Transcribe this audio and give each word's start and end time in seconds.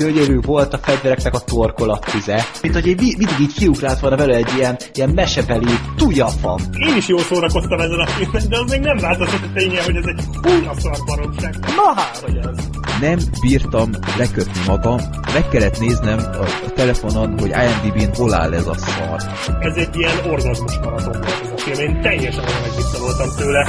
gyönyörű 0.00 0.40
volt 0.40 0.74
a 0.74 0.78
fegyvereknek 0.78 1.34
a 1.34 1.38
torkolattize. 1.38 2.44
Mint 2.62 2.74
hogy 2.74 2.88
egy, 2.88 3.00
mindig 3.00 3.40
így 3.40 3.54
kiugrált 3.54 4.00
volna 4.00 4.16
vele 4.16 4.34
egy 4.34 4.52
ilyen, 4.56 4.76
ilyen 4.94 5.10
mesebeli 5.10 5.74
tujafam. 5.96 6.58
Én 6.88 6.96
is 6.96 7.08
jól 7.08 7.20
szórakoztam 7.20 7.80
ezen 7.80 7.98
a 7.98 8.06
filmen, 8.06 8.48
de 8.48 8.58
az 8.58 8.70
még 8.70 8.80
nem 8.80 8.96
változott 8.96 9.42
a 9.42 9.52
ténye, 9.54 9.82
hogy 9.82 9.96
ez 9.96 10.04
egy 10.04 10.24
húnya 10.42 10.72
szar 10.78 10.98
baromság. 11.06 11.58
Na 11.58 12.00
hát, 12.00 12.16
hogy 12.16 12.36
ez. 12.36 12.68
Nem 13.00 13.18
bírtam 13.40 13.90
lekötni 14.18 14.60
magam, 14.66 14.98
meg 15.32 15.48
kellett 15.48 15.78
néznem 15.78 16.18
a, 16.18 16.44
a 16.66 16.72
telefonon, 16.74 17.38
hogy 17.38 17.50
IMDb-n 17.50 18.14
hol 18.14 18.34
áll 18.34 18.54
ez 18.54 18.66
a 18.66 18.74
szar. 18.74 19.20
Ez 19.60 19.76
egy 19.76 19.96
ilyen 19.96 20.16
orgazmus 20.30 20.78
maraton 20.78 21.12
volt 21.12 21.40
ez 21.42 21.50
a 21.50 21.56
film. 21.56 21.88
Én 21.88 22.00
teljesen 22.00 22.44
olyan 22.44 23.00
voltam 23.00 23.28
tőle. 23.36 23.66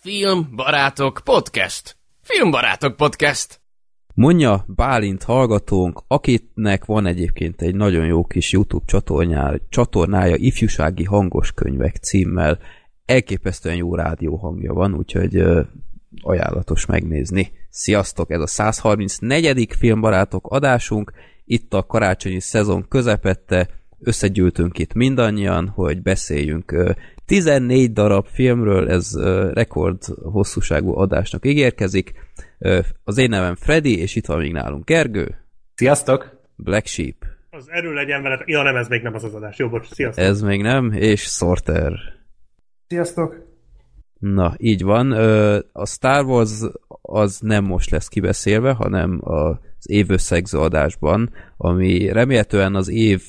Film 0.00 0.48
Barátok 0.56 1.20
Podcast. 1.24 1.96
Filmbarátok 2.22 2.96
Podcast. 2.96 3.60
Mondja 4.18 4.64
Bálint 4.66 5.22
hallgatónk, 5.22 6.02
akitnek 6.06 6.84
van 6.84 7.06
egyébként 7.06 7.62
egy 7.62 7.74
nagyon 7.74 8.06
jó 8.06 8.24
kis 8.24 8.52
YouTube 8.52 8.84
csatornája, 8.86 9.60
csatornája 9.68 10.34
Ifjúsági 10.36 11.04
Hangos 11.04 11.52
Könyvek 11.52 11.96
címmel. 11.96 12.58
Elképesztően 13.04 13.76
jó 13.76 13.94
rádió 13.94 14.36
hangja 14.36 14.72
van, 14.72 14.94
úgyhogy 14.94 15.42
ajánlatos 16.20 16.86
megnézni. 16.86 17.52
Sziasztok, 17.70 18.30
ez 18.30 18.40
a 18.40 18.46
134. 18.46 19.68
filmbarátok 19.78 20.46
adásunk, 20.46 21.12
itt 21.44 21.74
a 21.74 21.86
karácsonyi 21.86 22.40
szezon 22.40 22.88
közepette, 22.88 23.68
összegyűltünk 23.98 24.78
itt 24.78 24.94
mindannyian, 24.94 25.68
hogy 25.68 26.02
beszéljünk 26.02 26.94
14 27.26 27.92
darab 27.92 28.26
filmről, 28.26 28.90
ez 28.90 29.16
rekord 29.52 30.02
hosszúságú 30.22 30.96
adásnak 30.98 31.46
ígérkezik. 31.46 32.12
Az 33.04 33.18
én 33.18 33.28
nevem 33.28 33.54
Freddy, 33.54 33.98
és 33.98 34.16
itt 34.16 34.26
van 34.26 34.38
még 34.38 34.52
nálunk 34.52 34.84
Gergő. 34.84 35.36
Sziasztok! 35.74 36.40
Black 36.56 36.86
Sheep. 36.86 37.14
Az 37.50 37.68
erő 37.70 37.92
legyen 37.92 38.22
veled. 38.22 38.40
Ja, 38.46 38.62
nem, 38.62 38.76
ez 38.76 38.88
még 38.88 39.02
nem 39.02 39.14
az 39.14 39.24
az 39.24 39.34
adás. 39.34 39.58
Jó, 39.58 39.68
bocs, 39.68 39.86
sziasztok. 39.86 40.24
Ez 40.24 40.42
még 40.42 40.62
nem, 40.62 40.92
és 40.92 41.22
Sorter. 41.22 41.92
Sziasztok! 42.86 43.46
Na, 44.18 44.54
így 44.56 44.82
van. 44.82 45.12
A 45.72 45.86
Star 45.86 46.24
Wars 46.24 46.60
az 47.02 47.38
nem 47.40 47.64
most 47.64 47.90
lesz 47.90 48.08
kibeszélve, 48.08 48.72
hanem 48.72 49.20
az 49.22 49.90
év 49.90 50.10
összegző 50.10 50.58
adásban, 50.58 51.30
ami 51.56 52.12
remélhetően 52.12 52.74
az 52.74 52.88
év 52.88 53.22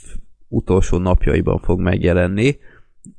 utolsó 0.48 0.98
napjaiban 0.98 1.60
fog 1.60 1.80
megjelenni. 1.80 2.58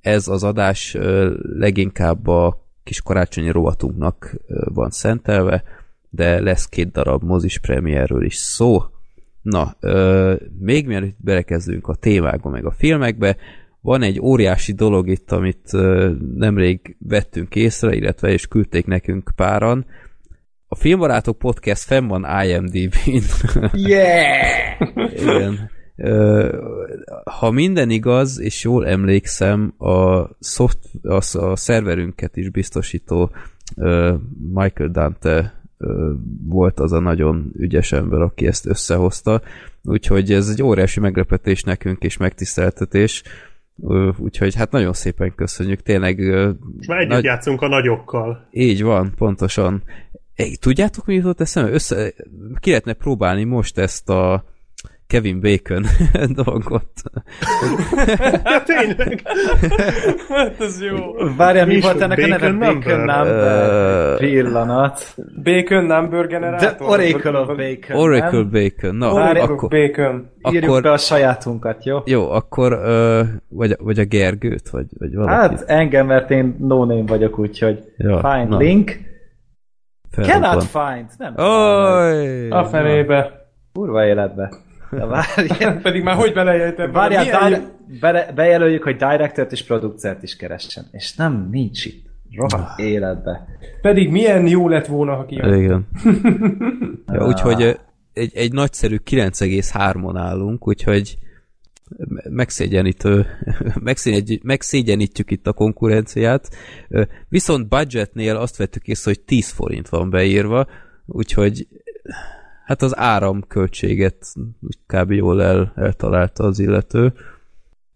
Ez 0.01 0.29
az 0.29 0.45
adás 0.45 0.97
leginkább 1.43 2.27
a 2.27 2.69
kis 2.83 3.03
karácsonyi 3.03 3.51
rovatunknak 3.51 4.35
van 4.65 4.91
szentelve, 4.91 5.63
de 6.11 6.41
lesz 6.41 6.67
két 6.67 6.91
darab 6.91 7.23
mozis 7.23 7.59
premierről 7.59 8.25
is 8.25 8.35
szó. 8.35 8.83
Na, 9.43 9.77
még 10.59 10.87
mielőtt 10.87 11.17
belekezdünk 11.19 11.89
a 11.89 11.95
témákba, 11.95 12.51
meg 12.51 12.65
a 12.65 12.71
filmekbe, 12.71 13.37
van 13.81 14.03
egy 14.03 14.21
óriási 14.21 14.73
dolog 14.73 15.09
itt, 15.09 15.33
amit 15.33 15.71
nemrég 16.35 16.97
vettünk 16.99 17.55
észre, 17.55 17.95
illetve 17.95 18.29
és 18.29 18.47
küldték 18.47 18.87
nekünk 18.87 19.31
páran. 19.37 19.87
A 20.69 20.75
Filmbarátok 20.75 21.39
Podcast 21.39 21.83
fenn 21.83 22.07
van 22.07 22.27
IMDb-n. 22.45 23.23
Yeah! 23.73 24.81
Igen 25.17 25.71
ha 27.25 27.51
minden 27.51 27.91
igaz, 27.91 28.41
és 28.41 28.65
jól 28.65 28.87
emlékszem, 28.87 29.75
a, 29.79 30.25
szoft, 30.39 30.79
a, 31.03 31.39
a 31.39 31.57
szerverünket 31.57 32.37
is 32.37 32.51
biztosító 32.51 33.31
Michael 34.53 34.91
Dante 34.91 35.60
volt 36.47 36.81
az 36.81 36.93
a 36.93 37.01
nagyon 37.01 37.53
ügyes 37.57 37.93
ember, 37.93 38.21
aki 38.21 38.47
ezt 38.47 38.67
összehozta, 38.67 39.41
úgyhogy 39.83 40.33
ez 40.33 40.49
egy 40.49 40.63
óriási 40.63 41.01
meglepetés 41.01 41.63
nekünk 41.63 42.03
és 42.03 42.17
megtiszteltetés, 42.17 43.23
úgyhogy 44.17 44.55
hát 44.55 44.71
nagyon 44.71 44.93
szépen 44.93 45.35
köszönjük, 45.35 45.81
tényleg... 45.81 46.19
Most 46.77 46.89
már 46.89 46.99
együtt 46.99 47.13
nagy... 47.13 47.25
játszunk 47.25 47.63
a 47.63 47.69
nagyokkal. 47.69 48.49
Így 48.51 48.83
van, 48.83 49.13
pontosan. 49.17 49.83
Hey, 50.35 50.57
tudjátok, 50.57 51.07
mi 51.07 51.15
jutott 51.15 51.41
eszembe? 51.41 51.71
Össze... 51.71 52.13
Ki 52.61 52.69
lehetne 52.69 52.93
próbálni 52.93 53.45
most 53.45 53.79
ezt 53.79 54.09
a 54.09 54.45
Kevin 55.11 55.41
Bacon 55.41 55.85
dolgot. 56.45 56.91
ja, 58.45 58.63
tényleg? 58.63 59.23
hát 60.29 60.61
ez 60.61 60.83
jó. 60.83 60.97
Várjál, 61.37 61.67
mi, 61.67 61.81
volt 61.81 62.01
ennek 62.01 62.17
Bacon 62.19 62.33
a 62.33 62.49
neve? 62.49 62.73
Bacon 62.73 62.99
number. 62.99 64.13
Uh, 64.13 64.19
Pillanat. 64.19 65.15
Bacon 65.43 65.85
number 65.85 66.27
generátor? 66.27 66.77
The 66.77 66.85
Oracle 66.85 67.41
of 67.41 67.57
Bacon. 67.57 67.97
Oracle 67.97 68.39
nem? 68.39 68.51
Bacon. 68.51 68.95
Na, 68.95 69.13
Oracle 69.13 69.43
akkor, 69.43 69.69
Bacon. 69.69 70.31
Írjuk 70.51 70.71
akkor, 70.71 70.83
be 70.83 70.91
a 70.91 70.97
sajátunkat, 70.97 71.85
jó? 71.85 71.99
Jó, 72.05 72.31
akkor 72.31 72.73
uh, 72.73 73.27
vagy, 73.49 73.77
vagy 73.79 73.99
a 73.99 74.05
Gergőt, 74.05 74.69
vagy, 74.69 74.87
vagy 74.99 75.15
valakit. 75.15 75.59
Hát 75.59 75.69
engem, 75.69 76.07
mert 76.07 76.31
én 76.31 76.57
no 76.59 76.85
name 76.85 77.05
vagyok, 77.07 77.39
úgyhogy 77.39 77.79
ja, 77.97 78.21
find 78.21 78.49
na. 78.49 78.57
link. 78.57 78.91
Felrobban. 80.11 80.43
Cannot 80.43 80.65
find. 80.65 81.07
Nem 81.19 81.35
Oly, 81.47 82.49
a 82.51 82.65
fenébe. 82.65 83.49
Kurva 83.73 84.07
életbe. 84.07 84.69
Várjál. 84.91 85.81
Pedig 85.83 86.03
már 86.03 86.17
hogy 86.17 86.33
belejöltem? 86.33 86.93
Várjál, 86.93 87.51
di- 87.51 87.99
be, 88.01 88.33
bejelöljük, 88.35 88.83
hogy 88.83 88.97
directort 88.97 89.53
és 89.53 89.65
producert 89.65 90.23
is 90.23 90.37
keressen. 90.37 90.85
És 90.93 91.15
nem, 91.15 91.49
nincs 91.51 91.85
itt. 91.85 92.09
Rohadt 92.37 92.79
ah. 92.79 92.85
életbe. 92.85 93.47
Pedig 93.81 94.11
milyen 94.11 94.47
jó 94.47 94.69
lett 94.69 94.87
volna, 94.87 95.15
ha 95.15 95.25
kijön. 95.25 95.55
Igen. 95.55 95.89
ja, 97.13 97.27
úgyhogy 97.27 97.79
egy, 98.13 98.37
egy 98.37 98.53
nagyszerű 98.53 98.97
9,3-on 99.11 100.15
állunk, 100.17 100.69
úgyhogy 100.69 101.19
megszégyenítő, 102.29 103.27
megszégyenítjük 104.43 105.31
itt 105.31 105.47
a 105.47 105.53
konkurenciát. 105.53 106.49
Viszont 107.29 107.69
budgetnél 107.69 108.37
azt 108.37 108.57
vettük 108.57 108.87
észre, 108.87 109.11
hogy 109.11 109.21
10 109.21 109.51
forint 109.51 109.89
van 109.89 110.11
beírva, 110.11 110.67
úgyhogy 111.07 111.67
hát 112.71 112.83
az 112.83 112.99
áramköltséget 112.99 114.33
kb. 114.87 115.13
jól 115.13 115.43
el, 115.43 115.73
eltalálta 115.77 116.45
az 116.45 116.59
illető, 116.59 117.13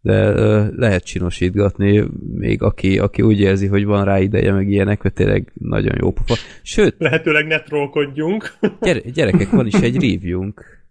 de 0.00 0.30
lehet 0.76 1.04
csinosítgatni, 1.04 2.08
még 2.34 2.62
aki, 2.62 2.98
aki 2.98 3.22
úgy 3.22 3.40
érzi, 3.40 3.66
hogy 3.66 3.84
van 3.84 4.04
rá 4.04 4.18
ideje, 4.18 4.52
meg 4.52 4.70
ilyenek, 4.70 5.02
hogy 5.02 5.12
tényleg 5.12 5.52
nagyon 5.54 5.94
jó 6.00 6.12
pofa. 6.12 6.34
Sőt... 6.62 6.94
Lehetőleg 6.98 7.46
ne 7.46 7.60
trollkodjunk. 7.60 8.58
Gyere, 8.80 9.00
gyerekek, 9.00 9.50
van 9.50 9.66
is 9.66 9.74
egy 9.74 9.94
reviewunk. 9.94 10.84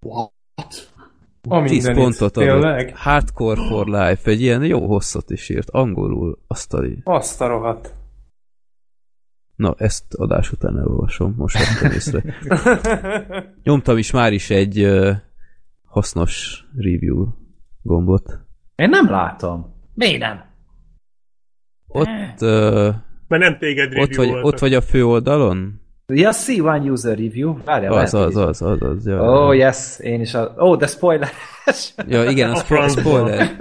What? 0.00 0.92
A 1.48 1.64
10 1.64 1.92
pontot 1.92 2.36
adott. 2.36 2.90
Hardcore 2.90 3.66
for 3.68 3.86
Life, 3.86 4.30
egy 4.30 4.40
ilyen 4.40 4.64
jó 4.64 4.86
hosszat 4.86 5.30
is 5.30 5.48
írt, 5.48 5.70
angolul, 5.70 6.38
azt 6.46 6.74
a... 6.74 6.84
Azt 7.04 7.40
a 7.40 7.46
rohadt. 7.46 7.95
Na, 9.56 9.74
ezt 9.78 10.14
adás 10.14 10.52
után 10.52 10.78
elolvasom, 10.78 11.34
most 11.36 11.58
vettem 11.58 11.92
észre. 11.92 12.22
Nyomtam 13.62 13.96
is 13.96 14.10
már 14.10 14.32
is 14.32 14.50
egy 14.50 14.84
uh, 14.84 15.16
hasznos 15.84 16.64
review 16.76 17.26
gombot. 17.82 18.40
Én 18.74 18.88
nem 18.88 19.10
látom. 19.10 19.74
Miért 19.94 20.20
nem? 20.20 20.44
Ott... 21.86 22.40
Uh, 22.40 22.94
Mert 23.28 23.42
nem 23.42 23.58
téged 23.58 23.98
ott 23.98 24.14
vagy, 24.14 24.28
ott 24.28 24.58
vagy 24.58 24.74
a 24.74 24.80
fő 24.80 25.04
oldalon? 25.06 25.80
Ja, 26.14 26.30
C1 26.32 26.90
user 26.90 27.18
review. 27.18 27.56
Várjál, 27.64 27.92
az, 27.92 28.14
az, 28.14 28.36
az, 28.36 28.62
az, 28.62 28.82
az, 28.82 29.06
ja. 29.06 29.22
Oh, 29.22 29.56
yes, 29.56 29.98
én 29.98 30.20
is 30.20 30.34
a... 30.34 30.54
Oh, 30.56 30.76
de 30.76 30.86
spoiler. 30.86 31.28
ja, 32.08 32.30
igen, 32.30 32.50
a, 32.50 32.74
a 32.74 32.88
spoiler. 32.88 33.56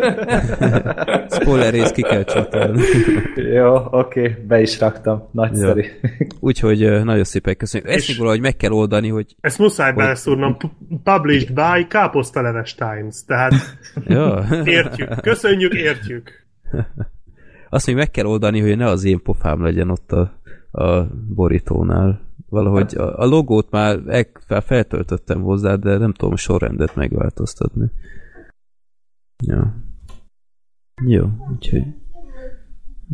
spoiler 1.41 1.73
rész 1.73 1.91
ki 1.91 2.01
kell 2.01 2.23
csatolni. 2.23 2.81
Jó, 3.55 3.75
oké, 3.75 4.19
okay, 4.19 4.43
be 4.47 4.61
is 4.61 4.79
raktam. 4.79 5.29
Nagyszerű. 5.31 5.81
Ja. 5.81 6.09
Úgyhogy 6.39 7.03
nagyon 7.03 7.23
szépen 7.23 7.57
köszönjük. 7.57 7.89
Ezt 7.89 8.07
még 8.07 8.17
valahogy 8.17 8.41
meg 8.41 8.55
kell 8.55 8.71
oldani, 8.71 9.09
hogy... 9.09 9.35
Ezt 9.41 9.57
muszáj 9.57 9.93
beleszúrnom. 9.93 10.57
Published 11.03 11.53
by 11.53 11.87
Káposztaleves 11.87 12.75
Times. 12.75 13.23
Tehát 13.25 13.53
ja. 14.07 14.45
értjük. 14.63 15.21
Köszönjük, 15.21 15.73
értjük. 15.73 16.31
Azt 17.69 17.87
még 17.87 17.95
meg 17.95 18.11
kell 18.11 18.25
oldani, 18.25 18.59
hogy 18.59 18.77
ne 18.77 18.87
az 18.87 19.03
én 19.03 19.21
pofám 19.23 19.63
legyen 19.63 19.89
ott 19.89 20.11
a, 20.11 20.39
a 20.81 21.07
borítónál. 21.35 22.24
Valahogy 22.49 22.95
a, 22.95 23.19
a 23.19 23.25
logót 23.25 23.71
már 23.71 23.99
feltöltöttem 24.47 25.41
hozzá, 25.41 25.75
de 25.75 25.97
nem 25.97 26.13
tudom 26.13 26.35
sorrendet 26.35 26.95
megváltoztatni. 26.95 27.91
Ja. 29.43 29.75
Jó, 31.05 31.25
úgyhogy... 31.51 31.83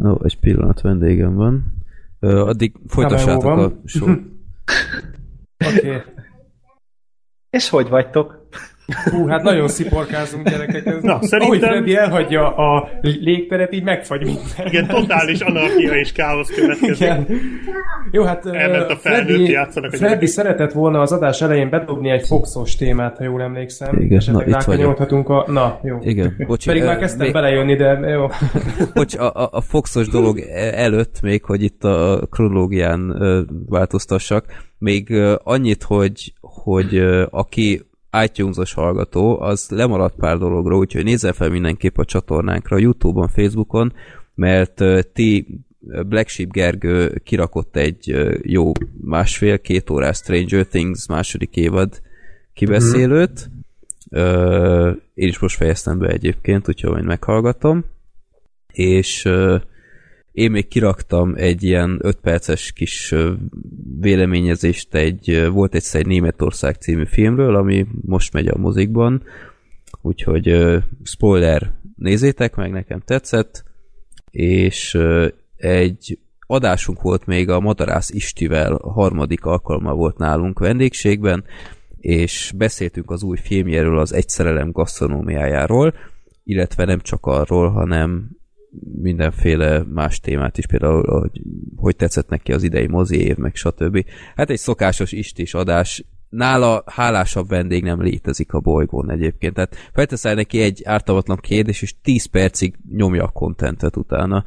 Ó, 0.03 0.23
egy 0.23 0.39
pillanat 0.39 0.81
vendégem 0.81 1.35
van. 1.35 1.73
Ö, 2.19 2.41
addig 2.41 2.75
folytassátok 2.87 3.57
a 3.57 3.73
sor. 3.85 4.09
Oké. 5.67 5.87
okay. 5.87 6.01
És 7.49 7.69
hogy 7.69 7.89
vagytok? 7.89 8.40
Hú, 9.11 9.27
hát 9.27 9.43
nagyon 9.43 9.67
sziporkázunk 9.67 10.49
gyerekek. 10.49 10.85
Ez, 10.85 11.01
Na, 11.01 11.19
szerintem- 11.21 11.41
Ahogy 11.41 11.59
Freddy 11.59 11.95
elhagyja 11.95 12.55
a 12.55 12.89
légteret, 13.01 13.73
így 13.73 13.83
megfagy 13.83 14.23
minden. 14.23 14.43
Igen, 14.67 14.87
totális 14.87 15.39
anarchia 15.39 15.93
és 15.93 16.11
káosz 16.11 16.49
következik. 16.55 16.99
Igen. 16.99 17.27
Jó, 18.11 18.23
hát 18.23 18.45
Elment 18.45 18.89
a 18.91 18.95
felnőtt, 18.95 19.25
Freddy, 19.25 19.49
játszanak 19.51 19.91
a 19.93 19.95
Freddy 19.95 20.13
gyerekek. 20.13 20.27
szeretett 20.29 20.71
volna 20.71 21.01
az 21.01 21.11
adás 21.11 21.41
elején 21.41 21.69
bedobni 21.69 22.09
egy 22.09 22.25
foxos 22.27 22.75
témát, 22.75 23.17
ha 23.17 23.23
jól 23.23 23.41
emlékszem. 23.41 23.99
Igen, 24.01 24.17
Esetleg 24.17 24.47
na, 24.47 24.57
itt 24.57 24.63
vagyok. 24.63 25.29
a... 25.29 25.51
Na, 25.51 25.79
jó. 25.83 25.97
Igen, 26.01 26.35
bocsi, 26.47 26.67
Pedig 26.67 26.83
már 26.83 26.97
kezdtem 26.97 27.21
még- 27.25 27.33
belejönni, 27.33 27.75
de 27.75 27.89
jó. 27.93 28.27
Bocs, 28.93 29.15
a, 29.17 29.49
a, 29.51 29.61
Foxos 29.61 30.07
dolog 30.07 30.39
e- 30.39 30.71
előtt 30.81 31.21
még, 31.21 31.43
hogy 31.43 31.63
itt 31.63 31.83
a 31.83 32.27
kronológián 32.29 33.15
változtassak, 33.69 34.45
még 34.77 35.13
annyit, 35.43 35.83
hogy, 35.83 36.33
hogy 36.41 36.97
aki 37.29 37.81
iTunes-os 38.23 38.73
hallgató, 38.73 39.39
az 39.39 39.69
lemaradt 39.69 40.15
pár 40.15 40.37
dologról, 40.37 40.79
úgyhogy 40.79 41.03
nézze 41.03 41.33
fel 41.33 41.49
mindenképp 41.49 41.97
a 41.97 42.05
csatornánkra, 42.05 42.77
Youtube-on, 42.77 43.27
Facebookon, 43.27 43.93
mert 44.35 44.83
ti 45.13 45.47
Black 46.07 46.27
Sheep 46.27 46.51
Gergő 46.51 47.21
kirakott 47.23 47.75
egy 47.75 48.15
jó 48.41 48.71
másfél-két 49.01 49.89
órás 49.89 50.17
Stranger 50.17 50.65
Things 50.65 51.07
második 51.07 51.55
évad 51.55 52.01
kibeszélőt. 52.53 53.49
Ö, 54.09 54.91
én 55.13 55.27
is 55.27 55.39
most 55.39 55.55
fejeztem 55.55 55.97
be 55.97 56.07
egyébként, 56.07 56.67
úgyhogy 56.67 56.91
majd 56.91 57.03
meghallgatom 57.03 57.85
és 58.73 59.25
ö, 59.25 59.57
én 60.31 60.51
még 60.51 60.67
kiraktam 60.67 61.33
egy 61.35 61.63
ilyen 61.63 61.99
5 62.01 62.17
perces 62.21 62.71
kis 62.71 63.15
véleményezést, 63.99 64.93
egy, 64.93 65.47
volt 65.51 65.75
egyszer 65.75 66.01
egy 66.01 66.07
Németország 66.07 66.75
című 66.75 67.05
filmről, 67.05 67.55
ami 67.55 67.85
most 68.05 68.33
megy 68.33 68.47
a 68.47 68.57
mozikban, 68.57 69.23
úgyhogy 70.01 70.77
spoiler, 71.03 71.71
nézzétek 71.95 72.55
meg, 72.55 72.71
nekem 72.71 72.99
tetszett, 72.99 73.63
és 74.31 74.97
egy 75.55 76.19
adásunk 76.47 77.01
volt 77.01 77.25
még 77.25 77.49
a 77.49 77.59
Madarász 77.59 78.09
Istivel, 78.09 78.73
a 78.73 78.91
harmadik 78.91 79.45
alkalma 79.45 79.93
volt 79.93 80.17
nálunk 80.17 80.59
vendégségben, 80.59 81.43
és 81.97 82.53
beszéltünk 82.57 83.11
az 83.11 83.23
új 83.23 83.37
filmjéről, 83.37 83.99
az 83.99 84.13
Egyszerelem 84.13 84.71
gasztronómiájáról, 84.71 85.93
illetve 86.43 86.85
nem 86.85 86.99
csak 86.99 87.25
arról, 87.25 87.69
hanem 87.69 88.39
mindenféle 89.01 89.83
más 89.83 90.19
témát 90.19 90.57
is, 90.57 90.65
például, 90.65 91.19
hogy, 91.19 91.41
hogy 91.75 91.95
tetszett 91.95 92.29
neki 92.29 92.53
az 92.53 92.63
idei 92.63 92.87
mozi 92.87 93.19
év, 93.19 93.35
meg 93.35 93.55
stb. 93.55 94.05
Hát 94.35 94.49
egy 94.49 94.57
szokásos 94.57 95.11
istis 95.11 95.53
adás, 95.53 96.03
nála 96.29 96.83
hálásabb 96.85 97.47
vendég 97.47 97.83
nem 97.83 98.01
létezik 98.01 98.53
a 98.53 98.59
bolygón 98.59 99.11
egyébként. 99.11 99.53
Tehát 99.53 99.75
felteszel 99.93 100.33
neki 100.33 100.61
egy 100.61 100.81
ártalmatlan 100.85 101.37
kérdés, 101.37 101.81
és 101.81 101.95
10 102.01 102.25
percig 102.25 102.75
nyomja 102.89 103.23
a 103.23 103.29
kontentet 103.29 103.97
utána. 103.97 104.43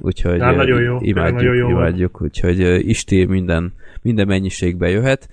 Úgyhogy 0.00 0.40
Hát, 0.40 0.50
eh, 0.50 0.56
nagyon 0.56 0.82
jó. 0.82 0.98
imádjuk, 1.00 1.40
Nagyon 1.40 1.54
jó 1.54 1.68
imádjuk. 1.68 2.22
Úgyhogy 2.22 2.88
Isti 2.88 3.24
minden, 3.24 3.72
minden 4.02 4.26
mennyiségbe 4.26 4.88
jöhet. 4.88 5.28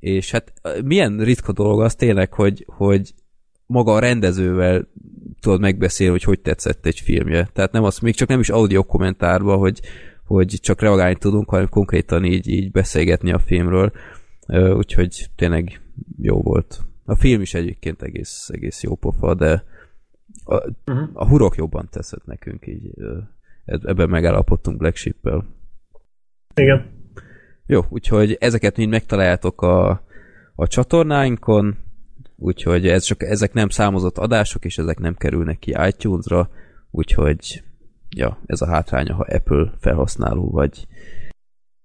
És 0.00 0.30
hát 0.30 0.52
milyen 0.84 1.18
ritka 1.18 1.52
dolog 1.52 1.80
az 1.80 1.94
tényleg, 1.94 2.32
hogy, 2.32 2.64
hogy 2.66 3.14
maga 3.66 3.92
a 3.92 3.98
rendezővel 3.98 4.88
tudod 5.40 5.60
megbeszélni, 5.60 6.12
hogy 6.12 6.22
hogy 6.22 6.40
tetszett 6.40 6.86
egy 6.86 7.00
filmje. 7.00 7.48
Tehát 7.52 7.72
nem 7.72 7.84
az, 7.84 7.98
még 7.98 8.14
csak 8.14 8.28
nem 8.28 8.40
is 8.40 8.48
audio 8.50 8.84
kommentárba, 8.84 9.56
hogy, 9.56 9.80
hogy 10.24 10.58
csak 10.60 10.80
reagálni 10.80 11.16
tudunk, 11.16 11.48
hanem 11.48 11.68
konkrétan 11.68 12.24
így, 12.24 12.48
így 12.48 12.70
beszélgetni 12.70 13.32
a 13.32 13.38
filmről. 13.38 13.92
Úgyhogy 14.76 15.26
tényleg 15.36 15.80
jó 16.20 16.42
volt. 16.42 16.80
A 17.04 17.14
film 17.14 17.40
is 17.40 17.54
egyébként 17.54 18.02
egész, 18.02 18.48
egész 18.52 18.82
jó 18.82 18.94
pofa, 18.94 19.34
de 19.34 19.64
a, 20.44 20.54
uh-huh. 20.54 21.08
a 21.12 21.28
hurok 21.28 21.56
jobban 21.56 21.88
teszett 21.90 22.24
nekünk 22.24 22.66
így. 22.66 22.90
Ebben 23.64 24.08
megállapodtunk 24.08 24.78
Black 24.78 24.96
Sheep-el. 24.96 25.46
Igen. 26.54 26.90
Jó, 27.66 27.84
úgyhogy 27.88 28.36
ezeket 28.40 28.76
mind 28.76 28.90
megtaláljátok 28.90 29.62
a, 29.62 30.02
a 30.54 30.66
csatornáinkon, 30.66 31.76
úgyhogy 32.36 32.86
ez 32.86 33.04
csak, 33.04 33.22
ezek 33.22 33.52
nem 33.52 33.68
számozott 33.68 34.18
adások, 34.18 34.64
és 34.64 34.78
ezek 34.78 34.98
nem 34.98 35.14
kerülnek 35.14 35.58
ki 35.58 35.74
iTunes-ra, 35.86 36.48
úgyhogy 36.90 37.62
ja, 38.16 38.38
ez 38.46 38.60
a 38.60 38.66
hátránya, 38.66 39.14
ha 39.14 39.26
Apple 39.28 39.72
felhasználó 39.80 40.50
vagy. 40.50 40.86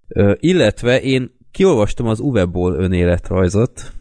Ö, 0.07 0.34
illetve 0.40 1.01
én 1.01 1.31
kiolvastam 1.51 2.07
az 2.07 2.19
Uweból 2.19 2.74
önéletrajzot, 2.74 3.92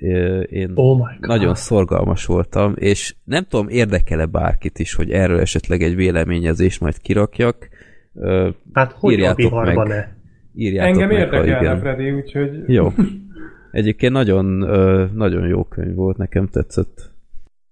Ö, 0.00 0.40
én 0.40 0.70
Oh 0.74 0.96
my 0.96 1.16
god. 1.20 1.28
nagyon 1.28 1.54
szorgalmas 1.54 2.26
voltam, 2.26 2.72
és 2.76 3.14
nem 3.24 3.46
tudom, 3.48 3.68
érdekele 3.68 4.26
bárkit 4.26 4.78
is, 4.78 4.94
hogy 4.94 5.10
erről 5.10 5.40
esetleg 5.40 5.82
egy 5.82 5.94
véleményezést 5.94 6.80
majd 6.80 6.98
kirakjak. 7.00 7.68
Ö, 8.14 8.50
Hát 8.72 8.92
hogy 8.92 9.20
a 9.22 9.34
meg. 9.64 9.76
ne? 9.76 10.04
Írjátok 10.54 10.92
Engem 10.92 11.08
meg, 11.08 11.18
érdekelne. 11.18 11.80
Freddy, 11.80 12.10
úgyhogy... 12.10 12.62
Jó. 12.66 12.92
Egyébként 13.74 14.12
nagyon, 14.12 14.62
ö, 14.62 15.04
nagyon 15.14 15.46
jó 15.46 15.64
könyv 15.64 15.94
volt, 15.94 16.16
nekem 16.16 16.48
tetszett. 16.48 17.10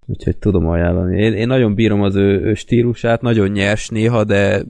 Úgyhogy 0.07 0.37
tudom 0.37 0.67
ajánlani. 0.67 1.19
Én, 1.19 1.33
én 1.33 1.47
nagyon 1.47 1.75
bírom 1.75 2.03
az 2.03 2.17
ő, 2.17 2.41
ő 2.41 2.55
stílusát, 2.55 3.21
nagyon 3.23 3.49
nyers 3.49 3.89
néha, 3.89 4.25
de 4.25 4.63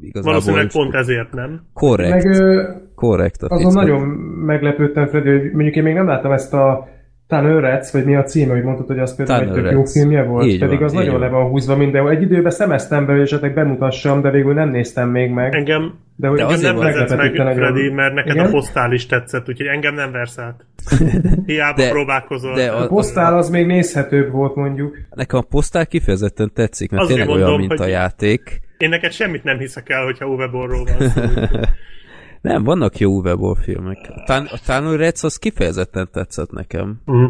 igazából 0.00 0.32
Valószínűleg 0.32 0.70
pont 0.72 0.94
ezért 0.94 1.32
nem. 1.32 1.62
korrekt. 1.72 2.24
Meg 2.24 2.40
ö, 2.40 2.72
korrekt 2.94 3.42
a 3.42 3.46
azon 3.54 3.72
nagyon 3.72 4.00
meglepődtem, 4.46 5.06
Freddy, 5.06 5.30
hogy 5.30 5.52
mondjuk 5.52 5.76
én 5.76 5.82
még 5.82 5.94
nem 5.94 6.06
láttam 6.06 6.32
ezt 6.32 6.54
a 6.54 6.88
Tunnel 7.30 7.60
Rats, 7.60 7.90
vagy 7.90 8.04
mi 8.04 8.14
a 8.16 8.22
címe, 8.22 8.52
hogy 8.52 8.62
mondtad, 8.62 8.86
hogy 8.86 8.98
az 8.98 9.16
például 9.16 9.40
egy 9.40 9.46
Tunnel 9.48 9.62
tök 9.62 9.72
jó 9.72 9.84
filmje 9.84 10.22
volt, 10.22 10.46
Így 10.46 10.58
pedig 10.58 10.76
van, 10.76 10.84
az 10.86 10.92
nagyon 10.92 11.12
van. 11.12 11.20
le 11.20 11.28
van 11.28 11.48
húzva 11.48 11.76
mindenhol. 11.76 12.10
Egy 12.10 12.22
időben 12.22 12.50
szemeztem 12.50 13.06
be, 13.06 13.12
hogy 13.12 13.20
esetleg 13.20 13.54
bemutassam, 13.54 14.20
de 14.22 14.30
végül 14.30 14.54
nem 14.54 14.68
néztem 14.68 15.08
még 15.08 15.30
meg. 15.30 15.54
Engem, 15.54 15.94
De 16.16 16.28
hogy 16.28 16.38
De 16.38 16.44
engem 16.44 16.60
nem 16.60 16.76
vezetsz 16.76 17.16
meg, 17.16 17.32
nagyon. 17.32 17.54
Freddy, 17.54 17.90
mert 17.90 18.14
neked 18.14 18.34
Igen? 18.34 18.46
a 18.46 18.50
posztál 18.50 18.92
is 18.92 19.06
tetszett, 19.06 19.48
úgyhogy 19.48 19.66
engem 19.66 19.94
nem 19.94 20.12
versz 20.12 20.38
át. 20.38 20.64
Hiába 21.46 21.76
De- 21.82 21.90
próbálkozol. 21.90 22.54
de 22.54 22.70
A 22.70 22.82
a, 22.82 22.86
posztál 22.86 23.36
az 23.36 23.50
még 23.50 23.66
nézhetőbb 23.66 24.30
volt 24.30 24.54
mondjuk. 24.54 24.96
nekem 25.14 25.38
a 25.38 25.42
posztál 25.50 25.86
kifejezetten 25.86 26.50
tetszik, 26.54 26.90
mert 26.90 27.02
Azért 27.02 27.18
tényleg 27.18 27.36
olyan, 27.36 27.48
mondom, 27.50 27.66
mint 27.68 27.80
a 27.80 27.86
játék. 27.86 28.60
Én 28.78 28.88
neked 28.88 29.12
semmit 29.12 29.44
nem 29.44 29.58
hiszek 29.58 29.88
el, 29.88 30.04
hogyha 30.04 30.26
Uwe 30.26 30.46
Borról 30.46 30.84
van 30.98 31.08
szó. 31.08 31.20
Nem, 32.40 32.64
vannak 32.64 32.98
jó 32.98 33.10
Uwe 33.10 33.54
filmek. 33.54 33.98
A, 34.08 34.22
Tán- 34.26 34.46
a 34.46 35.22
az 35.22 35.36
kifejezetten 35.36 36.08
tetszett 36.12 36.50
nekem. 36.50 37.00
Mhm. 37.04 37.24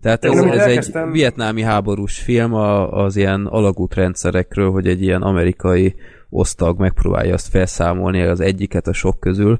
Tehát 0.00 0.24
Én 0.24 0.38
ez, 0.38 0.66
ez 0.66 0.66
egy 0.66 1.10
vietnámi 1.12 1.62
háborús 1.62 2.18
film 2.18 2.54
a, 2.54 2.92
az 2.92 3.16
ilyen 3.16 3.46
alagútrendszerekről, 3.46 4.70
hogy 4.70 4.86
egy 4.86 5.02
ilyen 5.02 5.22
amerikai 5.22 5.94
osztag 6.30 6.78
megpróbálja 6.78 7.34
azt 7.34 7.48
felszámolni 7.48 8.22
az 8.22 8.40
egyiket 8.40 8.86
a 8.86 8.92
sok 8.92 9.20
közül, 9.20 9.58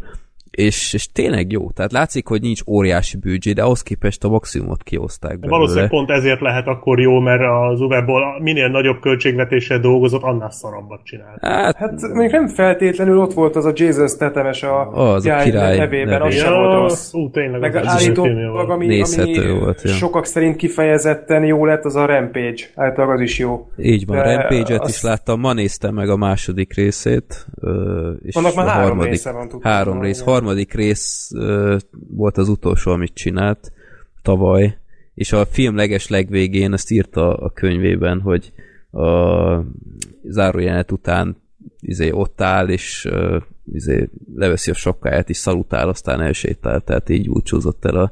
és, 0.56 0.92
és 0.92 1.12
tényleg 1.12 1.50
jó. 1.52 1.70
Tehát 1.70 1.92
látszik, 1.92 2.26
hogy 2.28 2.40
nincs 2.40 2.60
óriási 2.66 3.16
büdzsé, 3.16 3.52
de 3.52 3.62
ahhoz 3.62 3.82
képest 3.82 4.24
a 4.24 4.28
maximumot 4.28 4.82
kihozták 4.82 5.38
belőle. 5.38 5.56
Valószínűleg 5.58 5.88
pont 5.88 6.10
ezért 6.10 6.40
lehet 6.40 6.66
akkor 6.66 7.00
jó, 7.00 7.18
mert 7.18 7.40
az 7.70 7.80
Uwe-ból 7.80 8.22
minél 8.42 8.68
nagyobb 8.68 9.00
költségvetéssel 9.00 9.78
dolgozott, 9.80 10.22
annál 10.22 10.50
szarabbat 10.50 11.00
csinált. 11.04 11.38
Hát, 11.40 11.76
Hát 11.76 12.00
még 12.12 12.30
nem 12.30 12.48
feltétlenül 12.48 13.18
ott 13.18 13.32
volt 13.32 13.56
az 13.56 13.64
a 13.64 13.72
Jason 13.74 14.08
Statham-es 14.08 14.62
a, 14.62 14.90
Az 14.90 15.26
a 15.26 15.36
király 15.36 15.76
nevében, 15.78 16.22
az 16.22 16.34
sem 16.34 16.52
volt 16.52 16.72
rossz. 16.72 17.12
ú, 17.14 17.30
tényleg 17.30 17.60
Meg 17.60 17.74
az 17.76 17.86
állítólag, 17.86 18.70
ami, 18.70 18.86
Nézhető 18.86 19.50
ami 19.50 19.58
volt, 19.58 19.82
ja. 19.82 19.90
sokak 19.90 20.24
szerint 20.24 20.56
kifejezetten 20.56 21.44
jó 21.44 21.64
lett, 21.64 21.84
az 21.84 21.96
a 21.96 22.06
Rampage. 22.06 22.62
Általában 22.74 23.14
az 23.14 23.20
is 23.20 23.38
jó. 23.38 23.68
így 23.78 24.06
van, 24.06 24.16
De 24.16 24.36
Rampage-et 24.36 24.80
azt- 24.80 24.94
is 24.96 25.02
láttam, 25.02 25.40
ma 25.40 25.52
néztem 25.52 25.94
meg 25.94 26.08
a 26.08 26.16
második 26.16 26.74
részét, 26.74 27.46
és 28.22 28.34
Annak 28.34 28.54
már 28.54 28.66
a 28.66 28.68
három 28.68 28.86
harmadik, 28.86 29.10
része 29.10 29.30
van, 29.32 29.48
tudtam 29.48 29.72
Három 29.72 30.00
rész. 30.00 30.20
igen. 30.20 30.28
Harmadik 30.46 30.74
rész 30.74 31.30
ö, 31.34 31.76
volt 32.08 32.36
az 32.36 32.48
utolsó, 32.48 32.90
amit 32.90 33.14
csinált 33.14 33.72
tavaly, 34.22 34.78
és 35.14 35.32
a 35.32 35.46
film 35.46 35.76
leges 35.76 36.08
legvégén 36.08 36.72
ezt 36.72 36.90
írta 36.90 37.34
a 37.34 37.50
könyvében, 37.50 38.20
hogy 38.20 38.52
a 38.90 39.60
zárójelenet 40.22 40.92
után 40.92 41.36
izé, 41.80 42.10
ott 42.10 42.40
áll, 42.40 42.68
és 42.68 43.08
uh, 43.10 43.42
izé, 43.72 44.08
leveszi 44.34 44.70
a 44.70 44.74
sokkáját, 44.74 45.28
és 45.28 45.36
szalutál, 45.36 45.88
aztán 45.88 46.20
elsétál, 46.20 46.80
tehát 46.80 47.08
így 47.08 47.28
búcsúzott 47.28 47.84
el 47.84 47.96
a, 47.96 48.10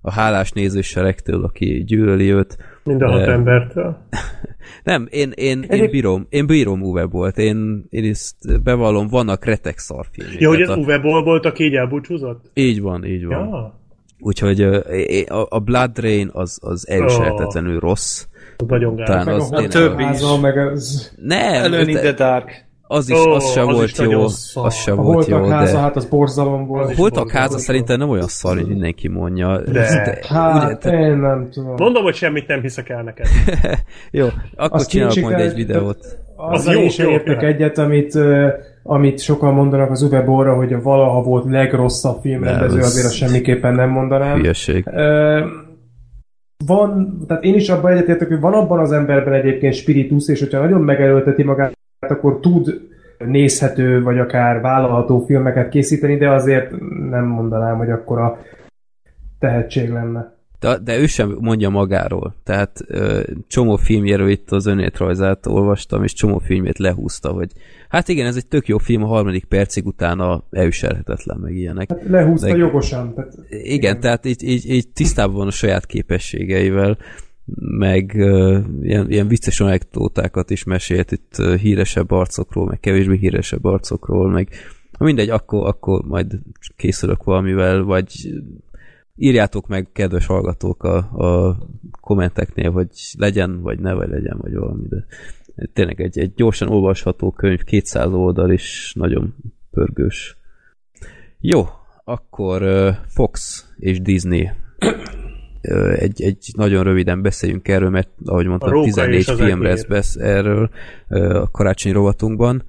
a 0.00 0.12
hálás 0.12 0.52
nézőseregtől, 0.52 1.44
aki 1.44 1.84
gyűlöli 1.86 2.32
őt. 2.32 2.58
Mind 2.88 3.02
a 3.02 3.10
hat 3.10 3.20
De- 3.24 3.32
embertől. 3.32 3.96
Nem, 4.84 5.06
én, 5.10 5.30
én, 5.34 5.62
én 5.62 5.70
Egyéb- 5.70 5.90
bírom, 5.90 6.26
én 6.30 6.46
bírom 6.46 6.82
Uwe 6.82 7.04
volt, 7.04 7.38
én, 7.38 7.84
én 7.90 8.04
ezt 8.10 8.62
bevallom, 8.62 9.08
vannak 9.08 9.44
retek 9.44 9.78
szarfilmjek. 9.78 10.40
Ja, 10.40 10.48
hogy 10.48 10.60
ez 10.60 10.66
Tehát 10.66 10.82
a- 10.82 10.84
Uwe-ból 10.84 11.22
volt, 11.22 11.46
aki 11.46 11.64
így 11.64 11.74
elbúcsúzott? 11.74 12.50
Így 12.54 12.80
van, 12.80 13.04
így 13.04 13.26
van. 13.26 13.48
Ja, 13.48 13.80
Úgyhogy 14.20 14.60
a, 14.62 15.46
a 15.48 15.58
Blood 15.58 15.98
Rain 15.98 16.30
az, 16.32 16.58
az 16.62 16.88
elviselhetetlenül 16.88 17.78
rossz. 17.80 18.24
az 18.56 18.66
nagyon 18.66 18.94
gáz. 18.96 19.24
Meg 19.24 19.34
az 19.34 19.52
a 19.52 19.68
többi 19.68 20.02
is. 20.12 20.20
meg 20.40 20.58
az... 20.58 21.12
Nem, 21.22 21.62
Alone 21.62 21.80
in 21.88 21.94
de- 21.94 22.00
the 22.00 22.12
Dark. 22.12 22.66
Az 22.90 23.10
is, 23.10 23.18
Ó, 23.18 23.30
az 23.30 23.50
se 23.50 23.60
az 23.60 23.66
volt 23.66 23.88
is 23.88 23.98
jó, 23.98 24.22
az 24.54 24.74
se 24.74 24.92
A 24.92 24.94
volt 24.94 25.26
jó, 25.26 25.44
háza, 25.44 25.72
de... 25.72 25.78
hát 25.78 25.96
az 25.96 26.04
borzalom 26.04 26.66
volt. 26.66 26.84
Az 26.84 26.90
is 26.90 26.96
Holtak 26.96 27.30
háza 27.30 27.58
szerintem 27.58 27.98
nem 27.98 28.08
olyan 28.08 28.26
szar, 28.26 28.56
hogy 28.56 28.68
mindenki 28.68 29.08
mondja. 29.08 29.60
De. 29.60 30.18
Hát, 30.28 30.64
ugye, 30.64 30.76
te, 30.76 30.98
én 30.98 31.16
nem 31.16 31.48
tudom. 31.50 31.74
Mondom, 31.76 32.02
hogy 32.02 32.14
semmit 32.14 32.46
nem 32.46 32.60
hiszek 32.60 32.88
el 32.88 33.02
neked. 33.02 33.26
jó, 34.10 34.26
akkor 34.56 34.78
Azt 34.78 34.88
csinálok 34.88 35.20
majd 35.20 35.40
egy 35.40 35.54
videót. 35.54 36.18
Jó, 36.64 36.80
én 36.80 36.88
sem 36.88 37.06
jó, 37.06 37.12
értek 37.12 37.40
jöhet. 37.40 37.54
egyet, 37.54 37.78
amit, 37.78 38.14
ö, 38.14 38.48
amit 38.82 39.20
sokan 39.20 39.54
mondanak 39.54 39.90
az 39.90 40.02
Uwe 40.02 40.22
Borra, 40.22 40.54
hogy 40.54 40.72
a 40.72 40.82
valaha 40.82 41.22
volt 41.22 41.50
legrosszabb 41.50 42.20
filmrendező, 42.20 42.78
azért 42.78 43.06
azt 43.06 43.14
semmiképpen 43.14 43.74
nem 43.74 43.90
mondanám. 43.90 44.38
Hülyeség. 44.38 44.86
Ö, 44.86 45.40
van, 46.66 47.18
tehát 47.26 47.44
én 47.44 47.54
is 47.54 47.68
abban 47.68 47.92
egyetértek, 47.92 48.28
hogy 48.28 48.40
van 48.40 48.52
abban 48.52 48.78
az 48.78 48.92
emberben 48.92 49.32
egyébként 49.32 49.74
spiritus, 49.74 50.28
és 50.28 50.40
hogyha 50.40 50.60
nagyon 50.60 50.80
megerőlteti 50.80 51.42
magát, 51.42 51.77
akkor 52.00 52.40
tud 52.40 52.88
nézhető, 53.18 54.02
vagy 54.02 54.18
akár 54.18 54.60
vállalható 54.60 55.24
filmeket 55.24 55.68
készíteni, 55.68 56.16
de 56.16 56.30
azért 56.30 56.70
nem 57.10 57.24
mondanám, 57.24 57.76
hogy 57.76 57.90
akkor 57.90 58.18
a 58.18 58.38
tehetség 59.38 59.90
lenne. 59.90 60.36
De, 60.60 60.78
de 60.78 60.98
ő 60.98 61.06
sem 61.06 61.36
mondja 61.40 61.68
magáról. 61.68 62.34
Tehát 62.44 62.80
ö, 62.86 63.22
csomó 63.46 63.76
filmjéről 63.76 64.28
itt 64.28 64.50
az 64.50 64.66
önéletrajzát 64.66 65.46
olvastam, 65.46 66.02
és 66.02 66.12
csomó 66.12 66.38
filmjét 66.38 66.78
lehúzta, 66.78 67.32
hogy 67.32 67.52
hát 67.88 68.08
igen, 68.08 68.26
ez 68.26 68.36
egy 68.36 68.46
tök 68.46 68.68
jó 68.68 68.78
film, 68.78 69.02
a 69.02 69.06
harmadik 69.06 69.44
percig 69.44 69.86
utána 69.86 70.44
elviselhetetlen, 70.50 71.38
meg 71.40 71.54
ilyenek. 71.54 71.90
Hát 71.90 72.08
lehúzta 72.08 72.46
De- 72.46 72.56
jogosan. 72.56 73.14
Tehát, 73.14 73.32
Igen, 73.48 73.64
igen. 73.64 74.00
tehát 74.00 74.24
így, 74.24 74.42
így, 74.42 74.70
így 74.70 74.88
tisztában 74.88 75.36
van 75.36 75.46
a 75.46 75.50
saját 75.50 75.86
képességeivel, 75.86 76.98
meg 77.56 78.12
uh, 78.16 78.58
ilyen, 78.82 79.10
ilyen 79.10 79.28
vicces 79.28 79.60
anekdótákat 79.60 80.50
is 80.50 80.64
mesélt 80.64 81.12
itt 81.12 81.36
híresebb 81.36 82.10
arcokról, 82.10 82.66
meg 82.66 82.80
kevésbé 82.80 83.16
híresebb 83.16 83.64
arcokról, 83.64 84.30
meg 84.30 84.48
mindegy, 84.98 85.30
akkor, 85.30 85.66
akkor 85.66 86.04
majd 86.04 86.38
készülök 86.76 87.24
valamivel, 87.24 87.82
vagy 87.82 88.32
írjátok 89.16 89.66
meg, 89.66 89.88
kedves 89.92 90.26
hallgatók, 90.26 90.82
a, 90.82 90.96
a 90.96 91.58
kommenteknél, 92.00 92.70
hogy 92.70 92.88
legyen, 93.18 93.60
vagy 93.60 93.78
ne, 93.78 93.92
vagy 93.92 94.08
legyen, 94.08 94.38
vagy 94.40 94.54
valami, 94.54 94.86
de 94.88 95.06
tényleg 95.72 96.00
egy, 96.00 96.18
egy 96.18 96.34
gyorsan 96.34 96.68
olvasható 96.68 97.30
könyv, 97.30 97.62
200 97.62 98.12
oldal 98.12 98.50
is 98.50 98.92
nagyon 98.96 99.34
pörgős. 99.70 100.36
Jó, 101.40 101.68
akkor 102.04 102.62
Fox 103.06 103.66
és 103.76 104.00
Disney 104.00 104.50
egy, 105.98 106.22
egy 106.22 106.50
nagyon 106.56 106.84
röviden 106.84 107.22
beszéljünk 107.22 107.68
erről, 107.68 107.90
mert 107.90 108.08
ahogy 108.24 108.46
mondtam, 108.46 108.70
Róka 108.70 108.84
14 108.84 109.18
és 109.18 109.28
az 109.28 109.38
film 109.38 109.62
lesz 109.62 109.84
besz 109.84 110.16
erről 110.16 110.70
a 111.08 111.50
karácsonyi 111.50 111.94
rovatunkban. 111.94 112.64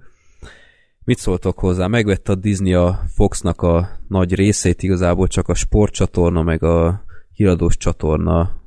Mit 1.03 1.17
szóltok 1.17 1.59
hozzá? 1.59 1.87
Megvette 1.87 2.31
a 2.31 2.35
Disney 2.35 2.73
a 2.73 2.99
Foxnak 3.15 3.61
a 3.61 3.89
nagy 4.07 4.35
részét, 4.35 4.83
igazából 4.83 5.27
csak 5.27 5.47
a 5.47 5.53
sportcsatorna, 5.53 6.43
meg 6.43 6.63
a 6.63 7.03
híradós 7.33 7.77
csatorna 7.77 8.59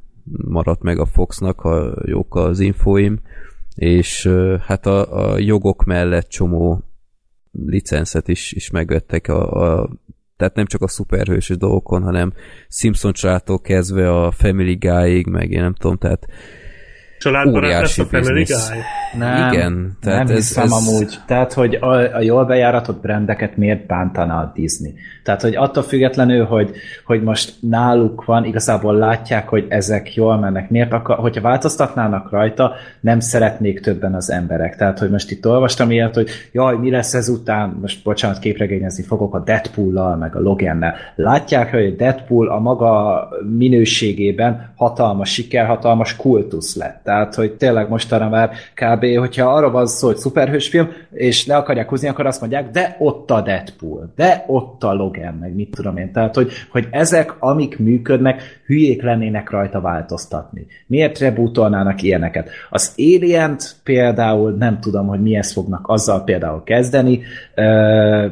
maradt 0.48 0.82
meg 0.82 0.98
a 0.98 1.06
Foxnak, 1.06 1.60
ha 1.60 1.92
jók 2.04 2.36
az 2.36 2.60
infóim, 2.60 3.20
és 3.74 4.30
hát 4.60 4.86
a, 4.86 5.32
a 5.32 5.38
jogok 5.38 5.84
mellett 5.84 6.28
csomó 6.28 6.82
licenszet 7.52 8.28
is, 8.28 8.52
is 8.52 8.70
megvettek 8.70 9.28
a, 9.28 9.80
a 9.80 9.90
tehát 10.42 10.56
nem 10.56 10.66
csak 10.66 10.82
a 10.82 10.88
szuperhősös 10.88 11.56
dolgokon, 11.56 12.02
hanem 12.02 12.32
Simpson 12.68 13.12
családtól 13.12 13.60
kezdve 13.60 14.22
a 14.22 14.30
Family 14.30 14.74
Guy-ig, 14.74 15.26
meg 15.26 15.50
én 15.50 15.60
nem 15.60 15.74
tudom, 15.74 15.96
tehát 15.96 16.26
Családbarát 17.18 17.80
lesz 17.80 17.98
a 17.98 18.04
Family. 18.04 18.42
Guy. 18.42 18.82
Nem, 19.18 19.52
Igen, 19.52 19.96
tehát 20.00 20.18
nem 20.26 20.36
ez- 20.36 20.46
hiszem 20.48 20.64
ez- 20.64 20.70
amúgy. 20.88 21.18
Tehát, 21.26 21.52
hogy 21.52 21.74
a, 21.74 22.16
a 22.16 22.20
jól 22.20 22.44
bejáratott 22.44 23.00
brendeket 23.00 23.56
miért 23.56 23.86
bántana 23.86 24.36
a 24.38 24.52
Disney? 24.54 24.94
Tehát, 25.24 25.42
hogy 25.42 25.56
attól 25.56 25.82
függetlenül, 25.82 26.44
hogy, 26.44 26.70
hogy 27.04 27.22
most 27.22 27.54
náluk 27.60 28.24
van, 28.24 28.44
igazából 28.44 28.94
látják, 28.96 29.48
hogy 29.48 29.66
ezek 29.68 30.14
jól 30.14 30.38
mennek. 30.38 30.70
Miért 30.70 30.92
akar, 30.92 31.16
hogyha 31.18 31.40
változtatnának 31.40 32.30
rajta, 32.30 32.72
nem 33.00 33.20
szeretnék 33.20 33.80
többen 33.80 34.14
az 34.14 34.30
emberek. 34.30 34.76
Tehát, 34.76 34.98
hogy 34.98 35.10
most 35.10 35.30
itt 35.30 35.46
olvastam 35.46 35.90
ilyet, 35.90 36.14
hogy 36.14 36.28
jaj, 36.52 36.76
mi 36.76 36.90
lesz 36.90 37.14
ezután, 37.14 37.78
most 37.80 38.04
bocsánat, 38.04 38.38
képregényezni 38.38 39.02
fogok 39.04 39.34
a 39.34 39.42
Deadpool-lal, 39.42 40.16
meg 40.16 40.36
a 40.36 40.40
Logannel. 40.40 40.94
Látják, 41.14 41.70
hogy 41.70 41.96
Deadpool 41.96 42.48
a 42.48 42.58
maga 42.58 43.28
minőségében 43.58 44.72
hatalmas 44.76 45.32
siker, 45.32 45.66
hatalmas 45.66 46.16
kultusz 46.16 46.76
lett. 46.76 47.00
Tehát, 47.04 47.34
hogy 47.34 47.52
tényleg 47.52 47.88
mostanra 47.88 48.28
már 48.28 48.50
kb. 48.74 49.01
Hogyha 49.16 49.52
arra 49.52 49.70
van 49.70 49.86
szó, 49.86 50.06
hogy 50.06 50.16
szuperhős 50.16 50.68
film, 50.68 50.88
és 51.10 51.46
le 51.46 51.56
akarják 51.56 51.88
húzni, 51.88 52.08
akkor 52.08 52.26
azt 52.26 52.40
mondják, 52.40 52.70
de 52.70 52.96
ott 52.98 53.30
a 53.30 53.40
Deadpool, 53.40 54.12
de 54.16 54.44
ott 54.46 54.82
a 54.82 54.92
Logan, 54.92 55.34
meg 55.34 55.54
mit 55.54 55.70
tudom 55.70 55.96
én. 55.96 56.12
Tehát, 56.12 56.34
hogy, 56.34 56.50
hogy 56.70 56.88
ezek, 56.90 57.34
amik 57.38 57.78
működnek, 57.78 58.60
hülyék 58.66 59.02
lennének 59.02 59.50
rajta 59.50 59.80
változtatni. 59.80 60.66
Miért 60.86 61.18
rebootolnának 61.18 62.02
ilyeneket? 62.02 62.50
Az 62.70 62.94
alien 62.96 63.56
például 63.84 64.52
nem 64.52 64.80
tudom, 64.80 65.06
hogy 65.06 65.22
mi 65.22 65.36
ezt 65.36 65.52
fognak 65.52 65.88
azzal 65.88 66.24
például 66.24 66.62
kezdeni, 66.64 67.20
Ö, 67.54 68.26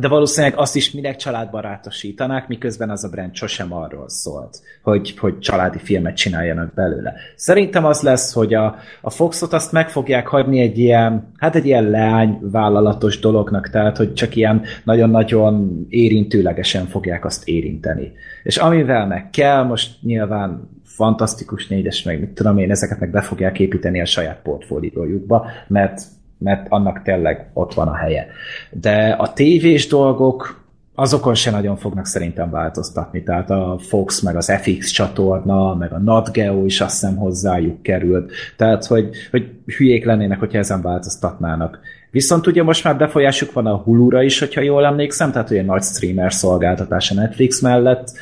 de 0.00 0.08
valószínűleg 0.08 0.56
azt 0.58 0.76
is 0.76 0.90
minek 0.90 1.16
családbarátosítanák, 1.16 2.48
miközben 2.48 2.90
az 2.90 3.04
a 3.04 3.08
brand 3.08 3.34
sosem 3.34 3.72
arról 3.72 4.08
szólt, 4.08 4.60
hogy, 4.82 5.18
hogy 5.18 5.38
családi 5.38 5.78
filmet 5.78 6.16
csináljanak 6.16 6.74
belőle. 6.74 7.14
Szerintem 7.36 7.84
az 7.84 8.00
lesz, 8.00 8.32
hogy 8.32 8.54
a, 8.54 8.76
a 9.00 9.10
Foxot 9.10 9.52
azt 9.52 9.72
meg 9.72 9.88
fogják 9.88 10.26
hagyni 10.26 10.60
egy 10.60 10.78
ilyen, 10.78 11.32
hát 11.36 11.54
egy 11.54 11.66
ilyen 11.66 11.90
leányvállalatos 11.90 13.18
dolognak, 13.18 13.70
tehát 13.70 13.96
hogy 13.96 14.14
csak 14.14 14.36
ilyen 14.36 14.62
nagyon-nagyon 14.84 15.86
érintőlegesen 15.88 16.86
fogják 16.86 17.24
azt 17.24 17.48
érinteni. 17.48 18.12
És 18.42 18.56
amivel 18.56 19.06
meg 19.06 19.30
kell, 19.30 19.62
most 19.62 20.02
nyilván 20.02 20.68
fantasztikus 20.84 21.68
négyes, 21.68 22.02
meg 22.02 22.20
mit 22.20 22.30
tudom 22.30 22.58
én, 22.58 22.70
ezeket 22.70 23.00
meg 23.00 23.10
be 23.10 23.20
fogják 23.20 23.58
építeni 23.58 24.00
a 24.00 24.04
saját 24.04 24.40
portfóliójukba, 24.42 25.46
mert 25.66 26.02
mert 26.44 26.66
annak 26.68 27.02
tényleg 27.02 27.50
ott 27.52 27.74
van 27.74 27.88
a 27.88 27.94
helye. 27.94 28.26
De 28.70 29.16
a 29.18 29.32
tévés 29.32 29.86
dolgok 29.86 30.62
azokon 30.94 31.34
se 31.34 31.50
nagyon 31.50 31.76
fognak 31.76 32.06
szerintem 32.06 32.50
változtatni. 32.50 33.22
Tehát 33.22 33.50
a 33.50 33.78
Fox, 33.78 34.20
meg 34.20 34.36
az 34.36 34.52
FX 34.60 34.90
csatorna, 34.90 35.74
meg 35.74 35.92
a 35.92 35.98
Nat 35.98 36.32
Geo 36.32 36.64
is 36.64 36.80
azt 36.80 37.00
hiszem 37.00 37.16
hozzájuk 37.16 37.82
került. 37.82 38.32
Tehát, 38.56 38.86
hogy, 38.86 39.08
hogy 39.30 39.50
hülyék 39.76 40.04
lennének, 40.04 40.38
hogyha 40.38 40.58
ezen 40.58 40.82
változtatnának. 40.82 41.80
Viszont 42.10 42.46
ugye 42.46 42.62
most 42.62 42.84
már 42.84 42.96
befolyásuk 42.96 43.52
van 43.52 43.66
a 43.66 43.76
Hulu-ra 43.76 44.22
is, 44.22 44.38
hogyha 44.38 44.60
jól 44.60 44.84
emlékszem, 44.84 45.32
tehát 45.32 45.50
ugye 45.50 45.62
nagy 45.62 45.82
streamer 45.82 46.32
szolgáltatás 46.32 47.10
a 47.10 47.14
Netflix 47.14 47.60
mellett, 47.60 48.12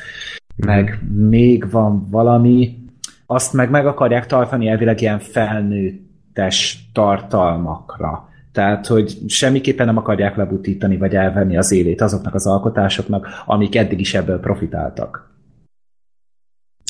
meg 0.55 0.99
még 1.15 1.71
van 1.71 2.07
valami, 2.09 2.77
azt 3.25 3.53
meg 3.53 3.69
meg 3.69 3.85
akarják 3.85 4.25
tartani 4.25 4.67
elvileg 4.67 5.01
ilyen 5.01 5.19
felnőttes 6.33 6.77
tartalmakra. 6.93 8.29
Tehát, 8.51 8.87
hogy 8.87 9.17
semmiképpen 9.27 9.85
nem 9.85 9.97
akarják 9.97 10.35
lebutítani, 10.35 10.97
vagy 10.97 11.15
elvenni 11.15 11.57
az 11.57 11.71
élét 11.71 12.01
azoknak 12.01 12.33
az 12.33 12.47
alkotásoknak, 12.47 13.27
amik 13.45 13.75
eddig 13.75 13.99
is 13.99 14.13
ebből 14.13 14.39
profitáltak. 14.39 15.31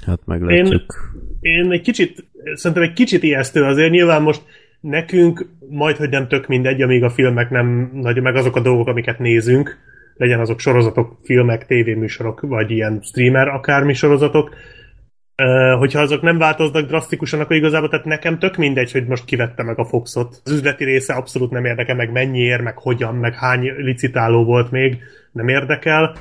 hát 0.06 0.26
meglátjuk. 0.26 0.94
Én 1.40 1.72
egy 1.72 1.82
kicsit, 1.82 2.26
szerintem 2.54 2.90
egy 2.90 2.94
kicsit 2.94 3.24
ijesztő 3.24 3.64
azért, 3.64 3.92
nyilván 3.92 4.22
most 4.22 4.42
nekünk 4.82 5.46
majd, 5.70 5.96
hogy 5.96 6.10
nem 6.10 6.28
tök 6.28 6.48
mindegy, 6.48 6.82
amíg 6.82 7.04
a 7.04 7.10
filmek 7.10 7.50
nem 7.50 7.92
nagy, 7.94 8.22
meg 8.22 8.36
azok 8.36 8.56
a 8.56 8.62
dolgok, 8.62 8.88
amiket 8.88 9.20
nézünk, 9.20 9.78
legyen 10.16 10.40
azok 10.40 10.60
sorozatok, 10.60 11.20
filmek, 11.24 11.66
tévéműsorok, 11.66 12.42
vagy 12.42 12.72
ilyen 12.72 13.00
streamer 13.02 13.48
akármi 13.48 13.94
sorozatok, 13.94 14.56
hogyha 15.78 16.00
azok 16.00 16.22
nem 16.22 16.38
változnak 16.38 16.88
drasztikusan, 16.88 17.40
akkor 17.40 17.56
igazából 17.56 17.90
tehát 17.90 18.06
nekem 18.06 18.40
tök 18.40 18.56
mindegy, 18.56 18.92
hogy 18.92 19.06
most 19.06 19.26
kivette 19.26 19.64
meg 19.64 19.80
a 19.80 19.86
Foxot. 19.86 20.42
Az 20.44 20.52
üzleti 20.52 20.84
része 20.84 21.14
abszolút 21.14 21.52
nem 21.52 21.66
érdekel, 21.66 21.96
meg 21.96 22.12
mennyiért, 22.12 22.62
meg 22.62 22.78
hogyan, 22.78 23.16
meg 23.16 23.36
hány 23.36 23.72
licitáló 23.78 24.44
volt 24.44 24.72
még, 24.72 24.98
nem 25.32 25.48
érdekel. 25.48 26.16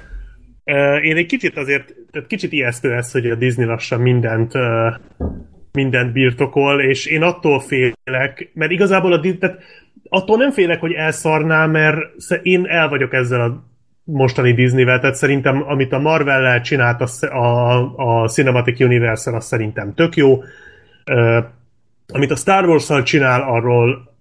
Én 1.02 1.16
egy 1.16 1.26
kicsit 1.26 1.56
azért, 1.56 1.94
tehát 2.10 2.28
kicsit 2.28 2.52
ijesztő 2.52 2.92
ez, 2.92 3.12
hogy 3.12 3.30
a 3.30 3.34
Disney 3.34 3.66
lassan 3.66 4.00
mindent 4.00 4.52
mindent 5.72 6.12
birtokol, 6.12 6.80
és 6.80 7.06
én 7.06 7.22
attól 7.22 7.60
félek, 7.60 8.50
mert 8.54 8.70
igazából 8.70 9.12
a 9.12 9.20
tehát 9.20 9.62
attól 10.08 10.36
nem 10.36 10.50
félek, 10.50 10.80
hogy 10.80 10.92
elszarná, 10.92 11.66
mert 11.66 11.98
én 12.42 12.66
el 12.66 12.88
vagyok 12.88 13.12
ezzel 13.12 13.40
a 13.40 13.64
mostani 14.04 14.52
Disney-vel, 14.52 15.00
tehát 15.00 15.14
szerintem 15.14 15.62
amit 15.68 15.92
a 15.92 15.98
Marvel-lel 15.98 16.60
csinált 16.60 17.00
a, 17.00 17.26
a, 17.36 18.22
a 18.22 18.28
Cinematic 18.28 18.80
Universe-el, 18.80 19.36
az 19.36 19.44
szerintem 19.44 19.94
tök 19.94 20.16
jó. 20.16 20.42
Uh, 21.10 21.44
amit 22.12 22.30
a 22.30 22.36
Star 22.36 22.68
Wars-szal 22.68 23.02
csinál, 23.02 23.42
arról, 23.42 24.16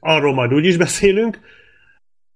arról 0.00 0.34
majd 0.34 0.54
úgy 0.54 0.64
is 0.64 0.76
beszélünk. 0.76 1.38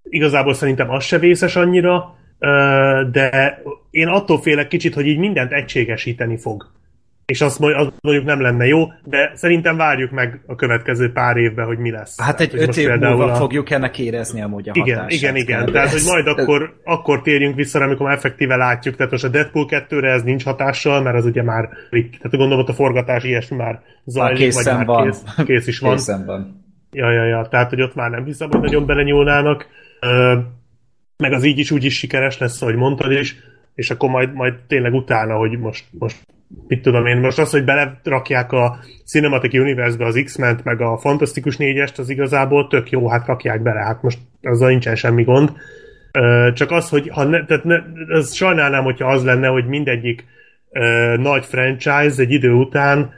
Igazából 0.03 0.55
szerintem 0.55 0.91
az 0.91 1.05
se 1.05 1.19
vészes 1.19 1.57
annyira, 1.57 2.17
uh, 2.39 3.11
de 3.11 3.59
én 3.91 4.09
attól 4.09 4.41
félek 4.41 4.69
kicsit, 4.69 4.95
hogy 4.95 5.07
így 5.07 5.19
mindent 5.19 5.53
egységesíteni 5.53 6.37
fog. 6.37 6.75
És 7.27 7.41
azt 7.41 7.59
mondjuk, 7.59 7.81
azt 7.83 7.93
mondjuk 8.03 8.25
nem 8.27 8.41
lenne 8.41 8.67
jó, 8.67 8.87
de 9.05 9.31
szerintem 9.35 9.77
várjuk 9.77 10.11
meg 10.11 10.41
a 10.47 10.55
következő 10.55 11.13
pár 11.13 11.37
évben, 11.37 11.67
hogy 11.67 11.79
mi 11.79 11.91
lesz. 11.91 12.21
Hát 12.21 12.41
egy 12.41 12.55
öt 12.55 12.77
év 12.77 12.89
múlva 12.89 13.25
a- 13.33 13.35
fogjuk 13.35 13.71
ennek 13.71 13.99
érezni 13.99 14.43
amúgy 14.43 14.69
a 14.69 14.73
igen, 14.75 14.97
hatását. 14.97 15.21
igen, 15.21 15.37
igen. 15.37 15.65
kb. 15.65 15.73
Tehát, 15.73 15.91
hogy 15.91 16.03
majd 16.07 16.27
akkor, 16.27 16.81
akkor 16.85 17.23
térjünk 17.23 17.55
vissza, 17.55 17.81
amikor 17.81 18.07
már 18.07 18.17
effektíve 18.17 18.57
látjuk. 18.57 18.97
Tehát 18.97 19.13
most 19.13 19.25
a 19.25 19.29
Deadpool 19.29 19.67
2-re 19.69 20.11
ez 20.11 20.23
nincs 20.23 20.45
hatással, 20.45 21.03
mert 21.03 21.17
az 21.17 21.25
ugye 21.25 21.43
már. 21.43 21.69
Tehát 21.91 22.31
gondolom 22.31 22.59
ott 22.59 22.69
a 22.69 22.73
forgatás 22.75 23.25
ilyesmi 23.25 23.57
már 23.57 23.73
Már 23.73 23.83
zajlik, 24.05 24.37
vagy 24.39 24.47
készen 24.47 24.77
már 24.77 24.87
van. 24.87 25.05
kész, 25.11 25.23
kész 25.47 25.67
is 25.67 25.79
van. 25.79 25.91
Készen 25.97 26.25
van. 26.27 26.65
Ja, 26.93 27.11
ja, 27.13 27.25
ja. 27.25 27.47
Tehát, 27.51 27.71
hogy 27.71 27.83
ott 27.83 27.95
már 27.95 28.11
nem 28.11 28.25
hiszem, 28.25 28.49
hogy 28.51 28.61
nagyon 28.61 28.87
belenyúlnának. 28.87 29.67
Meg 31.17 31.33
az 31.33 31.45
így 31.45 31.59
is 31.59 31.71
úgy 31.71 31.85
is 31.85 31.99
sikeres 31.99 32.39
lesz, 32.39 32.63
ahogy 32.63 32.75
mondtad 32.77 33.13
is, 33.13 33.37
és 33.75 33.91
akkor 33.91 34.09
majd, 34.11 34.33
majd 34.35 34.55
tényleg 34.67 34.95
utána, 34.95 35.35
hogy 35.37 35.59
most, 35.59 35.85
most 35.99 36.17
mit 36.69 36.83
tudom 36.83 37.07
én, 37.07 37.17
most 37.17 37.39
az, 37.39 37.51
hogy 37.51 37.65
belerakják 37.65 38.53
a 38.53 38.79
Cinematic 39.05 39.55
Universe-be 39.55 40.05
az 40.05 40.21
X-ment, 40.25 40.65
meg 40.65 40.81
a 40.81 40.99
Fantasztikus 40.99 41.57
négyest, 41.57 41.99
az 41.99 42.11
igazából 42.11 42.67
tök 42.67 42.91
jó, 42.91 43.09
hát 43.09 43.27
rakják 43.27 43.63
bele, 43.63 43.81
hát 43.81 44.03
most 44.03 44.19
azzal 44.43 44.69
nincsen 44.69 44.95
semmi 44.95 45.23
gond. 45.23 45.53
Csak 46.55 46.71
az, 46.71 46.89
hogy 46.89 47.09
ha 47.09 47.25
ne, 47.25 47.45
tehát 47.45 47.65
ne, 47.65 47.77
az 48.09 48.35
sajnálnám, 48.35 48.85
hogyha 48.85 49.09
az 49.09 49.25
lenne, 49.25 49.47
hogy 49.49 49.67
mindegyik 49.67 50.25
ö, 50.71 51.15
nagy 51.17 51.45
franchise 51.45 52.23
egy 52.23 52.31
idő 52.31 52.53
után 52.53 53.11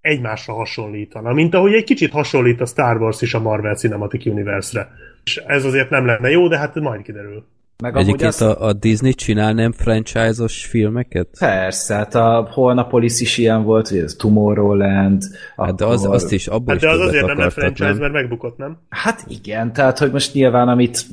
egymásra 0.00 0.54
hasonlítana, 0.54 1.32
mint 1.32 1.54
ahogy 1.54 1.72
egy 1.72 1.84
kicsit 1.84 2.12
hasonlít 2.12 2.60
a 2.60 2.66
Star 2.66 3.00
Wars 3.00 3.22
is 3.22 3.34
a 3.34 3.40
Marvel 3.40 3.74
Cinematic 3.74 4.26
Universe-re. 4.26 4.88
És 5.24 5.36
ez 5.36 5.64
azért 5.64 5.90
nem 5.90 6.06
lenne 6.06 6.30
jó, 6.30 6.48
de 6.48 6.58
hát 6.58 6.74
majd 6.74 7.02
kiderül. 7.02 7.46
Meg 7.82 7.96
Egyébként 7.96 8.28
azt, 8.28 8.40
a, 8.42 8.66
a 8.66 8.72
Disney 8.72 9.14
csinál 9.14 9.52
nem 9.52 9.72
franchise-os 9.72 10.64
filmeket? 10.66 11.28
Persze, 11.38 11.94
hát 11.94 12.14
a 12.14 12.48
Holnapolis 12.52 13.20
is 13.20 13.38
ilyen 13.38 13.64
volt, 13.64 13.88
hogy 13.88 13.98
ez 13.98 14.14
Tomorrowland. 14.14 15.22
Hát 15.56 15.74
de 15.74 15.84
az, 15.84 16.02
akkor- 16.04 16.14
azt 16.14 16.32
is, 16.32 16.46
abból 16.46 16.74
Hát 16.74 16.76
is 16.76 16.82
de 16.82 16.88
az 16.88 17.00
azért 17.00 17.26
nem 17.26 17.38
lett 17.38 17.52
franchise, 17.52 17.88
nem? 17.88 17.98
mert 17.98 18.12
megbukott, 18.12 18.56
nem? 18.56 18.78
Hát 18.88 19.24
igen, 19.28 19.72
tehát 19.72 19.98
hogy 19.98 20.12
most 20.12 20.34
nyilván 20.34 20.68
amit 20.68 21.06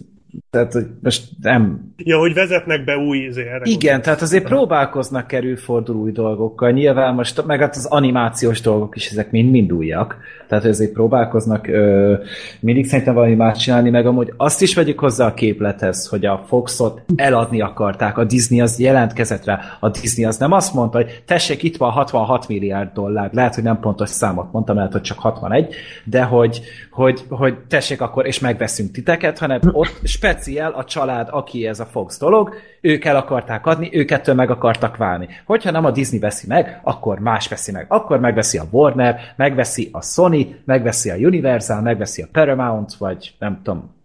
tehát 0.51 0.73
hogy 0.73 0.85
most 1.01 1.23
nem 1.41 1.91
Ja, 2.03 2.17
hogy 2.17 2.33
vezetnek 2.33 2.83
be 2.83 2.97
új 2.97 3.17
izé, 3.17 3.47
erre 3.47 3.61
Igen, 3.63 4.01
tehát 4.01 4.21
azért 4.21 4.43
próbálkoznak 4.43 5.27
kerülfordul 5.27 5.95
új 5.95 6.11
dolgokkal. 6.11 6.71
Nyilván 6.71 7.13
most, 7.13 7.45
meg 7.45 7.59
hát 7.59 7.75
az 7.75 7.85
animációs 7.85 8.61
dolgok 8.61 8.95
is, 8.95 9.09
ezek 9.09 9.31
mind-mind 9.31 9.71
újak. 9.71 10.17
Tehát 10.47 10.65
azért 10.65 10.91
próbálkoznak 10.91 11.67
ö, 11.67 12.13
mindig 12.59 12.85
szerintem 12.85 13.13
valami 13.13 13.35
más 13.35 13.57
csinálni, 13.57 13.89
meg 13.89 14.05
amúgy 14.05 14.33
azt 14.37 14.61
is 14.61 14.75
vegyük 14.75 14.99
hozzá 14.99 15.25
a 15.25 15.33
képlethez, 15.33 16.07
hogy 16.07 16.25
a 16.25 16.43
Foxot 16.47 17.01
eladni 17.15 17.61
akarták. 17.61 18.17
A 18.17 18.23
Disney 18.23 18.61
az 18.61 18.79
jelentkezett 18.79 19.45
rá. 19.45 19.59
A 19.79 19.89
Disney 19.89 20.25
az 20.25 20.37
nem 20.37 20.51
azt 20.51 20.73
mondta, 20.73 20.97
hogy 20.97 21.23
tessék, 21.25 21.63
itt 21.63 21.77
van 21.77 21.91
66 21.91 22.47
milliárd 22.47 22.93
dollár. 22.93 23.29
Lehet, 23.33 23.55
hogy 23.55 23.63
nem 23.63 23.79
pontos 23.79 24.09
számot 24.09 24.51
mondtam, 24.51 24.75
lehet, 24.75 24.91
hogy 24.91 25.01
csak 25.01 25.19
61, 25.19 25.75
de 26.03 26.23
hogy, 26.23 26.61
hogy, 26.91 27.21
hogy 27.29 27.57
tessék 27.67 28.01
akkor, 28.01 28.25
és 28.25 28.39
megveszünk 28.39 28.91
titeket, 28.91 29.39
hanem 29.39 29.59
ott 29.71 29.99
speciál 30.41 30.71
a 30.71 30.83
család, 30.83 31.27
aki 31.31 31.67
ez 31.67 31.79
a 31.79 31.85
Fox 31.85 32.19
dolog, 32.19 32.53
ők 32.81 33.05
el 33.05 33.15
akarták 33.15 33.65
adni, 33.65 33.89
ők 33.91 34.11
ettől 34.11 34.35
meg 34.35 34.49
akartak 34.49 34.97
válni. 34.97 35.27
Hogyha 35.45 35.71
nem 35.71 35.85
a 35.85 35.91
Disney 35.91 36.19
veszi 36.19 36.47
meg, 36.47 36.79
akkor 36.83 37.19
más 37.19 37.47
veszi 37.47 37.71
meg. 37.71 37.85
Akkor 37.89 38.19
megveszi 38.19 38.57
a 38.57 38.63
Warner, 38.71 39.19
megveszi 39.35 39.89
a 39.91 40.01
Sony, 40.01 40.55
megveszi 40.65 41.09
a 41.09 41.15
Universal, 41.15 41.81
megveszi 41.81 42.21
a 42.21 42.27
Paramount, 42.31 42.93
vagy 42.93 43.35
nem 43.39 43.61
tudom, 43.63 43.99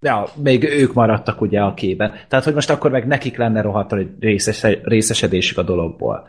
Ja, 0.00 0.26
még 0.42 0.64
ők 0.64 0.92
maradtak 0.92 1.40
ugye 1.40 1.60
a 1.60 1.74
kében. 1.74 2.12
Tehát, 2.28 2.44
hogy 2.44 2.54
most 2.54 2.70
akkor 2.70 2.90
meg 2.90 3.06
nekik 3.06 3.36
lenne 3.36 3.60
rohadt 3.60 3.94
részes, 4.20 4.66
részesedésük 4.82 5.58
a 5.58 5.62
dologból. 5.62 6.28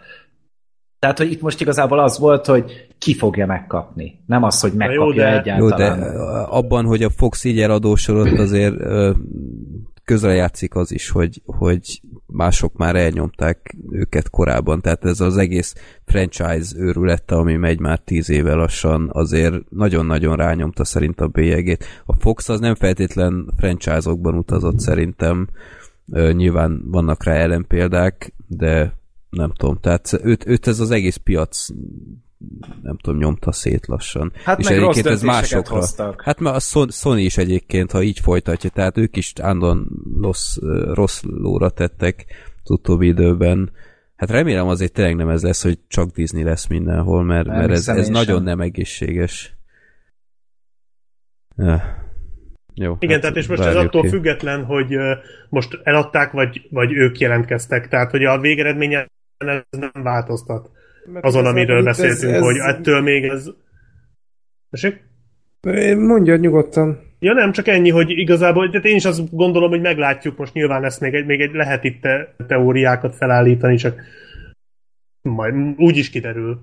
Tehát, 0.99 1.17
hogy 1.17 1.31
itt 1.31 1.41
most 1.41 1.61
igazából 1.61 1.99
az 1.99 2.19
volt, 2.19 2.45
hogy 2.45 2.87
ki 2.97 3.13
fogja 3.13 3.45
megkapni. 3.45 4.19
Nem 4.25 4.43
az, 4.43 4.59
hogy 4.59 4.73
megkapja 4.73 5.03
jó, 5.03 5.11
de- 5.11 5.31
Jó, 5.31 5.37
egyáltalán. 5.37 5.99
de 5.99 6.05
abban, 6.39 6.85
hogy 6.85 7.03
a 7.03 7.09
Fox 7.09 7.43
így 7.43 7.59
eladósodott, 7.59 8.37
azért 8.39 8.75
közrejátszik 10.03 10.75
az 10.75 10.91
is, 10.91 11.09
hogy, 11.09 11.41
hogy 11.45 12.01
mások 12.25 12.77
már 12.77 12.95
elnyomták 12.95 13.75
őket 13.89 14.29
korábban, 14.29 14.81
tehát 14.81 15.05
ez 15.05 15.19
az 15.19 15.37
egész 15.37 15.75
franchise 16.05 16.77
őrülette, 16.77 17.35
ami 17.35 17.55
megy 17.55 17.79
már 17.79 17.99
tíz 17.99 18.29
éve 18.29 18.53
lassan, 18.53 19.09
azért 19.11 19.69
nagyon-nagyon 19.69 20.35
rányomta 20.35 20.83
szerint 20.85 21.21
a 21.21 21.27
bélyegét. 21.27 21.85
A 22.05 22.13
Fox 22.13 22.49
az 22.49 22.59
nem 22.59 22.75
feltétlen 22.75 23.53
franchise-okban 23.57 24.35
utazott 24.35 24.79
szerintem, 24.79 25.47
nyilván 26.31 26.81
vannak 26.85 27.23
rá 27.23 27.33
ellenpéldák, 27.33 28.33
de 28.47 28.93
nem 29.29 29.53
tudom, 29.53 29.77
tehát 29.81 30.19
őt, 30.23 30.47
őt 30.47 30.67
ez 30.67 30.79
az 30.79 30.91
egész 30.91 31.15
piac 31.15 31.67
nem 32.81 32.97
tudom, 32.97 33.19
nyomta 33.19 33.51
szét 33.51 33.87
lassan. 33.87 34.31
Hát 34.43 34.63
meg 34.63 34.79
rossz 34.79 35.01
döntéseket 35.01 35.67
hoztak. 35.67 36.21
Hát 36.21 36.39
mert 36.39 36.55
a 36.55 36.59
Son- 36.59 36.91
Sony 36.91 37.19
is 37.19 37.37
egyébként, 37.37 37.91
ha 37.91 38.01
így 38.01 38.19
folytatja, 38.19 38.69
tehát 38.69 38.97
ők 38.97 39.15
is 39.15 39.33
állandóan 39.41 39.87
rossz, 40.21 40.57
rossz 40.93 41.21
lóra 41.23 41.69
tettek 41.69 42.25
az 42.63 42.71
utóbbi 42.71 43.07
időben. 43.07 43.71
Hát 44.15 44.29
remélem 44.29 44.67
azért 44.67 44.93
tényleg 44.93 45.15
nem 45.15 45.29
ez 45.29 45.43
lesz, 45.43 45.63
hogy 45.63 45.79
csak 45.87 46.09
Disney 46.11 46.43
lesz 46.43 46.67
mindenhol, 46.67 47.23
mert, 47.23 47.47
Nem 47.47 47.57
mert 47.57 47.71
ez, 47.71 47.87
ez 47.87 48.07
nagyon 48.07 48.35
sem. 48.35 48.43
nem 48.43 48.61
egészséges. 48.61 49.57
Ja. 51.55 52.05
Jó. 52.73 52.95
Igen, 52.99 53.13
hát 53.13 53.21
tehát 53.21 53.35
és 53.35 53.47
most 53.47 53.61
ez 53.61 53.75
attól 53.75 54.01
ki. 54.01 54.07
független, 54.07 54.63
hogy 54.65 54.95
most 55.49 55.79
eladták, 55.83 56.31
vagy, 56.31 56.67
vagy 56.69 56.91
ők 56.91 57.19
jelentkeztek. 57.19 57.87
Tehát, 57.87 58.11
hogy 58.11 58.23
a 58.23 58.39
végeredményen 58.39 59.07
ez 59.37 59.79
nem 59.79 60.03
változtat 60.03 60.69
Mert 61.05 61.25
azon, 61.25 61.45
amiről 61.45 61.83
beszéltünk, 61.83 62.33
ez, 62.33 62.37
ez, 62.37 62.43
hogy 62.43 62.57
ettől 62.57 63.01
még 63.01 63.23
ez... 63.23 63.49
Tessék? 64.69 65.05
Mondja 65.97 66.35
nyugodtan. 66.35 66.99
Ja 67.19 67.33
nem, 67.33 67.51
csak 67.51 67.67
ennyi, 67.67 67.89
hogy 67.89 68.09
igazából, 68.09 68.69
tehát 68.69 68.85
én 68.85 68.95
is 68.95 69.05
azt 69.05 69.35
gondolom, 69.35 69.69
hogy 69.69 69.81
meglátjuk, 69.81 70.37
most 70.37 70.53
nyilván 70.53 70.83
ezt 70.83 70.99
még 70.99 71.13
egy, 71.13 71.25
még 71.25 71.41
egy 71.41 71.53
lehet 71.53 71.83
itt 71.83 72.01
te, 72.01 72.35
teóriákat 72.47 73.15
felállítani, 73.15 73.75
csak 73.75 74.01
majd 75.21 75.53
úgy 75.77 75.97
is 75.97 76.09
kiderül. 76.09 76.59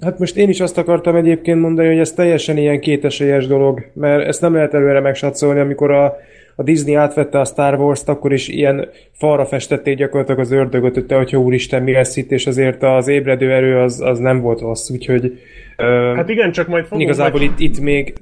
Hát 0.00 0.18
most 0.18 0.36
én 0.36 0.48
is 0.48 0.60
azt 0.60 0.78
akartam 0.78 1.16
egyébként 1.16 1.60
mondani, 1.60 1.88
hogy 1.88 1.98
ez 1.98 2.12
teljesen 2.12 2.56
ilyen 2.56 2.80
kétesélyes 2.80 3.46
dolog, 3.46 3.90
mert 3.94 4.26
ezt 4.26 4.40
nem 4.40 4.54
lehet 4.54 4.74
előre 4.74 5.00
megsatszolni, 5.00 5.60
amikor 5.60 5.90
a, 5.90 6.16
a 6.56 6.62
Disney 6.62 6.94
átvette 6.94 7.40
a 7.40 7.44
Star 7.44 7.74
Wars-t, 7.74 8.08
akkor 8.08 8.32
is 8.32 8.48
ilyen 8.48 8.88
falra 9.12 9.46
festették 9.46 9.96
gyakorlatilag 9.96 10.40
az 10.40 10.50
ördögöt, 10.50 10.94
hogy 10.94 11.06
te, 11.06 11.16
hogyha 11.16 11.38
úristen, 11.38 11.82
mi 11.82 11.92
lesz 11.92 12.16
itt, 12.16 12.30
és 12.30 12.46
azért 12.46 12.82
az 12.82 13.08
ébredő 13.08 13.52
erő 13.52 13.78
az, 13.78 14.00
az 14.00 14.18
nem 14.18 14.40
volt 14.40 14.60
rossz, 14.60 14.90
úgyhogy 14.90 15.40
ö, 15.76 16.12
Hát 16.16 16.28
igen, 16.28 16.52
csak 16.52 16.68
majd 16.68 16.84
fogunk 16.84 17.02
igazából 17.02 17.40
majd, 17.40 17.52
itt, 17.52 17.58
itt 17.58 17.80
még 17.80 18.14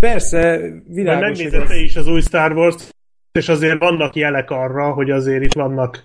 persze 0.00 0.58
majd 0.58 0.82
világos, 0.86 1.26
hogy 1.26 1.36
megnézed 1.36 1.66
te 1.66 1.80
is 1.80 1.96
az 1.96 2.08
új 2.08 2.20
Star 2.20 2.52
Wars 2.52 2.88
és 3.32 3.48
azért 3.48 3.78
vannak 3.78 4.16
jelek 4.16 4.50
arra, 4.50 4.92
hogy 4.92 5.10
azért 5.10 5.44
itt 5.44 5.54
vannak 5.54 6.02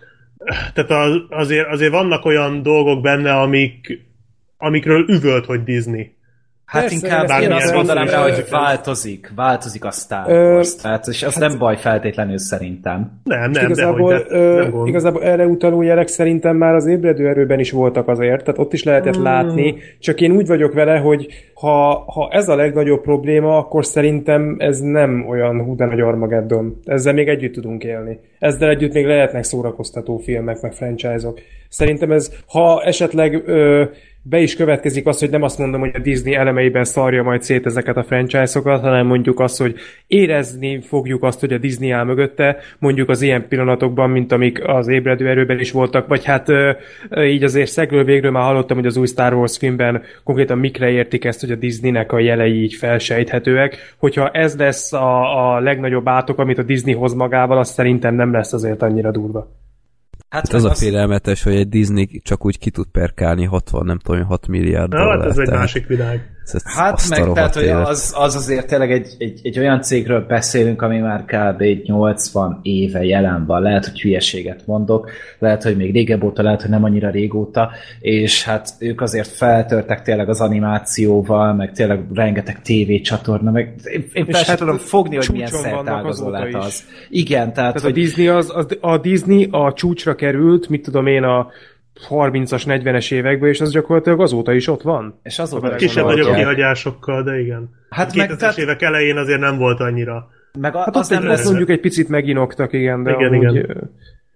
tehát 0.74 0.92
az, 0.92 1.22
azért, 1.30 1.68
azért 1.68 1.92
vannak 1.92 2.26
olyan 2.26 2.64
dolgok 2.64 3.02
benne, 3.02 3.34
amik 3.34 4.02
amikről 4.58 5.06
üvölt, 5.10 5.46
hogy 5.46 5.64
Disney. 5.64 6.16
Hát 6.66 6.82
Persze, 6.82 6.96
inkább 7.08 7.42
én 7.42 7.52
azt 7.52 7.74
mondanám 7.74 8.08
rá, 8.08 8.22
hogy 8.22 8.46
változik, 8.50 9.32
változik 9.36 9.86
a 9.86 9.92
Star 9.92 10.24
Ö, 10.28 10.54
Wars. 10.54 10.76
Tehát, 10.76 11.08
és 11.08 11.24
az 11.24 11.36
nem 11.36 11.58
baj 11.58 11.78
feltétlenül 11.78 12.38
szerintem. 12.38 13.12
Nem, 13.24 13.52
nem, 13.52 13.66
igazából, 13.66 14.10
dehogy, 14.12 14.28
de, 14.28 14.36
ö, 14.38 14.62
nem 14.62 14.72
gond. 14.72 14.88
igazából 14.88 15.24
erre 15.24 15.46
utaló 15.46 15.82
jelek 15.82 16.08
szerintem 16.08 16.56
már 16.58 16.74
az 16.74 16.86
ébredő 16.86 17.28
erőben 17.28 17.60
is 17.60 17.72
voltak 17.72 18.08
azért, 18.08 18.44
tehát 18.44 18.60
ott 18.60 18.74
is 18.74 18.84
lehetett 18.84 19.14
Hmm. 19.14 19.24
látni, 19.24 19.76
csak 20.00 20.22
én 20.22 20.32
úgy 20.32 20.48
vagyok 20.48 20.74
vele, 20.74 20.98
hogy 20.98 21.28
ha, 21.54 22.04
ha 22.12 22.30
ez 22.32 22.50
a 22.50 22.56
legnagyobb 22.56 23.02
probléma, 23.02 23.58
akkor 23.58 23.86
szerintem 23.86 24.56
ez 24.60 24.80
nem 24.80 25.26
olyan 25.30 25.62
hú 25.64 25.76
de 25.76 25.86
nagy 25.86 26.00
Armageddon. 26.02 26.80
Ezzel 26.86 27.14
még 27.14 27.28
együtt 27.28 27.54
tudunk 27.54 27.84
élni. 27.84 28.20
Ezzel 28.40 28.70
együtt 28.70 28.94
még 28.94 29.06
lehetnek 29.06 29.44
szórakoztató 29.44 30.18
filmek, 30.18 30.62
meg 30.62 30.74
franchise-ok. 30.74 31.40
Szerintem 31.70 32.12
ez, 32.12 32.32
ha 32.48 32.82
esetleg 32.84 33.42
ö, 33.46 33.84
be 34.26 34.40
is 34.40 34.56
következik 34.56 35.08
az, 35.08 35.20
hogy 35.20 35.30
nem 35.30 35.44
azt 35.44 35.58
mondom, 35.58 35.80
hogy 35.80 35.92
a 35.94 36.00
Disney 36.00 36.36
elemeiben 36.36 36.84
szarja 36.84 37.24
majd 37.24 37.44
szét 37.44 37.66
ezeket 37.66 37.98
a 37.98 38.04
franchise-okat, 38.04 38.82
hanem 38.82 39.06
mondjuk 39.06 39.40
azt, 39.40 39.58
hogy 39.58 39.76
érezni 40.08 40.82
fogjuk 40.82 41.24
azt, 41.24 41.40
hogy 41.40 41.54
a 41.54 41.58
Disney 41.58 41.92
áll 41.92 42.04
mögötte, 42.04 42.58
mondjuk 42.80 43.10
az 43.10 43.22
ilyen 43.22 43.48
pillanatokban, 43.48 44.10
mint 44.10 44.32
amik 44.32 44.68
az 44.68 44.88
ébredő 44.88 45.30
erőben 45.30 45.60
is 45.60 45.72
voltak, 45.72 46.08
vagy 46.08 46.26
hát 46.26 46.48
így 47.18 47.44
azért 47.44 47.70
szegről 47.70 48.04
végről 48.04 48.32
már 48.32 48.44
hallottam, 48.44 48.78
hogy 48.78 48.86
az 48.86 48.98
új 48.98 49.08
Star 49.08 49.34
Wars 49.34 49.58
filmben 49.58 50.02
konkrétan 50.24 50.58
mikre 50.58 50.90
értik 50.90 51.26
ezt, 51.26 51.40
hogy 51.40 51.52
a 51.52 51.56
Disneynek 51.56 52.12
a 52.12 52.20
jelei 52.20 52.62
így 52.62 52.74
felsejthetőek. 52.74 53.96
Hogyha 53.98 54.30
ez 54.30 54.58
lesz 54.58 54.94
a, 54.94 55.56
a 55.56 55.60
legnagyobb 55.60 56.08
átok, 56.08 56.40
amit 56.40 56.58
a 56.58 56.64
Disney 56.64 56.94
hoz 56.94 57.14
magával, 57.14 57.58
az 57.58 57.70
szerintem 57.70 58.16
nem 58.16 58.32
lesz 58.32 58.54
azért 58.54 58.82
annyira 58.82 59.12
durva. 59.12 59.63
Hát 60.34 60.46
Hát 60.48 60.54
az 60.54 60.64
meg 60.64 60.72
a 60.72 60.76
félelmetes, 60.76 61.44
hogy 61.44 61.56
egy 61.56 61.70
Disney 61.70 62.22
csak 62.24 62.46
úgy 62.46 62.60
ki 62.60 62.70
tud 62.70 62.88
perkálni 62.92 63.44
60, 63.46 63.86
nem 63.86 63.98
tudom, 63.98 64.24
6 64.24 64.48
milliárd 64.48 64.92
Na, 64.94 65.10
hát 65.10 65.26
ez 65.26 65.38
egy 65.38 65.46
tehát- 65.46 65.60
másik 65.60 65.88
világ. 65.88 66.32
Hát 66.64 67.00
a 67.00 67.06
meg, 67.10 67.32
tehát, 67.32 67.54
hogy 67.54 67.68
az, 67.68 68.14
az 68.18 68.36
azért 68.36 68.68
tényleg 68.68 68.92
egy, 68.92 69.16
egy, 69.18 69.40
egy 69.44 69.60
olyan 69.60 69.82
cégről 69.82 70.26
beszélünk, 70.26 70.82
ami 70.82 70.98
már 71.00 71.26
kb. 71.26 71.64
80 71.84 72.60
éve 72.62 73.04
jelen 73.04 73.46
van. 73.46 73.62
Lehet, 73.62 73.86
hogy 73.86 74.02
hülyeséget 74.02 74.62
mondok, 74.66 75.10
lehet, 75.40 75.64
hogy 75.64 75.78
még 75.78 75.94
régebb 75.94 76.24
óta, 76.24 76.42
lehet, 76.42 76.62
hogy 76.62 76.70
nem 76.70 76.84
annyira 76.84 77.10
régóta, 77.10 77.72
és 78.00 78.44
hát 78.44 78.70
ők 78.80 79.02
azért 79.02 79.28
feltörtek 79.28 80.02
tényleg 80.02 80.30
az 80.30 80.42
animációval, 80.42 81.54
meg 81.54 81.72
tényleg 81.72 82.02
rengeteg 82.14 82.62
tévécsatorna, 82.62 83.52
meg 83.52 83.74
én, 83.84 84.10
én 84.14 84.26
fel 84.26 84.44
hát 84.46 84.58
tudom 84.58 84.78
fogni, 84.78 85.16
hogy 85.16 85.30
milyen 85.32 85.48
szertágazó 85.48 86.36
is. 86.48 86.54
az. 86.54 86.84
Igen, 87.10 87.54
tehát, 87.54 87.54
Tehát 87.54 87.76
a 87.78 87.82
hogy 87.82 87.94
Disney, 87.94 88.28
az, 88.28 88.52
az, 88.56 88.66
a 88.82 88.98
Disney 88.98 89.48
a 89.52 89.74
csúcsra 89.74 90.16
került, 90.16 90.70
mit 90.70 90.84
tudom 90.84 91.08
én, 91.08 91.24
a 91.24 91.48
30-as, 92.10 92.64
40-es 92.66 93.12
években, 93.14 93.50
és 93.50 93.62
az 93.62 93.72
gyakorlatilag 93.72 94.22
azóta 94.22 94.54
is 94.54 94.68
ott 94.68 94.82
van. 94.82 95.20
és 95.24 95.40
azóta 95.40 95.76
is 95.76 95.76
Kisebb-nagyobb 95.76 96.26
tartják. 96.26 96.38
kihagyásokkal, 96.48 97.24
de 97.24 97.40
igen. 97.40 97.70
Hát 97.90 98.06
Hát 98.06 98.16
meg- 98.16 98.30
2000-es 98.32 98.38
tehát- 98.38 98.58
évek 98.58 98.82
elején 98.82 99.18
azért 99.18 99.40
nem 99.40 99.58
volt 99.58 99.80
annyira. 99.80 100.28
Meg 100.60 100.76
a, 100.76 100.80
Hát 100.80 100.96
az 100.96 101.12
ott, 101.12 101.20
nem 101.20 101.30
azt 101.30 101.46
mondjuk 101.46 101.70
egy 101.70 101.80
picit 101.80 102.10
meginoktak, 102.10 102.74
igen, 102.74 103.04
de 103.04 103.12
Igen, 103.12 103.28
amúgy, 103.34 103.56
igen. 103.56 103.92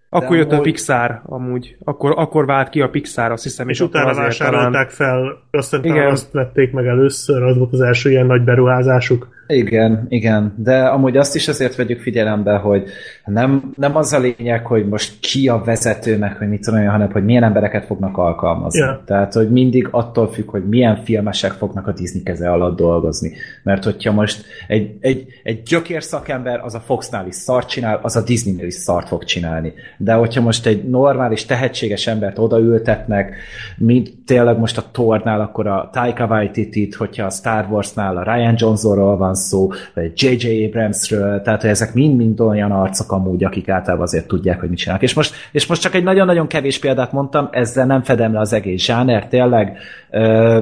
Akkor 0.09 0.29
De 0.29 0.35
jött 0.35 0.49
a 0.49 0.53
amúgy- 0.53 0.63
Pixar, 0.63 1.21
amúgy. 1.25 1.75
Akkor, 1.83 2.13
akkor 2.15 2.45
vált 2.45 2.69
ki 2.69 2.81
a 2.81 2.89
Pixar, 2.89 3.31
azt 3.31 3.43
hiszem. 3.43 3.69
És 3.69 3.79
akkor 3.81 3.95
utána 4.01 4.13
vásárolták 4.13 4.71
talán- 4.71 4.89
fel, 4.89 5.37
aztán 5.51 5.83
Igen. 5.83 6.07
azt 6.11 6.31
vették 6.31 6.71
meg 6.71 6.85
először, 6.85 7.43
az 7.43 7.57
volt 7.57 7.73
az 7.73 7.81
első 7.81 8.09
ilyen 8.09 8.25
nagy 8.25 8.41
beruházásuk. 8.43 9.27
Igen, 9.47 10.05
igen, 10.09 10.53
de 10.57 10.85
amúgy 10.85 11.17
azt 11.17 11.35
is 11.35 11.47
azért 11.47 11.75
vegyük 11.75 12.01
figyelembe, 12.01 12.55
hogy 12.55 12.83
nem, 13.25 13.71
nem 13.75 13.95
az 13.95 14.13
a 14.13 14.19
lényeg, 14.19 14.65
hogy 14.65 14.87
most 14.87 15.19
ki 15.19 15.47
a 15.47 15.61
vezető, 15.65 16.17
meg 16.17 16.37
hogy 16.37 16.47
mit 16.49 16.61
tudom 16.61 16.81
én, 16.81 16.89
hanem 16.89 17.11
hogy 17.11 17.25
milyen 17.25 17.43
embereket 17.43 17.85
fognak 17.85 18.17
alkalmazni. 18.17 18.79
Ja. 18.79 19.03
Tehát, 19.05 19.33
hogy 19.33 19.51
mindig 19.51 19.87
attól 19.91 20.31
függ, 20.31 20.49
hogy 20.49 20.67
milyen 20.67 20.95
filmesek 21.03 21.51
fognak 21.51 21.87
a 21.87 21.91
Disney 21.91 22.23
keze 22.23 22.51
alatt 22.51 22.77
dolgozni. 22.77 23.31
Mert 23.63 23.83
hogyha 23.83 24.11
most 24.11 24.45
egy, 24.67 24.97
egy, 24.99 25.25
egy 25.43 25.63
gyökér 25.63 26.03
szakember 26.03 26.59
az 26.59 26.73
a 26.73 26.79
Foxnál 26.79 27.27
is 27.27 27.35
szart 27.35 27.69
csinál, 27.69 27.99
az 28.01 28.15
a 28.15 28.23
Disneynél 28.23 28.65
is 28.65 28.73
szart 28.73 29.07
fog 29.07 29.23
csinálni. 29.23 29.73
De 29.97 30.13
hogyha 30.13 30.41
most 30.41 30.65
egy 30.65 30.89
normális, 30.89 31.45
tehetséges 31.45 32.07
embert 32.07 32.39
odaültetnek, 32.39 33.35
mint 33.77 34.09
tényleg 34.25 34.57
most 34.57 34.77
a 34.77 34.83
Tornál, 34.91 35.41
akkor 35.41 35.67
a 35.67 35.89
Taika 35.91 36.25
Waititi-t, 36.25 36.95
hogyha 36.95 37.25
a 37.25 37.29
Star 37.29 37.67
Warsnál 37.69 38.17
a 38.17 38.23
Ryan 38.33 38.55
Johnsonról 38.57 39.17
van 39.17 39.35
szó, 39.37 39.69
vagy 39.93 40.11
J.J. 40.15 40.65
Abramsről, 40.65 41.41
tehát 41.41 41.61
hogy 41.61 41.69
ezek 41.69 41.93
mind-mind 41.93 42.39
olyan 42.39 42.71
arcok 42.71 43.11
amúgy, 43.11 43.43
akik 43.43 43.69
általában 43.69 44.05
azért 44.05 44.27
tudják, 44.27 44.59
hogy 44.59 44.69
mit 44.69 44.77
csinálnak. 44.77 45.03
És 45.03 45.13
most, 45.13 45.35
és 45.51 45.65
most 45.67 45.81
csak 45.81 45.93
egy 45.95 46.03
nagyon-nagyon 46.03 46.47
kevés 46.47 46.79
példát 46.79 47.11
mondtam, 47.11 47.47
ezzel 47.51 47.85
nem 47.85 48.03
fedem 48.03 48.33
le 48.33 48.39
az 48.39 48.53
egész 48.53 48.83
zsáner, 48.83 49.27
tényleg. 49.27 49.77
Ö, 50.11 50.59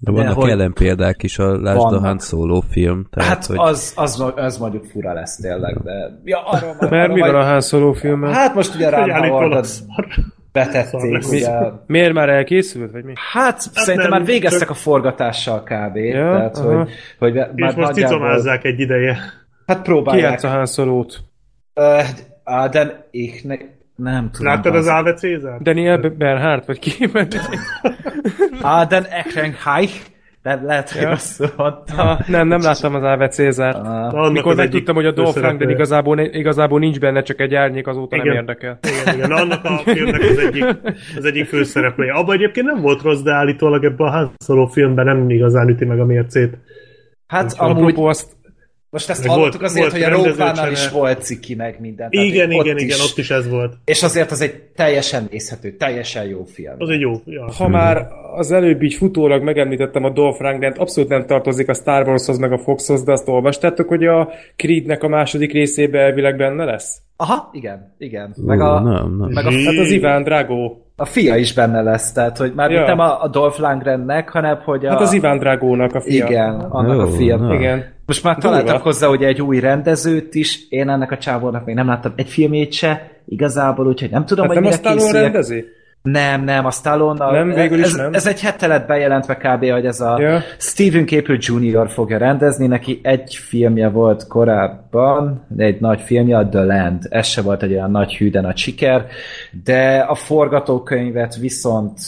De 0.00 0.10
vannak 0.10 0.34
hogy- 0.34 0.50
ellenpéldák 0.50 1.22
is, 1.22 1.38
a 1.38 1.60
Lásd 1.60 1.78
a. 1.92 1.98
Han 1.98 2.18
Solo 2.18 2.60
film. 2.70 3.06
Tehát, 3.10 3.28
hát 3.28 3.46
hogy 3.46 3.56
az, 3.60 3.92
az, 3.96 4.24
az 4.36 4.58
mondjuk 4.58 4.84
fura 4.84 5.12
lesz 5.12 5.36
tényleg, 5.36 5.78
de... 5.82 6.20
Ja, 6.24 6.38
arról, 6.44 6.74
majd- 6.78 6.90
Mert 6.90 7.02
arról 7.04 7.14
mi 7.14 7.20
van 7.20 7.30
majd- 7.30 7.44
a 7.44 7.48
Han 7.50 7.60
Solo 7.60 7.92
filmmel? 7.92 8.32
Hát 8.32 8.54
most 8.54 8.74
ugye 8.74 8.84
Hogy 8.96 9.08
rám 9.08 9.62
szar. 9.62 10.06
Betették, 10.56 11.28
ugye... 11.28 11.50
Miért 11.86 12.12
már 12.12 12.28
elkészült, 12.28 12.92
vagy 12.92 13.04
mi? 13.04 13.12
Hát, 13.32 13.60
szerintem 13.60 14.08
nem, 14.10 14.18
már 14.18 14.28
végeztek 14.28 14.60
csak- 14.60 14.70
a 14.70 14.74
forgatással 14.74 15.62
kb. 15.62 15.96
Ja, 15.96 16.30
tehát, 16.30 16.56
aha. 16.56 16.76
hogy, 16.76 16.90
hogy 17.18 17.34
már 17.34 17.70
És 17.70 17.74
most 17.74 17.92
cicomázzák 17.92 18.64
egy 18.64 18.80
ideje. 18.80 19.18
Hát 19.66 19.76
Ki 19.76 19.82
próbálják. 19.82 20.30
játsz 20.30 20.44
a 20.44 20.48
Han 20.48 20.66
Solo-t? 20.66 21.18
Uh, 21.74 22.02
Aden, 22.44 23.04
ich 23.10 23.44
ne, 23.44 23.54
nem 23.96 24.30
tudom. 24.30 24.52
Láttad 24.52 24.74
az 24.74 24.86
Ave 24.86 25.14
Cézár? 25.14 25.60
Daniel 25.60 25.98
Bernhardt, 25.98 26.66
vagy 26.66 26.78
ki? 26.78 27.10
Aden 28.60 29.04
Ehrenreich, 29.04 30.00
de 30.46 30.60
lehet, 30.64 30.90
hogy 30.90 31.02
Ja. 31.02 31.08
rosszul 31.08 31.48
mondtam. 31.56 31.98
Ah, 32.08 32.28
nem, 32.28 32.48
nem 32.48 32.60
láttam 32.60 32.94
az 32.94 33.02
Ave 33.02 33.28
Cézárt. 33.28 33.76
Ah, 33.86 34.32
Mikor 34.32 34.54
megtudtam, 34.54 34.94
hogy 34.94 35.06
a 35.06 35.10
Dolph 35.12 35.32
főszereplője. 35.32 35.48
Lundgren 35.50 35.70
igazából, 35.74 36.18
igazából 36.18 36.78
nincs 36.78 36.98
benne, 37.00 37.22
csak 37.22 37.40
egy 37.40 37.54
árnyék, 37.54 37.86
azóta 37.86 38.16
nem 38.16 38.24
Igen. 38.24 38.36
érdekel. 38.36 38.78
Igen, 39.02 39.14
igen, 39.16 39.30
annak 39.32 39.64
a 39.64 39.80
filmnek 39.84 40.20
az 40.20 40.38
egyik, 40.38 40.64
az 41.16 41.24
egyik 41.24 41.46
főszereplője. 41.46 42.12
Abban 42.12 42.34
egyébként 42.34 42.66
nem 42.66 42.80
volt 42.80 43.02
rossz, 43.02 43.20
de 43.20 43.32
állítólag 43.32 43.84
ebben 43.84 44.06
a 44.06 44.10
Han 44.10 44.30
Solo 44.44 44.66
filmben 44.66 45.04
nem 45.04 45.30
igazán 45.30 45.68
üti 45.68 45.84
meg 45.84 46.00
a 46.00 46.04
mércét. 46.04 46.58
hát 47.26 47.52
Amúgy- 47.56 47.76
amúgy, 47.76 47.90
Apropó 47.90 48.08
azt, 48.08 48.35
most 48.96 49.10
ezt 49.10 49.26
hallottuk 49.26 49.60
volt- 49.60 49.64
azért, 49.72 50.12
volt 50.12 50.22
hogy 50.36 50.40
a. 50.40 50.44
One-nal 50.44 50.70
is 50.70 50.88
volt 50.90 51.22
ciki 51.22 51.54
meg 51.54 51.76
minden. 51.80 52.10
Tehát 52.10 52.26
Igen, 52.26 52.52
ott 52.52 52.64
igen, 52.64 52.76
is. 52.76 52.82
igen, 52.82 52.98
ott 53.10 53.18
is 53.18 53.30
ez 53.30 53.48
volt. 53.48 53.74
És 53.84 54.02
azért 54.02 54.30
az 54.30 54.40
egy 54.40 54.54
teljesen 54.76 55.26
nézhető, 55.30 55.70
teljesen 55.76 56.24
jó 56.26 56.44
film. 56.44 56.74
Az 56.78 56.88
egy 56.88 57.00
jó. 57.00 57.12
Ja. 57.24 57.52
ha 57.58 57.68
már 57.68 58.06
az 58.36 58.52
előbb 58.52 58.82
így 58.82 58.94
futólag 58.94 59.42
megemlítettem 59.42 60.04
a 60.04 60.10
Dolph 60.10 60.40
Lundgren-t, 60.40 60.78
abszolút 60.78 61.10
nem 61.10 61.26
tartozik 61.26 61.68
a 61.68 61.74
Star 61.74 62.08
Warshoz 62.08 62.38
meg 62.38 62.52
a 62.52 62.58
Foxhoz, 62.58 63.02
de 63.04 63.12
azt 63.12 63.28
olvastátok, 63.28 63.88
hogy 63.88 64.04
a 64.04 64.28
Creednek 64.56 65.02
a 65.02 65.08
második 65.08 65.52
részébe 65.52 65.98
elvileg 65.98 66.36
benne 66.36 66.64
lesz? 66.64 66.98
Aha, 67.16 67.50
igen, 67.52 67.94
igen. 67.98 68.34
Meg 68.46 68.60
a, 68.60 68.80
nem, 68.80 69.16
nem. 69.18 69.30
meg 69.32 69.46
a, 69.46 69.50
Hát 69.50 69.78
az 69.78 69.90
Iván 69.90 70.22
Drago. 70.22 70.76
a 70.96 71.04
fia 71.04 71.36
is 71.36 71.54
benne 71.54 71.82
lesz, 71.82 72.12
tehát 72.12 72.36
hogy 72.36 72.52
már 72.54 72.70
Ja. 72.70 72.86
nem 72.86 72.98
a, 72.98 73.22
a 73.22 73.28
Dolph 73.28 73.60
Lundgrennek, 73.60 74.28
hanem 74.28 74.58
hogy 74.64 74.86
a... 74.86 74.90
Hát 74.90 75.00
az 75.00 75.12
Iván 75.12 75.38
Dragónak 75.38 75.94
a 75.94 76.00
fia. 76.00 76.26
Igen, 76.26 76.60
annak 76.60 77.00
a 77.00 77.08
Jó, 77.08 77.14
fia. 77.16 77.36
na. 77.36 77.54
Igen. 77.54 77.94
Most 78.06 78.22
már 78.22 78.36
Durva. 78.36 78.56
találtak 78.56 78.82
hozzá 78.82 79.08
ugye 79.08 79.26
egy 79.26 79.42
új 79.42 79.60
rendezőt 79.60 80.34
is, 80.34 80.66
én 80.68 80.88
ennek 80.88 81.10
a 81.10 81.18
csávónak 81.18 81.64
még 81.64 81.74
nem 81.74 81.86
láttam 81.86 82.12
egy 82.16 82.28
filmét 82.28 82.72
se, 82.72 83.10
igazából, 83.28 83.86
úgyhogy 83.86 84.10
nem 84.10 84.24
tudom, 84.26 84.44
Hát 84.46 84.54
hogy 84.54 84.62
nem 84.62 84.70
mire 84.70 84.82
Stallone 84.82 85.02
készüljek. 85.04 85.32
rendezi? 85.32 85.64
Nem, 86.02 86.44
nem, 86.44 86.66
a 86.66 86.70
Stallone. 86.70 87.30
Nem, 87.30 87.52
végül 87.52 87.78
is 87.78 87.84
ez, 87.84 87.94
nem. 87.94 88.12
ez 88.14 88.26
egy 88.26 88.40
hete 88.40 88.66
lett 88.66 88.86
bejelentve 88.86 89.36
kb., 89.36 89.70
hogy 89.70 89.86
ez 89.86 90.00
a 90.00 90.20
Ja. 90.20 90.40
Steven 90.58 91.06
Caple 91.06 91.36
Jr. 91.38 91.90
fogja 91.90 92.18
rendezni, 92.18 92.66
neki 92.66 93.00
egy 93.02 93.34
filmje 93.34 93.88
volt 93.88 94.26
korábban, 94.26 95.44
egy 95.56 95.80
nagy 95.80 96.00
filmje, 96.00 96.36
a 96.38 96.48
The 96.48 96.64
Land. 96.64 97.06
Ez 97.10 97.26
se 97.26 97.40
volt 97.42 97.62
egy 97.62 97.72
olyan 97.72 97.90
nagy 97.90 98.16
hű, 98.16 98.30
de 98.30 98.40
nagy 98.40 98.56
siker, 98.56 99.06
de 99.64 99.98
a 100.08 100.14
forgatókönyvet 100.14 101.36
viszont 101.36 101.98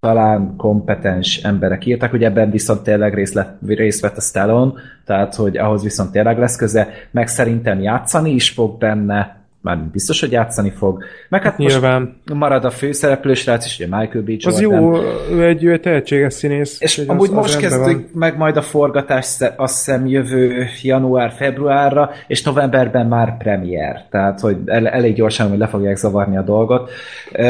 talán 0.00 0.54
kompetens 0.56 1.36
emberek 1.36 1.86
írtak, 1.86 2.10
hogy 2.10 2.24
ebben 2.24 2.50
viszont 2.50 2.82
tényleg 2.82 3.14
részt, 3.14 3.34
lett, 3.34 3.58
részt 3.66 4.00
vett 4.00 4.16
a 4.16 4.20
Stallone, 4.20 4.72
tehát 5.04 5.34
hogy 5.34 5.56
ahhoz 5.56 5.82
viszont 5.82 6.12
tényleg 6.12 6.38
lesz 6.38 6.56
köze, 6.56 6.88
meg 7.10 7.26
szerintem 7.28 7.80
játszani 7.80 8.30
is 8.30 8.50
fog 8.50 8.78
benne, 8.78 9.36
már 9.60 9.78
biztos, 9.78 10.20
hogy 10.20 10.32
játszani 10.32 10.70
fog. 10.70 11.04
Meg 11.28 11.42
hát 11.42 11.58
most 11.58 11.70
Nyilván. 11.80 12.20
marad 12.34 12.64
a 12.64 12.70
főszereplő 12.70 13.34
srác 13.34 13.66
is, 13.66 13.78
ugye 13.78 13.96
Michael 13.96 14.24
B. 14.24 14.30
Az 14.44 14.60
Jordan. 14.60 14.82
jó, 14.82 14.96
ő 15.30 15.44
egy 15.46 15.64
ő 15.64 15.72
egy 15.72 15.80
tehetséges 15.80 16.32
színész. 16.34 16.80
És 16.80 16.98
amúgy 16.98 17.28
az- 17.28 17.28
az 17.28 17.34
most 17.34 17.60
rendben 17.60 17.70
kezdődik 17.70 18.14
meg 18.14 18.36
majd 18.36 18.56
a 18.56 18.62
forgatás, 18.62 19.36
azt 19.56 19.76
hiszem 19.76 20.06
jövő 20.06 20.66
január-februárra, 20.82 22.10
és 22.26 22.42
novemberben 22.42 23.06
már 23.06 23.36
premier. 23.36 24.06
Tehát, 24.10 24.40
hogy 24.40 24.56
el, 24.66 24.88
elég 24.88 25.14
gyorsan, 25.14 25.48
hogy 25.48 25.58
le 25.58 25.66
fogják 25.66 25.96
zavarni 25.96 26.36
a 26.36 26.42
dolgot. 26.42 26.90
Uh, 27.32 27.44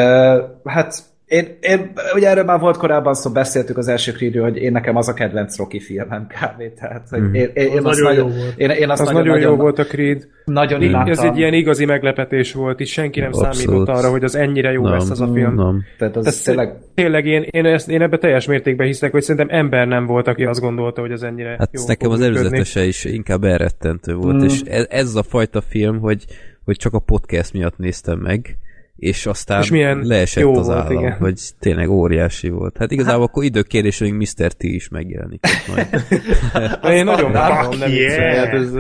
hát 0.65 1.03
én, 1.29 1.57
én, 1.61 1.93
ugye 2.15 2.29
erről 2.29 2.45
már 2.45 2.61
volt 2.61 2.77
korábban 2.77 3.15
szó, 3.15 3.31
beszéltük 3.31 3.77
az 3.77 3.89
első 3.89 4.13
Creedről, 4.13 4.43
hogy 4.43 4.57
én 4.57 4.73
nekem 4.73 4.97
az 4.97 5.09
a 5.09 5.15
kedvenc 5.15 5.57
Rocky 5.59 5.81
filmem 5.81 6.27
kb. 6.35 6.75
Tehát, 6.81 7.07
hogy 7.11 7.21
Mhm. 7.21 7.35
én, 7.35 7.51
én, 7.55 7.67
én 7.67 7.79
Az 7.79 7.85
azt 7.85 8.01
nagyon 8.01 8.29
jó 8.29 8.35
volt. 8.37 8.55
én, 8.57 8.71
én 8.71 8.91
azt 8.91 9.01
Az 9.01 9.07
nagyon, 9.07 9.21
nagyon, 9.23 9.35
nagyon, 9.37 9.51
jó 9.51 9.57
volt 9.57 9.79
a 9.79 9.85
Creed. 9.85 10.27
nagyon 10.45 10.83
imádtam. 10.83 11.13
Ez 11.13 11.19
egy 11.19 11.39
ilyen 11.39 11.53
igazi 11.53 11.85
meglepetés 11.85 12.53
volt, 12.53 12.81
és 12.81 12.93
senki 12.93 13.21
nem 13.21 13.29
Abszolút. 13.33 13.55
számított 13.55 13.89
arra, 13.89 14.11
hogy 14.11 14.25
az 14.25 14.35
ennyire 14.35 14.71
jó 14.73 14.83
nem, 14.83 14.93
lesz 14.93 15.11
az 15.11 15.21
a 15.21 15.29
film. 15.33 15.55
Nem. 15.55 15.83
Tehát 15.99 16.17
az 16.17 16.25
Tehát 16.25 16.45
tényleg 16.45 16.73
Tényleg 16.95 17.27
én, 17.27 17.47
én, 17.51 17.65
ezt, 17.65 17.89
én 17.91 18.03
ebbe 18.03 18.19
teljes 18.19 18.47
mértékben 18.47 18.87
hiszek, 18.87 19.11
hogy 19.13 19.23
szerintem 19.23 19.59
ember 19.59 19.87
nem 19.87 20.07
volt, 20.07 20.27
aki 20.29 20.45
azt 20.45 20.61
gondolta, 20.61 21.01
hogy 21.01 21.13
az 21.13 21.23
ennyire 21.23 21.57
Hát 21.59 21.71
jó 21.73 21.83
nekem 21.87 22.11
az 22.11 22.21
előzetese 22.21 22.85
is 22.85 23.05
inkább 23.05 23.45
elrettentő 23.45 24.15
volt, 24.15 24.37
Mm. 24.37 24.45
és 24.45 24.61
ez, 24.61 24.87
ez 24.91 25.15
a 25.15 25.23
fajta 25.23 25.61
film, 25.61 25.99
hogy, 25.99 26.25
hogy 26.65 26.77
csak 26.77 26.95
a 26.95 26.99
podcast 26.99 27.53
miatt 27.53 27.79
néztem 27.79 28.19
meg, 28.19 28.57
és 28.99 29.27
aztán 29.27 29.63
És 29.63 29.71
milyen 29.71 30.01
leesett 30.03 30.43
jó 30.43 30.57
az 30.57 30.67
volt, 30.67 30.79
állam, 30.79 30.99
igen. 30.99 31.13
hogy 31.13 31.41
tényleg 31.59 31.91
óriási 31.91 32.49
volt. 32.49 32.77
Hát 32.79 32.91
igazából 32.91 33.25
akkor 33.25 33.45
időkérés, 33.45 33.99
hogy 33.99 34.13
Mr. 34.13 34.53
T 34.53 34.63
is 34.63 34.89
megjelenik. 34.89 35.45
Majd. 35.69 35.87
Én 36.97 37.05
nagyon 37.05 37.33
várom, 37.33 37.79
nem 37.79 37.91
Yeah. 37.91 38.01
viccelj, 38.01 38.37
hát 38.37 38.53
ez 38.53 38.73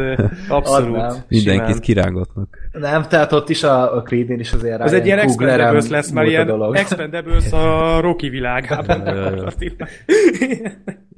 abszolút. 0.49 0.97
Az 0.97 1.15
nem. 1.15 1.25
Mindenkit 1.29 1.67
simán. 1.67 1.81
kirángatnak. 1.81 2.59
nem, 2.73 3.03
tehát 3.03 3.33
ott 3.33 3.49
is 3.49 3.63
a, 3.63 3.97
a 3.97 4.03
Creednél 4.03 4.41
is 4.41 4.53
azért 4.53 4.81
Ez 4.81 4.93
egy 4.93 5.07
ilyen 5.07 5.19
Expendables 5.19 5.89
lesz, 5.89 6.11
már 6.11 6.27
ilyen. 6.27 6.75
Expendables 6.75 7.53
a 7.53 8.01
Rocky 8.01 8.29
világában. 8.29 9.03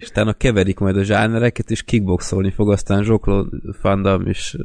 És 0.00 0.08
utána 0.08 0.32
keverik 0.32 0.78
majd 0.78 0.96
a 0.96 1.02
zsánereket, 1.02 1.70
és 1.70 1.82
kickboxolni 1.82 2.50
fog, 2.50 2.70
aztán 2.70 3.02
Zsokló 3.02 3.46
Van 3.82 4.02
Damme 4.02 4.28
is 4.28 4.56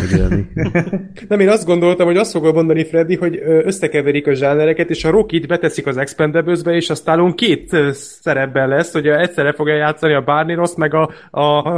megjelenik. 0.00 0.52
Nem, 1.28 1.40
én 1.40 1.48
azt 1.48 1.66
gondoltam, 1.66 2.06
hogy 2.06 2.16
azt 2.16 2.30
fogom 2.30 2.54
mondani, 2.54 2.84
Freddy, 2.84 3.16
hogy 3.16 3.40
összekeverik 3.42 4.26
a 4.26 4.34
zsánereket, 4.34 4.90
és 4.90 5.04
a 5.04 5.10
Rocky-t 5.10 5.46
beteszik 5.46 5.86
az 5.86 5.96
Expendables-be, 5.96 6.72
és 6.72 6.90
a 6.90 6.94
Stallone 6.94 7.34
két 7.34 7.76
szerepben 7.92 8.68
lesz, 8.68 8.92
hogy 8.92 9.06
egyszerre 9.06 9.52
fogja 9.52 9.74
játszani 9.74 10.14
a 10.14 10.24
Barney 10.24 10.54
Ross, 10.54 10.74
meg 10.76 10.94
a, 10.94 11.10
a, 11.30 11.70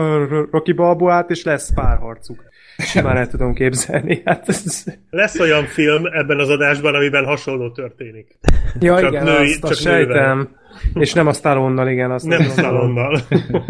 Rocky 0.50 0.72
Balboát, 0.72 1.30
és 1.30 1.44
lesz 1.44 1.74
párharcuk. 1.74 2.48
Simán 2.78 3.16
el 3.16 3.28
tudom 3.28 3.54
képzelni. 3.54 4.22
Hát 4.24 4.48
ez... 4.48 4.84
Lesz 5.10 5.38
olyan 5.38 5.64
film 5.64 6.06
ebben 6.06 6.38
az 6.38 6.48
adásban, 6.48 6.94
amiben 6.94 7.24
hasonló 7.24 7.70
történik. 7.70 8.38
Ja, 8.80 9.00
Csak 9.00 9.10
igen, 9.10 9.24
női- 9.24 9.50
azt, 9.50 9.60
csak 9.60 9.70
azt 9.70 9.84
nővel. 9.84 10.58
És 10.94 11.12
nem 11.12 11.26
a 11.26 11.32
Stallone-nal, 11.32 11.88
igen. 11.88 12.10
Azt 12.10 12.26
Nem 12.26 12.42
Stallone-nal. 12.42 13.20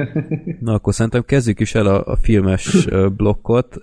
Na 0.61 0.73
akkor 0.73 0.95
szerintem 0.95 1.25
kezdjük 1.25 1.61
is 1.61 1.75
el 1.75 1.87
a, 1.87 2.07
a 2.07 2.17
filmes 2.17 2.89
blokkot. 3.17 3.77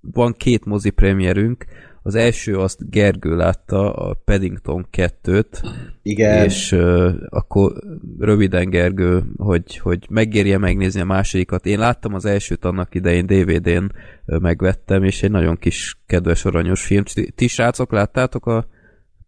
Van 0.00 0.32
két 0.32 0.64
mozi 0.64 0.90
premierünk. 0.90 1.64
Az 2.06 2.14
első 2.14 2.58
azt 2.58 2.90
Gergő 2.90 3.36
látta, 3.36 3.92
a 3.92 4.14
Paddington 4.24 4.86
2-t, 4.92 5.72
Igen. 6.02 6.44
és 6.44 6.72
ö, 6.72 7.10
akkor 7.28 7.72
röviden 8.18 8.70
Gergő, 8.70 9.22
hogy, 9.36 9.78
hogy 9.78 10.06
megérje 10.10 10.58
megnézni 10.58 11.00
a 11.00 11.04
másodikat. 11.04 11.66
Én 11.66 11.78
láttam 11.78 12.14
az 12.14 12.24
elsőt 12.24 12.64
annak 12.64 12.94
idején 12.94 13.26
DVD-n 13.26 13.92
ö, 14.26 14.36
megvettem, 14.38 15.04
és 15.04 15.22
egy 15.22 15.30
nagyon 15.30 15.56
kis 15.56 15.98
kedves 16.06 16.44
aranyos 16.44 16.84
film. 16.84 17.02
Ti, 17.04 17.30
ti 17.30 17.46
srácok 17.46 17.92
láttátok 17.92 18.46
a 18.46 18.66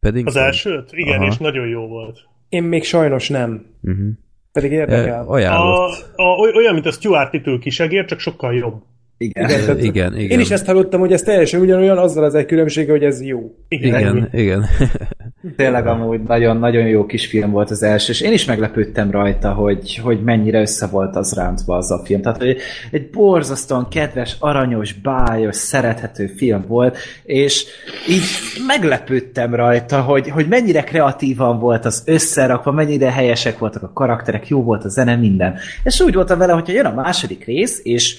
Paddington? 0.01 0.35
Az 0.35 0.47
elsőt? 0.47 0.93
Igen, 0.93 1.21
Aha. 1.21 1.27
és 1.27 1.37
nagyon 1.37 1.67
jó 1.67 1.87
volt. 1.87 2.19
Én 2.49 2.63
még 2.63 2.85
sajnos 2.85 3.29
nem. 3.29 3.67
Uh-huh. 3.83 4.09
Pedig 4.53 4.73
E, 4.73 4.75
érdekel. 4.75 5.25
ajánlott. 5.29 6.13
A, 6.17 6.23
a, 6.23 6.37
oly- 6.39 6.57
olyan, 6.57 6.75
mint 6.75 6.87
a 6.87 6.91
Stuart 6.91 7.33
Little 7.33 7.59
kisegér, 7.59 8.05
csak 8.05 8.19
sokkal 8.19 8.55
jobb. 8.55 8.83
Igen. 9.19 9.45
Igen, 9.45 9.51
Igen, 9.51 9.67
tehát 9.67 9.83
igen, 9.83 10.19
igen. 10.19 10.31
Én 10.31 10.41
is 10.41 10.51
ezt 10.51 10.67
hallottam, 10.67 11.01
hogy 11.01 11.13
ez 11.13 11.23
teljesen 11.23 11.61
ugyanolyan, 11.61 11.99
azzal 11.99 12.25
az 12.25 12.35
egy 12.35 12.47
különbsége, 12.47 12.91
hogy 12.91 13.05
ez 13.05 13.23
jó. 13.23 13.55
Igen, 13.69 14.29
igen. 14.33 14.65
Tényleg 15.57 15.87
amúgy 15.87 16.23
nagyon-nagyon 16.23 16.87
jó 16.87 17.07
kis 17.07 17.27
film 17.27 17.51
volt 17.51 17.71
az 17.71 17.83
első, 17.83 18.13
és 18.13 18.21
én 18.21 18.33
is 18.33 18.45
meglepődtem 18.45 19.11
rajta, 19.11 19.53
hogy, 19.53 20.01
hogy 20.03 20.23
mennyire 20.23 20.61
össze 20.61 20.87
volt 20.87 21.17
az 21.17 21.33
rántva 21.35 21.77
az 21.77 21.91
a 21.91 22.03
film. 22.05 22.23
Tehát, 22.23 22.39
hogy 22.39 22.57
egy 22.91 23.11
borzasztóan 23.11 23.89
kedves, 23.89 24.37
aranyos, 24.39 24.93
bájos, 24.93 25.57
szerethető 25.57 26.27
film 26.27 26.65
volt, 26.69 26.97
és 27.25 27.65
így 28.09 28.23
meglepődtem 28.67 29.55
rajta, 29.55 30.01
hogy, 30.01 30.29
hogy 30.29 30.49
mennyire 30.49 30.83
kreatívan 30.83 31.59
volt 31.59 31.85
az 31.85 32.03
összerakva, 32.07 32.73
mennyire 32.73 33.13
helyesek 33.13 33.59
voltak 33.59 33.83
a 33.83 33.93
karakterek, 33.95 34.49
jó 34.49 34.63
volt 34.63 34.85
a 34.85 34.89
zene, 34.89 35.17
minden. 35.17 35.59
És 35.85 36.01
úgy 36.01 36.15
voltam 36.15 36.39
vele, 36.39 36.53
hogyha 36.53 36.73
jön 36.73 36.87
a 36.87 36.95
második 36.95 37.45
rész, 37.45 37.81
és 37.83 38.19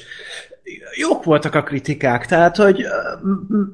jók 0.95 1.23
voltak 1.23 1.55
a 1.55 1.63
kritikák, 1.63 2.25
tehát, 2.25 2.55
hogy 2.55 2.85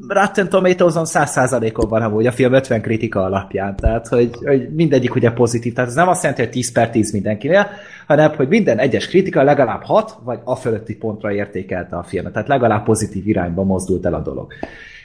Rotten 0.07 0.49
Tomatoes-on 0.49 1.05
100%-on 1.07 1.89
van 1.89 2.01
amúgy 2.01 2.27
a 2.27 2.31
film 2.31 2.53
50 2.53 2.81
kritika 2.81 3.23
alapján, 3.23 3.75
tehát, 3.75 4.07
hogy, 4.07 4.29
hogy 4.43 4.73
mindegyik 4.73 5.15
ugye 5.15 5.31
pozitív, 5.31 5.73
tehát 5.73 5.89
ez 5.89 5.95
nem 5.95 6.07
azt 6.07 6.21
jelenti, 6.21 6.43
hogy 6.43 6.51
10 6.51 6.71
per 6.71 6.89
10 6.89 7.11
mindenkinél, 7.11 7.67
hanem, 8.07 8.35
hogy 8.35 8.47
minden 8.47 8.77
egyes 8.77 9.07
kritika 9.07 9.43
legalább 9.43 9.83
6 9.83 10.15
vagy 10.23 10.39
a 10.43 10.55
fölötti 10.55 10.95
pontra 10.95 11.31
értékelte 11.31 11.95
a 11.95 12.03
filmet, 12.03 12.33
tehát 12.33 12.47
legalább 12.47 12.83
pozitív 12.83 13.27
irányba 13.27 13.63
mozdult 13.63 14.05
el 14.05 14.13
a 14.13 14.21
dolog. 14.21 14.53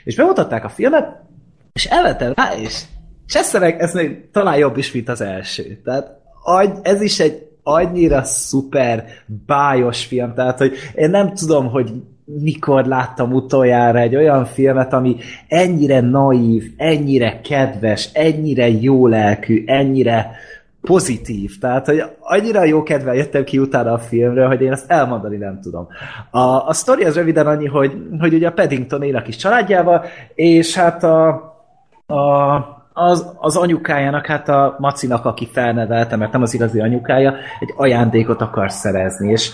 És 0.03 0.15
bemutatták 0.15 0.63
a 0.63 0.69
filmet, 0.69 1.21
és 1.73 1.85
elmentem 1.85 2.33
rá, 2.35 2.51
és 2.61 2.81
Cseszerek, 3.27 3.81
ez 3.81 3.93
még 3.93 4.31
talán 4.31 4.57
jobb 4.57 4.77
is, 4.77 4.91
mint 4.91 5.09
az 5.09 5.21
első. 5.21 5.81
Tehát 5.83 6.17
ez 6.81 7.01
is 7.01 7.19
egy 7.19 7.48
annyira 7.63 8.23
szuper, 8.23 9.05
bájos 9.45 10.05
film, 10.05 10.33
tehát 10.33 10.57
hogy 10.57 10.73
én 10.95 11.09
nem 11.09 11.33
tudom, 11.33 11.69
hogy 11.69 11.91
mikor 12.25 12.85
láttam 12.85 13.33
utoljára 13.33 13.99
egy 13.99 14.15
olyan 14.15 14.45
filmet, 14.45 14.93
ami 14.93 15.15
ennyire 15.47 16.01
naív, 16.01 16.63
ennyire 16.77 17.41
kedves, 17.41 18.09
ennyire 18.13 18.69
jó 18.69 19.07
lelkű, 19.07 19.63
ennyire 19.65 20.31
pozitív. 20.81 21.57
Tehát, 21.59 21.85
hogy 21.85 22.03
annyira 22.19 22.63
jó 22.63 22.83
kedvel 22.83 23.15
jöttem 23.15 23.43
ki 23.43 23.59
utána 23.59 23.93
a 23.93 23.97
filmről, 23.97 24.47
hogy 24.47 24.61
én 24.61 24.71
ezt 24.71 24.91
elmondani 24.91 25.37
nem 25.37 25.59
tudom. 25.61 25.87
A, 26.31 26.67
a 26.67 26.73
sztori 26.73 27.03
az 27.03 27.15
röviden 27.15 27.47
annyi, 27.47 27.67
hogy, 27.67 27.97
hogy 28.19 28.33
ugye 28.33 28.47
a 28.47 28.51
Paddington 28.51 29.03
él 29.03 29.15
a 29.15 29.21
kis 29.21 29.35
családjával, 29.35 30.05
és 30.35 30.75
hát 30.75 31.03
a, 31.03 31.27
a 32.07 32.78
az, 32.99 33.25
az 33.37 33.55
anyukájának, 33.55 34.25
hát 34.25 34.49
a 34.49 34.75
Macinak, 34.79 35.25
aki 35.25 35.47
felnevelte, 35.51 36.15
mert 36.15 36.31
nem 36.31 36.41
az 36.41 36.53
igazi 36.53 36.79
anyukája, 36.79 37.33
egy 37.59 37.73
ajándékot 37.75 38.41
akar 38.41 38.71
szerezni, 38.71 39.31
és 39.31 39.51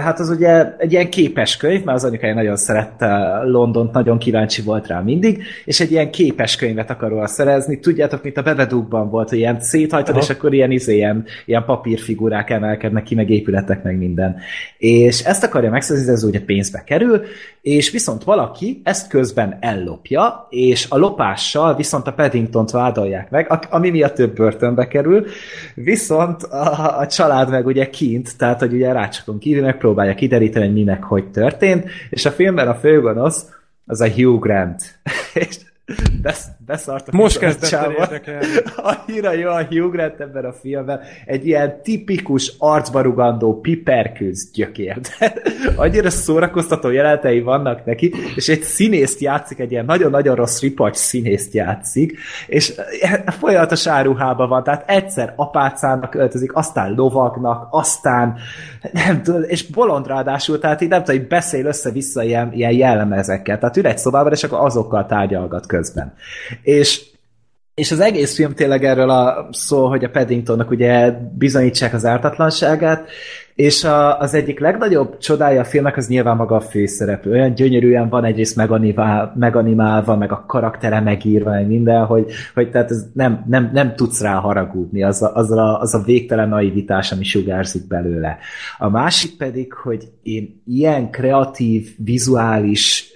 hát 0.00 0.18
az 0.18 0.30
ugye 0.30 0.74
egy 0.78 0.92
ilyen 0.92 1.10
képes 1.10 1.56
könyv, 1.56 1.84
mert 1.84 1.96
az 1.96 2.04
anyukája 2.04 2.34
nagyon 2.34 2.56
szerette 2.56 3.40
Londont, 3.44 3.92
nagyon 3.92 4.18
kíváncsi 4.18 4.62
volt 4.62 4.86
rá 4.86 5.00
mindig, 5.00 5.42
és 5.64 5.80
egy 5.80 5.90
ilyen 5.90 6.10
képes 6.10 6.56
könyvet 6.56 6.90
akar 6.90 7.10
róla 7.10 7.26
szerezni. 7.26 7.78
Tudjátok, 7.80 8.22
mint 8.22 8.36
a 8.36 8.42
Bebedúkban 8.42 9.10
volt, 9.10 9.28
hogy 9.28 9.38
ilyen 9.38 9.60
széthajtod, 9.60 10.14
Aha. 10.14 10.24
és 10.24 10.30
akkor 10.30 10.54
ilyen, 10.54 10.70
izé, 10.70 10.94
ilyen, 10.94 11.24
ilyen 11.44 11.64
papírfigurák 11.64 12.50
emelkednek 12.50 13.02
ki, 13.02 13.14
meg 13.14 13.30
épületek, 13.30 13.82
meg 13.82 13.98
minden. 13.98 14.36
És 14.78 15.24
ezt 15.24 15.44
akarja 15.44 15.70
megszerezni, 15.70 16.12
ez 16.12 16.24
ugye 16.24 16.40
pénzbe 16.40 16.84
kerül, 16.84 17.22
és 17.62 17.90
viszont 17.90 18.24
valaki 18.24 18.80
ezt 18.84 19.08
közben 19.08 19.56
ellopja, 19.60 20.46
és 20.50 20.86
a 20.88 20.96
lopással 20.96 21.76
viszont 21.76 22.06
a 22.06 22.12
Paddingtont 22.12 22.70
vádolják 22.86 23.30
meg, 23.30 23.66
ami 23.70 23.90
miatt 23.90 24.14
több 24.14 24.34
börtönbe 24.34 24.88
kerül, 24.88 25.26
viszont 25.74 26.42
a, 26.42 26.98
a 26.98 27.06
család 27.06 27.50
meg 27.50 27.66
ugye 27.66 27.90
kint, 27.90 28.38
tehát 28.38 28.60
hogy 28.60 28.72
ugye 28.72 28.92
rácsokon 28.92 29.38
kívül 29.38 29.62
megpróbálja 29.62 30.14
kideríteni, 30.14 30.64
hogy 30.64 30.74
mi 30.74 30.82
meg 30.82 31.02
hogy 31.02 31.30
történt, 31.30 31.84
és 32.10 32.24
a 32.24 32.30
filmben 32.30 32.68
a 32.68 32.74
főgonosz 32.74 33.48
az 33.86 34.00
a 34.00 34.08
Hugh 34.08 34.40
Grant. 34.40 35.00
és 35.34 35.56
besz, 36.22 36.46
beszartak 36.66 37.14
Most 37.14 37.38
kezdett 37.38 37.70
el 37.70 37.90
érdekelni. 37.92 38.46
Annyira 39.06 39.32
jó 39.32 39.48
a 39.48 39.64
Hugh 39.64 39.92
Grant 39.92 40.20
ebben 40.20 40.44
a 40.44 40.52
filmben. 40.52 41.00
Egy 41.26 41.46
ilyen 41.46 41.82
tipikus 41.82 42.54
arcba 42.58 43.00
rugandó 43.00 43.60
piperkőz 43.60 44.50
gyökér. 44.52 45.00
Annyira 45.76 46.10
szórakoztató 46.10 46.90
jelenetei 46.90 47.40
vannak 47.40 47.84
neki, 47.84 48.12
és 48.34 48.48
egy 48.48 48.62
színészt 48.62 49.20
játszik, 49.20 49.58
egy 49.58 49.70
ilyen 49.70 49.84
nagyon-nagyon 49.84 50.34
rossz 50.34 50.60
ripacs 50.60 50.96
színészt 50.96 51.54
játszik, 51.54 52.18
és 52.46 52.74
folyamatos 53.38 53.86
áruhában 53.86 54.48
van, 54.48 54.62
tehát 54.62 54.90
egyszer 54.90 55.32
apácának 55.36 56.14
öltözik, 56.14 56.54
aztán 56.54 56.94
lovagnak, 56.94 57.68
aztán 57.70 58.36
nem 58.92 59.22
tudom, 59.22 59.42
és 59.42 59.66
bolond 59.66 60.06
ráadásul, 60.06 60.58
tehát 60.58 60.80
így 60.80 60.88
nem 60.88 61.04
tudom, 61.04 61.20
hogy 61.20 61.28
beszél 61.28 61.66
össze-vissza 61.66 62.22
ilyen, 62.22 62.52
ilyen 62.52 62.72
jellemezekkel. 62.72 63.58
Tehát 63.58 63.76
ül 63.76 63.86
egy 63.86 63.98
szobában, 63.98 64.32
és 64.32 64.44
akkor 64.44 64.58
azokkal 64.60 65.06
tárgyalgat 65.06 65.66
közben. 65.76 66.14
És 66.62 67.14
és 67.76 67.92
az 67.92 68.00
egész 68.00 68.34
film 68.34 68.54
tényleg 68.54 68.84
erről 68.84 69.10
a 69.10 69.48
szó, 69.50 69.86
hogy 69.88 70.04
a 70.04 70.10
Paddingtonnak 70.10 70.70
ugye 70.70 71.10
bizonyítsák 71.38 71.94
az 71.94 72.04
ártatlanságát, 72.04 73.08
és 73.54 73.84
a, 73.84 74.18
az 74.18 74.34
egyik 74.34 74.60
legnagyobb 74.60 75.18
csodája 75.18 75.60
a 75.60 75.64
filmnek 75.64 75.96
az 75.96 76.08
nyilván 76.08 76.36
maga 76.36 76.56
a 76.56 76.60
főszereplő. 76.60 77.32
Olyan 77.32 77.54
gyönyörűen 77.54 78.08
van 78.08 78.24
egyrészt 78.24 78.56
meganimál, 78.56 79.32
meganimálva, 79.38 80.16
meg 80.16 80.32
a 80.32 80.44
karaktere 80.46 81.00
megírva, 81.00 81.50
meg 81.50 81.66
minden, 81.66 82.04
hogy, 82.04 82.30
hogy 82.54 82.70
tehát 82.70 82.90
ez 82.90 83.06
nem, 83.12 83.44
nem, 83.48 83.70
nem 83.72 83.94
tudsz 83.94 84.20
rá 84.20 84.34
haragudni, 84.34 85.02
az 85.02 85.22
a, 85.22 85.34
az, 85.34 85.50
a, 85.50 85.80
az 85.80 85.94
a 85.94 86.02
végtelen 86.04 86.48
naivitás, 86.48 87.12
ami 87.12 87.24
sugárzik 87.24 87.86
belőle. 87.86 88.38
A 88.78 88.88
másik 88.88 89.36
pedig, 89.36 89.72
hogy 89.72 90.08
én 90.22 90.62
ilyen 90.66 91.10
kreatív, 91.10 91.88
vizuális 92.04 93.14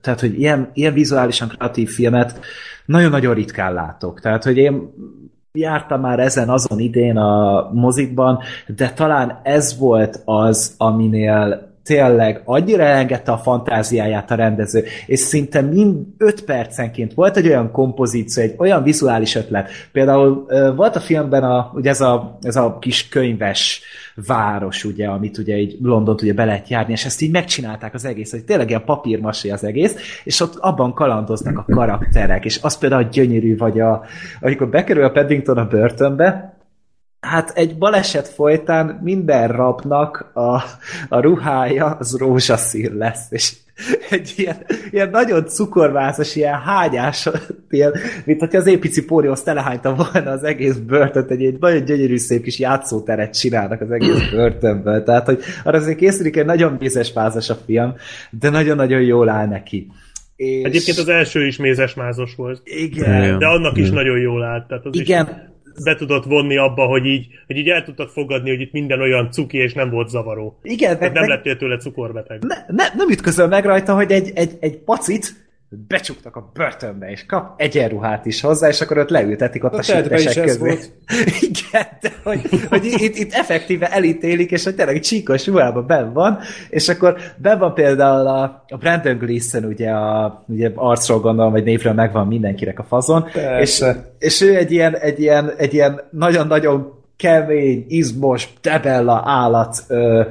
tehát, 0.00 0.20
hogy 0.20 0.38
ilyen, 0.38 0.70
ilyen 0.72 0.92
vizuálisan 0.92 1.48
kreatív 1.48 1.88
filmet 1.88 2.40
nagyon-nagyon 2.86 3.34
ritkán 3.34 3.72
látok. 3.72 4.20
Tehát, 4.20 4.44
hogy 4.44 4.56
én 4.56 4.92
jártam 5.52 6.00
már 6.00 6.20
ezen 6.20 6.48
azon 6.48 6.78
idén 6.78 7.16
a 7.16 7.70
mozikban, 7.72 8.38
de 8.66 8.90
talán 8.90 9.40
ez 9.42 9.78
volt 9.78 10.22
az, 10.24 10.74
aminél 10.78 11.73
tényleg 11.84 12.40
annyira 12.44 12.82
elengedte 12.82 13.32
a 13.32 13.38
fantáziáját 13.38 14.30
a 14.30 14.34
rendező, 14.34 14.84
és 15.06 15.18
szinte 15.18 15.60
mind 15.60 16.06
5 16.18 16.44
percenként 16.44 17.14
volt 17.14 17.36
egy 17.36 17.46
olyan 17.46 17.70
kompozíció, 17.70 18.42
egy 18.42 18.54
olyan 18.56 18.82
vizuális 18.82 19.34
ötlet. 19.34 19.70
Például 19.92 20.46
volt 20.76 20.96
a 20.96 21.00
filmben 21.00 21.42
a, 21.42 21.70
ugye 21.74 21.90
ez 21.90 22.00
a, 22.00 22.38
ez 22.42 22.56
a 22.56 22.78
kis 22.80 23.08
könyves 23.08 23.82
város, 24.26 24.84
ugye, 24.84 25.06
amit 25.06 25.38
ugye 25.38 25.56
így 25.56 25.76
Londont 25.82 26.22
ugye 26.22 26.34
be 26.34 26.44
lehet 26.44 26.68
járni, 26.68 26.92
és 26.92 27.04
ezt 27.04 27.22
így 27.22 27.30
megcsinálták 27.30 27.94
az 27.94 28.04
egész, 28.04 28.30
hogy 28.30 28.44
tényleg 28.44 28.68
ilyen 28.68 28.84
papírmasé 28.84 29.50
az 29.50 29.64
egész, 29.64 30.20
és 30.24 30.40
ott 30.40 30.56
abban 30.56 30.94
kalandoznak 30.94 31.58
a 31.58 31.64
karakterek, 31.74 32.44
és 32.44 32.58
az 32.62 32.78
például 32.78 33.08
gyönyörű, 33.08 33.56
vagy 33.56 33.80
a, 33.80 34.04
amikor 34.40 34.68
bekerül 34.68 35.04
a 35.04 35.10
Paddington 35.10 35.58
a 35.58 35.66
börtönbe, 35.66 36.53
Hát 37.24 37.50
egy 37.54 37.78
baleset 37.78 38.28
folytán 38.28 39.00
minden 39.02 39.48
rabnak 39.48 40.30
a, 40.34 40.54
a 41.08 41.20
ruhája 41.20 41.86
az 41.86 42.16
rózsaszín 42.16 42.96
lesz, 42.96 43.26
és 43.30 43.52
egy 44.10 44.32
ilyen, 44.36 44.56
ilyen 44.90 45.10
nagyon 45.10 45.46
cukorvázas, 45.46 46.36
ilyen 46.36 46.60
hányás, 46.60 47.28
ilyen, 47.70 47.92
mint 48.24 48.40
hogyha 48.40 48.58
az 48.58 48.66
épici 48.66 49.04
pórióhoz 49.04 49.42
telehányta 49.42 49.94
volna 49.94 50.30
az 50.30 50.44
egész 50.44 50.76
börtönt, 50.76 51.30
egy, 51.30 51.44
egy 51.44 51.58
nagyon 51.60 51.84
gyönyörű 51.84 52.16
szép 52.16 52.42
kis 52.42 52.58
játszóteret 52.58 53.38
csinálnak 53.38 53.80
az 53.80 53.90
egész 53.90 54.30
börtönből. 54.34 55.02
Tehát, 55.02 55.26
hogy 55.26 55.42
arra 55.64 55.78
azért 55.78 55.98
készülik 55.98 56.36
egy 56.36 56.44
nagyon 56.44 56.76
mézes 56.78 57.12
vázas 57.12 57.50
a 57.50 57.58
film, 57.66 57.94
de 58.30 58.50
nagyon-nagyon 58.50 59.00
jól 59.00 59.28
áll 59.28 59.46
neki. 59.46 59.86
És... 60.36 60.64
Egyébként 60.64 60.98
az 60.98 61.08
első 61.08 61.46
is 61.46 61.56
mézesmázos 61.56 62.34
volt. 62.34 62.60
Igen. 62.64 63.22
Igen. 63.22 63.38
De 63.38 63.46
annak 63.46 63.76
is 63.76 63.82
Igen. 63.82 63.94
nagyon 63.94 64.18
jól 64.18 64.42
állt. 64.42 64.66
Tehát 64.66 64.84
az 64.84 64.94
Igen, 64.94 65.26
is 65.26 65.52
be 65.84 65.94
tudott 65.94 66.24
vonni 66.24 66.56
abba, 66.56 66.84
hogy 66.86 67.06
így, 67.06 67.26
hogy 67.46 67.56
így 67.56 67.68
el 67.68 67.84
tudtad 67.84 68.08
fogadni, 68.08 68.50
hogy 68.50 68.60
itt 68.60 68.72
minden 68.72 69.00
olyan 69.00 69.30
cuki, 69.30 69.58
és 69.58 69.72
nem 69.72 69.90
volt 69.90 70.08
zavaró. 70.08 70.58
igen, 70.62 70.98
Tehát 70.98 71.12
nem 71.12 71.22
meg- 71.22 71.30
lettél 71.30 71.56
tőle 71.56 71.76
cukorbeteg. 71.76 72.42
ne, 72.42 72.54
ne, 72.66 72.84
nem 72.96 73.10
ütközöl 73.10 73.46
meg 73.46 73.64
rajta, 73.64 73.94
hogy 73.94 74.10
egy, 74.12 74.30
egy, 74.34 74.52
egy 74.60 74.78
pacit 74.78 75.43
becsuktak 75.88 76.36
a 76.36 76.50
börtönbe, 76.54 77.10
és 77.10 77.26
kap 77.26 77.60
egyenruhát 77.60 78.26
is 78.26 78.40
hozzá, 78.40 78.68
és 78.68 78.80
akkor 78.80 78.98
ott 78.98 79.08
leültetik 79.08 79.64
ott 79.64 79.72
a, 79.72 79.78
a 79.78 79.82
sípesek 79.82 80.44
közé. 80.44 80.78
Igen, 81.50 81.86
de 82.00 82.12
hogy, 82.22 82.40
hogy 82.68 82.84
itt, 82.84 83.16
itt 83.16 83.32
effektíve 83.32 83.88
elítélik, 83.88 84.50
és 84.50 84.64
hogy 84.64 84.74
tényleg 84.74 85.00
csíkos 85.00 85.46
ruhában 85.46 85.86
ben 85.86 86.12
van, 86.12 86.38
és 86.68 86.88
akkor 86.88 87.16
ben 87.36 87.58
van 87.58 87.74
például 87.74 88.26
a, 88.26 88.64
a 88.68 88.76
Brandon 88.76 89.18
Gleeson, 89.18 89.64
ugye, 89.64 89.90
a, 89.90 90.44
ugye 90.46 90.70
arcról 90.74 91.20
gondolom, 91.20 91.52
vagy 91.52 91.64
névről 91.64 91.92
megvan 91.92 92.26
mindenkinek 92.26 92.78
a 92.78 92.84
fazon, 92.84 93.26
és, 93.60 93.84
és 94.18 94.40
ő 94.40 94.56
egy 94.56 94.72
ilyen, 94.72 94.96
egy 94.96 95.20
ilyen, 95.20 95.52
egy 95.56 95.74
ilyen 95.74 96.00
nagyon-nagyon 96.10 97.02
kemény, 97.16 97.84
izmos, 97.88 98.48
debella 98.62 99.22
állat 99.24 99.76
ö, 99.88 100.22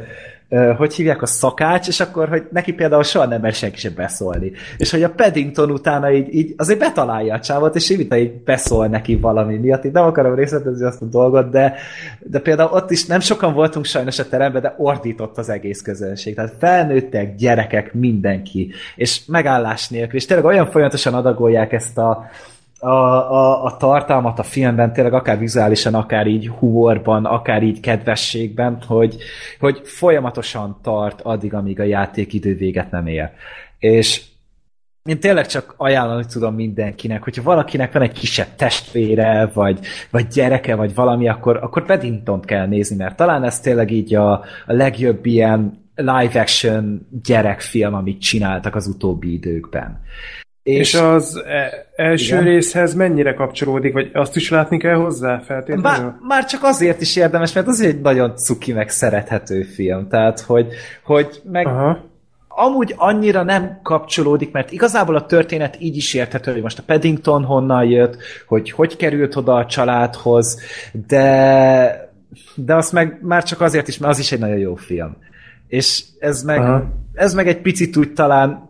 hogy 0.77 0.93
hívják 0.93 1.21
a 1.21 1.25
szakács, 1.25 1.87
és 1.87 1.99
akkor, 1.99 2.29
hogy 2.29 2.43
neki 2.51 2.73
például 2.73 3.03
soha 3.03 3.25
nem 3.25 3.41
mer 3.41 3.53
senki 3.53 3.77
sem 3.77 3.93
beszólni. 3.95 4.51
És 4.77 4.91
hogy 4.91 5.03
a 5.03 5.09
Paddington 5.09 5.71
utána 5.71 6.11
így, 6.11 6.33
így 6.33 6.53
azért 6.57 6.79
betalálja 6.79 7.33
a 7.33 7.39
csávot, 7.39 7.75
és 7.75 7.89
így, 7.89 8.13
így 8.13 8.33
beszól 8.33 8.87
neki 8.87 9.15
valami 9.15 9.57
miatt. 9.57 9.85
Így 9.85 9.91
nem 9.91 10.03
akarom 10.03 10.35
részletezni 10.35 10.85
azt 10.85 11.01
a 11.01 11.05
dolgot, 11.05 11.49
de, 11.49 11.73
de 12.19 12.39
például 12.39 12.71
ott 12.73 12.91
is 12.91 13.05
nem 13.05 13.19
sokan 13.19 13.53
voltunk 13.53 13.85
sajnos 13.85 14.19
a 14.19 14.27
teremben, 14.27 14.61
de 14.61 14.75
ordított 14.77 15.37
az 15.37 15.49
egész 15.49 15.81
közönség. 15.81 16.35
Tehát 16.35 16.53
felnőttek, 16.59 17.35
gyerekek, 17.35 17.93
mindenki. 17.93 18.71
És 18.95 19.21
megállás 19.25 19.89
nélkül. 19.89 20.15
És 20.15 20.25
tényleg 20.25 20.45
olyan 20.45 20.65
folyamatosan 20.65 21.13
adagolják 21.13 21.73
ezt 21.73 21.97
a, 21.97 22.29
a, 22.83 23.31
a, 23.31 23.63
a 23.63 23.77
tartalmat 23.77 24.39
a 24.39 24.43
filmben, 24.43 24.93
tényleg 24.93 25.13
akár 25.13 25.37
vizuálisan, 25.37 25.93
akár 25.93 26.27
így 26.27 26.47
humorban, 26.47 27.25
akár 27.25 27.63
így 27.63 27.79
kedvességben, 27.79 28.81
hogy, 28.87 29.17
hogy 29.59 29.81
folyamatosan 29.83 30.79
tart 30.81 31.21
addig, 31.21 31.53
amíg 31.53 31.79
a 31.79 31.83
játékidő 31.83 32.55
véget 32.55 32.91
nem 32.91 33.07
ér. 33.07 33.29
És 33.79 34.21
én 35.03 35.19
tényleg 35.19 35.45
csak 35.47 35.73
ajánlani 35.77 36.25
tudom 36.31 36.55
mindenkinek, 36.55 37.23
hogyha 37.23 37.43
valakinek 37.43 37.91
van 37.91 38.01
egy 38.01 38.11
kisebb 38.11 38.55
testvére, 38.55 39.49
vagy, 39.53 39.79
vagy 40.11 40.27
gyereke, 40.27 40.75
vagy 40.75 40.95
valami, 40.95 41.29
akkor, 41.29 41.57
akkor 41.57 41.85
paddington 41.85 42.41
kell 42.41 42.67
nézni, 42.67 42.95
mert 42.95 43.15
talán 43.15 43.43
ez 43.43 43.59
tényleg 43.59 43.91
így 43.91 44.15
a, 44.15 44.31
a 44.31 44.43
legjobb 44.73 45.25
ilyen 45.25 45.81
live 45.95 46.39
action 46.39 47.07
gyerekfilm, 47.23 47.93
amit 47.93 48.21
csináltak 48.21 48.75
az 48.75 48.87
utóbbi 48.87 49.33
időkben. 49.33 50.01
És, 50.63 50.93
és 50.93 50.99
az 50.99 51.43
e- 51.45 51.85
első 51.95 52.33
igen. 52.33 52.43
részhez 52.43 52.93
mennyire 52.93 53.33
kapcsolódik, 53.33 53.93
vagy 53.93 54.09
azt 54.13 54.35
is 54.35 54.49
látni 54.49 54.77
kell 54.77 54.95
hozzá 54.95 55.39
feltétlenül? 55.39 55.83
Már, 55.83 56.15
már 56.27 56.45
csak 56.45 56.63
azért 56.63 57.01
is 57.01 57.15
érdemes, 57.15 57.53
mert 57.53 57.67
az 57.67 57.81
egy 57.81 58.01
nagyon 58.01 58.35
cuki, 58.35 58.73
meg 58.73 58.89
szerethető 58.89 59.61
film. 59.61 60.07
Tehát, 60.07 60.39
hogy, 60.39 60.67
hogy 61.03 61.41
meg 61.51 61.67
Aha. 61.67 61.97
amúgy 62.47 62.93
annyira 62.97 63.43
nem 63.43 63.79
kapcsolódik, 63.83 64.51
mert 64.51 64.71
igazából 64.71 65.15
a 65.15 65.25
történet 65.25 65.75
így 65.79 65.95
is 65.95 66.13
érthető, 66.13 66.51
hogy 66.51 66.61
most 66.61 66.79
a 66.79 66.83
Paddington 66.85 67.43
honnan 67.43 67.85
jött, 67.85 68.17
hogy 68.47 68.71
hogy 68.71 68.95
került 68.95 69.35
oda 69.35 69.55
a 69.55 69.65
családhoz, 69.65 70.59
de 71.07 72.11
de 72.55 72.75
azt 72.75 72.91
meg 72.91 73.17
már 73.21 73.43
csak 73.43 73.61
azért 73.61 73.87
is, 73.87 73.97
mert 73.97 74.13
az 74.13 74.19
is 74.19 74.31
egy 74.31 74.39
nagyon 74.39 74.57
jó 74.57 74.75
film. 74.75 75.17
És 75.67 76.03
ez 76.19 76.43
meg, 76.43 76.83
ez 77.13 77.33
meg 77.33 77.47
egy 77.47 77.61
picit 77.61 77.97
úgy 77.97 78.13
talán 78.13 78.69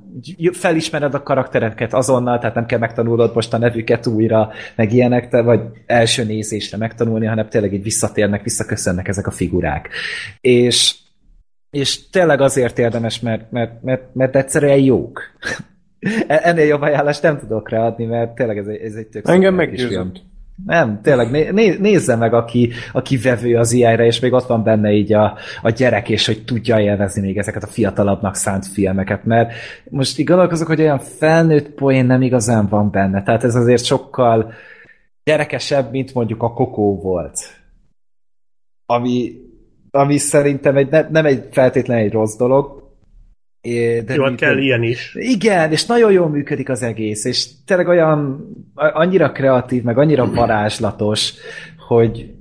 felismered 0.52 1.13
a 1.13 1.23
karaktereket 1.23 1.93
azonnal, 1.93 2.39
tehát 2.39 2.56
nem 2.56 2.65
kell 2.65 2.80
megtanulnod 2.80 3.32
most 3.36 3.54
a 3.54 3.58
nevüket 3.58 4.08
újra, 4.08 4.52
meg 4.76 4.93
ilyenek, 4.93 5.30
te, 5.30 5.41
vagy 5.41 5.62
első 5.86 6.23
nézésre 6.23 6.78
megtanulni, 6.78 7.26
hanem 7.26 7.49
tényleg 7.49 7.73
így 7.73 7.84
visszatérnek, 7.84 8.43
visszaköszönnek 8.43 9.08
ezek 9.08 9.28
a 9.28 9.32
figurák. 9.32 9.89
És, 10.41 10.95
és 11.71 12.10
tényleg 12.10 12.41
azért 12.41 12.80
érdemes, 12.80 13.19
mert, 13.19 13.52
mert, 13.52 13.82
mert, 13.82 14.13
mert 14.13 14.36
egyszerűen 14.36 14.80
jók. 14.80 15.21
E-, 16.28 16.39
ennél 16.43 16.65
jobb 16.65 16.82
ajánlást 16.82 17.21
nem 17.21 17.38
tudok 17.38 17.69
ráadni, 17.69 18.06
mert 18.06 18.36
tényleg 18.36 18.58
ez 18.58 18.67
egy, 18.67 18.82
ez 18.82 18.93
egy 18.93 19.08
tök 19.08 19.28
Engem 19.28 19.56
meggyőzött. 19.56 20.21
Nem, 20.66 21.02
tényleg, 21.02 21.32
né, 21.32 21.78
nézze 21.80 22.16
meg, 22.16 22.34
aki, 22.34 22.72
aki 22.92 23.18
vevő 23.18 23.58
az 23.58 23.72
ilyen 23.72 24.00
és 24.00 24.20
még 24.20 24.34
ott 24.34 24.48
van 24.48 24.63
benne 24.63 24.92
így 24.92 25.13
a, 25.13 25.38
a 25.62 25.70
gyerek, 25.70 26.10
és 26.10 26.26
hogy 26.26 26.44
tudja 26.44 26.80
élvezni 26.80 27.22
még 27.22 27.38
ezeket 27.38 27.63
a 27.63 27.68
fiatalabbnak 27.68 28.36
szánt 28.36 28.68
filmeket, 28.68 29.26
mert 29.26 29.54
most 29.89 30.20
így 30.20 30.26
gondolkozok, 30.26 30.68
hogy 30.68 30.82
olyan 30.82 31.00
felnőtt 31.00 31.70
poén 31.70 32.06
nem 32.06 32.22
igazán 32.22 32.68
van 32.68 32.92
benne, 32.92 33.24
tehát 33.24 33.44
ez 33.44 33.56
azért 33.56 33.84
sokkal 33.84 34.54
gyerekesebb, 35.24 35.92
mint 35.92 36.13
mondjuk 36.13 36.44
a 36.44 36.54
kokó 36.54 37.02
volt. 37.02 37.39
Ami, 38.86 39.32
ami 39.92 40.18
szerintem 40.18 40.78
egy, 40.78 40.89
ne, 40.89 41.10
nem 41.10 41.26
egy 41.26 41.48
feltétlenül 41.52 42.04
egy 42.04 42.12
rossz 42.12 42.36
dolog, 42.36 42.83
de 44.06 44.13
Jó, 44.13 44.23
hát 44.23 44.36
kell 44.36 44.58
ilyen 44.58 44.84
is. 44.84 45.15
Igen, 45.19 45.71
és 45.71 45.86
nagyon 45.86 46.12
jól 46.12 46.30
működik 46.30 46.69
az 46.69 46.82
egész, 46.82 47.26
és 47.26 47.47
tényleg 47.65 47.88
olyan 47.88 48.47
annyira 48.73 49.32
kreatív, 49.32 49.84
meg 49.84 49.97
annyira 49.97 50.32
varázslatos, 50.32 51.34
hogy 51.88 52.34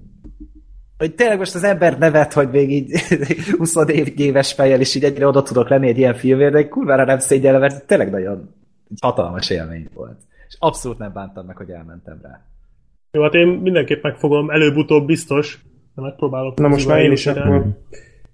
hogy 0.98 1.14
tényleg 1.14 1.38
most 1.38 1.54
az 1.54 1.64
ember 1.64 1.98
nevet, 1.98 2.32
hogy 2.32 2.48
még 2.50 2.70
így 2.70 3.00
20 3.58 3.74
éves 4.16 4.52
fejjel 4.52 4.80
is 4.80 4.94
így 4.94 5.04
egyre 5.04 5.26
oda 5.26 5.42
tudok 5.42 5.68
lenni 5.68 5.88
egy 5.88 5.98
ilyen 5.98 6.14
filmért, 6.14 6.52
de 6.52 6.68
kurvára 6.68 7.04
nem 7.04 7.18
szégyellem, 7.18 7.60
mert 7.60 7.86
tényleg 7.86 8.10
nagyon 8.10 8.54
hatalmas 9.00 9.50
élmény 9.50 9.88
volt. 9.94 10.20
És 10.48 10.56
abszolút 10.58 10.98
nem 10.98 11.12
bántam 11.12 11.46
meg, 11.46 11.56
hogy 11.56 11.70
elmentem 11.70 12.18
rá. 12.22 12.40
Jó, 13.12 13.22
hát 13.22 13.34
én 13.34 13.46
mindenképp 13.46 14.02
megfogom, 14.02 14.50
előbb-utóbb 14.50 15.06
biztos, 15.06 15.58
de 15.94 16.02
megpróbálok. 16.02 16.58
Na 16.58 16.68
most 16.68 16.86
már 16.86 17.00
én 17.00 17.12
is 17.12 17.26
akkor 17.26 17.66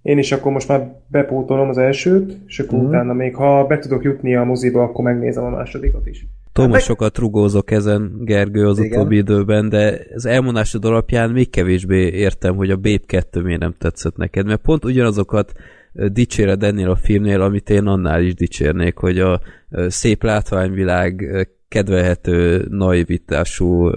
én 0.03 0.19
is 0.19 0.33
akkor 0.33 0.53
most 0.53 0.69
már 0.69 0.97
bepótolom 1.07 1.69
az 1.69 1.79
elsőt, 1.79 2.39
és 2.47 2.59
akkor 2.59 2.79
mm. 2.79 2.87
utána 2.87 3.13
még, 3.13 3.35
ha 3.35 3.67
be 3.67 3.79
tudok 3.79 4.05
jutni 4.05 4.37
a 4.37 4.45
moziba, 4.45 4.83
akkor 4.83 5.05
megnézem 5.05 5.45
a 5.45 5.51
másodikat 5.51 6.07
is. 6.07 6.27
Tudom, 6.53 6.71
hogy 6.71 6.81
sokat 6.81 7.19
rugózok 7.19 7.71
ezen, 7.71 8.13
Gergő, 8.25 8.67
az 8.67 8.79
Igen. 8.79 8.99
utóbbi 8.99 9.17
időben, 9.17 9.69
de 9.69 10.01
az 10.15 10.27
elmondásod 10.27 10.85
alapján 10.85 11.31
még 11.31 11.51
kevésbé 11.51 12.09
értem, 12.09 12.57
hogy 12.57 12.71
a 12.71 12.77
Babe 12.77 13.01
2 13.07 13.43
miért 13.43 13.61
nem 13.61 13.75
tetszett 13.79 14.17
neked, 14.17 14.47
mert 14.47 14.61
pont 14.61 14.85
ugyanazokat 14.85 15.53
dicséred 15.93 16.63
ennél 16.63 16.91
a 16.91 16.97
filmnél, 16.97 17.41
amit 17.41 17.71
én 17.71 17.87
annál 17.87 18.23
is 18.23 18.35
dicsérnék, 18.35 18.97
hogy 18.97 19.19
a 19.19 19.41
szép 19.89 20.23
látványvilág 20.23 21.25
kedvelhető, 21.69 22.67
naivitású 22.71 23.91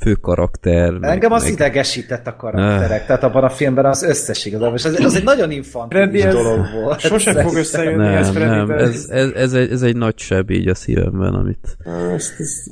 főkarakter. 0.00 0.94
Engem 1.00 1.32
az 1.32 1.42
meg... 1.42 1.52
idegesített 1.52 2.26
a 2.26 2.36
karakterek, 2.36 3.00
uh. 3.00 3.06
tehát 3.06 3.22
abban 3.22 3.44
a 3.44 3.50
filmben 3.50 3.84
az 3.84 4.02
összes 4.02 4.44
igazából, 4.44 4.76
és 4.76 4.84
az, 4.84 5.00
az 5.00 5.14
egy 5.14 5.24
nagyon 5.24 5.50
infantilis 5.50 6.24
dolog 6.24 6.66
volt. 6.82 7.00
Sose 7.00 7.42
fog 7.42 7.54
összejönni 7.54 8.04
nem, 8.04 8.14
ez 8.14 8.30
Freddy, 8.30 8.56
nem, 8.56 8.70
ez, 8.70 9.06
ez, 9.10 9.30
ez, 9.30 9.52
egy, 9.52 9.70
ez 9.70 9.82
egy 9.82 9.96
nagy 9.96 10.18
seb 10.18 10.50
így 10.50 10.68
a 10.68 10.74
szívemben, 10.74 11.34
amit... 11.34 11.76
Ezt, 12.14 12.34
ezt... 12.38 12.70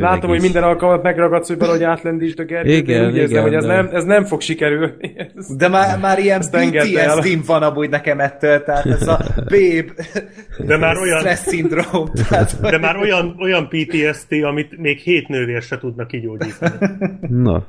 Látom, 0.00 0.30
hogy 0.30 0.40
minden 0.40 0.62
alkalmat 0.62 1.02
megragadsz, 1.02 1.48
hogy 1.48 1.58
valahogy 1.58 1.82
átlendítsd 1.82 2.38
a 2.40 2.44
Gergőt, 2.44 2.76
igen, 2.76 3.06
úgy 3.06 3.16
érzem, 3.16 3.30
igen, 3.30 3.42
hogy 3.42 3.54
ez, 3.54 3.64
de... 3.64 3.74
nem, 3.74 3.88
ez 3.92 4.04
nem 4.04 4.24
fog 4.24 4.40
sikerülni. 4.40 5.14
Ez, 5.34 5.56
de 5.56 5.68
már, 5.68 5.98
már 5.98 6.18
ilyen 6.18 6.40
PTSD-m 6.40 7.40
van 7.46 7.62
amúgy 7.62 7.88
nekem 7.88 8.20
ettől, 8.20 8.62
tehát 8.62 8.86
ez 8.86 9.08
a 9.08 9.20
babe 9.52 9.92
de 10.58 10.76
már 10.76 10.96
olyan, 10.96 11.18
stress 11.18 11.38
szindróm. 11.38 12.10
Tehát, 12.28 12.60
de 12.60 12.78
már 12.78 12.96
olyan, 12.96 13.36
olyan 13.38 13.68
PTSD, 13.68 14.32
amit 14.42 14.78
még 14.78 14.98
hét 14.98 15.28
nővér 15.28 15.62
se 15.62 15.78
tudnak 15.78 16.06
kigyógyítani. 16.06 16.74
Na. 17.28 17.66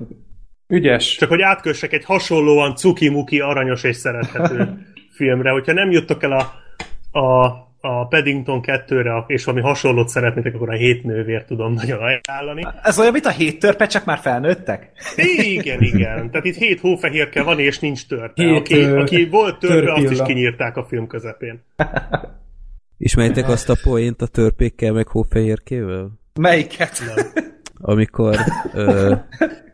Ügyes. 0.68 1.16
Csak 1.16 1.30
hogy 1.30 1.42
átkössek 1.42 1.94
egy 1.94 2.06
hasonlóan 2.06 2.76
cuki-muki, 2.76 3.40
aranyos 3.40 3.84
és 3.84 3.96
szerethető 3.96 4.78
filmre. 5.18 5.50
Hogyha 5.50 5.74
nem 5.74 5.92
juttok 5.92 6.24
el 6.24 6.32
a, 6.32 6.42
a 7.20 7.67
a 7.88 8.08
Paddington 8.08 8.62
2-re, 8.64 9.24
és 9.28 9.44
valami 9.44 9.64
hasonlót 9.64 10.08
szeretnétek, 10.08 10.56
akkor 10.56 10.70
a 10.70 10.76
hét 10.76 11.04
nővér 11.04 11.46
tudom 11.46 11.74
nagyon 11.74 12.00
ajánlani. 12.00 12.68
Ez 12.84 13.00
olyan, 13.00 13.12
mint 13.12 13.26
a 13.26 13.32
hét 13.32 13.60
törpe, 13.60 13.86
csak 13.86 14.06
már 14.06 14.18
felnőttek? 14.18 14.92
Igen, 15.16 15.82
igen. 15.82 16.32
Tehát 16.32 16.46
itt 16.46 16.56
hét 16.56 16.80
hófehérke 16.80 17.44
van, 17.44 17.60
és 17.60 17.80
nincs 17.80 18.08
törpe. 18.08 18.44
Hét, 18.44 18.58
aki, 18.58 18.84
aki 18.84 19.28
volt 19.30 19.60
törpe, 19.60 19.76
törpilla. 19.76 19.94
azt 19.94 20.12
is 20.12 20.22
kinyírták 20.26 20.78
a 20.78 20.84
film 20.84 21.08
közepén. 21.08 21.64
Ismerjétek 22.98 23.50
azt 23.50 23.70
a 23.70 23.76
poént 23.84 24.22
a 24.22 24.28
törpékkel, 24.28 24.94
meg 24.94 25.08
hófehérkével? 25.08 26.20
Melyiket? 26.40 27.02
Nem. 27.16 27.26
Amikor 27.82 28.36
ö, 28.74 29.14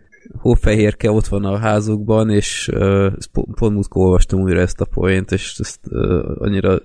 hófehérke 0.44 1.12
ott 1.12 1.28
van 1.28 1.46
a 1.46 1.58
házukban, 1.58 2.30
és 2.30 2.70
uh, 2.74 3.14
pont 3.32 3.74
múltkor 3.74 4.06
olvastam 4.06 4.40
újra 4.40 4.60
ezt 4.60 4.82
a 4.82 4.86
poént, 4.86 5.32
és 5.32 5.56
ezt 5.60 5.80
uh, 5.90 6.24
annyira 6.38 6.80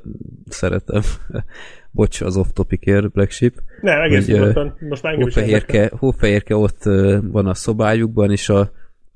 szeretem. 0.48 1.02
Bocs, 1.90 2.20
az 2.20 2.36
off-topicért, 2.36 3.10
Black 3.10 3.30
Sheep. 3.30 3.52
Ne, 3.80 4.02
egész 4.02 4.26
hogy, 4.26 4.72
most 4.88 5.02
már 5.02 5.14
hófehérke, 5.14 5.90
hófehérke 5.98 6.56
ott 6.56 6.82
uh, 6.84 7.18
van 7.30 7.46
a 7.46 7.54
szobájukban, 7.54 8.30
és 8.30 8.48
a 8.48 8.70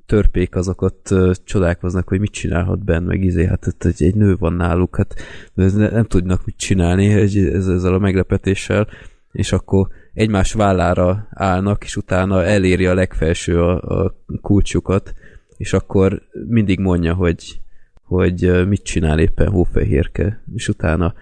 törpék 0.07 0.57
azok 0.57 0.83
ott 0.83 1.09
uh, 1.11 1.33
csodálkoznak, 1.44 2.09
hogy 2.09 2.20
mit 2.20 2.33
csinálhat 2.33 2.85
benne, 2.85 3.07
meg 3.07 3.24
izé, 3.24 3.46
hát 3.46 3.66
ott 3.66 3.85
egy, 3.85 4.02
egy 4.02 4.14
nő 4.14 4.37
van 4.37 4.52
náluk, 4.52 4.96
hát 4.96 5.14
ne, 5.55 5.88
nem 5.88 6.05
tudnak 6.05 6.44
mit 6.44 6.57
csinálni 6.57 7.12
egy, 7.12 7.37
ezzel 7.37 7.94
a 7.94 7.98
meglepetéssel, 7.98 8.87
és 9.33 9.53
akkor 9.53 9.88
egymás 10.12 10.53
vállára 10.53 11.29
állnak, 11.31 11.85
és 11.85 11.97
utána 11.97 12.45
eléri 12.45 12.87
a 12.87 12.95
legfelső 12.95 13.62
a, 13.62 14.03
a 14.05 14.14
kulcsukat, 14.40 15.14
és 15.57 15.73
akkor 15.73 16.23
mindig 16.49 16.79
mondja, 16.79 17.14
hogy, 17.14 17.61
hogy 18.03 18.68
mit 18.68 18.83
csinál 18.83 19.18
éppen 19.18 19.49
hófehérke, 19.49 20.43
és 20.55 20.68
utána 20.68 21.14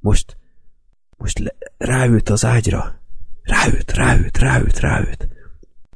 most 0.00 0.36
most 1.16 1.38
le, 1.38 1.54
ráült 1.76 2.28
az 2.28 2.44
ágyra. 2.44 3.00
Ráült, 3.42 3.92
ráült, 3.92 4.38
ráült, 4.38 4.80
ráült. 4.80 5.28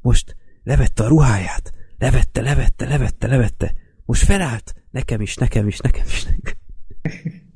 Most 0.01 0.37
levette 0.63 1.05
a 1.05 1.09
ruháját. 1.09 1.73
Levette, 1.99 2.41
levette, 2.41 2.89
levette, 2.89 3.27
levette. 3.27 3.75
Most 4.05 4.25
felállt. 4.25 4.75
Nekem 4.91 5.21
is, 5.21 5.37
nekem 5.37 5.67
is, 5.67 5.79
nekem 5.79 6.05
is. 6.07 6.25
Nekem. 6.25 6.55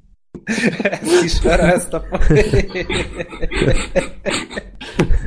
Ezt 0.82 1.22
ismerem 1.24 1.68
ezt 1.68 1.92
a 1.95 2.03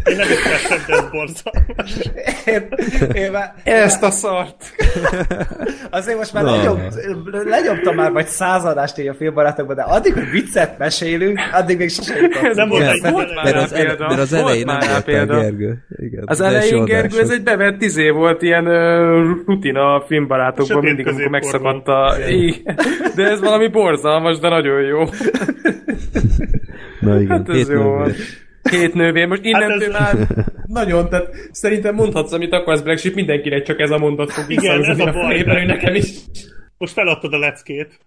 Én 0.05 0.15
nem 0.17 0.27
értettem, 0.29 0.79
de 0.87 0.93
ez 0.93 1.09
borzalmas. 1.11 2.09
én, 2.45 2.67
én 3.13 3.31
már, 3.31 3.53
Ezt 3.63 4.03
a 4.03 4.11
szart! 4.11 4.55
azért 5.91 6.17
most 6.17 6.33
már 6.33 6.43
Na. 6.43 6.55
legyobb, 6.55 6.79
legyobtam 7.45 7.95
már 7.95 8.11
vagy 8.11 8.25
századást 8.27 8.97
így 8.97 9.07
a 9.07 9.13
filmbarátokban, 9.13 9.75
de 9.75 9.81
addig, 9.81 10.13
hogy 10.13 10.29
viccet 10.31 10.77
mesélünk, 10.77 11.39
addig 11.53 11.77
még 11.77 11.89
sosem 11.89 12.15
jutottunk. 12.21 12.53
Nem 12.55 12.69
volt 12.69 12.89
egy 13.03 13.11
volt 13.11 13.35
már 13.43 13.55
az, 13.55 13.71
példa. 13.73 14.07
mert 14.07 14.19
az 14.19 14.33
elején 14.33 14.65
nem 14.65 14.79
volt 14.89 15.03
példa. 15.03 15.39
Gergő. 15.39 15.85
Igen, 15.97 16.23
Az 16.25 16.41
elején, 16.41 16.85
Gergő, 16.85 17.19
ez 17.19 17.29
egy 17.29 17.43
bevett 17.43 17.81
izé 17.81 18.09
volt, 18.09 18.41
ilyen 18.41 18.65
rutina 19.45 19.93
a 19.95 20.03
filmbarátokban, 20.07 20.83
mindig, 20.83 21.07
amikor 21.07 21.27
megszakadt 21.29 21.87
a... 21.87 22.13
De 23.15 23.23
ez 23.29 23.39
valami 23.39 23.67
borzalmas, 23.67 24.39
de 24.39 24.49
nagyon 24.49 24.81
jó. 24.81 25.03
Na 26.99 27.19
igen, 27.19 27.37
Hát 27.37 27.49
ez 27.49 27.55
két 27.55 27.67
jó. 27.67 27.97
nővér. 27.97 28.15
Két 28.63 28.93
nővér. 28.93 29.27
Most 29.27 29.43
innentől 29.43 29.91
Hát 29.91 30.13
ez- 30.13 30.27
már 30.27 30.45
nagyon, 30.83 31.09
tehát 31.09 31.29
szerintem 31.51 31.95
mondhatsz, 31.95 32.31
amit 32.31 32.53
akarsz, 32.53 32.81
Black 32.81 32.99
Sheep, 32.99 33.15
mindenkinek 33.15 33.63
csak 33.63 33.79
ez 33.79 33.91
a 33.91 33.97
mondat 33.97 34.31
fog 34.31 34.51
Igen, 34.51 34.65
ez 34.65 34.71
a 34.73 34.77
visszahangzni 34.77 35.21
baj. 35.21 35.29
fejében, 35.29 35.57
hogy 35.57 35.65
nekem 35.67 35.95
is. 35.95 36.09
Most 36.77 36.93
feladtad 36.93 37.33
a 37.33 37.37
leckét. 37.37 37.99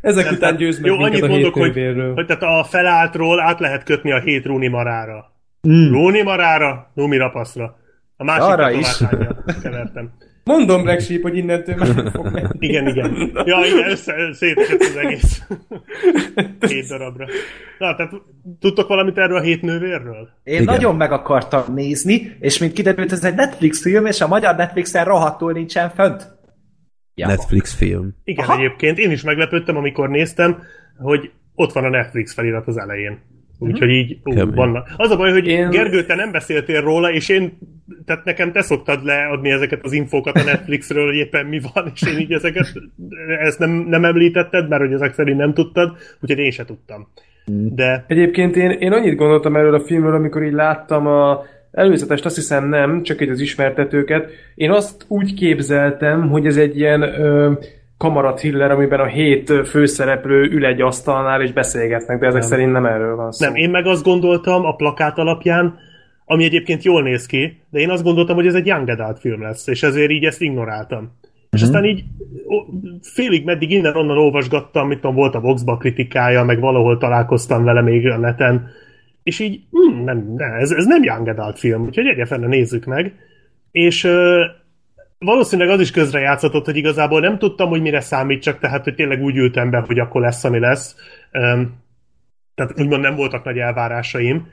Ezek 0.00 0.24
Nem, 0.24 0.34
után 0.34 0.50
hát 0.50 0.58
győz 0.58 0.78
meg 0.80 0.90
Jó, 0.90 0.98
annyit 1.00 1.22
a 1.22 1.26
mondok, 1.26 1.54
hogy, 1.54 1.74
hogy 2.14 2.26
tehát 2.26 2.42
a 2.42 2.64
felálltról 2.64 3.40
át 3.40 3.60
lehet 3.60 3.82
kötni 3.84 4.12
a 4.12 4.20
hét 4.20 4.44
Rúni 4.44 4.68
marára. 4.68 5.32
Mm. 5.68 5.92
Rúni 5.92 6.22
marára, 6.22 6.90
Numi 6.94 7.16
rapaszra. 7.16 7.76
A 8.16 8.24
másik 8.24 8.42
Arra 8.42 8.64
a 8.64 8.70
is. 8.70 8.96
Kevertem. 9.62 10.10
Mondom, 10.44 10.82
Black 10.82 11.00
Sheep, 11.00 11.22
hogy 11.22 11.36
innentől 11.36 11.74
már 11.76 11.94
nem 11.94 12.10
fog 12.10 12.32
menni. 12.32 12.48
Igen, 12.58 12.88
igen. 12.88 13.30
Ja, 13.44 13.58
igen, 13.64 13.90
össze, 13.90 14.14
szétesett 14.32 14.80
az 14.80 14.96
egész. 14.96 15.42
Hét 16.60 16.88
darabra. 16.88 17.26
Na, 17.78 17.94
tehát 17.94 18.12
tudtok 18.60 18.88
valamit 18.88 19.18
erről 19.18 19.36
a 19.36 19.40
hét 19.40 19.62
nővérről? 19.62 20.28
Én 20.42 20.54
Igen. 20.54 20.64
nagyon 20.64 20.96
meg 20.96 21.12
akartam 21.12 21.74
nézni, 21.74 22.36
és 22.40 22.58
mint 22.58 22.72
kiderült, 22.72 23.12
ez 23.12 23.24
egy 23.24 23.34
Netflix 23.34 23.82
film, 23.82 24.06
és 24.06 24.20
a 24.20 24.28
magyar 24.28 24.56
Netflixen 24.56 25.04
rohadtul 25.04 25.52
nincsen 25.52 25.90
fönt. 25.90 26.32
Ja. 27.14 27.26
Netflix 27.26 27.74
film. 27.74 28.14
Igen, 28.24 28.44
Aha. 28.44 28.58
egyébként 28.58 28.98
én 28.98 29.10
is 29.10 29.22
meglepődtem, 29.22 29.76
amikor 29.76 30.08
néztem, 30.08 30.62
hogy 30.98 31.30
ott 31.54 31.72
van 31.72 31.84
a 31.84 31.88
Netflix 31.88 32.34
felirat 32.34 32.66
az 32.66 32.76
elején. 32.76 33.18
Úgyhogy 33.58 33.88
így 33.88 34.18
ú, 34.24 34.54
vannak. 34.54 34.88
Az 34.96 35.10
a 35.10 35.16
baj, 35.16 35.32
hogy 35.32 35.46
Én- 35.46 35.58
én... 35.58 35.70
Gergő, 35.70 36.04
te 36.04 36.14
nem 36.14 36.32
beszéltél 36.32 36.80
róla, 36.80 37.12
és 37.12 37.28
én, 37.28 37.58
tehát 38.04 38.24
nekem 38.24 38.52
te 38.52 38.62
szoktad 38.62 39.04
leadni 39.04 39.50
ezeket 39.50 39.84
az 39.84 39.92
infókat 39.92 40.36
a 40.36 40.42
Netflixről, 40.42 41.06
hogy 41.06 41.14
éppen 41.16 41.46
mi 41.46 41.60
van, 41.72 41.90
és 41.94 42.02
én 42.02 42.18
így 42.18 42.32
ezeket, 42.32 42.72
ezt 43.40 43.58
nem, 43.58 43.70
nem 43.70 44.04
említetted, 44.04 44.68
mert 44.68 44.82
hogy 44.82 44.92
ezek 44.92 45.14
szerint 45.14 45.38
nem 45.38 45.54
tudtad, 45.54 45.96
úgyhogy 46.20 46.38
én 46.38 46.50
se 46.50 46.64
tudtam. 46.64 47.08
De 47.74 48.04
Egyébként 48.08 48.56
én, 48.56 48.70
én 48.70 48.92
annyit 48.92 49.16
gondoltam 49.16 49.56
erről 49.56 49.74
a 49.74 49.80
filmről, 49.80 50.14
amikor 50.14 50.42
így 50.42 50.52
láttam 50.52 51.06
a 51.06 51.42
előzetest, 51.70 52.24
azt 52.24 52.34
hiszem 52.34 52.68
nem, 52.68 53.02
csak 53.02 53.20
egy 53.20 53.28
az 53.28 53.40
ismertetőket. 53.40 54.30
Én 54.54 54.70
azt 54.70 55.04
úgy 55.08 55.34
képzeltem, 55.34 56.28
hogy 56.28 56.46
ez 56.46 56.56
egy 56.56 56.78
ilyen 56.78 57.02
ö, 57.02 57.52
kamara 58.04 58.34
thriller, 58.34 58.70
amiben 58.70 59.00
a 59.00 59.06
hét 59.06 59.52
főszereplő 59.68 60.42
ül 60.50 60.64
egy 60.64 60.80
asztalnál 60.80 61.42
és 61.42 61.52
beszélgetnek, 61.52 62.18
de 62.18 62.26
ezek 62.26 62.40
nem. 62.40 62.48
szerint 62.48 62.72
nem 62.72 62.86
erről 62.86 63.16
van 63.16 63.32
szó. 63.32 63.46
nem, 63.46 63.54
én 63.54 63.70
meg 63.70 63.86
azt 63.86 64.04
gondoltam 64.04 64.64
a 64.64 64.74
plakát 64.74 65.18
alapján, 65.18 65.78
ami 66.24 66.44
egyébként 66.44 66.82
jól 66.82 67.02
néz 67.02 67.26
ki, 67.26 67.60
de 67.70 67.78
én 67.78 67.90
azt 67.90 68.02
gondoltam, 68.02 68.36
hogy 68.36 68.46
ez 68.46 68.54
egy 68.54 68.66
young 68.66 68.88
adult 68.88 69.18
film 69.18 69.42
lesz, 69.42 69.66
és 69.66 69.82
ezért 69.82 70.10
így 70.10 70.24
ezt 70.24 70.40
ignoráltam. 70.40 71.12
És 71.50 71.62
aztán 71.62 71.84
így 71.84 72.04
félig 73.02 73.44
meddig 73.44 73.70
innen-onnan 73.70 74.18
olvasgattam, 74.18 74.88
mit 74.88 75.00
tudom, 75.00 75.16
volt 75.16 75.34
a 75.34 75.40
Voxba 75.40 75.76
kritikája, 75.76 76.44
meg 76.44 76.60
valahol 76.60 76.98
találkoztam 76.98 77.64
vele 77.64 77.80
még 77.80 78.06
a 78.06 78.18
neten, 78.18 78.66
és 79.22 79.38
így, 79.38 79.60
hm, 79.70 80.04
nem, 80.04 80.34
nem 80.36 80.52
ez, 80.52 80.70
ez 80.70 80.86
nem 80.86 81.02
young 81.02 81.28
adult 81.28 81.58
film, 81.58 81.82
úgyhogy 81.82 82.06
egyre 82.06 82.24
fenne 82.24 82.46
nézzük 82.46 82.84
meg. 82.84 83.14
És 83.70 84.08
valószínűleg 85.24 85.70
az 85.70 85.80
is 85.80 85.90
közrejátszott, 85.90 86.64
hogy 86.64 86.76
igazából 86.76 87.20
nem 87.20 87.38
tudtam, 87.38 87.68
hogy 87.68 87.80
mire 87.80 88.00
számítsak, 88.00 88.58
tehát 88.58 88.84
hogy 88.84 88.94
tényleg 88.94 89.22
úgy 89.22 89.36
ültem 89.36 89.70
be, 89.70 89.84
hogy 89.86 89.98
akkor 89.98 90.20
lesz, 90.20 90.44
ami 90.44 90.58
lesz. 90.58 90.96
Tehát 92.54 92.72
úgymond 92.76 93.02
nem 93.02 93.14
voltak 93.14 93.44
nagy 93.44 93.58
elvárásaim. 93.58 94.46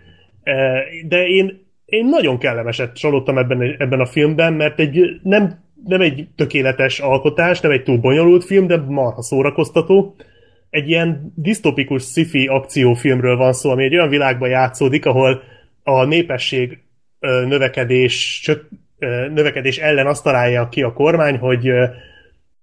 De 1.08 1.28
én, 1.28 1.66
én 1.86 2.06
nagyon 2.06 2.38
kellemeset 2.38 2.96
csalódtam 2.96 3.38
ebben, 3.38 3.76
ebben 3.78 4.00
a 4.00 4.06
filmben, 4.06 4.54
mert 4.54 4.80
egy 4.80 5.20
nem, 5.24 5.60
nem 5.86 6.02
egy 6.02 6.28
tökéletes 6.36 7.00
alkotás, 7.00 7.60
nem 7.60 7.72
egy 7.72 7.84
túl 7.84 7.98
bonyolult 7.98 8.44
film, 8.44 8.68
de 8.68 8.78
marha 8.78 9.22
szórakoztató. 9.22 10.16
Egy 10.70 10.90
ilyen 10.90 11.34
disztopikus 11.36 12.04
sci-fi 12.04 12.48
akciófilmről 12.48 13.38
van 13.38 13.54
szó, 13.54 13.70
ami 13.70 13.84
egy 13.84 13.94
olyan 13.94 14.10
világban 14.10 14.50
játszódik, 14.50 15.06
ahol 15.06 15.42
a 15.84 16.06
népesség 16.06 16.80
növekedés, 17.20 18.50
növekedés 19.10 19.78
ellen 19.78 20.08
azt 20.08 20.24
találja 20.24 20.70
ki 20.70 20.82
a 20.82 20.94
kormány, 20.94 21.38
hogy 21.38 21.72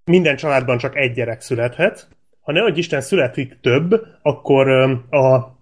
minden 0.04 0.36
családban 0.36 0.78
csak 0.78 0.96
egy 0.96 1.12
gyerek 1.12 1.40
születhet. 1.40 2.08
Ha 2.40 2.52
nehogy 2.52 2.78
Isten 2.78 3.00
születik 3.00 3.60
több, 3.60 4.06
akkor 4.22 4.68
a 5.10 5.58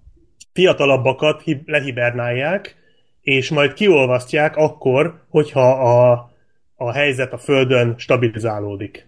fiatalabbakat 0.52 1.42
hi- 1.42 1.62
lehibernálják, 1.66 2.76
és 3.20 3.50
majd 3.50 3.72
kiolvasztják 3.72 4.56
akkor, 4.56 5.20
hogyha 5.28 5.70
a, 5.70 6.30
a 6.74 6.92
helyzet 6.92 7.32
a 7.32 7.38
Földön 7.38 7.94
stabilizálódik. 7.98 9.05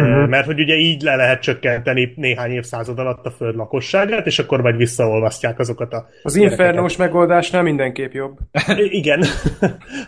Uh-huh. 0.00 0.28
Mert 0.28 0.46
hogy 0.46 0.60
ugye 0.60 0.74
így 0.74 1.02
le 1.02 1.16
lehet 1.16 1.42
csökkenteni 1.42 2.12
néhány 2.16 2.50
évszázad 2.50 2.98
alatt 2.98 3.26
a 3.26 3.30
Föld 3.30 3.56
lakosságát, 3.56 4.26
és 4.26 4.38
akkor 4.38 4.60
majd 4.60 4.76
visszaolvasztják 4.76 5.58
azokat 5.58 5.92
a 5.92 6.08
Az 6.22 6.36
infernós 6.36 6.96
megoldásnál 6.96 7.62
mindenképp 7.62 8.12
jobb. 8.12 8.38
Igen. 8.76 9.24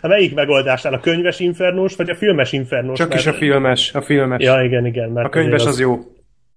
A 0.01 0.07
melyik 0.13 0.35
megoldásnál? 0.35 0.93
A 0.93 0.99
könyves 0.99 1.39
infernós, 1.39 1.95
vagy 1.95 2.09
a 2.09 2.15
filmes 2.15 2.51
infernós? 2.51 2.97
Csak 2.97 3.13
is 3.13 3.25
a 3.25 3.29
Mert- 3.29 3.43
filmes, 3.43 3.93
a 3.93 4.01
filmes. 4.01 4.43
Ja, 4.43 4.63
igen, 4.63 4.85
igen. 4.85 5.09
Mert 5.09 5.27
a 5.27 5.29
könyves 5.29 5.65
azért 5.65 5.73
az 5.73 5.79
jó. 5.79 5.99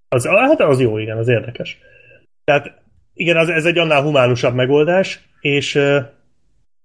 Az, 0.08 0.26
hát 0.26 0.60
az 0.60 0.80
jó, 0.80 0.98
igen, 0.98 1.18
az 1.18 1.28
érdekes. 1.28 1.78
Tehát 2.44 2.82
igen, 3.14 3.36
az, 3.36 3.48
ez 3.48 3.64
egy 3.64 3.78
annál 3.78 4.02
humánusabb 4.02 4.54
megoldás, 4.54 5.20
és 5.40 5.80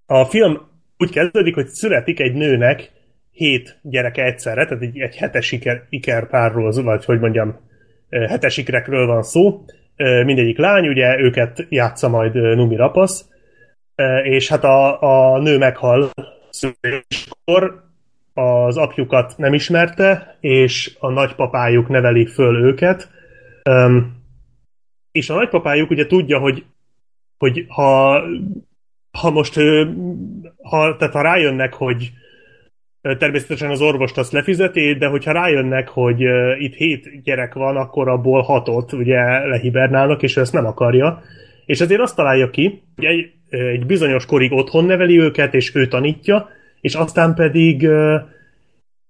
a 0.05 0.25
film 0.25 0.67
úgy 0.97 1.11
kezdődik, 1.11 1.53
hogy 1.55 1.67
születik 1.67 2.19
egy 2.19 2.33
nőnek 2.33 2.91
hét 3.39 3.79
gyereke 3.81 4.23
egyszerre, 4.23 4.65
tehát 4.65 4.83
egy, 4.83 4.99
egy 4.99 5.15
hetes 5.15 5.51
iker, 5.51 5.83
ikerpárról, 5.89 6.71
vagy 6.83 7.05
hogy 7.05 7.19
mondjam, 7.19 7.59
hetes 8.09 8.57
ikrekről 8.57 9.05
van 9.05 9.23
szó. 9.23 9.63
Mindegyik 9.97 10.57
lány, 10.57 10.87
ugye 10.87 11.19
őket 11.19 11.65
játsza 11.69 12.09
majd 12.09 12.33
Numi 12.33 12.75
Rapasz, 12.75 13.29
és 14.23 14.49
hát 14.49 14.63
a, 14.63 15.01
a 15.01 15.39
nő 15.41 15.57
meghal 15.57 16.09
szüléskor, 16.49 17.83
az 18.33 18.77
apjukat 18.77 19.33
nem 19.37 19.53
ismerte, 19.53 20.37
és 20.39 20.95
a 20.99 21.09
nagypapájuk 21.09 21.87
neveli 21.87 22.25
föl 22.25 22.55
őket. 22.55 23.09
És 25.11 25.29
a 25.29 25.35
nagypapájuk 25.35 25.89
ugye 25.89 26.05
tudja, 26.05 26.39
hogy, 26.39 26.65
hogy 27.37 27.65
ha, 27.67 28.21
ha 29.11 29.29
most 29.29 29.59
ha, 30.61 30.95
tehát 30.95 31.13
ha 31.13 31.21
rájönnek, 31.21 31.73
hogy 31.73 32.11
természetesen 33.01 33.69
az 33.69 33.81
orvost 33.81 34.17
azt 34.17 34.31
lefizeti, 34.31 34.93
de 34.93 35.07
hogyha 35.07 35.31
rájönnek, 35.31 35.87
hogy 35.87 36.21
itt 36.57 36.73
hét 36.73 37.23
gyerek 37.23 37.53
van, 37.53 37.77
akkor 37.77 38.07
abból 38.07 38.41
hatot 38.41 38.93
ugye 38.93 39.47
lehibernálnak, 39.47 40.23
és 40.23 40.37
ő 40.37 40.41
ezt 40.41 40.53
nem 40.53 40.65
akarja. 40.65 41.21
És 41.65 41.79
ezért 41.79 42.01
azt 42.01 42.15
találja 42.15 42.49
ki, 42.49 42.83
hogy 42.95 43.05
egy, 43.05 43.31
egy 43.49 43.85
bizonyos 43.85 44.25
korig 44.25 44.51
otthon 44.51 44.85
neveli 44.85 45.19
őket, 45.19 45.53
és 45.53 45.75
ő 45.75 45.87
tanítja, 45.87 46.49
és 46.81 46.95
aztán 46.95 47.35
pedig 47.35 47.87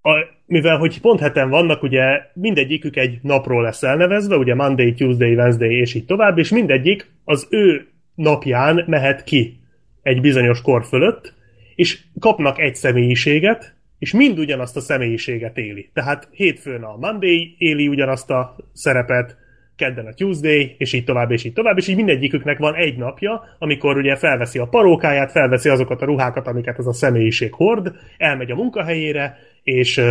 a, 0.02 0.12
mivel 0.46 0.78
hogy 0.78 1.02
pont 1.02 1.20
heten 1.20 1.50
vannak, 1.50 1.84
ugye 1.84 2.22
mindegyikük 2.34 2.96
egy 2.96 3.20
napról 3.22 3.64
lesz 3.64 3.84
elnevezve, 3.84 4.36
ugye 4.36 4.56
Monday, 4.56 4.94
Tuesday, 4.94 5.36
Wednesday, 5.36 5.76
és 5.76 5.94
így 5.94 6.06
tovább, 6.06 6.38
és 6.38 6.50
mindegyik 6.50 7.12
az 7.24 7.48
ő 7.50 7.88
napján 8.16 8.84
mehet 8.88 9.24
ki 9.24 9.60
egy 10.02 10.22
bizonyos 10.22 10.62
kor 10.62 10.86
fölött, 10.86 11.34
és 11.76 12.00
kapnak 12.20 12.60
egy 12.60 12.76
személyiséget, 12.76 13.78
és 14.00 14.14
mind 14.14 14.40
ugyanazt 14.40 14.76
a 14.76 14.82
személyiséget 14.82 15.58
éli. 15.58 15.90
Tehát 15.94 16.28
hétfőn 16.32 16.84
a 16.84 16.98
Monday 16.98 17.56
éli 17.58 17.88
ugyanazt 17.88 18.30
a 18.30 18.56
szerepet, 18.74 19.38
kedden 19.76 20.06
a 20.06 20.14
Tuesday, 20.14 20.76
és 20.78 20.94
így 20.94 21.04
tovább, 21.04 21.32
és 21.32 21.44
így 21.44 21.54
tovább, 21.54 21.78
és 21.78 21.88
így 21.88 21.96
mindegyiküknek 21.96 22.58
van 22.58 22.76
egy 22.76 22.98
napja, 22.98 23.44
amikor 23.60 23.98
ugye 23.98 24.16
felveszi 24.16 24.60
a 24.60 24.68
parókáját, 24.68 25.32
felveszi 25.32 25.70
azokat 25.70 26.02
a 26.02 26.06
ruhákat, 26.06 26.48
amiket 26.48 26.78
az 26.78 26.88
a 26.88 26.94
személyiség 26.94 27.54
hord, 27.54 27.96
elmegy 28.18 28.52
a 28.52 28.56
munkahelyére, 28.56 29.38
és 29.64 30.02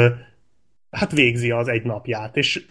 hát 0.90 1.12
végzi 1.12 1.50
az 1.50 1.68
egy 1.68 1.82
napját. 1.82 2.36
És 2.36 2.64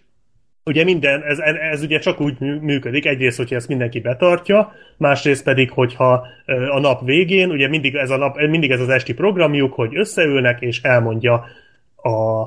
ugye 0.68 0.84
minden, 0.84 1.24
ez, 1.24 1.40
ez 1.72 1.82
ugye 1.82 2.00
csak 2.00 2.22
úgy 2.22 2.40
működik, 2.40 3.06
egyrészt, 3.06 3.38
hogyha 3.38 3.56
ezt 3.56 3.68
mindenki 3.68 4.00
betartja, 4.00 4.74
másrészt 4.98 5.44
pedig, 5.44 5.72
hogyha 5.72 6.28
a 6.72 6.80
nap 6.80 7.06
végén, 7.06 7.50
ugye 7.50 7.68
mindig 7.68 7.96
ez, 7.96 8.10
a 8.10 8.18
nap, 8.18 8.38
mindig 8.38 8.72
ez 8.72 8.80
az 8.80 8.90
esti 8.90 9.14
programjuk, 9.14 9.74
hogy 9.74 9.98
összeülnek, 9.98 10.62
és 10.62 10.82
elmondja 10.82 11.46
a 11.96 12.46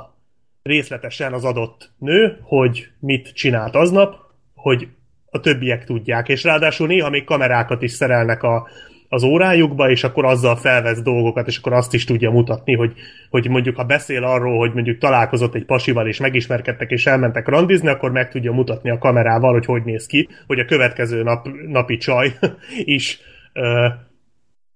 részletesen 0.63 1.33
az 1.33 1.45
adott 1.45 1.91
nő, 1.99 2.39
hogy 2.43 2.89
mit 2.99 3.33
csinált 3.33 3.75
aznap, 3.75 4.17
hogy 4.55 4.89
a 5.31 5.41
többiek 5.41 5.85
tudják, 5.85 6.29
és 6.29 6.45
ráadásul 6.45 6.87
néha 6.87 7.11
még 7.11 7.25
kamerákat 7.25 7.83
is 7.83 7.91
szerelnek 7.91 8.43
a, 8.43 8.69
az 9.13 9.23
órájukba, 9.23 9.91
és 9.91 10.05
akkor 10.05 10.25
azzal 10.25 10.57
felvesz 10.57 11.03
dolgokat, 11.03 11.47
és 11.47 11.59
akkor 11.59 11.73
azt 11.73 11.95
is 11.95 12.05
tudja 12.05 12.31
mutatni, 12.31 12.75
hogy, 12.75 12.93
hogy 13.31 13.49
mondjuk 13.49 13.77
ha 13.77 13.85
beszél 13.85 14.25
arról, 14.25 14.59
hogy 14.59 14.73
mondjuk 14.73 14.99
találkozott 14.99 15.55
egy 15.55 15.65
pasival, 15.65 16.07
és 16.07 16.21
megismerkedtek, 16.21 16.91
és 16.91 17.07
elmentek 17.07 17.49
randizni, 17.49 17.89
akkor 17.89 18.11
meg 18.11 18.31
tudja 18.31 18.53
mutatni 18.53 18.91
a 18.91 18.99
kamerával, 18.99 19.53
hogy 19.53 19.65
hogy 19.65 19.85
néz 19.85 20.07
ki, 20.07 20.29
hogy 20.47 20.59
a 20.59 20.65
következő 20.65 21.23
nap, 21.23 21.49
napi 21.67 21.97
csaj 21.97 22.33
is 22.97 23.21
ö, 23.53 23.87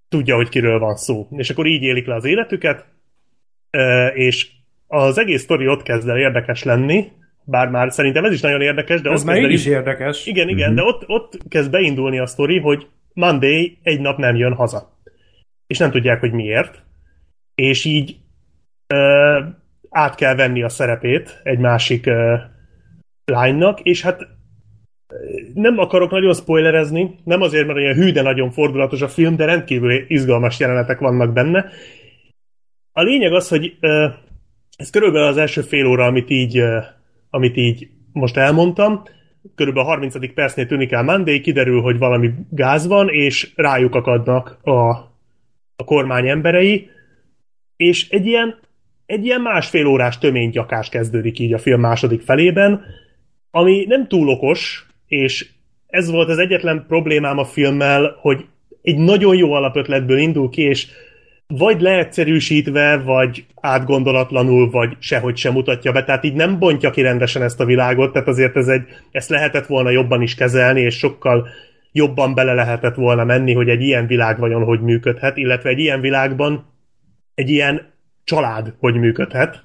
tudja, 0.08 0.36
hogy 0.36 0.48
kiről 0.48 0.78
van 0.78 0.96
szó. 0.96 1.28
És 1.30 1.50
akkor 1.50 1.66
így 1.66 1.82
élik 1.82 2.06
le 2.06 2.14
az 2.14 2.24
életüket, 2.24 2.86
ö, 3.70 4.06
és 4.06 4.48
az 4.86 5.18
egész 5.18 5.42
sztori 5.42 5.68
ott 5.68 5.82
kezd 5.82 6.08
el 6.08 6.18
érdekes 6.18 6.62
lenni, 6.62 7.12
bár 7.44 7.68
már 7.68 7.92
szerintem 7.92 8.24
ez 8.24 8.32
is 8.32 8.40
nagyon 8.40 8.60
érdekes, 8.60 9.00
de 9.00 9.10
Ez 9.10 9.20
ott 9.20 9.26
már 9.26 9.36
így 9.36 9.52
is 9.52 9.66
érdekes. 9.66 10.26
igen, 10.26 10.48
igen, 10.48 10.72
uh-huh. 10.72 10.84
de 10.84 10.96
ott, 10.96 11.08
ott 11.08 11.38
kezd 11.48 11.70
beindulni 11.70 12.18
a 12.18 12.26
sztori, 12.26 12.58
hogy 12.58 12.86
Monday 13.14 13.78
egy 13.82 14.00
nap 14.00 14.18
nem 14.18 14.36
jön 14.36 14.54
haza. 14.54 14.98
És 15.66 15.78
nem 15.78 15.90
tudják, 15.90 16.20
hogy 16.20 16.32
miért. 16.32 16.82
És 17.54 17.84
így 17.84 18.16
ö, 18.86 19.40
át 19.90 20.14
kell 20.14 20.34
venni 20.34 20.62
a 20.62 20.68
szerepét 20.68 21.40
egy 21.42 21.58
másik 21.58 22.06
ö, 22.06 22.34
lánynak, 23.24 23.80
és 23.80 24.02
hát 24.02 24.26
nem 25.54 25.78
akarok 25.78 26.10
nagyon 26.10 26.34
spoilerezni, 26.34 27.18
nem 27.24 27.42
azért, 27.42 27.66
mert 27.66 27.78
olyan 27.78 27.94
hű, 27.94 28.12
de 28.12 28.22
nagyon 28.22 28.50
fordulatos 28.50 29.02
a 29.02 29.08
film, 29.08 29.36
de 29.36 29.44
rendkívül 29.44 30.04
izgalmas 30.08 30.60
jelenetek 30.60 30.98
vannak 30.98 31.32
benne. 31.32 31.70
A 32.92 33.02
lényeg 33.02 33.32
az, 33.32 33.48
hogy 33.48 33.76
ö, 33.80 34.08
ez 34.76 34.90
körülbelül 34.90 35.28
az 35.28 35.36
első 35.36 35.60
fél 35.60 35.86
óra, 35.86 36.04
amit 36.04 36.30
így, 36.30 36.62
amit 37.30 37.56
így 37.56 37.88
most 38.12 38.36
elmondtam, 38.36 39.02
körülbelül 39.54 39.88
a 39.88 39.92
30. 39.92 40.34
percnél 40.34 40.66
tűnik 40.66 40.92
el 40.92 41.02
Monday, 41.02 41.40
kiderül, 41.40 41.80
hogy 41.80 41.98
valami 41.98 42.30
gáz 42.50 42.86
van, 42.86 43.08
és 43.08 43.52
rájuk 43.56 43.94
akadnak 43.94 44.58
a, 44.62 44.88
a 45.76 45.84
kormány 45.84 46.28
emberei, 46.28 46.90
és 47.76 48.08
egy 48.08 48.26
ilyen, 48.26 48.58
egy 49.06 49.24
ilyen 49.24 49.40
másfél 49.40 49.86
órás 49.86 50.18
töménygyakás 50.18 50.88
kezdődik 50.88 51.38
így 51.38 51.52
a 51.52 51.58
film 51.58 51.80
második 51.80 52.20
felében, 52.20 52.84
ami 53.50 53.84
nem 53.88 54.08
túl 54.08 54.28
okos, 54.28 54.86
és 55.06 55.48
ez 55.86 56.10
volt 56.10 56.28
az 56.28 56.38
egyetlen 56.38 56.84
problémám 56.88 57.38
a 57.38 57.44
filmmel, 57.44 58.16
hogy 58.20 58.44
egy 58.82 58.98
nagyon 58.98 59.36
jó 59.36 59.52
alapötletből 59.52 60.18
indul 60.18 60.48
ki, 60.48 60.62
és 60.62 60.86
vagy 61.46 61.80
leegyszerűsítve, 61.80 62.96
vagy 62.96 63.46
átgondolatlanul, 63.60 64.70
vagy 64.70 64.96
sehogy 64.98 65.36
sem 65.36 65.52
mutatja 65.52 65.92
be, 65.92 66.04
tehát 66.04 66.24
így 66.24 66.34
nem 66.34 66.58
bontja 66.58 66.90
ki 66.90 67.02
rendesen 67.02 67.42
ezt 67.42 67.60
a 67.60 67.64
világot, 67.64 68.12
tehát 68.12 68.28
azért 68.28 68.56
ez 68.56 68.68
egy, 68.68 68.82
ezt 69.10 69.28
lehetett 69.28 69.66
volna 69.66 69.90
jobban 69.90 70.22
is 70.22 70.34
kezelni, 70.34 70.80
és 70.80 70.98
sokkal 70.98 71.48
jobban 71.92 72.34
bele 72.34 72.54
lehetett 72.54 72.94
volna 72.94 73.24
menni, 73.24 73.54
hogy 73.54 73.68
egy 73.68 73.82
ilyen 73.82 74.06
világ 74.06 74.38
vajon 74.38 74.64
hogy 74.64 74.80
működhet, 74.80 75.36
illetve 75.36 75.68
egy 75.68 75.78
ilyen 75.78 76.00
világban 76.00 76.72
egy 77.34 77.50
ilyen 77.50 77.92
család 78.24 78.74
hogy 78.78 78.94
működhet. 78.94 79.62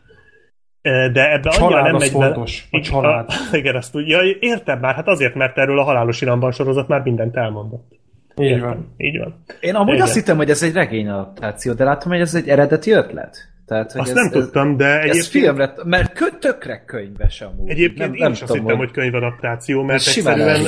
De 0.81 1.31
ebbe 1.31 1.49
A 1.49 1.53
annyira 1.57 1.69
család 1.69 1.83
nem 1.83 1.95
az 1.95 2.01
megy 2.01 2.11
fontos. 2.11 2.67
A 2.71 2.79
család. 2.81 3.29
A, 3.29 3.55
igen, 3.57 3.75
azt 3.75 3.95
úgy, 3.95 4.07
ja, 4.07 4.19
értem 4.39 4.79
már, 4.79 4.95
hát 4.95 5.07
azért, 5.07 5.35
mert 5.35 5.57
erről 5.57 5.79
a 5.79 5.83
halálos 5.83 6.21
iramban 6.21 6.51
sorozat 6.51 6.87
már 6.87 7.01
mindent 7.01 7.35
elmondott. 7.35 7.99
Így 8.39 8.49
Értem. 8.49 8.67
van. 8.67 8.93
Így 8.97 9.17
van. 9.17 9.43
Én 9.59 9.75
amúgy 9.75 9.93
Igen. 9.93 10.05
azt 10.05 10.13
hittem, 10.13 10.37
hogy 10.37 10.49
ez 10.49 10.63
egy 10.63 10.73
regény 10.73 11.07
adaptáció, 11.07 11.73
de 11.73 11.83
látom, 11.83 12.11
hogy 12.11 12.21
ez 12.21 12.35
egy 12.35 12.47
eredeti 12.49 12.91
ötlet. 12.91 13.47
Tehát, 13.65 13.91
hogy 13.91 14.01
Azt 14.01 14.09
ez, 14.09 14.15
nem 14.15 14.25
ez, 14.25 14.31
tudtam, 14.31 14.77
de 14.77 14.85
Ez 14.85 14.99
egyébként, 15.09 15.25
filmre, 15.25 15.73
mert 15.83 16.13
kö, 16.13 16.25
tökre 16.39 16.83
könyves 16.85 17.41
amúgy. 17.41 17.69
egyébként 17.69 18.15
én 18.15 18.31
is 18.31 18.41
azt 18.41 18.53
hittem, 18.53 18.77
hogy 18.77 18.91
könyvadaptáció, 18.91 19.83
mert 19.83 20.07
egyszerűen. 20.07 20.65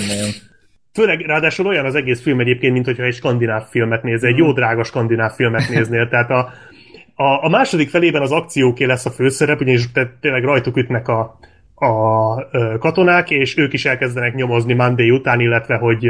Főleg, 0.94 1.20
ráadásul 1.20 1.66
olyan 1.66 1.86
az 1.86 1.96
egész 1.96 2.22
film 2.22 2.40
egyébként, 2.40 2.74
mint 2.74 2.86
hogyha 2.86 3.04
egy 3.04 3.14
skandináv 3.14 3.64
filmet 3.70 4.04
nézel, 4.04 4.30
egy 4.30 4.38
jó 4.38 4.52
drága 4.54 4.84
skandináv 4.84 5.32
filmet 5.32 5.70
néznél. 5.70 6.10
Tehát 6.10 6.30
a, 6.30 6.52
a, 7.16 7.46
a 7.46 7.50
második 7.50 7.90
felében 7.90 8.22
az 8.22 8.32
akcióké 8.32 8.86
lesz 8.86 9.06
a 9.06 9.10
főszerep, 9.10 9.62
ugyanis 9.62 9.86
tényleg 10.20 10.44
rajtuk 10.44 10.78
ütnek 10.78 11.08
a, 11.08 11.40
a 11.76 12.48
ö, 12.52 12.76
katonák, 12.80 13.30
és 13.30 13.58
ők 13.58 13.74
is 13.74 13.86
elkezdenek 13.86 14.36
nyomozni 14.36 14.74
Monday 14.74 15.12
után, 15.12 15.40
illetve 15.40 15.76
hogy 15.76 16.06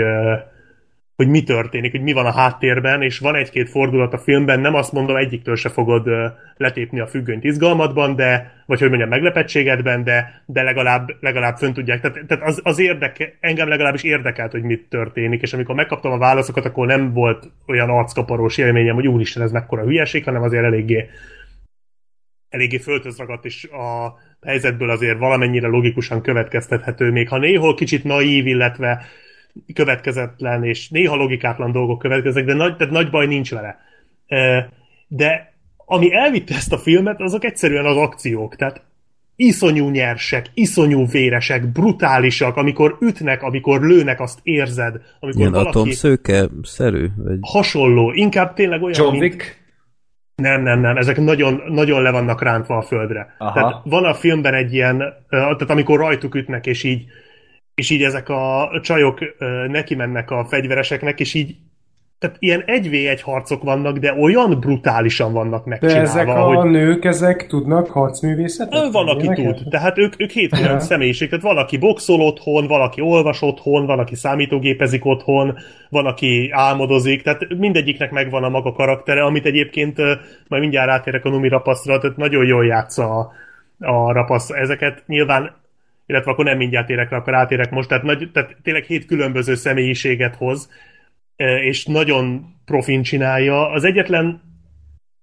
hogy 1.22 1.30
mi 1.30 1.44
történik, 1.44 1.92
hogy 1.92 2.02
mi 2.02 2.14
van 2.14 2.26
a 2.26 2.32
háttérben, 2.32 3.02
és 3.02 3.20
van 3.20 3.36
egy-két 3.36 3.70
fordulat 3.70 4.14
a 4.14 4.18
filmben, 4.18 4.60
nem 4.60 4.76
azt 4.76 4.92
mondom, 4.92 5.16
egyiktől 5.16 5.56
se 5.56 5.70
fogod 5.70 6.10
letépni 6.58 7.00
a 7.00 7.08
függönyt 7.08 7.44
izgalmatban, 7.44 8.16
de, 8.16 8.64
vagy 8.66 8.80
hogy 8.80 8.88
mondjam, 8.88 9.10
meglepettségedben, 9.10 10.04
de, 10.04 10.44
de 10.46 10.64
legalább, 10.64 11.10
legalább 11.20 11.58
fönn 11.58 11.74
tudják. 11.74 12.02
Tehát, 12.02 12.26
tehát 12.28 12.48
az, 12.48 12.60
az 12.64 12.80
érdeke, 12.80 13.34
engem 13.40 13.68
legalábbis 13.68 14.04
érdekelt, 14.04 14.52
hogy 14.52 14.64
mit 14.64 14.90
történik, 14.90 15.42
és 15.42 15.54
amikor 15.54 15.76
megkaptam 15.76 16.12
a 16.12 16.18
válaszokat, 16.18 16.66
akkor 16.66 16.88
nem 16.88 17.14
volt 17.14 17.52
olyan 17.68 17.90
arckaparós 17.90 18.58
élményem, 18.58 18.96
hogy 18.96 19.08
úristen, 19.08 19.44
ez 19.44 19.52
mekkora 19.52 19.84
hülyeség, 19.84 20.24
hanem 20.24 20.42
azért 20.42 20.64
eléggé 20.64 21.10
eléggé 22.50 22.78
földhöz 22.78 23.18
ragadt, 23.18 23.46
és 23.46 23.64
a 23.64 24.14
helyzetből 24.46 24.90
azért 24.90 25.20
valamennyire 25.20 25.68
logikusan 25.68 26.22
következtethető, 26.22 27.12
még 27.12 27.30
ha 27.30 27.38
néhol 27.38 27.76
kicsit 27.76 28.04
naív, 28.04 28.48
illetve 28.48 29.06
következetlen, 29.74 30.64
és 30.64 30.90
néha 30.90 31.16
logikátlan 31.16 31.72
dolgok 31.72 32.00
következnek, 32.00 32.46
de 32.46 32.54
nagy, 32.54 32.76
tehát 32.78 32.94
nagy 32.94 33.10
baj 33.10 33.26
nincs 33.26 33.52
vele. 33.52 33.80
De 35.08 35.54
ami 35.78 36.14
elvitte 36.14 36.56
ezt 36.56 36.74
a 36.74 36.78
filmet, 36.78 37.22
azok 37.22 37.44
egyszerűen 37.44 37.86
az 37.86 37.98
akciók. 37.98 38.56
Tehát 38.56 38.82
iszonyú 39.36 39.90
nyersek, 39.90 40.46
iszonyú 40.54 41.08
véresek, 41.08 41.72
brutálisak, 41.72 42.56
amikor 42.56 42.98
ütnek, 43.02 43.44
amikor 43.44 43.82
lőnek, 43.82 44.20
azt 44.20 44.40
érzed. 44.44 45.02
Amikor 45.20 45.40
Ilyen 45.42 45.52
valaki 45.52 45.70
atomszőke-szerű? 45.70 47.08
Vagy... 47.16 47.38
hasonló, 47.42 48.12
inkább 48.14 48.54
tényleg 48.54 48.82
olyan, 48.82 48.96
John 49.00 49.12
mint- 49.18 49.24
Wick? 49.24 49.60
nem, 50.36 50.62
nem, 50.62 50.80
nem, 50.80 50.98
ezek 50.98 51.18
nagyon, 51.18 51.62
nagyon 51.68 52.02
le 52.02 52.12
vannak 52.12 52.42
rántva 52.42 52.78
a 52.78 52.82
földre. 52.82 53.36
Aha. 53.38 53.54
Tehát 53.54 53.82
van 53.84 54.06
a 54.06 54.14
filmben 54.14 54.54
egy 54.54 54.74
ilyen, 54.74 55.04
tehát 55.30 55.70
amikor 55.70 56.00
rajtuk 56.00 56.36
ütnek, 56.36 56.66
és 56.66 56.84
így, 56.84 57.06
és 57.82 57.90
így 57.90 58.04
ezek 58.04 58.30
a 58.30 58.80
csajok 58.82 59.20
neki 59.68 59.96
mennek 59.96 60.32
a 60.32 60.46
fegyvereseknek, 60.46 61.20
és 61.20 61.34
így 61.34 61.56
tehát 62.20 62.36
ilyen 62.40 62.64
1v1 62.68 63.20
harcok 63.22 63.64
vannak, 63.64 63.98
de 63.98 64.14
olyan 64.14 64.60
brutálisan 64.60 65.34
vannak 65.34 65.64
De 65.64 65.70
megcsinálva, 65.70 66.10
ezek 66.10 66.28
a 66.28 66.42
hogy 66.42 66.70
nők, 66.70 67.06
ezek 67.06 67.48
tudnak 67.48 67.90
harcművészetet? 67.90 68.84
Ö, 68.84 68.92
van, 68.92 69.08
aki 69.08 69.24
Ilyeneket? 69.24 69.56
tud. 69.56 69.70
Tehát 69.70 69.98
ők, 69.98 70.14
ők 70.22 70.30
hétfőn 70.30 70.66
Aha. 70.66 70.80
személyiség. 70.80 71.30
Tehát 71.30 71.44
valaki 71.44 71.78
boxol 71.78 72.22
otthon, 72.22 72.68
valaki 72.68 73.02
olvas 73.02 73.42
otthon, 73.42 73.86
valaki 73.86 74.16
számítógépezik 74.16 75.06
otthon, 75.06 75.58
van, 75.90 76.06
aki 76.06 76.50
álmodozik. 76.52 77.22
Tehát 77.22 77.48
mindegyiknek 77.58 78.12
megvan 78.12 78.44
a 78.44 78.50
maga 78.50 78.72
karaktere, 78.72 79.24
amit 79.24 79.46
egyébként 79.46 79.98
majd 80.48 80.62
mindjárt 80.62 80.90
átérek 80.90 81.26
a 81.26 81.30
Numi 81.30 81.48
rapasztra, 81.48 81.98
tehát 81.98 82.18
nagyon 82.18 82.46
jól 82.46 82.66
játsza 82.66 83.18
a, 83.18 83.32
a 83.80 84.12
rapasz 84.12 84.50
ezeket. 84.50 85.04
Nyilván 85.08 85.61
illetve 86.06 86.32
akkor 86.32 86.46
nem 86.46 86.58
mindjárt 86.58 86.90
érek 86.90 87.10
rá, 87.10 87.18
akkor 87.18 87.34
átérek 87.34 87.72
most. 87.72 87.88
Tehát, 87.88 88.04
nagy, 88.04 88.30
tehát 88.34 88.56
tényleg 88.64 88.84
hét 88.84 89.06
különböző 89.06 89.56
személyiséget 89.56 90.36
hoz, 90.36 90.70
ö, 91.36 91.56
és 91.56 91.86
nagyon 91.86 92.46
profin 92.66 93.02
csinálja. 93.02 93.72
Az 93.72 93.84
egyetlen 93.84 94.50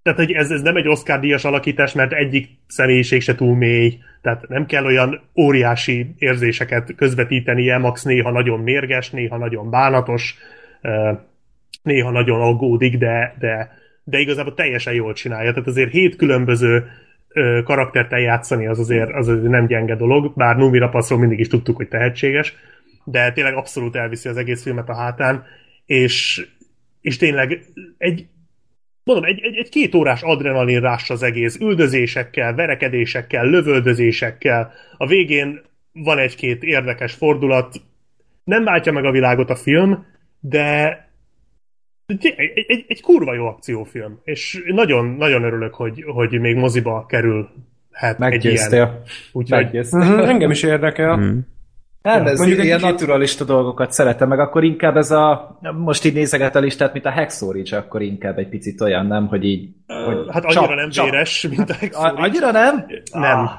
tehát 0.02 0.18
hogy 0.18 0.32
ez, 0.32 0.50
ez 0.50 0.62
nem 0.62 0.76
egy 0.76 0.88
Oscar 0.88 1.20
díjas 1.20 1.44
alakítás, 1.44 1.92
mert 1.92 2.12
egyik 2.12 2.48
személyiség 2.66 3.22
se 3.22 3.34
túl 3.34 3.56
mély, 3.56 3.98
tehát 4.22 4.48
nem 4.48 4.66
kell 4.66 4.84
olyan 4.84 5.20
óriási 5.36 6.14
érzéseket 6.18 6.94
közvetítenie, 6.94 7.78
Max 7.78 8.02
néha 8.02 8.30
nagyon 8.30 8.60
mérges, 8.60 9.10
néha 9.10 9.36
nagyon 9.36 9.70
bánatos, 9.70 10.36
ö, 10.82 11.12
néha 11.82 12.10
nagyon 12.10 12.40
aggódik, 12.40 12.98
de, 12.98 13.34
de, 13.38 13.70
de 14.04 14.18
igazából 14.18 14.54
teljesen 14.54 14.94
jól 14.94 15.12
csinálja. 15.12 15.50
Tehát 15.50 15.68
azért 15.68 15.90
hét 15.90 16.16
különböző 16.16 16.86
karaktert 17.64 18.12
eljátszani 18.12 18.66
az 18.66 18.78
azért, 18.78 19.10
az 19.14 19.28
azért 19.28 19.48
nem 19.48 19.66
gyenge 19.66 19.96
dolog, 19.96 20.32
bár 20.36 20.56
Numi 20.56 20.78
Rapaszról 20.78 21.18
mindig 21.18 21.38
is 21.38 21.48
tudtuk, 21.48 21.76
hogy 21.76 21.88
tehetséges, 21.88 22.54
de 23.04 23.32
tényleg 23.32 23.54
abszolút 23.54 23.96
elviszi 23.96 24.28
az 24.28 24.36
egész 24.36 24.62
filmet 24.62 24.88
a 24.88 24.94
hátán, 24.94 25.44
és, 25.86 26.46
és 27.00 27.16
tényleg 27.16 27.64
egy, 27.98 28.26
mondom, 29.04 29.24
egy, 29.24 29.40
egy, 29.42 29.56
egy 29.56 29.68
két 29.68 29.94
órás 29.94 30.22
adrenalin 30.22 30.84
az 30.84 31.22
egész, 31.22 31.56
üldözésekkel, 31.60 32.54
verekedésekkel, 32.54 33.46
lövöldözésekkel. 33.46 34.72
A 34.96 35.06
végén 35.06 35.60
van 35.92 36.18
egy-két 36.18 36.62
érdekes 36.62 37.12
fordulat, 37.12 37.80
nem 38.44 38.64
váltja 38.64 38.92
meg 38.92 39.04
a 39.04 39.10
világot 39.10 39.50
a 39.50 39.56
film, 39.56 40.06
de 40.40 41.07
egy, 42.08 42.34
egy, 42.66 42.84
egy, 42.88 43.02
kurva 43.02 43.34
jó 43.34 43.46
akciófilm, 43.46 44.20
és 44.24 44.62
nagyon, 44.66 45.04
nagyon 45.06 45.42
örülök, 45.42 45.74
hogy, 45.74 46.04
hogy 46.06 46.40
még 46.40 46.56
moziba 46.56 47.06
kerül 47.08 47.48
hát 47.92 48.12
egy 48.12 48.18
ilyen. 48.18 48.30
Meggyőztél. 48.30 49.02
Úgyhogy 49.32 49.62
Meggyőztél. 49.62 49.98
Mhm, 50.04 50.18
Engem 50.18 50.50
is 50.50 50.62
érdekel. 50.62 51.16
Mm. 51.16 51.38
Nem, 52.02 52.26
ez 52.26 52.38
mondjuk 52.38 52.64
ilyen 52.64 52.78
kicsit- 52.78 52.92
naturalista 52.92 53.44
dolgokat 53.44 53.92
szeretem, 53.92 54.28
meg 54.28 54.38
akkor 54.38 54.64
inkább 54.64 54.96
ez 54.96 55.10
a, 55.10 55.58
most 55.76 56.04
így 56.04 56.14
nézeget 56.14 56.56
a 56.56 56.60
listát, 56.60 56.92
mint 56.92 57.04
a 57.04 57.10
Hexor 57.10 57.56
is, 57.56 57.72
akkor 57.72 58.02
inkább 58.02 58.38
egy 58.38 58.48
picit 58.48 58.80
olyan, 58.80 59.06
nem, 59.06 59.26
hogy 59.26 59.44
így... 59.44 59.68
Hogy 60.06 60.16
Hát 60.30 60.44
annyira 60.44 60.74
nem 60.74 60.88
véres, 61.04 61.46
mint 61.56 61.70
a 61.70 61.72
A, 61.72 61.76
Hexor. 61.76 62.12
annyira 62.16 62.50
nem? 62.50 62.86
Nem. 63.12 63.38
Ah. 63.38 63.50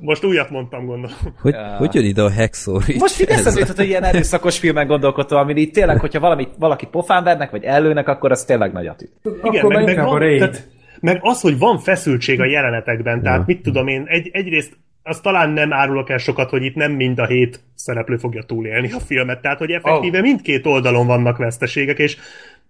Most 0.00 0.24
újat 0.24 0.50
mondtam, 0.50 0.86
gondolom. 0.86 1.16
Hogy, 1.40 1.52
Ja. 1.52 1.76
hogy 1.78 1.94
jön 1.94 2.04
ide 2.04 2.22
a 2.22 2.30
Hexor? 2.30 2.82
Most 2.98 3.20
így 3.20 3.28
eszembe 3.28 3.60
jutott, 3.60 3.76
hogy 3.76 3.88
ilyen 3.88 4.02
erőszakos 4.04 4.58
filmen 4.58 4.86
gondolkodtam, 4.86 5.38
ami 5.38 5.54
így 5.54 5.70
tényleg, 5.70 6.00
hogyha 6.00 6.20
valami, 6.20 6.48
valaki 6.58 6.86
pofán 6.86 7.24
vernek, 7.24 7.50
vagy 7.50 7.64
ellőnek, 7.64 8.08
akkor 8.08 8.30
az 8.30 8.44
tényleg 8.44 8.72
nagy 8.72 8.86
atű. 8.86 9.06
Akkor 9.40 9.72
már 9.72 9.88
inkább 9.88 10.06
a 10.06 10.10
van, 10.10 10.38
tehát, 10.38 10.68
meg 11.00 11.18
az, 11.20 11.40
hogy 11.40 11.58
van 11.58 11.78
feszültség 11.78 12.40
a 12.40 12.44
jelenetekben, 12.44 13.22
tehát 13.22 13.38
Ja. 13.38 13.44
mit 13.46 13.62
tudom 13.62 13.86
én, 13.86 14.04
egy, 14.06 14.30
egyrészt 14.32 14.76
az 15.02 15.20
talán 15.20 15.50
nem 15.50 15.72
árulok 15.72 16.10
el 16.10 16.18
sokat, 16.18 16.50
hogy 16.50 16.64
itt 16.64 16.74
nem 16.74 16.92
mind 16.92 17.18
a 17.18 17.26
hét 17.26 17.60
szereplő 17.74 18.16
fogja 18.16 18.42
túlélni 18.42 18.92
a 18.92 18.98
filmet, 18.98 19.40
tehát 19.40 19.58
hogy 19.58 19.70
effektíve 19.70 20.18
oh. 20.18 20.22
mindkét 20.22 20.66
oldalon 20.66 21.06
vannak 21.06 21.36
veszteségek, 21.36 21.98
és 21.98 22.16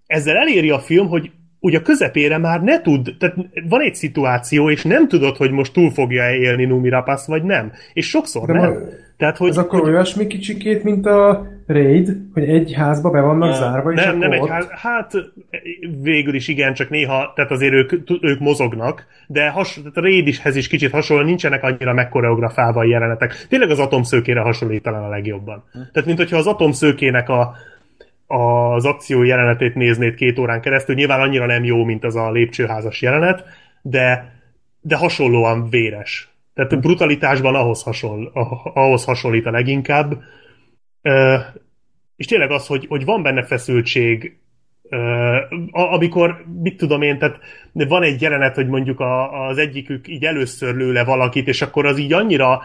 ezzel 0.06 0.36
eléri 0.36 0.70
a 0.70 0.78
film, 0.78 1.08
hogy 1.08 1.30
ugye 1.66 1.78
a 1.78 1.82
közepére 1.82 2.38
már 2.38 2.62
ne 2.62 2.80
tud, 2.80 3.14
tehát 3.18 3.36
van 3.68 3.80
egy 3.80 3.94
szituáció, 3.94 4.70
és 4.70 4.82
nem 4.84 5.08
tudod, 5.08 5.36
hogy 5.36 5.50
most 5.50 5.72
túl 5.72 5.90
fogja 5.90 6.34
élni 6.34 6.64
Numi 6.64 6.88
Rapace, 6.88 7.24
vagy 7.26 7.42
nem. 7.42 7.72
És 7.92 8.08
sokszor 8.08 8.46
De 8.46 8.52
nem. 8.52 8.70
ma- 8.72 8.78
Tehát, 9.16 9.36
hogy, 9.36 9.48
Ez 9.48 9.56
akkor 9.56 9.80
olyasmi 9.82 10.26
kicsikét, 10.26 10.82
mint 10.84 11.06
a 11.06 11.46
Raid, 11.66 12.16
hogy 12.34 12.42
egy 12.48 12.72
házba 12.72 13.10
be 13.10 13.20
vannak 13.20 13.54
zárva, 13.54 13.92
és 13.92 14.00
nem, 14.00 14.08
akkor 14.08 14.20
nem 14.20 14.32
egy 14.32 14.40
ott... 14.40 14.48
ház, 14.48 14.66
hát 14.70 15.12
végül 16.02 16.34
is 16.34 16.48
igen, 16.48 16.74
csak 16.74 16.90
néha, 16.90 17.32
tehát 17.34 17.50
azért 17.50 17.72
ők, 17.72 17.92
ők 18.20 18.38
mozognak, 18.38 19.06
de 19.26 19.48
has, 19.48 19.74
tehát 19.74 19.96
a 19.96 20.00
Raidishez 20.00 20.56
is 20.56 20.68
kicsit 20.68 20.90
hasonló, 20.90 21.24
nincsenek 21.24 21.62
annyira 21.62 21.92
megkoreografálva 21.92 22.80
a 22.80 22.84
jelenetek. 22.84 23.46
Tényleg 23.48 23.70
az 23.70 23.78
atomszőkére 23.78 24.40
hasonlít 24.40 24.82
talán 24.82 25.02
a 25.02 25.08
legjobban. 25.08 25.64
Tehát, 25.72 26.06
mint 26.06 26.18
hogyha 26.18 26.36
az 26.36 26.46
atomszőkének 26.46 27.28
a, 27.28 27.54
az 28.26 28.84
akció 28.84 29.22
jelenetét 29.22 29.74
néznéd 29.74 30.14
két 30.14 30.38
órán 30.38 30.60
keresztül, 30.60 30.94
nyilván 30.94 31.20
annyira 31.20 31.46
nem 31.46 31.64
jó, 31.64 31.84
mint 31.84 32.04
az 32.04 32.16
a 32.16 32.30
lépcsőházas 32.30 33.02
jelenet, 33.02 33.44
de, 33.82 34.34
de 34.80 34.96
hasonlóan 34.96 35.68
véres. 35.68 36.28
Tehát 36.54 36.80
brutalitásban 36.80 37.54
ahhoz, 37.54 37.82
hasonl, 37.82 38.30
ah- 38.32 38.76
ahhoz 38.76 39.04
hasonlít 39.04 39.46
a 39.46 39.50
leginkább. 39.50 40.22
És 42.16 42.26
tényleg 42.26 42.50
az, 42.50 42.66
hogy, 42.66 42.86
hogy 42.88 43.04
van 43.04 43.22
benne 43.22 43.42
feszültség, 43.42 44.38
amikor, 45.70 46.44
mit 46.62 46.76
tudom 46.76 47.02
én, 47.02 47.18
tehát 47.18 47.38
van 47.72 48.02
egy 48.02 48.20
jelenet, 48.20 48.54
hogy 48.54 48.66
mondjuk 48.66 49.02
az 49.48 49.58
egyikük 49.58 50.08
így 50.08 50.24
először 50.24 50.74
lő 50.74 50.92
le 50.92 51.04
valakit, 51.04 51.48
és 51.48 51.62
akkor 51.62 51.86
az 51.86 51.98
így 51.98 52.12
annyira 52.12 52.62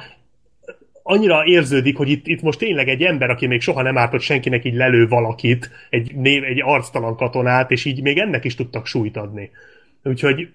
annyira 1.03 1.45
érződik, 1.45 1.97
hogy 1.97 2.09
itt, 2.09 2.27
itt 2.27 2.41
most 2.41 2.59
tényleg 2.59 2.89
egy 2.89 3.01
ember, 3.01 3.29
aki 3.29 3.47
még 3.47 3.61
soha 3.61 3.81
nem 3.81 3.97
ártott 3.97 4.21
senkinek, 4.21 4.65
így 4.65 4.75
lelő 4.75 5.07
valakit, 5.07 5.69
egy, 5.89 6.15
név, 6.15 6.43
egy 6.43 6.61
arctalan 6.61 7.15
katonát, 7.15 7.71
és 7.71 7.85
így 7.85 8.01
még 8.01 8.17
ennek 8.17 8.43
is 8.43 8.55
tudtak 8.55 8.85
súlyt 8.85 9.17
adni. 9.17 9.51
Úgyhogy, 10.03 10.47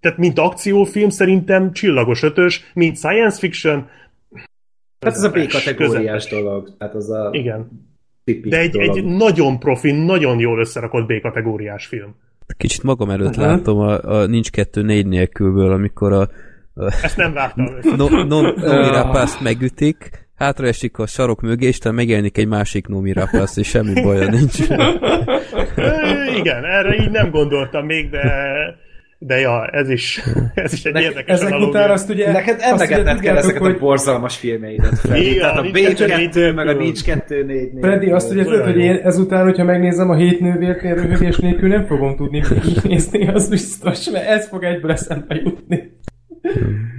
tehát 0.00 0.18
mint 0.18 0.38
akciófilm 0.38 1.08
szerintem 1.08 1.72
csillagos 1.72 2.22
ötös, 2.22 2.70
mint 2.74 2.96
science 2.96 3.38
fiction, 3.38 3.88
Hát 5.04 5.14
ez 5.14 5.22
a 5.22 5.30
B-kategóriás 5.30 6.28
dolog. 6.28 6.76
Tehát 6.78 6.94
az 6.94 7.10
a 7.10 7.28
Igen. 7.32 7.68
De 8.24 8.58
egy, 8.58 8.70
dolog. 8.70 8.96
egy 8.96 9.04
nagyon 9.04 9.58
profi, 9.58 9.92
nagyon 9.92 10.38
jól 10.38 10.58
összerakott 10.58 11.06
B-kategóriás 11.06 11.86
film. 11.86 12.14
Kicsit 12.56 12.82
magam 12.82 13.10
előtt 13.10 13.36
Aha. 13.36 13.46
látom 13.46 13.78
a, 13.78 14.02
a 14.02 14.26
Nincs 14.26 14.50
kettő 14.50 14.82
négy 14.82 15.06
nélkülből, 15.06 15.72
amikor 15.72 16.12
a 16.12 16.28
Ezt 17.02 17.16
nem 17.16 17.32
vártam. 17.32 17.66
össze. 17.78 17.96
no, 17.96 18.08
no, 18.08 18.40
Nomi 18.40 18.88
Rapászt 18.88 19.40
megütik, 19.40 20.10
hátraesik 20.36 20.98
a 20.98 21.06
sarok 21.06 21.40
mögé, 21.40 21.66
és 21.66 21.78
talán 21.78 21.96
megjelenik 21.96 22.38
egy 22.38 22.48
másik 22.48 22.86
Nomi 22.86 23.12
Rapász, 23.12 23.56
és 23.56 23.68
semmi 23.68 24.02
baja 24.02 24.28
nincs. 24.30 24.58
Igen, 26.36 26.64
erre 26.64 26.94
így 27.00 27.10
nem 27.10 27.30
gondoltam 27.30 27.86
még, 27.86 28.10
de 28.10 28.22
de 29.26 29.38
ja, 29.40 29.66
ez 29.66 29.88
is, 29.90 30.22
ez 30.54 30.72
is 30.72 30.84
egy 30.84 30.92
Nek- 30.92 31.02
érdekes 31.02 31.34
Ezek 31.34 31.46
analógia. 31.46 31.68
után 31.68 31.90
azt 31.90 32.10
ugye... 32.10 32.32
Neked 32.32 32.56
emlegetned 32.60 33.20
kell 33.20 33.36
ezeket 33.36 33.60
hogy 33.62 33.74
a 33.74 33.78
borzalmas 33.78 34.36
filmeidet, 34.36 34.98
Freddy. 34.98 35.30
Igen, 35.30 35.38
Tehát 35.40 35.56
a 35.58 35.62
B2, 35.62 36.54
meg 36.54 36.66
a 36.68 36.72
nincs 36.72 37.02
2 37.04 37.44
4 37.44 37.72
4 37.72 37.82
Freddy, 37.82 38.10
azt 38.10 38.30
ugye 38.32 38.44
tudod, 38.44 38.64
hogy 38.64 38.76
én 38.78 39.00
ezután, 39.02 39.44
hogyha 39.44 39.64
megnézem 39.64 40.10
a 40.10 40.14
hét 40.14 40.40
nővért, 40.40 40.82
én 40.82 40.94
röhögés 40.94 41.36
nélkül 41.36 41.68
nem 41.68 41.86
fogom 41.86 42.16
tudni 42.16 42.42
nézni, 42.82 43.28
az 43.28 43.48
biztos, 43.48 44.10
mert 44.10 44.26
ez 44.26 44.48
fog 44.48 44.64
egyből 44.64 44.90
eszembe 44.90 45.34
jutni. 45.44 45.92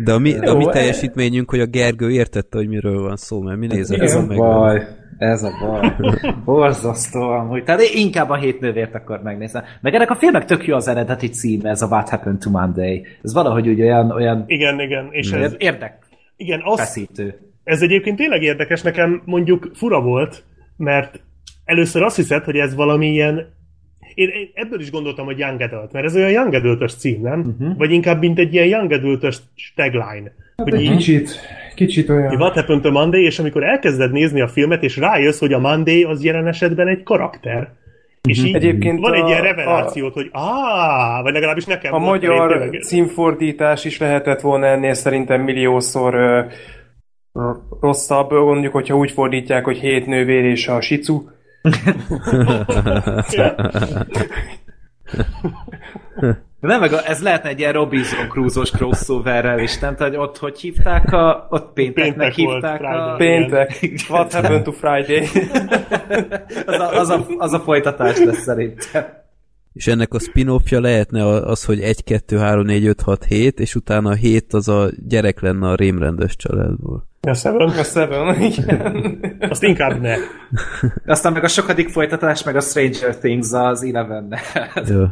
De 0.04 0.14
a 0.14 0.20
mi, 0.20 0.38
a 0.38 0.46
Jó, 0.46 0.58
mi 0.58 0.66
teljesítményünk, 0.66 1.50
hogy 1.50 1.60
a 1.60 1.66
Gergő 1.66 2.12
értette, 2.12 2.58
hogy 2.58 2.68
miről 2.68 3.02
van 3.02 3.16
szó, 3.16 3.41
mert 3.41 3.60
mi 3.60 3.68
nézett. 3.68 4.00
Ez 4.00 4.16
a 4.16 4.26
meg. 4.26 4.38
baj. 4.38 4.88
Ez 5.18 5.43
a 5.43 5.52
baj. 5.62 5.96
Borzasztó 6.46 7.22
amúgy. 7.22 7.64
Tehát 7.64 7.82
én 7.82 8.06
inkább 8.06 8.30
a 8.30 8.36
hét 8.36 8.60
nővért 8.60 8.96
akkor 8.96 9.22
megnézem. 9.24 9.64
Meg 9.82 9.93
ennek 9.93 10.10
a 10.10 10.16
filmnek 10.16 10.46
tök 10.46 10.68
jó 10.68 10.76
az 10.76 10.88
eredeti 10.88 11.30
címe, 11.30 11.70
ez 11.70 11.82
a 11.82 11.88
What 11.88 12.10
Happened 12.10 12.39
to 12.39 12.50
Monday. 12.50 13.06
Ez 13.24 13.34
valahogy 13.34 13.68
úgy 13.68 13.82
olyan, 13.82 14.12
olyan 14.12 14.43
Igen, 14.48 14.80
igen, 14.80 15.08
és 15.12 15.32
ez, 15.32 15.56
érdek 15.58 16.06
igen, 16.38 16.62
az, 16.64 16.80
feszítő. 16.80 17.39
ez 17.64 17.82
egyébként 17.82 18.18
tényleg 18.18 18.41
érdekes, 18.43 18.82
nekem 18.82 19.22
mondjuk 19.26 19.72
fura 19.74 20.02
volt, 20.02 20.43
mert 20.78 21.20
először 21.66 22.02
azt 22.04 22.16
hiszed, 22.16 22.43
hogy 22.43 22.56
ez 22.56 22.76
valami 22.76 23.08
ilyen 23.08 23.54
én 24.16 24.30
ebből 24.53 24.80
is 24.80 24.91
gondoltam, 24.91 25.26
hogy 25.26 25.39
Young 25.39 25.61
Adult, 25.61 25.91
mert 25.91 26.05
ez 26.05 26.16
olyan 26.16 26.30
Young 26.30 26.53
adult 26.53 26.97
cím, 26.97 27.22
nem? 27.22 27.39
Uh-huh. 27.39 27.78
Vagy 27.78 27.91
inkább, 27.91 28.20
mint 28.20 28.39
egy 28.39 28.53
ilyen 28.53 28.68
Young 28.68 28.91
adult 28.91 29.41
tagline. 29.76 30.34
Hát 30.57 30.70
hogy 30.70 30.74
egy 30.74 30.82
így, 30.82 30.95
kicsit, 30.95 31.39
kicsit 31.76 32.09
olyan. 32.09 32.36
What 32.36 32.53
happened 32.53 32.82
to 32.82 32.91
Monday, 32.91 33.24
és 33.24 33.39
amikor 33.39 33.63
elkezded 33.63 34.11
nézni 34.11 34.41
a 34.41 34.47
filmet, 34.47 34.84
és 34.84 34.97
rájössz, 34.97 35.39
hogy 35.39 35.53
a 35.53 35.59
Monday 35.59 36.03
az 36.03 36.24
jelen 36.24 36.47
esetben 36.47 36.88
egy 36.88 37.03
karakter. 37.03 37.74
És 38.22 38.43
így 38.43 38.55
Egyébként 38.55 38.99
van 38.99 39.11
a- 39.11 39.16
egy 39.16 39.28
ilyen 39.28 39.41
revelációt, 39.41 40.13
hogy 40.13 40.30
áh, 40.32 41.22
vagy 41.22 41.34
legalábbis 41.34 41.66
nekem 41.66 41.93
A 41.93 41.99
magyar 41.99 42.70
címfordítás 42.82 43.86
is 43.86 43.97
lehetett 43.97 44.41
volna 44.41 44.66
ennél 44.66 44.93
szerintem 44.93 45.41
milliószor 45.41 46.13
ö, 46.13 46.41
rosszabb, 47.82 48.32
mondjuk, 48.32 48.74
hogyha 48.74 48.95
úgy 48.95 49.11
fordítják, 49.11 49.63
hogy 49.66 49.78
hét 49.78 50.05
nővér 50.05 50.43
és 50.43 50.68
a 50.68 50.82
sicu. 50.82 51.24
De 56.59 56.68
nem, 56.68 56.80
meg 56.80 56.93
a- 56.93 57.05
ez 57.07 57.22
lehetne 57.22 57.49
egy 57.49 57.59
ilyen 57.59 57.74
Robinson 57.74 58.28
Crusoe-os 58.30 58.72
crossoverrel 58.72 59.59
is, 59.59 59.80
nem? 59.80 59.95
Tehát 59.95 60.16
ott 60.18 60.38
hogy 60.38 60.59
hívták 60.59 61.11
a... 61.13 61.47
Ott 61.49 61.74
pénteknek 61.74 62.34
Péntek 62.34 62.45
volt, 62.45 62.53
hívták 62.63 62.82
a... 62.82 63.13
Friday. 63.18 63.38
Péntek. 63.39 63.82
Igen. 63.82 63.97
What 64.09 64.34
happened 64.34 64.63
to 64.63 64.72
Friday? 64.72 65.28
Az 66.66 66.80
a, 66.80 66.99
az, 66.99 67.09
a, 67.09 67.26
az 67.38 67.53
a 67.53 67.59
folytatás 67.59 68.18
lesz 68.18 68.41
szerintem. 68.41 69.24
És 69.76 69.88
ennek 69.88 70.13
a 70.13 70.19
spin-offja 70.19 70.80
lehetne 70.80 71.26
az, 71.26 71.65
hogy 71.65 71.80
1, 71.82 72.03
2, 72.03 72.38
3, 72.38 72.65
4, 72.65 72.86
5, 72.86 73.01
6, 73.01 73.23
7, 73.23 73.59
és 73.59 73.76
utána 73.76 74.09
a 74.09 74.13
7 74.13 74.53
az 74.53 74.67
a 74.67 74.89
gyerek 75.07 75.41
lenne 75.41 75.67
a 75.67 75.76
rémrendes 75.76 76.36
családból. 76.36 77.07
A 77.21 77.34
Seven. 77.34 77.67
A 77.67 77.84
Seven, 77.84 78.41
igen. 78.51 79.19
Azt 79.39 79.63
inkább 79.63 80.01
ne. 80.01 80.15
Aztán 81.05 81.34
meg 81.34 81.43
a 81.43 81.47
sokadik 81.47 81.89
folytatás, 81.89 82.43
meg 82.43 82.55
a 82.55 82.59
Stranger 82.61 83.17
Things 83.17 83.51
az 83.51 83.84
eleven 83.84 84.34
Jó. 84.88 85.03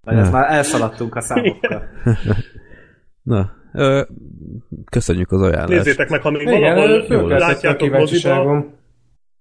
Vagy 0.00 0.16
ez 0.16 0.26
Ja. 0.26 0.32
már 0.32 0.52
elszaladtunk 0.52 1.14
a 1.14 1.20
számokkal. 1.20 1.82
Na, 3.22 3.52
ö, 3.72 4.02
köszönjük 4.90 5.32
az 5.32 5.40
ajánlást. 5.40 5.68
Nézzétek 5.68 6.08
meg, 6.08 6.20
ha 6.22 6.30
még 6.30 6.40
Igen, 6.42 6.74
valahol 6.74 7.28
látjátok 7.28 7.90
moziba. 7.90 8.64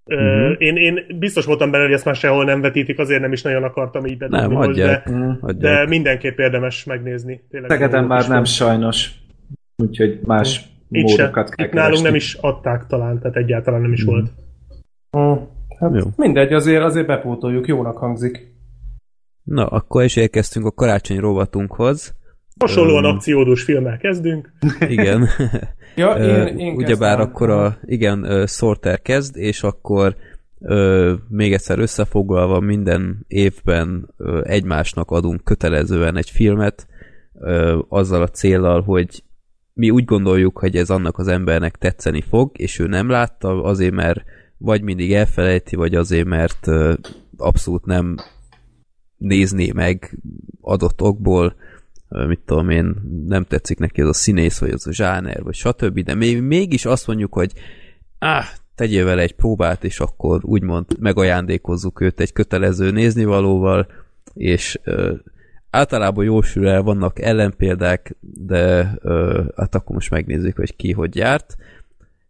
Ö, 0.05 0.51
Én, 0.51 0.75
én 0.75 1.05
biztos 1.19 1.45
voltam 1.45 1.71
benne, 1.71 1.83
hogy 1.83 1.93
ezt 1.93 2.05
már 2.05 2.15
sehol 2.15 2.45
nem 2.45 2.61
vetítik, 2.61 2.99
azért 2.99 3.21
nem 3.21 3.31
is 3.31 3.41
nagyon 3.41 3.63
akartam 3.63 4.05
így 4.05 4.17
bedobni, 4.17 4.39
Nem, 4.47 4.51
most, 4.51 4.69
adják. 4.69 5.09
de, 5.09 5.37
adják. 5.41 5.57
de 5.57 5.87
mindenképp 5.87 6.37
érdemes 6.39 6.83
megnézni. 6.83 7.43
Tényleg 7.49 7.91
jó 7.91 8.01
már 8.01 8.27
nem 8.27 8.43
sajnos. 8.43 9.11
Úgyhogy 9.75 10.19
más 10.23 10.65
Itt 10.89 11.07
se. 11.07 11.21
módokat 11.21 11.49
kell 11.49 11.65
Itt 11.65 11.73
nálunk 11.73 12.03
nem 12.03 12.15
is 12.15 12.33
adták 12.33 12.85
talán, 12.87 13.19
tehát 13.19 13.35
egyáltalán 13.37 13.81
nem 13.81 13.91
is 13.93 14.03
volt. 14.03 14.29
Hm, 15.11 15.33
Hát 15.79 15.91
Jó. 15.95 16.03
mindegy, 16.15 16.53
azért, 16.53 16.83
azért 16.83 17.07
bepótoljuk, 17.07 17.67
jónak 17.67 17.97
hangzik. 17.97 18.53
Na, 19.43 19.65
akkor 19.65 20.03
is 20.03 20.15
érkeztünk 20.15 20.65
a 20.65 20.71
karácsony 20.71 21.19
rovatunkhoz. 21.19 22.15
Hasonlóan 22.59 23.03
Öm. 23.03 23.15
akciódús 23.15 23.63
filmmel 23.63 23.97
kezdünk. 23.97 24.53
Igen. 24.87 25.27
Ja, 25.95 26.11
én, 26.11 26.57
én 26.57 26.75
Ugyebár 26.75 27.19
akkor 27.19 27.49
a, 27.49 27.77
igen, 27.85 28.23
ö, 28.23 28.45
Sorter 28.45 29.01
kezd, 29.01 29.37
és 29.37 29.63
akkor 29.63 30.15
ö, 30.59 31.13
még 31.29 31.53
egyszer 31.53 31.79
összefoglalva 31.79 32.59
minden 32.59 33.25
évben 33.27 34.09
ö, 34.17 34.41
egymásnak 34.43 35.11
adunk 35.11 35.43
kötelezően 35.43 36.17
egy 36.17 36.29
filmet, 36.29 36.87
ö, 37.33 37.79
azzal 37.89 38.21
a 38.21 38.27
céllal, 38.27 38.81
hogy 38.81 39.23
mi 39.73 39.89
úgy 39.89 40.05
gondoljuk, 40.05 40.59
hogy 40.59 40.75
ez 40.75 40.89
annak 40.89 41.17
az 41.17 41.27
embernek 41.27 41.75
tetszeni 41.75 42.21
fog, 42.21 42.51
és 42.53 42.79
ő 42.79 42.87
nem 42.87 43.09
látta, 43.09 43.63
azért 43.63 43.93
mert 43.93 44.23
vagy 44.57 44.81
mindig 44.81 45.13
elfelejti, 45.13 45.75
vagy 45.75 45.95
azért 45.95 46.27
mert 46.27 46.67
ö, 46.67 46.93
abszolút 47.37 47.85
nem 47.85 48.15
nézné 49.17 49.71
meg 49.71 50.17
adott 50.61 51.01
okból, 51.01 51.55
mit 52.09 52.39
tudom 52.45 52.69
én, 52.69 52.95
nem 53.27 53.43
tetszik 53.43 53.79
neki 53.79 54.01
az 54.01 54.07
a 54.07 54.13
színész, 54.13 54.59
vagy 54.59 54.69
az 54.71 54.87
a 54.87 54.93
zsáner, 54.93 55.43
vagy 55.43 55.55
stb., 55.55 55.99
de 55.99 56.13
még, 56.13 56.41
mégis 56.41 56.85
azt 56.85 57.07
mondjuk, 57.07 57.33
hogy 57.33 57.51
áh, 58.19 58.45
tegyél 58.75 59.05
vele 59.05 59.21
egy 59.21 59.35
próbát, 59.35 59.83
és 59.83 59.99
akkor 59.99 60.39
úgymond 60.43 60.85
megajándékozzuk 60.99 62.01
őt 62.01 62.19
egy 62.19 62.33
kötelező 62.33 62.91
néznivalóval, 62.91 63.87
és 64.33 64.79
ö, 64.83 65.13
általában 65.69 66.25
jól 66.25 66.43
sül 66.43 66.67
el, 66.67 66.81
vannak 66.81 67.21
ellenpéldák, 67.21 68.15
de 68.19 68.95
ö, 69.01 69.43
hát 69.55 69.75
akkor 69.75 69.95
most 69.95 70.09
megnézzük, 70.09 70.55
hogy 70.55 70.75
ki 70.75 70.91
hogy 70.91 71.15
járt. 71.15 71.55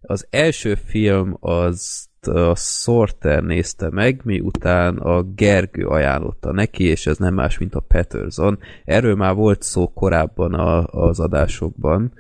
Az 0.02 0.28
első 0.30 0.76
film 0.86 1.38
az 1.40 2.08
a 2.28 2.56
Sorter 2.56 3.44
nézte 3.44 3.90
meg, 3.90 4.22
miután 4.24 4.98
a 4.98 5.24
Gergő 5.24 5.86
ajánlotta 5.86 6.52
neki, 6.52 6.84
és 6.84 7.08
ez 7.08 7.18
nem 7.18 7.34
más, 7.34 7.58
mint 7.58 7.76
a 7.76 7.80
Patterson. 7.80 8.60
Erről 8.86 9.16
már 9.16 9.34
volt 9.34 9.62
szó 9.62 9.88
korábban 9.94 10.54
a, 10.54 10.86
az 10.86 11.20
adásokban. 11.20 12.14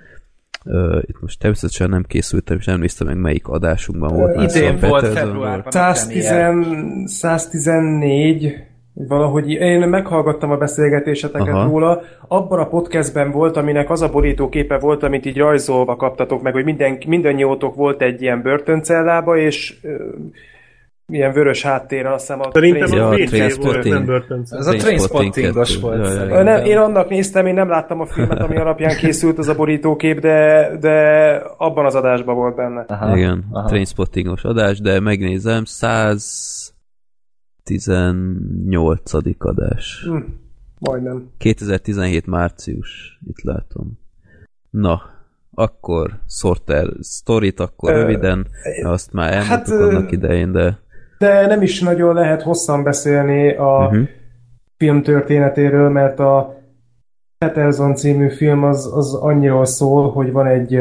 Uh, 0.65 1.01
itt 1.01 1.21
most 1.21 1.39
természetesen 1.39 1.89
nem 1.89 2.03
készültem, 2.03 2.57
és 2.57 2.65
nem 2.65 2.79
néztem 2.79 3.07
meg, 3.07 3.17
melyik 3.17 3.47
adásunkban 3.47 4.13
volt. 4.13 4.35
Uh, 4.35 4.43
idén 4.43 4.79
volt 4.79 5.07
februárban. 5.07 5.71
110, 5.71 6.25
114 7.05 8.73
valahogy 8.95 9.49
én 9.49 9.79
meghallgattam 9.79 10.51
a 10.51 10.57
beszélgetéseteket 10.57 11.53
Aha. 11.53 11.69
róla. 11.69 12.01
Abban 12.27 12.59
a 12.59 12.67
podcastben 12.67 13.31
volt, 13.31 13.57
aminek 13.57 13.89
az 13.89 14.01
a 14.01 14.09
borítóképe 14.09 14.77
volt, 14.77 15.03
amit 15.03 15.25
így 15.25 15.37
rajzolva 15.37 15.95
kaptatok 15.95 16.41
meg, 16.41 16.53
hogy 16.53 16.63
minden, 16.63 16.97
mindannyiótok 17.07 17.75
volt 17.75 18.01
egy 18.01 18.21
ilyen 18.21 18.41
börtöncellába, 18.41 19.37
és 19.37 19.75
uh, 19.83 19.91
ilyen 21.07 21.33
vörös 21.33 21.63
háttérre, 21.63 22.13
azt 22.13 22.19
hiszem 22.19 22.39
a 22.41 22.49
Szerintem 22.53 22.97
Ja, 22.97 23.07
a 23.07 23.15
Trainspotting. 23.15 24.23
Ez 24.49 24.67
a 24.67 24.73
Trainspottingos 24.73 25.79
volt. 25.79 26.15
Ja, 26.15 26.23
ja. 26.23 26.43
Nem, 26.43 26.65
én 26.65 26.77
annak 26.77 27.09
néztem, 27.09 27.45
én 27.45 27.53
nem 27.53 27.69
láttam 27.69 27.99
a 27.99 28.05
filmet, 28.05 28.39
ami 28.39 28.57
alapján 28.57 28.95
készült 28.95 29.37
az 29.37 29.47
a 29.47 29.55
borítókép, 29.55 30.19
de, 30.19 30.69
de 30.79 30.91
abban 31.57 31.85
az 31.85 31.95
adásban 31.95 32.35
volt 32.35 32.55
benne. 32.55 32.85
Aha, 32.87 33.17
Igen, 33.17 33.43
aha. 33.51 33.67
Trainspottingos 33.67 34.43
adás, 34.43 34.79
de 34.79 34.99
megnézem, 34.99 35.65
118. 37.65 39.13
adás. 39.37 40.03
Hm, 40.07 40.17
majdnem. 40.79 41.29
2017 41.37 42.25
március, 42.25 43.19
itt 43.27 43.41
látom. 43.41 43.99
Na, 44.69 45.01
akkor 45.53 46.19
Sorter 46.27 46.87
sztorit, 46.99 47.59
akkor 47.59 47.93
Ö, 47.93 48.01
röviden, 48.01 48.47
azt 48.83 49.13
már 49.13 49.33
elmondtuk 49.33 49.79
hát, 49.79 49.89
annak 49.89 50.11
idején, 50.11 50.51
de 50.51 50.79
De 51.17 51.47
nem 51.47 51.61
is 51.61 51.81
nagyon 51.81 52.13
lehet 52.13 52.41
hosszan 52.41 52.83
beszélni 52.83 53.55
a 53.55 53.85
uh-huh. 53.85 54.07
film 54.77 55.01
történetéről, 55.01 55.89
mert 55.89 56.19
a 56.19 56.61
Peterson 57.37 57.95
című 57.95 58.29
film 58.29 58.63
az, 58.63 58.91
az 58.93 59.13
annyiról 59.13 59.65
szól, 59.65 60.11
hogy 60.11 60.31
van 60.31 60.45
egy 60.47 60.79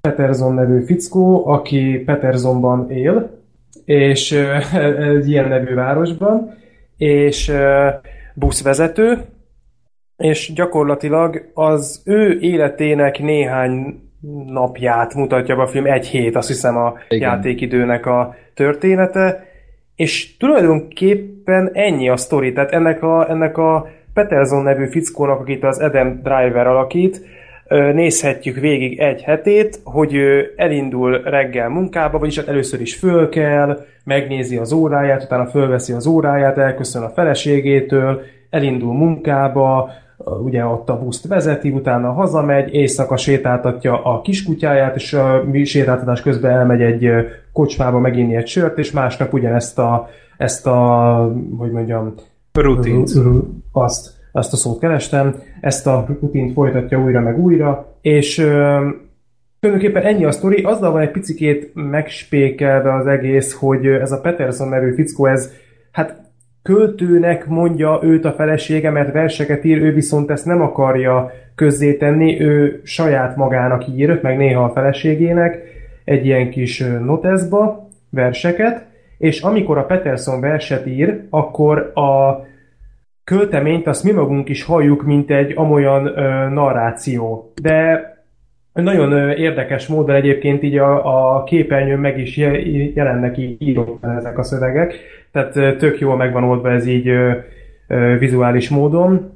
Peterson 0.00 0.54
nevű 0.54 0.84
fickó, 0.84 1.46
aki 1.46 2.02
Petersonban 2.06 2.90
él, 2.90 3.43
és 3.84 4.32
egy 5.14 5.28
ilyen 5.28 5.48
nevű 5.48 5.74
városban, 5.74 6.54
és 6.96 7.52
buszvezető, 8.34 9.18
és 10.16 10.52
gyakorlatilag 10.52 11.50
az 11.54 12.02
ő 12.04 12.38
életének 12.40 13.18
néhány 13.18 14.02
napját 14.46 15.14
mutatja 15.14 15.56
be 15.56 15.62
a 15.62 15.66
film, 15.66 15.86
egy 15.86 16.06
hét, 16.06 16.36
azt 16.36 16.48
hiszem 16.48 16.76
a 16.76 16.94
Igen. 17.08 17.30
játékidőnek 17.30 18.06
a 18.06 18.34
története, 18.54 19.46
és 19.96 20.36
tulajdonképpen 20.36 21.70
ennyi 21.72 22.08
a 22.08 22.16
sztori, 22.16 22.52
tehát 22.52 22.72
ennek 22.72 23.02
a, 23.02 23.30
ennek 23.30 23.58
a 23.58 23.86
Peterson 24.14 24.62
nevű 24.62 24.86
fickónak, 24.86 25.40
akit 25.40 25.64
az 25.64 25.78
Adam 25.78 26.20
Driver 26.22 26.66
alakít, 26.66 27.20
nézhetjük 27.68 28.56
végig 28.56 28.98
egy 28.98 29.22
hetét, 29.22 29.80
hogy 29.84 30.16
elindul 30.56 31.22
reggel 31.22 31.68
munkába, 31.68 32.18
vagyis 32.18 32.36
hát 32.36 32.48
először 32.48 32.80
is 32.80 32.94
föl 32.94 33.28
kell, 33.28 33.84
megnézi 34.04 34.56
az 34.56 34.72
óráját, 34.72 35.22
utána 35.22 35.46
fölveszi 35.46 35.92
az 35.92 36.06
óráját, 36.06 36.58
elköszön 36.58 37.02
a 37.02 37.08
feleségétől, 37.08 38.22
elindul 38.50 38.92
munkába, 38.92 39.90
ugye 40.44 40.64
ott 40.64 40.88
a 40.88 40.98
buszt 40.98 41.26
vezeti, 41.26 41.70
utána 41.70 42.12
hazamegy, 42.12 42.74
éjszaka 42.74 43.16
sétáltatja 43.16 44.02
a 44.02 44.20
kiskutyáját, 44.20 44.96
és 44.96 45.12
a 45.12 45.44
mi 45.50 45.64
sétáltatás 45.64 46.22
közben 46.22 46.50
elmegy 46.50 46.82
egy 46.82 47.10
kocsmába 47.52 47.98
meginni 47.98 48.36
egy 48.36 48.46
sört, 48.46 48.78
és 48.78 48.90
másnap 48.90 49.32
ugyanezt 49.32 49.78
a, 49.78 50.08
ezt 50.36 50.66
a, 50.66 51.32
hogy 51.58 51.70
mondjam, 51.70 52.14
Rutint. 52.52 53.12
ru- 53.12 53.24
ru- 53.24 53.46
azt, 53.72 54.13
azt 54.36 54.52
a 54.52 54.56
szót 54.56 54.80
kerestem, 54.80 55.34
ezt 55.60 55.86
a 55.86 56.06
rutint 56.20 56.52
folytatja 56.52 56.98
újra 56.98 57.20
meg 57.20 57.38
újra, 57.38 57.94
és 58.00 58.38
ö, 58.38 58.88
tulajdonképpen 59.60 60.02
ennyi 60.02 60.24
a 60.24 60.32
sztori, 60.32 60.62
azzal 60.62 60.92
van 60.92 61.00
egy 61.00 61.10
picikét 61.10 61.70
megspékelve 61.74 62.94
az 62.94 63.06
egész, 63.06 63.52
hogy 63.52 63.86
ez 63.86 64.12
a 64.12 64.20
Peterson 64.20 64.68
nevű 64.68 64.94
fickó, 64.94 65.26
ez 65.26 65.52
hát 65.92 66.20
költőnek 66.62 67.46
mondja 67.46 67.98
őt 68.02 68.24
a 68.24 68.32
felesége, 68.32 68.90
mert 68.90 69.12
verseket 69.12 69.64
ír, 69.64 69.82
ő 69.82 69.92
viszont 69.92 70.30
ezt 70.30 70.46
nem 70.46 70.60
akarja 70.60 71.30
közzétenni, 71.54 72.40
ő 72.40 72.80
saját 72.84 73.36
magának 73.36 73.88
ír, 73.88 74.18
meg 74.22 74.36
néha 74.36 74.64
a 74.64 74.72
feleségének 74.72 75.62
egy 76.04 76.26
ilyen 76.26 76.50
kis 76.50 76.84
noteszba 77.04 77.88
verseket, 78.10 78.86
és 79.18 79.40
amikor 79.40 79.78
a 79.78 79.84
Peterson 79.84 80.40
verset 80.40 80.86
ír, 80.86 81.20
akkor 81.30 81.92
a 81.94 82.42
költeményt 83.24 83.86
azt 83.86 84.04
mi 84.04 84.10
magunk 84.10 84.48
is 84.48 84.62
halljuk, 84.62 85.02
mint 85.02 85.30
egy 85.30 85.52
amolyan 85.56 86.06
ö, 86.06 86.48
narráció. 86.48 87.52
De 87.62 88.08
nagyon 88.72 89.12
ö, 89.12 89.32
érdekes 89.32 89.86
módon 89.86 90.14
egyébként 90.14 90.62
így 90.62 90.76
a, 90.76 91.36
a 91.36 91.44
képernyőn 91.44 91.98
meg 91.98 92.18
is 92.18 92.36
je- 92.36 92.94
jelennek 92.94 93.38
így 93.38 93.80
ezek 94.16 94.38
a 94.38 94.42
szövegek, 94.42 94.94
tehát 95.32 95.56
ö, 95.56 95.76
tök 95.76 95.98
jól 95.98 96.16
megvan 96.16 96.44
oldva 96.44 96.70
ez 96.70 96.86
így 96.86 97.08
ö, 97.08 97.32
ö, 97.88 98.18
vizuális 98.18 98.68
módon. 98.68 99.32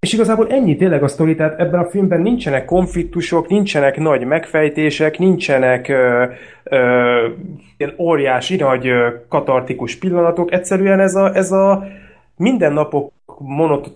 És 0.00 0.12
igazából 0.12 0.48
ennyi 0.48 0.76
tényleg 0.76 1.02
a 1.02 1.08
sztori, 1.08 1.34
tehát 1.34 1.60
ebben 1.60 1.80
a 1.80 1.90
filmben 1.90 2.20
nincsenek 2.20 2.64
konfliktusok, 2.64 3.48
nincsenek 3.48 3.96
nagy 3.96 4.24
megfejtések, 4.24 5.18
nincsenek 5.18 5.88
ö, 5.88 6.24
ö, 6.64 7.28
ilyen 7.76 7.94
óriási 7.98 8.56
nagy 8.56 8.86
ö, 8.86 9.08
katartikus 9.28 9.96
pillanatok, 9.96 10.52
egyszerűen 10.52 11.00
ez 11.00 11.14
a, 11.14 11.34
ez 11.34 11.52
a 11.52 11.86
mindennapok 12.40 13.12
monot, 13.38 13.90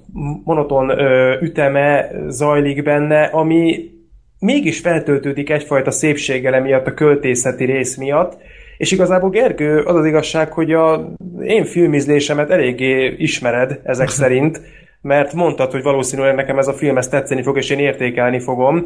monoton 0.44 0.88
ö, 0.88 1.36
üteme 1.40 2.10
zajlik 2.28 2.82
benne, 2.82 3.22
ami 3.22 3.90
mégis 4.38 4.80
feltöltődik 4.80 5.50
egyfajta 5.50 5.90
szépséggel 5.90 6.60
miatt 6.60 6.86
a 6.86 6.94
költészeti 6.94 7.64
rész 7.64 7.96
miatt, 7.96 8.36
és 8.76 8.92
igazából 8.92 9.30
Gergő, 9.30 9.80
az 9.80 9.94
az 9.94 10.06
igazság, 10.06 10.52
hogy 10.52 10.72
a 10.72 11.12
én 11.42 11.64
filmizlésemet 11.64 12.50
eléggé 12.50 13.14
ismered 13.18 13.80
ezek 13.84 14.08
szerint, 14.20 14.60
mert 15.00 15.32
mondtad, 15.32 15.70
hogy 15.70 15.82
valószínűleg 15.82 16.34
nekem 16.34 16.58
ez 16.58 16.68
a 16.68 16.72
film 16.72 16.96
ezt 16.96 17.10
tetszeni 17.10 17.42
fog, 17.42 17.56
és 17.56 17.70
én 17.70 17.78
értékelni 17.78 18.40
fogom, 18.40 18.84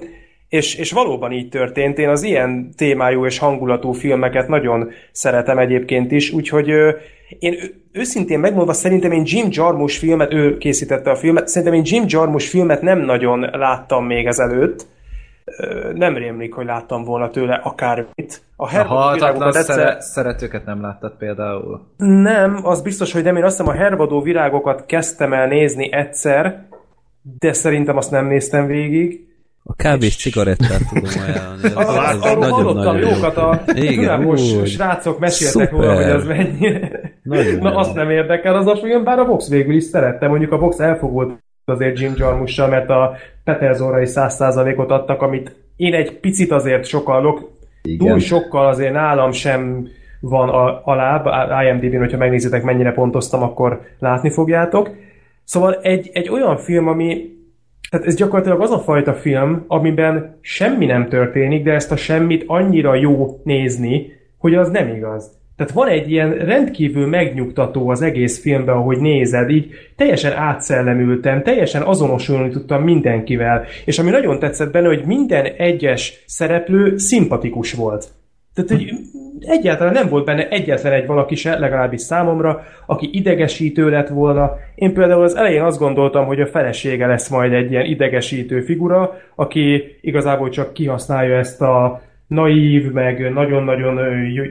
és, 0.48 0.74
és 0.74 0.92
valóban 0.92 1.32
így 1.32 1.48
történt. 1.48 1.98
Én 1.98 2.08
az 2.08 2.22
ilyen 2.22 2.70
témájú 2.76 3.26
és 3.26 3.38
hangulatú 3.38 3.92
filmeket 3.92 4.48
nagyon 4.48 4.90
szeretem 5.12 5.58
egyébként 5.58 6.12
is, 6.12 6.30
úgyhogy 6.30 6.70
ö, 6.70 6.90
én 7.38 7.54
őszintén 7.92 8.38
megmondva 8.38 8.72
szerintem 8.72 9.12
én 9.12 9.22
Jim 9.24 9.46
Jarmusch 9.50 9.98
filmet, 9.98 10.32
ő 10.32 10.58
készítette 10.58 11.10
a 11.10 11.16
filmet, 11.16 11.48
szerintem 11.48 11.76
én 11.76 11.82
Jim 11.84 12.04
Jarmusch 12.06 12.48
filmet 12.48 12.82
nem 12.82 12.98
nagyon 12.98 13.40
láttam 13.40 14.04
még 14.06 14.26
ezelőtt. 14.26 14.86
Nem 15.94 16.16
rémlik, 16.16 16.54
hogy 16.54 16.66
láttam 16.66 17.04
volna 17.04 17.30
tőle 17.30 17.54
akármit. 17.54 18.42
A 18.56 18.76
A 18.76 19.12
virágokat 19.12 19.56
egyszer... 19.56 19.74
szere- 19.74 20.00
szeretőket 20.00 20.64
nem 20.64 20.80
láttad 20.80 21.12
például. 21.18 21.80
Nem, 21.96 22.60
az 22.62 22.82
biztos, 22.82 23.12
hogy 23.12 23.22
nem. 23.22 23.36
Én 23.36 23.44
azt 23.44 23.56
hiszem 23.58 23.72
a 23.72 23.76
hervadó 23.76 24.20
virágokat 24.22 24.86
kezdtem 24.86 25.32
el 25.32 25.46
nézni 25.46 25.92
egyszer, 25.92 26.66
de 27.38 27.52
szerintem 27.52 27.96
azt 27.96 28.10
nem 28.10 28.26
néztem 28.26 28.66
végig. 28.66 29.26
a 29.64 29.74
kávés 29.74 30.16
cigarettát 30.16 30.80
tudom 30.92 31.10
ajánlani. 31.26 32.18
Arról 32.20 32.50
hallottam 32.50 32.96
jókat, 32.98 33.36
a 33.36 33.62
Igen, 33.74 34.36
srácok 34.66 35.18
meséltek 35.18 35.70
róla, 35.70 35.94
hogy 35.94 36.10
az 36.10 36.24
mennyire. 36.26 37.07
Nagyon 37.28 37.58
Na 37.58 37.76
azt 37.76 37.94
nem 37.94 38.10
érdekel 38.10 38.56
az 38.56 38.66
a 38.66 38.76
film, 38.76 39.04
bár 39.04 39.18
a 39.18 39.24
Vox 39.24 39.48
végül 39.48 39.74
is 39.74 39.84
szerette. 39.84 40.28
Mondjuk 40.28 40.52
a 40.52 40.58
Vox 40.58 40.78
elfogult 40.78 41.38
azért 41.64 41.98
Jim 41.98 42.12
Jarmussal, 42.16 42.68
mert 42.68 42.90
a 42.90 43.16
Petersonra 43.44 44.00
is 44.00 44.08
100%-ot 44.12 44.90
adtak, 44.90 45.22
amit 45.22 45.56
én 45.76 45.94
egy 45.94 46.20
picit 46.20 46.50
azért 46.50 46.84
sokallok. 46.84 47.50
Igen. 47.82 48.08
Túl 48.08 48.18
sokkal 48.18 48.66
azért 48.66 48.92
nálam 48.92 49.32
sem 49.32 49.88
van 50.20 50.48
a, 50.48 50.82
alább, 50.84 51.26
IMDb-n, 51.64 51.98
hogyha 51.98 52.18
megnézitek, 52.18 52.62
mennyire 52.62 52.92
pontoztam, 52.92 53.42
akkor 53.42 53.80
látni 53.98 54.30
fogjátok. 54.30 54.90
Szóval 55.44 55.74
egy, 55.82 56.10
egy 56.12 56.28
olyan 56.28 56.56
film, 56.56 56.88
ami 56.88 57.36
tehát 57.90 58.06
ez 58.06 58.14
gyakorlatilag 58.14 58.60
az 58.60 58.70
a 58.70 58.78
fajta 58.78 59.14
film, 59.14 59.64
amiben 59.66 60.38
semmi 60.40 60.86
nem 60.86 61.08
történik, 61.08 61.64
de 61.64 61.72
ezt 61.72 61.92
a 61.92 61.96
semmit 61.96 62.44
annyira 62.46 62.94
jó 62.94 63.40
nézni, 63.44 64.12
hogy 64.38 64.54
az 64.54 64.68
nem 64.70 64.88
igaz. 64.88 65.37
Tehát 65.58 65.72
van 65.72 65.88
egy 65.88 66.10
ilyen 66.10 66.32
rendkívül 66.32 67.06
megnyugtató 67.06 67.88
az 67.88 68.02
egész 68.02 68.40
filmben, 68.40 68.74
ahogy 68.74 68.98
nézed, 68.98 69.50
így 69.50 69.70
teljesen 69.96 70.32
átszellemültem, 70.32 71.42
teljesen 71.42 71.82
azonosulni 71.82 72.50
tudtam 72.50 72.82
mindenkivel, 72.82 73.64
és 73.84 73.98
ami 73.98 74.10
nagyon 74.10 74.38
tetszett 74.38 74.72
benne, 74.72 74.86
hogy 74.86 75.04
minden 75.04 75.44
egyes 75.44 76.22
szereplő 76.26 76.96
szimpatikus 76.96 77.72
volt. 77.72 78.08
Tehát, 78.54 78.70
hogy 78.70 78.92
egyáltalán 79.40 79.92
nem 79.92 80.08
volt 80.08 80.24
benne 80.24 80.48
egyetlen 80.48 80.92
egy 80.92 81.06
valaki 81.06 81.34
se, 81.34 81.58
legalábbis 81.58 82.00
számomra, 82.00 82.62
aki 82.86 83.08
idegesítő 83.12 83.90
lett 83.90 84.08
volna. 84.08 84.50
Én 84.74 84.94
például 84.94 85.22
az 85.22 85.36
elején 85.36 85.62
azt 85.62 85.78
gondoltam, 85.78 86.26
hogy 86.26 86.40
a 86.40 86.46
felesége 86.46 87.06
lesz 87.06 87.28
majd 87.28 87.52
egy 87.52 87.70
ilyen 87.70 87.84
idegesítő 87.84 88.60
figura, 88.60 89.18
aki 89.34 89.96
igazából 90.00 90.48
csak 90.48 90.72
kihasználja 90.72 91.38
ezt 91.38 91.62
a 91.62 92.00
naív, 92.28 92.92
meg 92.92 93.32
nagyon-nagyon 93.32 93.98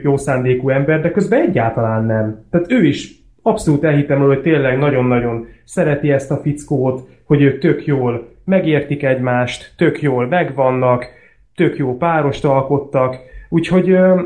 jó 0.02 0.16
szándékú 0.16 0.68
ember, 0.68 1.00
de 1.00 1.10
közben 1.10 1.40
egyáltalán 1.40 2.04
nem. 2.04 2.44
Tehát 2.50 2.70
ő 2.72 2.84
is 2.84 3.10
abszolút 3.42 3.84
elhittem 3.84 4.20
hogy 4.20 4.40
tényleg 4.40 4.78
nagyon-nagyon 4.78 5.46
szereti 5.64 6.10
ezt 6.10 6.30
a 6.30 6.36
fickót, 6.36 7.08
hogy 7.24 7.42
ők 7.42 7.58
tök 7.58 7.86
jól 7.86 8.28
megértik 8.44 9.02
egymást, 9.02 9.72
tök 9.76 10.02
jól 10.02 10.26
megvannak, 10.26 11.06
tök 11.54 11.76
jó 11.76 11.96
párost 11.96 12.44
alkottak, 12.44 13.16
úgyhogy 13.48 13.90
ö, 13.90 14.20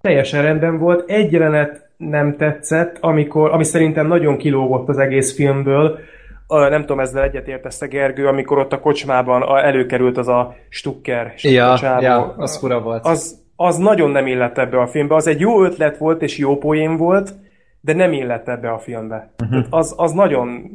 teljesen 0.00 0.42
rendben 0.42 0.78
volt. 0.78 1.10
Egy 1.10 1.32
jelenet 1.32 1.88
nem 1.96 2.36
tetszett, 2.36 2.98
amikor, 3.00 3.50
ami 3.50 3.64
szerintem 3.64 4.06
nagyon 4.06 4.36
kilógott 4.36 4.88
az 4.88 4.98
egész 4.98 5.34
filmből, 5.34 5.98
nem 6.46 6.80
tudom, 6.80 7.00
ezzel 7.00 7.22
egyetértesz 7.22 7.80
a 7.80 7.86
Gergő, 7.86 8.26
amikor 8.26 8.58
ott 8.58 8.72
a 8.72 8.80
kocsmában 8.80 9.58
előkerült 9.64 10.16
az 10.16 10.28
a 10.28 10.54
Stucker 10.68 11.32
ja, 11.36 11.78
ja, 12.00 12.34
az 12.36 12.58
fura 12.58 12.80
volt. 12.80 13.06
Az, 13.06 13.42
az 13.56 13.76
nagyon 13.76 14.10
nem 14.10 14.26
illett 14.26 14.58
ebbe 14.58 14.80
a 14.80 14.86
filmbe. 14.86 15.14
Az 15.14 15.26
egy 15.26 15.40
jó 15.40 15.64
ötlet 15.64 15.98
volt, 15.98 16.22
és 16.22 16.38
jó 16.38 16.58
poén 16.58 16.96
volt, 16.96 17.34
de 17.80 17.94
nem 17.94 18.12
illett 18.12 18.48
ebbe 18.48 18.70
a 18.70 18.78
filmbe. 18.78 19.32
Uh-huh. 19.42 19.64
Az, 19.70 19.94
az 19.96 20.12
nagyon 20.12 20.70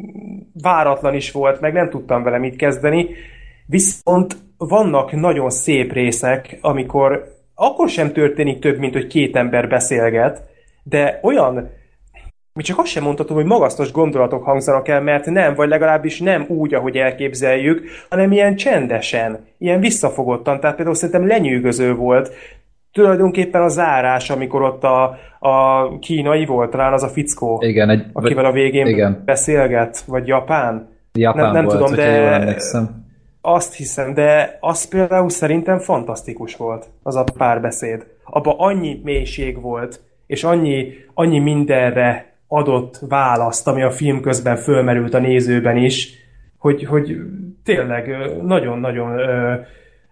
váratlan 0.61 1.13
is 1.13 1.32
volt, 1.32 1.59
meg 1.59 1.74
nem 1.74 1.89
tudtam 1.89 2.24
vele 2.24 2.38
mit 2.38 2.55
kezdeni. 2.55 3.09
Viszont 3.65 4.38
vannak 4.57 5.11
nagyon 5.11 5.49
szép 5.49 5.93
részek, 5.93 6.57
amikor 6.61 7.38
akkor 7.55 7.89
sem 7.89 8.11
történik 8.11 8.59
több, 8.59 8.78
mint 8.78 8.93
hogy 8.93 9.07
két 9.07 9.36
ember 9.36 9.67
beszélget, 9.67 10.43
de 10.84 11.20
olyan 11.24 11.70
mi 12.60 12.66
csak 12.66 12.80
azt 12.80 12.88
sem 12.88 13.03
mondhatom, 13.03 13.36
hogy 13.36 13.45
magasztos 13.45 13.91
gondolatok 13.91 14.43
hangzanak 14.43 14.88
el, 14.88 15.01
mert 15.01 15.26
nem, 15.26 15.55
vagy 15.55 15.70
legalábbis 15.70 16.20
nem 16.20 16.45
úgy, 16.47 16.74
ahogy 16.74 16.97
elképzeljük, 16.97 17.84
hanem 18.10 18.32
ilyen 18.32 18.55
csendesen, 18.55 19.45
ilyen 19.57 19.80
visszafogottan. 19.80 20.60
Tehát 20.60 20.76
például 20.76 20.95
szerintem 20.95 21.28
lenyűgöző 21.28 21.95
volt 21.95 22.34
tulajdonképpen 22.91 23.62
a 23.62 23.68
zárás, 23.68 24.30
amikor 24.30 24.62
ott 24.62 24.84
a, 24.84 25.18
a 25.39 25.99
kínai 25.99 26.45
volt, 26.45 26.72
talán 26.72 26.93
az 26.93 27.03
a 27.03 27.07
fickó, 27.07 27.62
igen, 27.66 27.89
egy, 27.89 28.05
akivel 28.14 28.45
a 28.45 28.51
végén 28.51 28.88
igen. 28.88 29.22
beszélget, 29.26 30.03
vagy 30.07 30.28
japán. 30.28 30.89
Japán 31.14 31.43
nem, 31.43 31.53
nem 31.53 31.66
volt, 31.66 31.78
tudom, 31.78 31.95
de 31.95 32.16
jól 32.16 32.28
emlékszem. 32.28 33.07
Azt 33.41 33.76
hiszem, 33.76 34.14
de 34.14 34.57
az 34.60 34.88
például 34.88 35.30
szerintem 35.30 35.80
fantasztikus 35.80 36.55
volt, 36.55 36.86
az 37.03 37.16
a 37.16 37.24
párbeszéd. 37.38 38.05
Abba 38.24 38.55
annyi 38.57 39.01
mélység 39.03 39.62
volt, 39.62 39.99
és 40.28 40.43
annyi, 40.43 40.88
annyi 41.14 41.39
mindenre 41.39 42.28
adott 42.51 42.99
választ, 43.09 43.67
ami 43.67 43.81
a 43.81 43.91
film 43.91 44.21
közben 44.21 44.55
fölmerült 44.57 45.13
a 45.13 45.19
nézőben 45.19 45.77
is, 45.77 46.09
hogy, 46.57 46.83
hogy 46.83 47.17
tényleg 47.63 48.17
nagyon-nagyon 48.43 49.19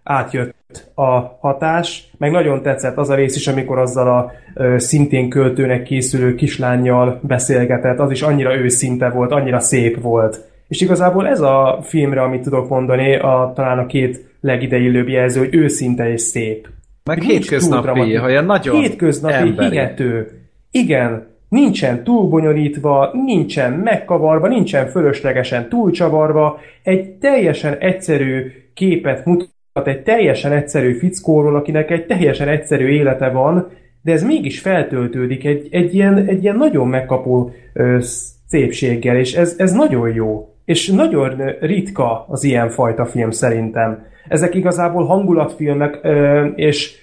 átjött 0.02 0.56
a 0.94 1.38
hatás, 1.40 2.10
meg 2.18 2.30
nagyon 2.30 2.62
tetszett 2.62 2.96
az 2.96 3.10
a 3.10 3.14
rész 3.14 3.36
is, 3.36 3.46
amikor 3.46 3.78
azzal 3.78 4.08
a 4.08 4.32
ö, 4.54 4.78
szintén 4.78 5.28
költőnek 5.28 5.82
készülő 5.82 6.34
kislányjal 6.34 7.20
beszélgetett, 7.22 7.98
az 7.98 8.10
is 8.10 8.22
annyira 8.22 8.56
őszinte 8.56 9.08
volt, 9.08 9.32
annyira 9.32 9.60
szép 9.60 10.00
volt. 10.00 10.40
És 10.68 10.80
igazából 10.80 11.28
ez 11.28 11.40
a 11.40 11.78
filmre, 11.82 12.22
amit 12.22 12.42
tudok 12.42 12.68
mondani, 12.68 13.16
a, 13.16 13.52
talán 13.54 13.78
a 13.78 13.86
két 13.86 14.24
legideillőbb 14.40 15.08
jelző, 15.08 15.38
hogy 15.38 15.54
őszinte 15.54 16.10
és 16.10 16.20
szép. 16.20 16.68
Meg 17.04 17.22
hétköznapi, 17.22 18.14
hogy 18.14 18.44
nagyon 18.44 18.76
Hétköznapi, 18.76 19.34
emberi. 19.34 19.70
hihető. 19.70 20.30
Igen, 20.70 21.26
nincsen 21.48 22.04
túlbonyolítva, 22.04 23.10
nincsen 23.12 23.72
megkavarva, 23.72 24.48
nincsen 24.48 24.86
fölöslegesen 24.86 25.68
túlcsavarva, 25.68 26.60
egy 26.82 27.10
teljesen 27.10 27.76
egyszerű 27.78 28.52
képet 28.74 29.24
mutat 29.24 29.86
egy 29.86 30.02
teljesen 30.02 30.52
egyszerű 30.52 30.92
fickóról, 30.92 31.56
akinek 31.56 31.90
egy 31.90 32.06
teljesen 32.06 32.48
egyszerű 32.48 32.86
élete 32.86 33.28
van, 33.28 33.68
de 34.02 34.12
ez 34.12 34.22
mégis 34.22 34.60
feltöltődik 34.60 35.44
egy, 35.44 35.68
egy, 35.70 35.94
ilyen, 35.94 36.26
egy 36.26 36.42
ilyen 36.42 36.56
nagyon 36.56 36.88
megkapó 36.88 37.50
ö, 37.72 37.98
szépséggel, 38.46 39.16
és 39.16 39.34
ez, 39.34 39.54
ez 39.58 39.72
nagyon 39.72 40.14
jó. 40.14 40.54
És 40.64 40.88
nagyon 40.88 41.42
ritka 41.60 42.24
az 42.28 42.44
ilyen 42.44 42.68
fajta 42.68 43.04
film 43.04 43.30
szerintem. 43.30 44.06
Ezek 44.28 44.54
igazából 44.54 45.04
hangulatfilmek, 45.04 45.98
ö, 46.02 46.44
és 46.44 46.96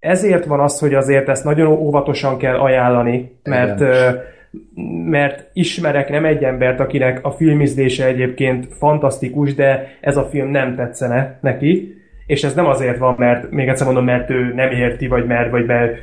ezért 0.00 0.44
van 0.44 0.60
az, 0.60 0.78
hogy 0.78 0.94
azért 0.94 1.28
ezt 1.28 1.44
nagyon 1.44 1.66
óvatosan 1.66 2.38
kell 2.38 2.56
ajánlani, 2.56 3.36
mert 3.42 3.80
ö, 3.80 4.08
mert 5.04 5.50
ismerek 5.52 6.10
nem 6.10 6.24
egy 6.24 6.44
embert, 6.44 6.80
akinek 6.80 7.24
a 7.24 7.30
filmizlése 7.30 8.06
egyébként 8.06 8.66
fantasztikus, 8.78 9.54
de 9.54 9.86
ez 10.00 10.16
a 10.16 10.22
film 10.22 10.48
nem 10.48 10.74
tetszene 10.74 11.38
neki, 11.40 11.94
és 12.26 12.44
ez 12.44 12.54
nem 12.54 12.66
azért 12.66 12.98
van, 12.98 13.14
mert 13.18 13.50
még 13.50 13.68
egyszer 13.68 13.86
mondom, 13.86 14.04
mert 14.04 14.30
ő 14.30 14.52
nem 14.54 14.70
érti, 14.70 15.06
vagy 15.06 15.26
mert, 15.26 15.50
vagy 15.50 15.66
mert 15.66 15.98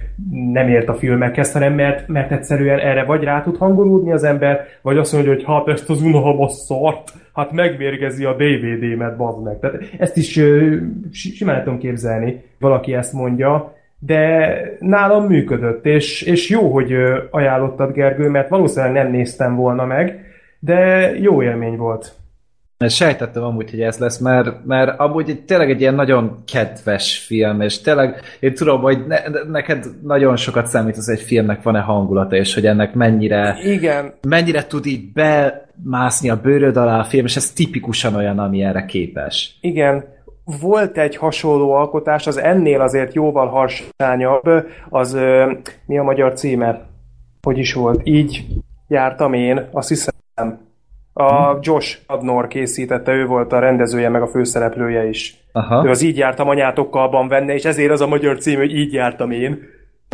nem 0.52 0.68
ért 0.68 0.90
a 0.90 0.94
filmekhez, 0.94 1.52
hanem 1.52 1.74
mert, 1.74 2.08
mert 2.08 2.32
egyszerűen 2.32 2.80
erre 2.80 3.04
vagy 3.04 3.24
rá 3.24 3.42
tud 3.42 3.58
hangolódni 3.58 4.12
az 4.12 4.24
ember, 4.24 4.66
vagy 4.82 4.98
azt 4.98 5.14
mondja, 5.14 5.34
hogy 5.34 5.44
hát 5.44 5.68
ezt 5.68 5.90
az 5.90 6.02
unalmas 6.02 6.52
szart, 6.52 7.12
hát 7.34 7.52
megvérgezi 7.52 8.26
a 8.26 8.34
DVD-met, 8.34 9.18
bazd 9.18 9.44
meg. 9.44 9.60
Tehát 9.60 9.82
ezt 10.00 10.18
is 10.18 10.38
uh, 10.38 10.76
simán 11.12 11.64
tudom 11.64 11.80
képzelni, 11.80 12.44
valaki 12.60 12.94
ezt 12.94 13.14
mondja, 13.14 13.77
de 14.00 14.60
nálam 14.80 15.26
működött, 15.26 15.86
és, 15.86 16.22
és 16.22 16.50
jó, 16.50 16.74
hogy 16.74 16.94
ajánlottad 17.32 17.92
Gergő, 17.92 18.30
mert 18.30 18.50
valószínűleg 18.50 18.94
nem 18.94 19.12
néztem 19.12 19.56
volna 19.56 19.86
meg, 19.86 20.26
de 20.60 21.12
jó 21.20 21.44
élmény 21.44 21.78
volt. 21.78 22.16
Sejtettem 22.88 23.44
amúgy, 23.44 23.70
hogy 23.70 23.82
ez 23.82 23.98
lesz, 23.98 24.18
mert, 24.18 24.66
mert 24.66 25.00
amúgy 25.00 25.44
tényleg 25.46 25.70
egy 25.70 25.82
ilyen 25.82 25.96
nagyon 25.96 26.38
kedves 26.52 27.18
film, 27.18 27.62
és 27.62 27.82
tényleg 27.82 28.22
én 28.40 28.54
tudom, 28.54 28.82
hogy 28.82 29.08
ne, 29.08 29.20
neked 29.48 29.86
nagyon 30.04 30.36
sokat 30.36 30.68
számít 30.68 30.98
az 30.98 31.10
egy 31.10 31.22
filmnek 31.22 31.62
van-e 31.62 31.80
hangulata, 31.80 32.36
és 32.36 32.54
hogy 32.54 32.66
ennek 32.66 32.94
mennyire, 32.94 33.58
Igen. 33.64 34.14
mennyire 34.28 34.66
tud 34.68 34.86
így 34.86 35.12
bemászni 35.14 36.30
a 36.30 36.42
bőröd 36.42 36.78
alá 36.78 37.00
a 37.00 37.04
film, 37.04 37.26
és 37.26 37.36
ez 37.36 37.52
tipikusan 37.52 38.16
olyan, 38.16 38.40
ami 38.40 38.64
erre 38.64 38.86
képes. 38.86 39.58
Igen. 39.62 40.04
Volt 40.62 40.98
egy 40.98 41.16
hasonló 41.16 41.72
alkotás, 41.72 42.28
az 42.28 42.38
ennél 42.38 42.82
azért 42.82 43.14
jóval 43.14 43.48
harsányabb, 43.48 44.68
az 44.90 45.18
mi 45.86 45.98
a 45.98 46.04
magyar 46.04 46.34
címe? 46.34 46.86
Hogy 47.42 47.58
is 47.58 47.74
volt? 47.74 48.02
Így 48.04 48.46
jártam 48.88 49.34
én, 49.34 49.68
azt 49.72 49.88
hiszem 49.88 50.14
a 51.14 51.52
hm. 51.52 51.58
Josh 51.62 51.98
Adnor 52.06 52.48
készítette, 52.48 53.12
ő 53.12 53.26
volt 53.26 53.54
a 53.54 53.60
rendezője, 53.60 54.10
meg 54.10 54.22
a 54.22 54.28
főszereplője 54.28 55.08
is. 55.08 55.44
Aha. 55.52 55.86
Ő 55.86 55.90
az 55.90 56.02
Így 56.02 56.18
jártam 56.18 56.50
anyátokkal 56.50 57.28
benne, 57.28 57.54
és 57.54 57.66
ezért 57.66 57.92
az 57.92 58.02
a 58.02 58.08
magyar 58.08 58.38
cím, 58.38 58.58
hogy 58.58 58.76
Így 58.76 58.94
jártam 58.94 59.32
én. 59.32 59.60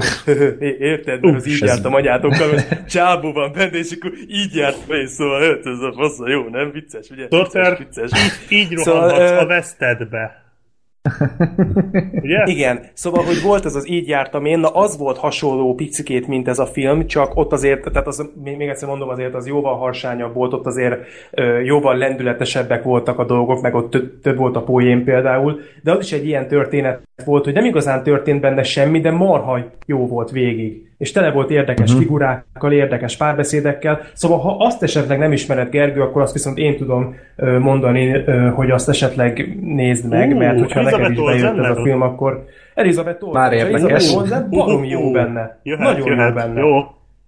Érted? 0.79 1.21
Mert 1.21 1.35
az 1.35 1.47
így 1.47 1.61
jártam 1.61 1.93
anyátokkal, 1.93 2.49
hogy 2.49 2.65
csábú 2.85 3.31
van 3.33 3.51
benne, 3.51 3.77
és 3.77 3.91
akkor 3.91 4.11
így 4.27 4.55
jártam 4.55 4.95
én, 4.95 5.07
szóval 5.07 5.43
ez 5.63 5.79
a 5.79 5.93
fasz, 5.95 6.17
jó, 6.25 6.49
nem 6.49 6.71
vicces, 6.71 7.09
ugye? 7.09 7.27
Torter, 7.27 7.77
vicces, 7.77 8.11
vicces. 8.11 8.51
így, 8.51 8.71
így 8.71 8.77
szóval, 8.77 9.09
rohanhatsz 9.09 9.41
a 9.41 9.45
vesztedbe. 9.45 10.42
Ugye? 12.21 12.43
Igen, 12.53 12.79
szóval, 12.93 13.23
hogy 13.23 13.41
volt 13.41 13.65
ez 13.65 13.75
az 13.75 13.89
így 13.89 14.07
jártam 14.07 14.45
én, 14.45 14.59
na 14.59 14.69
az 14.69 14.97
volt 14.97 15.17
hasonló 15.17 15.75
picikét, 15.75 16.27
mint 16.27 16.47
ez 16.47 16.59
a 16.59 16.65
film, 16.65 17.07
csak 17.07 17.35
ott 17.35 17.51
azért, 17.51 17.91
tehát 17.91 18.07
az, 18.07 18.29
még 18.43 18.61
egyszer 18.61 18.87
mondom, 18.87 19.09
azért 19.09 19.33
az 19.33 19.47
jóval 19.47 19.75
harsányabb 19.75 20.33
volt, 20.33 20.53
ott 20.53 20.65
azért 20.65 20.99
ö, 21.31 21.59
jóval 21.59 21.97
lendületesebbek 21.97 22.83
voltak 22.83 23.19
a 23.19 23.25
dolgok, 23.25 23.61
meg 23.61 23.75
ott 23.75 23.89
több, 23.89 24.19
több 24.21 24.37
volt 24.37 24.55
a 24.55 24.63
poén 24.63 25.03
például, 25.03 25.59
de 25.83 25.91
az 25.91 25.99
is 25.99 26.11
egy 26.11 26.25
ilyen 26.25 26.47
történet 26.47 27.01
volt, 27.25 27.43
hogy 27.43 27.53
nem 27.53 27.65
igazán 27.65 28.03
történt 28.03 28.41
benne 28.41 28.63
semmi, 28.63 28.99
de 28.99 29.11
marha 29.11 29.59
jó 29.85 30.07
volt 30.07 30.31
végig 30.31 30.92
és 31.03 31.11
tele 31.11 31.31
volt 31.31 31.49
érdekes 31.49 31.89
uh-huh. 31.89 32.01
figurákkal, 32.01 32.71
érdekes 32.71 33.17
párbeszédekkel. 33.17 34.01
Szóval, 34.13 34.37
ha 34.37 34.55
azt 34.59 34.83
esetleg 34.83 35.17
nem 35.17 35.31
ismered 35.31 35.69
Gergő, 35.69 36.01
akkor 36.01 36.21
azt 36.21 36.33
viszont 36.33 36.57
én 36.57 36.77
tudom 36.77 37.15
mondani, 37.59 38.23
hogy 38.55 38.71
azt 38.71 38.89
esetleg 38.89 39.57
nézd 39.61 40.09
meg, 40.09 40.31
uh, 40.31 40.37
mert 40.37 40.59
hogyha 40.59 40.81
neked 40.81 41.11
is 41.11 41.17
bejött 41.17 41.57
ez 41.57 41.77
a 41.77 41.81
film, 41.81 42.01
akkor 42.01 42.45
Elizabeth 42.73 43.23
Olsen. 43.23 43.41
Már 43.41 43.53
érdekes. 43.53 44.15
Olsen 44.15 44.47
baromi 44.49 44.87
jó 44.87 45.11
benne. 45.11 45.59
Jöhet, 45.63 45.85
Nagyon 45.85 46.07
jöhet. 46.07 46.27
jó 46.27 46.33
benne. 46.33 46.59
Jó. 46.59 46.79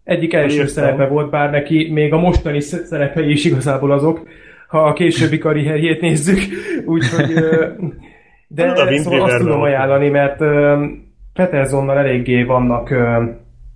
Egyik 0.03 0.33
első 0.33 0.65
szerepe 0.65 1.05
volt, 1.05 1.29
bár 1.29 1.51
neki 1.51 1.89
még 1.91 2.13
a 2.13 2.17
mostani 2.17 2.59
szerepei 2.59 3.31
is 3.31 3.45
igazából 3.45 3.91
azok, 3.91 4.27
ha 4.67 4.83
a 4.83 4.93
későbbi 4.93 5.37
karrierjét 5.37 6.01
nézzük. 6.01 6.39
Úgyhogy... 6.85 7.33
De 8.47 8.75
szóval 8.97 9.21
azt 9.21 9.37
tudom 9.37 9.61
ajánlani, 9.61 10.09
mert 10.09 10.39
Petersonnal 11.35 11.97
eléggé 11.97 12.43
vannak 12.43 12.93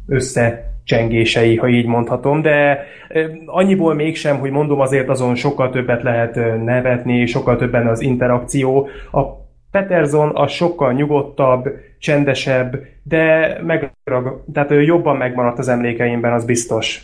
összecsengései, 0.09 1.55
ha 1.55 1.67
így 1.67 1.85
mondhatom, 1.85 2.41
de 2.41 2.85
annyiból 3.45 3.93
mégsem, 3.93 4.39
hogy 4.39 4.51
mondom 4.51 4.79
azért 4.79 5.09
azon 5.09 5.35
sokkal 5.35 5.69
többet 5.69 6.03
lehet 6.03 6.35
nevetni, 6.63 7.25
sokkal 7.25 7.55
többen 7.55 7.87
az 7.87 8.01
interakció. 8.01 8.87
A 9.11 9.21
Peterson 9.71 10.35
az 10.35 10.51
sokkal 10.51 10.93
nyugodtabb, 10.93 11.69
csendesebb, 11.99 12.79
de 13.03 13.57
megrag, 13.63 14.43
tehát 14.53 14.71
ő 14.71 14.81
jobban 14.81 15.17
megmaradt 15.17 15.59
az 15.59 15.67
emlékeimben, 15.67 16.33
az 16.33 16.45
biztos. 16.45 17.01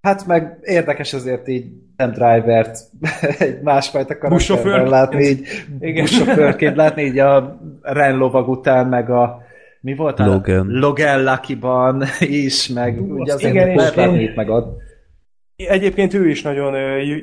Hát 0.00 0.26
meg 0.26 0.58
érdekes 0.62 1.12
azért 1.12 1.48
így 1.48 1.66
nem 1.96 2.10
drivert 2.10 2.78
egy 3.38 3.60
másfajta 3.62 4.18
karakterben 4.18 4.88
látni, 4.88 5.22
így 5.22 5.46
Igen. 5.80 6.04
buszsofőrként 6.04 6.76
látni, 6.76 7.02
így 7.02 7.18
a 7.18 7.58
Ren 7.82 8.16
lovag 8.16 8.48
után, 8.48 8.86
meg 8.86 9.10
a 9.10 9.45
mi 9.86 9.94
volt? 9.94 10.20
a- 10.20 10.26
Logan. 10.26 10.66
Logan 10.70 11.24
Lucky-ban 11.24 12.04
is, 12.20 12.68
meg 12.68 12.96
Hú, 12.98 13.20
ugye 13.20 13.32
azért 13.34 13.54
igen, 13.54 13.74
lehet 13.76 13.90
és 13.92 13.96
én- 13.98 14.06
látni 14.06 14.22
itt 14.22 14.34
meg 14.34 14.48
ott. 14.48 14.78
Egyébként 15.56 16.14
ő 16.14 16.28
is 16.28 16.42
nagyon 16.42 16.74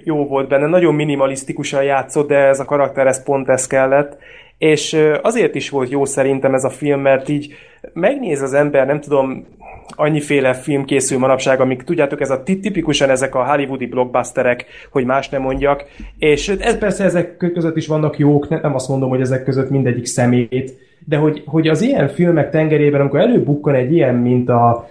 jó 0.03 0.27
volt 0.27 0.47
benne, 0.47 0.67
nagyon 0.67 0.95
minimalisztikusan 0.95 1.83
játszott, 1.83 2.27
de 2.27 2.35
ez 2.35 2.59
a 2.59 2.65
karakter, 2.65 3.07
ez 3.07 3.23
pont 3.23 3.49
ez 3.49 3.67
kellett. 3.67 4.17
És 4.57 4.97
azért 5.21 5.55
is 5.55 5.69
volt 5.69 5.89
jó 5.89 6.05
szerintem 6.05 6.53
ez 6.53 6.63
a 6.63 6.69
film, 6.69 7.01
mert 7.01 7.29
így 7.29 7.53
megnéz 7.93 8.41
az 8.41 8.53
ember, 8.53 8.85
nem 8.87 8.99
tudom, 9.01 9.45
annyiféle 9.87 10.53
film 10.53 10.85
készül 10.85 11.17
manapság, 11.19 11.59
amik 11.59 11.81
tudjátok, 11.83 12.21
ez 12.21 12.29
a 12.29 12.43
ti- 12.43 12.59
tipikusan 12.59 13.09
ezek 13.09 13.35
a 13.35 13.45
hollywoodi 13.45 13.85
blockbusterek, 13.85 14.65
hogy 14.91 15.05
más 15.05 15.29
nem 15.29 15.41
mondjak, 15.41 15.83
és 16.17 16.49
ez 16.49 16.77
persze 16.77 17.03
ezek 17.03 17.37
között 17.53 17.77
is 17.77 17.87
vannak 17.87 18.17
jók, 18.17 18.49
ne- 18.49 18.61
nem 18.61 18.75
azt 18.75 18.87
mondom, 18.89 19.09
hogy 19.09 19.21
ezek 19.21 19.43
között 19.43 19.69
mindegyik 19.69 20.05
szemét, 20.05 20.73
de 21.05 21.17
hogy, 21.17 21.43
hogy 21.45 21.67
az 21.67 21.81
ilyen 21.81 22.07
filmek 22.07 22.49
tengerében, 22.49 23.01
amikor 23.01 23.19
előbukkan 23.19 23.75
egy 23.75 23.91
ilyen, 23.91 24.15
mint 24.15 24.49
a 24.49 24.89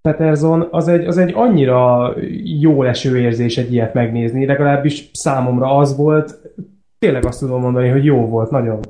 Peterson, 0.00 0.68
az 0.70 0.88
egy, 0.88 1.06
az 1.06 1.18
egy 1.18 1.32
annyira 1.34 2.14
jó 2.60 2.82
leső 2.82 3.18
érzés 3.18 3.56
egy 3.58 3.72
ilyet 3.72 3.94
megnézni, 3.94 4.46
legalábbis 4.46 5.10
számomra 5.12 5.76
az 5.76 5.96
volt, 5.96 6.38
tényleg 6.98 7.24
azt 7.24 7.38
tudom 7.40 7.60
mondani, 7.60 7.88
hogy 7.88 8.04
jó 8.04 8.26
volt, 8.26 8.50
nagyon. 8.50 8.80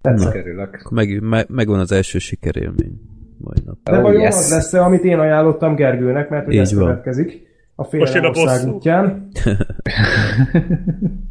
Tetszett. 0.00 0.90
Meg, 0.90 1.20
me, 1.22 1.44
megvan 1.48 1.78
az 1.80 1.92
első 1.92 2.18
sikerélmény. 2.18 3.00
Majdnem. 3.38 3.74
De 3.84 3.96
Oh, 3.96 4.02
vajon 4.02 4.20
yes. 4.22 4.34
az 4.34 4.50
lesz 4.50 4.72
amit 4.72 5.04
én 5.04 5.18
ajánlottam 5.18 5.74
Gergőnek, 5.74 6.28
mert 6.28 6.44
hogy 6.44 6.54
Így 6.54 6.60
ez 6.60 6.74
van. 6.74 6.84
következik 6.84 7.46
a 7.74 7.84
bosszú. 8.32 8.70
útján. 8.70 9.28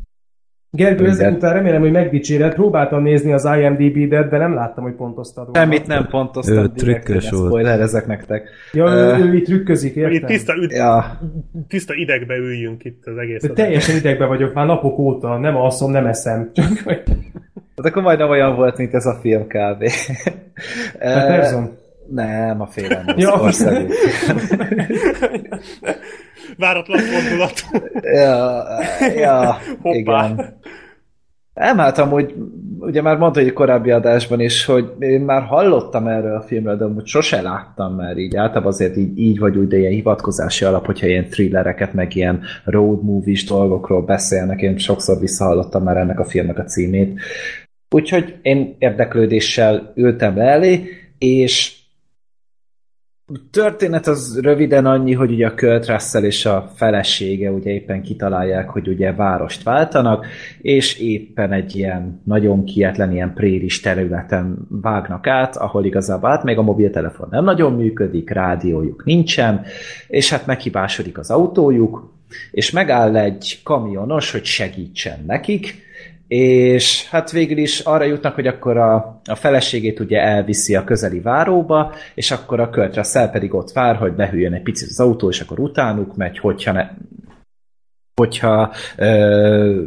Gergő, 0.72 1.06
ezek 1.06 1.16
Mindent. 1.18 1.36
után 1.36 1.54
remélem, 1.54 1.82
hogy 1.82 1.92
megdicséred. 1.92 2.54
Próbáltam 2.54 3.04
nézni 3.04 3.34
az 3.34 3.46
IMDb-det, 3.60 4.30
de 4.30 4.38
nem 4.38 4.54
láttam, 4.54 4.84
hogy 4.84 4.94
pontoztad 4.94 5.44
volna. 5.46 5.60
Semmit 5.60 5.88
nem 5.88 6.08
pontoztam, 6.10 6.58
Ő 6.58 6.68
trükkös 6.76 7.30
volt. 7.30 7.46
spoiler 7.46 7.80
ezek 7.80 8.08
nektek. 8.08 8.50
Ja, 8.74 8.86
ő, 8.86 8.98
Ö, 8.98 9.18
ő 9.18 9.36
itt 9.36 9.46
trükközik, 9.46 9.96
értem? 9.96 10.14
Itt 10.14 10.26
tiszta, 10.26 10.56
üd, 10.56 10.72
Ja, 10.72 11.20
tiszta 11.68 11.94
idegbe 11.94 12.36
üljünk 12.36 12.84
itt 12.86 13.06
az 13.06 13.18
egész. 13.18 13.42
De 13.42 13.50
teljesen 13.54 13.96
idegbe 13.96 14.26
vagyok 14.26 14.54
már 14.54 14.66
napok 14.66 14.98
óta, 15.00 15.38
nem 15.38 15.56
alszom, 15.56 15.92
nem 15.92 16.06
eszem. 16.06 16.50
Csak 16.54 16.66
hogy... 16.84 17.04
hát 17.76 17.86
akkor 17.86 18.02
majdnem 18.04 18.30
olyan 18.30 18.56
volt, 18.56 18.78
mint 18.78 18.94
ez 18.94 19.06
a 19.06 19.18
film 19.22 19.48
kb. 19.48 19.84
Peterson? 21.00 21.78
Nem, 22.10 22.62
a 22.62 22.66
félelem. 22.66 23.18
Ja. 23.18 23.50
Váratlan 26.58 27.00
fordulat. 27.00 27.54
ja, 28.02 28.64
ja 29.16 29.58
igen. 30.00 30.60
Nem, 31.54 31.78
hát 31.78 31.98
amúgy, 31.98 32.34
ugye 32.80 33.02
már 33.02 33.18
mondta 33.18 33.40
egy 33.40 33.54
korábbi 33.54 33.92
adásban 33.92 34.40
is, 34.40 34.66
hogy 34.66 34.94
én 35.00 35.22
már 35.22 35.42
hallottam 35.42 36.08
erről 36.08 36.36
a 36.36 36.42
filmről, 36.42 36.78
de 36.78 36.84
amúgy 36.84 37.06
sose 37.06 37.42
láttam 37.42 37.96
már 37.96 38.18
így. 38.18 38.36
Általában 38.36 38.72
azért 38.72 38.98
így, 38.98 39.20
így 39.20 39.40
vagy 39.40 39.58
úgy, 39.58 39.68
de 39.68 39.78
ilyen 39.78 39.92
hivatkozási 39.92 40.66
alap, 40.66 40.86
hogyha 40.86 41.08
ilyen 41.08 41.30
thrillereket, 41.30 41.94
meg 41.94 42.16
ilyen 42.16 42.42
road 42.64 43.04
movies 43.04 43.46
dolgokról 43.46 44.02
beszélnek, 44.02 44.62
én 44.62 44.78
sokszor 44.78 45.20
visszahallottam 45.20 45.84
már 45.84 45.98
ennek 45.98 46.20
a 46.20 46.26
filmnek 46.26 46.58
a 46.58 46.64
címét. 46.64 47.20
Úgyhogy 47.90 48.36
én 48.42 48.76
érdeklődéssel 48.80 49.92
ültem 49.96 50.38
le 50.38 50.44
elé, 50.44 50.90
és 51.18 51.77
történet 53.52 54.08
az 54.08 54.40
röviden 54.42 54.86
annyi, 54.86 55.14
hogy 55.14 55.32
ugye 55.32 55.48
a 55.48 55.54
Kurt 55.56 55.88
Russell 55.88 56.24
és 56.24 56.46
a 56.46 56.72
felesége 56.76 57.52
ugye 57.52 57.72
éppen 57.72 58.02
kitalálják, 58.02 58.70
hogy 58.70 58.88
ugye 58.88 59.14
várost 59.14 59.64
váltanak, 59.64 60.26
és 60.62 61.00
éppen 61.00 61.52
egy 61.52 61.76
ilyen 61.76 62.22
nagyon 62.24 62.64
kietlen, 62.64 63.12
ilyen 63.12 63.34
préris 63.34 63.80
területen 63.80 64.68
vágnak 64.70 65.28
át, 65.28 65.56
ahol 65.58 65.86
igazából 65.86 66.30
hát 66.30 66.44
még 66.44 66.58
a 66.58 66.62
mobiltelefon 66.62 67.28
nem 67.32 67.44
nagyon 67.44 67.74
működik, 67.74 68.30
rádiójuk 68.30 69.06
nincsen, 69.06 69.66
és 70.08 70.30
hát 70.30 70.46
meghibásodik 70.46 71.18
az 71.18 71.32
autójuk, 71.32 72.14
és 72.52 72.72
megáll 72.72 73.18
egy 73.18 73.60
kamionos, 73.64 74.32
hogy 74.32 74.46
segítsen 74.46 75.24
nekik, 75.26 75.87
és 76.28 77.10
hát 77.10 77.32
végül 77.32 77.58
is 77.58 77.80
arra 77.80 78.04
jutnak, 78.04 78.36
hogy 78.36 78.48
akkor 78.48 78.78
a, 78.78 79.22
a 79.26 79.36
feleségét 79.36 80.00
ugye 80.00 80.22
elviszi 80.22 80.76
a 80.76 80.84
közeli 80.84 81.20
váróba, 81.20 81.94
és 82.16 82.32
akkor 82.32 82.60
a 82.60 82.70
Kurt 82.70 82.96
Russell 82.96 83.30
pedig 83.30 83.54
ott 83.54 83.72
vár, 83.72 83.96
hogy 83.96 84.14
behűljön 84.14 84.54
egy 84.54 84.62
picit 84.62 84.90
az 84.90 85.00
autó, 85.00 85.30
és 85.30 85.42
akkor 85.42 85.60
utánuk 85.60 86.16
megy, 86.16 86.40
hogyha, 86.40 86.72
ne, 86.72 86.90
hogyha 88.16 88.74
ö, 88.98 89.84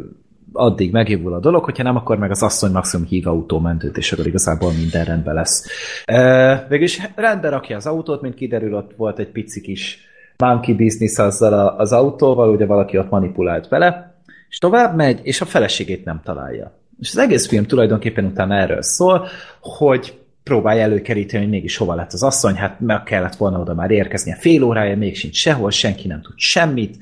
addig 0.53 0.91
megévul 0.91 1.33
a 1.33 1.39
dolog, 1.39 1.63
hogyha 1.63 1.83
nem, 1.83 1.95
akkor 1.95 2.17
meg 2.17 2.31
az 2.31 2.43
asszony 2.43 2.71
maximum 2.71 3.05
hív 3.05 3.27
autómentőt, 3.27 3.97
és 3.97 4.11
akkor 4.11 4.27
igazából 4.27 4.71
minden 4.71 5.05
rendben 5.05 5.33
lesz. 5.33 5.67
Ö, 6.05 6.53
végülis 6.69 7.01
rendbe 7.15 7.49
rakja 7.49 7.75
az 7.75 7.87
autót, 7.87 8.21
mint 8.21 8.35
kiderül, 8.35 8.75
ott 8.75 8.91
volt 8.95 9.19
egy 9.19 9.31
pici 9.31 9.61
kis 9.61 10.09
monkey 10.37 10.75
business 10.75 11.17
azzal 11.17 11.53
a, 11.53 11.77
az 11.77 11.91
autóval, 11.91 12.49
ugye 12.49 12.65
valaki 12.65 12.97
ott 12.97 13.09
manipulált 13.09 13.67
vele, 13.67 14.10
és 14.51 14.57
tovább 14.57 14.95
megy, 14.95 15.19
és 15.23 15.41
a 15.41 15.45
feleségét 15.45 16.05
nem 16.05 16.21
találja. 16.23 16.79
És 16.99 17.09
az 17.09 17.17
egész 17.17 17.47
film 17.47 17.65
tulajdonképpen 17.65 18.25
utána 18.25 18.55
erről 18.55 18.81
szól, 18.81 19.27
hogy 19.61 20.19
próbálja 20.43 20.81
előkeríteni, 20.81 21.43
hogy 21.43 21.51
mégis 21.51 21.77
hova 21.77 21.95
lett 21.95 22.13
az 22.13 22.23
asszony, 22.23 22.55
hát 22.55 22.79
meg 22.79 23.03
kellett 23.03 23.35
volna 23.35 23.59
oda 23.59 23.73
már 23.73 23.91
érkeznie 23.91 24.35
fél 24.35 24.63
órája, 24.63 24.97
még 24.97 25.15
sincs 25.15 25.35
sehol, 25.35 25.71
senki 25.71 26.07
nem 26.07 26.21
tud 26.21 26.37
semmit, 26.37 26.97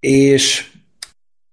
és 0.00 0.70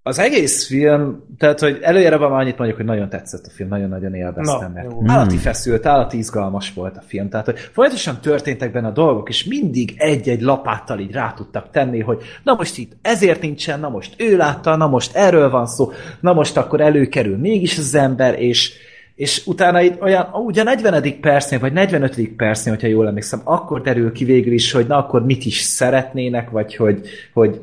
az 0.07 0.19
egész 0.19 0.67
film, 0.67 1.23
tehát, 1.37 1.59
hogy 1.59 1.77
előjáróban 1.81 2.31
már 2.31 2.41
annyit 2.41 2.57
mondjuk, 2.57 2.77
hogy 2.77 2.87
nagyon 2.87 3.09
tetszett 3.09 3.45
a 3.45 3.49
film, 3.49 3.69
nagyon-nagyon 3.69 4.13
élveztem, 4.13 4.59
Na, 4.59 4.73
mert 4.73 4.91
jó. 4.91 5.01
állati 5.05 5.37
feszült, 5.37 5.85
állati 5.85 6.17
izgalmas 6.17 6.73
volt 6.73 6.97
a 6.97 7.01
film, 7.07 7.29
tehát, 7.29 7.45
hogy 7.45 7.59
folyamatosan 7.59 8.21
történtek 8.21 8.71
benne 8.71 8.87
a 8.87 8.91
dolgok, 8.91 9.29
és 9.29 9.43
mindig 9.43 9.93
egy-egy 9.97 10.41
lapáttal 10.41 10.99
így 10.99 11.11
rá 11.11 11.33
tudtak 11.33 11.69
tenni, 11.71 11.99
hogy 11.99 12.21
na 12.43 12.53
most 12.53 12.77
itt 12.77 12.91
ezért 13.01 13.41
nincsen, 13.41 13.79
na 13.79 13.89
most 13.89 14.13
ő 14.17 14.37
látta, 14.37 14.75
na 14.75 14.87
most 14.87 15.15
erről 15.15 15.49
van 15.49 15.67
szó, 15.67 15.91
na 16.19 16.33
most 16.33 16.57
akkor 16.57 16.81
előkerül 16.81 17.37
mégis 17.37 17.77
az 17.77 17.95
ember, 17.95 18.39
és 18.39 18.73
és 19.15 19.45
utána 19.45 19.81
itt 19.81 20.01
olyan, 20.01 20.27
ugye 20.33 20.61
a 20.61 20.63
40. 20.63 21.19
percnél, 21.21 21.59
vagy 21.59 21.73
45. 21.73 22.29
percnél, 22.35 22.73
hogyha 22.73 22.87
jól 22.87 23.07
emlékszem, 23.07 23.41
akkor 23.43 23.81
derül 23.81 24.11
ki 24.11 24.25
végül 24.25 24.53
is, 24.53 24.71
hogy 24.71 24.87
na 24.87 24.97
akkor 24.97 25.25
mit 25.25 25.45
is 25.45 25.59
szeretnének, 25.59 26.49
vagy 26.49 26.75
hogy, 26.75 27.07
hogy 27.33 27.61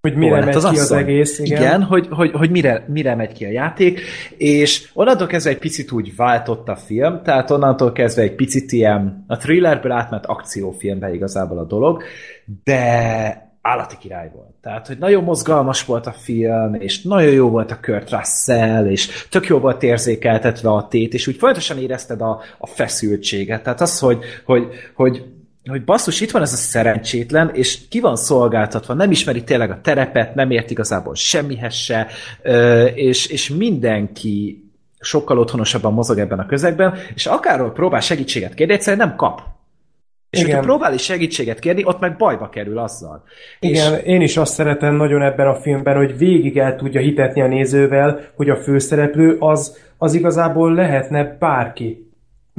Hogy 0.00 0.14
mire 0.14 0.34
lett 0.34 0.44
megy 0.44 0.54
ki 0.54 0.58
az 0.58 0.64
asszony. 0.64 0.98
egész, 0.98 1.38
igen. 1.38 1.60
igen 1.62 1.82
hogy, 1.82 2.06
hogy, 2.10 2.30
hogy 2.32 2.50
mire, 2.50 2.84
mire 2.88 3.14
megy 3.14 3.32
ki 3.32 3.44
a 3.44 3.50
játék, 3.50 4.00
és 4.36 4.90
onnantól 4.94 5.26
kezdve 5.26 5.50
egy 5.50 5.58
picit 5.58 5.92
úgy 5.92 6.16
váltott 6.16 6.68
a 6.68 6.76
film, 6.76 7.22
tehát 7.22 7.50
onnantól 7.50 7.92
kezdve 7.92 8.22
egy 8.22 8.34
picit 8.34 8.72
ilyen 8.72 9.24
a 9.26 9.36
thrillerből 9.36 9.92
átment 9.92 10.26
akciófilmbe 10.26 11.14
igazából 11.14 11.58
a 11.58 11.64
dolog, 11.64 12.02
de 12.64 13.46
állati 13.60 13.96
király 14.00 14.30
volt. 14.34 14.54
Tehát, 14.62 14.86
hogy 14.86 14.98
nagyon 14.98 15.24
mozgalmas 15.24 15.84
volt 15.84 16.06
a 16.06 16.12
film, 16.12 16.74
és 16.74 17.02
nagyon 17.02 17.32
jó 17.32 17.48
volt 17.48 17.70
a 17.70 17.78
Kurt 17.82 18.10
Russell, 18.10 18.86
és 18.86 19.26
tök 19.28 19.46
jó 19.46 19.58
volt 19.58 19.82
érzékeltetve 19.82 20.70
a 20.70 20.88
tét, 20.88 21.14
és 21.14 21.26
úgy 21.26 21.36
folyamatosan 21.36 21.78
érezted 21.78 22.20
a, 22.20 22.40
a 22.58 22.66
feszültséget. 22.66 23.62
Tehát 23.62 23.80
az, 23.80 23.98
hogy, 23.98 24.24
hogy, 24.44 24.66
hogy 24.94 25.24
hogy 25.68 25.84
basszus, 25.84 26.20
itt 26.20 26.30
van 26.30 26.42
ez 26.42 26.52
a 26.52 26.56
szerencsétlen, 26.56 27.50
és 27.54 27.78
ki 27.88 28.00
van 28.00 28.16
szolgáltatva, 28.16 28.94
nem 28.94 29.10
ismeri 29.10 29.44
tényleg 29.44 29.70
a 29.70 29.80
terepet, 29.80 30.34
nem 30.34 30.50
ért 30.50 30.70
igazából 30.70 31.14
semmihez 31.14 31.74
se, 31.74 32.06
és, 32.94 33.26
és 33.26 33.48
mindenki 33.48 34.62
sokkal 35.00 35.38
otthonosabban 35.38 35.92
mozog 35.92 36.18
ebben 36.18 36.38
a 36.38 36.46
közegben, 36.46 36.94
és 37.14 37.26
akárról 37.26 37.72
próbál 37.72 38.00
segítséget 38.00 38.54
kérni, 38.54 38.72
egyszerűen 38.72 39.06
nem 39.06 39.16
kap. 39.16 39.42
És 40.30 40.38
Igen. 40.38 40.50
hogyha 40.50 40.66
próbál 40.66 40.94
is 40.94 41.02
segítséget 41.02 41.58
kérni, 41.58 41.84
ott 41.84 42.00
meg 42.00 42.16
bajba 42.16 42.48
kerül 42.48 42.78
azzal. 42.78 43.24
Igen, 43.60 43.94
És, 43.94 44.02
én 44.04 44.20
is 44.20 44.36
azt 44.36 44.52
szeretem 44.52 44.94
nagyon 44.94 45.22
ebben 45.22 45.46
a 45.46 45.54
filmben, 45.54 45.96
hogy 45.96 46.18
végig 46.18 46.58
el 46.58 46.76
tudja 46.76 47.00
hitetni 47.00 47.40
a 47.40 47.46
nézővel, 47.46 48.20
hogy 48.34 48.48
a 48.48 48.56
főszereplő 48.56 49.36
az, 49.38 49.78
az 49.98 50.14
igazából 50.14 50.74
lehetne 50.74 51.36
bárki. 51.38 52.07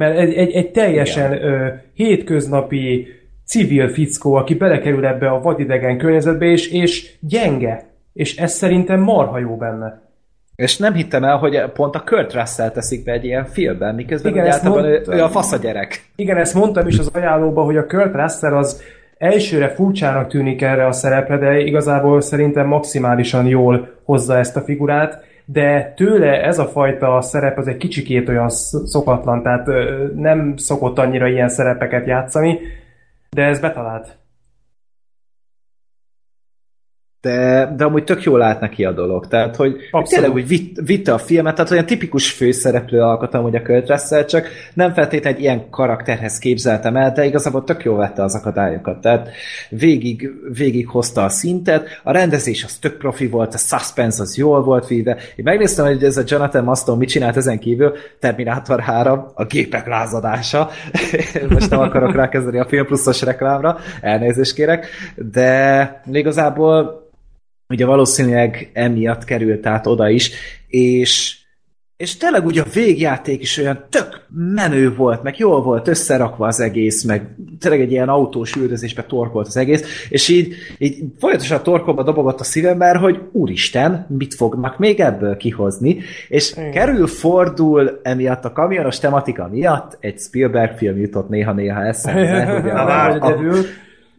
Mert 0.00 0.18
egy, 0.18 0.32
egy, 0.32 0.52
egy 0.52 0.70
teljesen 0.70 1.32
ö, 1.32 1.68
hétköznapi 1.94 3.06
civil 3.46 3.88
fickó, 3.88 4.34
aki 4.34 4.54
belekerül 4.54 5.06
ebbe 5.06 5.28
a 5.28 5.40
vadidegen 5.40 5.98
környezetbe, 5.98 6.46
és, 6.46 6.68
és 6.70 7.14
gyenge. 7.20 7.84
És 8.12 8.36
ez 8.36 8.52
szerintem 8.52 9.00
marha 9.00 9.38
jó 9.38 9.56
benne. 9.56 10.00
és 10.56 10.76
nem 10.76 10.92
hittem 10.94 11.24
el, 11.24 11.36
hogy 11.36 11.62
pont 11.72 11.94
a 11.94 12.02
Kurt 12.06 12.34
Russell 12.34 12.70
teszik 12.70 13.04
be 13.04 13.12
egy 13.12 13.24
ilyen 13.24 13.44
filmben, 13.44 13.94
miközben 13.94 14.32
Igen, 14.32 14.46
általában 14.46 14.90
mondtam. 14.90 15.14
ő 15.14 15.22
a 15.22 15.28
fasz 15.28 15.52
a 15.52 15.56
gyerek. 15.56 16.04
Igen, 16.16 16.36
ezt 16.36 16.54
mondtam 16.54 16.86
is 16.86 16.98
az 16.98 17.10
ajánlóban, 17.12 17.64
hogy 17.64 17.76
a 17.76 17.86
Kurt 17.86 18.14
Russell 18.14 18.56
az 18.56 18.82
elsőre 19.18 19.68
furcsának 19.68 20.28
tűnik 20.28 20.62
erre 20.62 20.86
a 20.86 20.92
szerepre, 20.92 21.38
de 21.38 21.58
igazából 21.58 22.20
szerintem 22.20 22.66
maximálisan 22.66 23.46
jól 23.46 23.88
hozza 24.04 24.38
ezt 24.38 24.56
a 24.56 24.60
figurát, 24.60 25.24
de 25.52 25.92
tőle 25.96 26.42
ez 26.42 26.58
a 26.58 26.64
fajta 26.64 27.20
szerep 27.20 27.58
az 27.58 27.68
egy 27.68 27.76
kicsikét 27.76 28.28
olyan 28.28 28.48
sz- 28.48 28.86
szokatlan, 28.86 29.42
tehát 29.42 29.66
nem 30.14 30.56
szokott 30.56 30.98
annyira 30.98 31.26
ilyen 31.26 31.48
szerepeket 31.48 32.06
játszani, 32.06 32.58
de 33.30 33.42
ez 33.42 33.60
betalált. 33.60 34.19
De, 37.20 37.72
de 37.76 37.84
amúgy 37.84 38.04
tök 38.04 38.22
jól 38.22 38.42
állt 38.42 38.60
neki 38.60 38.84
a 38.84 38.92
dolog. 38.92 39.26
Tehát, 39.26 39.56
hogy 39.56 39.72
Abszolút. 39.90 40.08
tényleg 40.08 40.32
úgy 40.32 40.48
vitt, 40.48 40.76
vitte 40.84 41.12
a 41.12 41.18
filmet, 41.18 41.54
tehát 41.54 41.70
olyan 41.70 41.86
tipikus 41.86 42.30
főszereplő 42.30 43.00
alkat 43.00 43.34
amúgy 43.34 43.54
a 43.54 43.62
Kurt 43.62 43.88
Russell, 43.88 44.24
csak 44.24 44.48
nem 44.74 44.92
feltétlenül 44.92 45.38
egy 45.38 45.44
ilyen 45.44 45.70
karakterhez 45.70 46.38
képzeltem 46.38 46.96
el, 46.96 47.12
de 47.12 47.24
igazából 47.24 47.64
tök 47.64 47.84
jól 47.84 47.96
vette 47.96 48.22
az 48.22 48.34
akadályokat. 48.34 49.00
Tehát 49.00 49.28
végig, 49.68 50.30
végig 50.52 50.88
hozta 50.88 51.24
a 51.24 51.28
szintet, 51.28 52.00
a 52.02 52.12
rendezés 52.12 52.64
az 52.64 52.76
tök 52.76 52.96
profi 52.96 53.26
volt, 53.26 53.54
a 53.54 53.58
suspense 53.58 54.22
az 54.22 54.36
jól 54.36 54.62
volt 54.62 54.86
véve. 54.86 55.16
Én 55.36 55.44
megnéztem, 55.44 55.86
hogy 55.86 56.04
ez 56.04 56.16
a 56.16 56.22
Jonathan 56.26 56.64
Maston 56.64 56.98
mit 56.98 57.08
csinált 57.08 57.36
ezen 57.36 57.58
kívül, 57.58 57.92
Terminator 58.18 58.80
3, 58.80 59.24
a 59.34 59.44
gépek 59.44 59.86
lázadása. 59.86 60.70
Most 61.48 61.70
nem 61.70 61.80
akarok 61.80 62.14
rákezdeni 62.14 62.58
a 62.58 62.66
Film 62.68 62.86
Pluszos 62.86 63.22
reklámra, 63.22 63.78
elnézést 64.00 64.54
kérek, 64.54 64.86
de 65.16 66.02
igazából 66.12 67.08
ugye 67.70 67.86
valószínűleg 67.86 68.70
emiatt 68.72 69.24
került 69.24 69.66
át 69.66 69.86
oda 69.86 70.08
is, 70.08 70.30
és 70.68 71.40
és 72.00 72.16
tényleg 72.16 72.46
ugye 72.46 72.60
a 72.60 72.66
végjáték 72.74 73.42
is 73.42 73.58
olyan 73.58 73.84
tök 73.88 74.26
menő 74.54 74.94
volt, 74.94 75.22
meg 75.22 75.38
jól 75.38 75.62
volt 75.62 75.88
összerakva 75.88 76.46
az 76.46 76.60
egész, 76.60 77.04
meg 77.04 77.34
tényleg 77.58 77.80
egy 77.80 77.90
ilyen 77.90 78.08
autós 78.08 78.54
üldözésbe 78.54 79.02
torkolt 79.04 79.46
az 79.46 79.56
egész, 79.56 80.06
és 80.08 80.28
így, 80.28 80.54
így 80.78 81.04
folyamatosan 81.18 81.58
a 81.58 81.62
torkomba 81.62 82.02
dobogott 82.02 82.40
a 82.40 82.44
szívem, 82.44 82.76
mert 82.76 82.98
hogy 82.98 83.20
úristen, 83.32 84.06
mit 84.18 84.34
fognak 84.34 84.78
még 84.78 85.00
ebből 85.00 85.36
kihozni, 85.36 85.98
és 86.28 86.52
Igen. 86.52 86.70
kerül, 86.70 87.06
fordul 87.06 88.00
emiatt 88.02 88.44
a 88.44 88.52
kamionos 88.52 88.98
tematika 88.98 89.48
miatt, 89.48 89.96
egy 90.00 90.18
Spielberg 90.18 90.76
film 90.76 90.98
jutott 90.98 91.28
néha-néha 91.28 91.84
eszembe, 91.84 92.54
ugye 92.60 92.72
a, 92.72 93.10
a, 93.10 93.26
a, 93.26 93.36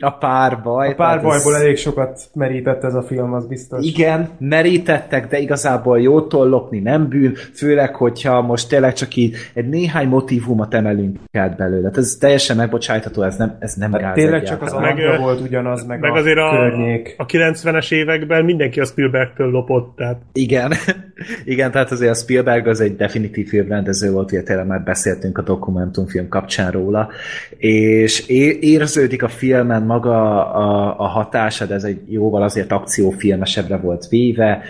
a 0.01 0.11
párbaj. 0.11 0.89
A 0.89 0.95
párbajból 0.95 1.55
ez... 1.55 1.61
elég 1.61 1.77
sokat 1.77 2.21
merített 2.33 2.83
ez 2.83 2.93
a 2.93 3.01
film, 3.01 3.33
az 3.33 3.45
biztos. 3.45 3.85
Igen, 3.85 4.29
merítettek, 4.39 5.27
de 5.27 5.39
igazából 5.39 6.01
jótól 6.01 6.49
lopni 6.49 6.79
nem 6.79 7.07
bűn, 7.07 7.35
főleg, 7.53 7.95
hogyha 7.95 8.41
most 8.41 8.69
tényleg 8.69 8.93
csak 8.93 9.15
így 9.15 9.35
egy 9.53 9.69
néhány 9.69 10.07
motivumot 10.07 10.73
emelünk 10.73 11.17
át 11.31 11.57
belőle. 11.57 11.79
Tehát 11.81 11.97
ez 11.97 12.17
teljesen 12.19 12.57
megbocsájtható, 12.57 13.21
ez 13.21 13.35
nem, 13.35 13.55
ez 13.59 13.73
nem 13.73 13.91
hát 13.91 14.01
gáz 14.01 14.13
Tényleg 14.13 14.43
csak 14.43 14.61
az 14.61 14.73
meg, 14.73 15.19
volt 15.19 15.41
ugyanaz, 15.41 15.85
meg, 15.85 15.99
meg 15.99 16.11
a 16.11 16.15
azért 16.15 16.37
a, 16.37 16.49
környék. 16.49 17.15
a 17.17 17.25
90-es 17.25 17.91
években 17.91 18.45
mindenki 18.45 18.79
a 18.79 18.85
Spielbergtől 18.85 19.49
lopott, 19.49 19.95
tehát... 19.95 20.21
Igen, 20.33 20.73
igen, 21.45 21.71
tehát 21.71 21.91
azért 21.91 22.11
a 22.11 22.15
Spielberg 22.15 22.67
az 22.67 22.81
egy 22.81 22.95
definitív 22.95 23.47
filmrendező 23.47 24.11
volt, 24.11 24.31
ugye 24.31 24.43
tényleg 24.43 24.67
már 24.67 24.83
beszéltünk 24.83 25.37
a 25.37 25.41
dokumentumfilm 25.41 26.27
kapcsán 26.27 26.71
róla, 26.71 27.09
és 27.57 28.27
érződik 28.59 29.23
a 29.23 29.27
filmen 29.27 29.83
maga 29.91 30.45
a, 30.53 30.95
a 30.97 31.07
hatása, 31.07 31.65
de 31.65 31.73
ez 31.73 31.83
egy 31.83 32.01
jóval 32.07 32.43
azért 32.43 32.71
akciófilmesebbre 32.71 33.77
volt 33.77 34.07
véve. 34.07 34.61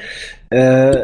Ö, 0.47 0.97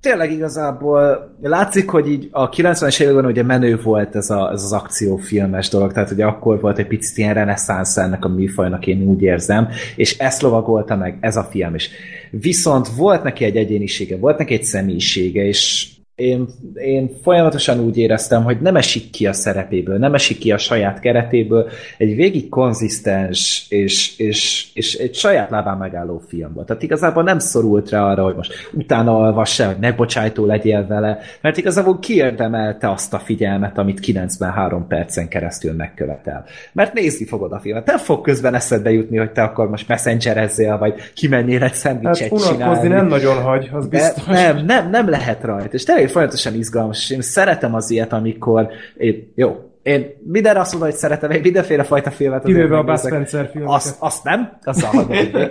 tényleg 0.00 0.32
igazából 0.32 1.30
látszik, 1.42 1.90
hogy 1.90 2.10
így 2.10 2.28
a 2.32 2.48
90-es 2.48 3.00
években 3.00 3.24
ugye 3.24 3.42
menő 3.42 3.80
volt 3.82 4.16
ez, 4.16 4.30
a, 4.30 4.50
ez 4.52 4.62
az 4.62 4.72
akciófilmes 4.72 5.68
dolog, 5.68 5.92
tehát 5.92 6.10
ugye 6.10 6.24
akkor 6.24 6.60
volt 6.60 6.78
egy 6.78 6.86
picit 6.86 7.16
ilyen 7.16 7.34
reneszánsz 7.34 7.96
ennek 7.96 8.24
a 8.24 8.28
műfajnak, 8.28 8.86
én 8.86 9.02
úgy 9.02 9.22
érzem, 9.22 9.68
és 9.96 10.18
ezt 10.18 10.42
lovagolta 10.42 10.96
meg 10.96 11.18
ez 11.20 11.36
a 11.36 11.48
film 11.50 11.74
is. 11.74 11.90
Viszont 12.30 12.88
volt 12.88 13.22
neki 13.22 13.44
egy 13.44 13.56
egyénisége, 13.56 14.16
volt 14.16 14.38
neki 14.38 14.54
egy 14.54 14.64
személyisége, 14.64 15.44
és 15.44 15.88
én, 16.18 16.48
én 16.74 17.10
folyamatosan 17.22 17.80
úgy 17.80 17.98
éreztem, 17.98 18.44
hogy 18.44 18.60
nem 18.60 18.76
esik 18.76 19.10
ki 19.10 19.26
a 19.26 19.32
szerepéből, 19.32 19.98
nem 19.98 20.14
esik 20.14 20.38
ki 20.38 20.52
a 20.52 20.58
saját 20.58 21.00
keretéből, 21.00 21.68
egy 21.98 22.16
végig 22.16 22.48
konzisztens 22.48 23.66
és, 23.68 24.18
és, 24.18 24.68
és 24.74 24.94
egy 24.94 25.14
saját 25.14 25.50
lábán 25.50 25.78
megálló 25.78 26.22
film 26.28 26.52
volt. 26.54 26.66
Tehát 26.66 26.82
igazából 26.82 27.22
nem 27.22 27.38
szorult 27.38 27.90
rá 27.90 28.02
arra, 28.02 28.22
hogy 28.22 28.34
most 28.34 28.52
utána 28.72 29.12
olvassa, 29.12 29.66
hogy 29.66 29.76
megbocsájtó 29.80 30.46
legyél 30.46 30.86
vele, 30.86 31.18
mert 31.40 31.56
igazából 31.56 31.98
kiérdemelte 31.98 32.90
azt 32.90 33.14
a 33.14 33.18
figyelmet, 33.18 33.78
amit 33.78 34.00
93 34.00 34.86
percen 34.86 35.28
keresztül 35.28 35.72
megkövetel. 35.72 36.44
Mert 36.72 36.92
nézni 36.92 37.26
fogod 37.26 37.52
a 37.52 37.58
filmet. 37.58 37.86
Nem 37.86 37.98
fog 37.98 38.20
közben 38.20 38.54
eszedbe 38.54 38.90
jutni, 38.90 39.16
hogy 39.16 39.32
te 39.32 39.42
akkor 39.42 39.70
most 39.70 39.88
messengerezzél, 39.88 40.78
vagy 40.78 40.94
kimennél 41.14 41.62
egy 41.62 41.74
szendvicset 41.74 42.30
hát, 42.30 42.50
csinálni. 42.50 42.88
nem 42.88 43.06
nagyon 43.06 43.42
hagy, 43.42 43.70
az 43.72 43.86
biztos. 43.86 44.24
De 44.24 44.32
nem, 44.32 44.64
nem, 44.64 44.90
nem 44.90 45.08
lehet 45.08 45.42
rajta. 45.42 45.68
És 45.70 45.84
tényleg 45.84 46.06
folyamatosan 46.08 46.54
izgalmas, 46.54 46.98
és 46.98 47.10
én 47.10 47.20
szeretem 47.20 47.74
az 47.74 47.90
ilyet, 47.90 48.12
amikor 48.12 48.68
én, 48.96 49.32
jó, 49.34 49.68
én 49.82 50.06
minden 50.22 50.56
azt 50.56 50.70
mondom, 50.72 50.90
hogy 50.90 50.98
szeretem, 50.98 51.30
én 51.30 51.40
mindenféle 51.40 51.82
fajta 51.82 52.10
filmet. 52.10 52.44
Kivéve 52.44 52.76
a 52.76 52.82
Buzz 52.82 53.06
Spencer 53.06 53.48
filmeket. 53.50 53.76
Azt, 53.76 53.96
azt 53.98 54.24
nem, 54.24 54.58
azt 54.64 54.84
hallgatom 54.84 55.48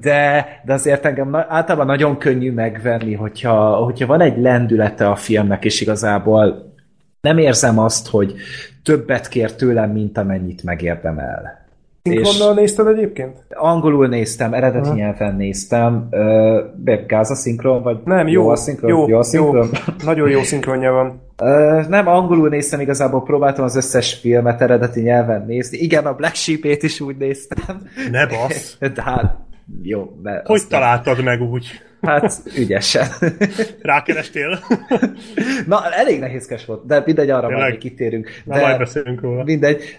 de, 0.00 0.46
de 0.64 0.72
azért 0.72 1.04
engem 1.04 1.34
általában 1.34 1.86
nagyon 1.86 2.18
könnyű 2.18 2.52
megvenni, 2.52 3.14
hogyha, 3.14 3.74
hogyha 3.74 4.06
van 4.06 4.20
egy 4.20 4.38
lendülete 4.38 5.08
a 5.08 5.16
filmnek, 5.16 5.64
és 5.64 5.80
igazából 5.80 6.72
nem 7.20 7.38
érzem 7.38 7.78
azt, 7.78 8.08
hogy 8.08 8.34
többet 8.82 9.28
kér 9.28 9.52
tőlem, 9.52 9.90
mint 9.90 10.18
amennyit 10.18 10.62
megérdemel. 10.62 11.63
Szinkronnal 12.08 12.54
nézted 12.54 12.86
egyébként? 12.86 13.44
Angolul 13.50 14.08
néztem, 14.08 14.54
eredeti 14.54 14.88
uh-huh. 14.88 14.96
nyelven 14.96 15.36
néztem. 15.36 16.08
Uh, 16.10 17.06
gáz 17.06 17.30
a 17.30 17.34
szinkron, 17.34 17.82
vagy 17.82 17.98
nem, 18.04 18.28
jó, 18.28 18.42
jó 18.42 18.48
a 18.48 18.56
szinkron? 18.56 18.90
Jó, 18.90 19.08
jó, 19.08 19.18
a 19.18 19.22
szinkron? 19.22 19.68
jó. 19.72 19.92
Nagyon 20.04 20.30
jó 20.30 20.42
szinkronja 20.42 20.92
van. 20.92 21.20
Uh, 21.42 21.88
nem, 21.88 22.08
angolul 22.08 22.48
néztem, 22.48 22.80
igazából 22.80 23.22
próbáltam 23.22 23.64
az 23.64 23.76
összes 23.76 24.14
filmet 24.14 24.60
eredeti 24.60 25.00
nyelven 25.00 25.44
nézni. 25.46 25.78
Igen, 25.78 26.06
a 26.06 26.14
Black 26.14 26.34
Sheep-ét 26.34 26.82
is 26.82 27.00
úgy 27.00 27.16
néztem. 27.16 27.82
Ne 28.10 28.26
basz! 28.26 28.76
De 28.94 29.02
hát, 29.02 29.36
jó. 29.82 30.12
De 30.22 30.42
hogy 30.44 30.62
találtad 30.68 31.16
nem... 31.16 31.24
meg 31.24 31.40
úgy? 31.40 31.66
Hát, 32.04 32.42
ügyesen. 32.56 33.06
Rákerestél? 33.82 34.58
Na, 35.66 35.90
elég 35.90 36.20
nehézkes 36.20 36.64
volt, 36.64 36.86
de 36.86 37.02
mindegy, 37.06 37.30
arra 37.30 37.46
Tényleg? 37.46 37.68
majd 37.68 37.78
kitérünk. 37.78 38.28
De 38.44 38.60
majd 38.60 38.78
beszélünk 38.78 39.20
róla. 39.20 39.44
Mindegy. 39.44 39.98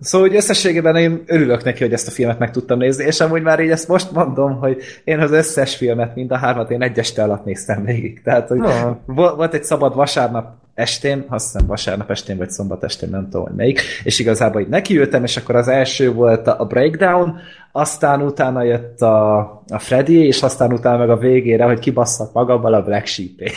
Szóval, 0.00 0.28
hogy 0.28 0.36
összességében 0.36 0.96
én 0.96 1.22
örülök 1.26 1.64
neki, 1.64 1.82
hogy 1.82 1.92
ezt 1.92 2.08
a 2.08 2.10
filmet 2.10 2.38
meg 2.38 2.50
tudtam 2.50 2.78
nézni, 2.78 3.04
és 3.04 3.20
amúgy 3.20 3.42
már 3.42 3.60
így 3.60 3.70
ezt 3.70 3.88
most 3.88 4.12
mondom, 4.12 4.58
hogy 4.58 4.82
én 5.04 5.18
az 5.18 5.32
összes 5.32 5.76
filmet, 5.76 6.14
mind 6.14 6.30
a 6.30 6.36
hármat, 6.36 6.70
én 6.70 6.82
egy 6.82 6.98
este 6.98 7.22
alatt 7.22 7.44
néztem 7.44 7.84
végig. 7.84 8.22
Tehát, 8.22 8.48
hogy 8.48 8.58
no. 8.58 8.94
volt 9.06 9.54
egy 9.54 9.64
szabad 9.64 9.94
vasárnap 9.94 10.59
estén, 10.74 11.24
azt 11.28 11.52
hiszem 11.52 11.66
vasárnap 11.66 12.10
estén, 12.10 12.36
vagy 12.36 12.50
szombat 12.50 12.84
estén, 12.84 13.08
nem 13.08 13.24
tudom, 13.24 13.46
hogy 13.46 13.56
melyik, 13.56 13.80
és 14.04 14.18
igazából 14.18 14.60
így 14.60 14.68
nekiültem, 14.68 15.24
és 15.24 15.36
akkor 15.36 15.56
az 15.56 15.68
első 15.68 16.12
volt 16.12 16.46
a 16.46 16.64
Breakdown, 16.64 17.38
aztán 17.72 18.22
utána 18.22 18.62
jött 18.62 19.00
a, 19.00 19.38
a 19.68 19.78
Freddy, 19.78 20.26
és 20.26 20.42
aztán 20.42 20.72
utána 20.72 20.98
meg 20.98 21.10
a 21.10 21.16
végére, 21.16 21.64
hogy 21.64 21.78
kibasszak 21.78 22.32
magammal 22.32 22.74
a 22.74 22.82
Black 22.82 23.06
sheep 23.06 23.50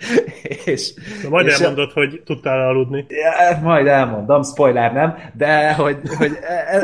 és, 0.64 0.92
Na 1.22 1.28
majd 1.28 1.46
és 1.46 1.58
elmondod, 1.58 1.88
a... 1.88 1.92
hogy 1.92 2.22
tudtál 2.24 2.68
aludni. 2.68 3.06
Ja, 3.08 3.58
majd 3.62 3.86
elmondom, 3.86 4.42
spoiler 4.42 4.92
nem, 4.92 5.16
de 5.36 5.72
hogy, 5.72 5.96
hogy 6.18 6.32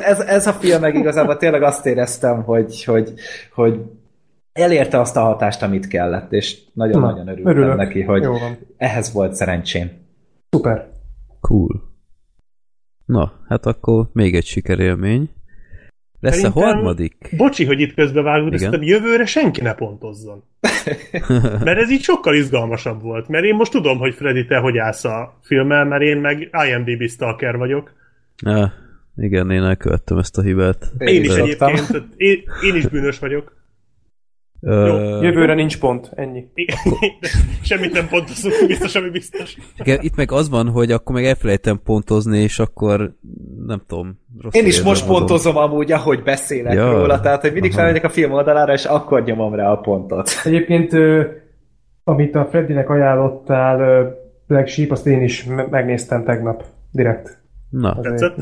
ez, 0.03 0.21
ez 0.21 0.47
a 0.47 0.53
film 0.53 0.81
meg 0.81 0.95
igazából 0.95 1.37
tényleg 1.37 1.63
azt 1.63 1.87
éreztem, 1.87 2.43
hogy, 2.43 2.85
hogy, 2.85 3.13
hogy 3.55 3.81
elérte 4.57 5.01
azt 5.01 5.17
a 5.17 5.21
hatást, 5.21 5.63
amit 5.63 5.89
kellett, 5.89 6.33
és 6.33 6.59
nagyon-nagyon 6.73 7.29
örültem 7.29 7.47
örülök. 7.47 7.77
neki, 7.77 8.03
hogy 8.03 8.27
ehhez 8.77 9.13
volt 9.13 9.35
szerencsém. 9.35 9.91
Szuper. 10.51 10.89
Cool. 11.41 11.95
Na, 13.05 13.33
hát 13.49 13.67
akkor 13.67 14.09
még 14.13 14.35
egy 14.35 14.45
sikerélmény. 14.45 15.31
Lesz 16.21 16.37
Szerintem, 16.37 16.63
a 16.63 16.67
harmadik? 16.67 17.35
Bocsi, 17.37 17.65
hogy 17.65 17.81
itt 17.81 17.95
közbevágunk, 17.95 18.51
de 18.51 18.57
szerintem 18.59 18.83
jövőre 18.83 19.25
senki 19.27 19.61
ne 19.61 19.75
pontozzon. 19.75 20.45
mert 21.65 21.79
ez 21.79 21.91
így 21.91 22.03
sokkal 22.03 22.35
izgalmasabb 22.35 23.03
volt. 23.03 23.29
Mert 23.29 23.45
én 23.45 23.55
most 23.55 23.73
tudom, 23.73 23.99
hogy 23.99 24.15
Freddy, 24.15 24.47
te 24.47 24.57
hogy 24.57 24.79
állsz 24.79 25.05
a 25.05 25.39
filmmel, 25.43 25.85
mert 25.85 26.03
én 26.03 26.17
meg 26.17 26.51
IMDb 26.69 27.09
stalker 27.09 27.57
vagyok. 27.57 27.93
Ja, 28.43 28.73
igen, 29.17 29.51
én 29.51 29.63
elkövettem 29.63 30.19
ezt 30.19 30.39
a 30.39 30.43
hibát. 30.43 30.93
Én, 30.99 31.09
én 31.09 31.25
is 31.25 31.37
egyébként, 31.37 32.05
én, 32.17 32.43
én 32.63 32.75
is 32.75 32.87
bűnös 32.87 33.19
vagyok. 33.19 33.56
Jó, 34.69 35.23
jövőre 35.23 35.55
nincs 35.55 35.79
pont, 35.79 36.11
ennyi. 36.15 36.47
Semmit 37.63 37.93
nem 37.93 38.09
pontozunk, 38.09 38.55
biztos, 38.67 38.95
ami 38.95 39.11
biztos. 39.11 39.57
Igen, 39.79 39.99
itt 40.01 40.17
meg 40.17 40.33
az 40.33 40.49
van, 40.49 40.69
hogy 40.69 40.93
akkor 40.93 41.15
meg 41.15 41.25
elfelejtem 41.25 41.81
pontozni, 41.85 42.39
és 42.39 42.59
akkor 42.59 43.15
nem 43.67 43.83
tudom. 43.87 44.19
Rossz 44.41 44.55
Én 44.55 44.67
is 44.67 44.83
most 44.83 45.03
azon. 45.03 45.17
pontozom 45.17 45.57
amúgy, 45.57 45.93
ahogy 45.93 46.23
beszélek 46.23 46.75
ja. 46.75 46.91
róla, 46.91 47.21
tehát 47.21 47.41
hogy 47.41 47.53
mindig 47.53 47.73
felmegyek 47.73 48.05
a 48.05 48.09
film 48.09 48.33
oldalára, 48.33 48.73
és 48.73 48.85
akkor 48.85 49.25
nyomom 49.25 49.55
rá 49.55 49.71
a 49.71 49.77
pontot. 49.77 50.31
Egyébként, 50.45 50.93
amit 52.05 52.35
a 52.35 52.47
Freddynek 52.51 52.91
ajánlottál, 52.91 54.09
Black 54.47 54.69
Sheep, 54.69 54.91
azt 54.91 55.07
én 55.07 55.23
is 55.23 55.45
megnéztem 55.71 56.25
tegnap, 56.25 56.65
direkt. 56.91 57.39
Na. 57.71 58.01
Tetszett? 58.01 58.37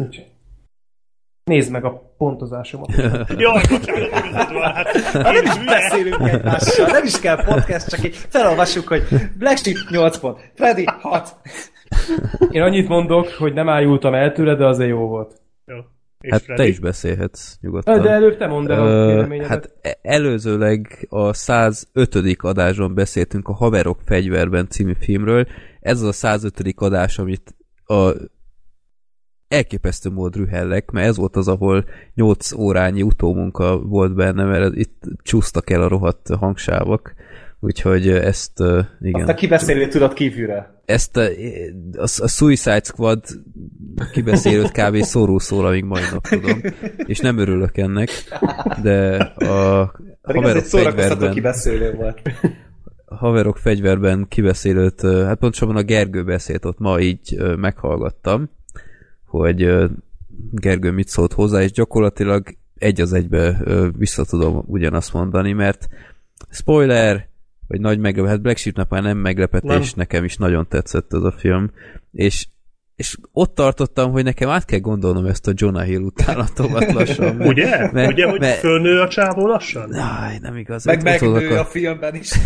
Nézd 1.45 1.71
meg 1.71 1.85
a 1.85 2.15
pontozásomat. 2.19 2.89
Jaj, 3.39 3.63
bocsánat, 3.71 4.25
igazad 4.25 4.53
van. 4.53 4.73
Hát, 4.75 5.13
Nem 5.13 5.45
is 5.45 5.65
beszélünk 5.65 6.29
egymással, 6.29 6.87
nem 6.87 7.05
is 7.05 7.21
kell 7.21 7.45
podcast, 7.45 7.89
csak 7.89 8.05
így 8.05 8.17
felolvassuk, 8.29 8.89
hogy 8.89 9.03
Black 9.39 9.57
Sheep 9.57 9.77
8 9.91 10.19
pont, 10.19 10.51
Freddy 10.55 10.85
6. 11.01 11.37
Én 12.51 12.63
annyit 12.63 12.89
mondok, 12.89 13.29
hogy 13.29 13.53
nem 13.53 13.69
ájultam 13.69 14.15
el 14.15 14.33
tőle, 14.33 14.55
de 14.55 14.67
azért 14.67 14.91
jó 14.91 15.07
volt. 15.07 15.41
Jó. 15.67 15.77
És 16.21 16.31
Hát 16.31 16.43
Freddy? 16.43 16.63
te 16.63 16.69
is 16.69 16.79
beszélhetsz 16.79 17.57
nyugodtan. 17.61 18.03
De 18.03 18.11
előbb 18.11 18.37
te 18.37 18.47
mondd 18.47 18.71
el 18.71 19.07
véleményedet. 19.07 19.49
hát 19.49 19.71
e- 19.83 19.99
előzőleg 20.03 21.07
a 21.11 21.33
105. 21.33 22.37
adásban 22.39 22.95
beszéltünk 22.95 23.49
a 23.49 23.53
Haverok 23.55 23.99
fegyverben 24.05 24.69
című 24.69 24.93
filmről. 25.01 25.47
Ez 25.81 26.01
az 26.01 26.09
a 26.09 26.13
105. 26.13 26.73
adás, 26.77 27.19
amit 27.19 27.55
a 27.85 28.11
elképesztő 29.49 30.11
mód 30.11 30.37
rühellek, 30.37 30.91
mert 30.91 31.07
ez 31.07 31.17
volt 31.17 31.37
az, 31.37 31.49
ahol 31.49 31.85
8 32.15 32.53
órányi 32.53 33.03
utómunka 33.03 33.79
volt 33.79 34.15
benne, 34.15 34.45
mert 34.45 34.75
itt 34.77 35.03
csúsztak 35.23 35.71
el 35.71 35.83
a 35.83 35.89
rohadt 35.89 36.29
hangsávok. 36.29 37.15
Úgyhogy 37.61 38.09
ezt, 38.09 38.59
igen. 39.01 39.21
Azt 39.21 39.29
a 39.29 39.35
kibeszélő 39.35 39.89
tudod 39.89 40.13
kívülre. 40.13 40.83
Ezt 40.85 41.17
a, 41.17 41.23
a, 41.93 42.03
a 42.17 42.29
Suicide 42.29 42.83
Squad 42.85 43.25
kibeszélőt 44.13 44.71
kb. 44.71 44.97
szóró 44.97 45.39
szól, 45.39 45.67
amíg 45.67 45.85
mai 45.85 46.03
nap 46.13 46.27
tudom. 46.27 46.61
És 46.97 47.19
nem 47.19 47.39
örülök 47.39 47.77
ennek, 47.77 48.09
de 48.83 49.17
a 49.37 49.93
Pedig 50.23 50.43
haverok 50.43 50.65
fegyverben, 50.65 51.33
kibeszélő 51.33 51.95
volt. 51.95 52.23
haverok 53.07 53.57
fegyverben 53.57 54.27
kibeszélőt, 54.29 55.01
hát 55.01 55.39
pontosabban 55.39 55.77
a 55.77 55.83
Gergő 55.83 56.25
beszélt 56.25 56.65
ott 56.65 56.79
ma 56.79 57.01
így 57.01 57.37
meghallgattam, 57.57 58.51
hogy 59.41 59.91
Gergő 60.51 60.91
mit 60.91 61.09
szólt 61.09 61.33
hozzá, 61.33 61.63
és 61.63 61.73
gyakorlatilag 61.73 62.57
egy 62.75 63.01
az 63.01 63.13
egybe 63.13 63.63
vissza 63.97 64.25
tudom 64.25 64.63
ugyanazt 64.67 65.13
mondani, 65.13 65.53
mert 65.53 65.89
spoiler, 66.51 67.29
vagy 67.69 67.81
nagy 67.81 67.99
meglepetés, 67.99 68.31
hát 68.31 68.43
Black 68.43 68.59
Sheepnek 68.59 68.89
már 68.89 69.03
nem 69.03 69.19
meglepetés, 69.19 69.69
Nem. 69.69 69.93
nekem 69.97 70.25
is 70.25 70.37
nagyon 70.37 70.69
tetszett 70.69 71.13
ez 71.13 71.23
a 71.23 71.33
film, 71.33 71.71
és 72.13 72.47
és 72.97 73.17
ott 73.33 73.55
tartottam, 73.55 74.11
hogy 74.13 74.25
nekem 74.25 74.49
át 74.49 74.65
kell 74.65 74.79
gondolnom 74.79 75.27
ezt 75.27 75.47
a 75.47 75.53
Jonah 75.55 75.83
Hill 75.85 76.01
utánatomat 76.01 76.93
lassan. 76.93 77.35
mert- 77.37 77.51
Ugye? 77.51 77.91
mert- 77.93 78.13
Ugye, 78.13 78.29
hogy 78.31 78.41
mert- 78.41 78.59
fölnő 78.59 79.01
a 79.01 79.09
csávó 79.09 79.47
lassan? 79.47 79.93
Aj, 79.93 80.39
nem 80.41 80.57
igaz. 80.57 80.85
Meg 80.85 81.03
megnő 81.03 81.49
a- 81.57 81.61
a 81.61 81.65
filmben 81.65 82.15
is. 82.15 82.31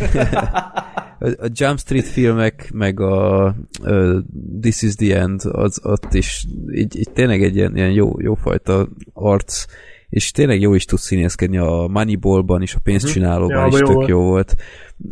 a, 1.20 1.26
a 1.26 1.48
Jump 1.52 1.78
Street 1.78 2.04
filmek, 2.04 2.70
meg 2.72 3.00
a 3.00 3.54
uh, 3.82 4.16
This 4.60 4.82
is 4.82 4.94
the 4.94 5.18
End, 5.20 5.40
az 5.44 5.80
ott 5.82 6.14
is 6.14 6.44
így, 6.74 6.98
így 6.98 7.10
tényleg 7.12 7.42
egy 7.42 7.56
ilyen, 7.56 7.76
ilyen 7.76 7.90
jó, 7.90 8.20
jó 8.20 8.34
fajta 8.34 8.88
arc, 9.12 9.64
és 10.08 10.30
tényleg 10.30 10.60
jó 10.60 10.74
is 10.74 10.84
tud 10.84 10.98
színészkedni 10.98 11.58
a 11.58 11.86
Moneyballban 11.90 12.62
is, 12.62 12.74
a 12.74 12.78
pénzcsinálóban 12.82 13.56
Ja, 13.60 13.66
is 13.66 13.74
tök 13.74 13.86
volt. 13.86 14.08
jó 14.08 14.20
volt. 14.22 14.54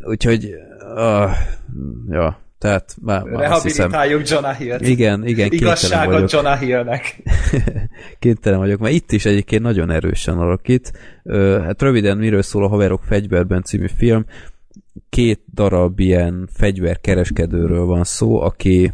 Úgyhogy, 0.08 0.50
uh, 0.94 1.30
ja, 2.08 2.40
tehát 2.66 2.96
már, 3.02 3.22
már 3.22 3.60
hiszem, 3.62 3.90
Rehabilitáljuk 3.90 4.28
Jonah 4.28 4.56
Hill-t. 4.56 4.80
igen, 4.86 5.26
igen, 5.26 5.52
Igazságot 5.52 6.12
vagyok. 6.12 6.30
Jonah 6.30 6.58
Hillnek. 6.58 7.22
kénytelen 8.18 8.58
vagyok, 8.58 8.80
mert 8.80 8.94
itt 8.94 9.12
is 9.12 9.24
egyébként 9.24 9.62
nagyon 9.62 9.90
erősen 9.90 10.38
alakít. 10.38 10.92
Ö, 11.22 11.60
Hát 11.64 11.82
röviden 11.82 12.18
miről 12.18 12.42
szól 12.42 12.64
a 12.64 12.68
Haverok 12.68 13.02
fegyverben 13.02 13.62
című 13.62 13.86
film. 13.96 14.26
Két 15.08 15.40
darab 15.54 16.00
ilyen 16.00 16.48
fegyverkereskedőről 16.52 17.84
van 17.84 18.04
szó, 18.04 18.40
aki 18.40 18.92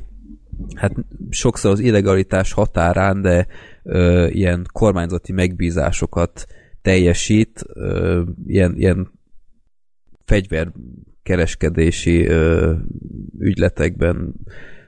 hát 0.74 0.93
sokszor 1.31 1.70
az 1.70 1.81
illegalitás 1.81 2.53
határán, 2.53 3.23
de 3.23 3.47
ö, 3.82 4.27
ilyen 4.27 4.66
kormányzati 4.73 5.32
megbízásokat 5.32 6.47
teljesít, 6.82 7.65
ö, 7.74 8.23
ilyen, 8.47 8.74
ilyen 8.77 9.12
fegyverkereskedési 11.23 12.27
ö, 12.27 12.73
ügyletekben 13.39 14.35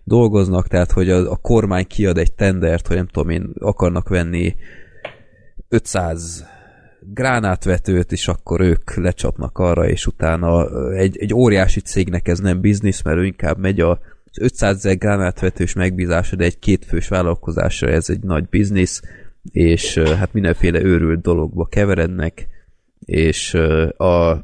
dolgoznak, 0.05 0.69
tehát 0.69 0.93
hogy 0.93 1.11
a, 1.11 1.31
a 1.31 1.36
kormány 1.36 1.86
kiad 1.86 2.19
egy 2.19 2.32
tendert, 2.32 2.86
hogy 2.86 2.97
nem 2.97 3.06
tudom 3.06 3.31
én, 3.31 3.52
akarnak 3.59 4.09
venni 4.09 4.55
500 5.69 6.44
gránátvetőt, 7.01 8.12
és 8.12 8.28
akkor 8.28 8.61
ők 8.61 8.94
lecsapnak 8.94 9.59
arra, 9.59 9.89
és 9.89 10.06
utána 10.06 10.69
egy, 10.93 11.16
egy 11.19 11.35
óriási 11.35 11.81
cégnek 11.81 12.28
ez 12.28 12.39
nem 12.39 12.61
biznisz, 12.61 13.02
mert 13.02 13.19
ő 13.19 13.24
inkább 13.24 13.59
megy 13.59 13.81
a 13.81 14.01
az 14.36 14.43
500 14.43 14.77
ezer 14.77 14.98
gránátvetős 14.98 15.73
megbízása, 15.73 16.36
de 16.36 16.44
egy 16.44 16.59
kétfős 16.59 17.09
vállalkozásra 17.09 17.89
ez 17.89 18.11
egy 18.11 18.20
nagy 18.20 18.48
biznisz, 18.48 19.02
és 19.52 19.98
hát 19.98 20.32
mindenféle 20.32 20.82
őrült 20.82 21.20
dologba 21.20 21.65
keverednek, 21.65 22.47
és 23.05 23.55
a 23.97 24.40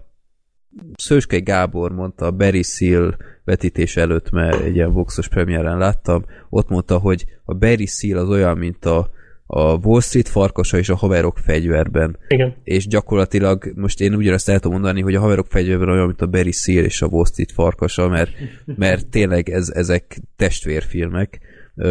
Szőskei 0.97 1.41
Gábor 1.41 1.93
mondta 1.93 2.27
a 2.27 2.31
Barry 2.31 2.63
Seal 2.63 3.17
vetítés 3.45 3.97
előtt, 3.97 4.31
mert 4.31 4.63
egy 4.63 4.75
ilyen 4.75 4.93
Voxos 4.93 5.29
premiéren 5.29 5.79
láttam, 5.79 6.25
ott 6.49 6.69
mondta, 6.69 6.99
hogy 6.99 7.25
a 7.45 7.55
Barry 7.55 7.87
Seal 7.87 8.19
az 8.19 8.29
olyan, 8.29 8.59
mint 8.59 8.85
a, 8.85 9.11
a 9.47 9.75
Wall 9.75 10.01
Street 10.01 10.29
farkasa 10.29 10.79
és 10.79 10.89
a 10.89 10.97
haverok 10.97 11.39
fegyverben. 11.39 12.19
Igen. 12.29 12.55
És 12.65 12.87
gyakorlatilag 12.87 13.73
most 13.75 14.01
én 14.01 14.15
ugyanazt 14.15 14.49
el 14.49 14.59
tudom 14.59 14.73
mondani, 14.73 15.01
hogy 15.01 15.15
a 15.15 15.21
haverok 15.21 15.47
fegyverben 15.47 15.89
olyan, 15.89 16.07
mint 16.07 16.21
a 16.21 16.27
Barry 16.27 16.53
Seal 16.53 16.85
és 16.85 17.03
a 17.03 17.07
Wall 17.07 17.25
Street 17.25 17.53
farkasa, 17.53 18.09
mert, 18.09 18.31
mert 18.65 19.07
tényleg 19.07 19.49
ez, 19.49 19.69
ezek 19.69 20.21
testvérfilmek. 20.37 21.41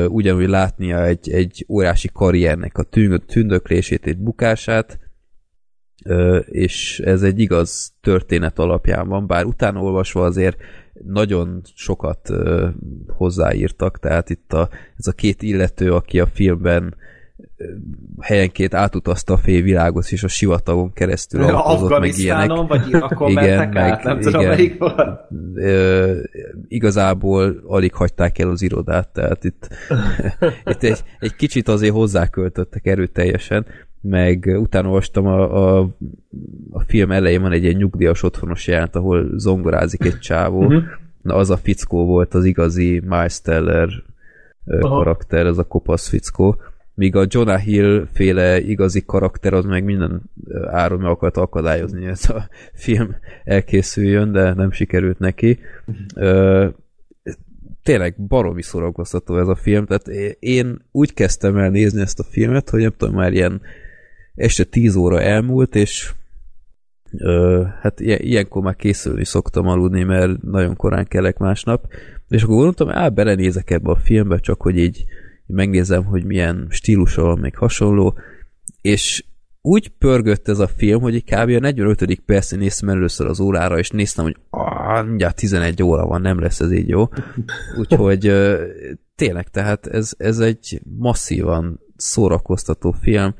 Ugyanúgy 0.07 0.47
látnia 0.47 1.05
egy, 1.05 1.29
egy 1.29 1.65
óriási 1.69 2.09
karriernek 2.13 2.77
a 2.77 2.83
tündöklését, 3.27 4.05
egy 4.05 4.17
bukását, 4.17 4.99
és 6.45 6.99
ez 6.99 7.21
egy 7.23 7.39
igaz 7.39 7.93
történet 8.01 8.59
alapján 8.59 9.07
van, 9.07 9.27
bár 9.27 9.45
utána 9.45 9.81
olvasva 9.81 10.23
azért 10.23 10.57
nagyon 11.05 11.61
sokat 11.75 12.29
hozzáírtak, 13.07 13.99
tehát 13.99 14.29
itt 14.29 14.53
a, 14.53 14.69
ez 14.97 15.07
a 15.07 15.11
két 15.11 15.41
illető, 15.41 15.93
aki 15.93 16.19
a 16.19 16.25
filmben 16.25 16.95
helyenként 18.19 18.73
átutazta 18.73 19.33
a 19.33 19.37
félvilágot, 19.37 20.11
és 20.11 20.23
a 20.23 20.27
sivatagon 20.27 20.93
keresztül 20.93 21.43
autózott, 21.43 21.99
meg 21.99 22.17
ilyenek. 22.17 22.67
Vagy 22.67 22.87
Irakon 22.89 23.31
Igen, 23.31 23.57
meg- 23.57 23.77
át, 23.77 24.03
nem 24.03 24.19
tudom 24.19 24.41
igen. 24.41 24.53
melyik. 24.55 24.77
Ö, 25.53 26.21
igazából 26.67 27.61
alig 27.67 27.93
hagyták 27.93 28.39
el 28.39 28.49
az 28.49 28.61
irodát, 28.61 29.09
tehát 29.09 29.43
itt, 29.43 29.67
itt 30.71 30.83
egy, 30.83 31.03
egy 31.19 31.35
kicsit 31.35 31.67
azért 31.67 31.93
hozzáköltöttek 31.93 32.85
erőteljesen, 32.85 33.65
meg 34.01 34.55
utána 34.59 34.87
olvastam 34.87 35.25
a, 35.25 35.77
a, 35.79 35.89
a 36.71 36.79
film 36.79 37.11
elején 37.11 37.41
van 37.41 37.51
egy 37.51 37.63
ilyen 37.63 37.75
nyugdíjas 37.75 38.23
otthonos 38.23 38.67
jelent, 38.67 38.95
ahol 38.95 39.29
zongorázik 39.35 40.03
egy 40.05 40.19
csávó. 40.19 40.61
Mhm. 40.61 40.77
Na 41.21 41.35
az 41.35 41.49
a 41.49 41.57
fickó 41.57 42.05
volt 42.05 42.33
az 42.33 42.45
igazi 42.45 43.01
Miles 43.05 43.41
Teller 43.41 43.89
Aha. 44.65 44.97
karakter, 44.97 45.45
ez 45.45 45.57
a 45.57 45.63
kopasz 45.63 46.07
fickó. 46.07 46.61
Míg 46.93 47.15
a 47.15 47.25
Jonah 47.27 47.59
Hill 47.59 48.07
féle 48.13 48.59
igazi 48.59 49.03
karakter 49.05 49.53
az 49.53 49.65
meg 49.65 49.83
minden 49.83 50.21
áron 50.65 50.99
meg 50.99 51.11
akart 51.11 51.37
akadályozni, 51.37 51.99
hogy 51.99 52.09
ez 52.09 52.29
a 52.29 52.47
film 52.73 53.15
elkészüljön, 53.43 54.31
de 54.31 54.53
nem 54.53 54.71
sikerült 54.71 55.19
neki. 55.19 55.59
Ö, 56.15 56.67
tényleg 57.83 58.15
baromi 58.27 58.61
szórakoztató 58.61 59.37
ez 59.37 59.47
a 59.47 59.55
film, 59.55 59.85
tehát 59.85 60.07
én 60.39 60.81
úgy 60.91 61.13
kezdtem 61.13 61.57
el 61.57 61.69
nézni 61.69 62.01
ezt 62.01 62.19
a 62.19 62.23
filmet, 62.23 62.69
hogy 62.69 62.81
nem 62.81 62.93
tudom, 62.97 63.15
már 63.15 63.33
ilyen 63.33 63.61
este 64.35 64.63
10 64.63 64.95
óra 64.95 65.21
elmúlt, 65.21 65.75
és 65.75 66.13
ö, 67.17 67.63
hát 67.81 67.99
ilyen, 67.99 68.19
ilyenkor 68.21 68.63
már 68.63 68.75
készülni 68.75 69.25
szoktam 69.25 69.67
aludni, 69.67 70.03
mert 70.03 70.41
nagyon 70.41 70.75
korán 70.75 71.05
kelek 71.05 71.37
másnap, 71.37 71.87
és 72.27 72.43
akkor 72.43 72.55
gondoltam, 72.55 72.89
á, 72.89 73.09
belenézek 73.09 73.69
ebbe 73.69 73.91
a 73.91 73.95
filmbe, 73.95 74.39
csak 74.39 74.61
hogy 74.61 74.77
így 74.77 75.05
megnézem, 75.45 76.03
hogy 76.03 76.23
milyen 76.23 76.67
stílusa 76.69 77.21
van, 77.21 77.39
meg 77.39 77.55
hasonló, 77.55 78.17
és 78.81 79.23
úgy 79.61 79.89
pörgött 79.89 80.47
ez 80.47 80.59
a 80.59 80.67
film, 80.67 81.01
hogy 81.01 81.23
kb. 81.23 81.49
a 81.49 81.59
45. 81.59 82.19
percén 82.25 82.59
néztem 82.59 82.89
először 82.89 83.27
az 83.27 83.39
órára, 83.39 83.77
és 83.77 83.89
néztem, 83.89 84.23
hogy 84.23 84.35
mindjárt 85.05 85.35
11 85.35 85.83
óra 85.83 86.05
van, 86.05 86.21
nem 86.21 86.39
lesz 86.39 86.59
ez 86.59 86.71
így 86.71 86.87
jó. 86.87 87.07
Úgyhogy 87.77 88.33
tényleg, 89.15 89.47
tehát 89.47 89.87
ez, 89.87 90.13
ez 90.17 90.39
egy 90.39 90.81
masszívan 90.97 91.79
szórakoztató 91.95 92.91
film. 92.91 93.35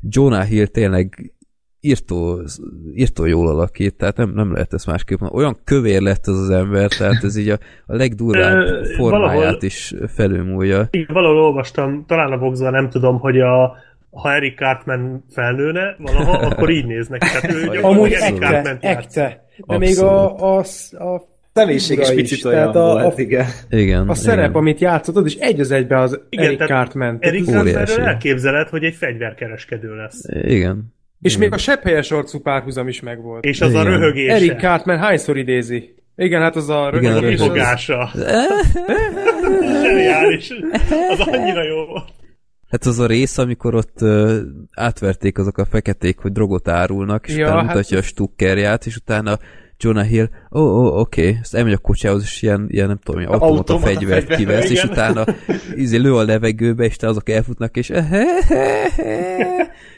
Jonah 0.00 0.44
Hill 0.44 0.66
tényleg 0.66 1.32
írtó, 1.80 2.40
írtó 2.94 3.24
jól 3.24 3.48
alakít, 3.48 3.96
tehát 3.96 4.16
nem, 4.16 4.30
nem 4.30 4.52
lehet 4.52 4.72
ezt 4.72 4.86
másképp 4.86 5.18
mondani. 5.18 5.42
Olyan 5.42 5.58
kövér 5.64 6.00
lett 6.00 6.26
ez 6.26 6.34
az 6.34 6.50
ember, 6.50 6.88
tehát 6.88 7.24
ez 7.24 7.36
így 7.36 7.48
a, 7.48 7.58
a 7.86 7.96
legdurvább 7.96 8.84
formáját 8.84 9.30
valahol- 9.30 9.62
is 9.62 9.94
felülmúlja. 10.14 10.86
Igen, 10.90 11.06
valahol 11.12 11.38
olvastam, 11.42 12.04
talán 12.06 12.32
a 12.32 12.38
Voxban 12.38 12.72
nem 12.72 12.90
tudom, 12.90 13.18
hogy 13.18 13.40
a, 13.40 13.76
ha 14.10 14.32
Eric 14.32 14.56
Cartman 14.58 15.24
felnőne 15.30 15.96
valaha, 15.98 16.38
akkor 16.48 16.70
így 16.70 16.86
néznek. 16.86 17.20
Tehát 17.20 17.52
ő 17.52 17.80
Amúgy 17.82 18.12
abszolút. 18.12 18.42
ekte, 18.42 18.78
ekte. 18.80 19.46
De 19.66 19.78
még 19.78 19.98
a, 19.98 20.36
a, 20.36 20.58
a 20.90 21.22
személyiség 21.60 21.98
is 21.98 22.08
picit 22.10 22.38
is, 22.38 22.44
olyan 22.44 22.58
tehát 22.72 22.76
a- 22.76 22.80
volt, 23.02 23.18
a- 23.18 23.20
igen. 23.20 23.46
Igen. 23.70 24.08
A 24.08 24.14
szerep, 24.14 24.44
igen. 24.44 24.52
amit 24.56 24.80
játszott, 24.80 25.16
az 25.16 25.26
is 25.26 25.34
egy 25.34 25.60
az 25.60 25.70
egybe 25.70 25.98
az 26.00 26.20
Igen, 26.28 26.44
Eric 26.44 26.66
Cartman. 26.66 27.14
Óriási. 27.26 27.44
Cartmanről 27.44 28.06
elképzeled, 28.06 28.68
hogy 28.68 28.84
egy 28.84 28.94
fegyverkereskedő 28.94 29.94
lesz. 29.96 30.24
Igen. 30.42 30.94
És 31.20 31.36
még 31.38 31.52
a 31.52 31.58
sepphelyes 31.58 32.10
arcú 32.10 32.38
párhuzam 32.40 32.88
is 32.88 33.00
megvolt. 33.00 33.44
És 33.44 33.60
az 33.60 33.74
a 33.74 33.80
Igen. 33.80 33.84
röhögése. 33.98 34.34
Eric 34.34 34.60
Cartman 34.60 34.98
hányszor 34.98 35.36
idézi? 35.36 35.94
Igen, 36.16 36.40
hát 36.40 36.56
az 36.56 36.68
a 36.68 36.90
Igen, 36.96 37.12
a 37.12 37.16
a 37.16 37.20
röhögés. 37.20 37.40
az- 37.40 37.42
kifogása. 37.46 38.10
Zseniális. 39.82 40.50
Az 41.10 41.20
annyira 41.20 41.62
jó 41.62 41.84
volt. 41.84 42.08
Hát 42.70 42.84
az 42.84 42.98
a 42.98 43.06
rész, 43.06 43.38
amikor 43.38 43.74
ott 43.74 43.96
uh, 44.00 44.36
átverték 44.74 45.38
azok 45.38 45.58
a 45.58 45.64
feketék, 45.64 46.18
hogy 46.18 46.32
drogot 46.32 46.68
árulnak, 46.68 47.28
és 47.28 47.36
Ja, 47.36 47.44
utána 47.44 47.58
hát- 47.60 47.68
mutatja 47.68 47.98
a 47.98 48.02
stukkerját, 48.02 48.86
és 48.86 48.96
utána 48.96 49.38
Jonah 49.80 50.06
Hill, 50.06 50.28
ó, 50.50 50.60
oh, 50.60 50.84
oh, 50.84 50.98
oké, 51.00 51.20
okay. 51.28 51.38
ezt 51.40 51.54
elmegy 51.54 51.72
a 51.72 51.78
kocsához, 51.78 52.22
és 52.22 52.42
ilyen, 52.42 52.66
ilyen 52.68 52.86
nem 52.86 52.98
tudom, 53.02 53.20
ilyen 53.20 53.32
automata 53.32 53.72
Automata 53.72 53.86
fegyvert 53.86 54.26
fegyver, 54.26 54.38
kivesz, 54.38 54.70
és 54.70 54.84
utána 54.84 55.24
izé, 55.74 55.96
lő 55.96 56.14
a 56.14 56.22
levegőbe, 56.24 56.84
és 56.84 56.96
te 56.96 57.06
azok 57.06 57.28
elfutnak, 57.28 57.76
és 57.76 57.88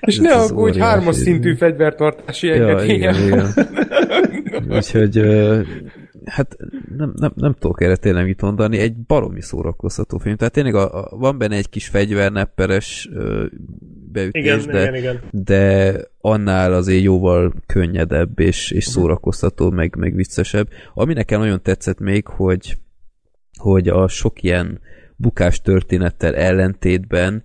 És 0.01 0.17
Ez 0.17 0.19
ne 0.19 0.35
az 0.35 0.51
aggódj, 0.51 0.71
óriási. 0.71 0.81
hármas 0.81 1.17
szintű 1.17 1.55
fegyvertartási 1.55 2.47
Ja, 2.47 2.55
engedélye. 2.55 2.95
igen, 2.95 3.15
igen. 3.15 3.47
Úgyhogy 4.77 5.21
hát 6.25 6.57
nem, 6.97 7.13
nem, 7.17 7.33
nem 7.35 7.55
tudok 7.59 7.83
erre 7.83 7.97
tényleg 7.97 8.25
mit 8.25 8.41
mondani, 8.43 8.79
egy 8.79 8.97
baromi 8.97 9.43
szórakoztató 9.43 10.19
film. 10.19 10.37
Tehát 10.37 10.53
tényleg 10.53 10.75
a, 10.75 10.99
a, 10.99 11.17
van 11.17 11.39
benne 11.39 11.57
egy 11.57 11.69
kis 11.69 11.89
fegyvernepperes 11.89 13.09
beütés, 14.13 14.43
Igen, 14.43 14.67
de, 14.67 14.81
igen, 14.81 14.95
igen. 14.95 15.21
de 15.31 15.95
annál 16.21 16.73
azért 16.73 17.03
jóval 17.03 17.53
könnyedebb 17.67 18.39
és, 18.39 18.71
és 18.71 18.85
szórakoztató, 18.85 19.71
meg, 19.71 19.97
meg 19.97 20.15
viccesebb. 20.15 20.69
Ami 20.95 21.13
nekem 21.13 21.41
nagyon 21.41 21.63
tetszett 21.63 21.99
még, 21.99 22.27
hogy, 22.27 22.77
hogy 23.59 23.89
a 23.89 24.09
sok 24.09 24.43
ilyen 24.43 24.81
bukás 25.17 25.61
történettel 25.61 26.35
ellentétben 26.35 27.45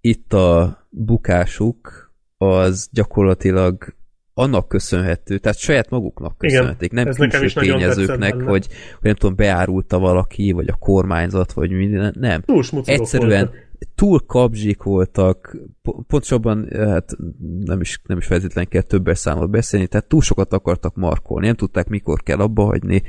itt 0.00 0.32
a 0.32 0.78
bukásuk 0.90 2.06
az 2.38 2.88
gyakorlatilag 2.92 3.95
annak 4.38 4.68
köszönhető, 4.68 5.38
tehát 5.38 5.58
saját 5.58 5.90
maguknak 5.90 6.34
Igen, 6.40 6.56
köszönhetik, 6.56 6.92
nem 6.92 7.04
külső 7.04 7.60
tényezőknek, 7.60 8.34
hogy, 8.34 8.66
hogy 8.66 8.68
nem 9.00 9.14
tudom, 9.14 9.36
beárulta 9.36 9.98
valaki, 9.98 10.52
vagy 10.52 10.68
a 10.68 10.76
kormányzat, 10.78 11.52
vagy 11.52 11.70
minden, 11.70 12.14
nem. 12.18 12.40
Túl 12.40 12.62
Egyszerűen 12.84 13.46
voltak. 13.46 13.88
túl 13.94 14.20
kapzsik 14.26 14.82
voltak, 14.82 15.56
po- 15.82 16.06
pontosabban 16.06 16.68
hát 16.72 17.16
nem 17.64 17.80
is, 17.80 18.00
nem 18.06 18.18
is 18.18 18.26
feltétlenül 18.26 18.70
kell 18.70 18.82
többes 18.82 19.18
számot 19.18 19.50
beszélni, 19.50 19.86
tehát 19.86 20.08
túl 20.08 20.20
sokat 20.20 20.52
akartak 20.52 20.94
markolni, 20.94 21.46
nem 21.46 21.56
tudták 21.56 21.88
mikor 21.88 22.22
kell 22.22 22.38
abba 22.38 22.64
hagyni, 22.64 23.02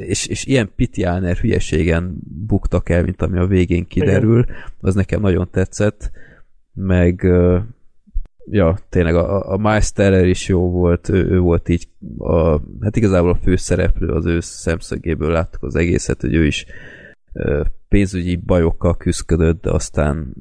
és, 0.00 0.26
és 0.26 0.44
ilyen 0.44 0.70
pitiáner 0.76 1.36
hülyeségen 1.36 2.16
buktak 2.46 2.88
el, 2.88 3.02
mint 3.02 3.22
ami 3.22 3.38
a 3.38 3.46
végén 3.46 3.86
kiderül, 3.86 4.44
az 4.80 4.94
nekem 4.94 5.20
nagyon 5.20 5.48
tetszett, 5.50 6.10
meg 6.72 7.26
ja, 8.50 8.78
tényleg 8.88 9.14
a, 9.14 9.52
a 9.52 9.56
Miles 9.56 9.92
Teller 9.92 10.26
is 10.26 10.48
jó 10.48 10.70
volt, 10.70 11.08
ő, 11.08 11.26
ő 11.30 11.38
volt 11.38 11.68
így, 11.68 11.88
a, 12.18 12.60
hát 12.80 12.96
igazából 12.96 13.30
a 13.30 13.38
főszereplő 13.42 14.08
az 14.08 14.26
ő 14.26 14.40
szemszögéből 14.40 15.32
láttuk 15.32 15.62
az 15.62 15.76
egészet, 15.76 16.20
hogy 16.20 16.34
ő 16.34 16.46
is 16.46 16.66
ö, 17.32 17.62
pénzügyi 17.88 18.36
bajokkal 18.36 18.96
küzdött, 18.96 19.62
de 19.62 19.70
aztán 19.70 20.34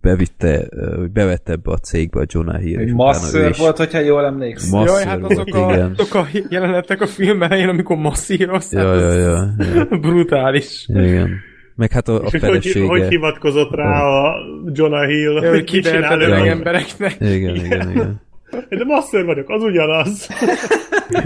bevitte, 0.00 0.68
bevette 1.12 1.52
ebbe 1.52 1.70
a 1.70 1.78
cégbe 1.78 2.20
a 2.20 2.24
Jonah 2.26 2.60
Hill, 2.60 2.80
ő 2.80 2.94
Masször 2.94 3.50
is 3.50 3.58
volt, 3.58 3.76
hogyha 3.76 3.98
jól 3.98 4.24
emlékszem. 4.24 4.84
Jaj, 4.84 5.04
hát 5.04 5.20
volt, 5.20 5.32
azok 5.32 5.54
a, 5.54 5.72
igen. 5.72 5.94
azok 5.96 6.14
a 6.14 6.26
jelenetek 6.48 7.00
a 7.00 7.06
film 7.06 7.42
elején, 7.42 7.68
amikor 7.68 7.96
masszírozták. 7.96 8.82
Ja, 8.82 8.94
ja, 8.94 9.12
ja, 9.12 9.54
ja, 9.74 9.98
Brutális. 9.98 10.86
igen. 10.88 11.30
Meg 11.78 11.92
hát 11.92 12.08
a, 12.08 12.14
a 12.14 12.24
És 12.24 12.30
hogy, 12.30 12.40
felesége. 12.40 12.86
hogy 12.86 13.08
hivatkozott 13.08 13.74
rá 13.74 14.02
a 14.02 14.36
Jonah 14.72 15.06
Hill, 15.06 15.32
Ja, 15.32 15.40
hogy 15.40 15.48
hogy 15.48 15.64
kiverted 15.64 16.02
csinál 16.02 16.20
öreg 16.20 16.46
embereknek. 16.46 17.16
Igen, 17.20 17.54
igen, 17.54 17.90
igen. 17.90 18.20
De 18.68 18.84
masször 18.84 19.24
vagyok, 19.24 19.48
az 19.48 19.62
ugyanaz. 19.62 20.28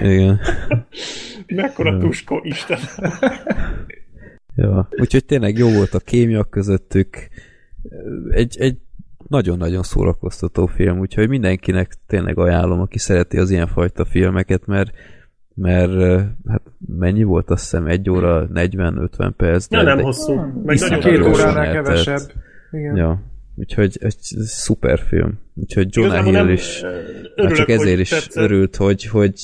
Igen. 0.02 0.40
Mekkora 1.46 1.98
tuskó, 1.98 2.40
Isten. 2.42 2.78
Ja. 4.54 4.88
Úgyhogy 4.90 5.24
tényleg 5.24 5.58
jó 5.58 5.68
volt 5.70 5.94
a 5.94 5.98
kémia 5.98 6.44
közöttük. 6.44 7.28
Egy, 8.30 8.56
egy 8.58 8.76
nagyon-nagyon 9.28 9.82
szórakoztató 9.82 10.66
film, 10.66 10.98
úgyhogy 10.98 11.28
mindenkinek 11.28 11.92
tényleg 12.06 12.38
ajánlom, 12.38 12.80
aki 12.80 12.98
szereti 12.98 13.38
az 13.38 13.50
ilyenfajta 13.50 14.04
filmeket, 14.04 14.66
mert 14.66 14.90
mert 15.54 16.20
hát 16.48 16.62
mennyi 16.98 17.22
volt 17.22 17.50
azt 17.50 17.62
hiszem, 17.62 17.86
egy 17.86 18.10
óra 18.10 18.48
40-50 18.54 19.32
perc. 19.36 19.66
Ja, 19.70 19.78
de- 19.78 19.84
nem 19.84 19.96
de 19.96 20.02
hosszú. 20.02 20.34
Meg 20.34 20.62
Viszont 20.66 20.90
nagyon 21.02 21.24
Két 21.24 21.34
óránál 21.34 21.72
kevesebb. 21.72 22.20
Igen. 22.72 22.96
Ja. 22.96 23.22
Úgyhogy 23.54 23.96
egy 24.00 24.16
szuper 24.44 24.98
film. 24.98 25.38
Úgyhogy 25.54 25.86
Jonah 25.90 26.10
Igazából 26.12 26.32
Hill 26.32 26.44
nem, 26.44 26.52
is 26.52 26.82
ö, 26.82 26.86
már 26.86 26.94
örülök, 27.36 27.56
csak 27.56 27.68
ezért 27.68 27.98
is 28.00 28.08
tetszett. 28.08 28.42
örült, 28.44 28.76
hogy, 28.76 29.04
hogy 29.04 29.34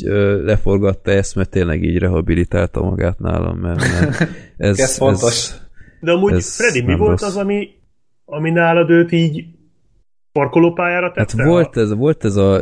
leforgatta 0.44 1.10
ezt, 1.10 1.34
mert 1.34 1.50
tényleg 1.50 1.82
így 1.82 1.98
rehabilitálta 1.98 2.80
magát 2.82 3.18
nálam, 3.18 3.58
mert, 3.58 3.78
mert 3.78 4.28
ez, 4.56 4.78
Ez 4.78 4.96
fontos. 4.96 5.32
Ez, 5.32 5.60
De 6.00 6.10
amúgy, 6.12 6.32
Ez 6.32 6.56
Freddy, 6.56 6.80
mi 6.80 6.86
nem 6.86 6.98
volt 6.98 7.20
rossz. 7.20 7.28
az, 7.28 7.36
ami, 7.36 7.68
ami 8.24 8.50
nálad 8.50 8.90
őt 8.90 9.12
így 9.12 9.44
parkolópályára 10.32 11.12
Hát 11.14 11.26
tette? 11.26 11.44
volt 11.44 11.76
ez, 11.76 11.94
volt 11.94 12.24
ez 12.24 12.36
a 12.36 12.60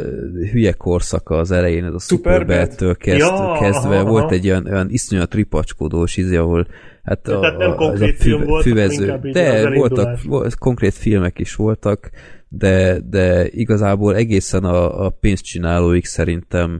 hülye 0.52 0.72
korszaka 0.72 1.36
az 1.36 1.50
elején, 1.50 1.84
ez 1.84 1.94
a 1.94 1.98
Superbad? 1.98 2.40
Superbad-től 2.40 2.96
kezd, 2.96 3.18
Ja, 3.18 3.56
kezdve, 3.60 3.98
aha, 3.98 4.10
volt 4.10 4.24
aha. 4.24 4.32
egy 4.32 4.46
olyan, 4.48 4.66
olyan 4.66 4.90
iszonyat 4.90 5.34
ripacskodós 5.34 6.16
izé, 6.16 6.36
ahol 6.36 6.66
hát 7.02 7.22
De 7.22 7.38
tehát 7.38 7.58
nem 7.58 7.70
ez 7.70 7.76
konkrét 7.76 8.16
film 8.16 8.44
volt, 8.44 8.62
füvező, 8.62 9.18
de 9.32 9.70
voltak, 9.74 10.22
volt, 10.22 10.58
konkrét 10.58 10.94
filmek 10.94 11.38
is 11.38 11.54
voltak, 11.54 12.10
de, 12.48 13.00
de 13.10 13.48
igazából 13.48 14.14
egészen 14.14 14.64
a, 14.64 15.04
a 15.04 15.10
pénzcsinálóik 15.10 16.04
szerintem 16.04 16.78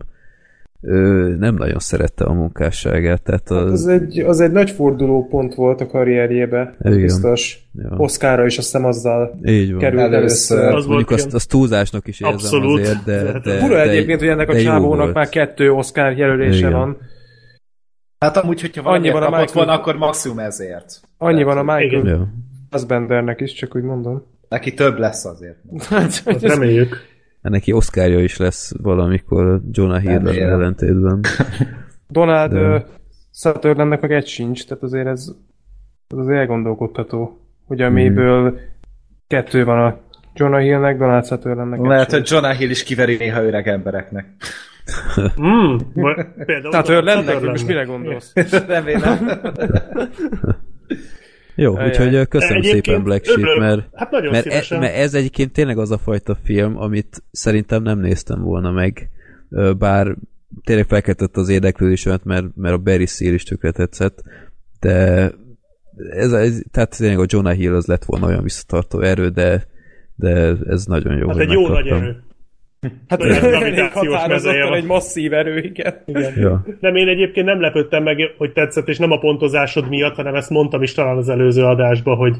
ő 0.81 1.35
nem 1.39 1.55
nagyon 1.55 1.79
szerette 1.79 2.25
a 2.25 2.33
munkásságát, 2.33 3.23
tehát 3.23 3.49
Hát 3.49 3.59
az, 3.59 3.73
az, 3.73 3.87
egy, 3.87 4.19
az 4.19 4.41
egy 4.41 4.51
nagy 4.51 4.71
fordulópont 4.71 5.55
volt 5.55 5.81
a 5.81 5.87
karrierjébe. 5.87 6.77
Igen. 6.81 7.01
Biztos. 7.01 7.59
ja, 7.75 7.95
Oszkára 7.97 8.45
is 8.47 8.59
azt 8.59 8.67
hiszem 8.67 8.85
azzal 8.85 9.39
így 9.45 9.71
van. 9.71 9.81
került 9.81 10.01
Először. 10.13 10.59
először. 10.59 10.75
Az 10.79 10.87
Mondjuk 10.87 11.11
azt, 11.11 11.35
azt 11.35 11.49
túlzásnak 11.49 12.07
is 12.07 12.21
érzem 12.21 12.35
Abszolút. 12.35 12.81
azért, 12.81 13.05
de, 13.05 13.23
Tehát 13.23 13.43
de, 13.45 13.59
Fura 13.59 13.75
de, 13.75 13.83
egyébként, 13.91 14.19
hogy 14.21 14.29
ennek 14.29 14.49
a 14.49 14.53
de 14.53 14.61
csávónak 14.63 15.15
már 15.15 15.29
kettő 15.29 15.73
Oscar 15.73 16.13
jelölése 16.17 16.59
Igen. 16.59 16.73
van. 16.73 16.97
Hát 18.19 18.37
amúgy, 18.37 18.61
hogyha 18.61 18.91
Annyi 18.91 19.11
valami 19.11 19.13
van 19.13 19.23
a 19.23 19.37
Michael- 19.41 19.53
volna, 19.53 19.73
akkor 19.73 19.97
maximum 19.97 20.39
ezért. 20.39 21.01
Annyi 21.19 21.43
van 21.43 21.57
a 21.59 21.63
Michael 21.63 21.83
Igen. 21.83 22.07
Ja. 22.07 22.29
Fassbendernek 22.71 23.41
is, 23.41 23.53
csak 23.53 23.77
úgy 23.77 23.83
mondom. 23.83 24.23
Neki 24.49 24.75
több 24.75 24.99
lesz 24.99 25.25
azért. 25.25 25.57
Azt 26.25 26.43
reméljük. 26.43 26.97
Neki 27.49 27.73
Oscarja 27.73 28.21
is 28.21 28.37
lesz 28.37 28.73
valamikor 28.83 29.61
Jonah 29.71 30.01
Hill 30.01 30.13
Remélem. 30.13 30.35
Donald 32.09 32.53
ellentétben. 32.53 32.81
De- 32.81 32.95
Sutherlandnek 33.33 34.01
meg 34.01 34.13
egy 34.13 34.27
sincs, 34.27 34.67
tehát 34.67 34.83
azért 34.83 35.07
ez, 35.07 35.33
ez 36.09 36.19
azért 36.19 36.39
elgondolkodható, 36.39 37.41
hogy 37.67 37.81
amiből 37.81 38.59
kettő 39.27 39.65
van 39.65 39.79
a 39.79 39.99
Jonah 40.35 40.61
Hillnek, 40.61 40.99
Donald 40.99 41.27
Sutherlandnek 41.27 41.79
egy 41.79 41.87
Lehet, 41.87 42.11
hogy 42.11 42.29
Jonah 42.31 42.57
Hill 42.57 42.71
is 42.71 42.83
kiveri 42.83 43.17
néha 43.17 43.43
öreg 43.43 43.69
embereknek. 43.69 44.27
Mm, 45.41 45.77
vagy 45.95 46.27
például 46.47 46.75
Sutherlandnek? 46.75 47.41
Most 47.41 47.67
mire 47.67 47.85
gondolsz? 47.85 48.33
Remélem. 48.67 49.31
Jó, 51.57 51.75
Ajaj. 51.75 51.89
úgyhogy 51.89 52.15
ö, 52.15 52.25
köszönöm 52.25 52.57
Egyébként 52.57 52.85
szépen 52.85 53.03
Black 53.03 53.25
Sheep, 53.25 53.59
mert, 53.59 53.89
Hát 53.93 54.11
nagyon 54.11 54.31
mert, 54.31 54.47
e, 54.47 54.79
mert 54.79 54.97
ez 54.97 55.15
egyébként 55.15 55.53
tényleg 55.53 55.79
az 55.79 55.91
a 55.91 55.99
fajta 55.99 56.37
film, 56.45 56.77
amit 56.77 57.23
szerintem 57.31 57.83
nem 57.83 57.99
néztem 57.99 58.43
volna 58.43 58.71
meg, 58.71 59.11
bár 59.79 60.17
tényleg 60.65 60.87
felkeltett 60.87 61.37
az 61.37 61.49
érdeklődésemet, 61.49 62.25
mert, 62.25 62.45
mert 62.55 62.75
a 62.75 62.79
Barry 62.79 63.07
Seal 63.07 63.35
is 63.35 63.43
tökre 63.43 63.71
tetszett, 63.71 64.23
de 64.81 65.31
ez, 66.11 66.33
ez, 66.33 66.63
tehát 66.71 66.97
tényleg 66.97 67.19
a 67.19 67.27
Jonah 67.27 67.55
Hill 67.55 67.75
az 67.75 67.87
lett 67.87 68.05
volna 68.05 68.27
olyan 68.27 68.43
visszatartó 68.43 69.01
erő, 69.01 69.29
de, 69.29 69.67
de 70.15 70.57
ez 70.67 70.85
nagyon 70.85 71.17
jó, 71.17 71.29
Hát 71.29 71.39
egy 71.39 71.51
jó 71.51 71.69
nagy 71.69 71.87
erő. 71.87 72.23
Hát 73.09 73.23
elég 73.23 73.81
határozottan 73.81 74.75
egy 74.75 74.85
masszív 74.85 75.33
erő, 75.33 75.59
igen. 75.59 75.95
Ja. 76.37 76.65
Nem, 76.81 76.97
én 76.97 77.09
egyébként 77.09 77.47
nem 77.47 77.61
lepődtem 77.61 78.03
meg, 78.03 78.35
hogy 78.37 78.53
tetszett, 78.53 78.89
és 78.89 78.99
nem 78.99 79.11
a 79.11 79.19
pontozásod 79.19 79.89
miatt, 79.89 80.15
hanem 80.15 80.35
ezt 80.35 80.51
mondtam 80.51 80.83
is 80.83 80.95
talán 80.95 81.17
az 81.17 81.29
előző 81.29 81.63
adásban, 81.63 82.17
hogy 82.17 82.37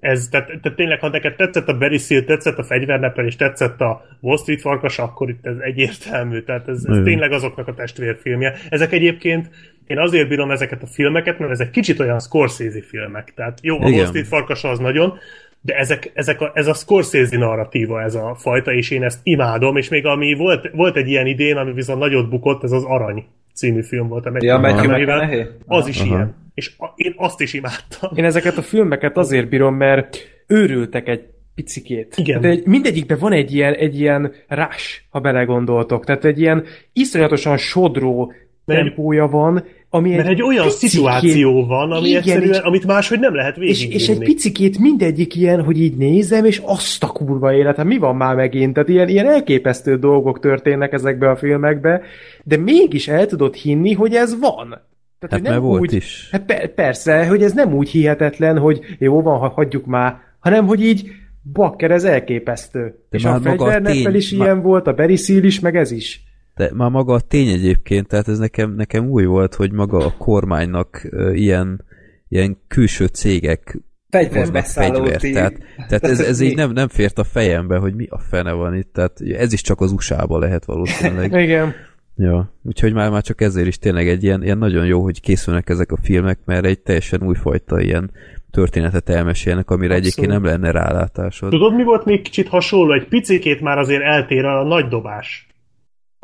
ez, 0.00 0.28
tehát, 0.30 0.46
tehát 0.46 0.76
tényleg, 0.76 1.00
ha 1.00 1.08
neked 1.08 1.36
tetszett 1.36 1.68
a 1.68 1.78
Barry 1.78 1.98
Seal, 1.98 2.24
tetszett 2.24 2.58
a 2.58 2.62
fegyvernepel, 2.62 3.26
és 3.26 3.36
tetszett 3.36 3.80
a 3.80 4.06
Wall 4.20 4.36
Street 4.36 4.60
farkas, 4.60 4.98
akkor 4.98 5.28
itt 5.28 5.46
ez 5.46 5.56
egyértelmű, 5.58 6.40
tehát 6.40 6.68
ez, 6.68 6.76
ez 6.76 6.94
Igen. 6.94 7.04
tényleg 7.04 7.32
azoknak 7.32 7.68
a 7.68 7.74
testvérfilmje. 7.74 8.54
Ezek 8.68 8.92
egyébként, 8.92 9.50
én 9.86 9.98
azért 9.98 10.28
bírom 10.28 10.50
ezeket 10.50 10.82
a 10.82 10.86
filmeket, 10.86 11.38
mert 11.38 11.50
ezek 11.50 11.70
kicsit 11.70 12.00
olyan 12.00 12.20
Scorsese 12.20 12.82
filmek, 12.82 13.32
tehát 13.34 13.58
jó, 13.62 13.74
a 13.74 13.86
Igen. 13.86 13.92
Wall 13.92 14.06
Street 14.06 14.26
farkas 14.26 14.64
az 14.64 14.78
nagyon, 14.78 15.18
de 15.66 15.74
ezek, 15.74 16.10
ezek 16.14 16.40
a, 16.40 16.50
ez 16.54 16.66
a 16.66 16.74
Scorsese 16.74 17.38
narratíva, 17.38 18.02
ez 18.02 18.14
a 18.14 18.34
fajta, 18.38 18.72
és 18.72 18.90
én 18.90 19.02
ezt 19.02 19.20
imádom, 19.22 19.76
és 19.76 19.88
még 19.88 20.06
ami 20.06 20.34
volt, 20.34 20.70
volt 20.72 20.96
egy 20.96 21.08
ilyen 21.08 21.26
idén, 21.26 21.56
ami 21.56 21.72
viszont 21.72 21.98
nagyot 21.98 22.28
bukott, 22.28 22.62
ez 22.62 22.72
az 22.72 22.84
arany 22.84 23.24
című 23.54 23.82
film 23.82 24.08
volt. 24.08 24.26
A 24.26 24.32
Ja, 24.38 24.58
Matthew 24.58 24.90
McConaughey? 24.90 25.46
Az 25.66 25.86
is 25.86 26.00
Aha. 26.00 26.14
ilyen. 26.14 26.34
És 26.54 26.72
a, 26.78 26.86
én 26.94 27.14
azt 27.16 27.40
is 27.40 27.54
imádtam. 27.54 28.10
Én 28.14 28.24
ezeket 28.24 28.56
a 28.56 28.62
filmeket 28.62 29.16
azért 29.16 29.48
bírom, 29.48 29.74
mert 29.74 30.16
őrültek 30.46 31.08
egy 31.08 31.24
picikét. 31.54 32.14
Igen. 32.16 32.40
Tehát 32.40 32.56
egy, 32.56 32.66
mindegyikben 32.66 33.18
van 33.18 33.32
egy 33.32 33.54
ilyen, 33.54 33.74
egy 33.74 34.00
ilyen 34.00 34.32
rush, 34.48 35.00
ha 35.10 35.20
belegondoltok. 35.20 36.04
Tehát 36.04 36.24
egy 36.24 36.40
ilyen 36.40 36.64
iszonyatosan 36.92 37.56
sodró 37.56 38.32
Mert- 38.64 38.80
tempója 38.82 39.26
van, 39.26 39.64
ami 39.96 40.14
Mert 40.14 40.28
egy 40.28 40.42
olyan 40.42 40.64
picikét- 40.66 40.90
szituáció 40.90 41.66
van, 41.66 41.92
ami 41.92 42.08
Igen, 42.08 42.18
egyszerűen, 42.22 42.48
és- 42.52 42.58
amit 42.58 42.86
máshogy 42.86 43.18
nem 43.20 43.34
lehet 43.34 43.56
És, 43.56 43.62
végigvinni. 43.62 43.94
és 43.94 44.08
egy 44.08 44.18
picikét 44.18 44.78
mindegyik 44.78 45.34
ilyen, 45.36 45.62
hogy 45.64 45.80
így 45.80 45.96
nézem, 45.96 46.44
és 46.44 46.62
azt 46.64 47.02
a 47.02 47.06
kurva 47.06 47.54
élet, 47.54 47.76
hát 47.76 47.86
mi 47.86 47.98
van 47.98 48.16
már 48.16 48.34
megint? 48.34 48.72
Tehát 48.74 48.88
ilyen, 48.88 49.08
ilyen 49.08 49.26
elképesztő 49.26 49.96
dolgok 49.98 50.40
történnek 50.40 50.92
ezekbe 50.92 51.30
a 51.30 51.36
filmekbe, 51.36 52.00
de 52.44 52.56
mégis 52.56 53.08
el 53.08 53.26
tudod 53.26 53.54
hinni, 53.54 53.92
hogy 53.92 54.14
ez 54.14 54.38
van. 54.40 54.68
Tehát, 54.68 54.80
Hát 55.20 55.40
hogy 55.40 55.42
mert 55.42 55.60
volt 55.60 55.92
is. 55.92 56.28
Hát 56.32 56.44
per- 56.44 56.74
persze, 56.74 57.26
hogy 57.26 57.42
ez 57.42 57.52
nem 57.52 57.74
úgy 57.74 57.88
hihetetlen, 57.90 58.58
hogy 58.58 58.80
jó 58.98 59.22
van, 59.22 59.38
ha 59.38 59.48
hagyjuk 59.48 59.86
már, 59.86 60.16
hanem 60.38 60.66
hogy 60.66 60.84
így 60.84 61.10
bakker, 61.52 61.90
ez 61.90 62.04
elképesztő. 62.04 62.80
De 63.10 63.16
és 63.16 63.22
már 63.22 63.34
a 63.34 63.40
fegyverneppel 63.40 64.14
is 64.14 64.30
már- 64.30 64.46
ilyen 64.46 64.62
volt, 64.62 64.86
a 64.86 64.92
Berissil 64.92 65.44
is, 65.44 65.60
meg 65.60 65.76
ez 65.76 65.90
is. 65.90 66.22
De 66.56 66.70
már 66.74 66.90
maga 66.90 67.14
a 67.14 67.20
tény 67.20 67.48
egyébként, 67.48 68.06
tehát 68.06 68.28
ez 68.28 68.38
nekem, 68.38 68.74
nekem 68.74 69.08
új 69.08 69.24
volt, 69.24 69.54
hogy 69.54 69.72
maga 69.72 69.98
a 69.98 70.14
kormánynak 70.18 71.08
ilyen, 71.32 71.84
ilyen 72.28 72.58
külső 72.68 73.06
cégek 73.06 73.78
fegyvert. 74.10 75.20
tím. 75.20 75.32
Tehát, 75.32 75.54
tehát 75.88 76.04
ez, 76.04 76.20
ez 76.20 76.40
így 76.40 76.56
nem, 76.62 76.72
nem 76.72 76.88
fért 76.88 77.18
a 77.18 77.24
fejembe, 77.24 77.76
hogy 77.76 77.94
mi 77.94 78.06
a 78.10 78.18
fene 78.18 78.52
van 78.52 78.74
itt. 78.74 78.92
Tehát 78.92 79.20
ez 79.20 79.52
is 79.52 79.60
csak 79.60 79.80
az 79.80 79.92
USA-ba 79.92 80.38
lehet 80.38 80.64
valószínűleg. 80.64 81.32
Igen. 81.42 81.74
ja. 82.16 82.52
Úgyhogy 82.62 82.92
már, 82.92 83.10
már 83.10 83.22
csak 83.22 83.40
ezért 83.40 83.66
is 83.66 83.78
tényleg 83.78 84.08
egy 84.08 84.22
ilyen, 84.22 84.42
ilyen 84.42 84.58
nagyon 84.58 84.86
jó, 84.86 85.02
hogy 85.02 85.20
készülnek 85.20 85.68
ezek 85.68 85.92
a 85.92 85.98
filmek, 86.02 86.38
mert 86.44 86.64
egy 86.64 86.80
teljesen 86.80 87.22
újfajta 87.22 87.80
ilyen 87.80 88.10
történetet 88.50 89.08
elmesélnek, 89.08 89.70
amire 89.70 89.94
Abszolút. 89.94 90.12
egyébként 90.12 90.32
nem 90.32 90.52
lenne 90.52 90.70
rálátásod. 90.70 91.50
Tudod, 91.50 91.74
mi 91.74 91.84
volt 91.84 92.04
még 92.04 92.22
kicsit 92.22 92.48
hasonló? 92.48 92.92
Egy 92.92 93.08
picikét 93.08 93.60
már 93.60 93.78
azért 93.78 94.02
eltér 94.02 94.44
a 94.44 94.64
nagy 94.64 94.88
dobás. 94.88 95.45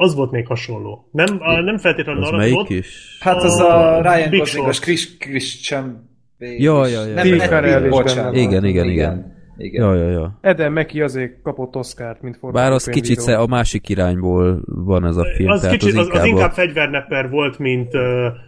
Az 0.03 0.15
volt 0.15 0.31
még 0.31 0.47
hasonló. 0.47 1.09
Nem, 1.12 1.37
a, 1.41 1.61
nem 1.61 1.79
feltétlenül 1.79 2.23
Az 2.23 2.29
arra 2.29 2.37
melyik 2.37 2.55
volt. 2.55 2.70
is? 2.70 3.16
Hát 3.20 3.37
az 3.43 3.61
a 3.61 3.97
A 3.97 4.01
Ryan 4.15 4.31
Goslingos. 4.39 4.79
Chris, 4.79 5.16
Christian 5.16 6.11
Bale 6.39 6.53
Ja, 6.59 6.87
ja, 6.87 7.05
ja. 7.07 7.15
Nem, 7.15 7.24
Steve 7.24 7.37
nem, 7.37 7.49
Carell 7.49 7.85
is 7.85 7.91
bocsánat. 7.91 8.33
benne 8.33 8.45
Igen, 8.45 8.65
igen, 8.65 8.89
igen. 8.89 9.35
igen. 9.57 9.83
Ja, 9.83 9.95
ja, 9.95 10.09
ja. 10.11 10.39
Eden 10.41 10.73
Meki 10.73 11.01
azért 11.01 11.43
kapott 11.43 11.77
Oscárt, 11.77 12.23
mint 12.23 12.37
forgatókönyvíró. 12.37 12.53
Bár 12.53 12.73
az 12.73 12.85
kicsit 12.85 13.20
sze- 13.20 13.37
a 13.39 13.47
másik 13.47 13.89
irányból 13.89 14.62
van 14.66 15.07
ez 15.07 15.16
a 15.16 15.24
film, 15.37 15.51
Az, 15.51 15.61
tehát 15.61 15.77
kicsit, 15.77 15.95
az 15.95 15.99
az, 15.99 16.07
inkább, 16.07 16.23
az 16.23 16.29
inkább 16.29 16.51
a, 16.51 16.53
fegyvernepper 16.53 17.31
volt, 17.31 17.59
mint 17.59 17.95
uh, 17.95 18.01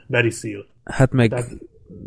Barry 0.08 0.30
Seal. 0.30 0.66
hát 0.84 1.12
meg, 1.12 1.28
tehát- 1.30 1.50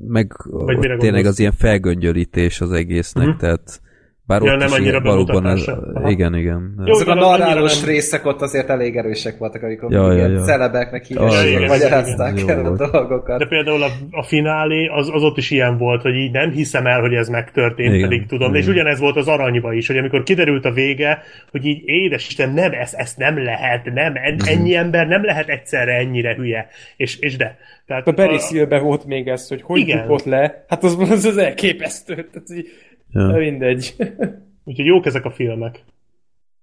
meg 0.07 0.32
tényleg 0.65 0.98
gondolsz? 0.98 1.26
az 1.26 1.40
ilyen 1.40 1.52
felgöngyölítés 1.52 2.61
az 2.61 2.72
egésznek, 2.72 3.28
Mhm. 3.28 3.38
tehát 3.38 3.82
bár 4.28 4.41
Ja, 4.41 4.52
ott 4.54 4.58
nem 4.60 4.68
is 4.68 4.74
annyira 4.74 5.02
valóban 5.02 5.45
az, 5.45 5.72
igen, 6.06 6.36
igen. 6.36 6.74
Jó, 6.86 6.94
Azok 6.94 7.08
a 7.08 7.14
narrálós 7.14 7.80
nem- 7.80 7.90
részek 7.90 8.26
ott 8.26 8.41
azért 8.41 8.70
elég 8.70 8.95
erősek 8.95 9.38
voltak, 9.38 9.64
amikor 9.64 9.91
Ja, 9.91 10.12
ja, 10.12 10.28
ja, 10.28 10.40
celebeknek 10.41 11.06
hívják, 11.06 11.68
magyarázták 11.68 12.40
el 12.48 12.66
a 12.66 12.76
dolgokat. 12.91 13.40
De 13.40 13.48
például 13.48 13.84
a, 13.84 13.88
a 14.12 14.24
finálé, 14.24 14.86
az, 14.88 15.10
az 15.14 15.24
ott 15.24 15.38
is 15.38 15.52
ilyen 15.52 15.78
volt, 15.78 16.02
hogy 16.02 16.16
így 16.16 16.32
nem 16.32 16.52
hiszem 16.52 16.86
el, 16.86 16.99
hogy 16.99 17.14
ez 17.14 17.28
megtörtént, 17.30 17.94
Igen, 17.94 18.10
pedig 18.10 18.26
tudom. 18.26 18.49
igen. 18.49 18.62
És 18.62 18.68
ugyanez 18.68 18.99
volt 18.99 19.16
az 19.16 19.28
aranyba 19.28 19.74
is, 19.74 19.88
hogy 19.88 19.98
amikor 19.98 20.24
kiderült 20.24 20.66
a 20.66 20.72
vége, 20.72 21.22
hogy 21.52 21.66
így 21.66 21.82
édes 21.86 22.28
Isten, 22.28 22.49
nem, 22.54 22.72
ez, 22.72 22.94
ezt 22.94 23.18
nem 23.18 23.44
lehet, 23.44 23.86
nem, 23.94 24.12
Mhm. 24.12 24.48
ennyi 24.48 24.76
ember 24.76 25.08
nem 25.08 25.24
lehet 25.26 25.49
egyszerre 25.49 25.94
ennyire 25.94 26.36
hülye. 26.36 26.68
És, 26.98 27.20
és 27.20 27.38
de. 27.38 27.58
Tehát 27.88 28.08
A 28.08 28.12
Barry 28.12 28.38
Seal-ben 28.38 28.84
volt 28.84 29.06
még 29.06 29.28
ez, 29.28 29.48
hogy 29.48 29.62
hogy 29.62 29.80
Igen. 29.80 30.02
bukott 30.02 30.24
le. 30.26 30.66
Hát 30.68 30.84
az, 30.84 30.98
az, 30.99 31.26
az 31.26 31.38
elképesztő. 31.38 32.14
Tehát 32.16 32.49
így, 32.56 32.68
Ja. 33.10 33.30
ja. 33.30 33.38
mindegy. 33.38 33.96
Úgyhogy 34.64 34.86
jók 34.86 35.06
ezek 35.06 35.26
a 35.26 35.32
filmek. 35.32 35.84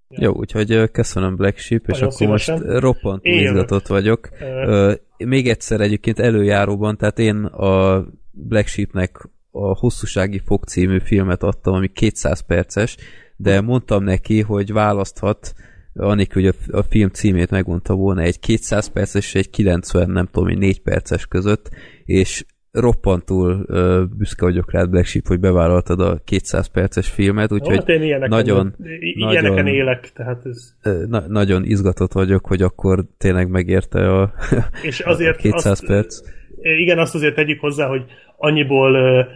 Jó, 0.09 0.33
úgyhogy 0.33 0.91
köszönöm 0.91 1.37
Black 1.37 1.59
Sheep, 1.59 1.83
és 1.87 1.93
Nagyon 1.99 2.09
akkor 2.09 2.27
most 2.27 2.45
szívesen. 2.45 2.69
ö, 2.69 2.79
roppant 2.79 3.25
izgatott 3.25 3.87
vagyok. 3.87 4.29
Ö. 4.41 4.93
Még 5.19 5.49
egyszer 5.49 5.81
egyébként 5.81 6.19
előjáróban, 6.19 6.97
tehát 6.97 7.19
én 7.19 7.45
a 7.45 8.05
Black 8.31 8.67
Sheepnek 8.67 9.29
a 9.51 9.79
Hosszúsági 9.79 10.41
Fog 10.45 10.65
című 10.65 10.99
filmet 10.99 11.43
adtam, 11.43 11.75
ami 11.75 11.89
200 11.89 12.41
perces, 12.41 12.97
de 13.37 13.61
mondtam 13.61 14.05
neki, 14.05 14.41
hogy 14.41 14.73
választhat, 14.73 15.55
anélkül, 15.95 16.43
hogy 16.43 16.55
a, 16.71 16.79
a 16.79 16.83
film 16.83 17.09
címét 17.09 17.51
megmondta 17.51 17.95
volna, 17.95 18.21
egy 18.21 18.41
200 18.41 18.87
perces 18.89 19.25
és 19.25 19.35
egy 19.35 19.51
90, 19.51 20.11
nem 20.11 20.27
tudom, 20.33 20.49
egy 20.49 20.59
4 20.59 20.81
perces 20.81 21.27
között, 21.27 21.71
és 22.05 22.45
roppantul 22.75 23.65
ö, 23.67 24.03
büszke 24.19 24.45
vagyok 24.45 24.73
rád, 24.73 24.91
Black 24.91 25.07
Sheep, 25.07 25.27
hogy 25.27 25.41
bevállaltad 25.41 26.01
a 26.01 26.21
200 26.25 26.67
perces 26.67 27.09
filmet, 27.09 27.53
úgyhogy 27.53 27.77
hát 27.77 27.89
én 27.89 28.03
ilyeneken, 28.03 28.37
nagyon, 28.39 28.75
ilyeneken 29.01 29.53
nagyon- 29.53 29.67
élek, 29.67 30.11
tehát 30.15 30.43
ez... 30.45 30.75
na, 31.09 31.25
nagyon 31.29 31.65
izgatott 31.65 32.13
vagyok, 32.13 32.47
hogy 32.47 32.63
akkor 32.63 33.05
tényleg 33.19 33.49
megérte 33.49 34.11
a, 34.11 34.33
És 34.83 35.01
a 35.01 35.11
azért 35.11 35.37
200 35.37 35.67
azt, 35.67 35.87
perc. 35.87 36.21
igen, 36.63 36.99
azt 36.99 37.15
azért 37.15 37.35
tegyük 37.35 37.61
hozzá, 37.61 37.87
hogy 37.87 38.05
annyiból 38.37 39.27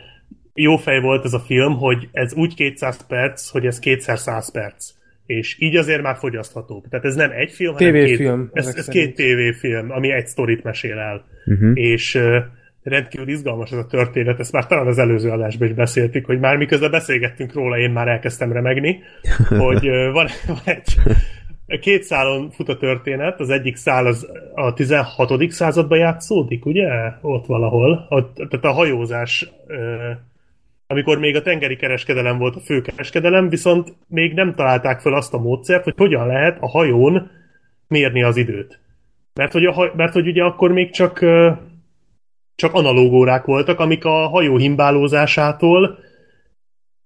jó 0.55 0.77
fej 0.77 1.01
volt 1.01 1.24
ez 1.24 1.32
a 1.32 1.40
film, 1.40 1.77
hogy 1.77 2.09
ez 2.12 2.35
úgy 2.35 2.55
200 2.55 3.06
perc, 3.06 3.48
hogy 3.48 3.66
ez 3.66 3.78
kétszer 3.78 4.19
100 4.19 4.52
perc. 4.52 4.90
És 5.27 5.56
így 5.59 5.77
azért 5.77 6.02
már 6.02 6.16
fogyasztható. 6.16 6.85
Tehát 6.90 7.05
ez 7.05 7.15
nem 7.15 7.31
egy 7.31 7.51
film, 7.51 7.74
hanem 7.74 7.93
két, 7.93 8.20
ez, 8.20 8.36
ezek 8.52 8.77
ez 8.77 8.85
szerint. 8.85 9.06
két 9.06 9.15
tévéfilm, 9.15 9.90
ami 9.90 10.12
egy 10.12 10.27
sztorit 10.27 10.62
mesél 10.62 10.98
el. 10.98 11.24
Uh-huh. 11.47 11.70
És 11.74 12.15
ö, 12.15 12.39
rendkívül 12.89 13.28
izgalmas 13.28 13.70
ez 13.70 13.78
a 13.78 13.86
történet, 13.86 14.40
ezt 14.40 14.52
már 14.52 14.66
talán 14.66 14.86
az 14.86 14.98
előző 14.98 15.31
adásban 15.31 15.69
is 15.69 15.74
beszéltük, 15.74 16.27
hogy 16.27 16.39
már 16.39 16.56
miközben 16.56 16.90
beszélgettünk 16.90 17.52
róla, 17.52 17.78
én 17.78 17.90
már 17.90 18.09
elkezdtem 18.09 18.52
remegni, 18.52 19.02
hogy 19.66 19.89
van, 20.12 20.28
van 20.47 20.59
egy 20.65 20.97
két 21.81 22.02
szálon 22.02 22.51
fut 22.51 22.69
a 22.69 22.77
történet, 22.77 23.40
az 23.40 23.51
egyik 23.51 23.77
szál 23.77 24.06
az 24.06 24.28
a 24.55 24.73
16. 24.73 25.51
században 25.51 25.98
játszódik, 25.98 26.66
ugye? 26.66 26.89
Ott 27.20 27.47
valahol. 27.47 28.06
Ott, 28.09 28.35
tehát 28.35 28.65
a 28.65 28.73
hajózás, 28.73 29.51
amikor 30.86 31.19
még 31.19 31.36
a 31.36 31.43
tengeri 31.43 31.77
kereskedelem 31.77 32.39
volt 32.39 32.56
a 32.56 32.60
fő 32.60 32.81
kereskedelem, 32.81 33.48
viszont 33.48 33.94
még 34.06 34.35
nem 34.35 34.55
találták 34.55 35.01
fel 35.01 35.15
azt 35.15 35.35
a 35.35 35.39
módszert, 35.39 35.85
hogy 35.85 35.94
hogyan 35.97 36.27
lehet 36.27 36.59
a 36.60 36.69
hajón 36.69 37.31
mérni 37.89 38.23
az 38.23 38.36
időt. 38.36 38.81
Mert 39.35 39.52
hogy, 39.52 39.65
a, 39.65 39.93
mert 39.97 40.12
hogy 40.12 40.27
ugye 40.27 40.43
akkor 40.43 40.73
még 40.73 40.90
csak 40.90 41.24
csak 42.59 42.75
analóg 42.75 43.13
órák 43.13 43.45
voltak, 43.45 43.81
amik 43.81 44.05
a 44.05 44.11
hajó 44.29 44.57
himbálózásától 44.57 45.99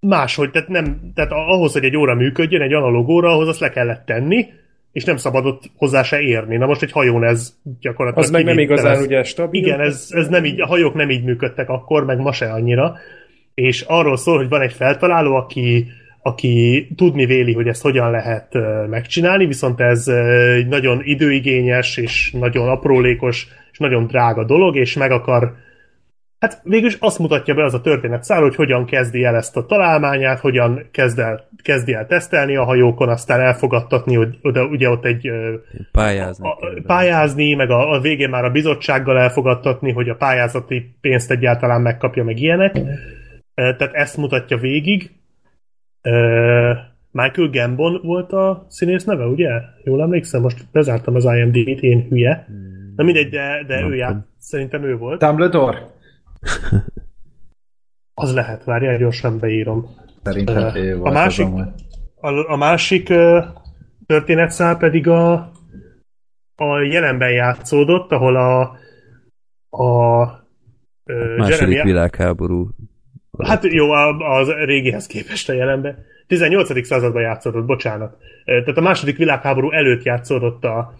máshogy, 0.00 0.50
tehát, 0.50 0.68
nem, 0.68 1.12
tehát 1.14 1.30
ahhoz, 1.32 1.72
hogy 1.72 1.84
egy 1.84 1.96
óra 1.96 2.14
működjön, 2.14 2.62
egy 2.62 2.72
analóg 2.72 3.08
óra, 3.08 3.28
ahhoz 3.32 3.48
azt 3.48 3.60
le 3.60 3.70
kellett 3.70 4.06
tenni, 4.06 4.46
és 4.92 5.04
nem 5.04 5.16
szabadott 5.16 5.62
hozzá 5.76 6.02
se 6.02 6.20
érni. 6.20 6.56
Na 6.56 6.66
most 6.66 6.82
egy 6.82 6.92
hajón 6.92 7.24
ez 7.24 7.54
gyakorlatilag 7.80 8.24
Az 8.24 8.30
meg 8.30 8.44
nem 8.44 8.58
igazán 8.58 8.92
kivételes. 8.92 9.06
ugye 9.06 9.22
stabil. 9.22 9.62
Igen, 9.62 9.80
ez, 9.80 10.08
ez 10.10 10.28
nem 10.28 10.44
így, 10.44 10.60
a 10.60 10.66
hajók 10.66 10.94
nem 10.94 11.10
így 11.10 11.24
működtek 11.24 11.68
akkor, 11.68 12.04
meg 12.04 12.18
ma 12.18 12.32
se 12.32 12.52
annyira. 12.52 12.96
És 13.54 13.80
arról 13.80 14.16
szól, 14.16 14.36
hogy 14.36 14.48
van 14.48 14.60
egy 14.60 14.72
feltaláló, 14.72 15.34
aki, 15.34 15.86
aki 16.22 16.88
tudni 16.96 17.26
véli, 17.26 17.52
hogy 17.52 17.68
ezt 17.68 17.82
hogyan 17.82 18.10
lehet 18.10 18.58
megcsinálni, 18.88 19.46
viszont 19.46 19.80
ez 19.80 20.08
egy 20.56 20.66
nagyon 20.66 21.00
időigényes, 21.04 21.96
és 21.96 22.32
nagyon 22.38 22.68
aprólékos, 22.68 23.48
és 23.72 23.78
nagyon 23.78 24.06
drága 24.06 24.44
dolog, 24.44 24.76
és 24.76 24.96
meg 24.96 25.10
akar 25.10 25.54
Hát 26.42 26.60
végülis 26.64 26.96
azt 27.00 27.18
mutatja 27.18 27.54
be 27.54 27.64
az 27.64 27.74
a 27.74 27.80
történet 27.80 28.24
szál, 28.24 28.40
hogy 28.40 28.54
hogyan 28.54 28.84
kezdi 28.84 29.24
el 29.24 29.36
ezt 29.36 29.56
a 29.56 29.66
találmányát, 29.66 30.40
hogyan 30.40 30.88
kezd 30.90 31.18
el, 31.18 31.48
kezdi 31.62 31.92
el 31.92 32.06
tesztelni 32.06 32.56
a 32.56 32.64
hajókon, 32.64 33.08
aztán 33.08 33.40
elfogadtatni, 33.40 34.14
hogy 34.14 34.38
oda, 34.42 34.64
ugye 34.64 34.88
ott 34.88 35.04
egy 35.04 35.30
Pályázni. 35.92 36.48
a, 36.48 36.56
kell. 36.56 36.82
pályázni, 36.86 37.54
meg 37.54 37.70
a, 37.70 37.90
a 37.92 38.00
végén 38.00 38.28
már 38.28 38.44
a 38.44 38.50
bizottsággal 38.50 39.18
elfogadtatni, 39.18 39.92
hogy 39.92 40.08
a 40.08 40.14
pályázati 40.14 40.94
pénzt 41.00 41.30
egyáltalán 41.30 41.80
megkapja, 41.80 42.24
meg 42.24 42.40
ilyenek. 42.40 42.80
Tehát 43.54 43.92
ezt 43.92 44.16
mutatja 44.16 44.56
végig. 44.56 45.10
Michael 47.10 47.48
Gambon 47.50 48.00
volt 48.02 48.32
a 48.32 48.66
színész 48.68 49.04
neve, 49.04 49.24
ugye? 49.26 49.50
Jól 49.84 50.02
emlékszem, 50.02 50.40
most 50.40 50.66
bezártam 50.72 51.14
az 51.14 51.24
IMDb-t, 51.24 51.80
én 51.82 52.06
hülye. 52.08 52.46
Na 52.96 53.04
mindegy, 53.04 53.28
de, 53.28 53.64
de 53.66 53.80
ő 53.80 53.94
já, 53.94 54.06
tudom. 54.06 54.26
szerintem 54.38 54.84
ő 54.84 54.96
volt. 54.96 55.20
Dumbledore? 55.20 55.90
Az 58.14 58.34
lehet, 58.34 58.64
várjál, 58.64 58.96
gyorsan 58.96 59.38
beírom. 59.38 59.86
Szerintem 60.22 60.74
ő 60.76 61.02
a 61.02 61.10
másik-. 61.10 61.48
A, 62.20 62.52
a 62.52 62.56
másik 62.56 63.08
ö, 63.08 63.40
történetszál 64.06 64.76
pedig 64.76 65.08
a, 65.08 65.32
a 66.54 66.80
jelenben 66.90 67.32
játszódott, 67.32 68.12
ahol 68.12 68.36
a, 68.36 68.60
a 69.84 70.22
ö, 71.04 71.36
Második 71.36 71.60
Jeremy- 71.60 71.84
világháború. 71.84 72.68
Hát 73.38 73.64
jó, 73.64 73.90
az 73.90 74.48
régihez 74.64 75.06
képest 75.06 75.48
a 75.48 75.52
jelenben. 75.52 76.04
18. 76.26 76.86
században 76.86 77.22
játszódott, 77.22 77.64
bocsánat. 77.64 78.16
Tehát 78.44 78.76
a 78.76 78.80
második 78.80 79.16
világháború 79.16 79.70
előtt 79.70 80.02
játszódott 80.02 80.64
a, 80.64 80.92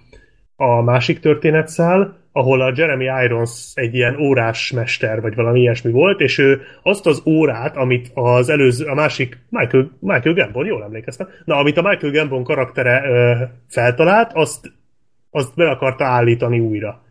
a 0.57 0.83
másik 0.83 1.21
történetszál, 1.21 2.17
ahol 2.33 2.61
a 2.61 2.73
Jeremy 2.77 3.05
Irons 3.25 3.73
egy 3.75 3.95
ilyen 3.95 4.17
órás 4.21 4.71
mester, 4.73 5.21
vagy 5.21 5.35
valami 5.35 5.61
ilyesmi 5.61 5.91
volt, 5.91 6.21
és 6.21 6.39
ő 6.39 6.61
azt 6.83 7.07
az 7.07 7.23
órát, 7.27 7.77
amit 7.77 8.11
az 8.15 8.49
előző, 8.49 8.87
a 8.87 8.95
másik 8.95 9.39
Michael, 9.49 9.91
Michael 10.01 10.35
Gambon, 10.35 10.67
jól 10.67 10.83
emlékeztem, 10.83 11.29
na, 11.45 11.57
amit 11.57 11.77
a 11.77 11.83
Michael 11.83 12.13
Gambon 12.13 12.45
karaktere 12.45 13.03
ö, 13.09 13.45
feltalált, 13.69 14.31
azt, 14.33 14.73
azt 15.31 15.55
be 15.55 15.71
akarta 15.71 16.05
állítani 16.05 16.59
újra. 16.59 17.03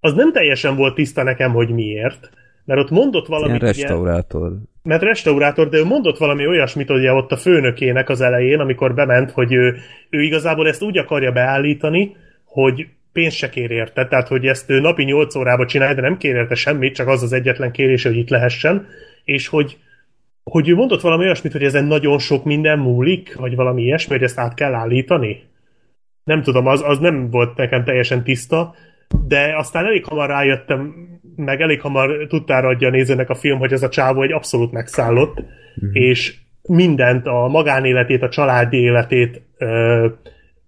Az 0.00 0.14
nem 0.14 0.32
teljesen 0.32 0.76
volt 0.76 0.94
tiszta 0.94 1.22
nekem, 1.22 1.52
hogy 1.52 1.68
miért, 1.68 2.30
mert 2.68 2.80
ott 2.80 2.90
mondott 2.90 3.26
valamit... 3.26 3.62
Ilyen 3.62 3.72
restaurátor. 3.72 4.52
mert 4.82 5.02
restaurátor, 5.02 5.68
de 5.68 5.78
ő 5.78 5.84
mondott 5.84 6.18
valami 6.18 6.46
olyasmit 6.46 6.90
ugye 6.90 7.12
ott 7.12 7.32
a 7.32 7.36
főnökének 7.36 8.08
az 8.08 8.20
elején, 8.20 8.60
amikor 8.60 8.94
bement, 8.94 9.30
hogy 9.30 9.52
ő, 9.52 9.76
ő 10.10 10.22
igazából 10.22 10.68
ezt 10.68 10.82
úgy 10.82 10.98
akarja 10.98 11.32
beállítani, 11.32 12.16
hogy 12.44 12.86
pénzt 13.12 13.36
se 13.36 13.48
kér 13.48 13.70
érte, 13.70 14.06
tehát 14.06 14.28
hogy 14.28 14.46
ezt 14.46 14.70
ő 14.70 14.80
napi 14.80 15.04
8 15.04 15.34
órába 15.34 15.66
csinálja, 15.66 15.94
de 15.94 16.00
nem 16.00 16.16
kér 16.16 16.34
érte 16.34 16.54
semmit, 16.54 16.94
csak 16.94 17.08
az 17.08 17.22
az 17.22 17.32
egyetlen 17.32 17.70
kérés, 17.70 18.02
hogy 18.02 18.16
itt 18.16 18.28
lehessen, 18.28 18.86
és 19.24 19.48
hogy, 19.48 19.76
hogy 20.42 20.68
ő 20.68 20.74
mondott 20.74 21.00
valami 21.00 21.24
olyasmit, 21.24 21.52
hogy 21.52 21.64
ezen 21.64 21.84
nagyon 21.84 22.18
sok 22.18 22.44
minden 22.44 22.78
múlik, 22.78 23.34
vagy 23.34 23.54
valami 23.54 23.82
ilyesmi, 23.82 24.14
hogy 24.14 24.24
ezt 24.24 24.38
át 24.38 24.54
kell 24.54 24.74
állítani. 24.74 25.42
Nem 26.24 26.42
tudom, 26.42 26.66
az, 26.66 26.82
az 26.84 26.98
nem 26.98 27.30
volt 27.30 27.56
nekem 27.56 27.84
teljesen 27.84 28.22
tiszta, 28.22 28.74
de 29.26 29.56
aztán 29.56 29.84
elég 29.84 30.04
hamar 30.04 30.28
rájöttem, 30.28 31.08
meg 31.38 31.60
elég 31.60 31.80
hamar 31.80 32.26
tudtára 32.28 32.68
adja 32.68 32.88
a 32.88 32.90
nézőnek 32.90 33.30
a 33.30 33.34
film, 33.34 33.58
hogy 33.58 33.72
ez 33.72 33.82
a 33.82 33.88
csávó 33.88 34.22
egy 34.22 34.32
abszolút 34.32 34.72
megszállott, 34.72 35.40
mm-hmm. 35.40 35.90
és 35.92 36.36
mindent, 36.62 37.26
a 37.26 37.48
magánéletét, 37.48 38.22
a 38.22 38.28
családi 38.28 38.76
életét 38.76 39.42
ö, 39.58 40.06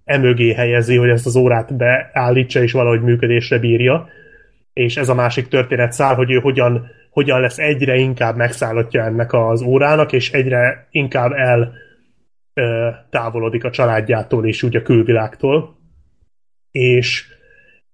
emögé 0.04 0.52
helyezi, 0.52 0.96
hogy 0.96 1.08
ezt 1.08 1.26
az 1.26 1.36
órát 1.36 1.76
beállítsa 1.76 2.62
és 2.62 2.72
valahogy 2.72 3.02
működésre 3.02 3.58
bírja. 3.58 4.08
És 4.72 4.96
ez 4.96 5.08
a 5.08 5.14
másik 5.14 5.48
történet 5.48 5.92
szál, 5.92 6.14
hogy 6.14 6.30
ő 6.30 6.38
hogyan, 6.38 6.90
hogyan 7.10 7.40
lesz 7.40 7.58
egyre 7.58 7.96
inkább 7.96 8.36
megszállottja 8.36 9.04
ennek 9.04 9.32
az 9.32 9.62
órának, 9.62 10.12
és 10.12 10.32
egyre 10.32 10.86
inkább 10.90 11.32
el 11.32 11.72
ö, 12.54 12.88
távolodik 13.10 13.64
a 13.64 13.70
családjától 13.70 14.46
és 14.46 14.62
úgy 14.62 14.76
a 14.76 14.82
külvilágtól. 14.82 15.78
És 16.70 17.26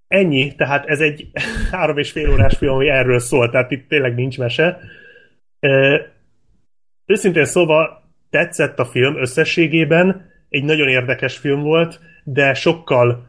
ennyi, 0.09 0.55
tehát 0.55 0.87
ez 0.87 1.01
egy 1.01 1.31
három 1.73 1.99
és 1.99 2.11
fél 2.11 2.31
órás 2.31 2.57
film, 2.57 2.75
ami 2.75 2.89
erről 2.89 3.19
szól, 3.19 3.51
tehát 3.51 3.71
itt 3.71 3.89
tényleg 3.89 4.15
nincs 4.15 4.39
mese. 4.39 4.79
Ö, 5.61 6.01
őszintén 7.07 7.45
szóval 7.45 8.03
tetszett 8.31 8.79
a 8.79 8.85
film 8.85 9.17
összességében, 9.17 10.31
egy 10.49 10.65
nagyon 10.65 10.89
érdekes 10.89 11.37
film 11.37 11.63
volt, 11.63 12.01
de 12.25 12.55
sokkal 12.55 13.29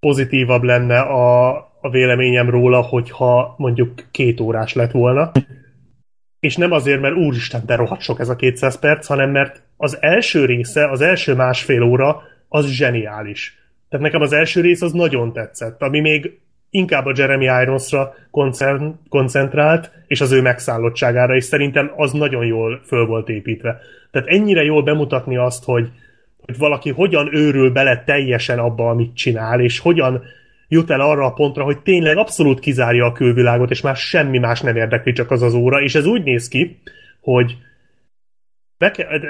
pozitívabb 0.00 0.62
lenne 0.62 1.00
a, 1.00 1.56
a 1.80 1.90
véleményem 1.90 2.50
róla, 2.50 2.80
hogyha 2.80 3.54
mondjuk 3.58 3.92
két 4.10 4.40
órás 4.40 4.72
lett 4.72 4.90
volna. 4.90 5.32
És 6.40 6.56
nem 6.56 6.72
azért, 6.72 7.00
mert 7.00 7.14
úristen, 7.14 7.62
de 7.66 7.74
rohadt 7.74 8.00
sok 8.00 8.20
ez 8.20 8.28
a 8.28 8.36
200 8.36 8.78
perc, 8.78 9.06
hanem 9.06 9.30
mert 9.30 9.62
az 9.76 9.98
első 10.00 10.44
része, 10.44 10.90
az 10.90 11.00
első 11.00 11.34
másfél 11.34 11.82
óra, 11.82 12.22
az 12.48 12.66
zseniális. 12.66 13.65
Tehát 13.96 14.12
nekem 14.12 14.26
az 14.26 14.32
első 14.32 14.60
rész 14.60 14.82
az 14.82 14.92
nagyon 14.92 15.32
tetszett, 15.32 15.82
ami 15.82 16.00
még 16.00 16.38
inkább 16.70 17.06
a 17.06 17.12
Jeremy 17.16 17.44
Ironsra 17.44 18.14
koncentrált, 19.08 19.90
és 20.06 20.20
az 20.20 20.32
ő 20.32 20.42
megszállottságára, 20.42 21.34
és 21.34 21.44
szerintem 21.44 21.92
az 21.96 22.12
nagyon 22.12 22.46
jól 22.46 22.80
föl 22.84 23.06
volt 23.06 23.28
építve. 23.28 23.80
Tehát 24.10 24.28
ennyire 24.28 24.64
jól 24.64 24.82
bemutatni 24.82 25.36
azt, 25.36 25.64
hogy, 25.64 25.88
hogy 26.40 26.58
valaki 26.58 26.90
hogyan 26.90 27.34
őrül 27.34 27.70
bele 27.70 28.02
teljesen 28.04 28.58
abba, 28.58 28.88
amit 28.88 29.16
csinál, 29.16 29.60
és 29.60 29.78
hogyan 29.78 30.22
jut 30.68 30.90
el 30.90 31.00
arra 31.00 31.24
a 31.24 31.32
pontra, 31.32 31.64
hogy 31.64 31.78
tényleg 31.78 32.16
abszolút 32.16 32.60
kizárja 32.60 33.04
a 33.04 33.12
külvilágot, 33.12 33.70
és 33.70 33.80
már 33.80 33.96
semmi 33.96 34.38
más 34.38 34.60
nem 34.60 34.76
érdekli, 34.76 35.12
csak 35.12 35.30
az 35.30 35.42
az 35.42 35.54
óra, 35.54 35.80
és 35.80 35.94
ez 35.94 36.06
úgy 36.06 36.22
néz 36.22 36.48
ki, 36.48 36.80
hogy 37.20 37.56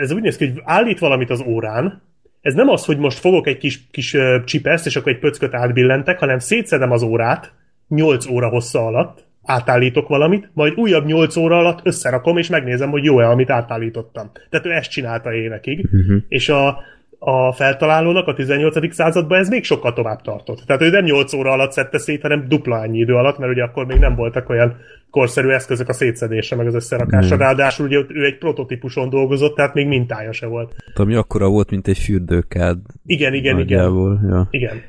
ez 0.00 0.12
úgy 0.12 0.22
néz 0.22 0.36
ki, 0.36 0.46
hogy 0.46 0.62
állít 0.64 0.98
valamit 0.98 1.30
az 1.30 1.42
órán, 1.46 2.02
ez 2.46 2.54
nem 2.54 2.68
az, 2.68 2.84
hogy 2.84 2.98
most 2.98 3.18
fogok 3.18 3.46
egy 3.46 3.58
kis, 3.58 3.80
kis 3.90 4.16
csipeszt, 4.44 4.86
és 4.86 4.96
akkor 4.96 5.12
egy 5.12 5.18
pöcköt 5.18 5.54
átbillentek, 5.54 6.18
hanem 6.18 6.38
szétszedem 6.38 6.90
az 6.90 7.02
órát 7.02 7.52
8 7.88 8.26
óra 8.26 8.48
hossza 8.48 8.86
alatt, 8.86 9.24
átállítok 9.44 10.08
valamit, 10.08 10.50
majd 10.52 10.72
újabb 10.76 11.06
8 11.06 11.36
óra 11.36 11.58
alatt 11.58 11.80
összerakom, 11.82 12.36
és 12.36 12.48
megnézem, 12.48 12.90
hogy 12.90 13.04
jó-e, 13.04 13.28
amit 13.28 13.50
átállítottam. 13.50 14.30
Tehát 14.50 14.66
ő 14.66 14.70
ezt 14.70 14.90
csinálta 14.90 15.32
évekig, 15.32 15.84
uh-huh. 15.84 16.16
és 16.28 16.48
a, 16.48 16.78
a 17.18 17.52
feltalálónak 17.52 18.26
a 18.26 18.34
18. 18.34 18.94
században 18.94 19.38
ez 19.38 19.48
még 19.48 19.64
sokkal 19.64 19.92
tovább 19.92 20.22
tartott. 20.22 20.62
Tehát 20.66 20.82
ő 20.82 20.90
nem 20.90 21.04
8 21.04 21.32
óra 21.32 21.50
alatt 21.50 21.72
szedte 21.72 21.98
szét, 21.98 22.22
hanem 22.22 22.48
dupla 22.48 22.76
annyi 22.76 22.98
idő 22.98 23.14
alatt, 23.14 23.38
mert 23.38 23.52
ugye 23.52 23.62
akkor 23.62 23.86
még 23.86 23.98
nem 23.98 24.14
voltak 24.14 24.48
olyan 24.48 24.76
korszerű 25.10 25.48
eszközök 25.48 25.88
a 25.88 25.92
szétszedésre, 25.92 26.56
meg 26.56 26.66
az 26.66 26.74
összerakásra. 26.74 27.36
Hmm. 27.36 27.44
Ráadásul 27.44 27.86
ugye 27.86 28.00
ő 28.08 28.24
egy 28.24 28.38
prototípuson 28.38 29.10
dolgozott, 29.10 29.54
tehát 29.54 29.74
még 29.74 29.86
mintája 29.86 30.32
se 30.32 30.46
volt. 30.46 30.74
Ami 30.94 31.14
akkora 31.14 31.48
volt, 31.48 31.70
mint 31.70 31.88
egy 31.88 31.98
fürdőkád. 31.98 32.78
Igen, 33.06 33.34
igen, 33.34 33.58
igen. 33.58 33.92
Ja. 34.28 34.48
Igen. 34.50 34.82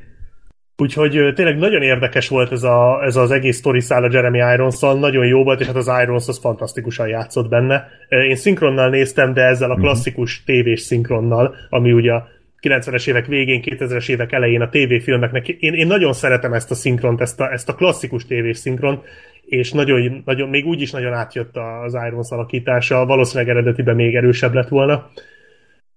Úgyhogy 0.77 1.33
tényleg 1.35 1.57
nagyon 1.57 1.81
érdekes 1.81 2.27
volt 2.27 2.51
ez, 2.51 2.63
a, 2.63 3.03
ez 3.03 3.15
az 3.15 3.31
egész 3.31 3.57
sztori 3.57 3.79
szál 3.79 4.03
a 4.03 4.09
Jeremy 4.11 4.37
irons 4.37 4.79
nagyon 4.79 5.25
jó 5.25 5.43
volt, 5.43 5.59
és 5.59 5.65
hát 5.65 5.75
az 5.75 5.91
Irons 6.01 6.27
az 6.27 6.39
fantasztikusan 6.39 7.07
játszott 7.07 7.49
benne. 7.49 7.87
Én 8.09 8.35
szinkronnal 8.35 8.89
néztem, 8.89 9.33
de 9.33 9.41
ezzel 9.41 9.71
a 9.71 9.73
mhm. 9.73 9.81
klasszikus 9.81 10.43
tévés 10.43 10.81
szinkronnal, 10.81 11.55
ami 11.69 11.91
ugye 11.91 12.13
a 12.13 12.27
90-es 12.61 13.07
évek 13.07 13.25
végén, 13.25 13.61
2000-es 13.65 14.09
évek 14.09 14.31
elején 14.31 14.61
a 14.61 14.69
tévéfilmeknek. 14.69 15.47
Én, 15.47 15.73
én 15.73 15.87
nagyon 15.87 16.13
szeretem 16.13 16.53
ezt 16.53 16.71
a 16.71 16.75
szinkront, 16.75 17.21
ezt 17.21 17.39
a, 17.39 17.51
ezt 17.51 17.69
a 17.69 17.75
klasszikus 17.75 18.25
tévés 18.25 18.57
szinkront, 18.57 19.03
és 19.45 19.71
nagyon, 19.71 20.21
nagyon, 20.25 20.49
még 20.49 20.65
úgy 20.65 20.81
is 20.81 20.91
nagyon 20.91 21.13
átjött 21.13 21.57
az 21.83 21.97
Irons 22.07 22.31
alakítása, 22.31 23.05
valószínűleg 23.05 23.49
eredetiben 23.49 23.95
még 23.95 24.15
erősebb 24.15 24.53
lett 24.53 24.67
volna. 24.67 25.11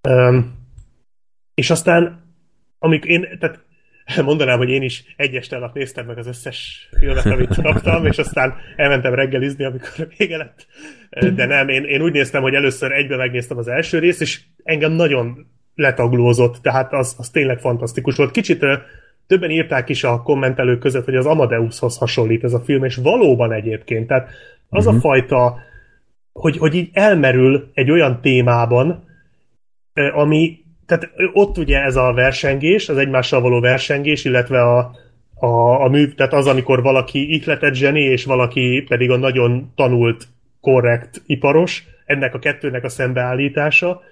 Um, 0.09 0.59
és 1.55 1.71
aztán, 1.71 2.23
amikor 2.79 3.11
én, 3.11 3.27
tehát 3.39 3.69
mondanám, 4.25 4.59
hogy 4.59 4.71
én 4.71 4.83
is 4.83 5.05
egy 5.17 5.35
este 5.35 5.57
alatt 5.57 5.75
néztem 5.75 6.07
meg 6.07 6.19
az 6.19 6.27
összes 6.27 6.89
filmet, 6.99 7.27
amit 7.27 7.63
kaptam, 7.63 8.07
és 8.07 8.19
aztán 8.19 8.55
elmentem 8.77 9.15
reggelizni, 9.15 9.65
amikor 9.65 10.09
vége 10.17 10.37
lett. 10.37 10.67
De 11.35 11.47
nem, 11.47 11.69
én, 11.69 11.85
én 11.85 12.03
úgy 12.03 12.13
néztem, 12.13 12.43
hogy 12.43 12.55
először 12.55 12.93
egybe 12.93 13.17
megnéztem 13.17 13.59
az 13.59 13.69
első 13.69 13.99
részt, 13.99 14.21
és 14.21 14.41
engem 14.63 14.93
nagyon 14.93 15.47
letaglózott, 15.75 16.57
tehát 16.63 16.93
az, 16.93 17.15
az 17.19 17.31
tényleg 17.31 17.59
fantasztikus 17.59 18.17
volt. 18.17 18.31
Kicsit 18.31 18.65
többen 19.27 19.51
írták 19.51 19.89
is 19.89 20.05
a 20.05 20.23
kommentelők 20.23 20.79
között, 20.79 21.05
hogy 21.05 21.17
az 21.17 21.27
Amadeushoz 21.27 21.97
hasonlít 21.97 22.45
ez 22.45 22.53
a 22.53 22.61
film, 22.61 22.85
és 22.85 22.97
valóban 22.97 23.53
egyébként. 23.53 24.07
Tehát 24.07 24.29
az 24.69 24.87
uh-huh. 24.87 24.93
a 24.93 24.93
mhm. 24.93 25.01
fajta, 25.01 25.59
hogy, 26.33 26.59
hogy 26.59 26.75
így 26.75 26.91
elmerül 26.93 27.71
egy 27.75 27.91
olyan 27.91 28.21
témában, 28.21 29.05
ami 30.15 30.59
tehát 30.91 31.11
ott 31.33 31.59
ugye 31.59 31.83
ez 31.83 31.97
a 31.97 32.13
versengés, 32.13 32.89
az 32.89 32.97
egymással 32.97 33.41
való 33.41 33.61
versengés, 33.61 34.25
illetve 34.25 34.63
a, 34.63 34.91
a, 35.35 35.83
a 35.85 35.89
mű, 35.89 36.09
tehát 36.09 36.33
az, 36.33 36.47
amikor 36.47 36.83
valaki 36.83 37.33
ihletett 37.35 37.75
zseni, 37.75 38.01
és 38.01 38.25
valaki 38.25 38.85
pedig 38.89 39.11
a 39.11 39.17
nagyon 39.17 39.73
tanult, 39.77 40.27
korrekt 40.61 41.23
iparos, 41.27 41.85
ennek 42.07 42.35
a 42.35 42.39
kettőnek 42.39 42.85
a 42.85 42.89
szembeállítása, 42.89 44.03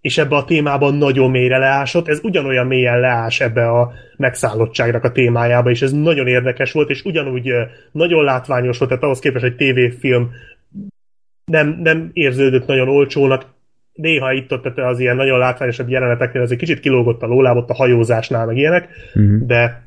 és 0.00 0.18
ebbe 0.18 0.36
a 0.36 0.44
témában 0.44 0.94
nagyon 0.94 1.30
mélyre 1.30 1.58
leásott, 1.58 2.08
ez 2.08 2.20
ugyanolyan 2.22 2.66
mélyen 2.66 3.00
leás 3.00 3.40
ebbe 3.40 3.68
a 3.68 3.92
megszállottságnak 4.16 5.04
a 5.04 5.12
témájába, 5.12 5.70
és 5.70 5.82
ez 5.82 5.92
nagyon 5.92 6.26
érdekes 6.26 6.72
volt, 6.72 6.90
és 6.90 7.04
ugyanúgy 7.04 7.52
nagyon 7.92 8.24
látványos 8.24 8.78
volt, 8.78 8.90
tehát 8.90 9.04
ahhoz 9.04 9.18
képest 9.18 9.44
egy 9.44 9.56
tévéfilm 9.56 10.30
nem, 11.44 11.78
nem 11.82 12.10
érződött 12.12 12.66
nagyon 12.66 12.88
olcsónak, 12.88 13.53
néha 13.94 14.32
itt 14.32 14.52
ott 14.52 14.78
az 14.78 14.98
ilyen 14.98 15.16
nagyon 15.16 15.38
látványosabb 15.38 15.88
jeleneteknél 15.88 16.42
azért 16.42 16.60
kicsit 16.60 16.80
kilógott 16.80 17.22
a 17.22 17.26
lóláb 17.26 17.56
ott 17.56 17.70
a 17.70 17.74
hajózásnál, 17.74 18.46
meg 18.46 18.56
ilyenek, 18.56 18.88
uh-huh. 19.14 19.46
de 19.46 19.82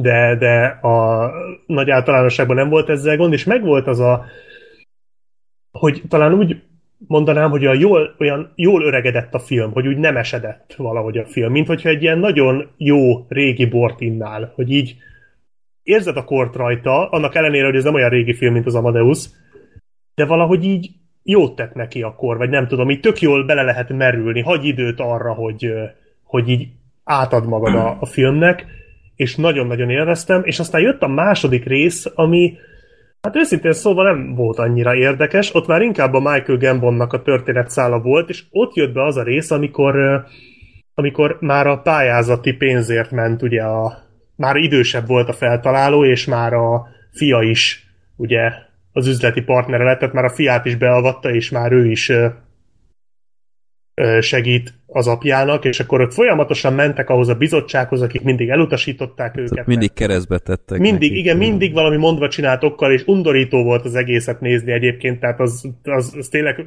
de, 0.00 0.36
de 0.36 0.64
a 0.66 1.30
nagy 1.66 1.90
általánosságban 1.90 2.56
nem 2.56 2.68
volt 2.68 2.88
ezzel 2.88 3.16
gond, 3.16 3.32
és 3.32 3.44
megvolt 3.44 3.86
az 3.86 4.00
a 4.00 4.24
hogy 5.70 6.02
talán 6.08 6.34
úgy 6.34 6.62
mondanám, 7.06 7.50
hogy 7.50 7.66
a 7.66 7.74
jól, 7.74 8.14
olyan 8.18 8.52
jól 8.54 8.82
öregedett 8.82 9.34
a 9.34 9.38
film, 9.38 9.72
hogy 9.72 9.86
úgy 9.86 9.96
nem 9.96 10.16
esedett 10.16 10.74
valahogy 10.76 11.18
a 11.18 11.26
film, 11.26 11.52
mint 11.52 11.66
hogyha 11.66 11.88
egy 11.88 12.02
ilyen 12.02 12.18
nagyon 12.18 12.70
jó 12.76 13.26
régi 13.28 13.66
bort 13.66 14.00
innál, 14.00 14.52
hogy 14.54 14.70
így 14.70 14.96
érzed 15.82 16.16
a 16.16 16.24
kort 16.24 16.56
rajta, 16.56 17.08
annak 17.08 17.34
ellenére, 17.34 17.64
hogy 17.64 17.76
ez 17.76 17.84
nem 17.84 17.94
olyan 17.94 18.10
régi 18.10 18.34
film, 18.34 18.52
mint 18.52 18.66
az 18.66 18.74
Amadeus, 18.74 19.28
de 20.14 20.24
valahogy 20.24 20.64
így 20.64 20.90
jót 21.22 21.56
tett 21.56 21.74
neki 21.74 22.02
akkor, 22.02 22.36
vagy 22.36 22.50
nem 22.50 22.66
tudom, 22.66 22.90
így 22.90 23.00
tök 23.00 23.20
jól 23.20 23.44
bele 23.44 23.62
lehet 23.62 23.88
merülni, 23.88 24.40
hagy 24.40 24.64
időt 24.64 25.00
arra, 25.00 25.32
hogy, 25.32 25.72
hogy 26.24 26.48
így 26.48 26.68
átad 27.04 27.46
magad 27.46 27.74
a, 27.74 27.96
a 28.00 28.06
filmnek, 28.06 28.66
és 29.16 29.36
nagyon-nagyon 29.36 29.90
élveztem, 29.90 30.40
és 30.44 30.58
aztán 30.58 30.80
jött 30.80 31.02
a 31.02 31.08
második 31.08 31.64
rész, 31.64 32.06
ami 32.14 32.58
hát 33.20 33.36
őszintén 33.36 33.72
szóval 33.72 34.04
nem 34.04 34.34
volt 34.34 34.58
annyira 34.58 34.94
érdekes, 34.94 35.54
ott 35.54 35.66
már 35.66 35.82
inkább 35.82 36.14
a 36.14 36.20
Michael 36.20 36.58
Gambonnak 36.58 37.12
a 37.12 37.22
történetszála 37.22 38.00
volt, 38.00 38.28
és 38.28 38.44
ott 38.50 38.74
jött 38.74 38.92
be 38.92 39.04
az 39.04 39.16
a 39.16 39.22
rész, 39.22 39.50
amikor 39.50 40.24
amikor 40.94 41.36
már 41.40 41.66
a 41.66 41.78
pályázati 41.78 42.52
pénzért 42.52 43.10
ment 43.10 43.42
ugye 43.42 43.62
a 43.62 43.98
már 44.36 44.56
idősebb 44.56 45.06
volt 45.06 45.28
a 45.28 45.32
feltaláló, 45.32 46.04
és 46.04 46.24
már 46.24 46.52
a 46.52 46.86
fia 47.12 47.42
is 47.42 47.86
ugye 48.16 48.52
az 48.92 49.06
üzleti 49.06 49.40
partnere 49.40 49.84
lett, 49.84 49.98
tehát 49.98 50.14
már 50.14 50.24
a 50.24 50.30
fiát 50.30 50.64
is 50.64 50.76
beavatta, 50.76 51.30
és 51.30 51.50
már 51.50 51.72
ő 51.72 51.90
is 51.90 52.12
segít 54.20 54.74
az 54.86 55.06
apjának, 55.06 55.64
és 55.64 55.80
akkor 55.80 56.00
ott 56.00 56.12
folyamatosan 56.12 56.72
mentek 56.72 57.10
ahhoz 57.10 57.28
a 57.28 57.34
bizottsághoz, 57.34 58.02
akik 58.02 58.22
mindig 58.22 58.48
elutasították 58.48 59.36
őket. 59.36 59.50
Tehát 59.50 59.66
mindig 59.66 59.92
keresztbe 59.92 60.38
tettek 60.38 60.78
Mindig, 60.78 61.08
nekik. 61.08 61.24
igen, 61.24 61.36
mindig 61.36 61.72
valami 61.72 61.96
mondva 61.96 62.28
csináltokkal, 62.28 62.92
és 62.92 63.02
undorító 63.06 63.62
volt 63.62 63.84
az 63.84 63.94
egészet 63.94 64.40
nézni 64.40 64.72
egyébként, 64.72 65.20
tehát 65.20 65.40
az, 65.40 65.68
az, 65.82 66.14
az 66.18 66.28
tényleg 66.28 66.66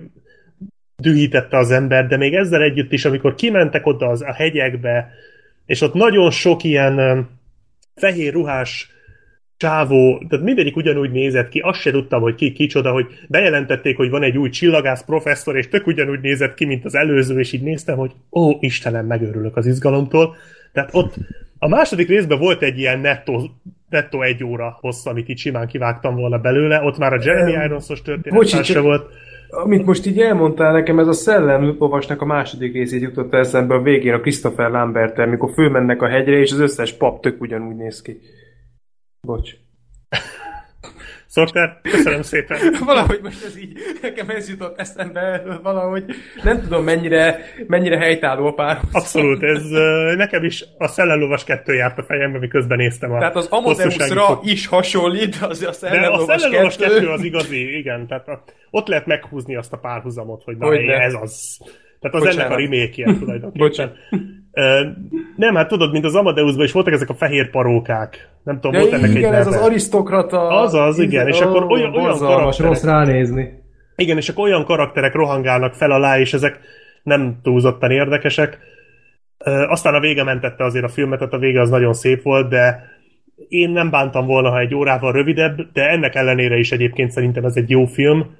dühítette 0.95 1.57
az 1.57 1.71
ember, 1.71 2.07
de 2.07 2.17
még 2.17 2.33
ezzel 2.33 2.61
együtt 2.61 2.91
is, 2.91 3.05
amikor 3.05 3.35
kimentek 3.35 3.85
oda 3.85 4.07
az, 4.07 4.21
a 4.21 4.33
hegyekbe, 4.33 5.11
és 5.65 5.81
ott 5.81 5.93
nagyon 5.93 6.31
sok 6.31 6.63
ilyen 6.63 7.27
fehér 7.95 8.33
ruhás 8.33 8.91
csávó, 9.63 10.23
tehát 10.29 10.45
mindegyik 10.45 10.75
ugyanúgy 10.75 11.11
nézett 11.11 11.49
ki, 11.49 11.59
azt 11.59 11.79
se 11.79 11.91
tudtam, 11.91 12.21
hogy 12.21 12.35
ki 12.35 12.51
kicsoda, 12.51 12.91
hogy 12.91 13.05
bejelentették, 13.29 13.97
hogy 13.97 14.09
van 14.09 14.23
egy 14.23 14.37
új 14.37 14.49
csillagász 14.49 15.03
professzor, 15.03 15.57
és 15.57 15.67
tök 15.67 15.87
ugyanúgy 15.87 16.19
nézett 16.21 16.53
ki, 16.53 16.65
mint 16.65 16.85
az 16.85 16.95
előző, 16.95 17.39
és 17.39 17.53
így 17.53 17.61
néztem, 17.61 17.97
hogy 17.97 18.11
ó, 18.31 18.51
Istenem, 18.59 19.05
megőrülök 19.05 19.57
az 19.57 19.65
izgalomtól. 19.65 20.35
Tehát 20.73 20.89
ott 20.93 21.13
a 21.57 21.67
második 21.67 22.07
részben 22.07 22.39
volt 22.39 22.61
egy 22.61 22.77
ilyen 22.77 22.99
nettó, 22.99 23.49
nettó 23.89 24.21
egy 24.21 24.43
óra 24.43 24.77
hossz, 24.81 25.05
amit 25.05 25.29
így 25.29 25.37
simán 25.37 25.67
kivágtam 25.67 26.15
volna 26.15 26.37
belőle, 26.37 26.81
ott 26.81 26.97
már 26.97 27.13
a 27.13 27.21
Jeremy 27.23 27.51
Irons-os 27.51 28.01
történet 28.01 28.63
se 28.63 28.79
volt. 28.79 29.05
Amit 29.49 29.85
most 29.85 30.05
így 30.05 30.19
elmondtál 30.19 30.71
nekem, 30.71 30.99
ez 30.99 31.07
a 31.07 31.13
szellemlovasnak 31.13 32.21
a 32.21 32.25
második 32.25 32.73
részét 32.73 33.01
jutott 33.01 33.33
eszembe 33.33 33.75
a 33.75 33.81
végén 33.81 34.13
a 34.13 34.19
Christopher 34.19 34.69
lambert 34.69 35.25
mikor 35.25 35.51
fölmennek 35.53 36.01
a 36.01 36.07
hegyre, 36.07 36.39
és 36.39 36.51
az 36.51 36.59
összes 36.59 36.93
pap 36.93 37.21
tök 37.21 37.41
ugyanúgy 37.41 37.75
néz 37.75 38.01
ki. 38.01 38.19
Bocs. 39.27 39.51
Szoktár, 41.27 41.79
köszönöm 41.81 42.21
szépen. 42.21 42.57
Valahogy 42.85 43.19
most 43.23 43.43
ez 43.45 43.57
így, 43.57 43.77
nekem 44.01 44.29
ez 44.29 44.49
jutott 44.49 44.79
eszembe, 44.79 45.43
valahogy 45.63 46.03
nem 46.43 46.61
tudom 46.61 46.83
mennyire, 46.83 47.39
mennyire 47.67 47.97
helytálló 47.97 48.45
a 48.45 48.53
pár. 48.53 48.79
Abszolút, 48.91 49.43
ez 49.43 49.63
nekem 50.17 50.43
is 50.43 50.65
a 50.77 50.87
Szellemlovas 50.87 51.43
2 51.43 51.73
járt 51.73 51.97
a 51.97 52.03
fejembe, 52.03 52.39
miközben 52.39 52.77
néztem 52.77 53.11
a 53.11 53.17
Tehát 53.19 53.35
az 53.35 53.47
fok- 54.25 54.45
is 54.45 54.67
hasonlít, 54.67 55.35
az 55.35 55.59
a 55.59 55.63
De 55.63 55.67
a 55.67 55.71
szellemlovas 55.71 56.41
Szellemlovas 56.41 56.75
kettő. 56.77 56.93
2 56.93 57.07
az 57.09 57.23
igazi, 57.23 57.77
igen, 57.77 58.07
tehát 58.07 58.27
a, 58.27 58.43
ott 58.69 58.87
lehet 58.87 59.05
meghúzni 59.05 59.55
azt 59.55 59.73
a 59.73 59.77
párhuzamot, 59.77 60.43
hogy 60.43 60.57
na, 60.57 60.65
Hogyne. 60.65 60.99
ez 60.99 61.13
az. 61.21 61.57
Tehát 61.99 62.15
az 62.15 62.23
Bocsánat. 62.23 62.39
ennek 62.39 62.51
a 62.51 62.55
remake 62.55 63.03
tulajdonképpen. 63.19 63.67
Bocsánat. 63.67 63.95
Nem, 65.35 65.55
hát 65.55 65.67
tudod, 65.67 65.91
mint 65.91 66.05
az 66.05 66.15
Amadeusban 66.15 66.65
is 66.65 66.71
voltak 66.71 66.93
ezek 66.93 67.09
a 67.09 67.13
fehér 67.13 67.49
parókák. 67.49 68.29
Nem 68.43 68.55
tudom, 68.55 68.73
Ja, 68.73 68.79
volt 68.79 68.93
ennek 68.93 69.09
igen, 69.15 69.33
egy 69.33 69.39
ez 69.39 69.47
az 69.47 69.53
neve. 69.53 69.65
arisztokrata... 69.65 70.47
Azaz, 70.47 70.99
igen, 70.99 71.27
és 71.27 71.39
akkor 71.41 71.63
olyan- 71.71 71.95
olyan 71.95 72.17
karakterek. 72.17 72.71
rossz 72.71 72.83
ránézni. 72.83 73.61
Igen, 73.95 74.17
és 74.17 74.29
akkor 74.29 74.43
olyan 74.43 74.65
karakterek 74.65 75.13
rohangálnak 75.13 75.73
fel 75.73 75.91
alá, 75.91 76.19
és 76.19 76.33
ezek 76.33 76.59
nem 77.03 77.39
túlzottan 77.43 77.91
érdekesek. 77.91 78.57
Aztán 79.67 79.93
a 79.93 79.99
vége 79.99 80.23
mentette 80.23 80.63
azért 80.63 80.85
a 80.85 80.89
filmet, 80.89 81.17
tehát 81.17 81.33
a 81.33 81.37
vége 81.37 81.61
az 81.61 81.69
nagyon 81.69 81.93
szép 81.93 82.21
volt, 82.21 82.49
de 82.49 82.83
én 83.47 83.69
nem 83.69 83.89
bántam 83.89 84.25
volna, 84.25 84.49
ha 84.49 84.59
egy 84.59 84.75
órával 84.75 85.11
rövidebb, 85.11 85.71
de 85.73 85.89
ennek 85.89 86.15
ellenére 86.15 86.57
is 86.57 86.71
egyébként 86.71 87.11
szerintem 87.11 87.45
ez 87.45 87.55
egy 87.55 87.69
jó 87.69 87.85
film. 87.85 88.35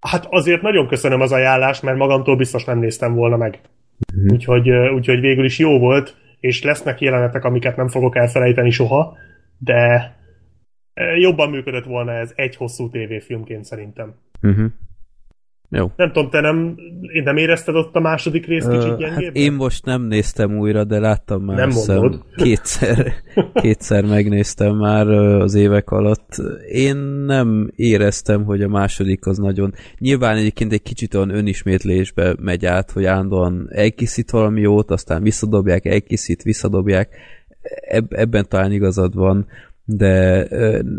Hát 0.00 0.26
azért 0.30 0.62
nagyon 0.62 0.86
köszönöm 0.86 1.20
az 1.20 1.32
ajánlást, 1.32 1.82
mert 1.82 1.96
magamtól 1.96 2.36
biztos 2.36 2.64
nem 2.64 2.78
néztem 2.78 3.14
volna 3.14 3.36
meg. 3.36 3.60
Úgyhogy, 4.28 4.68
ö, 4.68 4.90
úgyhogy 4.90 5.20
végül 5.20 5.44
is 5.44 5.58
jó 5.58 5.78
volt, 5.78 6.16
és 6.40 6.62
lesznek 6.62 7.00
jelenetek, 7.00 7.44
amiket 7.44 7.76
nem 7.76 7.88
fogok 7.88 8.16
elfelejteni 8.16 8.70
soha, 8.70 9.16
de 9.58 10.14
jobban 11.18 11.50
működött 11.50 11.84
volna 11.84 12.12
ez 12.12 12.32
egy 12.34 12.56
hosszú 12.56 12.90
tévéfilmként 12.90 13.64
szerintem. 13.64 14.14
Uh-huh. 14.42 14.66
Jó. 15.76 15.90
Nem 15.96 16.12
tudom, 16.12 16.30
te 16.30 16.40
nem, 16.40 16.74
én 17.12 17.22
nem 17.22 17.36
érezted 17.36 17.74
ott 17.74 17.94
a 17.94 18.00
második 18.00 18.46
rész 18.46 18.64
kicsit 18.64 18.90
Ö, 18.90 18.96
gyengébb? 18.96 19.24
hát 19.24 19.36
én 19.36 19.52
most 19.52 19.84
nem 19.84 20.02
néztem 20.02 20.58
újra, 20.58 20.84
de 20.84 20.98
láttam 20.98 21.42
már 21.42 21.56
Nem 21.56 21.68
mondod. 21.68 22.24
kétszer, 22.36 23.12
kétszer 23.62 24.04
megnéztem 24.04 24.76
már 24.76 25.08
az 25.08 25.54
évek 25.54 25.90
alatt. 25.90 26.42
Én 26.72 26.96
nem 27.26 27.70
éreztem, 27.76 28.44
hogy 28.44 28.62
a 28.62 28.68
második 28.68 29.26
az 29.26 29.38
nagyon... 29.38 29.72
Nyilván 29.98 30.36
egyébként 30.36 30.72
egy 30.72 30.82
kicsit 30.82 31.14
olyan 31.14 31.34
önismétlésbe 31.34 32.34
megy 32.40 32.66
át, 32.66 32.90
hogy 32.90 33.04
állandóan 33.04 33.68
elkészít 33.70 34.30
valami 34.30 34.60
jót, 34.60 34.90
aztán 34.90 35.22
visszadobják, 35.22 35.84
elkészít, 35.84 36.42
visszadobják. 36.42 37.08
Eb- 37.88 38.12
ebben 38.12 38.46
talán 38.48 38.72
igazad 38.72 39.14
van, 39.14 39.46
de 39.88 40.46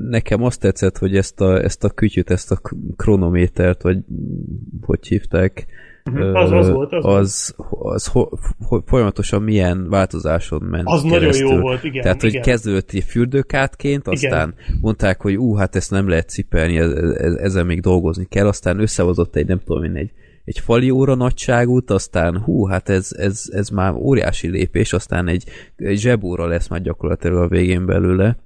nekem 0.10 0.44
azt 0.44 0.60
tetszett, 0.60 0.98
hogy 0.98 1.16
ezt 1.16 1.42
a, 1.42 1.64
ezt 1.64 1.84
a 1.84 1.90
kütyüt, 1.90 2.30
ezt 2.30 2.52
a 2.52 2.62
kronométert, 2.96 3.82
vagy 3.82 3.98
hogy 4.82 5.08
hívták, 5.08 5.66
Mhm, 6.12 6.36
az- 6.36 6.52
az 6.52 6.70
volt, 6.70 6.94
az 6.94 7.06
az, 7.06 7.56
az 7.70 8.06
ho, 8.08 8.30
ho, 8.68 8.82
folyamatosan 8.86 9.42
milyen 9.44 9.90
változáson 9.90 10.62
ment 10.62 10.88
Az 10.88 11.04
nagyon 11.04 11.20
keresztül. 11.20 11.48
jó 11.48 11.60
volt, 11.60 11.84
igen, 11.84 12.02
Tehát, 12.02 12.22
hogy 12.22 12.30
igen. 12.30 12.42
kezdődött 12.42 12.92
egy 12.92 13.04
fürdőkátként, 13.04 14.08
aztán 14.08 14.54
mondták, 14.82 15.22
hogy 15.22 15.36
ú, 15.36 15.54
hát 15.54 15.76
ezt 15.76 15.92
nem 15.92 16.08
lehet 16.10 16.30
cipelni, 16.30 16.78
ez, 16.78 16.92
ez, 16.92 17.34
ezen 17.34 17.66
még 17.66 17.82
dolgozni 17.82 18.26
kell, 18.26 18.48
aztán 18.48 18.80
összehozott 18.80 19.36
egy, 19.36 19.48
nem 19.48 19.60
tudom 19.66 19.84
én, 19.84 19.96
egy, 19.96 20.12
egy 20.44 20.60
fali 20.60 20.90
óra 20.90 21.16
nagyságút, 21.16 21.90
aztán 21.92 22.38
hú, 22.42 22.66
hát 22.66 22.90
ez, 22.90 23.10
ez, 23.18 23.44
ez 23.52 23.70
már 23.70 23.94
óriási 23.94 24.48
lépés, 24.50 24.94
aztán 24.94 25.28
egy, 25.28 25.44
egy 25.76 25.98
zsebóra 25.98 26.46
lesz 26.48 26.68
már 26.68 26.82
gyakorlatilag 26.82 27.38
a 27.38 27.48
végén 27.48 27.86
belőle. 27.86 28.38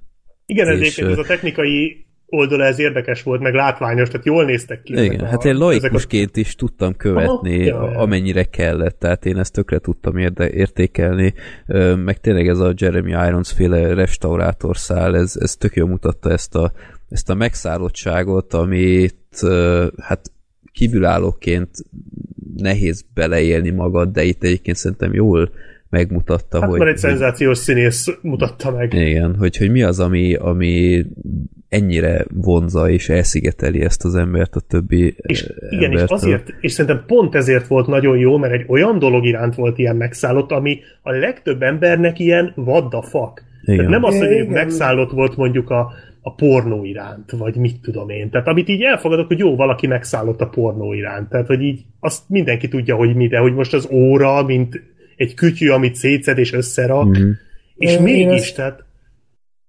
Igen, 0.52 0.68
ez 0.68 0.80
és, 0.80 0.98
ez 0.98 1.18
a 1.18 1.22
technikai 1.22 2.04
oldala 2.26 2.64
ez 2.64 2.78
érdekes 2.78 3.22
volt, 3.22 3.40
meg 3.40 3.54
látványos, 3.54 4.08
tehát 4.08 4.26
jól 4.26 4.44
néztek 4.44 4.82
ki. 4.82 4.92
Igen, 4.92 5.14
ezek 5.14 5.28
hát 5.28 5.44
a- 5.44 5.48
én 5.48 5.54
ezek 5.54 5.62
a- 5.62 5.64
laikusként 5.64 6.36
is 6.36 6.54
tudtam 6.54 6.96
követni, 6.96 7.68
Aha, 7.70 7.90
ja, 7.90 7.98
amennyire 7.98 8.44
kellett, 8.44 8.98
tehát 8.98 9.26
én 9.26 9.38
ezt 9.38 9.52
tökre 9.52 9.78
tudtam 9.78 10.16
érde, 10.16 10.50
értékelni, 10.50 11.34
meg 12.04 12.20
tényleg 12.20 12.48
ez 12.48 12.58
a 12.58 12.72
Jeremy 12.76 13.10
Irons 13.10 13.52
féle 13.52 13.94
restaurátorszál, 13.94 15.16
ez, 15.16 15.36
ez 15.40 15.56
tök 15.56 15.74
jól 15.74 15.88
mutatta 15.88 16.30
ezt 16.30 16.54
a, 16.54 16.72
ezt 17.08 17.30
a 17.30 17.34
megszállottságot, 17.34 18.54
amit 18.54 19.40
hát 20.02 20.30
kívülállóként 20.72 21.70
nehéz 22.56 23.04
beleélni 23.14 23.70
magad, 23.70 24.12
de 24.12 24.22
itt 24.22 24.42
egyébként 24.42 24.76
szerintem 24.76 25.14
jól 25.14 25.50
megmutatta, 25.92 26.60
Hát 26.60 26.68
hogy, 26.68 26.78
már 26.78 26.88
egy 26.88 27.00
hogy 27.00 27.10
szenzációs 27.10 27.58
színész 27.58 28.18
mutatta 28.22 28.70
meg. 28.70 28.94
igen, 28.94 29.36
hogy, 29.36 29.56
hogy 29.56 29.70
mi 29.70 29.82
az, 29.82 30.00
ami, 30.00 30.34
ami 30.34 31.04
ennyire 31.68 32.24
vonza 32.34 32.90
és 32.90 33.08
elszigeteli 33.08 33.80
ezt 33.80 34.04
az 34.04 34.14
embert 34.14 34.54
a 34.54 34.60
többi 34.60 35.14
És 35.16 35.48
ö, 35.48 35.66
igen, 35.70 35.92
és 35.92 36.02
azért, 36.06 36.54
és 36.60 36.72
szerintem 36.72 37.04
pont 37.06 37.34
ezért 37.34 37.66
volt 37.66 37.86
nagyon 37.86 38.18
jó, 38.18 38.36
mert 38.38 38.52
egy 38.52 38.64
olyan 38.68 38.98
dolog 38.98 39.24
iránt 39.24 39.54
volt 39.54 39.78
ilyen 39.78 39.96
megszállott, 39.96 40.50
ami 40.50 40.78
a 41.02 41.10
legtöbb 41.10 41.62
embernek 41.62 42.18
ilyen 42.18 42.52
what 42.56 42.88
the 42.88 43.02
fuck. 43.02 43.42
Igen. 43.62 43.76
Tehát 43.76 43.90
nem 43.90 44.04
az, 44.04 44.18
hogy 44.18 44.30
Igen. 44.30 44.46
megszállott 44.46 45.10
volt 45.10 45.36
mondjuk 45.36 45.70
a, 45.70 45.92
a 46.22 46.34
pornó 46.34 46.84
iránt, 46.84 47.30
vagy 47.30 47.56
mit 47.56 47.80
tudom 47.82 48.08
én. 48.08 48.30
Tehát 48.30 48.46
amit 48.46 48.68
így 48.68 48.82
elfogadok, 48.82 49.26
hogy 49.26 49.38
jó, 49.38 49.56
valaki 49.56 49.86
megszállott 49.86 50.40
a 50.40 50.48
pornó 50.48 50.92
iránt. 50.92 51.28
Tehát, 51.28 51.46
hogy 51.46 51.62
így 51.62 51.80
azt 52.00 52.22
mindenki 52.28 52.68
tudja, 52.68 52.96
hogy 52.96 53.14
mi, 53.14 53.26
de 53.26 53.38
hogy 53.38 53.54
most 53.54 53.74
az 53.74 53.88
óra, 53.90 54.42
mint 54.42 54.82
egy 55.16 55.34
kütyű, 55.34 55.68
amit 55.68 55.94
szétszed 55.94 56.38
és 56.38 56.52
összerak, 56.52 57.04
Mhm. 57.08 57.30
és 57.76 57.92
Én 57.94 58.02
mégis, 58.02 58.40
ezt- 58.40 58.56
tehát 58.56 58.84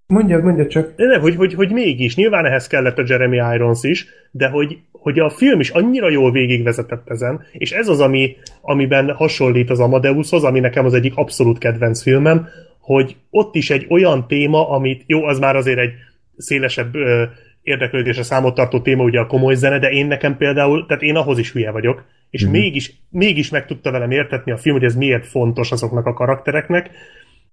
Mondjad, 0.07 0.44
mondjad 0.44 0.68
csak. 0.68 0.94
de 0.95 1.06
nem, 1.06 1.22
hogy, 1.22 1.36
hogy, 1.36 1.53
hogy 1.53 1.72
mégis, 1.72 2.15
nyilván 2.15 2.45
ehhez 2.45 2.68
kellett 2.68 2.98
a 2.98 3.03
Jeremy 3.07 3.38
Irons 3.53 3.84
is, 3.84 4.06
de 4.32 4.48
hogy, 4.48 4.78
hogy 4.91 5.20
a 5.20 5.30
film 5.30 5.60
is 5.60 5.70
annyira 5.70 6.10
jól 6.10 6.32
végigvezetett 6.32 7.10
ezen, 7.10 7.41
és 7.52 7.72
ez 7.72 7.88
az, 7.88 7.99
ami, 7.99 8.36
amiben 8.61 9.11
hasonlít 9.11 9.70
az 9.70 9.80
Amadeushoz, 9.80 10.44
ami 10.44 10.60
nekem 10.60 10.86
az 10.86 10.94
egyik 10.94 11.15
abszolút 11.15 11.57
kedvenc 11.57 12.02
filmem, 12.02 12.48
hogy 12.80 13.15
ott 13.30 13.56
is 13.56 13.70
egy 13.70 13.86
olyan 13.90 14.28
téma, 14.28 14.70
amit, 14.70 15.03
jó, 15.07 15.24
az 15.26 15.40
már 15.40 15.56
azért 15.56 15.80
egy 15.80 15.91
szélesebb 16.38 16.95
ö, 16.95 17.24
érdeklődésre 17.61 18.24
számot 18.24 18.56
tartó 18.56 18.82
téma, 18.82 19.03
ugye 19.03 19.20
a 19.20 19.28
komoly 19.28 19.56
zene, 19.56 19.80
de 19.80 19.90
én 19.90 20.06
nekem 20.07 20.38
például, 20.38 20.86
tehát 20.86 21.03
én 21.03 21.15
ahhoz 21.15 21.38
is 21.38 21.52
hülye 21.52 21.72
vagyok, 21.72 22.03
és 22.34 22.44
mm-hmm. 22.44 22.52
mégis, 22.52 23.02
mégis 23.10 23.50
meg 23.50 23.66
tudta 23.66 23.92
velem 23.92 24.12
értetni 24.12 24.52
a 24.52 24.58
film, 24.58 24.76
hogy 24.76 24.86
ez 24.86 24.96
miért 24.96 25.28
fontos 25.28 25.72
azoknak 25.72 26.06
a 26.06 26.14
karaktereknek, 26.14 26.90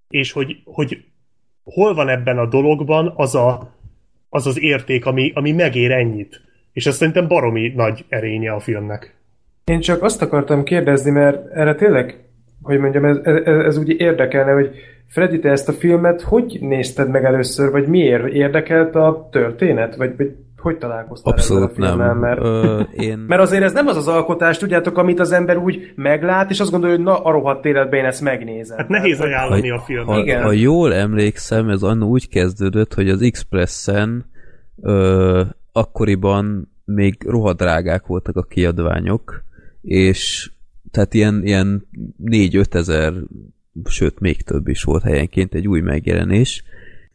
és 0.08 0.32
hogy, 0.32 0.56
hogy 0.64 1.04
hol 1.62 1.94
van 1.94 2.08
ebben 2.08 2.38
a 2.38 2.46
dologban 2.46 3.12
az 3.16 3.34
a, 3.34 3.74
az, 4.28 4.46
az 4.46 4.60
érték, 4.60 5.06
ami, 5.06 5.32
ami 5.34 5.52
megér 5.52 5.90
ennyit. 5.90 6.40
És 6.72 6.86
ez 6.86 6.96
szerintem 6.96 7.28
baromi 7.28 7.72
nagy 7.74 8.04
erénye 8.08 8.52
a 8.52 8.60
filmnek. 8.60 9.16
Én 9.64 9.80
csak 9.80 10.02
azt 10.02 10.22
akartam 10.22 10.64
kérdezni, 10.64 11.10
mert 11.10 11.50
erre 11.52 11.74
tényleg, 11.74 12.24
hogy 12.62 12.78
mondjam, 12.78 13.04
ez, 13.04 13.16
ez, 13.24 13.64
ez 13.64 13.76
úgy 13.76 14.00
érdekelne, 14.00 14.52
hogy 14.52 14.70
Freddy, 15.08 15.38
te 15.38 15.50
ezt 15.50 15.68
a 15.68 15.72
filmet 15.72 16.22
hogy 16.22 16.58
nézted 16.60 17.10
meg 17.10 17.24
először, 17.24 17.70
vagy 17.70 17.86
miért 17.86 18.32
érdekelt 18.32 18.94
a 18.94 19.28
történet? 19.32 19.96
Vagy, 19.96 20.16
vagy 20.16 20.36
hogy 20.60 20.78
találkoztál 20.78 21.32
Abszolút 21.32 21.70
ezzel 21.70 21.84
a 21.84 21.88
filmmel? 21.88 22.06
nem. 22.06 22.18
Mert, 22.18 22.40
Ö, 22.40 22.80
én... 22.92 23.18
mert 23.18 23.40
azért 23.40 23.62
ez 23.62 23.72
nem 23.72 23.86
az 23.86 23.96
az 23.96 24.08
alkotás, 24.08 24.58
tudjátok, 24.58 24.98
amit 24.98 25.20
az 25.20 25.32
ember 25.32 25.56
úgy 25.56 25.92
meglát, 25.94 26.50
és 26.50 26.60
azt 26.60 26.70
gondolja, 26.70 26.96
hogy 26.96 27.04
na, 27.04 27.22
a 27.22 27.30
rohadt 27.30 27.64
életben 27.64 27.98
én 27.98 28.04
ezt 28.04 28.20
megnézem. 28.20 28.76
Hát 28.76 28.88
nehéz 28.88 29.16
Tehát, 29.16 29.32
ajánlani 29.32 29.70
a 29.70 29.78
ha, 29.78 29.84
filmet. 29.84 30.18
Igen. 30.18 30.42
ha 30.42 30.52
jól 30.52 30.94
emlékszem, 30.94 31.68
ez 31.68 31.82
annó 31.82 32.08
úgy 32.08 32.28
kezdődött, 32.28 32.94
hogy 32.94 33.08
az 33.08 33.22
Expressen 33.22 34.24
ö, 34.82 35.42
akkoriban 35.72 36.72
még 36.84 37.16
rohadrágák 37.26 38.06
voltak 38.06 38.36
a 38.36 38.42
kiadványok, 38.42 39.44
és 39.82 40.50
tehát 40.90 41.14
ilyen, 41.14 41.40
ilyen 41.44 41.88
4-5 42.24 42.74
ezer, 42.74 43.12
sőt 43.84 44.20
még 44.20 44.42
több 44.42 44.68
is 44.68 44.82
volt 44.82 45.02
helyenként 45.02 45.54
egy 45.54 45.68
új 45.68 45.80
megjelenés, 45.80 46.62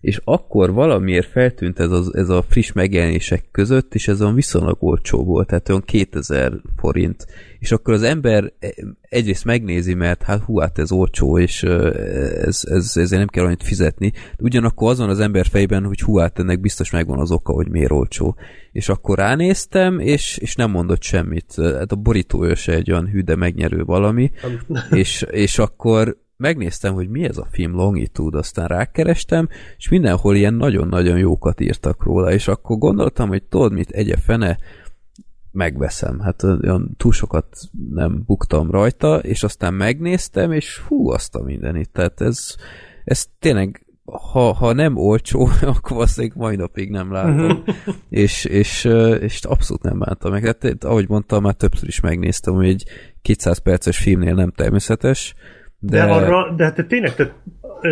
és 0.01 0.21
akkor 0.23 0.73
valamiért 0.73 1.27
feltűnt 1.27 1.79
ez, 1.79 1.91
az, 1.91 2.15
ez 2.15 2.29
a 2.29 2.45
friss 2.49 2.71
megjelenések 2.71 3.45
között, 3.51 3.95
és 3.95 4.07
ez 4.07 4.21
olyan 4.21 4.35
viszonylag 4.35 4.77
olcsó 4.79 5.23
volt, 5.23 5.47
tehát 5.47 5.69
olyan 5.69 5.83
2000 5.85 6.53
forint. 6.77 7.25
És 7.59 7.71
akkor 7.71 7.93
az 7.93 8.03
ember 8.03 8.53
egyrészt 9.01 9.45
megnézi, 9.45 9.93
mert 9.93 10.23
hát 10.23 10.41
hú, 10.41 10.57
hát 10.59 10.79
ez 10.79 10.91
olcsó, 10.91 11.39
és 11.39 11.63
ez, 11.63 12.61
ez, 12.63 12.91
ezért 12.95 13.09
nem 13.09 13.27
kell 13.27 13.45
annyit 13.45 13.63
fizetni. 13.63 14.11
De 14.11 14.43
ugyanakkor 14.43 14.89
azon 14.89 15.09
az 15.09 15.19
ember 15.19 15.45
fejben, 15.45 15.83
hogy 15.83 16.01
hú, 16.01 16.17
hát 16.17 16.39
ennek 16.39 16.59
biztos 16.59 16.91
megvan 16.91 17.19
az 17.19 17.31
oka, 17.31 17.53
hogy 17.53 17.69
miért 17.69 17.91
olcsó. 17.91 18.35
És 18.71 18.89
akkor 18.89 19.17
ránéztem, 19.17 19.99
és, 19.99 20.37
és 20.37 20.55
nem 20.55 20.71
mondott 20.71 21.01
semmit. 21.01 21.53
Hát 21.55 21.91
a 21.91 21.95
borítója 21.95 22.55
se 22.55 22.73
egy 22.73 22.91
olyan 22.91 23.09
hű, 23.09 23.21
de 23.21 23.35
megnyerő 23.35 23.83
valami. 23.83 24.31
és, 24.91 25.25
és 25.31 25.59
akkor 25.59 26.17
megnéztem, 26.37 26.93
hogy 26.93 27.09
mi 27.09 27.23
ez 27.23 27.37
a 27.37 27.47
film 27.51 27.75
Longitude, 27.75 28.37
aztán 28.37 28.67
rákerestem, 28.67 29.49
és 29.77 29.89
mindenhol 29.89 30.35
ilyen 30.35 30.53
nagyon-nagyon 30.53 31.17
jókat 31.17 31.59
írtak 31.59 32.03
róla, 32.03 32.31
és 32.31 32.47
akkor 32.47 32.77
gondoltam, 32.77 33.27
hogy 33.27 33.43
tudod 33.43 33.73
mit, 33.73 33.89
egye 33.89 34.17
fene, 34.17 34.57
megveszem. 35.55 36.19
Hát 36.19 36.43
olyan 36.43 36.93
túl 36.97 37.11
sokat 37.11 37.57
nem 37.89 38.23
buktam 38.25 38.71
rajta, 38.71 39.17
és 39.17 39.43
aztán 39.43 39.73
megnéztem, 39.73 40.51
és 40.51 40.79
hú, 40.79 41.09
azt 41.09 41.35
a 41.35 41.43
mindenit. 41.43 41.89
Tehát 41.89 42.21
ez, 42.21 42.55
ez 43.03 43.25
tényleg, 43.39 43.85
ha, 44.05 44.53
ha 44.53 44.73
nem 44.73 44.97
olcsó, 44.97 45.49
akkor 45.61 45.97
valószínűleg 45.97 46.37
mai 46.37 46.55
napig 46.55 46.89
nem 46.89 47.11
látom. 47.11 47.63
és, 48.09 48.45
és, 48.45 48.83
és 49.19 49.43
abszolút 49.43 49.83
nem 49.83 49.99
bántam 49.99 50.31
meg. 50.31 50.45
Hát, 50.45 50.83
ahogy 50.83 51.09
mondtam, 51.09 51.43
már 51.43 51.53
többször 51.53 51.87
is 51.87 51.99
megnéztem, 51.99 52.53
hogy 52.53 52.67
egy 52.67 52.83
200 53.21 53.57
perces 53.57 53.97
filmnél 53.97 54.33
nem 54.33 54.51
természetes, 54.51 55.35
De, 55.89 56.05
de 56.05 56.11
arra, 56.11 56.53
de 56.55 56.63
hát 56.63 56.85
tényleg, 56.87 57.15
te, 57.15 57.33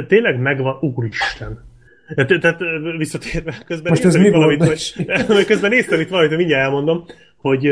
tényleg 0.08 0.40
megvan, 0.40 0.78
úristen. 0.82 1.72
Tehát, 2.16 2.40
tehát 2.42 2.60
visszatérve, 2.98 3.54
közben 3.66 3.92
Most 3.92 4.06
ez 4.06 4.16
mi 4.16 4.30
valamit, 4.30 4.64
hogy, 4.64 4.94
közben 5.48 5.70
néztem 5.70 6.00
itt 6.00 6.10
valamit, 6.10 6.38
mindjárt 6.38 6.64
elmondom, 6.64 7.06
hogy, 7.38 7.72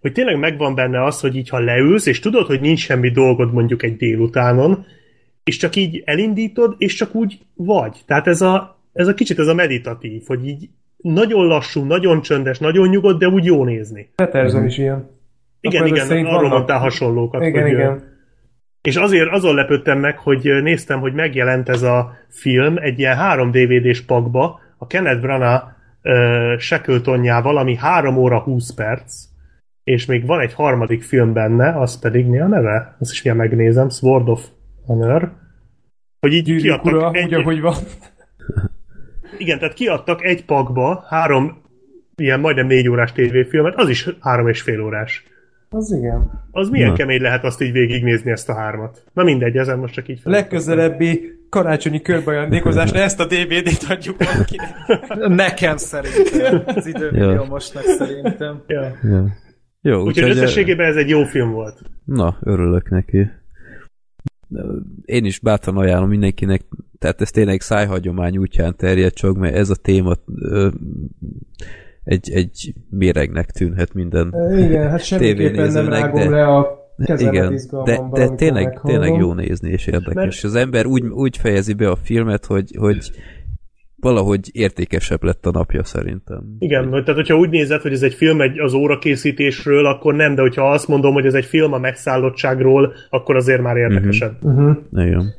hogy 0.00 0.12
tényleg 0.12 0.38
megvan 0.38 0.74
benne 0.74 1.04
az, 1.04 1.20
hogy 1.20 1.36
így 1.36 1.48
ha 1.48 1.58
leülsz, 1.58 2.06
és 2.06 2.18
tudod, 2.18 2.46
hogy 2.46 2.60
nincs 2.60 2.80
semmi 2.80 3.10
dolgod 3.10 3.52
mondjuk 3.52 3.82
egy 3.82 3.96
délutánon, 3.96 4.86
és 5.44 5.56
csak 5.56 5.76
így 5.76 6.02
elindítod, 6.04 6.74
és 6.78 6.94
csak 6.94 7.14
úgy 7.14 7.38
vagy. 7.54 7.96
Tehát 8.06 8.26
ez 8.26 8.40
a, 8.40 8.80
ez 8.92 9.06
a 9.06 9.14
kicsit 9.14 9.38
ez 9.38 9.46
a 9.46 9.54
meditatív, 9.54 10.22
hogy 10.26 10.46
így 10.46 10.68
nagyon 10.96 11.46
lassú, 11.46 11.84
nagyon 11.84 12.22
csöndes, 12.22 12.58
nagyon 12.58 12.88
nyugodt, 12.88 13.18
de 13.18 13.28
úgy 13.28 13.44
jó 13.44 13.64
nézni. 13.64 14.10
Peterson 14.14 14.66
is 14.66 14.78
ilyen. 14.78 15.10
Igen, 15.60 15.82
Akkor 15.82 15.96
igen, 15.96 16.26
arról 16.26 16.48
mondtál 16.48 16.78
hasonlókat. 16.78 17.42
Igen, 17.42 17.62
hogy, 17.62 17.72
igen. 17.72 18.10
És 18.82 18.96
azért 18.96 19.30
azon 19.30 19.54
lepődtem 19.54 19.98
meg, 19.98 20.18
hogy 20.18 20.62
néztem, 20.62 21.00
hogy 21.00 21.12
megjelent 21.12 21.68
ez 21.68 21.82
a 21.82 22.12
film 22.28 22.76
egy 22.76 22.98
ilyen 22.98 23.16
három 23.16 23.50
DVD-s 23.50 24.00
pakba, 24.00 24.60
a 24.78 24.86
Kenneth 24.86 25.20
Branagh 25.20 25.64
uh, 26.02 26.58
Shackletonjával, 26.58 27.56
ami 27.56 27.76
3 27.76 28.16
óra 28.16 28.40
20 28.40 28.74
perc, 28.74 29.14
és 29.84 30.06
még 30.06 30.26
van 30.26 30.40
egy 30.40 30.54
harmadik 30.54 31.02
film 31.02 31.32
benne, 31.32 31.80
az 31.80 31.98
pedig 31.98 32.26
mi 32.26 32.40
a 32.40 32.46
neve? 32.46 32.96
Azt 32.98 33.12
is 33.12 33.22
milyen 33.22 33.38
megnézem, 33.38 33.88
Sword 33.88 34.28
of 34.28 34.46
Honor. 34.86 35.32
Hogy 36.20 36.32
így 36.32 36.44
Gyűrűk 36.44 36.62
kiadtak 36.62 36.92
ura, 36.92 37.10
egy, 37.12 37.24
úgy, 37.24 37.34
ahogy 37.34 37.60
van. 37.60 37.74
igen, 39.38 39.58
tehát 39.58 39.74
kiadtak 39.74 40.24
egy 40.24 40.44
pakba 40.44 41.04
három 41.08 41.62
ilyen 42.16 42.40
majdnem 42.40 42.66
négy 42.66 42.88
órás 42.88 43.12
tévéfilmet, 43.12 43.74
az 43.76 43.88
is 43.88 44.08
három 44.20 44.48
és 44.48 44.62
fél 44.62 44.80
órás. 44.80 45.24
Az 45.72 45.92
igen. 45.92 46.30
Az 46.50 46.68
milyen 46.68 46.88
Na. 46.90 46.94
kemény 46.96 47.20
lehet 47.20 47.44
azt 47.44 47.62
így 47.62 47.72
végignézni 47.72 48.30
ezt 48.30 48.48
a 48.48 48.54
hármat. 48.54 49.04
Na 49.12 49.22
mindegy, 49.22 49.56
ezen 49.56 49.78
most 49.78 49.94
csak 49.94 50.08
így 50.08 50.20
fel. 50.20 50.32
Legközelebbi 50.32 51.38
karácsonyi 51.48 52.02
körbeajándékozásra 52.02 52.98
ezt 52.98 53.20
a 53.20 53.26
DVD-t 53.26 53.86
adjuk 53.90 54.16
valakinek. 54.24 54.68
Nekem 55.28 55.76
szerintem. 55.76 56.62
Az 56.66 56.86
időmilliómosnak 56.86 57.82
szerintem. 57.82 58.62
Ja. 58.66 58.80
Ja. 59.02 59.26
Jó, 59.82 59.96
Úgyhogy 59.96 60.06
úgyhogy 60.24 60.30
összességében 60.30 60.86
ez 60.86 60.96
egy 60.96 61.08
jó 61.08 61.24
film 61.24 61.50
volt. 61.50 61.80
na, 62.04 62.36
örülök 62.40 62.90
neki. 62.90 63.30
Én 65.04 65.24
is 65.24 65.38
bátran 65.38 65.76
ajánlom 65.76 66.08
mindenkinek, 66.08 66.62
tehát 66.98 67.20
ez 67.20 67.30
tényleg 67.30 67.60
szájhagyomány 67.60 68.38
útján 68.38 68.76
terjed 68.76 69.12
csak, 69.12 69.36
mert 69.36 69.54
ez 69.54 69.70
a 69.70 69.74
téma 69.76 70.14
ö, 70.36 70.68
egy, 72.10 72.30
egy 72.32 72.74
méregnek 72.90 73.50
tűnhet 73.50 73.94
minden 73.94 74.34
Igen, 74.58 74.90
hát 74.90 75.04
semmiképpen 75.10 75.72
nem 75.72 75.88
rágom 75.88 76.20
de- 76.20 76.28
le 76.28 76.46
a 76.46 76.78
igen, 77.16 77.60
de, 77.84 78.00
de 78.12 78.28
tényleg, 78.28 78.80
tényleg 78.84 79.18
jó 79.18 79.32
nézni 79.32 79.70
és 79.70 79.86
érdekes. 79.86 80.14
Mert- 80.14 80.44
Az 80.44 80.54
ember 80.54 80.86
úgy, 80.86 81.04
úgy 81.04 81.36
fejezi 81.36 81.72
be 81.72 81.90
a 81.90 81.96
filmet, 81.96 82.46
hogy, 82.46 82.76
hogy 82.78 83.10
valahogy 83.96 84.48
értékesebb 84.52 85.22
lett 85.22 85.46
a 85.46 85.50
napja 85.50 85.84
szerintem. 85.84 86.56
Igen, 86.58 86.90
tehát 86.90 87.14
hogyha 87.14 87.36
úgy 87.36 87.50
nézed, 87.50 87.80
hogy 87.80 87.92
ez 87.92 88.02
egy 88.02 88.14
film 88.14 88.40
egy, 88.40 88.58
az 88.58 88.72
órakészítésről, 88.74 89.86
akkor 89.86 90.14
nem, 90.14 90.34
de 90.34 90.40
hogyha 90.40 90.70
azt 90.70 90.88
mondom, 90.88 91.12
hogy 91.12 91.26
ez 91.26 91.34
egy 91.34 91.44
film 91.44 91.72
a 91.72 91.78
megszállottságról, 91.78 92.92
akkor 93.10 93.36
azért 93.36 93.62
már 93.62 93.76
érdekesebb. 93.76 94.44
Uh-huh. 94.44 94.76
Igen. 94.92 95.34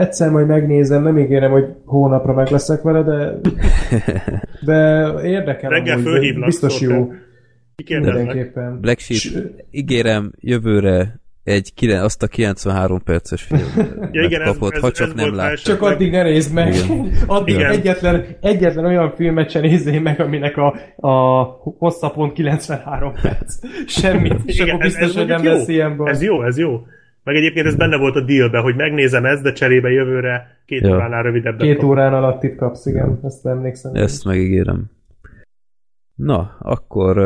Egyszer 0.00 0.30
majd 0.30 0.46
megnézem, 0.46 1.02
nem 1.02 1.18
ígérem, 1.18 1.50
hogy 1.50 1.66
hónapra 1.84 2.32
meg 2.32 2.50
leszek 2.50 2.82
vele, 2.82 3.02
de, 3.02 3.40
de 4.72 5.08
érdekel 5.22 5.70
Reggel 5.70 5.94
amúgy, 5.94 6.06
fölhívlak, 6.06 6.44
biztos 6.44 6.80
jó. 6.80 7.12
Mindenképpen. 7.88 8.80
Black 8.80 8.98
Sheep, 8.98 9.44
ígérem, 9.70 10.32
jövőre 10.40 11.22
egy, 11.44 11.74
kire- 11.74 12.02
azt 12.02 12.22
a 12.22 12.26
93 12.26 13.02
perces 13.02 13.42
film 13.42 13.62
Ja, 14.12 14.22
igen, 14.22 14.42
kapott, 14.42 14.74
ez, 14.74 14.80
ha 14.80 14.90
csak 14.90 15.06
ez 15.08 15.14
nem 15.14 15.34
lát. 15.34 15.62
Csak 15.62 15.82
addig 15.82 16.10
ne 16.10 16.22
nézd 16.22 16.54
meg. 16.54 16.74
Addig 17.26 17.54
Igen. 17.54 17.70
egyetlen, 17.70 18.24
egyetlen 18.40 18.84
olyan 18.84 19.14
filmet 19.16 19.50
sem 19.50 19.62
nézzél 19.62 20.00
meg, 20.00 20.20
aminek 20.20 20.56
a, 20.56 20.74
a 21.08 21.42
hosszapont 21.78 22.32
93 22.32 23.12
perc. 23.22 23.54
Semmit. 24.00 24.34
És 24.44 24.58
Igen, 24.58 24.68
akkor 24.68 24.84
ez, 24.84 24.92
biztos, 24.92 25.08
ez 25.08 25.14
hogy 25.14 25.26
nem 25.26 25.36
mondjuk 25.36 25.54
lesz 25.56 25.68
ilyenből. 25.68 26.08
Ez 26.08 26.22
jó, 26.22 26.42
ez 26.42 26.58
jó. 26.58 26.80
Meg 27.24 27.36
egyébként 27.36 27.66
ez 27.66 27.76
benne 27.76 27.96
volt 27.96 28.16
a 28.16 28.20
dealbe, 28.20 28.58
hogy 28.58 28.76
megnézem 28.76 29.24
ezt, 29.24 29.42
de 29.42 29.52
cserébe 29.52 29.90
jövőre 29.90 30.46
két 30.66 30.80
Ja. 30.80 30.94
óránál 30.94 31.22
rövidebbet 31.22 31.60
Két 31.60 31.74
kapok. 31.76 31.90
órán 31.90 32.14
alatt 32.14 32.42
itt 32.42 32.56
kapsz, 32.56 32.86
igen. 32.86 33.18
Ezt 33.22 33.46
emlékszem. 33.46 33.94
Ezt 33.94 34.24
megígérem. 34.24 34.84
Na, 36.14 36.56
akkor 36.60 37.16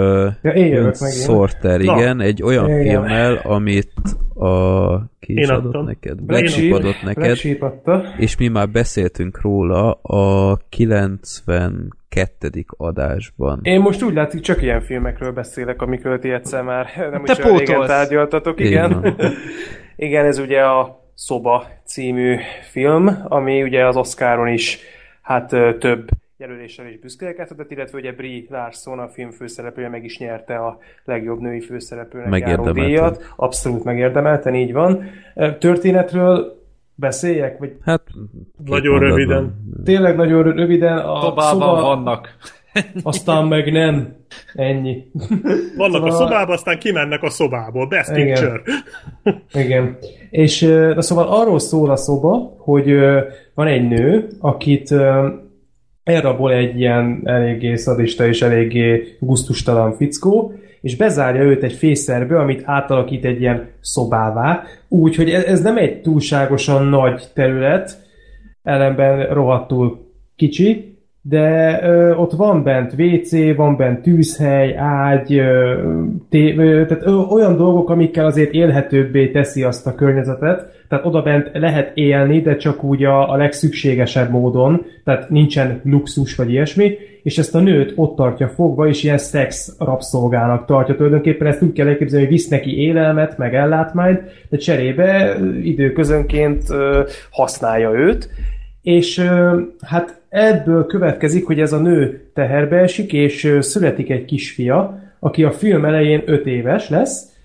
Ja, 0.42 0.50
én 0.54 0.66
jön 0.66 0.74
jövök 0.74 0.98
meg. 1.00 1.10
Sorter, 1.10 1.80
Na. 1.80 1.96
igen, 1.96 2.20
egy 2.20 2.42
olyan 2.42 2.68
Igen. 2.70 2.82
filmmel, 2.82 3.36
amit 3.36 3.92
a... 4.38 4.96
Ki 5.20 5.32
is 5.38 5.46
Én 5.48 5.50
adott 5.50 5.64
adtam. 5.66 5.84
neked? 5.84 6.20
Black 6.22 6.26
Black 6.26 6.48
Sheep 6.48 6.72
adott 6.72 7.02
neked, 7.02 7.22
Black 7.22 7.36
Sheep 7.36 7.62
adta. 7.62 8.02
és 8.18 8.36
mi 8.36 8.48
már 8.48 8.68
beszéltünk 8.68 9.40
róla 9.40 9.92
a 9.92 10.58
92. 10.68 12.64
adásban. 12.76 13.60
Én 13.62 13.80
most 13.80 14.02
úgy 14.02 14.14
látszik, 14.14 14.40
csak 14.40 14.62
ilyen 14.62 14.80
filmekről 14.80 15.32
beszélek, 15.32 15.82
amikről 15.82 16.18
ti 16.18 16.30
egyszer 16.30 16.62
már 16.62 16.86
nem 17.12 17.24
Te 17.24 17.32
is 17.32 17.38
régen 17.38 17.56
pótolsz. 17.64 17.86
tárgyaltatok. 17.88 18.60
Igen. 18.60 19.16
igen, 19.96 20.24
ez 20.24 20.38
ugye 20.38 20.60
a 20.64 21.06
Szoba 21.14 21.66
című 21.84 22.36
film, 22.70 23.18
ami 23.28 23.62
ugye 23.62 23.86
az 23.86 23.96
Oscaron 23.96 24.48
is 24.48 24.78
hát 25.22 25.48
több 25.78 26.08
jelöléssel 26.38 26.86
is 26.86 26.98
büszkélkedhetett, 26.98 27.70
illetve 27.70 27.98
ugye 27.98 28.12
Brie 28.12 28.42
Larson, 28.48 28.98
a 28.98 29.08
film 29.08 29.30
főszereplője 29.30 29.88
meg 29.88 30.04
is 30.04 30.18
nyerte 30.18 30.56
a 30.56 30.78
legjobb 31.04 31.40
női 31.40 31.60
főszereplőnek 31.60 32.40
járó 32.48 32.70
díjat. 32.72 33.32
Abszolút 33.36 33.84
megérdemelten, 33.84 34.54
így 34.54 34.72
van. 34.72 35.04
Történetről 35.58 36.62
beszéljek? 36.94 37.58
Vagy 37.58 37.76
Hát, 37.84 38.02
Nagyon 38.64 38.92
mondatban. 38.92 39.18
röviden. 39.18 39.64
tényleg 39.84 40.16
nagyon 40.16 40.42
röviden 40.42 40.98
a 40.98 41.20
Szobában 41.20 41.44
szoba, 41.60 41.80
vannak. 41.82 42.36
aztán 43.02 43.44
meg 43.46 43.72
nem. 43.72 44.16
Ennyi. 44.54 45.10
Vannak 45.76 46.04
a 46.04 46.10
Szóval- 46.10 46.26
szobába, 46.28 46.52
aztán 46.52 46.78
kimennek 46.78 47.22
a 47.22 47.30
szobából. 47.30 47.86
Best 47.86 48.16
Igen. 48.16 48.26
picture. 48.26 48.62
Igen. 49.64 49.96
És 50.30 50.60
na 50.94 51.02
szóval 51.02 51.28
arról 51.28 51.58
szól 51.58 51.90
a 51.90 51.96
szoba, 51.96 52.54
hogy 52.58 52.98
van 53.54 53.66
egy 53.66 53.88
nő, 53.88 54.28
akit 54.40 54.94
elrabol 56.08 56.52
egy 56.52 56.80
ilyen 56.80 57.20
eléggé 57.24 57.74
szadista 57.74 58.26
és 58.26 58.42
eléggé 58.42 59.16
guztustalan 59.18 59.96
fickó, 59.96 60.52
és 60.80 60.96
bezárja 60.96 61.42
őt 61.42 61.62
egy 61.62 61.72
fészerbe, 61.72 62.38
amit 62.38 62.62
átalakít 62.64 63.24
egy 63.24 63.40
ilyen 63.40 63.70
szobává, 63.80 64.62
úgy, 64.88 65.16
hogy 65.16 65.30
ez, 65.30 65.44
ez 65.44 65.62
nem 65.62 65.76
egy 65.76 66.00
túlságosan 66.00 66.86
nagy 66.86 67.24
terület, 67.34 67.98
ellenben 68.62 69.26
rohadtul 69.26 70.12
kicsi, 70.36 70.87
de 71.28 71.80
ö, 71.82 72.14
ott 72.14 72.32
van 72.32 72.62
bent 72.62 72.94
WC, 72.98 73.54
van 73.56 73.76
bent 73.76 74.02
tűzhely, 74.02 74.76
ágy, 74.76 75.34
ö, 75.34 75.74
té, 76.30 76.56
ö, 76.56 76.86
tehát 76.86 77.06
ö, 77.06 77.12
olyan 77.14 77.56
dolgok, 77.56 77.90
amikkel 77.90 78.26
azért 78.26 78.52
élhetőbbé 78.52 79.30
teszi 79.30 79.62
azt 79.62 79.86
a 79.86 79.94
környezetet, 79.94 80.76
tehát 80.88 81.06
oda 81.06 81.22
bent 81.22 81.50
lehet 81.52 81.90
élni, 81.94 82.40
de 82.40 82.56
csak 82.56 82.84
úgy 82.84 83.04
a, 83.04 83.32
a 83.32 83.36
legszükségesebb 83.36 84.30
módon, 84.30 84.84
tehát 85.04 85.30
nincsen 85.30 85.80
luxus 85.84 86.36
vagy 86.36 86.50
ilyesmi, 86.50 86.96
és 87.22 87.38
ezt 87.38 87.54
a 87.54 87.60
nőt 87.60 87.92
ott 87.96 88.16
tartja 88.16 88.48
fogva, 88.48 88.88
és 88.88 89.02
ilyen 89.04 89.18
szex 89.18 89.76
rabszolgának 89.78 90.66
tartja 90.66 90.94
tulajdonképpen, 90.94 91.46
ezt 91.46 91.62
úgy 91.62 91.72
kell 91.72 91.86
elképzelni, 91.86 92.24
hogy 92.24 92.34
visz 92.34 92.48
neki 92.48 92.80
élelmet, 92.80 93.38
meg 93.38 93.54
ellátmányt, 93.54 94.20
de 94.48 94.56
cserébe 94.56 95.36
időközönként 95.62 96.70
ö, 96.70 97.02
használja 97.30 97.90
őt, 97.90 98.30
és 98.82 99.18
hát 99.80 100.20
ebből 100.28 100.86
következik, 100.86 101.46
hogy 101.46 101.60
ez 101.60 101.72
a 101.72 101.80
nő 101.80 102.30
teherbe 102.34 102.76
esik, 102.76 103.12
és 103.12 103.56
születik 103.60 104.10
egy 104.10 104.24
kisfia, 104.24 104.98
aki 105.18 105.44
a 105.44 105.50
film 105.50 105.84
elején 105.84 106.22
5 106.26 106.46
éves 106.46 106.88
lesz, 106.88 107.36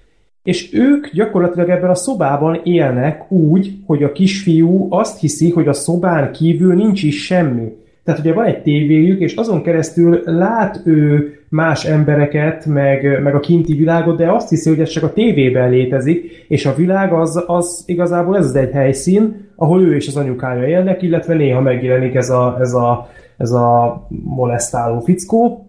és 0.43 0.73
ők 0.73 1.14
gyakorlatilag 1.14 1.69
ebben 1.69 1.89
a 1.89 1.95
szobában 1.95 2.61
élnek 2.64 3.31
úgy, 3.31 3.73
hogy 3.85 4.03
a 4.03 4.11
kisfiú 4.11 4.88
azt 4.89 5.19
hiszi, 5.19 5.49
hogy 5.49 5.68
a 5.68 5.73
szobán 5.73 6.31
kívül 6.31 6.76
nincs 6.76 7.03
is 7.03 7.26
semmi. 7.26 7.72
Tehát 8.03 8.19
ugye 8.19 8.34
van 8.34 8.45
egy 8.45 8.61
tévéjük, 8.61 9.19
és 9.19 9.35
azon 9.35 9.64
keresztül 9.64 10.22
lát 10.26 10.81
ő 10.85 11.38
más 11.53 11.85
embereket, 11.85 12.65
meg, 12.65 13.21
meg 13.21 13.35
a 13.35 13.39
kinti 13.39 13.73
világot, 13.73 14.17
de 14.17 14.31
azt 14.31 14.49
hiszi, 14.49 14.69
hogy 14.69 14.80
ez 14.80 14.89
csak 14.89 15.03
a 15.03 15.13
tévében 15.13 15.69
létezik, 15.69 16.45
és 16.47 16.65
a 16.65 16.75
világ 16.75 17.13
az, 17.13 17.43
az 17.47 17.84
igazából 17.85 18.38
ez 18.38 18.45
az 18.45 18.55
egy 18.55 18.71
helyszín, 18.71 19.49
ahol 19.55 19.81
ő 19.81 19.95
és 19.95 20.07
az 20.07 20.15
anyukája 20.15 20.67
élnek, 20.67 21.01
illetve 21.01 21.34
néha 21.34 21.61
megjelenik 21.61 22.15
ez 22.15 22.30
a, 22.30 22.57
ez 22.59 22.73
a, 22.73 23.09
ez 23.38 23.51
a 23.51 24.07
molesztáló 24.23 24.99
fickó, 24.99 25.67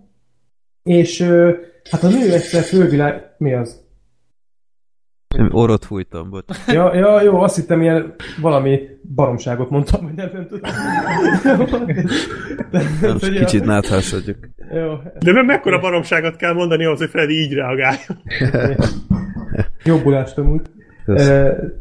és 0.82 1.22
hát 1.90 2.02
a 2.02 2.08
nő 2.08 2.32
egyszer 2.32 2.62
fölvilág... 2.62 3.22
Mi 3.38 3.54
az? 3.54 3.83
Orrot 5.50 5.84
fújtam, 5.84 6.30
bot. 6.30 6.56
Ja, 6.66 6.94
ja, 6.94 7.22
jó, 7.22 7.40
azt 7.40 7.56
hittem 7.56 7.82
ilyen 7.82 8.14
valami 8.40 8.80
baromságot 9.14 9.70
mondtam, 9.70 10.02
hogy 10.02 10.14
nem, 10.14 10.30
nem 10.32 10.46
tudom. 10.48 10.70
Nem, 12.70 13.12
most 13.12 13.38
kicsit 13.38 13.64
náthásodjuk. 13.64 14.36
Jó. 14.74 14.94
De 15.18 15.32
nem 15.32 15.46
mekkora 15.46 15.78
baromságot 15.80 16.36
kell 16.36 16.52
mondani 16.52 16.84
ahhoz, 16.84 16.98
hogy 16.98 17.08
Freddy 17.08 17.34
így 17.34 17.52
reagáljon. 17.52 18.22
Jobbulást 19.84 20.38
amúgy. 20.38 20.62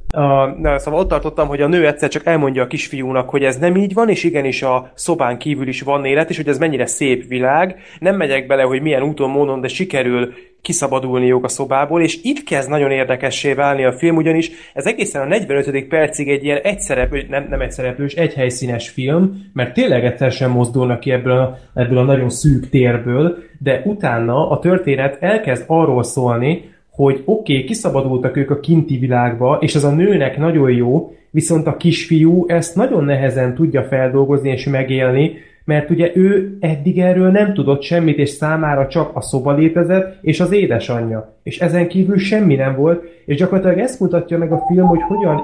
A, 0.07 0.45
na, 0.45 0.79
szóval 0.79 0.99
ott 0.99 1.09
tartottam, 1.09 1.47
hogy 1.47 1.61
a 1.61 1.67
nő 1.67 1.87
egyszer 1.87 2.09
csak 2.09 2.25
elmondja 2.25 2.63
a 2.63 2.67
kisfiúnak, 2.67 3.29
hogy 3.29 3.43
ez 3.43 3.57
nem 3.57 3.75
így 3.75 3.93
van, 3.93 4.09
és 4.09 4.23
igenis 4.23 4.61
a 4.61 4.91
szobán 4.93 5.37
kívül 5.37 5.67
is 5.67 5.81
van 5.81 6.05
élet, 6.05 6.29
és 6.29 6.37
hogy 6.37 6.47
ez 6.47 6.57
mennyire 6.57 6.85
szép 6.85 7.27
világ. 7.27 7.75
Nem 7.99 8.15
megyek 8.15 8.47
bele, 8.47 8.63
hogy 8.63 8.81
milyen 8.81 9.03
úton, 9.03 9.29
módon, 9.29 9.61
de 9.61 9.67
sikerül 9.67 10.33
kiszabadulniuk 10.61 11.43
a 11.43 11.47
szobából, 11.47 12.01
és 12.01 12.19
itt 12.23 12.43
kezd 12.43 12.69
nagyon 12.69 12.91
érdekessé 12.91 13.53
válni 13.53 13.83
a 13.83 13.91
film, 13.91 14.15
ugyanis 14.15 14.51
ez 14.73 14.85
egészen 14.85 15.21
a 15.21 15.25
45. 15.25 15.87
percig 15.87 16.29
egy 16.29 16.43
ilyen 16.43 16.57
egyszereplő, 16.57 17.25
nem, 17.29 17.47
nem 17.49 17.61
egyszereplős, 17.61 18.13
egy 18.13 18.33
helyszínes 18.33 18.89
film, 18.89 19.49
mert 19.53 19.73
tényleg 19.73 20.05
egyszer 20.05 20.31
sem 20.31 20.51
mozdulnak 20.51 20.99
ki 20.99 21.11
ebből 21.11 21.37
a, 21.37 21.57
ebből 21.73 21.97
a 21.97 22.03
nagyon 22.03 22.29
szűk 22.29 22.69
térből, 22.69 23.37
de 23.59 23.81
utána 23.85 24.49
a 24.49 24.59
történet 24.59 25.17
elkezd 25.19 25.63
arról 25.67 26.03
szólni, 26.03 26.72
hogy 26.95 27.21
oké, 27.25 27.53
okay, 27.53 27.65
kiszabadultak 27.65 28.37
ők 28.37 28.49
a 28.49 28.59
kinti 28.59 28.97
világba, 28.97 29.57
és 29.61 29.75
az 29.75 29.83
a 29.83 29.91
nőnek 29.91 30.37
nagyon 30.37 30.71
jó, 30.71 31.15
viszont 31.29 31.67
a 31.67 31.77
kisfiú 31.77 32.45
ezt 32.47 32.75
nagyon 32.75 33.03
nehezen 33.03 33.55
tudja 33.55 33.83
feldolgozni 33.83 34.49
és 34.49 34.65
megélni, 34.65 35.33
mert 35.65 35.89
ugye 35.89 36.11
ő 36.15 36.57
eddig 36.59 36.99
erről 36.99 37.31
nem 37.31 37.53
tudott 37.53 37.81
semmit, 37.81 38.17
és 38.17 38.29
számára 38.29 38.87
csak 38.87 39.15
a 39.15 39.21
szoba 39.21 39.53
létezett, 39.53 40.17
és 40.21 40.39
az 40.39 40.51
édesanyja. 40.51 41.39
És 41.43 41.59
ezen 41.59 41.87
kívül 41.87 42.17
semmi 42.17 42.55
nem 42.55 42.75
volt, 42.75 43.03
és 43.25 43.35
gyakorlatilag 43.35 43.79
ezt 43.79 43.99
mutatja 43.99 44.37
meg 44.37 44.51
a 44.51 44.65
film, 44.67 44.87
hogy 44.87 45.01
hogyan... 45.01 45.41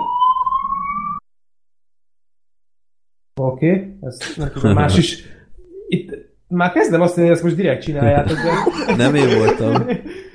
Oké, 3.41 3.69
okay, 3.69 3.97
ez 4.01 4.17
nem 4.37 4.49
tudom, 4.53 4.73
más 4.81 4.97
is... 4.97 5.23
Itt 5.87 6.11
már 6.47 6.71
kezdem 6.71 7.01
azt 7.01 7.15
mondani, 7.15 7.27
hogy 7.27 7.35
ezt 7.35 7.43
most 7.43 7.55
direkt 7.55 7.81
csináljátok, 7.81 8.37
de... 8.37 8.95
Nem 8.95 9.15
én 9.15 9.37
voltam. 9.37 9.85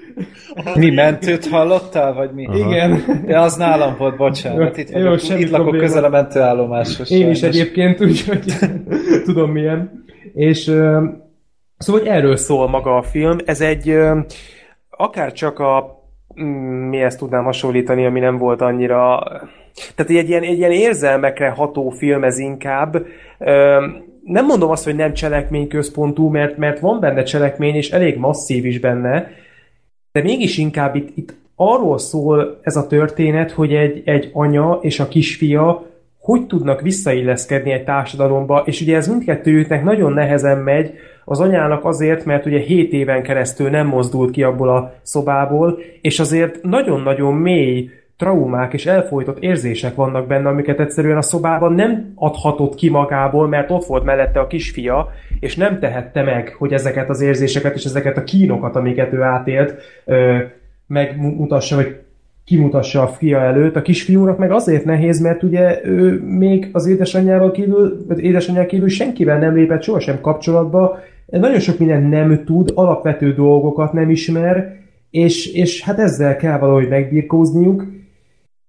Mi 0.75 0.91
mentőt 0.91 1.47
hallottál, 1.47 2.13
vagy 2.13 2.31
mi? 2.33 2.47
Aha. 2.47 2.57
Igen. 2.59 3.03
Ja, 3.27 3.41
az 3.41 3.57
nálam 3.57 3.95
volt, 3.99 4.17
bocsánat. 4.17 4.77
Itt, 4.77 4.91
Jó, 4.91 5.03
vagyok, 5.03 5.19
semmi 5.19 5.41
itt 5.41 5.51
lakok 5.51 5.67
probléma. 5.67 5.87
közel 5.87 6.05
a 6.05 6.09
mentőállomáshoz. 6.09 7.11
Én 7.11 7.31
is 7.31 7.43
egyébként, 7.43 8.01
úgyhogy 8.01 8.45
tudom 9.25 9.51
milyen. 9.51 10.05
És 10.35 10.59
szóval 11.79 12.01
hogy 12.01 12.07
erről 12.07 12.37
szól 12.37 12.69
maga 12.69 12.97
a 12.97 13.03
film. 13.03 13.37
Ez 13.45 13.61
egy 13.61 13.99
akár 14.91 15.33
csak 15.33 15.59
a 15.59 16.03
mm, 16.41 16.89
mi 16.89 17.01
ezt 17.01 17.19
tudnám 17.19 17.45
hasonlítani, 17.45 18.07
ami 18.07 18.21
nem 18.21 18.39
volt 18.39 18.61
annyira... 18.61 19.23
Tehát 19.95 20.13
egy 20.13 20.29
ilyen, 20.29 20.43
egy 20.43 20.59
ilyen 20.59 20.73
érzelmekre 20.73 21.49
ható 21.49 21.91
film 21.91 22.25
ez 22.25 22.39
inkább. 22.39 23.07
Nem 24.23 24.47
mondom 24.47 24.71
azt, 24.71 24.85
hogy 24.85 24.97
nem 24.97 25.13
cselekményközpontú, 25.13 26.29
mert, 26.29 26.57
mert 26.57 26.79
van 26.81 27.01
benne 27.01 27.23
cselekmény, 27.23 27.75
és 27.75 27.91
elég 27.91 28.19
masszív 28.19 28.65
is 28.65 28.81
benne, 28.81 29.31
de 30.15 30.23
mégis 30.23 30.59
inkább 30.59 30.95
itt, 30.97 31.09
itt 31.15 31.35
arról 31.57 31.99
szól 31.99 32.61
ez 32.63 32.77
a 32.77 32.87
történet, 32.87 33.51
hogy 33.51 33.75
egy, 33.75 34.03
egy 34.05 34.31
anya 34.33 34.79
és 34.83 35.01
a 35.01 35.09
kisfia 35.09 35.93
hogy 36.21 36.47
tudnak 36.47 36.81
visszailleszkedni 36.81 37.73
egy 37.73 37.85
társadalomba, 37.85 38.63
és 38.67 38.81
ugye 38.81 38.97
ez 38.97 39.09
mindkettőjüknek 39.09 39.85
nagyon 39.85 40.13
nehezen 40.13 40.59
megy, 40.59 40.93
az 41.25 41.41
anyának 41.41 41.85
azért, 41.85 42.25
mert 42.25 42.47
ugye 42.47 42.59
7 42.59 42.93
éven 42.93 43.23
keresztül 43.23 43.71
nem 43.71 43.87
mozdult 43.87 44.31
ki 44.31 44.43
abból 44.43 44.69
a 44.69 44.95
szobából, 45.03 45.79
és 46.01 46.21
azért 46.21 46.63
nagyon-nagyon 46.63 47.35
mély 47.35 47.91
traumák 48.17 48.73
és 48.73 48.87
elfolytott 48.87 49.39
érzések 49.39 49.95
vannak 49.95 50.27
benne, 50.27 50.49
amiket 50.49 50.81
egyszerűen 50.81 51.17
a 51.17 51.23
szobában 51.23 51.73
nem 51.73 52.13
adhatott 52.15 52.75
ki 52.75 52.91
magából, 52.91 53.49
mert 53.49 53.71
ott 53.71 53.85
volt 53.85 54.05
mellette 54.05 54.41
a 54.41 54.47
kisfia, 54.47 55.09
és 55.41 55.57
nem 55.57 55.79
tehette 55.79 56.23
meg, 56.23 56.55
hogy 56.59 56.73
ezeket 56.73 57.09
az 57.09 57.21
érzéseket 57.21 57.75
és 57.75 57.85
ezeket 57.85 58.17
a 58.17 58.25
kínokat, 58.25 58.77
amiket 58.77 59.13
ő 59.13 59.23
átélt, 59.23 59.75
megmutassa, 60.87 61.77
vagy 61.77 61.97
kimutassa 62.45 63.03
a 63.03 63.07
fia 63.07 63.41
előtt. 63.41 63.77
A 63.77 63.83
kisfiúnak 63.83 64.39
meg 64.39 64.53
azért 64.53 64.85
nehéz, 64.85 65.21
mert 65.21 65.43
ugye 65.43 65.81
ő 65.85 66.23
még 66.25 66.69
az 66.73 66.87
édesanyjával 66.87 67.51
kívül, 67.51 68.05
vagy 68.09 68.19
édesanyjával 68.25 68.71
kívül 68.71 68.89
senkivel 68.89 69.39
nem 69.39 69.55
lépett 69.55 69.83
sohasem 69.83 70.21
kapcsolatba, 70.21 70.99
nagyon 71.27 71.61
sok 71.61 71.79
minden 71.79 72.03
nem 72.03 72.45
tud, 72.45 72.73
alapvető 72.75 73.33
dolgokat 73.33 73.93
nem 73.93 74.11
ismer, 74.11 74.77
és, 75.11 75.47
és 75.47 75.83
hát 75.83 75.99
ezzel 75.99 76.37
kell 76.37 76.59
valahogy 76.59 76.89
megbirkózniuk, 76.89 77.85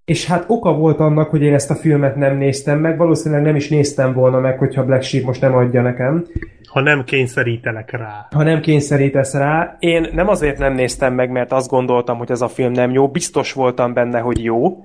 és 0.06 0.26
hát 0.26 0.46
oka 0.48 0.74
volt 0.74 1.00
annak, 1.00 1.30
hogy 1.30 1.42
én 1.42 1.54
ezt 1.54 1.70
a 1.72 1.76
filmet 1.76 2.16
nem 2.16 2.38
néztem 2.38 2.80
meg, 2.80 2.98
valószínűleg 2.98 3.44
nem 3.44 3.56
is 3.56 3.70
néztem 3.70 4.14
volna 4.14 4.40
meg, 4.40 4.58
hogyha 4.58 4.86
Black 4.86 5.04
Sheep 5.04 5.24
most 5.26 5.42
nem 5.42 5.56
adja 5.56 5.82
nekem, 5.82 6.26
Ha 6.70 6.82
nem 6.82 7.04
kényszerítelek 7.04 7.92
rá. 7.92 8.28
ha 8.36 8.44
nem 8.44 8.62
kényszerítesz 8.62 9.34
rá. 9.34 9.76
Én 9.80 10.10
nem 10.14 10.28
azért 10.28 10.58
nem 10.58 10.74
néztem 10.74 11.14
meg, 11.14 11.30
mert 11.32 11.52
azt 11.52 11.70
gondoltam, 11.70 12.18
hogy 12.18 12.32
ez 12.32 12.42
a 12.42 12.48
film 12.48 12.72
nem 12.72 12.92
jó, 12.92 13.08
biztos 13.08 13.54
voltam 13.54 13.94
benne, 13.94 14.20
hogy 14.20 14.44
jó, 14.44 14.84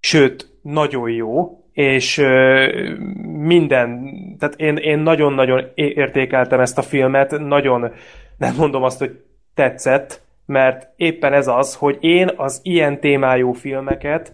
sőt, 0.00 0.50
nagyon 0.62 1.10
jó, 1.10 1.58
és 1.72 2.18
ö, 2.18 2.66
minden, 3.38 4.00
tehát 4.38 4.54
én, 4.56 4.76
én 4.76 4.98
nagyon-nagyon 4.98 5.64
értékeltem 5.74 6.60
ezt 6.60 6.78
a 6.78 6.82
filmet, 6.82 7.38
nagyon, 7.38 7.90
nem 8.38 8.54
mondom 8.58 8.82
azt, 8.82 8.98
hogy 8.98 9.20
tetszett, 9.54 10.22
mert 10.52 10.88
éppen 10.96 11.32
ez 11.32 11.48
az, 11.48 11.74
hogy 11.74 11.96
én 12.00 12.30
az 12.36 12.60
ilyen 12.62 13.00
témájú 13.00 13.52
filmeket, 13.52 14.32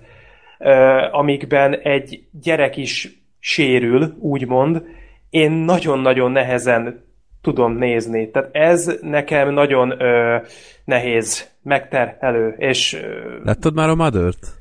amikben 1.11 1.75
egy 1.75 2.23
gyerek 2.43 2.77
is 2.77 3.23
sérül, 3.39 4.17
úgymond, 4.19 4.83
én 5.31 5.51
nagyon-nagyon 5.51 6.31
nehezen 6.31 7.05
tudom 7.43 7.73
nézni. 7.73 8.31
Tehát 8.31 8.49
ez 8.53 8.99
nekem 9.01 9.51
nagyon 9.53 10.01
ö, 10.01 10.37
nehéz, 10.85 11.51
megterhelő, 11.63 12.55
és 12.57 12.95
ö, 12.95 13.39
Láttad 13.45 13.75
már 13.75 13.89
a 13.89 13.95
Mother-t? 13.95 14.59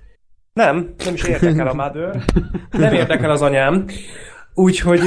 nem, 0.58 0.94
nem 1.06 1.14
is 1.14 1.24
érdekel 1.24 1.68
a 1.68 1.74
mother, 1.74 2.24
nem 2.72 2.94
érdekel 2.94 3.32
az 3.32 3.42
anyám, 3.42 3.86
úgyhogy. 4.54 5.00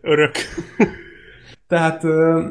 Örök. 0.00 0.34
tehát 1.68 2.04
ö, 2.04 2.48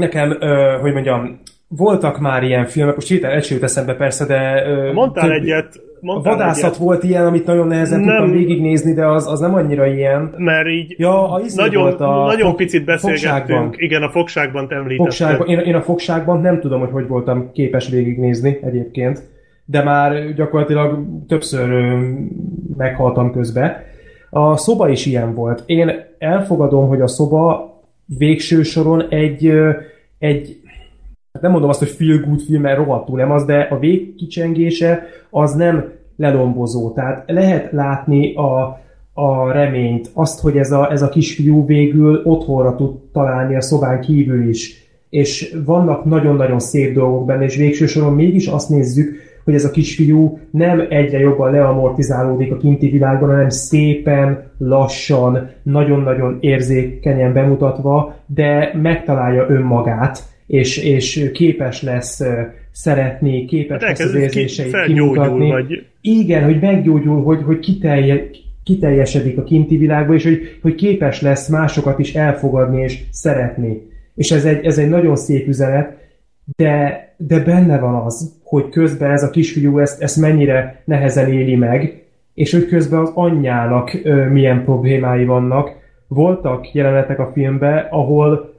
nekem, 0.00 0.36
ö, 0.40 0.76
hogy 0.80 0.92
mondjam, 0.92 1.40
voltak 1.68 2.18
már 2.18 2.42
ilyen 2.42 2.64
filmek, 2.66 2.94
most 2.94 3.08
hirtelen 3.08 3.36
egy 3.36 3.58
eszembe 3.62 3.94
persze, 3.94 4.26
de... 4.26 4.62
Ö, 4.66 4.92
Mondtál 4.92 5.28
több- 5.28 5.36
egyet. 5.42 5.74
A 6.02 6.06
Mondtál 6.06 6.36
vadászat 6.36 6.64
egyet, 6.64 6.76
volt 6.76 7.02
ilyen, 7.04 7.26
amit 7.26 7.46
nagyon 7.46 7.66
nehezen 7.66 8.00
Nem. 8.00 8.08
tudtam 8.16 8.30
végignézni, 8.36 8.92
de 8.94 9.06
az, 9.06 9.26
az 9.28 9.40
nem 9.40 9.54
annyira 9.54 9.86
ilyen. 9.86 10.34
mert 10.36 10.68
így 10.68 10.94
Ja, 10.98 11.32
a 11.32 11.40
izé 11.40 11.62
nagyon, 11.62 11.82
volt 11.82 12.00
a 12.00 12.24
nagyon 12.24 12.46
fog- 12.46 12.56
picit 12.56 12.84
beszélgettünk. 12.84 13.30
fogságban. 13.32 13.72
Igen, 13.76 14.02
a 14.02 14.10
fogságban 14.10 14.68
te 14.68 14.74
említetted. 14.74 15.04
Fogságban, 15.06 15.48
én, 15.48 15.58
én 15.58 15.74
a 15.74 15.80
fogságban 15.82 16.40
nem 16.40 16.60
tudom, 16.60 16.80
hogy 16.80 16.90
hogy 16.90 17.06
voltam 17.06 17.50
képes 17.52 17.88
végignézni 17.88 18.58
egyébként, 18.62 19.22
de 19.64 19.82
már 19.82 20.32
gyakorlatilag 20.34 20.98
többször 21.28 21.70
ö, 21.70 21.98
meghaltam 22.76 23.32
közbe. 23.32 23.84
A 24.30 24.56
szoba 24.56 24.88
is 24.88 25.06
ilyen 25.06 25.34
volt. 25.34 25.62
Én 25.66 25.90
elfogadom, 26.18 26.88
hogy 26.88 27.00
a 27.00 27.08
szoba 27.08 27.69
végső 28.18 28.62
soron 28.62 29.06
egy, 29.08 29.52
egy 30.18 30.60
hát 31.32 31.42
nem 31.42 31.50
mondom 31.50 31.70
azt, 31.70 31.78
hogy 31.78 31.88
feel 31.88 32.18
good 32.18 32.40
film, 32.40 32.62
mert 32.62 32.76
rohadtul 32.76 33.18
nem 33.18 33.30
az, 33.30 33.44
de 33.44 33.60
a 33.60 33.78
végkicsengése 33.78 35.06
az 35.30 35.54
nem 35.54 35.92
lelombozó. 36.16 36.92
Tehát 36.92 37.24
lehet 37.26 37.72
látni 37.72 38.34
a, 38.34 38.80
a 39.12 39.52
reményt, 39.52 40.10
azt, 40.12 40.40
hogy 40.40 40.56
ez 40.56 40.72
a, 40.72 40.92
ez 40.92 41.02
a 41.02 41.08
kisfiú 41.08 41.66
végül 41.66 42.20
otthonra 42.24 42.76
tud 42.76 42.98
találni 43.12 43.56
a 43.56 43.60
szobán 43.60 44.00
kívül 44.00 44.48
is. 44.48 44.88
És 45.10 45.56
vannak 45.64 46.04
nagyon-nagyon 46.04 46.58
szép 46.58 46.94
dolgok 46.94 47.26
benne, 47.26 47.44
és 47.44 47.56
végső 47.56 47.86
soron 47.86 48.14
mégis 48.14 48.46
azt 48.46 48.68
nézzük, 48.68 49.16
hogy 49.50 49.58
ez 49.58 49.64
a 49.64 49.70
kisfiú 49.70 50.38
nem 50.50 50.86
egyre 50.88 51.18
jobban 51.18 51.50
leamortizálódik 51.52 52.52
a 52.52 52.56
kinti 52.56 52.88
világban, 52.90 53.28
hanem 53.28 53.48
szépen, 53.48 54.50
lassan, 54.58 55.50
nagyon-nagyon 55.62 56.36
érzékenyen 56.40 57.32
bemutatva, 57.32 58.16
de 58.26 58.70
megtalálja 58.82 59.46
önmagát, 59.48 60.18
és, 60.46 60.76
és 60.84 61.30
képes 61.32 61.82
lesz 61.82 62.20
szeretni, 62.70 63.44
képes 63.44 63.82
Hát 63.84 63.98
lesz 63.98 64.06
az 64.06 64.12
ki- 64.12 64.18
érzéseit 64.20 64.70
felgyógyul, 64.70 65.12
kimutatni. 65.12 65.50
vagy- 65.50 65.84
Igen, 66.00 66.44
hogy 66.44 66.60
meggyógyul, 66.60 67.22
hogy, 67.22 67.42
hogy 67.42 67.58
kitelje, 67.58 68.30
kiteljesedik 68.64 69.38
a 69.38 69.42
kinti 69.42 69.76
világba, 69.76 70.14
és 70.14 70.24
hogy, 70.24 70.58
hogy 70.62 70.74
képes 70.74 71.20
lesz 71.22 71.48
másokat 71.48 71.98
is 71.98 72.14
elfogadni 72.14 72.82
és 72.82 72.98
szeretni. 73.10 73.82
És 74.14 74.30
ez 74.30 74.44
egy, 74.44 74.64
ez 74.64 74.78
egy 74.78 74.88
nagyon 74.88 75.16
szép 75.16 75.48
üzenet, 75.48 75.99
de, 76.56 77.08
de 77.16 77.40
benne 77.40 77.78
van 77.78 77.94
az, 77.94 78.40
hogy 78.44 78.68
közben 78.68 79.10
ez 79.10 79.22
a 79.22 79.30
kisfiú 79.30 79.78
ezt, 79.78 80.02
ezt 80.02 80.20
mennyire 80.20 80.82
nehezen 80.84 81.32
éli 81.32 81.56
meg, 81.56 82.04
és 82.34 82.52
hogy 82.52 82.66
közben 82.66 83.00
az 83.00 83.12
anyjának 83.14 84.00
ö, 84.02 84.28
milyen 84.28 84.64
problémái 84.64 85.24
vannak. 85.24 85.70
Voltak 86.08 86.72
jelenetek 86.72 87.18
a 87.18 87.30
filmben, 87.32 87.86
ahol 87.90 88.54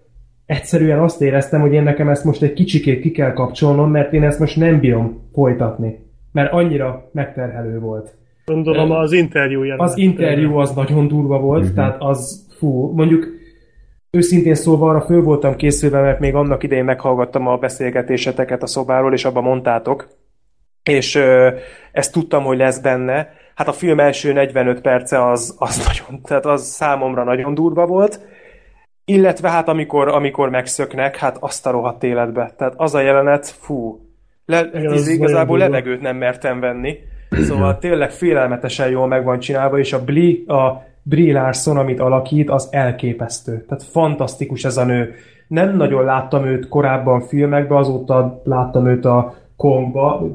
egyszerűen 0.45 0.99
azt 0.99 1.21
éreztem, 1.21 1.61
hogy 1.61 1.73
én 1.73 1.83
nekem 1.83 2.09
ezt 2.09 2.23
most 2.23 2.41
egy 2.41 2.53
kicsikét 2.53 3.01
ki 3.01 3.11
kell 3.11 3.33
kapcsolnom, 3.33 3.91
mert 3.91 4.13
én 4.13 4.23
ezt 4.23 4.39
most 4.39 4.57
nem 4.57 4.79
bírom 4.79 5.21
folytatni. 5.33 5.99
Mert 6.31 6.53
annyira 6.53 7.09
megterhelő 7.11 7.79
volt. 7.79 8.15
Gondolom 8.45 8.91
az 8.91 9.11
interjú 9.11 9.63
jelenet. 9.63 9.87
Az 9.87 9.97
interjú 9.97 10.55
az 10.57 10.73
nagyon 10.73 11.07
durva 11.07 11.39
volt, 11.39 11.61
uh-huh. 11.61 11.75
tehát 11.75 11.95
az, 11.99 12.47
fú, 12.57 12.91
mondjuk 12.95 13.27
őszintén 14.11 14.55
szólva 14.55 14.89
arra 14.89 15.01
föl 15.01 15.21
voltam 15.21 15.55
készülve, 15.55 16.01
mert 16.01 16.19
még 16.19 16.35
annak 16.35 16.63
idején 16.63 16.83
meghallgattam 16.83 17.47
a 17.47 17.57
beszélgetéseteket 17.57 18.63
a 18.63 18.67
szobáról, 18.67 19.13
és 19.13 19.25
abban 19.25 19.43
mondtátok, 19.43 20.07
és 20.83 21.15
ö, 21.15 21.49
ezt 21.91 22.11
tudtam, 22.11 22.43
hogy 22.43 22.57
lesz 22.57 22.79
benne. 22.79 23.33
Hát 23.55 23.67
a 23.67 23.71
film 23.71 23.99
első 23.99 24.33
45 24.33 24.81
perce 24.81 25.29
az, 25.29 25.55
az 25.59 25.77
nagyon, 25.87 26.21
tehát 26.21 26.45
az 26.45 26.63
számomra 26.63 27.23
nagyon 27.23 27.53
durva 27.53 27.85
volt, 27.85 28.19
illetve 29.05 29.49
hát 29.49 29.67
amikor, 29.67 30.07
amikor 30.07 30.49
megszöknek, 30.49 31.15
hát 31.15 31.37
azt 31.39 31.67
a 31.67 31.71
rohadt 31.71 32.03
életbe. 32.03 32.53
Tehát 32.57 32.73
az 32.77 32.95
a 32.95 33.01
jelenet, 33.01 33.47
fú, 33.47 34.05
le, 34.45 34.69
Igen, 34.73 34.85
ez 34.85 34.91
az 34.91 35.07
igazából 35.07 35.57
levegőt 35.57 36.01
nem 36.01 36.17
mertem 36.17 36.59
venni. 36.59 36.97
Szóval 37.29 37.77
tényleg 37.77 38.11
félelmetesen 38.11 38.89
jól 38.89 39.07
meg 39.07 39.23
van 39.23 39.39
csinálva, 39.39 39.79
és 39.79 39.93
a 39.93 40.03
Bli, 40.03 40.43
a 40.47 40.89
Brie 41.03 41.33
Larson, 41.33 41.77
amit 41.77 41.99
alakít, 41.99 42.49
az 42.49 42.67
elképesztő. 42.71 43.65
Tehát 43.67 43.83
fantasztikus 43.83 44.65
ez 44.65 44.77
a 44.77 44.85
nő. 44.85 45.13
Nem 45.47 45.75
nagyon 45.75 46.03
láttam 46.03 46.45
őt 46.45 46.67
korábban 46.67 47.21
filmekben, 47.21 47.77
azóta 47.77 48.41
láttam 48.43 48.87
őt 48.87 49.05
a 49.05 49.35
Kongba. 49.61 50.27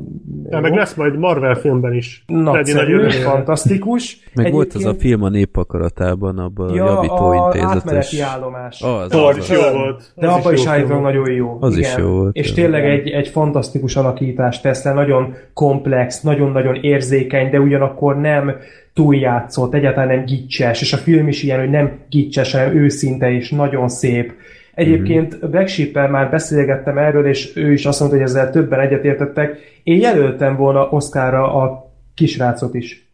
Ja, 0.50 0.60
meg 0.60 0.74
lesz 0.74 0.94
majd 0.94 1.18
Marvel 1.18 1.54
filmben 1.54 1.94
is. 1.94 2.24
Nagyszerű, 2.26 3.08
fantasztikus. 3.08 4.18
Meg 4.34 4.52
volt 4.52 4.66
az 4.68 4.74
a 4.74 4.78
Egyébként- 4.78 5.00
film 5.10 5.22
a 5.22 5.28
nép 5.28 5.56
akaratában, 5.56 6.38
abban 6.38 6.74
Ja, 6.74 6.84
a 6.84 6.94
javító 6.94 7.26
a 7.30 7.34
intézetes. 7.44 7.76
átmeneti 7.76 8.20
állomás. 8.20 8.82
Az, 8.82 9.14
Az 9.14 9.20
az, 9.22 9.36
is 9.36 9.50
az. 9.50 9.56
jó 9.72 9.78
volt. 9.78 10.12
De 10.14 10.26
abban 10.28 10.52
is 10.52 10.66
állítólag 10.66 11.02
nagyon 11.02 11.30
jó. 11.30 11.56
Az 11.60 11.76
is 11.76 11.96
jó 11.96 12.08
volt, 12.08 12.36
És 12.36 12.48
ja. 12.48 12.54
tényleg 12.54 12.84
egy, 12.84 13.08
egy 13.08 13.28
fantasztikus 13.28 13.96
alakítást 13.96 14.62
tesz 14.62 14.84
le, 14.84 14.92
nagyon 14.92 15.34
komplex, 15.54 16.20
nagyon-nagyon 16.20 16.74
érzékeny, 16.74 17.50
de 17.50 17.60
ugyanakkor 17.60 18.20
nem 18.20 18.52
túljátszott, 18.94 19.74
egyáltalán 19.74 20.08
nem 20.16 20.24
gicses, 20.24 20.80
és 20.80 20.92
a 20.92 20.96
film 20.96 21.28
is 21.28 21.42
ilyen, 21.42 21.58
hogy 21.58 21.70
nem 21.70 21.98
gicses, 22.10 22.52
hanem 22.52 22.76
őszinte 22.76 23.30
és 23.30 23.50
nagyon 23.50 23.88
szép. 23.88 24.32
Egyébként. 24.76 25.50
Black 25.50 25.68
sheep 25.68 26.10
már 26.10 26.30
beszélgettem 26.30 26.98
erről, 26.98 27.26
és 27.26 27.56
ő 27.56 27.72
is 27.72 27.86
azt 27.86 28.00
mondta, 28.00 28.18
hogy 28.18 28.26
ezzel 28.26 28.50
többen 28.50 28.80
egyetértettek. 28.80 29.58
Én 29.82 30.00
jelöltem 30.00 30.56
volna 30.56 30.88
Oscarra 30.88 31.54
a 31.54 31.92
kisrácot 32.14 32.74
is 32.74 33.10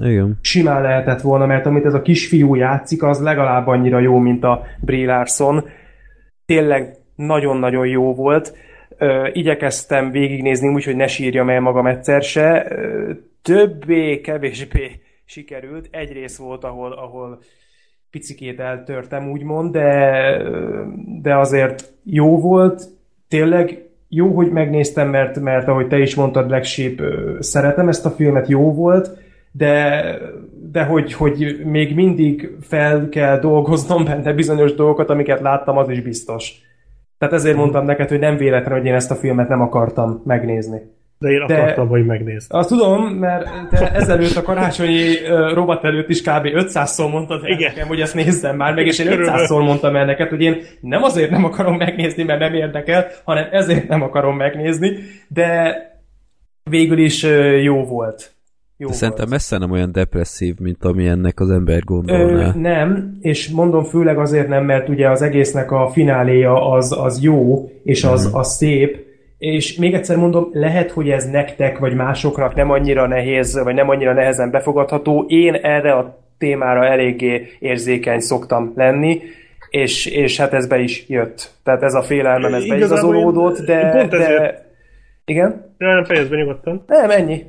Igen. 0.00 0.38
simán 0.40 0.82
lehetett 0.82 1.20
volna, 1.20 1.46
mert 1.46 1.66
amit 1.66 1.84
ez 1.84 1.94
a 1.94 2.02
kisfiú 2.02 2.54
játszik, 2.54 3.02
az 3.02 3.22
legalább 3.22 3.66
annyira 3.66 3.98
jó, 3.98 4.18
mint 4.18 4.44
a 4.44 4.62
Brie 4.80 5.06
Larson. 5.06 5.64
Tényleg 6.46 6.96
nagyon-nagyon 7.16 7.86
jó 7.86 8.14
volt. 8.14 8.56
Igyekeztem 9.32 10.10
végignézni 10.10 10.68
úgy, 10.68 10.84
hogy 10.84 10.96
ne 10.96 11.06
sírjam 11.06 11.50
el 11.50 11.60
magam 11.60 11.86
egyszer 11.86 12.22
se. 12.22 12.72
Többé, 13.42 14.20
kevésbé 14.20 15.00
sikerült. 15.24 15.88
Egy 15.90 16.12
rész 16.12 16.36
volt, 16.36 16.64
ahol, 16.64 16.92
ahol 16.92 17.38
picikét 18.10 18.60
eltörtem, 18.60 19.30
úgymond, 19.30 19.72
de, 19.72 20.42
de 21.22 21.36
azért 21.36 21.92
jó 22.04 22.40
volt. 22.40 22.88
Tényleg 23.28 23.90
jó, 24.08 24.34
hogy 24.34 24.50
megnéztem, 24.50 25.08
mert, 25.08 25.40
mert 25.40 25.68
ahogy 25.68 25.86
te 25.86 25.98
is 25.98 26.14
mondtad, 26.14 26.46
Black 26.46 26.64
Sheep, 26.64 27.00
szeretem 27.38 27.88
ezt 27.88 28.06
a 28.06 28.10
filmet, 28.10 28.48
jó 28.48 28.74
volt, 28.74 29.18
de, 29.52 30.02
de 30.72 30.84
hogy, 30.84 31.12
hogy 31.12 31.60
még 31.64 31.94
mindig 31.94 32.56
fel 32.60 33.08
kell 33.08 33.38
dolgoznom 33.38 34.04
benne 34.04 34.32
bizonyos 34.32 34.74
dolgokat, 34.74 35.10
amiket 35.10 35.40
láttam, 35.40 35.76
az 35.76 35.88
is 35.88 36.00
biztos. 36.00 36.60
Tehát 37.18 37.34
ezért 37.34 37.56
mondtam 37.56 37.84
neked, 37.84 38.08
hogy 38.08 38.18
nem 38.18 38.36
véletlen, 38.36 38.78
hogy 38.78 38.86
én 38.86 38.94
ezt 38.94 39.10
a 39.10 39.14
filmet 39.14 39.48
nem 39.48 39.60
akartam 39.60 40.22
megnézni. 40.24 40.80
De 41.20 41.28
én 41.30 41.46
De- 41.46 41.54
akartam, 41.54 41.88
hogy 41.88 42.06
megnézd. 42.06 42.46
Azt 42.54 42.68
tudom, 42.68 43.02
mert 43.14 43.68
te 43.70 43.92
ezelőtt 43.92 44.36
a 44.36 44.42
karácsonyi 44.42 45.14
robot 45.54 45.84
előtt 45.84 46.08
is 46.08 46.20
kb. 46.22 46.44
500-szor 46.44 47.10
mondtad 47.10 47.44
el 47.44 47.50
Igen. 47.50 47.70
nekem, 47.72 47.88
hogy 47.88 48.00
ezt 48.00 48.14
nézzem 48.14 48.56
már 48.56 48.74
meg, 48.74 48.86
és 48.86 48.98
én 48.98 49.06
Körülbelül. 49.08 49.46
500-szor 49.46 49.64
mondtam 49.64 49.96
el 49.96 50.04
neked, 50.04 50.28
hogy 50.28 50.40
én 50.40 50.56
nem 50.80 51.02
azért 51.02 51.30
nem 51.30 51.44
akarom 51.44 51.76
megnézni, 51.76 52.22
mert 52.22 52.40
nem 52.40 52.54
érdekel, 52.54 53.06
hanem 53.24 53.44
ezért 53.50 53.88
nem 53.88 54.02
akarom 54.02 54.36
megnézni, 54.36 54.90
de 55.28 55.76
végül 56.70 56.98
is 56.98 57.26
jó 57.62 57.84
volt. 57.84 58.32
Jó 58.76 58.88
De 58.88 58.94
szerintem 58.94 59.28
messze 59.28 59.58
nem 59.58 59.70
olyan 59.70 59.92
depresszív, 59.92 60.54
mint 60.58 60.84
ami 60.84 61.06
ennek 61.06 61.40
az 61.40 61.50
ember 61.50 61.76
Ö, 61.76 61.80
gondolná. 61.84 62.52
nem, 62.54 63.16
és 63.20 63.48
mondom 63.48 63.84
főleg 63.84 64.18
azért 64.18 64.48
nem, 64.48 64.64
mert 64.64 64.88
ugye 64.88 65.08
az 65.10 65.22
egésznek 65.22 65.70
a 65.72 65.88
fináléja 65.92 66.70
az, 66.70 66.96
az 66.98 67.22
jó, 67.22 67.68
és 67.84 68.04
az, 68.04 68.26
Mhm. 68.26 68.36
az 68.36 68.56
szép, 68.56 69.08
és 69.40 69.76
még 69.76 69.94
egyszer 69.94 70.16
mondom, 70.16 70.48
lehet, 70.52 70.90
hogy 70.90 71.10
ez 71.10 71.30
nektek, 71.30 71.78
vagy 71.78 71.94
másoknak 71.94 72.54
nem 72.54 72.70
annyira 72.70 73.06
nehéz, 73.06 73.62
vagy 73.62 73.74
nem 73.74 73.88
annyira 73.88 74.12
nehezen 74.12 74.50
befogadható. 74.50 75.24
Én 75.28 75.54
erre 75.54 75.92
a 75.92 76.18
témára 76.38 76.84
eléggé 76.86 77.48
érzékeny 77.58 78.20
szoktam 78.20 78.72
lenni, 78.76 79.20
és, 79.70 80.06
és 80.06 80.36
hát 80.36 80.52
ez 80.52 80.66
be 80.66 80.78
is 80.78 81.04
jött. 81.08 81.50
Tehát 81.64 81.82
ez 81.82 81.94
a 81.94 82.02
félelmem, 82.02 82.54
ez 82.54 82.64
Igazából 82.64 82.78
beigazolódott, 82.78 83.64
de... 83.66 83.90
pont 83.90 84.12
ezért- 84.14 84.38
de... 84.38 84.66
Igen? 85.24 85.74
Nem 85.78 86.04
fejezd 86.04 86.30
be 86.30 86.36
nyugodtan. 86.36 86.84
Nem, 86.86 87.10
ennyi. 87.10 87.42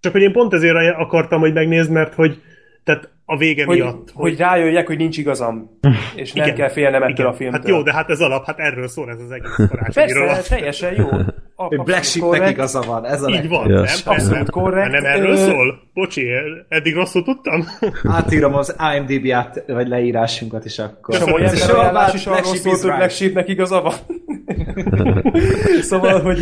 Csak 0.00 0.12
hogy 0.12 0.22
én 0.22 0.32
pont 0.32 0.52
ezért 0.52 0.76
akartam, 0.96 1.40
hogy 1.40 1.52
megnézd, 1.52 1.90
mert 1.90 2.14
hogy 2.14 2.40
tehát 2.84 3.08
a 3.32 3.36
vége 3.36 3.64
Hogy, 3.64 3.78
miatt. 3.78 4.10
hogy 4.14 4.36
rájöjjek, 4.36 4.86
hogy 4.86 4.96
nincs 4.96 5.18
igazam, 5.18 5.78
és 6.14 6.32
nem 6.32 6.44
Igen, 6.44 6.56
kell 6.56 6.68
félnem 6.68 7.02
ettől 7.02 7.12
igen. 7.12 7.26
a 7.26 7.32
filmtől. 7.32 7.60
Hát 7.60 7.68
jó, 7.68 7.82
de 7.82 7.92
hát 7.92 8.10
ez 8.10 8.20
alap, 8.20 8.46
hát 8.46 8.58
erről 8.58 8.88
szól 8.88 9.10
ez 9.10 9.20
az 9.20 9.30
egész 9.30 9.68
karácsonyi 9.68 10.12
Persze, 10.12 10.54
teljesen 10.54 10.94
jó. 10.96 11.08
Hogy 11.08 11.24
Abszolút 11.56 11.84
Black 11.86 12.02
Sheepnek 12.04 12.50
igaza 12.50 12.80
van, 12.86 13.06
ez 13.06 13.22
a 13.22 13.28
Így 13.28 13.48
van, 13.48 13.68
Ja. 13.70 13.74
nem? 13.80 13.94
Abszolút 14.04 14.50
korrekt. 14.50 14.90
Nem 14.90 15.04
erről 15.04 15.30
Ö, 15.30 15.36
szól? 15.36 15.80
Bocsi, 15.94 16.28
eddig 16.68 16.94
rosszul 16.94 17.22
tudtam? 17.22 17.64
Átírom 18.08 18.54
az 18.54 18.76
IMDb 18.96 19.30
át, 19.32 19.62
vagy 19.66 19.88
leírásunkat 19.88 20.64
is 20.64 20.78
akkor. 20.78 21.14
Köszönöm. 21.14 21.34
ember 21.34 21.56
So 21.56 21.78
ajánlás 21.78 22.14
is 22.14 22.26
arról 22.26 22.42
szólt, 22.44 22.80
hogy. 22.80 22.90
Black 22.96 23.10
Sheepnek 23.10 23.48
igaza 23.48 23.82
van. 23.82 23.92
szóval, 25.80 26.20
hogy... 26.20 26.38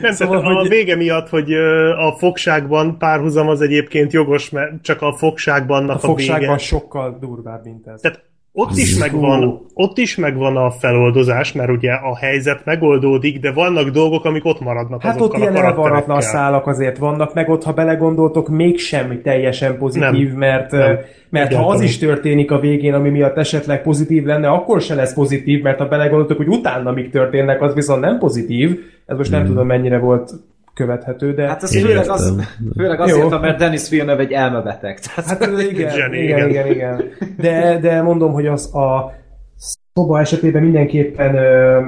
Nem, 0.00 0.12
Szóval, 0.12 0.40
tehát 0.40 0.56
a 0.56 0.58
hogy- 0.58 0.68
vége 0.68 0.96
miatt, 0.96 1.28
hogy 1.28 1.52
ö, 1.52 1.90
a 1.90 2.12
fogságban 2.18 2.98
párhuzam 2.98 3.48
az 3.48 3.60
egyébként 3.60 4.12
jogos, 4.12 4.50
mert 4.50 4.82
csak 4.82 5.02
a 5.02 5.12
fogságban 5.16 5.88
A 5.88 5.94
a, 5.94 5.98
fogságban 5.98 6.40
vége. 6.48 6.58
sokkal 6.58 7.16
durvább, 7.20 7.64
mint 7.64 7.86
ez. 7.86 8.00
Tehát 8.00 8.22
ott 8.52 8.76
is, 8.76 8.98
megvan, 8.98 9.66
ott 9.74 9.98
is 9.98 10.16
megvan 10.16 10.56
a 10.56 10.70
feloldozás, 10.70 11.52
mert 11.52 11.70
ugye 11.70 11.92
a 11.92 12.16
helyzet 12.16 12.64
megoldódik, 12.64 13.40
de 13.40 13.52
vannak 13.52 13.88
dolgok, 13.88 14.24
amik 14.24 14.44
ott 14.44 14.60
maradnak 14.60 15.02
Hát 15.02 15.20
ott 15.20 15.36
ilyen 15.36 15.54
a 15.54 15.64
elvarratlan 15.64 16.20
szálak 16.20 16.66
azért 16.66 16.98
vannak, 16.98 17.34
meg 17.34 17.48
ott, 17.48 17.64
ha 17.64 17.72
belegondoltok, 17.72 18.48
mégsem 18.48 19.20
teljesen 19.22 19.78
pozitív, 19.78 20.28
Nem. 20.28 20.38
mert, 20.38 20.70
Nem. 20.70 20.98
mert 21.30 21.54
ha 21.54 21.68
az 21.68 21.80
is 21.80 21.98
történik 21.98 22.50
a 22.50 22.58
végén, 22.58 22.94
ami 22.94 23.08
miatt 23.10 23.36
esetleg 23.36 23.82
pozitív 23.82 24.24
lenne, 24.24 24.48
akkor 24.48 24.80
se 24.80 24.94
lesz 24.94 25.14
pozitív, 25.14 25.62
mert 25.62 25.78
ha 25.78 25.88
belegondoltok, 25.88 26.36
hogy 26.36 26.48
utána 26.48 26.92
mik 26.92 27.10
történnek, 27.10 27.62
az 27.62 27.74
viszont 27.74 28.00
nem 28.00 28.18
pozitív. 28.18 28.78
Ez 29.06 29.16
most 29.16 29.30
nem 29.30 29.46
tudom, 29.46 29.66
mennyire 29.66 29.98
volt 29.98 30.32
követhető, 30.78 31.34
de... 31.34 31.46
Hát 31.46 31.62
az 31.62 31.80
főleg, 31.80 32.08
az, 32.08 32.30
Értem. 32.30 32.44
főleg 32.76 33.00
azért, 33.00 33.30
Jó. 33.30 33.38
mert 33.38 33.58
Dennis 33.58 33.88
Villeneuve 33.88 34.22
egy 34.22 34.32
elmebeteg. 34.32 34.98
Tehát, 35.00 35.30
Hát 35.30 35.42
igen, 35.42 35.60
igen, 35.70 36.14
igen. 36.14 36.48
igen, 36.48 36.66
igen. 36.66 37.02
De, 37.36 37.78
de 37.80 38.02
mondom, 38.02 38.32
hogy 38.32 38.46
az 38.46 38.74
a 38.74 39.12
szoba 39.56 40.20
esetében 40.20 40.62
mindenképpen 40.62 41.34
ö, 41.34 41.80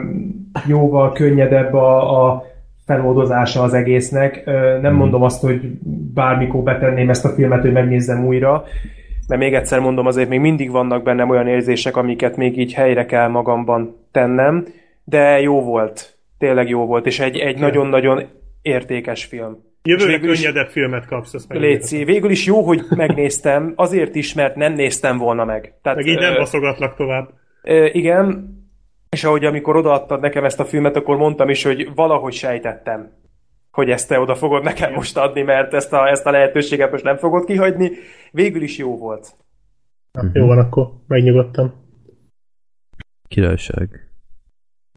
jóval 0.67 1.13
könnyedebb 1.13 1.75
a, 1.75 2.25
a 2.27 2.45
feloldozása 2.87 3.63
az 3.63 3.75
egésznek. 3.75 4.43
Ö, 4.45 4.79
nem 4.81 4.95
mondom 4.95 5.23
azt, 5.23 5.41
hogy 5.41 5.61
bármikor 6.15 6.63
betenném 6.63 7.11
ezt 7.11 7.25
a 7.25 7.29
filmet, 7.29 7.61
hogy 7.61 7.73
megnézzem 7.73 8.27
újra, 8.27 8.65
mert 9.29 9.41
még 9.41 9.55
egyszer 9.55 9.81
mondom, 9.81 10.07
azért 10.07 10.29
még 10.29 10.41
mindig 10.41 10.71
vannak 10.71 11.03
bennem 11.03 11.31
olyan 11.31 11.47
érzések, 11.47 11.97
amiket 11.97 12.37
még 12.37 12.59
így 12.59 12.73
helyre 12.73 13.07
kell 13.07 13.29
magamban 13.29 13.97
tennem, 14.11 14.67
de 15.05 15.41
jó 15.41 15.63
volt. 15.63 16.19
Tényleg 16.39 16.69
jó 16.69 16.87
volt, 16.87 17.07
és 17.07 17.21
egy, 17.21 17.37
egy 17.37 17.59
nagyon-nagyon 17.59 18.23
értékes 18.63 19.25
film. 19.25 19.69
Jövőre 19.83 20.19
könnyedebb 20.19 20.69
filmet 20.69 21.07
kapsz, 21.07 21.35
ezt. 21.35 21.53
Léci, 21.53 22.05
végül 22.05 22.31
is 22.31 22.47
jó, 22.47 22.63
hogy 22.63 22.83
megnéztem, 22.89 23.73
azért 23.77 24.15
is, 24.15 24.35
mert 24.35 24.57
nem 24.57 24.73
néztem 24.73 25.19
volna 25.19 25.45
meg. 25.45 25.75
Tehát, 25.83 25.99
Meg 25.99 26.07
így 26.07 26.19
nem 26.19 26.33
ö, 26.35 26.37
baszogatlak 26.37 26.95
tovább. 26.97 27.31
ö, 27.63 27.85
igen, 27.93 28.55
és 29.09 29.25
ahogy 29.25 29.45
amikor 29.45 29.77
odaadtad 29.77 30.21
nekem 30.21 30.45
ezt 30.45 30.61
a 30.61 30.65
filmet, 30.65 30.97
akkor 30.97 31.17
mondtam 31.17 31.49
is, 31.49 31.63
hogy 31.63 31.95
valahogy 31.95 32.33
sejtettem, 32.33 33.13
hogy 33.71 33.91
ezt 33.91 34.09
te 34.09 34.21
oda 34.21 34.35
fogod 34.35 34.63
nekem 34.63 34.93
most 34.93 35.17
adni, 35.17 35.43
mert 35.43 35.75
ezt 35.75 35.93
a, 35.93 36.09
ezt 36.09 36.27
a 36.27 36.31
lehetőséget 36.31 36.91
most 36.91 37.05
nem 37.05 37.17
fogod 37.17 37.45
kihagyni. 37.45 37.91
Végül 38.33 38.63
is 38.63 38.79
jó 38.79 38.97
volt. 38.99 39.35
Na, 40.13 40.31
Jó 40.33 40.47
van, 40.47 40.59
akkor 40.59 40.91
megnyugodtam. 41.07 41.73
Királyság. 43.29 44.09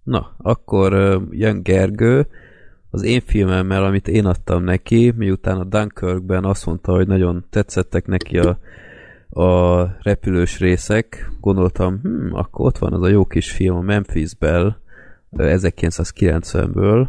Na, 0.04 0.36
akkor 0.38 0.94
ö, 0.94 1.18
jön 1.32 1.64
Gergő, 1.64 2.28
az 2.94 3.04
én 3.04 3.22
filmemmel, 3.26 3.84
amit 3.84 4.08
én 4.08 4.26
adtam 4.26 4.64
neki, 4.64 5.14
miután 5.16 5.58
a 5.58 5.64
Dunkirkben 5.64 6.44
azt 6.44 6.66
mondta, 6.66 6.92
hogy 6.92 7.08
nagyon 7.08 7.46
tetszettek 7.50 8.08
neki 8.08 8.38
a, 8.38 8.60
a 9.30 9.84
repülős 10.02 10.60
részek, 10.60 11.32
gondoltam, 11.42 12.00
hm, 12.02 12.34
akkor 12.34 12.66
ott 12.66 12.78
van 12.78 12.94
az 12.94 13.02
a 13.02 13.08
jó 13.08 13.26
kis 13.26 13.52
film, 13.52 13.76
a 13.76 13.82
Memphis 13.82 14.36
Bell, 14.36 14.76
ö, 15.32 15.56
1990-ből, 15.58 17.08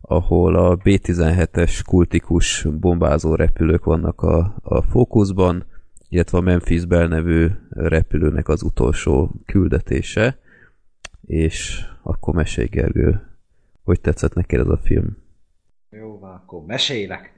ahol 0.00 0.54
a 0.54 0.76
B-17-es 0.76 1.80
kultikus 1.86 2.66
bombázó 2.80 3.34
repülők 3.34 3.84
vannak 3.84 4.22
a, 4.22 4.54
a 4.62 4.82
fókuszban, 4.82 5.64
illetve 6.08 6.38
a 6.38 6.40
Memphis 6.40 6.84
Bell 6.84 7.08
nevű 7.08 7.46
repülőnek 7.70 8.48
az 8.48 8.62
utolsó 8.62 9.30
küldetése, 9.46 10.38
és 11.26 11.84
akkor 12.02 12.34
mesélj 12.34 12.66
Gergő, 12.66 13.29
hogy 13.90 14.00
tetszett 14.00 14.34
neked 14.34 14.60
ez 14.60 14.68
a 14.68 14.80
film? 14.82 15.16
Jó, 15.90 16.18
akkor 16.22 16.64
mesélek. 16.66 17.32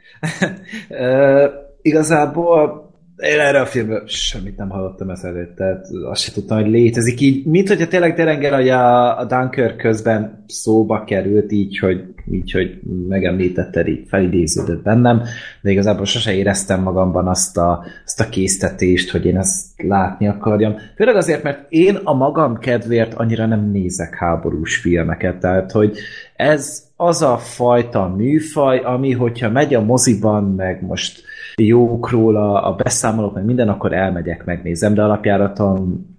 igazából 1.83 2.91
én 3.17 3.41
erre 3.41 3.61
a 3.61 3.67
filmről 3.67 4.03
semmit 4.07 4.57
nem 4.57 4.69
hallottam 4.69 5.11
ezelőtt, 5.11 5.57
tehát 5.57 5.87
azt 6.11 6.23
se 6.23 6.33
tudtam, 6.33 6.61
hogy 6.61 6.71
létezik 6.71 7.21
így, 7.21 7.47
mint 7.47 7.69
hogyha 7.69 7.89
tényleg 7.89 8.15
Derengel, 8.15 8.55
hogy 8.55 8.69
a, 8.69 9.19
a 9.19 9.25
Dunkirk 9.25 9.77
közben 9.77 10.45
szóba 10.47 11.05
került 11.05 11.53
így, 11.53 11.79
hogy, 11.79 12.05
így, 12.31 12.53
hogy 12.53 12.81
megemlítetted, 13.09 13.89
így 13.89 14.09
felidéződött 14.09 14.83
bennem, 14.83 15.23
de 15.63 15.71
igazából 15.71 16.05
sose 16.05 16.35
éreztem 16.35 16.83
magamban 16.83 17.29
azt 17.29 17.59
a, 17.59 17.85
azt 18.05 18.21
a 18.21 18.29
késztetést, 18.29 19.11
hogy 19.11 19.27
én 19.27 19.39
ezt 19.39 19.83
látni 19.83 20.29
akarjam. 20.29 20.75
Főleg 20.97 21.17
azért, 21.17 21.43
mert 21.43 21.67
én 21.69 21.97
a 22.05 22.15
magam 22.15 22.59
kedvéért 22.59 23.15
annyira 23.15 23.47
nem 23.47 23.71
nézek 23.71 24.15
háborús 24.15 24.77
filmeket, 24.77 25.41
tehát 25.41 25.71
hogy 25.73 25.99
ez 26.37 26.91
az 26.97 27.23
a 27.23 27.37
fajta 27.37 28.09
műfaj, 28.09 28.79
ami 28.79 29.13
hogyha 29.13 29.51
megy 29.51 29.75
a 29.75 29.81
moziban, 29.81 30.45
meg 30.45 30.83
most 30.83 31.23
jók 31.57 32.11
róla 32.11 32.63
a 32.63 32.75
beszámolók, 32.75 33.35
meg 33.35 33.45
minden, 33.45 33.69
akkor 33.69 33.93
elmegyek, 33.93 34.45
megnézem, 34.45 34.95
de 34.95 35.03
alapjáraton 35.03 36.11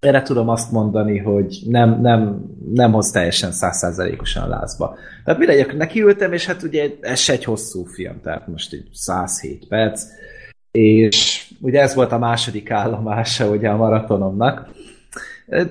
erre 0.00 0.22
tudom 0.22 0.48
azt 0.48 0.72
mondani, 0.72 1.18
hogy 1.18 1.62
nem, 1.66 2.00
nem, 2.00 2.44
nem 2.72 2.92
hoz 2.92 3.10
teljesen 3.10 3.52
százszázalékosan 3.52 4.48
lázba. 4.48 4.96
Tehát 5.24 5.40
mire 5.40 5.56
gyakran 5.56 5.76
nekiültem, 5.76 6.32
és 6.32 6.46
hát 6.46 6.62
ugye 6.62 6.90
ez 7.00 7.18
se 7.18 7.32
egy 7.32 7.44
hosszú 7.44 7.84
film, 7.84 8.20
tehát 8.22 8.48
most 8.48 8.72
egy 8.72 8.88
107 8.92 9.68
perc, 9.68 10.04
és 10.70 11.48
ugye 11.60 11.80
ez 11.80 11.94
volt 11.94 12.12
a 12.12 12.18
második 12.18 12.70
állomása 12.70 13.48
ugye 13.48 13.68
a 13.68 13.76
maratonomnak. 13.76 14.68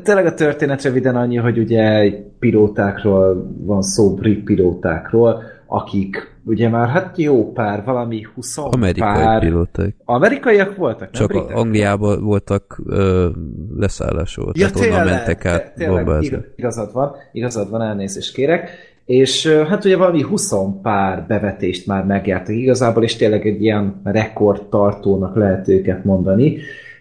Tényleg 0.03 0.25
a 0.25 0.33
történet 0.33 0.83
röviden 0.83 1.15
annyi, 1.15 1.35
hogy 1.35 1.57
ugye 1.57 1.95
egy 1.95 2.23
pilótákról 2.39 3.55
van 3.61 3.81
szó, 3.81 4.13
brit 4.13 4.43
pilótákról, 4.43 5.43
akik 5.67 6.31
ugye 6.45 6.69
már 6.69 6.89
hát 6.89 7.17
jó 7.17 7.51
pár, 7.51 7.83
valami 7.83 8.27
20 8.35 8.57
Amerikai 8.57 9.13
pár... 9.13 9.39
pilóták. 9.39 9.95
Amerikaiak 10.05 10.75
voltak, 10.75 10.99
nem 10.99 11.11
Csak 11.11 11.27
britek? 11.27 11.55
Angliában 11.55 12.23
voltak 12.23 12.81
ö, 12.85 13.29
leszállásról, 13.77 14.51
Ja, 14.55 14.69
tehát 14.69 14.87
onnan 14.87 14.89
tényleg, 14.89 15.15
mentek 15.15 15.45
át 15.45 15.73
tényleg, 15.73 16.43
igazad 16.55 16.93
van, 16.93 17.15
igazad 17.31 17.69
van, 17.69 17.81
elnézést 17.81 18.33
kérek. 18.33 18.69
És 19.05 19.47
hát 19.47 19.85
ugye 19.85 19.97
valami 19.97 20.21
20 20.21 20.53
pár 20.81 21.25
bevetést 21.27 21.87
már 21.87 22.05
megjártak 22.05 22.55
igazából, 22.55 23.03
és 23.03 23.15
tényleg 23.15 23.47
egy 23.47 23.61
ilyen 23.61 24.01
rekordtartónak 24.03 25.35
lehet 25.35 25.67
őket 25.67 26.03
mondani. 26.03 26.57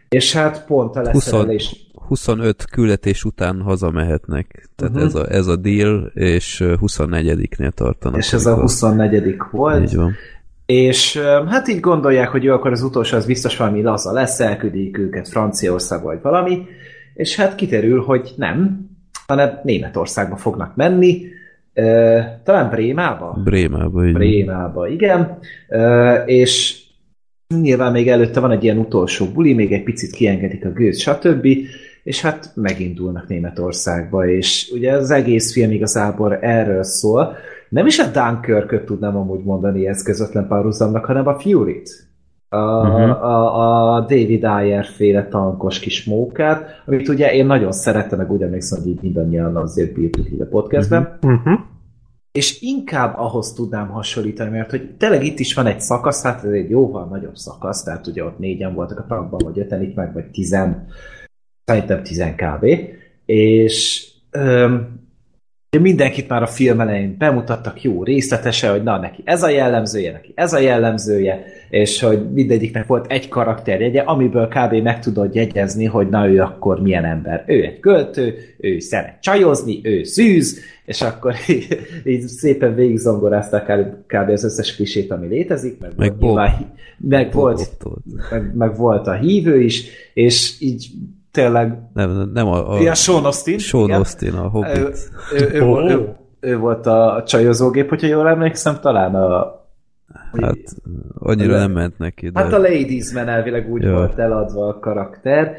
És 0.08 0.34
hát 0.34 0.64
pont 0.66 0.96
a 0.96 0.98
20, 0.98 1.12
leszerelés... 1.12 1.89
25 2.10 2.64
küldetés 2.64 3.24
után 3.24 3.60
hazamehetnek. 3.60 4.68
Tehát 4.76 4.94
uh-huh. 4.94 5.08
ez, 5.08 5.14
a, 5.14 5.32
ez 5.32 5.46
a 5.46 5.56
deal, 5.56 6.10
és 6.14 6.60
ö, 6.60 6.74
24-nél 6.80 7.70
tartanak. 7.70 8.18
És 8.18 8.32
ez 8.32 8.46
a 8.46 8.50
amikor- 8.50 8.68
24 8.68 9.36
volt. 9.50 9.82
Így 9.82 9.96
van. 9.96 10.12
És 10.66 11.18
hát 11.48 11.68
így 11.68 11.80
gondolják, 11.80 12.28
hogy 12.28 12.42
jó, 12.42 12.54
akkor 12.54 12.70
az 12.70 12.82
utolsó 12.82 13.16
az 13.16 13.26
biztos 13.26 13.56
valami 13.56 13.82
laza 13.82 14.12
lesz, 14.12 14.40
elküldik 14.40 14.98
őket 14.98 15.28
Franciaországba 15.28 16.06
vagy 16.06 16.22
valami, 16.22 16.66
és 17.14 17.36
hát 17.36 17.54
kiterül, 17.54 18.02
hogy 18.02 18.32
nem, 18.36 18.88
hanem 19.26 19.60
Németországba 19.62 20.36
fognak 20.36 20.76
menni, 20.76 21.22
talán 22.44 22.70
Brémába? 22.70 23.40
Brémába. 23.44 24.06
Így. 24.06 24.12
Brémába, 24.12 24.88
igen, 24.88 25.38
és 26.26 26.82
nyilván 27.60 27.92
még 27.92 28.08
előtte 28.08 28.40
van 28.40 28.50
egy 28.50 28.64
ilyen 28.64 28.78
utolsó 28.78 29.26
buli, 29.26 29.54
még 29.54 29.72
egy 29.72 29.82
picit 29.82 30.10
kiengedik 30.10 30.64
a 30.64 30.72
gőz, 30.72 31.00
stb., 31.00 31.46
és 32.02 32.20
hát 32.20 32.52
megindulnak 32.54 33.28
Németországba, 33.28 34.28
és 34.28 34.70
ugye 34.74 34.92
az 34.92 35.10
egész 35.10 35.52
film 35.52 35.70
igazából 35.70 36.36
erről 36.36 36.82
szól. 36.82 37.36
Nem 37.68 37.86
is 37.86 37.98
a 37.98 38.06
Dunkirköt 38.12 38.84
tudnám 38.84 39.16
amúgy 39.16 39.44
mondani 39.44 39.86
ez 39.86 40.02
közvetlen 40.02 40.48
párhuzamnak, 40.48 41.04
hanem 41.04 41.26
a 41.26 41.38
Fury-t. 41.38 42.08
A, 42.48 42.56
uh-huh. 42.56 43.24
a, 43.24 43.94
a 43.94 44.00
David 44.00 44.44
Ayer 44.44 44.84
féle 44.84 45.28
tankos 45.28 45.78
kis 45.78 46.04
mókát, 46.04 46.82
amit 46.86 47.08
ugye 47.08 47.32
én 47.32 47.46
nagyon 47.46 47.72
szerettem, 47.72 48.18
meg 48.18 48.32
úgy 48.32 48.42
emlékszem, 48.42 48.82
hogy 48.82 48.90
így 48.90 49.02
mindannyian 49.02 49.56
azért 49.56 49.94
bírtuk 49.94 50.30
így 50.30 50.40
a 50.40 50.46
podcastben. 50.46 51.18
Uh-huh. 51.22 51.60
És 52.32 52.60
inkább 52.60 53.18
ahhoz 53.18 53.52
tudnám 53.52 53.88
hasonlítani, 53.88 54.50
mert 54.50 54.70
hogy 54.70 54.94
tényleg 54.98 55.24
itt 55.24 55.38
is 55.38 55.54
van 55.54 55.66
egy 55.66 55.80
szakasz, 55.80 56.22
hát 56.22 56.44
ez 56.44 56.50
egy 56.50 56.70
jóval 56.70 57.06
nagyobb 57.06 57.36
szakasz, 57.36 57.82
tehát 57.82 58.06
ugye 58.06 58.24
ott 58.24 58.38
négyen 58.38 58.74
voltak 58.74 58.98
a 58.98 59.06
tankban, 59.08 59.40
vagy 59.44 59.58
öten 59.58 59.82
itt 59.82 59.94
meg, 59.94 60.12
vagy 60.12 60.30
tizen, 60.30 60.86
szerintem 61.70 62.02
tizen 62.02 62.34
kb. 62.34 62.66
És 63.26 64.06
öm, 64.30 64.98
mindenkit 65.80 66.28
már 66.28 66.42
a 66.42 66.46
film 66.46 66.80
elején 66.80 67.14
bemutattak 67.18 67.82
jó 67.82 68.04
részletese, 68.04 68.70
hogy 68.70 68.82
na 68.82 68.98
neki 68.98 69.22
ez 69.24 69.42
a 69.42 69.48
jellemzője, 69.48 70.12
neki 70.12 70.32
ez 70.34 70.52
a 70.52 70.58
jellemzője, 70.58 71.44
és 71.70 72.00
hogy 72.00 72.32
mindegyiknek 72.32 72.86
volt 72.86 73.12
egy 73.12 73.28
karakterjegye, 73.28 74.00
amiből 74.00 74.48
kb. 74.48 74.74
meg 74.82 75.00
tudod 75.00 75.34
jegyezni, 75.34 75.84
hogy 75.84 76.08
na 76.08 76.28
ő 76.28 76.40
akkor 76.40 76.80
milyen 76.82 77.04
ember. 77.04 77.44
Ő 77.46 77.64
egy 77.64 77.80
költő, 77.80 78.34
ő 78.58 78.78
szeret 78.78 79.20
csajozni, 79.20 79.80
ő 79.82 80.02
szűz, 80.02 80.60
és 80.84 81.02
akkor 81.02 81.34
így, 81.48 81.78
így 82.04 82.20
szépen 82.20 82.74
végigzongorázták 82.74 83.66
kb. 84.06 84.28
az 84.30 84.44
összes 84.44 84.76
klisét, 84.76 85.10
ami 85.10 85.26
létezik, 85.26 85.78
meg, 85.80 85.92
Meg 85.96 86.08
volt, 86.08 86.20
nyilván- 86.20 86.72
meg, 86.98 87.32
volt. 87.32 87.70
meg, 88.30 88.54
meg 88.54 88.76
volt 88.76 89.06
a 89.06 89.14
hívő 89.14 89.60
is, 89.60 89.84
és 90.14 90.60
így 90.60 90.90
tényleg 91.30 91.78
Nem, 91.94 92.30
nem 92.34 92.46
a, 92.46 92.72
a 92.72 92.80
Ja, 92.80 92.94
Sean 92.94 93.24
Austin. 93.24 93.58
Sean 93.58 93.84
igen. 93.84 93.96
Austin, 93.96 94.32
a 94.34 94.48
Hobbit. 94.48 95.10
ő, 95.34 95.50
ő, 95.52 95.60
ő, 95.60 95.88
ő, 95.88 96.16
ő 96.40 96.58
volt 96.58 96.86
a 96.86 97.22
csajozógép, 97.26 97.88
hogyha 97.88 98.06
jól 98.06 98.28
emlékszem, 98.28 98.78
talán 98.80 99.14
a... 99.14 99.58
Hát 100.40 100.56
annyira 101.18 101.52
Le- 101.52 101.58
nem 101.58 101.72
ment 101.72 101.98
neki, 101.98 102.28
de 102.28 102.40
Hát 102.40 102.52
a 102.52 102.58
Ladies 102.58 103.12
Man 103.12 103.28
elvileg 103.28 103.70
úgy 103.70 103.82
Ja. 103.82 103.92
volt 103.92 104.18
eladva 104.18 104.66
a 104.68 104.78
karakter, 104.78 105.54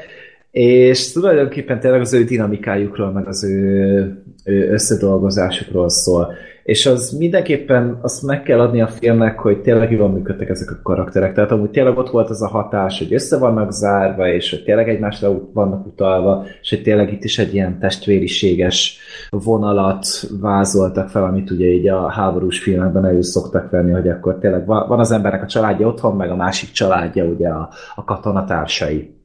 és 0.51 1.11
tulajdonképpen 1.11 1.79
tényleg 1.79 2.01
az 2.01 2.13
ő 2.13 2.23
dinamikájukról, 2.23 3.11
meg 3.11 3.27
az 3.27 3.43
ő, 3.43 4.23
összedolgozásukról 4.51 5.89
szól. 5.89 6.33
És 6.63 6.85
az 6.85 7.11
mindenképpen 7.11 7.99
azt 8.01 8.23
meg 8.23 8.43
kell 8.43 8.59
adni 8.59 8.81
a 8.81 8.87
filmnek, 8.87 9.39
hogy 9.39 9.61
tényleg 9.61 9.91
jól 9.91 10.09
működtek 10.09 10.49
ezek 10.49 10.71
a 10.71 10.79
karakterek. 10.83 11.33
Tehát 11.33 11.51
amúgy 11.51 11.69
tényleg 11.69 11.97
ott 11.97 12.09
volt 12.09 12.29
az 12.29 12.41
a 12.41 12.47
hatás, 12.47 12.97
hogy 12.97 13.13
össze 13.13 13.37
vannak 13.37 13.71
zárva, 13.71 14.27
és 14.27 14.49
hogy 14.49 14.63
tényleg 14.63 14.89
egymásra 14.89 15.51
vannak 15.53 15.85
utalva, 15.85 16.45
és 16.61 16.69
hogy 16.69 16.81
tényleg 16.81 17.13
itt 17.13 17.23
is 17.23 17.39
egy 17.39 17.53
ilyen 17.53 17.79
testvériséges 17.79 18.99
vonalat 19.29 20.05
vázoltak 20.41 21.09
fel, 21.09 21.23
amit 21.23 21.51
ugye 21.51 21.65
így 21.65 21.87
a 21.87 22.09
háborús 22.09 22.59
filmekben 22.59 23.05
elő 23.05 23.21
szoktak 23.21 23.69
venni, 23.69 23.91
hogy 23.91 24.07
akkor 24.07 24.37
tényleg 24.37 24.65
van 24.65 24.99
az 24.99 25.11
embernek 25.11 25.43
a 25.43 25.47
családja 25.47 25.87
otthon, 25.87 26.15
meg 26.15 26.29
a 26.29 26.35
másik 26.35 26.71
családja 26.71 27.25
ugye 27.25 27.49
a, 27.49 27.69
a 27.95 28.03
katonatársai. 28.03 29.15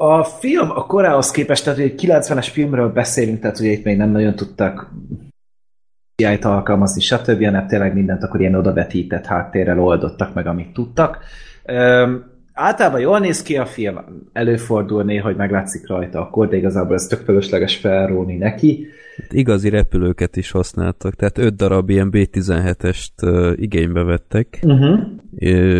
A 0.00 0.24
film 0.24 0.70
a 0.70 0.86
korához 0.86 1.30
képest, 1.30 1.64
tehát 1.64 1.78
egy 1.78 2.00
90-es 2.06 2.48
filmről 2.52 2.92
beszélünk, 2.92 3.40
tehát 3.40 3.58
ugye 3.58 3.70
itt 3.70 3.84
még 3.84 3.96
nem 3.96 4.10
nagyon 4.10 4.34
tudtak 4.34 4.90
CGI-t 6.14 6.44
alkalmazni, 6.44 7.00
stb. 7.00 7.44
hanem 7.44 7.66
tényleg 7.66 7.94
mindent 7.94 8.22
akkor 8.22 8.40
ilyen 8.40 8.54
odavetített 8.54 9.24
háttérrel 9.24 9.80
oldottak 9.80 10.34
meg, 10.34 10.46
amit 10.46 10.72
tudtak. 10.72 11.18
Üm, 11.66 12.24
általában 12.52 13.00
jól 13.00 13.18
néz 13.18 13.42
ki 13.42 13.56
a 13.56 13.66
film, 13.66 13.98
előfordul 14.32 15.02
néha, 15.02 15.26
hogy 15.26 15.36
meglátszik 15.36 15.88
rajta 15.88 16.20
akkor, 16.20 16.48
de 16.48 16.56
igazából 16.56 16.94
ez 16.94 17.06
tök 17.06 17.24
fölösleges 17.24 17.76
felróni 17.76 18.36
neki. 18.36 18.86
Igazi 19.30 19.68
repülőket 19.68 20.36
is 20.36 20.50
használtak, 20.50 21.14
tehát 21.14 21.38
öt 21.38 21.56
darab 21.56 21.90
ilyen 21.90 22.10
B-17-est 22.10 23.22
uh, 23.22 23.52
igénybe 23.56 24.02
vettek, 24.02 24.58
uh-huh. 24.62 24.98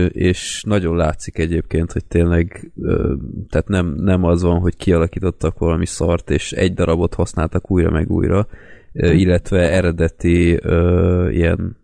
és 0.09 0.63
nagyon 0.67 0.97
látszik 0.97 1.39
egyébként, 1.39 1.93
hogy 1.93 2.05
tényleg 2.05 2.73
uh, 2.75 3.13
tehát 3.49 3.69
nem, 3.69 3.95
nem 3.97 4.25
az 4.25 4.43
van, 4.43 4.61
hogy 4.61 4.77
kialakítottak 4.77 5.59
valami 5.59 5.87
szart, 5.87 6.31
és 6.31 6.53
egy 6.53 6.75
darabot 6.75 7.15
használtak 7.15 7.71
újra 7.71 7.91
meg 7.91 8.11
újra, 8.11 8.47
uh, 8.93 9.19
illetve 9.19 9.73
eredeti 9.73 10.61
uh, 10.65 11.29
ilyen 11.31 11.77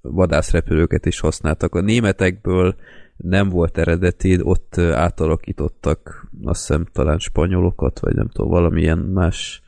vadászrepülőket 0.00 1.06
is 1.06 1.20
használtak. 1.20 1.74
A 1.74 1.80
németekből 1.80 2.74
nem 3.16 3.48
volt 3.48 3.78
eredeti, 3.78 4.38
ott 4.42 4.78
átalakítottak 4.78 6.26
azt 6.44 6.66
hiszem 6.66 6.86
talán 6.92 7.18
spanyolokat, 7.18 8.00
vagy 8.00 8.14
nem 8.14 8.28
tudom, 8.28 8.50
valamilyen 8.50 8.98
más 8.98 9.61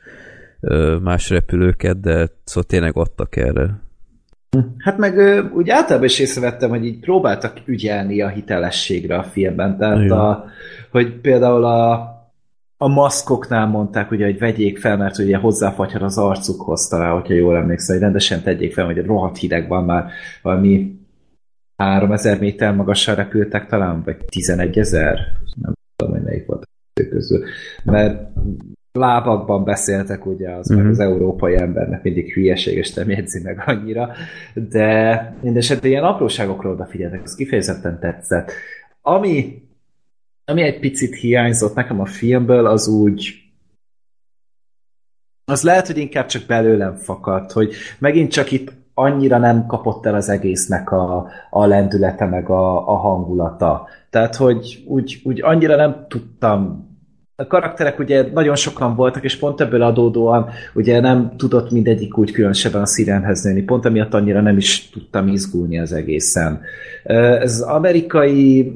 más 1.03 1.31
repülőket, 1.31 2.01
de 2.01 2.29
szóval 2.45 2.63
tényleg 2.63 2.97
adtak 2.97 3.37
erre. 3.37 3.83
Hát 4.79 4.99
meg 4.99 5.15
úgy 5.55 5.71
általában 5.71 6.07
is 6.07 6.19
észrevettem, 6.19 6.71
hogy 6.71 6.85
így 6.85 6.99
próbáltak 6.99 7.61
ügyelni 7.65 8.23
a 8.23 8.29
hitelességre 8.29 9.17
a 9.17 9.23
filmben. 9.23 9.79
Tehát, 9.79 10.11
a, 10.11 10.45
hogy 10.91 11.21
például 11.21 11.65
a, 11.65 11.93
a 12.77 12.89
maszkoknál 12.89 13.67
mondták, 13.67 14.11
ugye, 14.11 14.25
hogy 14.25 14.39
vegyék 14.39 14.79
fel, 14.79 14.97
mert 14.97 15.19
ugye 15.19 15.37
hozzáfagyhat 15.37 16.03
az 16.03 16.19
arcukhoz 16.19 16.89
talán, 16.89 17.13
hogyha 17.13 17.35
jól 17.35 17.57
emlékszem, 17.57 17.95
hogy 17.95 18.05
rendesen 18.05 18.43
tegyék 18.43 18.73
fel, 18.73 18.85
hogy 18.85 19.05
rohadt 19.05 19.39
hideg 19.39 19.69
van 19.69 19.85
már 19.85 20.11
valami 20.43 20.99
3000 21.77 22.39
méter 22.39 22.75
magasan 22.75 23.15
repültek 23.15 23.67
talán, 23.67 24.03
vagy 24.05 24.17
11 24.17 24.79
ezer, 24.79 25.19
nem 25.63 25.73
tudom, 25.97 26.15
hogy 26.15 26.25
melyik 26.25 26.47
volt 26.47 26.69
közül. 27.11 27.45
Mert 27.85 28.29
lábakban 28.99 29.65
beszéltek, 29.65 30.27
ugye 30.27 30.51
az 30.51 30.69
meg 30.69 30.87
az 30.87 30.99
európai 30.99 31.57
embernek 31.57 32.03
mindig 32.03 32.33
hülyeség, 32.33 32.77
és 32.77 32.95
nem 32.95 33.11
jegyzi 33.11 33.43
meg 33.43 33.63
annyira, 33.67 34.11
de 34.55 35.35
mindesetre 35.43 35.89
ilyen 35.89 36.05
apróságokról 36.05 36.73
odafigyeltek, 36.73 37.21
ez 37.25 37.35
kifejezetten 37.35 37.99
tetszett. 38.01 38.53
Ami, 39.03 39.63
ami 40.45 40.63
egy 40.63 40.81
picit 40.81 41.15
hiányzott 41.15 41.75
nekem 41.75 42.01
a 42.01 42.05
filmből, 42.07 42.67
az 42.67 42.89
úgy 42.89 43.45
az 45.45 45.63
lehet, 45.63 45.87
hogy 45.87 45.99
inkább 45.99 46.27
csak 46.27 46.43
belőlem 46.47 46.95
fakadt, 46.95 47.53
hogy 47.53 47.75
megint 47.99 48.31
csak 48.31 48.51
itt 48.51 48.73
annyira 48.95 49.39
nem 49.39 49.67
kapott 49.67 50.07
el 50.07 50.15
az 50.15 50.29
egésznek 50.29 50.91
a, 50.91 51.29
a 51.51 51.67
lendülete, 51.67 52.27
meg 52.27 52.49
a, 52.49 52.89
a 52.89 52.97
hangulata. 52.97 53.89
Tehát, 54.11 54.37
hogy 54.37 54.83
úgy, 54.87 55.21
úgy 55.25 55.43
annyira 55.43 55.77
nem 55.77 56.07
tudtam 56.09 56.84
a 57.37 57.47
karakterek 57.47 57.99
ugye 57.99 58.27
nagyon 58.33 58.55
sokan 58.55 58.95
voltak, 58.95 59.25
és 59.25 59.37
pont 59.37 59.61
ebből 59.61 59.83
adódóan 59.83 60.49
ugye 60.75 61.01
nem 61.01 61.33
tudott 61.37 61.71
mindegyik 61.71 62.19
úgy 62.19 62.31
különösebben 62.31 62.81
a 62.81 62.87
szirenhez 62.87 63.43
nőni. 63.43 63.63
Pont 63.63 63.85
emiatt 63.85 64.15
annyira 64.15 64.41
nem 64.41 64.57
is 64.57 64.91
tudtam 64.91 65.29
izgulni 65.29 65.79
az 65.79 65.93
egészen. 65.93 66.61
Ez 67.05 67.53
az 67.53 67.61
amerikai 67.61 68.73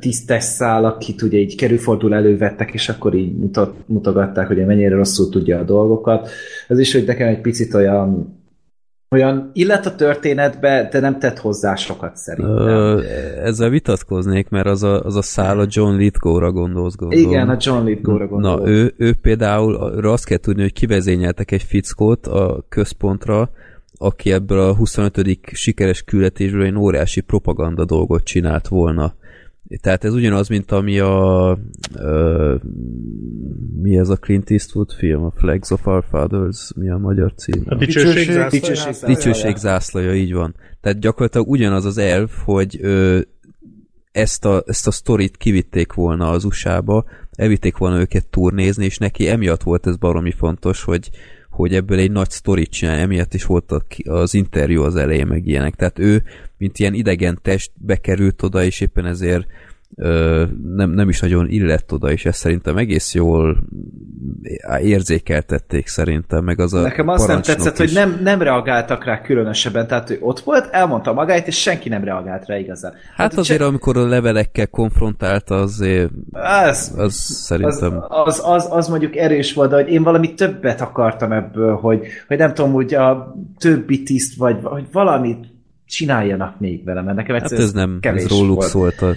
tisztes 0.00 0.42
szál, 0.42 0.84
akit 0.84 1.22
ugye 1.22 1.38
így 1.38 1.56
kerülfordul 1.56 2.14
elővettek, 2.14 2.72
és 2.72 2.88
akkor 2.88 3.14
így 3.14 3.36
mutat, 3.36 3.74
mutogatták, 3.86 4.46
hogy 4.46 4.66
mennyire 4.66 4.94
rosszul 4.94 5.28
tudja 5.28 5.58
a 5.58 5.64
dolgokat. 5.64 6.30
Ez 6.68 6.78
is, 6.78 6.92
hogy 6.92 7.04
nekem 7.06 7.28
egy 7.28 7.40
picit 7.40 7.74
olyan 7.74 8.37
olyan 9.10 9.50
illet 9.52 9.86
a 9.86 9.94
történetbe, 9.94 10.88
de 10.92 11.00
nem 11.00 11.18
tett 11.18 11.38
hozzá 11.38 11.74
sokat 11.74 12.16
szerintem. 12.16 12.56
Ö, 12.56 13.02
ezzel 13.42 13.68
vitatkoznék, 13.68 14.48
mert 14.48 14.66
az 14.66 14.82
a, 14.82 15.04
az 15.04 15.16
a 15.16 15.22
szál 15.22 15.58
a 15.58 15.66
John 15.68 15.96
Lithgow-ra 15.96 16.52
gondolsz, 16.52 16.96
gondolom. 16.96 17.24
Igen, 17.24 17.48
a 17.48 17.56
John 17.60 17.84
Lithgow-ra 17.84 18.26
gondolom. 18.26 18.60
Na, 18.60 18.68
ő, 18.68 18.94
ő 18.96 19.14
például, 19.14 19.74
azt 20.06 20.24
kell 20.24 20.38
tudni, 20.38 20.62
hogy 20.62 20.72
kivezényeltek 20.72 21.50
egy 21.50 21.62
fickót 21.62 22.26
a 22.26 22.64
központra, 22.68 23.50
aki 23.98 24.32
ebből 24.32 24.60
a 24.60 24.74
25. 24.74 25.38
sikeres 25.52 26.02
küldetésből 26.02 26.62
egy 26.62 26.76
óriási 26.76 27.20
propaganda 27.20 27.84
dolgot 27.84 28.24
csinált 28.24 28.68
volna. 28.68 29.14
Tehát 29.80 30.04
ez 30.04 30.14
ugyanaz, 30.14 30.48
mint 30.48 30.72
ami 30.72 30.98
a 30.98 31.58
ö, 31.94 32.54
mi 33.82 33.98
ez 33.98 34.08
a 34.08 34.16
Clint 34.16 34.50
Eastwood 34.50 34.92
film, 34.92 35.24
a 35.24 35.30
Flags 35.30 35.70
of 35.70 35.86
Our 35.86 36.04
Fathers, 36.10 36.72
mi 36.76 36.90
a 36.90 36.96
magyar 36.96 37.34
cím? 37.34 37.62
A 37.66 37.74
dicsőség, 37.74 38.48
dicsőség, 38.50 38.94
dicsőség 39.06 39.56
zászlaja, 39.56 40.14
így 40.14 40.32
van. 40.32 40.54
Tehát 40.80 40.98
gyakorlatilag 40.98 41.48
ugyanaz 41.48 41.84
az 41.84 41.98
elv, 41.98 42.30
hogy 42.44 42.78
ö, 42.80 43.20
ezt 44.12 44.44
a, 44.44 44.62
ezt 44.66 44.86
a 44.86 44.90
sztorit 44.90 45.36
kivitték 45.36 45.92
volna 45.92 46.30
az 46.30 46.44
USA-ba, 46.44 47.04
elvitték 47.30 47.76
volna 47.76 47.98
őket 48.00 48.26
turnézni, 48.26 48.84
és 48.84 48.98
neki 48.98 49.28
emiatt 49.28 49.62
volt 49.62 49.86
ez 49.86 49.96
baromi 49.96 50.32
fontos, 50.32 50.82
hogy, 50.82 51.10
hogy 51.50 51.74
ebből 51.74 51.98
egy 51.98 52.10
nagy 52.10 52.30
sztorit 52.30 52.70
csinál, 52.70 52.98
emiatt 52.98 53.34
is 53.34 53.44
volt 53.44 53.74
az 54.04 54.34
interjú 54.34 54.82
az 54.82 54.96
elején, 54.96 55.26
meg 55.26 55.46
ilyenek. 55.46 55.74
Tehát 55.74 55.98
ő, 55.98 56.22
mint 56.56 56.78
ilyen 56.78 56.94
idegen 56.94 57.38
test 57.42 57.70
bekerült 57.74 58.42
oda, 58.42 58.64
és 58.64 58.80
éppen 58.80 59.06
ezért 59.06 59.46
nem, 60.74 60.90
nem 60.90 61.08
is 61.08 61.20
nagyon 61.20 61.48
illett 61.48 61.92
oda, 61.92 62.10
és 62.10 62.24
ezt 62.24 62.38
szerintem 62.38 62.76
egész 62.76 63.14
jól 63.14 63.58
érzékeltették 64.82 65.86
szerintem, 65.86 66.44
meg 66.44 66.60
az 66.60 66.74
a 66.74 66.80
Nekem 66.80 67.08
azt 67.08 67.26
nem 67.26 67.42
tetszett, 67.42 67.78
is. 67.78 67.78
hogy 67.78 67.92
nem, 67.92 68.20
nem 68.22 68.42
reagáltak 68.42 69.04
rá 69.04 69.20
különösebben, 69.20 69.86
tehát 69.86 70.10
ő 70.10 70.18
ott 70.20 70.40
volt, 70.40 70.68
elmondta 70.70 71.12
magáit, 71.12 71.46
és 71.46 71.60
senki 71.60 71.88
nem 71.88 72.04
reagált 72.04 72.46
rá 72.46 72.58
igazán. 72.58 72.92
Hát, 72.92 73.16
hát 73.16 73.34
azért, 73.34 73.60
se... 73.60 73.66
amikor 73.66 73.96
a 73.96 74.06
levelekkel 74.06 74.66
konfrontálta, 74.66 75.54
azért 75.54 76.10
az, 76.32 76.94
az 76.96 77.14
szerintem... 77.14 78.04
Az, 78.08 78.26
az, 78.26 78.42
az, 78.44 78.68
az 78.70 78.88
mondjuk 78.88 79.16
erős 79.16 79.54
volt, 79.54 79.70
de 79.70 79.76
hogy 79.76 79.88
én 79.88 80.02
valami 80.02 80.34
többet 80.34 80.80
akartam 80.80 81.32
ebből, 81.32 81.74
hogy, 81.74 82.00
hogy 82.28 82.38
nem 82.38 82.54
tudom, 82.54 82.72
hogy 82.72 82.94
a 82.94 83.34
többi 83.58 84.02
tiszt, 84.02 84.36
vagy 84.36 84.56
hogy 84.62 84.86
valamit 84.92 85.56
csináljanak 85.88 86.60
még 86.60 86.84
vele, 86.84 87.02
mert 87.02 87.16
nekem 87.16 87.36
hát 87.36 87.52
ez 87.52 87.72
nem, 87.72 87.98
kevés 88.00 88.24
ez 88.24 88.30
róluk 88.30 88.56
volt. 88.56 88.68
szólt 88.68 89.02
a 89.02 89.16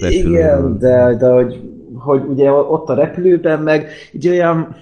repülőben. 0.00 0.30
Igen, 0.30 0.78
de, 0.78 1.14
de 1.18 1.28
hogy, 1.28 1.60
hogy 1.94 2.22
ugye 2.24 2.50
ott 2.50 2.88
a 2.88 2.94
repülőben 2.94 3.60
meg 3.62 3.88
ugye 4.12 4.30
olyan 4.30 4.76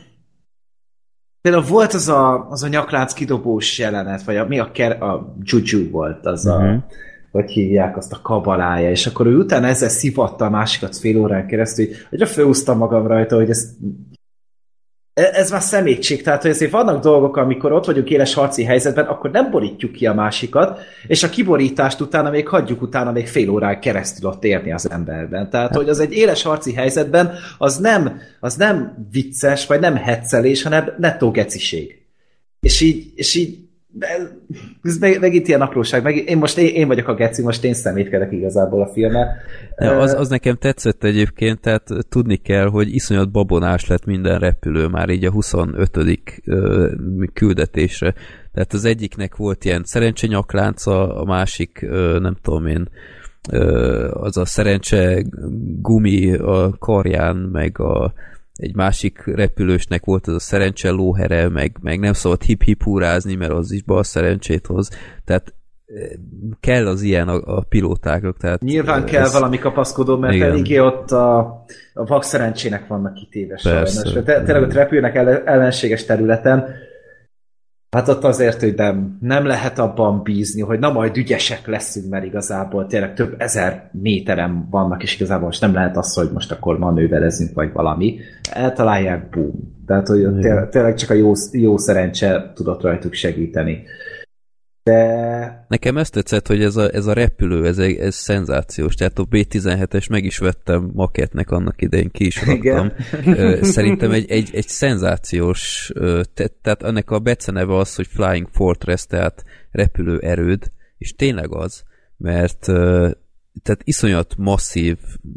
Például 1.43 1.65
volt 1.65 1.93
az 1.93 2.09
a, 2.09 2.47
az 2.51 2.63
a 2.63 2.69
nyaklánc 2.69 3.13
kidobós 3.13 3.79
jelenet, 3.79 4.23
vagy 4.23 4.37
a, 4.37 4.47
mi 4.47 4.59
a, 4.59 4.71
ker, 4.73 5.03
a 5.03 5.35
Juju 5.43 5.91
volt, 5.91 6.27
az 6.27 6.47
uh-huh. 6.47 6.63
a, 6.63 6.67
mhm. 6.67 6.77
hogy 7.31 7.51
hívják 7.51 7.97
azt 7.97 8.13
a 8.13 8.21
kabalája, 8.23 8.91
és 8.91 9.07
akkor 9.07 9.27
ő 9.27 9.37
utána 9.37 9.67
ezzel 9.67 9.89
szivatta 9.89 10.45
a 10.45 10.51
másikat 10.51 10.97
fél 10.97 11.19
órán 11.19 11.47
keresztül, 11.47 11.87
hogy 12.11 12.29
felhúztam 12.29 12.79
magam 12.79 13.07
rajta, 13.07 13.37
hogy 13.37 13.51
ezt 13.51 13.71
ez 15.15 15.51
már 15.51 15.63
szemétség, 15.63 16.23
tehát 16.23 16.43
hogy 16.43 16.51
azért 16.51 16.71
vannak 16.71 17.03
dolgok, 17.03 17.37
amikor 17.37 17.73
ott 17.73 17.85
vagyunk 17.85 18.11
éles 18.11 18.35
harci 18.35 18.65
helyzetben, 18.65 19.05
akkor 19.05 19.31
nem 19.31 19.51
borítjuk 19.51 19.93
ki 19.93 20.07
a 20.07 20.15
másikat, 20.15 20.81
és 21.07 21.23
a 21.23 21.29
kiborítást 21.29 22.01
utána 22.01 22.31
még 22.31 22.49
hagyjuk 22.49 22.83
utána 22.83 23.13
még 23.13 23.29
fél 23.29 23.51
órán 23.51 23.81
keresztül 23.81 24.31
ott 24.31 24.45
érni 24.45 24.73
az 24.73 24.91
emberben. 24.91 25.51
Tehát, 25.51 25.77
hogy 25.77 25.89
az 25.89 26.01
egy 26.01 26.13
éles 26.13 26.43
harci 26.43 26.73
helyzetben 26.73 27.33
az 27.59 27.77
nem, 27.77 28.21
az 28.41 28.55
nem 28.55 29.07
vicces, 29.11 29.67
vagy 29.67 29.81
nem 29.81 29.97
heccelés, 29.97 30.63
hanem 30.63 30.95
nettó 30.99 31.31
geciség. 31.31 32.03
És 32.61 32.81
így, 32.81 33.13
és 33.15 33.35
így 33.35 33.59
ez 34.83 34.99
meg, 34.99 35.21
megint 35.21 35.49
ilyen 35.49 35.61
apróság. 35.61 36.03
Meg, 36.03 36.17
én 36.17 36.39
most 36.39 36.59
én, 36.59 36.75
én 36.75 36.87
vagyok 36.87 37.09
a 37.09 37.15
geci, 37.15 37.43
most 37.43 37.65
én 37.65 37.75
szemétkedek 37.75 38.33
igazából 38.33 38.83
a 38.83 38.93
filmet. 38.93 39.29
Ja, 39.79 39.99
az, 39.99 40.13
az 40.13 40.29
nekem 40.29 40.57
tetszett 40.57 41.05
egyébként, 41.05 41.61
tehát 41.61 41.89
tudni 42.09 42.37
kell, 42.37 42.67
hogy 42.67 42.95
iszonyat 42.95 43.31
babonás 43.31 43.87
lett 43.87 44.05
minden 44.05 44.39
repülő 44.39 44.87
már 44.87 45.09
így 45.09 45.25
a 45.25 45.31
25. 45.31 45.99
küldetésre. 47.33 48.15
Tehát 48.53 48.73
az 48.73 48.85
egyiknek 48.85 49.37
volt 49.37 49.65
ilyen 49.65 49.83
szerencsenyaklánca, 49.85 51.17
a 51.17 51.25
másik, 51.25 51.87
nem 52.19 52.37
tudom 52.43 52.67
én, 52.67 52.89
az 54.13 54.37
a 54.37 54.45
szerencse 54.45 55.23
gumi 55.81 56.35
a 56.35 56.75
karján, 56.79 57.37
meg 57.37 57.81
a 57.81 58.13
egy 58.55 58.75
másik 58.75 59.23
repülősnek 59.25 60.05
volt 60.05 60.29
ez 60.29 60.35
a 60.35 60.41
szerencse 60.41 60.91
lóhere, 60.91 61.49
meg, 61.49 61.77
meg 61.81 62.01
nem 62.01 62.13
szabad 62.13 62.43
hip-hip 62.43 62.83
húrázni, 62.83 63.35
mert 63.35 63.53
az 63.53 63.73
is 63.73 63.83
bal 63.83 64.03
szerencsét 64.03 64.67
hoz. 64.67 64.89
Tehát 65.25 65.55
kell 66.61 66.87
az 66.87 67.03
ilyen 67.03 67.29
a, 67.29 67.57
a 67.57 67.65
pilótáknak. 67.69 68.37
Tehát 68.37 68.61
Nyilván 68.61 69.05
kell 69.05 69.23
ez... 69.23 69.33
valami 69.33 69.59
kapaszkodó, 69.59 70.17
mert 70.17 70.35
Igen. 70.35 70.51
eléggé 70.51 70.79
ott 70.79 71.11
a, 71.11 71.39
a 71.95 72.05
vak 72.05 72.23
szerencsének 72.23 72.87
vannak 72.87 73.15
kitéve 73.15 73.57
sajnos. 73.57 73.93
Te, 73.93 74.23
tényleg 74.23 74.63
ott 74.63 74.73
repülnek 74.73 75.15
ellenséges 75.45 76.05
területen, 76.05 76.65
Hát 77.97 78.09
ott 78.09 78.25
azért, 78.25 78.61
hogy 78.61 78.75
nem, 78.77 79.19
nem 79.21 79.47
lehet 79.47 79.79
abban 79.79 80.23
bízni, 80.23 80.61
hogy 80.61 80.79
na 80.79 80.93
majd 80.93 81.17
ügyesek 81.17 81.67
leszünk, 81.67 82.11
mert 82.11 82.25
igazából 82.25 82.87
tényleg 82.87 83.15
több 83.15 83.35
ezer 83.39 83.91
méteren 83.93 84.67
vannak, 84.71 85.03
és 85.03 85.15
igazából 85.15 85.47
most 85.47 85.61
nem 85.61 85.75
lehet 85.75 85.97
az, 85.97 86.15
hogy 86.15 86.31
most 86.33 86.53
akkor 86.53 86.79
manőverezünk, 86.79 87.55
vagy 87.55 87.73
valami. 87.73 88.19
Eltalálják, 88.53 89.29
boom. 89.29 89.53
Tehát, 89.87 90.09
hogy 90.09 90.39
tényleg, 90.41 90.69
tényleg 90.69 90.95
csak 90.95 91.11
a 91.11 91.15
jó, 91.15 91.33
jó 91.51 91.79
szerencse 91.79 92.53
tudott 92.55 92.83
rajtuk 92.83 93.13
segíteni. 93.13 93.83
De... 94.83 95.65
Nekem 95.69 95.97
ezt 95.97 96.13
tetszett, 96.13 96.47
hogy 96.47 96.63
ez 96.63 96.77
a, 96.77 96.95
ez 96.95 97.07
a 97.07 97.13
repülő, 97.13 97.67
ez, 97.67 97.79
ez 97.79 98.15
szenzációs. 98.15 98.95
Tehát 98.95 99.19
a 99.19 99.25
B-17-es 99.25 100.11
meg 100.11 100.25
is 100.25 100.39
vettem 100.39 100.91
maketnek 100.95 101.51
annak 101.51 101.83
idején, 101.83 102.11
ki 102.11 102.27
is 102.27 102.47
raktam. 102.47 102.93
Szerintem 103.61 104.11
egy, 104.11 104.31
egy, 104.31 104.51
egy 104.53 104.69
szenzációs, 104.69 105.93
tehát 106.35 106.83
ennek 106.83 107.11
a 107.11 107.19
beceneve 107.19 107.77
az, 107.77 107.95
hogy 107.95 108.07
Flying 108.07 108.49
Fortress, 108.53 109.07
tehát 109.07 109.45
repülő 109.71 110.19
erőd, 110.19 110.73
és 110.99 111.15
tényleg 111.15 111.55
az, 111.55 111.83
mert 112.17 112.61
tehát 113.63 113.81
iszonyat 113.85 114.35
masszív, 114.37 114.97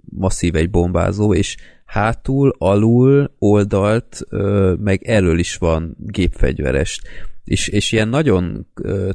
masszív 0.09 0.55
egy 0.55 0.69
bombázó, 0.69 1.33
és 1.33 1.57
hátul, 1.85 2.55
alul, 2.57 3.35
oldalt, 3.39 4.19
meg 4.79 5.03
elől 5.03 5.39
is 5.39 5.57
van 5.57 5.97
gépfegyveres 5.99 7.01
és, 7.45 7.67
és 7.67 7.91
ilyen 7.91 8.07
nagyon, 8.07 8.67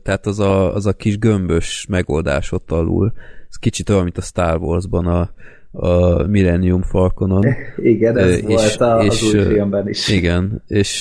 tehát 0.02 0.26
az 0.26 0.38
a, 0.38 0.74
az 0.74 0.86
a 0.86 0.92
kis 0.92 1.18
gömbös 1.18 1.86
megoldás 1.88 2.52
ott 2.52 2.70
alul, 2.70 3.12
ez 3.48 3.56
kicsit 3.56 3.88
olyan, 3.88 4.02
mint 4.02 4.18
a 4.18 4.22
Star 4.22 4.58
Wars-ban 4.58 5.06
a, 5.06 5.30
a 5.70 6.22
Millennium 6.26 6.82
Falconon. 6.82 7.44
Igen, 7.76 8.16
ez 8.16 8.36
és, 8.36 8.42
volt 8.42 8.80
a, 8.80 9.02
és, 9.04 9.08
az 9.08 9.22
új 9.22 9.42
filmben 9.42 9.88
is. 9.88 10.08
Igen, 10.08 10.62
és 10.66 11.00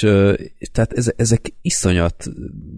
tehát 0.71 1.13
ezek 1.15 1.53
iszonyat 1.61 2.25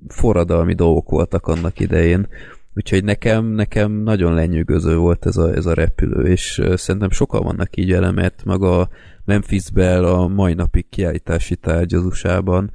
forradalmi 0.08 0.74
dolgok 0.74 1.10
voltak 1.10 1.48
annak 1.48 1.80
idején, 1.80 2.28
úgyhogy 2.76 3.04
nekem, 3.04 3.46
nekem 3.46 3.92
nagyon 3.92 4.34
lenyűgöző 4.34 4.96
volt 4.96 5.26
ez 5.26 5.38
a, 5.38 5.54
ez 5.54 5.66
a 5.66 5.74
repülő, 5.74 6.28
és 6.28 6.62
szerintem 6.76 7.10
sokan 7.10 7.44
vannak 7.44 7.78
így 7.78 7.92
elemet, 7.92 8.42
maga 8.46 8.90
Memphis 9.26 9.72
Bell 9.72 10.06
a 10.06 10.28
mai 10.28 10.54
napig 10.54 10.86
kiállítási 10.90 11.56
tárgy 11.56 11.94
az 11.94 12.06
USA-ban, 12.06 12.72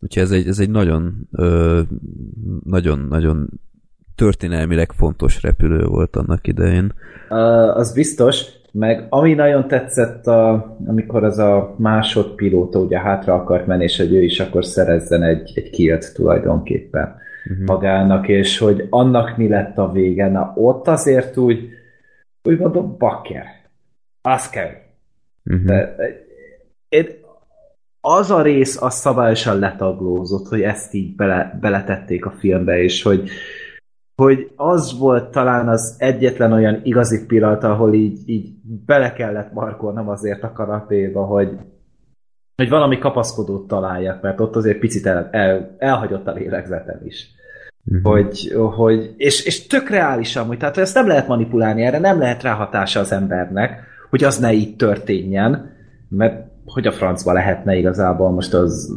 Úgyhogy 0.00 0.22
ez 0.22 0.30
egy, 0.30 0.46
ez 0.46 0.58
egy 0.58 0.70
nagyon, 0.70 1.28
nagyon, 2.64 2.98
nagyon 2.98 3.48
történelmileg 4.14 4.92
fontos 4.92 5.42
repülő 5.42 5.84
volt 5.84 6.16
annak 6.16 6.46
idején. 6.46 6.92
Uh, 7.30 7.76
az 7.76 7.92
biztos, 7.92 8.44
meg 8.72 9.06
ami 9.08 9.34
nagyon 9.34 9.68
tetszett, 9.68 10.26
a, 10.26 10.76
amikor 10.86 11.24
az 11.24 11.38
a 11.38 11.74
másodpilóta 11.78 12.78
ugye 12.78 13.00
hátra 13.00 13.34
akart 13.34 13.66
menni, 13.66 13.82
és 13.82 13.96
hogy 13.96 14.14
ő 14.14 14.22
is 14.22 14.40
akkor 14.40 14.64
szerezzen 14.64 15.22
egy, 15.22 15.52
egy 15.54 15.70
kilt 15.70 16.14
tulajdonképpen 16.14 17.16
uh-huh. 17.50 17.66
magának, 17.66 18.28
és 18.28 18.58
hogy 18.58 18.86
annak 18.90 19.36
mi 19.36 19.48
lett 19.48 19.78
a 19.78 19.92
vége. 19.92 20.28
Na 20.28 20.52
ott 20.56 20.88
azért 20.88 21.36
úgy, 21.36 21.68
úgy 22.42 22.58
mondom, 22.58 22.96
bakker. 22.98 23.44
Az 24.22 24.48
kell. 24.48 24.70
Uh-huh. 25.44 25.64
De, 25.64 25.96
én 26.88 27.06
az 28.08 28.30
a 28.30 28.42
rész 28.42 28.82
az 28.82 28.94
szabályosan 28.94 29.58
letaglózott, 29.58 30.48
hogy 30.48 30.60
ezt 30.60 30.94
így 30.94 31.14
bele, 31.14 31.58
beletették 31.60 32.26
a 32.26 32.30
filmbe, 32.30 32.82
és 32.82 33.02
hogy, 33.02 33.30
hogy 34.22 34.50
az 34.56 34.98
volt 34.98 35.30
talán 35.30 35.68
az 35.68 35.94
egyetlen 35.98 36.52
olyan 36.52 36.80
igazi 36.82 37.26
pillanat, 37.26 37.64
ahol 37.64 37.94
így, 37.94 38.18
így 38.26 38.48
bele 38.86 39.12
kellett 39.12 39.52
markolnom 39.52 40.08
azért 40.08 40.42
a 40.42 40.52
kanapéba, 40.52 41.24
hogy, 41.24 41.50
hogy 42.56 42.68
valami 42.68 42.98
kapaszkodót 42.98 43.66
találjak, 43.66 44.22
mert 44.22 44.40
ott 44.40 44.56
azért 44.56 44.78
picit 44.78 45.06
el, 45.06 45.28
el, 45.30 45.76
elhagyott 45.78 46.26
a 46.26 46.32
lélegzetem 46.32 47.00
is. 47.04 47.30
Uh-huh. 47.84 48.12
Hogy, 48.12 48.52
hogy, 48.74 49.14
és, 49.16 49.44
és 49.44 49.66
tök 49.66 49.88
reálisan, 49.88 50.46
hogy 50.46 50.58
tehát 50.58 50.76
ezt 50.76 50.94
nem 50.94 51.06
lehet 51.06 51.28
manipulálni, 51.28 51.82
erre 51.82 51.98
nem 51.98 52.18
lehet 52.18 52.42
ráhatása 52.42 53.00
az 53.00 53.12
embernek, 53.12 53.80
hogy 54.10 54.24
az 54.24 54.38
ne 54.38 54.52
így 54.52 54.76
történjen, 54.76 55.74
mert 56.08 56.45
hogy 56.66 56.86
a 56.86 56.92
francba 56.92 57.32
lehetne 57.32 57.76
igazából 57.76 58.30
most 58.30 58.54
az 58.54 58.92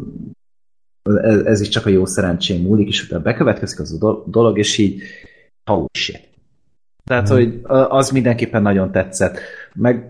ez, 1.17 1.39
ez 1.45 1.61
is 1.61 1.67
csak 1.67 1.85
a 1.85 1.89
jó 1.89 2.05
szerencsém 2.05 2.61
múlik, 2.61 2.87
és 2.87 3.03
utána 3.03 3.21
bekövetkezik 3.21 3.79
az 3.79 4.03
a 4.03 4.23
dolog, 4.25 4.57
és 4.57 4.77
így 4.77 5.01
holy 5.65 5.85
shit. 5.91 6.29
Tehát, 7.03 7.31
mm. 7.31 7.35
hogy 7.35 7.59
az 7.89 8.09
mindenképpen 8.09 8.61
nagyon 8.61 8.91
tetszett. 8.91 9.39
Meg 9.73 10.09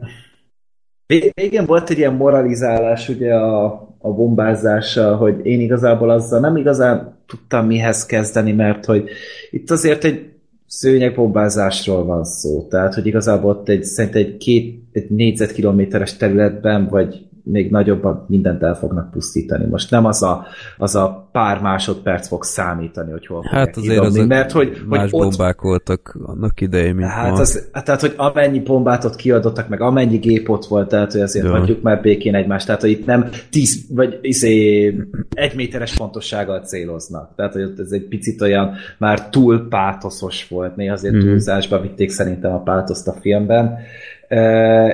végén 1.33 1.65
volt 1.65 1.89
egy 1.89 1.97
ilyen 1.97 2.13
moralizálás 2.13 3.09
ugye 3.09 3.35
a, 3.35 3.65
a 3.99 4.13
bombázással, 4.13 5.17
hogy 5.17 5.45
én 5.45 5.59
igazából 5.59 6.09
azzal 6.09 6.39
nem 6.39 6.55
igazán 6.55 7.17
tudtam 7.25 7.65
mihez 7.65 8.05
kezdeni, 8.05 8.51
mert 8.51 8.85
hogy 8.85 9.09
itt 9.49 9.71
azért 9.71 10.03
egy 10.03 10.33
szőnyegbombázásról 10.65 12.05
van 12.05 12.23
szó. 12.23 12.67
Tehát, 12.67 12.93
hogy 12.93 13.05
igazából 13.05 13.49
ott 13.49 13.69
egy, 13.69 13.83
szerintem 13.83 14.21
egy 14.21 14.37
két 14.37 14.83
egy 14.91 15.09
négyzetkilométeres 15.09 16.17
területben, 16.17 16.87
vagy 16.87 17.28
még 17.51 17.71
nagyobban 17.71 18.25
mindent 18.27 18.63
el 18.63 18.75
fognak 18.75 19.11
pusztítani. 19.11 19.65
Most 19.65 19.91
nem 19.91 20.05
az 20.05 20.23
a, 20.23 20.45
az 20.77 20.95
a 20.95 21.29
pár 21.31 21.61
másodperc 21.61 22.27
fog 22.27 22.43
számítani, 22.43 23.11
hogy 23.11 23.25
hol 23.25 23.45
Hát 23.49 23.77
azért 23.77 23.99
az 23.99 24.15
mert 24.15 24.51
hogy, 24.51 24.81
más 24.87 24.99
hogy 24.99 25.09
ott, 25.13 25.21
bombák 25.21 25.61
voltak 25.61 26.17
annak 26.25 26.61
idején, 26.61 26.95
mint 26.95 27.09
hát 27.09 27.31
ma. 27.31 27.39
Az, 27.39 27.69
tehát, 27.83 28.01
hogy 28.01 28.13
amennyi 28.17 28.59
bombát 28.59 29.03
ott 29.05 29.15
kiadottak, 29.15 29.69
meg 29.69 29.81
amennyi 29.81 30.17
gép 30.17 30.49
ott 30.49 30.65
volt, 30.65 30.87
tehát, 30.87 31.11
hogy 31.11 31.21
azért 31.21 31.45
ja. 31.45 31.51
hagyjuk 31.51 31.81
már 31.81 32.01
békén 32.01 32.35
egymást, 32.35 32.65
tehát, 32.65 32.81
hogy 32.81 32.89
itt 32.89 33.05
nem 33.05 33.29
tíz, 33.49 33.85
vagy 33.89 34.19
izé, 34.21 34.85
egy 35.29 35.55
méteres 35.55 35.93
pontossággal 35.93 36.59
céloznak. 36.59 37.35
Tehát, 37.35 37.53
hogy 37.53 37.73
ez 37.77 37.91
egy 37.91 38.07
picit 38.07 38.41
olyan 38.41 38.73
már 38.97 39.29
túl 39.29 39.67
pátoszos 39.67 40.47
volt, 40.47 40.75
néha 40.75 40.93
azért 40.93 41.15
mm. 41.15 41.19
túlzásba 41.19 41.81
vitték 41.81 42.09
szerintem 42.09 42.51
a 42.51 42.61
pátoszt 42.63 43.07
a 43.07 43.13
filmben 43.13 43.77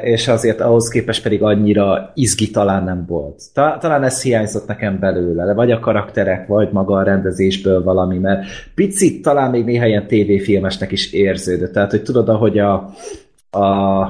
és 0.01 0.27
azért 0.27 0.61
ahhoz 0.61 0.87
képest 0.87 1.23
pedig 1.23 1.43
annyira 1.43 2.11
izgi 2.13 2.49
talán 2.49 2.83
nem 2.83 3.05
volt. 3.07 3.41
Talán 3.53 4.03
ez 4.03 4.21
hiányzott 4.21 4.67
nekem 4.67 4.99
belőle, 4.99 5.53
vagy 5.53 5.71
a 5.71 5.79
karakterek, 5.79 6.47
vagy 6.47 6.69
maga 6.71 6.95
a 6.95 7.03
rendezésből 7.03 7.83
valami, 7.83 8.17
mert 8.17 8.45
picit 8.75 9.21
talán 9.21 9.51
még 9.51 9.65
néha 9.65 9.85
ilyen 9.85 10.07
tévéfilmesnek 10.07 10.91
is 10.91 11.13
érződött. 11.13 11.73
Tehát, 11.73 11.91
hogy 11.91 12.03
tudod, 12.03 12.29
ahogy 12.29 12.59
a, 12.59 12.89
a, 13.49 13.65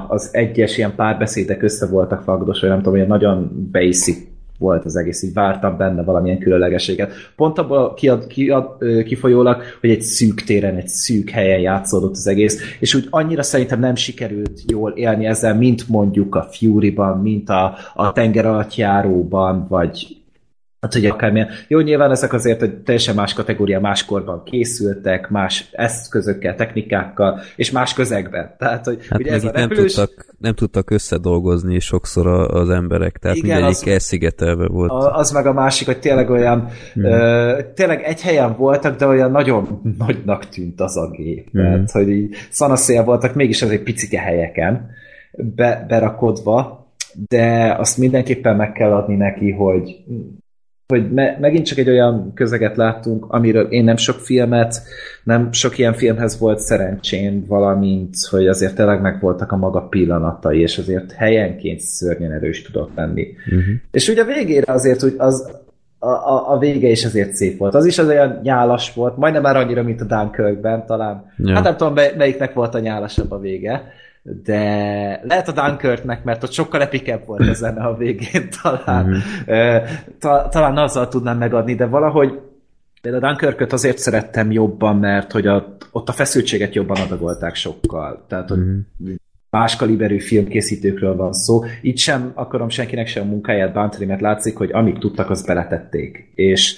az 0.08 0.30
egyes 0.32 0.78
ilyen 0.78 0.96
párbeszédek 0.96 1.64
össze 1.64 1.88
voltak 1.88 2.22
fagdos, 2.22 2.60
vagy 2.60 2.70
nem 2.70 2.82
tudom, 2.82 3.00
hogy 3.00 3.08
nagyon 3.08 3.70
basic 3.72 4.35
volt 4.58 4.86
az 4.86 4.96
egész, 4.96 5.24
így 5.24 5.34
vártam 5.34 5.78
benne 5.78 6.04
valamilyen 6.04 6.40
különlegességet. 6.40 7.12
Pont 7.36 7.58
abban 7.58 7.94
kiad, 7.94 8.28
kiad, 8.28 8.78
kifolyólag, 9.06 9.62
hogy 9.80 9.90
egy 9.90 10.02
szűk 10.02 10.42
téren, 10.42 10.76
egy 10.76 10.88
szűk 10.88 11.30
helyen 11.30 11.60
játszódott 11.60 12.12
az 12.12 12.28
egész, 12.28 12.78
és 12.80 12.94
úgy 12.94 13.08
annyira 13.10 13.44
szerintem 13.44 13.80
nem 13.80 13.96
sikerült 13.96 14.62
jól 14.68 14.92
élni 14.92 15.26
ezzel, 15.26 15.56
mint 15.56 15.88
mondjuk 15.88 16.36
a 16.36 16.48
Fury-ban, 16.52 17.22
mint 17.22 17.50
a, 17.50 17.76
a 17.94 18.12
tenger 18.12 18.46
alatt 18.46 18.76
járóban, 18.76 19.66
vagy 19.70 20.15
Hát, 20.86 20.94
hogy 20.94 21.06
akármilyen. 21.06 21.48
Jó, 21.68 21.80
nyilván 21.80 22.12
ezek 22.12 22.34
azért 22.34 22.60
hogy 22.60 22.74
teljesen 22.76 23.16
más 23.16 23.34
kategória, 23.34 23.80
máskorban 23.80 24.44
készültek, 24.44 25.30
más 25.30 25.70
eszközökkel, 25.72 26.56
technikákkal, 26.56 27.40
és 27.56 27.72
más 27.72 27.94
közegben. 27.94 28.56
Tehát, 28.58 28.86
hogy 28.86 29.08
hát 29.10 29.20
ugye 29.20 29.32
ez 29.32 29.44
a 29.44 29.52
repülős... 29.52 29.96
nem, 29.96 30.06
tudtak, 30.06 30.36
nem 30.38 30.54
tudtak 30.54 30.90
összedolgozni 30.90 31.80
sokszor 31.80 32.28
az 32.28 32.70
emberek, 32.70 33.18
tehát 33.18 33.38
Igen, 33.38 33.62
mindegyik 33.62 33.88
elszigetelve 33.88 34.68
volt. 34.68 34.92
Az 35.14 35.32
meg 35.32 35.46
a 35.46 35.54
másik, 35.54 35.86
hogy 35.86 36.00
tényleg 36.00 36.30
olyan, 36.30 36.70
hmm. 36.94 37.04
ö, 37.04 37.60
tényleg 37.74 38.04
egy 38.04 38.22
helyen 38.22 38.56
voltak, 38.58 38.98
de 38.98 39.06
olyan 39.06 39.32
nagyon 39.32 39.82
nagynak 39.98 40.50
tűnt 40.50 40.82
az 40.82 40.98
a 40.98 41.10
gép. 41.10 41.50
Hmm. 41.52 41.62
Tehát, 41.62 41.92
hogy 41.92 42.10
így 42.10 42.36
szanaszél 42.50 43.04
voltak, 43.04 43.34
mégis 43.34 43.62
az 43.62 43.70
egy 43.70 43.84
picike 43.84 44.20
helyeken 44.20 44.90
be, 45.32 45.86
berakodva, 45.88 46.86
de 47.28 47.76
azt 47.78 47.98
mindenképpen 47.98 48.56
meg 48.56 48.72
kell 48.72 48.94
adni 48.94 49.16
neki, 49.16 49.52
hogy 49.52 50.04
hogy 50.88 51.12
me, 51.12 51.38
megint 51.40 51.66
csak 51.66 51.78
egy 51.78 51.90
olyan 51.90 52.32
közeget 52.34 52.78
láttunk, 52.78 53.26
amiről 53.28 53.68
én 53.70 53.84
nem 53.84 53.98
sok 53.98 54.20
filmet, 54.20 54.82
nem 55.24 55.52
sok 55.52 55.78
ilyen 55.78 55.94
filmhez 55.94 56.40
volt 56.40 56.60
szerencsém, 56.60 57.46
valamint, 57.48 58.16
hogy 58.30 58.48
azért 58.48 58.76
tényleg 58.76 59.02
meg 59.02 59.20
voltak 59.22 59.52
a 59.52 59.58
maga 59.58 59.82
pillanatai, 59.82 60.60
és 60.60 60.78
azért 60.78 61.12
helyenként 61.12 61.80
szörnyen 61.80 62.32
erős 62.32 62.62
tudott 62.62 62.92
lenni. 62.96 63.28
Uh-huh. 63.46 63.64
És 63.92 64.10
ugye 64.10 64.22
a 64.22 64.26
végére 64.26 64.74
azért 64.74 65.02
hogy 65.02 65.14
az, 65.18 65.50
a, 66.00 66.08
a, 66.08 66.52
a 66.52 66.58
vége 66.58 66.88
is 66.88 67.06
azért 67.06 67.34
szép 67.34 67.58
volt. 67.58 67.76
Az 67.76 67.86
is 67.86 67.98
az 67.98 68.08
olyan 68.08 68.40
nyálas 68.44 68.94
volt, 68.94 69.18
majdnem 69.18 69.42
már 69.42 69.56
annyira, 69.56 69.84
mint 69.84 70.02
a 70.02 70.06
Dunkirkben 70.06 70.86
talán. 70.86 71.34
Ja. 71.38 71.54
Hát 71.54 71.64
nem 71.64 71.78
tudom, 71.78 71.94
melyiknek 72.18 72.54
volt 72.54 72.76
a 72.76 72.80
nyálasabb 72.80 73.32
a 73.32 73.40
vége, 73.40 73.84
de 74.26 74.60
lehet 75.24 75.48
a 75.48 75.52
Dunkirknek, 75.52 76.24
mert 76.24 76.44
ott 76.44 76.52
sokkal 76.52 76.82
epikebb 76.82 77.26
volt 77.26 77.48
a 77.48 77.54
zene 77.54 77.84
a 77.84 77.98
végén 77.98 78.50
talán. 78.62 79.06
Mm-hmm. 79.06 79.84
Ta, 80.20 80.48
talán 80.52 80.78
azzal 80.78 81.08
tudnám 81.08 81.38
megadni, 81.38 81.76
de 81.76 81.86
valahogy 81.86 82.40
de 83.02 83.16
a 83.16 83.20
Dunkirköt 83.20 83.74
azért 83.74 83.98
szerettem 83.98 84.52
jobban, 84.52 84.98
mert 84.98 85.32
hogy 85.32 85.48
a, 85.48 85.78
ott 85.92 86.10
a 86.10 86.12
feszültséget 86.12 86.76
jobban 86.76 87.02
adagolták 87.02 87.56
sokkal. 87.56 88.26
Tehát, 88.28 88.50
hogy 88.50 88.58
mm-hmm. 88.58 89.14
más 89.50 89.76
kaliberű 89.76 90.20
filmkészítőkről 90.20 91.16
van 91.16 91.34
szó. 91.34 91.64
Itt 91.82 91.98
sem 91.98 92.32
akarom 92.34 92.70
senkinek 92.70 93.08
sem 93.08 93.24
a 93.24 93.30
munkáját 93.30 93.74
bántani, 93.74 94.06
mert 94.06 94.22
látszik, 94.22 94.58
hogy 94.58 94.70
amíg 94.72 94.98
tudtak, 94.98 95.30
azt 95.30 95.46
beletették. 95.46 96.32
És 96.36 96.76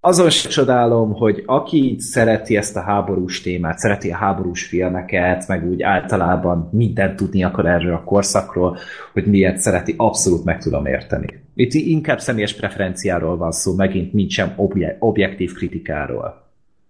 azon 0.00 0.30
sem 0.30 0.50
csodálom, 0.50 1.12
hogy 1.12 1.42
aki 1.46 1.96
szereti 1.98 2.56
ezt 2.56 2.76
a 2.76 2.80
háborús 2.80 3.40
témát, 3.40 3.78
szereti 3.78 4.10
a 4.10 4.16
háborús 4.16 4.66
filmeket, 4.66 5.48
meg 5.48 5.68
úgy 5.68 5.82
általában 5.82 6.68
mindent 6.72 7.16
tudni 7.16 7.44
akar 7.44 7.66
erről 7.66 7.94
a 7.94 8.04
korszakról, 8.04 8.78
hogy 9.12 9.26
miért 9.26 9.58
szereti, 9.58 9.94
abszolút 9.96 10.44
meg 10.44 10.58
tudom 10.58 10.86
érteni. 10.86 11.26
Itt 11.54 11.72
inkább 11.72 12.20
személyes 12.20 12.54
preferenciáról 12.54 13.36
van 13.36 13.52
szó, 13.52 13.74
megint 13.74 14.12
nincsen 14.12 14.54
objektív 14.98 15.52
kritikáról. 15.52 16.48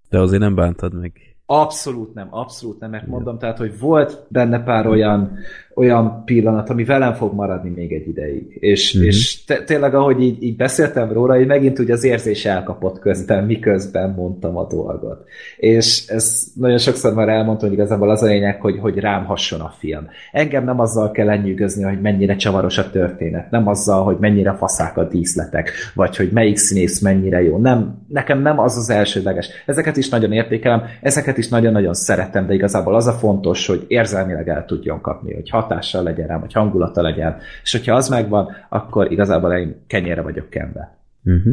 De 0.09 0.19
azért 0.19 0.41
nem 0.41 0.55
bántad 0.55 1.01
meg. 1.01 1.12
Abszolút 1.47 2.15
nem, 2.15 2.28
abszolút 2.31 2.81
nem, 2.81 2.91
mert 2.91 3.07
mondom, 3.07 3.39
tehát, 3.39 3.59
hogy 3.59 3.78
volt 3.78 4.27
benne 4.28 4.62
pár 4.62 4.87
olyan 4.87 5.39
olyan 5.81 6.23
pillanat, 6.24 6.70
ami 6.70 6.85
velem 6.85 7.12
fog 7.12 7.35
maradni 7.35 7.70
még 7.70 7.93
egy 7.93 8.09
ideig. 8.09 8.57
És, 8.61 8.97
mm-hmm. 8.97 9.07
és 9.07 9.44
te, 9.44 9.65
tényleg, 9.65 9.94
ahogy 9.94 10.23
így, 10.23 10.43
így 10.43 10.57
beszéltem 10.57 11.12
róla, 11.12 11.40
így 11.40 11.47
megint 11.47 11.81
úgy 11.81 11.90
az 11.90 12.05
érzés 12.05 12.44
elkapott 12.44 12.98
közben, 12.98 13.44
miközben 13.44 14.11
mondtam 14.11 14.57
a 14.57 14.66
dolgot. 14.66 15.24
És 15.57 16.07
ez 16.07 16.47
nagyon 16.55 16.78
sokszor 16.78 17.15
már 17.15 17.28
elmondtam, 17.28 17.69
hogy 17.69 17.78
igazából 17.78 18.11
az 18.11 18.23
a 18.23 18.27
lényeg, 18.27 18.61
hogy, 18.61 18.78
hogy 18.78 18.98
rám 18.98 19.24
hasson 19.24 19.61
a 19.61 19.74
film. 19.78 20.07
Engem 20.32 20.65
nem 20.65 20.81
azzal 20.81 21.11
kell 21.11 21.27
lenyűgözni, 21.27 21.82
hogy 21.82 22.01
mennyire 22.01 22.36
csavaros 22.36 22.78
a 22.78 22.90
történet, 22.90 23.51
nem 23.51 23.69
azzal, 23.69 24.05
hogy 24.05 24.16
mennyire 24.20 24.52
faszák 24.52 24.97
a 24.97 25.09
díszletek, 25.09 25.70
vagy 25.94 26.16
hogy 26.16 26.31
melyik 26.32 26.57
színész 26.57 27.01
mennyire 27.01 27.43
jó. 27.43 27.59
Nem, 27.59 27.98
nekem 28.09 28.43
nem 28.43 28.59
az 28.59 28.77
az 28.77 28.90
elsődleges. 28.90 29.48
Ezeket 29.66 29.97
is 29.97 30.09
nagyon 30.09 30.32
értékelem, 30.32 30.82
ezeket 31.01 31.39
is 31.39 31.48
nagyon-nagyon 31.48 31.94
szeretem, 31.94 32.47
de 32.47 32.55
igazából 32.55 32.94
az 32.94 33.07
a 33.07 33.12
fontos, 33.12 33.66
hogy 33.66 33.85
érzelmileg 33.89 34.48
el 34.48 34.65
tudjon 34.65 35.01
kapni, 35.01 35.35
hogy 35.35 35.51
hat 35.51 35.69
hatással 35.70 36.02
legyen 36.02 36.26
rám, 36.26 36.40
vagy 36.40 36.52
hangulata 36.52 37.02
legyen. 37.02 37.36
És 37.62 37.72
hogyha 37.72 37.94
az 37.94 38.09
megvan, 38.09 38.48
akkor 38.68 39.12
igazából 39.12 39.52
én 39.52 39.84
kenyére 39.86 40.22
vagyok 40.22 40.51
kenve. 40.51 40.98
Uh-huh. 41.24 41.52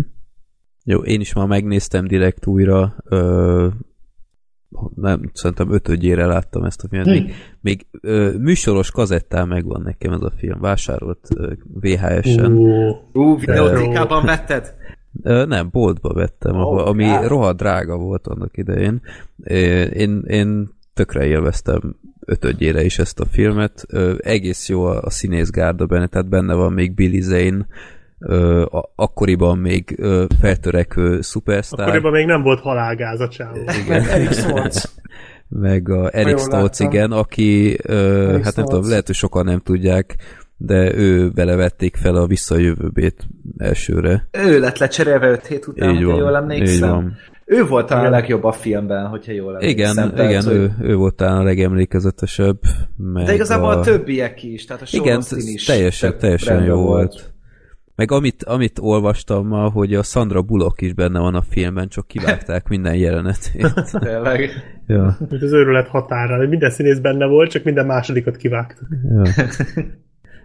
Jó, 0.83 0.99
én 0.99 1.19
is 1.19 1.33
ma 1.33 1.45
megnéztem 1.45 2.07
direkt 2.07 2.47
újra, 2.47 2.95
ö, 3.03 3.67
nem, 4.95 5.29
szerintem 5.33 5.71
ötödjére 5.71 6.25
láttam 6.25 6.63
ezt 6.63 6.83
a 6.83 6.87
filmet. 6.87 7.07
Még, 7.07 7.33
még 7.61 7.85
ö, 8.01 8.37
műsoros 8.37 8.91
kazettál 8.91 9.45
megvan 9.45 9.81
nekem 9.81 10.11
ez 10.11 10.21
a 10.21 10.31
film, 10.37 10.59
vásárolt 10.59 11.27
VHS-en. 11.73 12.57
Ú, 13.13 13.37
videótékában 13.37 14.25
vetted? 14.25 14.75
Ö, 15.23 15.45
nem, 15.45 15.69
boltba 15.71 16.13
vettem, 16.13 16.55
oh, 16.55 16.87
ami 16.87 17.05
God. 17.05 17.27
rohadt 17.27 17.57
drága 17.57 17.97
volt 17.97 18.27
annak 18.27 18.57
idején. 18.57 19.01
Én, 19.93 20.23
én 20.27 20.69
tökre 20.93 21.25
élveztem 21.25 21.95
ötödjére 22.27 22.83
is 22.83 22.99
ezt 22.99 23.19
a 23.19 23.25
filmet. 23.25 23.85
Ö, 23.87 24.13
egész 24.17 24.69
jó 24.69 24.85
a, 24.85 25.01
a 25.01 25.09
színészgárda 25.09 25.85
benne, 25.85 26.07
tehát 26.07 26.29
benne 26.29 26.53
van 26.53 26.73
még 26.73 26.93
Billy 26.93 27.19
Zane, 27.19 27.65
ö, 28.19 28.61
a, 28.61 28.91
akkoriban 28.95 29.57
még 29.57 29.95
ö, 29.97 30.25
feltörekvő 30.41 31.21
szupersztár. 31.21 31.87
Akkoriban 31.87 32.11
még 32.11 32.25
nem 32.25 32.41
volt 32.41 32.59
halálgáz 32.59 33.19
a 33.19 33.27
csávó. 33.27 33.57
Stoltz. 34.31 34.95
Meg 35.49 35.89
a 35.89 36.09
Eric 36.13 36.41
Stoltz, 36.41 36.79
igen, 36.79 37.11
aki, 37.11 37.77
ö, 37.83 38.39
hát 38.43 38.55
nem 38.55 38.65
tudom, 38.65 38.89
lehet, 38.89 39.05
hogy 39.05 39.15
sokan 39.15 39.45
nem 39.45 39.59
tudják, 39.59 40.15
de 40.57 40.93
ő 40.93 41.29
belevették 41.29 41.95
fel 41.95 42.15
a 42.15 42.27
visszajövőbét 42.27 43.27
elsőre. 43.57 44.27
Ő 44.31 44.59
lett 44.59 44.77
lecserélve 44.77 45.29
5 45.29 45.45
hét 45.45 45.67
után, 45.67 45.95
így 45.95 46.03
van, 46.03 46.15
jól 46.15 46.35
emlékszem. 46.35 46.73
Így 46.75 46.79
van. 46.79 47.17
Ő 47.47 47.65
volt 47.65 47.91
a 47.91 48.09
legjobb 48.09 48.43
a 48.43 48.51
filmben, 48.51 49.07
hogyha 49.07 49.31
jól 49.31 49.55
emlékszem. 49.55 50.11
Igen, 50.13 50.29
igen 50.29 50.47
ő, 50.47 50.71
ő 50.81 50.95
volt 50.95 51.15
talán 51.15 51.37
a 51.37 51.43
legemlékezetesebb. 51.43 52.59
Meg 52.97 53.25
De 53.25 53.33
igazából 53.33 53.69
a... 53.69 53.79
a 53.79 53.81
többiek 53.81 54.43
is, 54.43 54.65
tehát 54.65 54.81
a 54.81 54.85
Igen, 54.91 55.21
is 55.29 55.65
teljesen, 55.65 56.17
teljesen 56.17 56.63
jó 56.63 56.75
volt. 56.75 57.11
volt. 57.11 57.33
Meg 57.95 58.11
amit, 58.11 58.43
amit 58.43 58.79
olvastam 58.79 59.47
ma, 59.47 59.69
hogy 59.69 59.93
a 59.93 60.03
Sandra 60.03 60.41
Bullock 60.41 60.81
is 60.81 60.93
benne 60.93 61.19
van 61.19 61.35
a 61.35 61.41
filmben, 61.41 61.87
csak 61.87 62.07
kivágták 62.07 62.67
minden 62.73 62.95
jelenetét. 62.95 63.73
Tényleg. 63.99 64.49
ja. 64.87 65.17
Az 65.29 65.53
őrület 65.53 65.87
határa, 65.87 66.47
minden 66.47 66.69
színész 66.69 66.99
benne 66.99 67.25
volt, 67.25 67.51
csak 67.51 67.63
minden 67.63 67.85
másodikat 67.85 68.35
kivágtak. 68.35 68.87
Ja. 69.09 69.21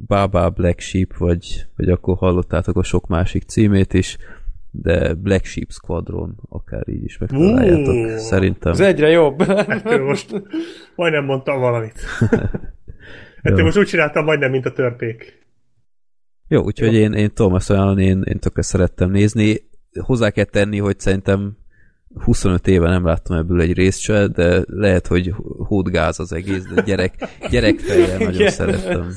Baba 0.06 0.50
Black 0.50 0.80
Sheep, 0.80 1.16
vagy, 1.16 1.66
vagy 1.76 1.88
akkor 1.88 2.16
hallottátok 2.16 2.76
a 2.76 2.82
sok 2.82 3.06
másik 3.06 3.42
címét 3.42 3.94
is, 3.94 4.16
de 4.70 5.14
Black 5.14 5.44
Sheep 5.44 5.70
Squadron, 5.70 6.36
akár 6.48 6.88
így 6.88 7.04
is 7.04 7.18
megtaláljátok, 7.18 7.94
uh, 7.94 8.16
szerintem. 8.16 8.72
Ez 8.72 8.80
egyre 8.80 9.08
jobb. 9.08 9.42
Hát, 9.42 9.98
most 10.00 10.42
majdnem 10.94 11.24
mondtam 11.24 11.60
valamit. 11.60 12.00
Hát 13.42 13.62
most 13.62 13.78
úgy 13.78 13.86
csináltam 13.86 14.24
majdnem, 14.24 14.50
mint 14.50 14.66
a 14.66 14.72
törpék. 14.72 15.46
Jó, 16.48 16.62
úgyhogy 16.62 16.92
Jó. 16.92 16.98
én, 16.98 17.12
én 17.12 17.30
tudom 17.34 17.54
ezt 17.54 17.70
ajánlani, 17.70 18.04
én, 18.04 18.22
én 18.22 18.38
tökre 18.38 18.62
szerettem 18.62 19.10
nézni. 19.10 19.56
Hozzá 20.00 20.30
kell 20.30 20.44
tenni, 20.44 20.78
hogy 20.78 20.98
szerintem 20.98 21.56
25 22.22 22.66
éve 22.66 22.88
nem 22.88 23.04
láttam 23.04 23.36
ebből 23.36 23.60
egy 23.60 23.72
részt 23.72 24.00
se, 24.00 24.26
de 24.26 24.62
lehet, 24.66 25.06
hogy 25.06 25.34
hódgáz 25.58 26.20
az 26.20 26.32
egész, 26.32 26.64
de 26.74 26.82
gyerek, 26.82 27.14
gyerekfejjel 27.50 28.18
nagyon 28.18 28.50
szerettem. 28.50 29.12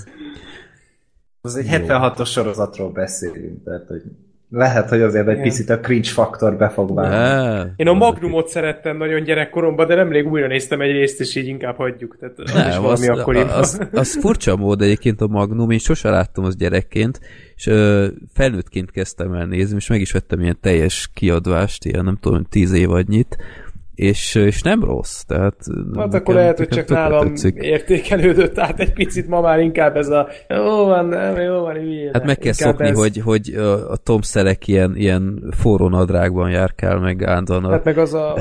Az 1.42 1.56
egy 1.56 1.68
76-os 1.70 2.30
sorozatról 2.30 2.92
beszélünk, 2.92 3.64
tehát 3.64 3.88
hogy 3.88 4.02
Lehet, 4.50 4.90
hogy 4.90 5.02
azért 5.02 5.28
egy 5.28 5.42
picit 5.42 5.70
a 5.70 5.80
cringe 5.80 6.10
faktor 6.10 6.58
be 6.58 6.70
fog 6.70 6.94
válni. 6.94 7.72
Én 7.76 7.88
a 7.88 7.94
Magnumot 7.94 8.48
szerettem 8.48 8.98
nagyon 8.98 9.24
gyerekkoromban, 9.24 9.88
de 9.88 9.96
nemrég 9.96 10.28
újra 10.28 10.48
néztem 10.48 10.82
egy 10.82 10.92
részt, 10.92 11.20
és 11.20 11.36
így 11.36 11.48
inkább 11.48 11.76
hagyjuk. 11.76 12.18
Tehát 12.20 12.40
az 12.40 12.50
is 12.50 12.54
Nem, 12.54 12.86
az, 12.86 13.00
valami 13.00 13.20
akkoriban. 13.20 13.50
az, 13.50 13.80
az, 13.92 14.20
furcsa 14.20 14.56
mód 14.56 14.82
egyébként 14.82 15.22
a 15.22 15.28
Magnum, 15.28 15.70
én 15.70 15.78
sose 15.78 16.10
láttam 16.10 16.44
az 16.44 16.56
gyerekként, 16.56 17.20
és 17.56 17.68
ö, 17.68 18.08
felnőttként 18.34 18.92
kezdtem 18.92 19.34
el 19.34 19.46
nézni, 19.46 19.76
és 19.76 19.88
meg 19.88 20.02
is 20.02 20.12
vettem 20.12 20.40
ilyen 20.40 20.58
teljes 20.62 21.10
kiadvást, 21.14 21.86
ilyen 21.86 22.04
nem 22.04 22.18
tudom, 22.22 22.44
tíz 22.50 22.74
évadnyit, 22.74 23.38
és, 23.98 24.36
és 24.36 24.62
nem 24.62 24.84
rossz, 24.84 25.22
tehát... 25.22 25.56
Hát 25.96 26.14
akkor 26.14 26.36
lehet, 26.36 26.58
hogy 26.58 26.68
csak 26.68 26.88
nálam 26.88 27.28
tetszik. 27.28 27.56
értékelődött 27.56 28.58
át 28.60 28.80
egy 28.80 28.94
picit, 28.94 29.28
ma 29.28 29.42
már 29.42 29.60
inkább 29.60 29.96
ez 29.96 30.08
a 30.08 30.28
jó 30.50 30.86
van, 30.86 31.06
nem, 31.06 31.40
jó 31.40 31.60
van, 31.60 31.76
hülye. 31.76 32.10
Hát 32.14 32.26
meg 32.26 32.38
kell 32.38 32.54
Inkább 32.58 32.70
szokni, 32.72 32.88
ez- 32.88 32.98
hogy, 32.98 33.18
hogy 33.18 33.54
a, 33.90 33.98
Tom 33.98 34.22
Selleck 34.22 34.68
ilyen, 34.68 34.96
ilyen 34.96 35.54
forró 35.56 35.88
nadrágban 35.88 36.50
járkál 36.50 37.00
meg 37.00 37.24
állandóan. 37.24 37.66
A... 37.66 37.72
Hát 37.72 37.84
meg 37.84 37.98
az, 37.98 38.14
a, 38.14 38.34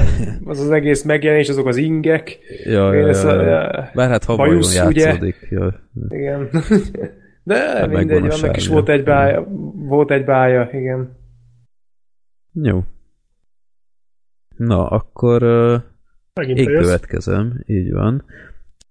az 0.44 0.60
az 0.60 0.70
egész 0.70 1.02
megjelenés, 1.02 1.48
azok 1.48 1.66
az 1.66 1.76
ingek. 1.76 2.38
ja, 2.64 2.94
ja, 2.94 3.06
ja, 3.06 3.42
ja. 3.42 3.90
Bár 3.94 4.08
hát 4.08 4.26
bajusz, 4.26 4.84
ugye? 4.84 5.00
játszódik. 5.02 5.46
Ja. 5.50 5.74
Igen. 6.08 6.48
De 7.44 7.54
Hát 7.56 7.90
mindegy, 7.90 8.26
annak 8.28 8.56
is 8.56 8.68
volt 8.68 8.88
egy 8.88 9.04
bája, 9.04 9.46
volt 9.74 10.10
egy 10.10 10.24
bája, 10.24 10.68
igen. 10.72 11.16
Jó. 12.52 12.82
Na, 14.56 14.88
akkor 14.88 15.42
uh, 15.42 15.80
Megint 16.34 16.58
én 16.58 16.66
következem, 16.66 17.62
így 17.66 17.92
van. 17.92 18.24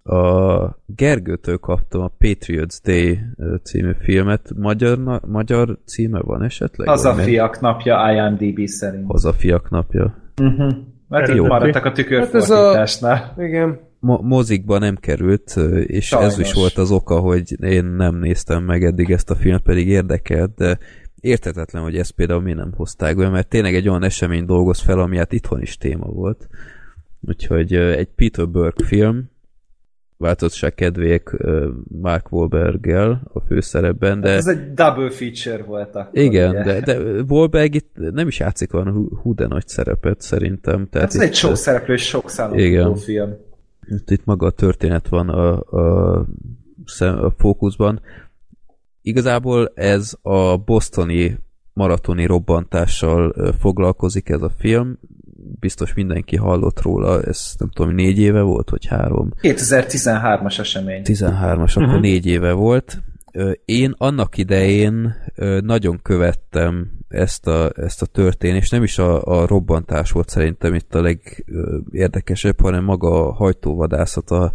A 0.04 0.78
Gergőtől 0.86 1.58
kaptam 1.58 2.02
a 2.02 2.12
Patriots 2.18 2.82
Day 2.82 3.20
című 3.64 3.92
filmet. 4.00 4.52
Magyar, 4.56 5.04
na, 5.04 5.22
magyar 5.28 5.78
címe 5.86 6.20
van 6.20 6.44
esetleg? 6.44 6.88
Az 6.88 7.06
a 7.06 7.14
fiak 7.14 7.60
napja 7.60 8.12
IMDb 8.14 8.66
szerint. 8.68 9.06
Hazafiak 9.08 9.70
napja. 9.70 10.16
Uh-huh. 10.42 10.58
Mert 11.08 11.24
Eredeti. 11.24 11.40
így 11.40 11.48
maradtak 11.48 11.86
a 11.86 11.88
Hát 11.88 11.98
ez 12.00 12.10
a- 12.10 12.26
tükörfordításnál. 12.26 13.34
Igen. 13.38 13.80
Mo- 14.00 14.22
mozikba 14.22 14.78
nem 14.78 14.96
került, 14.96 15.56
és 15.86 16.12
ez 16.12 16.20
Sajnos. 16.20 16.38
is 16.38 16.54
volt 16.54 16.78
az 16.78 16.92
oka, 16.92 17.20
hogy 17.20 17.64
én 17.64 17.86
nem 17.86 18.16
néztem 18.16 18.64
meg 18.64 18.84
eddig 18.84 19.12
ezt 19.12 19.30
a 19.30 19.36
filmet, 19.36 19.62
pedig 19.62 19.88
érdekelt, 19.88 20.56
de 20.56 20.78
értetetlen, 21.26 21.84
hogy 21.84 21.98
ezt 21.98 22.12
például 22.12 22.42
mi 22.42 22.54
nem 22.54 22.74
hozták 22.76 23.16
be, 23.16 23.30
mert 23.30 23.48
tényleg 23.48 23.76
egy 23.76 23.90
olyan 23.90 24.04
esemény 24.04 24.46
dolgoz 24.46 24.80
fel, 24.80 25.00
ami 25.00 25.18
hát 25.18 25.34
itthon 25.34 25.62
is 25.62 25.78
téma 25.78 26.06
volt. 26.06 26.48
Úgyhogy 27.22 27.74
egy 27.74 28.10
Peter 28.16 28.50
Burke 28.50 28.86
film, 28.86 29.30
változatság 30.18 30.74
kedvék 30.74 31.30
Mark 32.02 32.32
Wahlberg-gel 32.32 33.22
a 33.34 33.40
főszerepben, 33.40 34.22
de... 34.22 34.30
Ez 34.30 34.48
egy 34.48 34.74
double 34.74 35.10
feature 35.10 35.64
volt 35.64 35.96
akkor. 35.96 36.20
Igen, 36.20 36.50
ugye. 36.50 36.64
de, 36.64 36.80
de 36.80 37.22
Wahlberg 37.22 37.76
itt 37.76 37.92
nem 37.96 38.28
is 38.28 38.40
játszik 38.40 38.74
olyan 38.74 39.10
hú, 39.22 39.34
de 39.34 39.48
nagy 39.48 39.68
szerepet 39.68 40.22
szerintem. 40.22 40.88
Tehát 40.90 41.14
Hát 41.14 41.22
ez 41.22 41.30
egy 41.30 41.36
sok 41.36 41.56
szereplős, 41.56 42.02
sok 42.08 42.32
Igen. 42.54 42.96
film. 42.96 43.34
itt, 43.88 44.12
itt 44.12 44.26
maga 44.26 44.46
a 44.46 44.52
történet 44.52 45.08
van 45.08 45.30
a, 45.30 45.60
a, 45.60 46.26
a 47.00 47.34
fókuszban. 47.38 48.02
Igazából 49.08 49.72
ez 49.76 50.14
a 50.22 50.58
bostoni 50.58 51.38
maratoni 51.74 52.26
robbantással 52.26 53.54
foglalkozik 53.60 54.30
ez 54.30 54.42
a 54.42 54.52
film. 54.58 55.00
Biztos 55.60 55.94
mindenki 55.94 56.36
hallott 56.36 56.82
róla, 56.82 57.22
ez 57.22 57.54
nem 57.58 57.70
tudom, 57.70 57.94
négy 57.94 58.20
éve 58.20 58.42
volt, 58.42 58.70
vagy 58.70 58.86
három. 58.86 59.32
2013-as 59.42 60.60
esemény. 60.60 61.02
13-as, 61.04 61.74
akkor 61.74 62.00
négy 62.00 62.26
éve 62.26 62.52
volt. 62.52 63.02
Én 63.66 63.94
annak 63.98 64.38
idején 64.38 65.16
nagyon 65.60 66.00
követtem 66.02 66.92
ezt 67.08 67.48
a, 67.48 67.72
ezt 67.76 68.02
a 68.02 68.06
történést, 68.06 68.72
nem 68.72 68.84
is 68.84 68.98
a, 68.98 69.24
a 69.24 69.48
robbantás 69.48 70.12
volt 70.12 70.30
szerintem 70.30 70.74
itt 70.74 70.96
a 70.96 71.02
legérdekesebb, 71.02 72.62
hanem 72.62 72.84
maga 72.84 73.28
a 73.28 73.34
hajtóvadászat 73.34 74.32
a, 74.32 74.54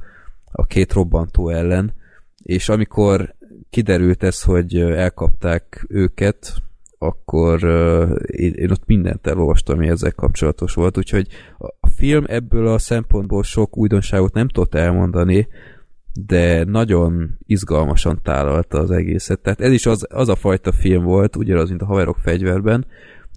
a 0.52 0.64
két 0.64 0.92
robbantó 0.92 1.48
ellen, 1.48 1.94
és 2.42 2.68
amikor 2.68 3.38
kiderült 3.70 4.22
ez, 4.22 4.42
hogy 4.42 4.76
elkapták 4.80 5.84
őket, 5.88 6.62
akkor 6.98 7.64
én, 8.26 8.52
én 8.52 8.70
ott 8.70 8.86
mindent 8.86 9.26
elolvastam, 9.26 9.76
ami 9.76 9.88
ezzel 9.88 10.12
kapcsolatos 10.12 10.74
volt, 10.74 10.98
úgyhogy 10.98 11.26
a, 11.80 11.88
film 11.88 12.24
ebből 12.26 12.66
a 12.66 12.78
szempontból 12.78 13.42
sok 13.42 13.76
újdonságot 13.76 14.32
nem 14.32 14.48
tudott 14.48 14.74
elmondani, 14.74 15.48
de 16.26 16.64
nagyon 16.64 17.38
izgalmasan 17.46 18.20
tálalta 18.22 18.78
az 18.78 18.90
egészet. 18.90 19.40
Tehát 19.40 19.60
ez 19.60 19.72
is 19.72 19.86
az, 19.86 20.06
az 20.08 20.28
a 20.28 20.34
fajta 20.34 20.72
film 20.72 21.04
volt, 21.04 21.36
ugyanaz, 21.36 21.68
mint 21.68 21.82
a 21.82 21.86
Haverok 21.86 22.18
fegyverben, 22.18 22.86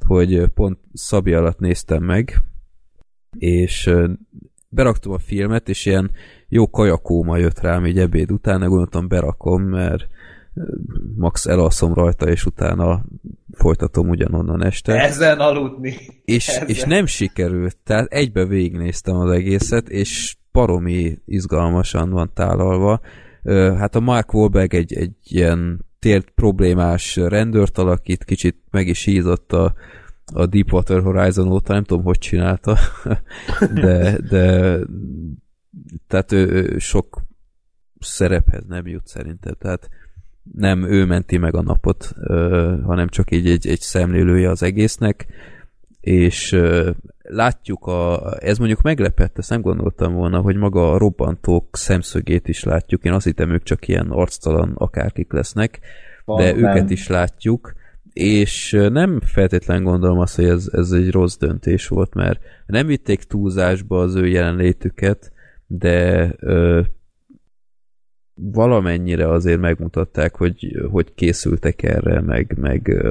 hogy 0.05 0.47
pont 0.47 0.77
Szabi 0.93 1.33
alatt 1.33 1.59
néztem 1.59 2.03
meg, 2.03 2.43
és 3.37 3.93
beraktam 4.69 5.11
a 5.11 5.17
filmet, 5.17 5.69
és 5.69 5.85
ilyen 5.85 6.11
jó 6.47 6.69
kajakóma 6.69 7.37
jött 7.37 7.59
rám 7.59 7.85
így 7.85 7.99
ebéd 7.99 8.31
után, 8.31 8.59
de 8.59 8.65
gondoltam 8.65 9.07
berakom, 9.07 9.61
mert 9.63 10.07
max 11.15 11.45
elalszom 11.45 11.93
rajta, 11.93 12.29
és 12.29 12.45
utána 12.45 13.05
folytatom 13.51 14.09
ugyanonnan 14.09 14.63
este. 14.63 14.93
Ezen 14.93 15.39
aludni. 15.39 15.95
És, 16.25 16.47
Ezzel. 16.47 16.67
és 16.67 16.83
nem 16.83 17.05
sikerült, 17.05 17.77
tehát 17.83 18.11
egybe 18.11 18.45
végignéztem 18.45 19.15
az 19.15 19.31
egészet, 19.31 19.89
és 19.89 20.35
paromi 20.51 21.17
izgalmasan 21.25 22.09
van 22.09 22.31
tálalva. 22.33 23.01
Hát 23.77 23.95
a 23.95 23.99
Mark 23.99 24.33
Wahlberg 24.33 24.73
egy, 24.73 24.93
egy 24.93 25.15
ilyen 25.23 25.85
tért 25.99 26.29
problémás 26.29 27.15
rendőrt 27.15 27.77
alakít, 27.77 28.23
kicsit 28.23 28.57
meg 28.71 28.87
is 28.87 29.03
hízott 29.03 29.53
a, 29.53 29.73
a 30.33 30.45
Deepwater 30.45 31.01
Horizon 31.01 31.51
óta, 31.51 31.73
nem 31.73 31.83
tudom, 31.83 32.03
hogy 32.03 32.17
csinálta, 32.17 32.77
de, 33.81 34.17
de 34.29 34.77
tehát 36.07 36.31
ő, 36.31 36.47
ő 36.47 36.77
sok 36.77 37.21
szerephez 37.99 38.63
nem 38.67 38.87
jut 38.87 39.07
szerintem, 39.07 39.53
tehát 39.59 39.89
nem 40.51 40.83
ő 40.83 41.05
menti 41.05 41.37
meg 41.37 41.55
a 41.55 41.61
napot, 41.61 42.13
hanem 42.83 43.07
csak 43.07 43.31
így 43.31 43.47
egy, 43.47 43.67
egy 43.67 43.79
szemlélője 43.79 44.49
az 44.49 44.63
egésznek, 44.63 45.25
és 45.99 46.59
látjuk, 47.21 47.85
a, 47.85 48.33
ez 48.39 48.57
mondjuk 48.57 48.81
meglepett, 48.81 49.37
ezt 49.37 49.49
nem 49.49 49.61
gondoltam 49.61 50.13
volna, 50.13 50.39
hogy 50.39 50.55
maga 50.55 50.91
a 50.91 50.97
robbantók 50.97 51.77
szemszögét 51.77 52.47
is 52.47 52.63
látjuk, 52.63 53.03
én 53.03 53.13
azt 53.13 53.25
hittem 53.25 53.51
ők 53.51 53.63
csak 53.63 53.87
ilyen 53.87 54.09
arctalan 54.09 54.71
akárkik 54.75 55.31
lesznek, 55.31 55.79
de 56.25 56.33
Van, 56.53 56.57
őket 56.57 56.73
nem. 56.73 56.87
is 56.89 57.07
látjuk, 57.07 57.73
és 58.13 58.71
nem 58.89 59.19
feltétlen 59.25 59.83
gondolom 59.83 60.19
azt, 60.19 60.35
hogy 60.35 60.45
ez, 60.45 60.69
ez 60.71 60.91
egy 60.91 61.11
rossz 61.11 61.37
döntés 61.37 61.87
volt, 61.87 62.13
mert 62.13 62.39
nem 62.65 62.87
vitték 62.87 63.23
túlzásba 63.23 63.99
az 63.99 64.15
ő 64.15 64.27
jelenlétüket, 64.27 65.31
de 65.67 66.29
ö, 66.39 66.81
valamennyire 68.35 69.29
azért 69.29 69.59
megmutatták, 69.59 70.35
hogy, 70.35 70.85
hogy 70.91 71.13
készültek 71.13 71.83
erre, 71.83 72.21
meg, 72.21 72.57
meg 72.59 73.03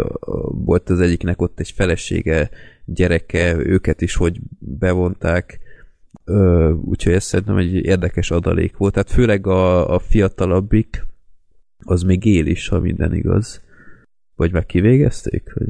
volt 0.49 0.91
az 0.91 1.01
egyiknek 1.01 1.43
ott 1.43 1.61
egy 1.61 1.71
felesége, 1.71 2.51
gyereke, 2.85 3.57
őket 3.57 4.01
is 4.01 4.15
hogy 4.15 4.41
bevonták, 4.59 5.61
úgyhogy 6.85 7.13
ez 7.13 7.25
szerintem 7.25 7.57
egy 7.57 7.75
érdekes 7.75 8.31
adalék 8.31 8.77
volt. 8.77 8.93
Tehát 8.93 9.11
főleg 9.11 9.47
a, 9.47 9.95
a 9.95 9.99
fiatalabbik, 9.99 11.07
az 11.79 12.03
még 12.03 12.25
él 12.25 12.47
is, 12.47 12.69
ha 12.69 12.81
minden 12.81 13.15
igaz. 13.15 13.63
Vagy 14.37 14.53
meg 14.53 14.67
kivégezték? 14.67 15.53
Hogy, 15.53 15.69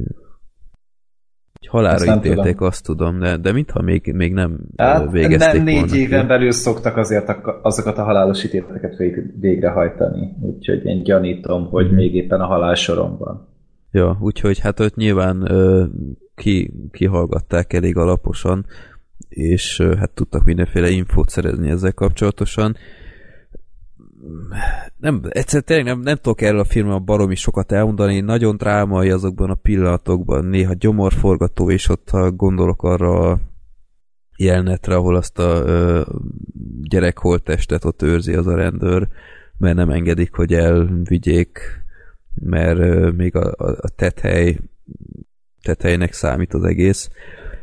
hogy 1.66 1.84
Azt 1.84 2.04
ítélték, 2.06 2.52
tudom. 2.52 2.68
azt 2.68 2.84
tudom, 2.84 3.18
de, 3.18 3.36
de 3.36 3.52
mintha 3.52 3.82
még, 3.82 4.12
még 4.14 4.32
nem 4.32 4.58
Hát 4.76 5.10
végezték 5.10 5.52
nem 5.54 5.62
négy 5.64 5.74
volna 5.74 5.92
ki. 5.92 5.98
éven 6.00 6.26
belül 6.26 6.50
szoktak 6.52 6.96
azért 6.96 7.28
ak- 7.28 7.58
azokat 7.62 7.98
a 7.98 8.02
halálos 8.04 8.44
ítéleteket 8.44 8.96
vég- 8.96 9.40
végrehajtani. 9.40 10.36
Úgyhogy 10.40 10.84
én 10.84 11.02
gyanítom, 11.02 11.66
hogy 11.66 11.86
Mhm. 11.86 11.94
még 11.94 12.14
éppen 12.14 12.40
a 12.40 12.46
halál 12.46 12.74
soromban. 12.74 13.48
Ja, 13.90 14.18
úgyhogy 14.20 14.58
hát 14.58 14.80
ott 14.80 14.94
nyilván 14.94 15.50
ö, 15.50 15.84
ki, 16.34 16.72
kihallgatták 16.90 17.72
elég 17.72 17.96
alaposan, 17.96 18.66
és 19.28 19.78
ö, 19.78 19.94
hát 19.96 20.10
tudtak 20.10 20.44
mindenféle 20.44 20.88
infót 20.88 21.28
szerezni 21.28 21.70
ezzel 21.70 21.92
kapcsolatosan. 21.92 22.76
Nem, 24.96 25.20
egyszerűen 25.28 25.64
tényleg 25.64 25.84
nem, 25.84 26.00
nem 26.00 26.16
tudok 26.16 26.40
erről 26.40 26.60
a 26.60 26.64
filmről 26.64 26.98
baromi 26.98 27.34
sokat 27.34 27.72
elmondani, 27.72 28.20
nagyon 28.20 28.56
drámai 28.56 29.10
azokban 29.10 29.50
a 29.50 29.54
pillanatokban, 29.54 30.44
néha 30.44 30.72
gyomorforgató, 30.72 31.70
és 31.70 31.88
ott 31.88 32.10
ha 32.10 32.30
gondolok 32.30 32.82
arra 32.82 33.30
a 33.30 33.40
jelenetre, 34.36 34.94
ahol 34.94 35.16
azt 35.16 35.38
a 35.38 35.62
ö, 35.66 36.02
gyerek 36.82 37.18
holttestet 37.18 37.84
ott 37.84 38.02
őrzi 38.02 38.34
az 38.34 38.46
a 38.46 38.56
rendőr, 38.56 39.08
mert 39.58 39.76
nem 39.76 39.90
engedik, 39.90 40.34
hogy 40.34 40.54
elvigyék, 40.54 41.58
mert 42.34 42.78
ö, 42.78 43.10
még 43.10 43.36
a, 43.36 43.54
a, 43.56 43.68
a 43.80 43.88
tethely 43.96 44.58
tetejének 45.62 46.12
számít 46.12 46.54
az 46.54 46.64
egész, 46.64 47.10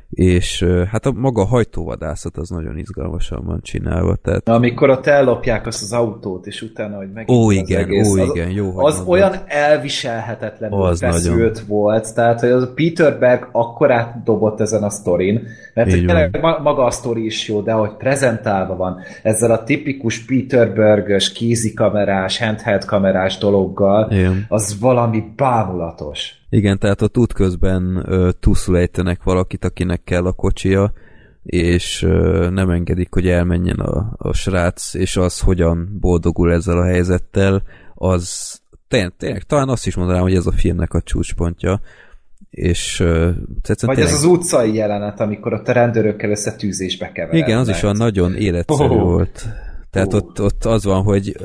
és 0.10 0.66
hát 0.92 1.06
a 1.06 1.12
maga 1.12 1.42
a 1.42 1.46
hajtóvadászat 1.46 2.38
az 2.38 2.50
nagyon 2.50 2.78
izgalmasan 2.78 3.46
van 3.46 3.60
csinálva. 3.62 4.16
Tehát... 4.16 4.46
Na, 4.46 4.54
amikor 4.54 4.90
ott 4.90 5.06
ellopják 5.06 5.68
azt 5.68 5.82
az 5.82 5.94
autót, 5.94 6.48
és 6.48 6.62
utána, 6.62 6.98
hogy 6.98 7.12
meg 7.14 7.30
Ó, 7.30 7.52
igen, 7.52 7.82
egész, 7.82 8.10
ó, 8.10 8.18
igen, 8.18 8.48
az, 8.48 8.56
jó. 8.56 8.80
Az 8.80 9.04
olyan 9.06 9.36
elviselhetetlenül 9.48 10.82
az 10.82 11.00
feszült 11.00 11.54
nagyon. 11.54 11.68
volt, 11.68 12.14
tehát 12.14 12.40
hogy 12.40 12.50
az 12.50 12.70
Peter 12.76 13.20
Berg 13.20 13.50
akkor 13.52 13.92
átdobott 13.92 14.60
ezen 14.60 14.84
a 14.84 14.90
sztorin, 14.90 15.48
mert 15.74 15.90
tényleg 15.90 16.40
maga 16.42 16.84
a 16.84 16.92
sztori 16.92 17.26
is 17.26 17.48
jó, 17.48 17.62
de 17.62 17.72
hogy 17.72 17.96
prezentálva 17.98 18.76
van 18.76 18.98
ezzel 19.24 19.52
a 19.52 19.64
tipikus 19.64 20.26
Peter 20.26 20.74
Berg-ös 20.74 21.32
kézikamerás, 21.32 22.40
handheld 22.40 22.86
kamerás 22.86 23.38
dologgal, 23.38 24.12
igen. 24.12 24.46
az 24.48 24.80
valami 24.80 25.24
bámulatos. 25.36 26.39
Igen, 26.50 26.80
tehát 26.80 27.02
ott 27.02 27.18
útközben 27.18 28.06
túlszul 28.40 28.78
ejtenek 28.78 29.24
valakit, 29.24 29.66
akinek 29.66 30.04
kell 30.04 30.26
a 30.26 30.32
kocsia, 30.32 30.94
és 31.44 32.04
ö, 32.04 32.50
nem 32.50 32.70
engedik, 32.70 33.14
hogy 33.14 33.28
elmenjen 33.28 33.80
a, 33.80 34.14
a 34.18 34.34
srác, 34.34 34.94
és 34.94 35.18
az 35.18 35.40
hogyan 35.40 35.98
boldogul 36.00 36.52
ezzel 36.54 36.78
a 36.78 36.86
helyzettel, 36.86 37.64
az 37.96 38.58
tényleg, 38.88 39.14
tényleg 39.18 39.44
talán 39.44 39.70
azt 39.70 39.88
is 39.88 39.96
mondanám, 39.96 40.22
hogy 40.22 40.36
ez 40.36 40.46
a 40.46 40.52
filmnek 40.52 40.94
a 40.94 41.02
csúcspontja, 41.02 41.82
és 42.50 43.00
uh, 43.00 43.10
Vagy 43.64 43.78
tényleg... 43.78 44.00
ez 44.00 44.14
az 44.14 44.24
utcai 44.24 44.74
jelenet, 44.74 45.20
amikor 45.20 45.54
ott 45.54 45.68
a 45.68 45.72
rendőrökkel 45.72 46.30
összetűzésbe 46.30 47.12
keverednek. 47.12 47.48
Igen, 47.48 47.60
az 47.60 47.70
is 47.70 47.84
olyan 47.84 47.96
nagyon 47.96 48.36
életszerű 48.36 48.94
oh. 48.94 49.02
volt. 49.02 49.46
Tehát 49.90 50.14
ott, 50.14 50.42
ott 50.42 50.66
az 50.66 50.84
van, 50.84 51.04
hogy 51.04 51.36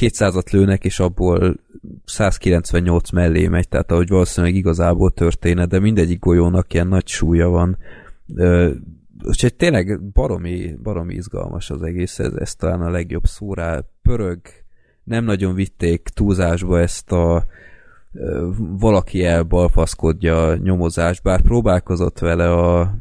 200-at 0.00 0.50
lőnek, 0.50 0.84
és 0.84 1.00
abból 1.00 1.56
198 2.04 3.10
mellé 3.10 3.48
megy, 3.48 3.68
tehát 3.68 3.90
ahogy 3.90 4.08
valószínűleg 4.08 4.54
igazából 4.54 5.10
történet, 5.10 5.68
de 5.68 5.78
mindegyik 5.78 6.18
golyónak 6.18 6.74
ilyen 6.74 6.86
nagy 6.86 7.06
súlya 7.06 7.48
van. 7.48 7.78
Úgyhogy 9.24 9.54
tényleg 9.54 10.02
baromi, 10.02 10.76
baromi 10.82 11.14
izgalmas 11.14 11.70
az 11.70 11.82
egész, 11.82 12.18
ez, 12.18 12.32
ez 12.32 12.54
talán 12.54 12.80
a 12.80 12.90
legjobb 12.90 13.24
szó 13.24 13.54
rá. 13.54 13.80
Pörög, 14.02 14.40
nem 15.04 15.24
nagyon 15.24 15.54
vitték 15.54 16.08
túlzásba 16.08 16.80
ezt 16.80 17.12
a 17.12 17.46
valaki 18.78 19.24
elbalfaszkodja 19.24 20.54
nyomozást, 20.54 21.22
bár 21.22 21.40
próbálkozott 21.40 22.18
vele 22.18 22.52
a 22.52 22.98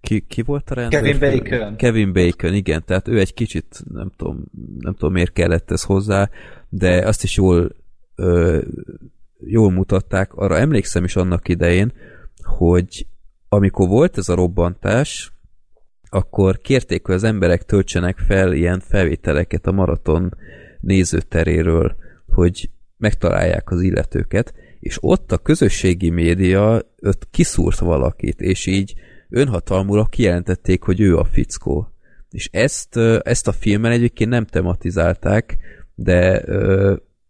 ki, 0.00 0.24
ki 0.28 0.42
volt 0.42 0.70
a 0.70 0.74
rendőr? 0.74 1.02
Kevin 1.02 1.18
Bacon. 1.18 1.76
Kevin 1.76 2.12
Bacon, 2.12 2.54
igen, 2.54 2.82
tehát 2.84 3.08
ő 3.08 3.18
egy 3.18 3.34
kicsit, 3.34 3.82
nem 3.92 4.10
tudom, 4.16 4.44
nem 4.78 4.94
tudom 4.94 5.12
miért 5.12 5.32
kellett 5.32 5.70
ez 5.70 5.82
hozzá, 5.82 6.30
de 6.68 7.06
azt 7.06 7.22
is 7.22 7.36
jól 7.36 7.70
ö, 8.14 8.60
jól 9.38 9.70
mutatták. 9.72 10.34
Arra 10.34 10.58
emlékszem 10.58 11.04
is 11.04 11.16
annak 11.16 11.48
idején, 11.48 11.92
hogy 12.42 13.06
amikor 13.48 13.88
volt 13.88 14.18
ez 14.18 14.28
a 14.28 14.34
robbantás, 14.34 15.32
akkor 16.08 16.58
kérték, 16.58 17.06
hogy 17.06 17.14
az 17.14 17.24
emberek 17.24 17.64
töltsenek 17.64 18.18
fel 18.18 18.52
ilyen 18.52 18.80
felvételeket 18.80 19.66
a 19.66 19.72
maraton 19.72 20.36
nézőteréről, 20.80 21.96
hogy 22.28 22.70
megtalálják 22.96 23.70
az 23.70 23.82
illetőket, 23.82 24.54
és 24.80 24.98
ott 25.00 25.32
a 25.32 25.38
közösségi 25.38 26.10
média 26.10 26.82
ott 27.02 27.28
kiszúrt 27.30 27.78
valakit, 27.78 28.40
és 28.40 28.66
így 28.66 28.94
önhatalmúra 29.28 30.04
kijelentették, 30.04 30.82
hogy 30.82 31.00
ő 31.00 31.16
a 31.16 31.24
fickó. 31.24 31.88
És 32.30 32.48
ezt, 32.52 32.96
ezt 33.22 33.48
a 33.48 33.52
filmen 33.52 33.92
egyébként 33.92 34.30
nem 34.30 34.44
tematizálták, 34.44 35.58
de 35.94 36.44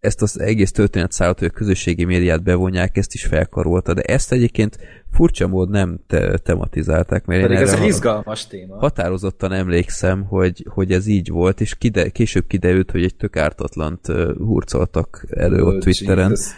ezt 0.05 0.23
az 0.23 0.41
egész 0.41 0.73
történetszállat, 0.73 1.39
hogy 1.39 1.49
a 1.49 1.57
közösségi 1.57 2.05
médiát 2.05 2.43
bevonják, 2.43 2.97
ezt 2.97 3.15
is 3.15 3.25
felkarolta, 3.25 3.95
de 3.95 4.03
ezt 4.03 4.33
egyébként 4.33 4.79
furcsa 5.13 5.47
mód 5.47 5.71
nem 5.71 6.01
te 6.07 6.39
tematizálták. 6.39 7.25
Mert 7.25 7.43
Pedig 7.43 7.57
ez 7.57 7.73
egy 7.73 7.87
izgalmas 7.87 8.47
téma. 8.47 8.79
Határozottan 8.79 9.53
emlékszem, 9.53 10.25
hogy, 10.25 10.67
hogy 10.69 10.93
ez 10.93 11.07
így 11.07 11.29
volt, 11.29 11.61
és 11.61 11.75
kide, 11.75 12.09
később 12.09 12.47
kiderült, 12.47 12.91
hogy 12.91 13.05
egy 13.05 13.17
tök 13.17 13.37
ártatlant 13.37 14.07
hurcoltak 14.37 15.27
elő 15.31 15.63
oh, 15.63 15.69
ott 15.69 15.81
Twitteren. 15.81 16.31
Jesus. 16.31 16.53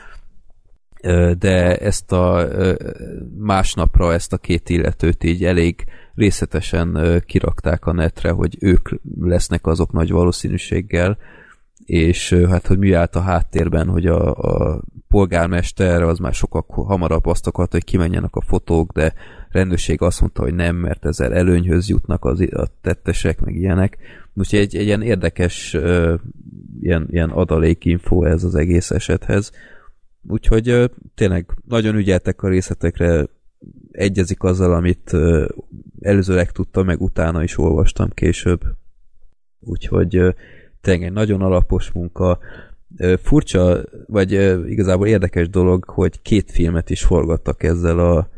De 1.38 1.76
ezt 1.76 2.12
a 2.12 2.48
másnapra 3.38 4.12
ezt 4.12 4.32
a 4.32 4.38
két 4.38 4.68
illetőt 4.68 5.24
így 5.24 5.44
elég 5.44 5.84
részletesen 6.14 7.22
kirakták 7.26 7.86
a 7.86 7.92
netre, 7.92 8.30
hogy 8.30 8.56
ők 8.60 8.88
lesznek 9.20 9.66
azok 9.66 9.92
nagy 9.92 10.10
valószínűséggel, 10.10 11.18
és 11.84 12.32
hát 12.32 12.66
hogy 12.66 12.78
mi 12.78 12.92
állt 12.92 13.16
a 13.16 13.20
háttérben, 13.20 13.88
hogy 13.88 14.06
a, 14.06 14.34
a 14.34 14.80
polgármester 15.08 16.02
az 16.02 16.18
már 16.18 16.34
sokkal 16.34 16.64
hamarabb 16.68 17.26
azt 17.26 17.46
akart, 17.46 17.72
hogy 17.72 17.84
kimenjenek 17.84 18.36
a 18.36 18.40
fotók, 18.40 18.92
de 18.92 19.14
rendőrség 19.50 20.02
azt 20.02 20.20
mondta, 20.20 20.42
hogy 20.42 20.54
nem, 20.54 20.76
mert 20.76 21.04
ezzel 21.04 21.34
előnyhöz 21.34 21.88
jutnak 21.88 22.24
az, 22.24 22.40
a 22.40 22.66
tettesek, 22.80 23.40
meg 23.40 23.54
ilyenek. 23.54 23.98
Úgyhogy 24.34 24.58
egy, 24.58 24.76
egy 24.76 24.86
ilyen 24.86 25.02
érdekes 25.02 25.76
ilyen, 26.80 27.06
ilyen 27.10 27.30
adalékinfo 27.30 28.24
ez 28.24 28.44
az 28.44 28.54
egész 28.54 28.90
esethez. 28.90 29.52
Úgyhogy 30.28 30.90
tényleg 31.14 31.46
nagyon 31.64 31.94
ügyeltek 31.94 32.42
a 32.42 32.48
részletekre, 32.48 33.26
egyezik 33.90 34.42
azzal, 34.42 34.74
amit 34.74 35.16
előzőleg 36.00 36.52
tudtam, 36.52 36.86
meg 36.86 37.00
utána 37.00 37.42
is 37.42 37.58
olvastam 37.58 38.10
később. 38.10 38.60
Úgyhogy 39.60 40.34
tényleg 40.80 41.02
egy 41.02 41.12
nagyon 41.12 41.42
alapos 41.42 41.92
munka. 41.92 42.38
Furcsa, 43.22 43.84
vagy 44.06 44.32
igazából 44.66 45.06
érdekes 45.06 45.48
dolog, 45.48 45.84
hogy 45.84 46.22
két 46.22 46.50
filmet 46.50 46.90
is 46.90 47.04
forgattak 47.04 47.62
ezzel 47.62 47.98
a, 47.98 48.28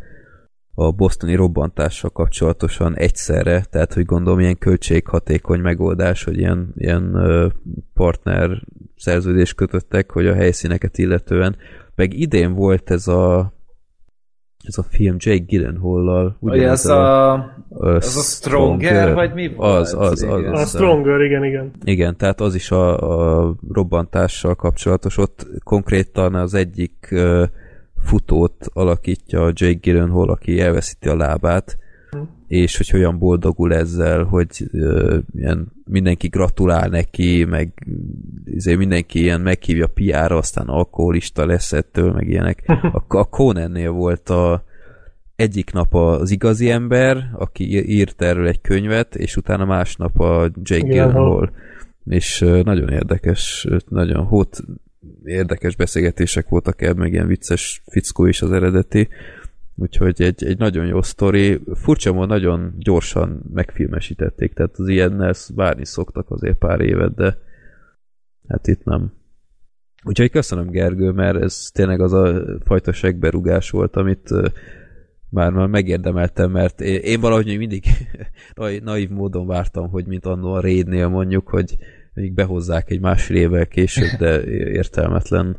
a 0.74 0.93
bosztoni 0.93 1.35
robbantással 1.35 2.10
kapcsolatosan 2.10 2.97
egyszerre, 2.97 3.65
tehát 3.70 3.93
hogy 3.94 4.05
gondolom 4.05 4.40
ilyen 4.40 4.59
költséghatékony 4.59 5.60
megoldás, 5.60 6.24
hogy 6.24 6.39
ilyen, 6.39 6.73
ilyen 6.77 7.16
partner 7.94 8.62
szerződést 8.97 9.55
kötöttek, 9.55 10.10
hogy 10.10 10.27
a 10.27 10.35
helyszíneket 10.35 10.98
illetően. 10.98 11.56
Meg 11.99 12.15
idén 12.15 12.55
volt 12.55 12.91
ez 12.91 13.09
a 13.09 13.53
ez 14.62 14.79
a 14.79 14.83
film 14.83 15.16
Jake 15.19 15.45
Gyllenhaal-lal. 15.47 16.37
Ugye 16.41 16.69
ez 16.69 16.87
a, 16.87 17.33
a, 17.33 17.53
az 17.69 18.16
a 18.16 18.20
Stronger, 18.20 18.91
Stronger, 18.91 19.15
vagy 19.15 19.35
mi 19.35 19.55
volt? 19.55 19.81
Az, 19.81 19.95
az, 19.95 20.23
az, 20.23 20.23
az, 20.23 20.61
A 20.61 20.65
Stronger, 20.65 21.20
igen, 21.20 21.45
igen. 21.45 21.70
Igen, 21.85 22.16
tehát 22.16 22.41
az 22.41 22.55
is 22.55 22.70
a, 22.70 22.99
a 23.47 23.55
robbantással 23.73 24.55
kapcsolatos. 24.55 25.16
Ott 25.16 25.47
konkrétan 25.65 26.35
az 26.35 26.55
egyik 26.55 27.09
uh, 27.11 27.43
futót 28.05 28.70
alakítja 28.73 29.47
Jake 29.47 29.79
Gyllenhaal, 29.81 30.31
aki 30.31 30.61
elveszíti 30.61 31.09
a 31.09 31.16
lábát, 31.16 31.77
és 32.49 32.77
hogy 32.77 32.89
hogyan 32.89 33.19
boldogul 33.19 33.75
ezzel, 33.75 34.25
hogy 34.25 34.69
uh, 34.73 35.19
ilyen 35.35 35.73
mindenki 35.85 36.29
gratulál 36.29 36.89
neki, 36.89 37.45
meg 37.45 37.87
izé, 38.45 38.75
mindenki 38.75 39.20
ilyen 39.20 39.41
meghívja 39.41 39.87
piára, 39.87 40.37
aztán 40.37 40.66
alkoholista 40.66 41.47
lesz 41.47 41.73
ettől, 41.73 42.12
meg 42.12 42.29
ilyenek. 42.29 42.62
A, 43.09 43.16
a 43.16 43.25
Conannél 43.25 43.91
volt 43.91 44.29
a 44.29 44.65
egyik 45.37 45.73
nap 45.73 45.95
az 45.95 46.31
igazi 46.31 46.70
ember, 46.70 47.31
aki 47.33 47.91
írt 47.91 48.23
erről 48.23 48.47
egy 48.47 48.61
könyvet, 48.61 49.15
és 49.15 49.37
utána 49.37 49.65
másnap 49.65 50.20
a 50.20 50.51
Jake 50.62 50.87
Gyllenhaal. 50.87 51.53
És 52.05 52.41
uh, 52.41 52.62
nagyon 52.62 52.89
érdekes, 52.89 53.66
nagyon 53.89 54.24
hót 54.24 54.61
érdekes 55.24 55.77
beszélgetések 55.77 56.48
voltak 56.48 56.82
ebben, 56.82 56.97
meg 56.97 57.13
ilyen 57.13 57.27
vicces 57.27 57.82
fickó 57.87 58.27
is 58.27 58.43
az 58.43 58.53
eredeti. 58.53 59.09
Úgyhogy 59.81 60.23
egy, 60.23 60.45
egy 60.45 60.59
nagyon 60.59 60.87
jó 60.87 61.03
sztori. 61.03 61.61
Furcsa 61.74 62.13
módon 62.13 62.29
nagyon 62.29 62.74
gyorsan 62.79 63.43
megfilmesítették, 63.53 64.53
tehát 64.53 64.77
az 64.77 64.89
ilyennel 64.89 65.35
várni 65.55 65.85
szoktak 65.85 66.31
azért 66.31 66.59
pár 66.59 66.81
évet, 66.81 67.15
de 67.15 67.39
hát 68.48 68.66
itt 68.66 68.85
nem. 68.85 69.13
Úgyhogy 70.05 70.31
köszönöm 70.31 70.71
Gergő, 70.71 71.11
mert 71.11 71.43
ez 71.43 71.71
tényleg 71.73 72.01
az 72.01 72.13
a 72.13 72.45
fajta 72.65 72.93
segberugás 72.93 73.71
volt, 73.71 73.97
amit 73.97 74.31
már, 75.31 75.53
már 75.53 75.66
megérdemeltem, 75.66 76.51
mert 76.51 76.81
én 76.81 77.21
valahogy 77.21 77.59
mindig 77.59 77.85
naív 78.85 79.09
módon 79.09 79.47
vártam, 79.47 79.89
hogy 79.89 80.07
mint 80.07 80.27
annó 80.27 80.53
a 80.53 80.61
Raidnél 80.61 81.09
mondjuk, 81.09 81.48
hogy 81.48 81.77
még 82.15 82.32
behozzák 82.32 82.90
egy 82.90 83.01
másfél 83.01 83.37
évvel 83.37 83.66
később, 83.66 84.19
de 84.19 84.45
értelmetlen. 84.81 85.57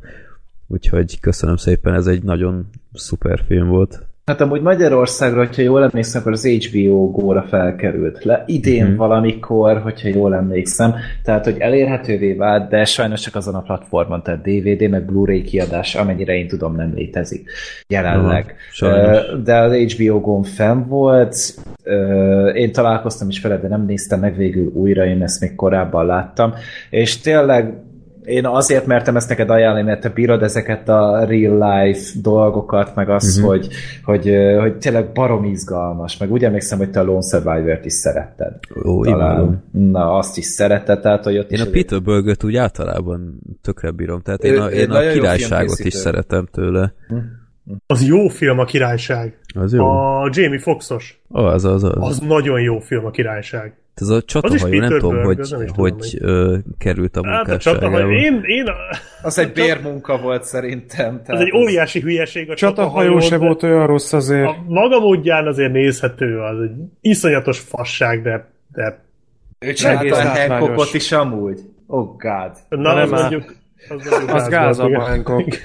Úgyhogy 0.67 1.19
köszönöm 1.19 1.56
szépen, 1.56 1.93
ez 1.93 2.07
egy 2.07 2.23
nagyon 2.23 2.69
szuper 2.93 3.43
film 3.48 3.67
volt. 3.67 4.08
Hát 4.30 4.41
amúgy 4.41 4.61
Magyarországra, 4.61 5.38
hogyha 5.38 5.61
jól 5.61 5.83
emlékszem, 5.83 6.22
akkor 6.22 6.32
az 6.32 6.48
HBO 6.48 7.11
góra 7.11 7.43
felkerült 7.49 8.24
le. 8.24 8.43
Idén 8.45 8.83
uh-huh. 8.83 8.98
valamikor, 8.98 9.82
hogyha 9.82 10.08
jól 10.08 10.35
emlékszem. 10.35 10.93
Tehát, 11.24 11.43
hogy 11.43 11.56
elérhetővé 11.59 12.33
vált, 12.33 12.69
de 12.69 12.85
sajnos 12.85 13.22
csak 13.22 13.35
azon 13.35 13.56
a 13.56 13.61
platformon, 13.61 14.24
tehát 14.24 14.41
DVD, 14.41 14.90
meg 14.90 15.06
Blu-ray 15.06 15.41
kiadás, 15.41 15.95
amennyire 15.95 16.38
én 16.38 16.48
tudom, 16.48 16.75
nem 16.75 16.93
létezik 16.95 17.51
jelenleg. 17.88 18.56
Uh, 18.82 19.41
de 19.43 19.58
az 19.58 19.74
HBO 19.74 20.19
gón 20.19 20.43
fenn 20.43 20.88
volt. 20.88 21.35
Én 22.53 22.72
találkoztam 22.72 23.30
is 23.30 23.41
vele, 23.41 23.58
de 23.58 23.67
nem 23.67 23.85
néztem 23.85 24.19
meg 24.19 24.35
végül 24.35 24.72
újra, 24.74 25.06
én 25.06 25.22
ezt 25.22 25.41
még 25.41 25.56
korábban 25.56 26.06
láttam. 26.06 26.53
És 26.90 27.19
tényleg 27.19 27.74
én 28.30 28.45
azért 28.45 28.85
mertem 28.85 29.16
ezt 29.16 29.30
neked 29.30 29.49
ajánlani, 29.49 29.85
mert 29.85 30.01
te 30.01 30.09
bírod 30.09 30.43
ezeket 30.43 30.90
a 30.90 31.25
real 31.25 31.83
life 31.83 32.09
dolgokat, 32.22 32.95
meg 32.95 33.09
azt, 33.09 33.38
uh-huh. 33.38 33.51
hogy, 33.51 33.67
hogy, 34.03 34.35
hogy 34.59 34.77
tényleg 34.77 35.11
barom 35.11 35.43
izgalmas, 35.43 36.17
meg 36.17 36.32
úgy 36.32 36.43
emlékszem, 36.43 36.77
hogy 36.77 36.90
te 36.90 36.99
a 36.99 37.03
Lone 37.03 37.27
Survivor-t 37.32 37.85
is 37.85 37.93
szeretted. 37.93 38.53
Ó, 38.85 39.03
Talán. 39.03 39.64
Na, 39.72 40.17
azt 40.17 40.38
is 40.38 40.45
szeretted, 40.45 40.99
tehát 40.99 41.24
hogy 41.24 41.38
ott 41.38 41.51
Én 41.51 41.59
is 41.59 41.66
a 41.66 41.69
Peter 41.69 42.01
Bergert 42.01 42.43
úgy 42.43 42.56
általában 42.56 43.40
tökre 43.61 43.91
bírom, 43.91 44.22
tehát 44.22 44.43
én 44.43 44.53
Ő- 44.53 44.61
a, 44.61 44.69
én 44.69 44.90
a 44.90 45.11
királyságot 45.11 45.80
is 45.80 45.93
szeretem 45.93 46.48
tőle. 46.51 46.93
Az 47.85 48.08
jó 48.08 48.27
film 48.27 48.59
a 48.59 48.66
királyság. 48.66 49.40
Az 49.56 49.74
jó? 49.74 49.85
A 49.85 50.30
Jamie 50.32 50.59
Foxos. 50.59 51.22
Az, 51.27 51.66
az, 51.66 51.83
az. 51.83 51.91
Az 51.95 52.19
nagyon 52.19 52.61
jó 52.61 52.80
film 52.80 53.06
a 53.06 53.11
királyság. 53.11 53.77
Ez 54.01 54.07
a 54.07 54.21
csatahajó, 54.21 54.79
nem 54.79 54.89
tudom, 54.89 55.23
hogy, 55.23 55.39
az 55.39 55.49
nem 55.49 55.65
tudom, 55.65 55.91
hogy 55.91 56.17
ö, 56.19 56.57
került 56.77 57.17
a 57.17 57.27
Hát 57.27 57.47
a 57.49 57.57
csatahajó, 57.57 58.07
munkásságába. 58.07 58.45
én, 58.47 58.57
én 58.57 58.65
a, 58.65 58.73
Az 59.21 59.37
egy 59.37 59.51
bérmunka 59.51 60.17
volt 60.17 60.43
szerintem. 60.43 61.15
az 61.15 61.21
tehát 61.25 61.41
egy 61.41 61.51
óriási 61.55 61.99
hülyeség 61.99 62.49
a 62.49 62.55
Csatahajó 62.55 63.19
se 63.19 63.37
volt 63.37 63.63
olyan 63.63 63.87
rossz 63.87 64.13
azért. 64.13 64.47
A 64.47 64.63
maga 64.67 64.99
módján 64.99 65.47
azért 65.47 65.71
nézhető, 65.71 66.39
az 66.39 66.61
egy 66.61 66.71
iszonyatos 67.01 67.59
fasság, 67.59 68.21
de, 68.21 68.49
de 68.73 69.03
Ő 69.59 69.73
csinálta 69.73 70.15
a. 70.15 70.47
Hancockot 70.47 70.93
is 70.93 71.11
amúgy. 71.11 71.59
Oh 71.87 72.05
god. 72.17 72.51
na, 72.69 72.93
nem 72.93 73.13
az 73.13 73.21
mondjuk, 73.21 73.55
az, 73.88 74.24
Az 74.27 74.48
gáz 74.48 74.80
igen. 74.80 75.01
Hancock. 75.01 75.58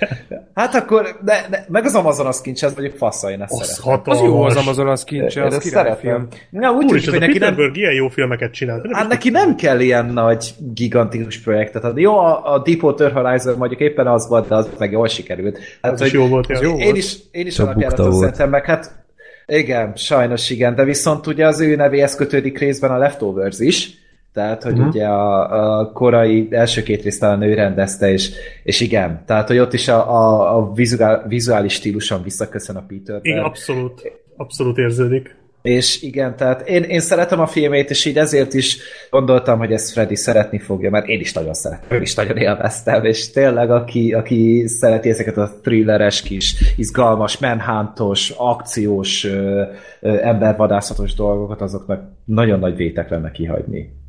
Hát 0.55 0.75
akkor, 0.75 1.19
de, 1.25 1.47
de, 1.51 1.65
meg 1.69 1.85
az 1.85 1.95
Amazonas 1.95 2.41
kincs, 2.41 2.63
az 2.63 2.75
mondjuk 2.75 2.97
faszal, 2.97 3.31
én 3.31 3.43
ezt 3.43 3.53
Az 3.53 3.67
szeretem. 3.67 3.93
hatalmas. 3.93 4.23
Az 4.23 4.29
jó 4.29 4.43
az 4.43 4.57
Amazon, 4.57 4.89
az 4.89 5.05
kincse, 5.05 5.45
az 5.45 5.59
királyfilm. 5.59 6.29
Na, 6.51 6.71
úgy 6.71 6.85
Úr, 6.85 6.91
tűnik, 6.91 7.05
hogy 7.05 7.17
a 7.17 7.27
neki 7.27 7.39
nem, 7.39 7.71
ilyen 7.73 7.93
jó 7.93 8.09
filmeket 8.09 8.53
csinált. 8.53 8.83
Nem 8.83 8.93
Hát 8.93 9.09
neki 9.09 9.31
nem 9.31 9.57
kell 9.57 9.81
ilyen 9.81 10.07
nagy, 10.07 10.55
gigantikus 10.75 11.39
projektet 11.39 11.85
adni. 11.85 12.01
Jó, 12.01 12.19
a, 12.19 12.53
a 12.53 12.63
Deepwater 12.63 13.13
Horizon 13.13 13.57
mondjuk 13.57 13.81
éppen 13.81 14.07
az 14.07 14.29
volt, 14.29 14.49
de 14.49 14.55
az 14.55 14.69
meg 14.79 14.91
jól 14.91 15.09
sikerült. 15.09 15.59
Hát, 15.83 15.93
Az 15.93 16.01
is 16.01 16.13
jó 16.13 16.27
volt, 16.27 16.49
ja. 16.49 16.59
jó 16.63 16.79
Én 16.79 16.95
is, 16.95 17.17
én 17.31 17.47
is 17.47 17.59
alapjáratot 17.59 18.15
szeretem, 18.15 18.51
meg 18.51 18.65
hát 18.65 19.05
igen, 19.47 19.93
sajnos 19.97 20.51
igen, 20.51 20.75
de 20.75 20.85
viszont 20.85 21.27
ugye 21.27 21.47
az 21.47 21.61
ő 21.61 21.77
nevéhez 21.77 22.15
kötődik 22.15 22.59
részben 22.59 22.91
a 22.91 22.99
Leftovers 22.99 23.59
is, 23.59 23.91
tehát, 24.35 24.63
hogy 24.63 24.73
uh-huh. 24.73 24.89
ugye 24.89 25.07
a, 25.07 25.79
a 25.79 25.93
korai 25.93 26.49
első 26.51 26.83
két 26.83 27.03
részt 27.03 27.21
talán 27.21 27.43
ő 27.43 27.55
rendezte, 27.55 28.13
és, 28.13 28.31
és 28.63 28.81
igen, 28.81 29.23
tehát, 29.27 29.49
hogy 29.49 29.59
ott 29.59 29.73
is 29.73 29.89
a, 29.89 30.11
a, 30.11 30.57
a 30.57 30.73
vizuál, 30.73 31.25
vizuális 31.29 31.73
stíluson 31.73 32.23
visszaköszön 32.23 32.77
a 32.77 32.85
Peter 32.89 33.19
Igen, 33.23 33.45
abszolút, 33.45 34.13
abszolút 34.37 34.79
érződik. 34.79 35.37
És 35.63 36.03
igen, 36.03 36.37
tehát 36.37 36.69
én, 36.69 36.83
én 36.83 37.01
szeretem 37.01 37.41
a 37.41 37.47
filmét, 37.47 37.91
és 37.91 38.05
így 38.05 38.19
ezért 38.19 38.55
is 38.55 38.79
gondoltam, 39.11 39.59
hogy 39.59 39.73
ezt 39.73 39.93
Freddy 39.93 40.15
szeretni 40.15 40.59
fogja, 40.59 40.91
mert 40.91 41.07
én 41.07 41.21
is 41.21 41.33
nagyon 41.33 41.55
szeretem, 41.55 41.97
én 41.97 42.03
is 42.03 42.15
nagyon 42.15 42.37
élveztem, 42.37 43.05
és 43.05 43.31
tényleg, 43.31 43.71
aki, 43.71 44.13
aki 44.13 44.65
szereti 44.67 45.09
ezeket 45.09 45.37
a 45.37 45.53
thrilleres 45.63 46.23
kis, 46.23 46.75
izgalmas, 46.77 47.39
menhántos, 47.39 48.31
akciós, 48.37 49.25
ö, 49.25 49.63
ö, 50.01 50.23
embervadászatos 50.23 51.15
dolgokat, 51.15 51.61
azoknak 51.61 52.03
nagyon 52.25 52.59
nagy 52.59 52.77
vétek 52.77 53.11
lenne 53.11 53.31
kihagyni. 53.31 54.03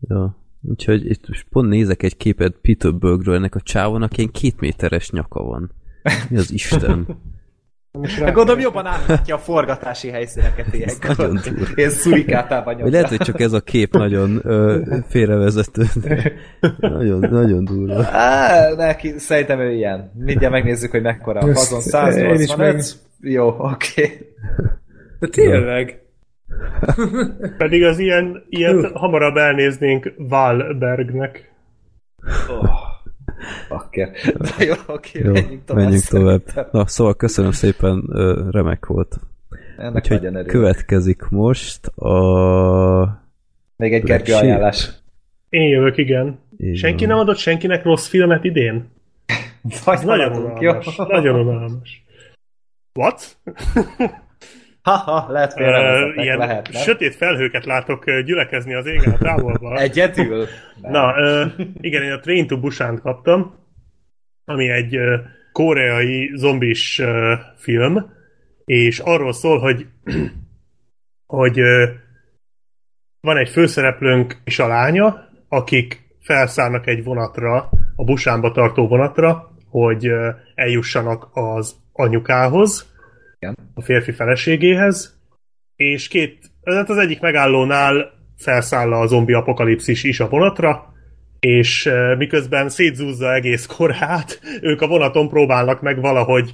Ja. 0.00 0.36
Úgyhogy 0.62 1.10
itt 1.10 1.28
most 1.28 1.46
pont 1.50 1.68
nézek 1.68 2.02
egy 2.02 2.16
képet 2.16 2.54
Peter 2.62 2.94
Bergről, 2.94 3.34
ennek 3.34 3.54
a 3.54 3.60
csávónak 3.60 4.16
ilyen 4.18 4.30
két 4.30 4.60
méteres 4.60 5.10
nyaka 5.10 5.42
van. 5.42 5.70
Mi 6.28 6.36
az 6.36 6.52
Isten? 6.52 7.06
Hát 8.20 8.32
gondolom 8.32 8.60
jobban 8.60 8.86
átlátja 8.86 9.34
a 9.34 9.38
forgatási 9.38 10.08
helyszíneket 10.08 10.74
ilyenkor. 10.74 11.16
nagyon. 11.16 11.40
Ilyen 11.74 11.90
szurikátában 11.90 12.74
nyomja. 12.74 12.92
lehet, 12.92 13.08
hogy 13.08 13.18
csak 13.18 13.40
ez 13.40 13.52
a 13.52 13.60
kép 13.60 13.92
nagyon 13.92 14.40
ö, 14.42 14.82
félrevezető. 15.08 15.84
Nagyon, 16.78 17.18
nagyon 17.30 17.64
durva. 17.64 18.04
Á, 18.04 18.74
neki, 18.76 19.14
szerintem 19.16 19.60
ő 19.60 19.72
ilyen. 19.72 20.12
Mindjárt 20.14 20.52
megnézzük, 20.52 20.90
hogy 20.90 21.02
mekkora 21.02 21.40
a 21.40 21.54
fazon. 21.54 22.12
én 22.18 22.34
is 22.34 22.48
185? 22.48 22.96
Jó, 23.20 23.48
oké. 23.48 24.02
Okay. 24.02 24.26
De 25.18 25.28
tényleg. 25.28 26.02
Pedig 27.58 27.84
az 27.84 27.98
ilyen, 27.98 28.44
ilyet 28.48 28.92
hamarabb 28.92 29.36
elnéznénk 29.36 30.12
Wahlbergnek. 30.18 31.52
Oh, 32.48 32.70
Bakker. 33.68 34.10
Na 34.38 34.64
jó, 34.64 34.74
oké, 34.86 35.18
Jó, 35.24 35.32
menjünk 35.32 35.64
tovább. 35.64 35.82
menjünk 35.84 36.04
tovább. 36.04 36.42
szerintem. 36.46 36.68
Na, 36.72 36.86
szóval 36.86 37.14
köszönöm 37.14 37.50
szépen, 37.50 38.02
remek 38.50 38.86
volt. 38.86 39.16
Ennek 39.76 39.94
Úgyhogy 40.10 40.46
következik 40.46 41.28
most 41.28 41.86
a... 41.86 43.26
Még 43.76 43.94
egy 43.94 44.02
Gergő 44.02 44.34
ajánlás. 44.34 44.90
Én 45.48 45.68
jövök, 45.68 45.96
igen. 45.96 46.38
Így 46.58 46.76
Senki 46.76 47.06
van. 47.06 47.14
nem 47.14 47.18
adott 47.24 47.36
senkinek 47.36 47.84
rossz 47.84 48.06
filmet 48.08 48.44
idén? 48.44 48.90
Vagy 49.84 50.04
nagyon 50.04 50.36
unalmas. 50.36 50.96
Nagyon 50.96 51.40
unalmas. 51.40 52.04
What? 52.94 53.36
Haha, 54.82 55.32
lehet 55.32 55.52
félrevezetnek, 55.52 56.24
ilyen 56.24 56.38
lehet, 56.38 56.72
nem? 56.72 56.82
sötét 56.82 57.14
felhőket 57.14 57.64
látok 57.64 58.20
gyülekezni 58.20 58.74
az 58.74 58.86
égen 58.86 59.12
a 59.12 59.18
távolban. 59.18 59.78
Egyedül? 59.88 60.46
Nem. 60.80 60.90
Na, 60.92 61.14
igen, 61.80 62.02
én 62.02 62.12
a 62.12 62.18
Train 62.18 62.46
to 62.46 62.60
Busan 62.60 63.00
kaptam, 63.00 63.54
ami 64.44 64.68
egy 64.68 64.98
koreai 65.52 66.30
zombis 66.34 67.02
film, 67.56 68.10
és 68.64 68.98
arról 68.98 69.32
szól, 69.32 69.58
hogy 69.58 69.86
hogy 71.26 71.60
van 73.20 73.36
egy 73.36 73.48
főszereplőnk 73.48 74.36
és 74.44 74.58
a 74.58 74.66
lánya, 74.66 75.28
akik 75.48 76.02
felszállnak 76.20 76.86
egy 76.86 77.04
vonatra, 77.04 77.70
a 77.96 78.04
Busánba 78.04 78.52
tartó 78.52 78.88
vonatra, 78.88 79.50
hogy 79.70 80.10
eljussanak 80.54 81.28
az 81.32 81.76
anyukához, 81.92 82.87
Igen. 83.38 83.56
a 83.74 83.82
férfi 83.82 84.12
feleségéhez, 84.12 85.18
és 85.76 86.08
két, 86.08 86.50
hát 86.64 86.90
az 86.90 86.96
egyik 86.96 87.20
megállónál 87.20 88.12
felszáll 88.36 88.92
a 88.92 89.06
zombi 89.06 89.32
apokalipszis 89.32 90.04
is 90.04 90.20
a 90.20 90.28
vonatra, 90.28 90.92
és 91.40 91.90
miközben 92.18 92.68
szétzúzza 92.68 93.34
egész 93.34 93.66
korát, 93.66 94.40
ők 94.60 94.80
a 94.80 94.86
vonaton 94.86 95.28
próbálnak 95.28 95.82
meg 95.82 96.00
valahogy 96.00 96.52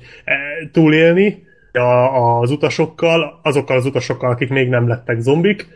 túlélni 0.72 1.42
a, 1.72 2.40
az 2.40 2.50
utasokkal, 2.50 3.40
azokkal 3.42 3.76
az 3.76 3.86
utasokkal, 3.86 4.30
akik 4.30 4.48
még 4.48 4.68
nem 4.68 4.88
lettek 4.88 5.20
zombik, 5.20 5.68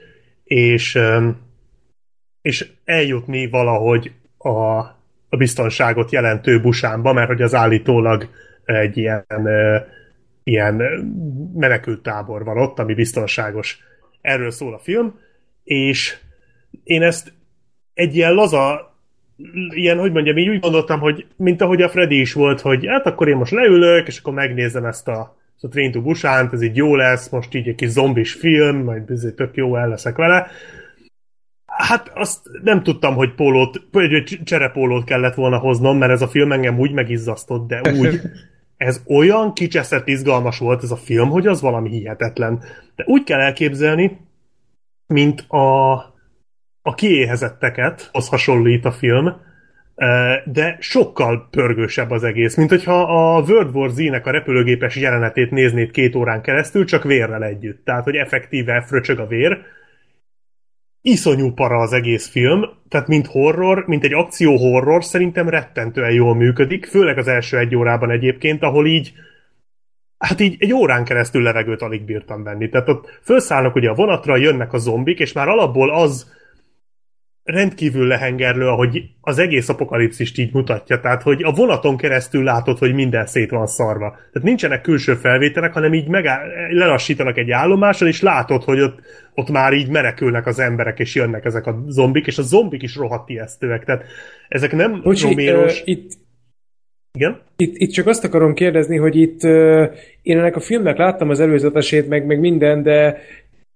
és, 0.44 0.98
és 2.42 2.70
eljutni 2.84 3.48
valahogy 3.48 4.12
a, 4.38 4.78
a 5.28 5.36
biztonságot 5.38 6.12
jelentő 6.12 6.60
busánba, 6.60 7.12
mert 7.12 7.28
hogy 7.28 7.42
az 7.42 7.54
állítólag 7.54 8.28
egy 8.64 8.96
ilyen, 8.96 9.26
ilyen 10.48 10.80
eh, 10.80 10.88
menekültábor 11.54 12.44
van 12.44 12.58
ott, 12.58 12.78
ami 12.78 12.94
biztonságos. 12.94 13.78
Erről 14.20 14.50
szól 14.50 14.74
a 14.74 14.78
film, 14.78 15.18
és 15.64 16.16
én 16.84 17.02
ezt 17.02 17.32
egy 17.94 18.16
ilyen 18.16 18.32
laza, 18.32 18.94
ilyen, 19.68 19.98
hogy 19.98 20.12
mondjam, 20.12 20.36
így 20.36 20.48
úgy 20.48 20.60
gondoltam, 20.60 21.00
hogy 21.00 21.26
mint 21.36 21.60
ahogy 21.60 21.82
a 21.82 21.88
Freddy 21.88 22.20
is 22.20 22.32
volt, 22.32 22.60
hogy 22.60 22.86
hát 22.86 23.06
akkor 23.06 23.28
én 23.28 23.36
most 23.36 23.52
leülök, 23.52 24.06
és 24.06 24.18
akkor 24.18 24.32
megnézem 24.32 24.84
ezt 24.84 25.08
a, 25.08 25.36
ezt 25.54 25.64
a 25.64 25.68
Train 25.68 25.92
to 25.92 26.02
Busan-t, 26.02 26.52
ez 26.52 26.62
így 26.62 26.76
jó 26.76 26.96
lesz, 26.96 27.28
most 27.28 27.54
így 27.54 27.68
egy 27.68 27.74
kis 27.74 27.88
zombis 27.88 28.32
film, 28.32 28.76
majd 28.76 29.10
ez 29.10 29.26
tök 29.36 29.56
jó 29.56 29.76
el 29.76 29.88
leszek 29.88 30.16
vele. 30.16 30.46
Hát 31.66 32.10
azt 32.14 32.40
nem 32.62 32.82
tudtam, 32.82 33.14
hogy 33.14 33.34
pólót, 33.34 33.82
hogy 33.92 34.40
cserepólót 34.44 35.04
kellett 35.04 35.34
volna 35.34 35.58
hoznom, 35.58 35.98
mert 35.98 36.12
ez 36.12 36.22
a 36.22 36.28
film 36.28 36.52
engem 36.52 36.78
úgy 36.78 36.92
megizzasztott, 36.92 37.68
de 37.68 37.80
úgy, 37.90 38.20
ez 38.78 39.02
olyan 39.06 39.52
kicseszett 39.52 40.08
izgalmas 40.08 40.58
volt 40.58 40.82
ez 40.82 40.90
a 40.90 40.96
film, 40.96 41.28
hogy 41.28 41.46
az 41.46 41.60
valami 41.60 41.90
hihetetlen. 41.90 42.62
De 42.96 43.04
úgy 43.06 43.24
kell 43.24 43.40
elképzelni, 43.40 44.18
mint 45.06 45.40
a, 45.40 45.92
a 46.82 46.94
kiéhezetteket, 46.94 48.08
az 48.12 48.28
hasonlít 48.28 48.84
a 48.84 48.92
film, 48.92 49.26
eh, 49.94 50.42
de 50.44 50.76
sokkal 50.80 51.48
pörgősebb 51.50 52.10
az 52.10 52.24
egész, 52.24 52.56
mint 52.56 52.70
hogyha 52.70 53.02
a 53.02 53.40
World 53.40 53.74
War 53.74 53.90
Z-nek 53.90 54.26
a 54.26 54.30
repülőgépes 54.30 54.96
jelenetét 54.96 55.50
néznéd 55.50 55.90
két 55.90 56.14
órán 56.14 56.42
keresztül, 56.42 56.84
csak 56.84 57.04
vérrel 57.04 57.44
együtt. 57.44 57.84
Tehát, 57.84 58.04
hogy 58.04 58.16
effektíve 58.16 58.80
fröcsög 58.80 59.18
a 59.18 59.26
vér. 59.26 59.58
Iszonyú 61.08 61.52
para 61.52 61.76
az 61.76 61.92
egész 61.92 62.28
film, 62.28 62.64
tehát 62.88 63.08
mint 63.08 63.26
horror, 63.26 63.84
mint 63.86 64.04
egy 64.04 64.14
akció 64.14 64.56
horror, 64.56 65.04
szerintem 65.04 65.48
rettentően 65.48 66.12
jól 66.12 66.34
működik, 66.34 66.86
főleg 66.86 67.18
az 67.18 67.28
első 67.28 67.58
egy 67.58 67.76
órában 67.76 68.10
egyébként, 68.10 68.62
ahol 68.62 68.86
így 68.86 69.12
Hát 70.18 70.40
így 70.40 70.56
egy 70.58 70.72
órán 70.72 71.04
keresztül 71.04 71.42
levegőt 71.42 71.82
alig 71.82 72.04
bírtam 72.04 72.42
venni. 72.42 72.68
Tehát 72.68 72.88
ott 72.88 73.20
felszállnak 73.22 73.74
ugye 73.74 73.88
a 73.88 73.94
vonatra, 73.94 74.36
jönnek 74.36 74.72
a 74.72 74.78
zombik, 74.78 75.18
és 75.18 75.32
már 75.32 75.48
alapból 75.48 75.90
az 75.90 76.32
rendkívül 77.48 78.06
lehengerlő, 78.06 78.66
ahogy 78.66 79.02
az 79.20 79.38
egész 79.38 79.68
apokalipszist 79.68 80.38
így 80.38 80.52
mutatja. 80.52 81.00
Tehát, 81.00 81.22
hogy 81.22 81.42
a 81.42 81.52
vonaton 81.52 81.96
keresztül 81.96 82.44
látod, 82.44 82.78
hogy 82.78 82.94
minden 82.94 83.26
szét 83.26 83.50
van 83.50 83.66
szarva. 83.66 84.10
Tehát 84.10 84.42
nincsenek 84.42 84.80
külső 84.80 85.14
felvételek, 85.14 85.72
hanem 85.72 85.94
így 85.94 86.08
megáll, 86.08 86.46
lelassítanak 86.70 87.38
egy 87.38 87.50
állomáson, 87.50 88.08
és 88.08 88.22
látod, 88.22 88.64
hogy 88.64 88.80
ott, 88.80 89.00
ott 89.34 89.50
már 89.50 89.72
így 89.72 89.88
menekülnek 89.88 90.46
az 90.46 90.58
emberek, 90.58 90.98
és 90.98 91.14
jönnek 91.14 91.44
ezek 91.44 91.66
a 91.66 91.84
zombik, 91.86 92.26
és 92.26 92.38
a 92.38 92.42
zombik 92.42 92.82
is 92.82 92.96
rohadt 92.96 93.28
ijesztőek. 93.28 93.84
Tehát 93.84 94.04
ezek 94.48 94.72
nem 94.72 95.00
Bocsi, 95.02 95.26
roméros... 95.26 95.80
uh, 95.80 95.88
itt, 95.88 96.12
Igen? 97.12 97.40
itt, 97.56 97.76
itt 97.76 97.90
csak 97.90 98.06
azt 98.06 98.24
akarom 98.24 98.54
kérdezni, 98.54 98.96
hogy 98.96 99.16
itt 99.16 99.42
uh, 99.42 99.90
én 100.22 100.38
ennek 100.38 100.56
a 100.56 100.60
filmnek 100.60 100.96
láttam 100.96 101.30
az 101.30 101.40
előzetesét, 101.40 102.08
meg, 102.08 102.26
meg 102.26 102.40
minden, 102.40 102.82
de 102.82 103.18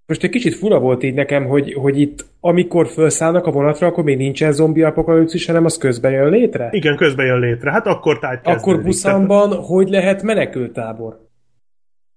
most 0.06 0.24
egy 0.24 0.31
kicsit 0.31 0.55
fura 0.55 0.78
volt 0.78 1.02
így 1.02 1.14
nekem, 1.14 1.47
hogy, 1.47 1.72
hogy 1.72 2.00
itt 2.00 2.26
amikor 2.40 2.86
felszállnak 2.86 3.47
a 3.47 3.50
vonatra, 3.50 3.86
akkor 3.86 4.05
még 4.05 4.16
nincsen 4.16 4.52
zombi 4.52 4.82
apokalipszis, 4.82 5.47
hanem 5.47 5.64
az 5.64 5.78
közben 5.78 6.12
jön 6.12 6.31
létre? 6.31 6.68
Igen, 6.72 6.97
közben 6.97 7.26
jön 7.26 7.40
létre. 7.40 7.70
Hát 7.70 7.86
akkor 7.86 8.18
tájt 8.18 8.47
Akkor 8.47 8.82
Buszanban 8.82 9.55
hogy 9.55 9.89
lehet 9.89 10.22
menekültábor? 10.22 11.20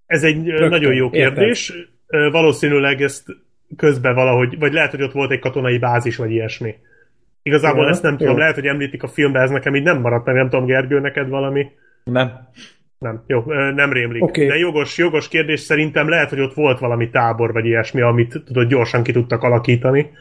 Ez 0.05 0.23
egy 0.23 0.45
Rögtön, 0.47 0.69
nagyon 0.69 0.93
jó 0.93 1.09
kérdés. 1.09 1.69
Érted. 1.69 2.31
Valószínűleg 2.31 3.01
ezt 3.01 3.23
közben 3.75 4.15
valahogy, 4.15 4.59
vagy 4.59 4.73
lehet, 4.73 4.91
hogy 4.91 5.01
ott 5.01 5.11
volt 5.11 5.31
egy 5.31 5.39
katonai 5.39 5.77
bázis, 5.77 6.15
vagy 6.15 6.31
ilyesmi. 6.31 6.75
Igazából 7.43 7.83
ja, 7.83 7.89
ezt 7.89 8.01
nem 8.01 8.11
jó. 8.11 8.17
tudom, 8.17 8.37
lehet, 8.37 8.55
hogy 8.55 8.65
említik 8.65 9.03
a 9.03 9.07
filmben, 9.07 9.41
ez 9.41 9.49
nekem 9.49 9.75
így 9.75 9.83
nem 9.83 10.01
maradt 10.01 10.25
meg, 10.25 10.35
nem 10.35 10.49
tudom, 10.49 10.65
Gergő, 10.65 10.99
neked 10.99 11.29
valami? 11.29 11.71
Nem. 12.03 12.31
Nem, 12.97 13.23
jó, 13.27 13.43
nem 13.75 13.93
rémlik. 13.93 14.23
Okay. 14.23 14.45
De 14.47 14.55
jogos, 14.55 14.97
jogos 14.97 15.27
kérdés 15.27 15.59
szerintem 15.59 16.09
lehet, 16.09 16.29
hogy 16.29 16.39
ott 16.39 16.53
volt 16.53 16.79
valami 16.79 17.09
tábor, 17.09 17.53
vagy 17.53 17.65
ilyesmi, 17.65 18.01
amit 18.01 18.43
tudod, 18.45 18.67
gyorsan 18.67 19.03
ki 19.03 19.11
tudtak 19.11 19.43
alakítani. 19.43 20.11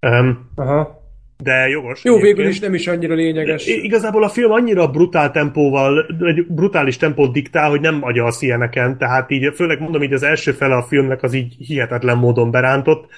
Um, 0.00 0.50
Aha. 0.54 0.98
De 1.42 1.68
jogos. 1.68 2.04
Jó, 2.04 2.18
végül 2.18 2.46
is 2.46 2.60
nem 2.60 2.74
is 2.74 2.86
annyira 2.86 3.14
lényeges. 3.14 3.66
Igazából 3.66 4.24
a 4.24 4.28
film 4.28 4.50
annyira 4.50 4.90
brutál 4.90 5.30
tempóval, 5.30 6.06
egy 6.20 6.46
brutális 6.46 6.96
tempót 6.96 7.32
diktál, 7.32 7.70
hogy 7.70 7.80
nem 7.80 7.98
agyalsz 8.02 8.42
ilyeneken, 8.42 8.98
tehát 8.98 9.30
így, 9.30 9.54
főleg 9.54 9.80
mondom, 9.80 10.02
így 10.02 10.12
az 10.12 10.22
első 10.22 10.52
fele 10.52 10.74
a 10.74 10.82
filmnek 10.82 11.22
az 11.22 11.34
így 11.34 11.54
hihetetlen 11.58 12.16
módon 12.16 12.50
berántott. 12.50 13.08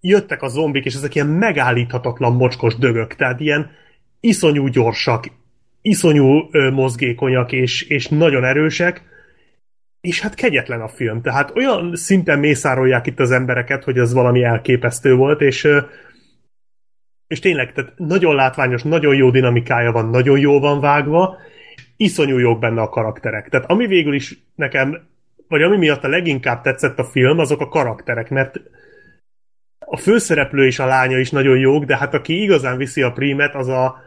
Jöttek 0.00 0.42
a 0.42 0.48
zombik, 0.48 0.84
és 0.84 0.94
ezek 0.94 1.14
ilyen 1.14 1.26
megállíthatatlan 1.26 2.32
mocskos 2.32 2.76
dögök, 2.76 3.14
tehát 3.14 3.40
ilyen 3.40 3.70
iszonyú 4.20 4.66
gyorsak, 4.66 5.26
iszonyú 5.84 6.48
mozgékonyak 6.72 7.52
és, 7.52 7.82
és 7.82 8.08
nagyon 8.08 8.44
erősek, 8.44 9.02
és 10.00 10.20
hát 10.20 10.34
kegyetlen 10.34 10.80
a 10.80 10.88
film. 10.88 11.22
Tehát 11.22 11.56
olyan 11.56 11.96
szinten 11.96 12.38
mészárolják 12.38 13.06
itt 13.06 13.20
az 13.20 13.30
embereket, 13.30 13.84
hogy 13.84 13.98
ez 13.98 14.12
valami 14.12 14.42
elképesztő 14.42 15.14
volt, 15.14 15.40
és 15.40 15.68
és 17.26 17.40
tényleg, 17.40 17.72
tehát 17.72 17.92
nagyon 17.96 18.34
látványos, 18.34 18.82
nagyon 18.82 19.14
jó 19.14 19.30
dinamikája 19.30 19.92
van, 19.92 20.10
nagyon 20.10 20.38
jó 20.38 20.60
van 20.60 20.80
vágva, 20.80 21.36
iszonyú 21.96 22.38
jók 22.38 22.58
benne 22.58 22.80
a 22.80 22.88
karakterek. 22.88 23.48
Tehát 23.48 23.70
ami 23.70 23.86
végül 23.86 24.14
is 24.14 24.38
nekem, 24.54 25.08
vagy 25.48 25.62
ami 25.62 25.76
miatt 25.76 26.04
a 26.04 26.08
leginkább 26.08 26.62
tetszett 26.62 26.98
a 26.98 27.04
film, 27.04 27.38
azok 27.38 27.60
a 27.60 27.68
karakterek, 27.68 28.30
mert 28.30 28.60
a 29.78 29.96
főszereplő 29.96 30.66
és 30.66 30.78
a 30.78 30.86
lánya 30.86 31.18
is 31.18 31.30
nagyon 31.30 31.58
jók, 31.58 31.84
de 31.84 31.96
hát 31.96 32.14
aki 32.14 32.42
igazán 32.42 32.76
viszi 32.76 33.02
a 33.02 33.12
prímet, 33.12 33.54
az 33.54 33.68
a, 33.68 34.03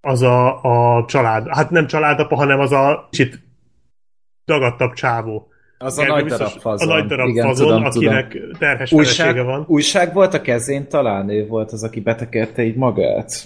az 0.00 0.22
a, 0.22 0.62
a 0.62 1.04
család. 1.04 1.48
Hát 1.48 1.70
nem 1.70 1.86
családapa, 1.86 2.36
hanem 2.36 2.60
az 2.60 2.72
a 2.72 3.08
kicsit 3.10 3.40
dagadtabb 4.44 4.92
csávó. 4.92 5.48
Az 5.78 5.98
a 5.98 6.06
nagy 6.06 6.24
darab 6.24 6.48
fazon. 6.48 6.90
A 6.90 6.94
nagy 6.94 7.06
darab 7.06 7.28
Igen, 7.28 7.46
fazon, 7.46 7.66
tudom, 7.66 7.84
akinek 7.84 8.32
tudom. 8.32 8.50
terhes 8.58 8.92
újság, 8.92 9.44
van. 9.44 9.64
Újság 9.66 10.14
volt 10.14 10.34
a 10.34 10.40
kezén 10.40 10.88
talán, 10.88 11.30
ő 11.30 11.46
volt 11.46 11.72
az, 11.72 11.82
aki 11.82 12.00
betekerte 12.00 12.62
így 12.62 12.76
magát. 12.76 13.44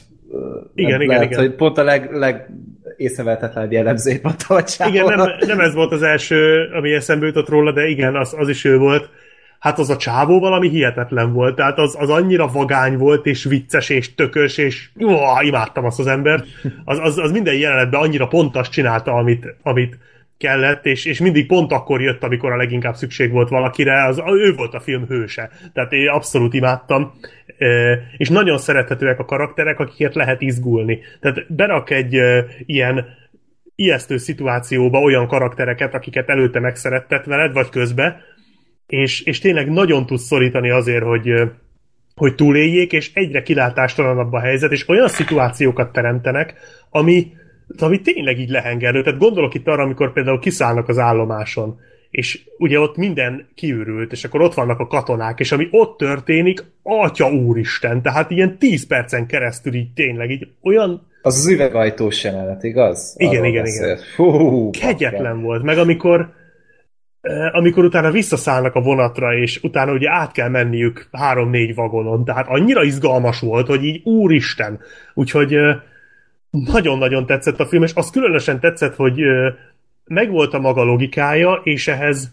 Igen, 0.74 0.90
nem, 0.90 1.00
igen, 1.00 1.16
lehet, 1.16 1.30
igen. 1.30 1.38
hogy 1.38 1.54
pont 1.54 1.78
a 1.78 1.84
leg, 1.84 2.12
leg 2.12 2.50
észrevehetetlen 2.96 3.72
jellemzőt 3.72 4.22
mondta 4.22 4.54
a 4.54 4.86
Igen, 4.88 5.04
nem, 5.04 5.30
nem 5.46 5.60
ez 5.60 5.74
volt 5.74 5.92
az 5.92 6.02
első, 6.02 6.70
ami 6.74 6.92
eszembe 6.92 7.26
jutott 7.26 7.48
róla, 7.48 7.72
de 7.72 7.86
igen, 7.86 8.16
az, 8.16 8.34
az 8.38 8.48
is 8.48 8.64
ő 8.64 8.78
volt. 8.78 9.10
Hát 9.62 9.78
az 9.78 9.90
a 9.90 9.96
csávó 9.96 10.40
valami 10.40 10.68
hihetetlen 10.68 11.32
volt, 11.32 11.56
tehát 11.56 11.78
az, 11.78 11.96
az 11.98 12.10
annyira 12.10 12.46
vagány 12.46 12.96
volt, 12.96 13.26
és 13.26 13.44
vicces, 13.44 13.88
és 13.88 14.14
tökös, 14.14 14.58
és 14.58 14.88
ó, 15.04 15.16
imádtam 15.40 15.84
azt 15.84 15.98
az 15.98 16.06
embert. 16.06 16.46
Az, 16.84 16.98
az, 16.98 17.18
az 17.18 17.30
minden 17.30 17.54
jelenetben 17.54 18.00
annyira 18.00 18.26
pontos 18.26 18.68
csinálta, 18.68 19.12
amit, 19.12 19.54
amit 19.62 19.98
kellett, 20.38 20.86
és, 20.86 21.04
és 21.04 21.20
mindig 21.20 21.46
pont 21.46 21.72
akkor 21.72 22.00
jött, 22.00 22.22
amikor 22.22 22.52
a 22.52 22.56
leginkább 22.56 22.94
szükség 22.94 23.30
volt 23.30 23.48
valakire, 23.48 24.04
az, 24.04 24.22
ő 24.26 24.54
volt 24.54 24.74
a 24.74 24.80
film 24.80 25.06
hőse. 25.06 25.50
Tehát 25.72 25.92
én 25.92 26.08
abszolút 26.08 26.54
imádtam, 26.54 27.12
és 28.16 28.28
nagyon 28.28 28.58
szerethetőek 28.58 29.18
a 29.18 29.24
karakterek, 29.24 29.78
akiket 29.78 30.14
lehet 30.14 30.40
izgulni. 30.40 30.98
Tehát 31.20 31.54
berak 31.54 31.90
egy 31.90 32.18
ilyen 32.66 33.06
ijesztő 33.74 34.16
szituációba 34.16 34.98
olyan 34.98 35.26
karaktereket, 35.26 35.94
akiket 35.94 36.28
előtte 36.28 36.60
megszerettet 36.60 37.26
veled, 37.26 37.52
vagy 37.52 37.68
közbe, 37.68 38.20
és, 38.92 39.20
és 39.20 39.38
tényleg 39.38 39.70
nagyon 39.70 40.06
tudsz 40.06 40.22
szorítani 40.22 40.70
azért, 40.70 41.04
hogy, 41.04 41.32
hogy 42.14 42.34
túléljék, 42.34 42.92
és 42.92 43.10
egyre 43.14 43.42
kilátástalanabb 43.42 44.32
a 44.32 44.40
helyzet, 44.40 44.72
és 44.72 44.88
olyan 44.88 45.08
szituációkat 45.08 45.92
teremtenek, 45.92 46.54
ami, 46.90 47.32
ami 47.78 48.00
tényleg 48.00 48.38
így 48.38 48.48
lehengerő. 48.48 49.02
Tehát 49.02 49.18
gondolok 49.18 49.54
itt 49.54 49.68
arra, 49.68 49.82
amikor 49.82 50.12
például 50.12 50.38
kiszállnak 50.38 50.88
az 50.88 50.98
állomáson, 50.98 51.80
és 52.10 52.40
ugye 52.58 52.80
ott 52.80 52.96
minden 52.96 53.48
kiürült, 53.54 54.12
és 54.12 54.24
akkor 54.24 54.40
ott 54.40 54.54
vannak 54.54 54.78
a 54.78 54.86
katonák, 54.86 55.40
és 55.40 55.52
ami 55.52 55.68
ott 55.70 55.98
történik, 55.98 56.64
atya 56.82 57.30
úristen, 57.30 58.02
tehát 58.02 58.30
ilyen 58.30 58.58
10 58.58 58.86
percen 58.86 59.26
keresztül 59.26 59.74
így 59.74 59.92
tényleg 59.92 60.30
így 60.30 60.48
olyan... 60.62 61.06
Az 61.22 61.36
az 61.36 61.46
üvegajtós 61.46 62.24
jelenet, 62.24 62.62
igaz? 62.62 63.14
Igen, 63.16 63.34
Arról 63.34 63.46
igen, 63.46 63.62
beszélt. 63.62 64.00
igen. 64.00 64.04
Fú, 64.14 64.70
Kegyetlen 64.70 65.22
bakra. 65.22 65.40
volt, 65.40 65.62
meg 65.62 65.78
amikor 65.78 66.40
amikor 67.52 67.84
utána 67.84 68.10
visszaszállnak 68.10 68.74
a 68.74 68.80
vonatra, 68.80 69.34
és 69.34 69.60
utána 69.62 69.92
ugye 69.92 70.10
át 70.10 70.32
kell 70.32 70.48
menniük 70.48 71.08
három-négy 71.12 71.74
vagonon, 71.74 72.24
tehát 72.24 72.48
annyira 72.48 72.82
izgalmas 72.82 73.40
volt, 73.40 73.66
hogy 73.66 73.84
így 73.84 74.00
úristen. 74.04 74.80
Úgyhogy 75.14 75.56
nagyon-nagyon 76.50 77.26
tetszett 77.26 77.60
a 77.60 77.66
film, 77.66 77.82
és 77.82 77.92
az 77.94 78.10
különösen 78.10 78.60
tetszett, 78.60 78.94
hogy 78.94 79.22
megvolt 80.04 80.54
a 80.54 80.58
maga 80.58 80.82
logikája, 80.82 81.60
és 81.64 81.88
ehhez 81.88 82.32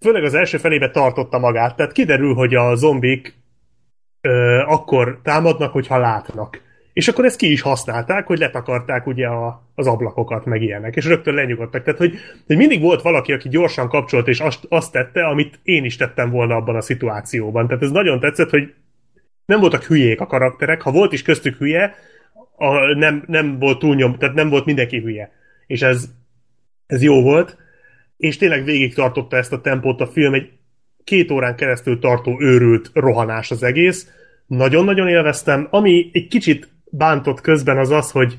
főleg 0.00 0.24
az 0.24 0.34
első 0.34 0.58
felébe 0.58 0.90
tartotta 0.90 1.38
magát. 1.38 1.76
Tehát 1.76 1.92
kiderül, 1.92 2.34
hogy 2.34 2.54
a 2.54 2.74
zombik 2.74 3.34
akkor 4.66 5.20
támadnak, 5.22 5.72
hogyha 5.72 5.98
látnak. 5.98 6.60
És 6.96 7.08
akkor 7.08 7.24
ezt 7.24 7.36
ki 7.36 7.50
is 7.50 7.60
használták, 7.60 8.26
hogy 8.26 8.38
letakarták 8.38 9.06
ugye 9.06 9.26
a, 9.26 9.70
az 9.74 9.86
ablakokat, 9.86 10.44
meg 10.44 10.62
ilyenek, 10.62 10.96
és 10.96 11.04
rögtön 11.04 11.34
lenyugodtak. 11.34 11.82
Tehát, 11.82 11.98
hogy, 11.98 12.14
hogy 12.46 12.56
mindig 12.56 12.80
volt 12.80 13.02
valaki, 13.02 13.32
aki 13.32 13.48
gyorsan 13.48 13.88
kapcsolt, 13.88 14.28
és 14.28 14.40
azt, 14.40 14.66
azt 14.68 14.92
tette, 14.92 15.26
amit 15.26 15.60
én 15.62 15.84
is 15.84 15.96
tettem 15.96 16.30
volna 16.30 16.54
abban 16.54 16.76
a 16.76 16.80
szituációban. 16.80 17.66
Tehát 17.66 17.82
ez 17.82 17.90
nagyon 17.90 18.20
tetszett, 18.20 18.50
hogy 18.50 18.74
nem 19.46 19.60
voltak 19.60 19.84
hülyék 19.84 20.20
a 20.20 20.26
karakterek, 20.26 20.82
ha 20.82 20.90
volt 20.90 21.12
is 21.12 21.22
köztük 21.22 21.56
hülye, 21.56 21.94
a, 22.56 22.94
nem, 22.94 23.24
nem 23.26 23.58
volt 23.58 23.78
túlnyom, 23.78 24.18
tehát 24.18 24.34
nem 24.34 24.48
volt 24.48 24.64
mindenki 24.64 24.98
hülye. 24.98 25.32
És 25.66 25.82
ez, 25.82 26.08
ez 26.86 27.02
jó 27.02 27.22
volt, 27.22 27.56
és 28.16 28.36
tényleg 28.36 28.64
végig 28.64 28.94
tartotta 28.94 29.36
ezt 29.36 29.52
a 29.52 29.60
tempót 29.60 30.00
a 30.00 30.06
film, 30.06 30.34
egy 30.34 30.50
két 31.04 31.30
órán 31.30 31.56
keresztül 31.56 31.98
tartó 31.98 32.40
őrült 32.40 32.90
rohanás 32.94 33.50
az 33.50 33.62
egész. 33.62 34.10
Nagyon-nagyon 34.46 35.08
élveztem. 35.08 35.68
Ami 35.70 36.10
egy 36.12 36.28
kicsit 36.28 36.74
bántott 36.90 37.40
közben 37.40 37.78
az 37.78 37.90
az, 37.90 38.10
hogy 38.10 38.36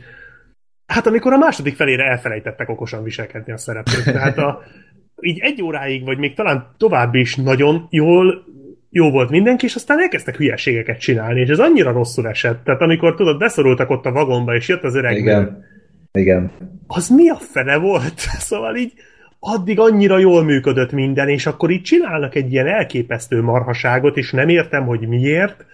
hát 0.85 1.07
amikor 1.07 1.33
a 1.33 1.37
második 1.37 1.75
felére 1.75 2.03
elfelejtettek 2.03 2.69
okosan 2.69 3.03
viselkedni 3.03 3.53
a 3.53 3.57
szereplők. 3.57 4.03
Tehát 4.03 4.37
a, 4.37 4.61
így 5.21 5.39
egy 5.39 5.61
óráig, 5.61 6.03
vagy 6.03 6.17
még 6.17 6.35
talán 6.35 6.75
tovább 6.77 7.15
is 7.15 7.35
nagyon 7.35 7.87
jól 7.89 8.45
jó 8.89 9.11
volt 9.11 9.29
mindenki, 9.29 9.65
és 9.65 9.75
aztán 9.75 10.01
elkezdtek 10.01 10.35
hülyeségeket 10.35 10.99
csinálni, 10.99 11.39
és 11.39 11.49
ez 11.49 11.59
annyira 11.59 11.91
rosszul 11.91 12.27
esett. 12.27 12.63
Tehát 12.63 12.81
amikor 12.81 13.15
tudod, 13.15 13.37
beszorultak 13.37 13.89
ott 13.89 14.05
a 14.05 14.11
vagonba, 14.11 14.55
és 14.55 14.67
jött 14.67 14.83
az 14.83 14.95
öreg 14.95 15.17
Igen. 15.17 15.65
Igen. 16.11 16.51
Az 16.87 17.09
mi 17.09 17.29
a 17.29 17.35
fene 17.35 17.77
volt? 17.77 18.19
Szóval 18.49 18.75
így 18.75 18.93
addig 19.39 19.79
annyira 19.79 20.17
jól 20.17 20.43
működött 20.43 20.91
minden, 20.91 21.29
és 21.29 21.45
akkor 21.45 21.69
így 21.69 21.81
csinálnak 21.81 22.35
egy 22.35 22.51
ilyen 22.51 22.67
elképesztő 22.67 23.41
marhaságot, 23.41 24.17
és 24.17 24.31
nem 24.31 24.49
értem, 24.49 24.85
hogy 24.85 25.07
miért. 25.07 25.65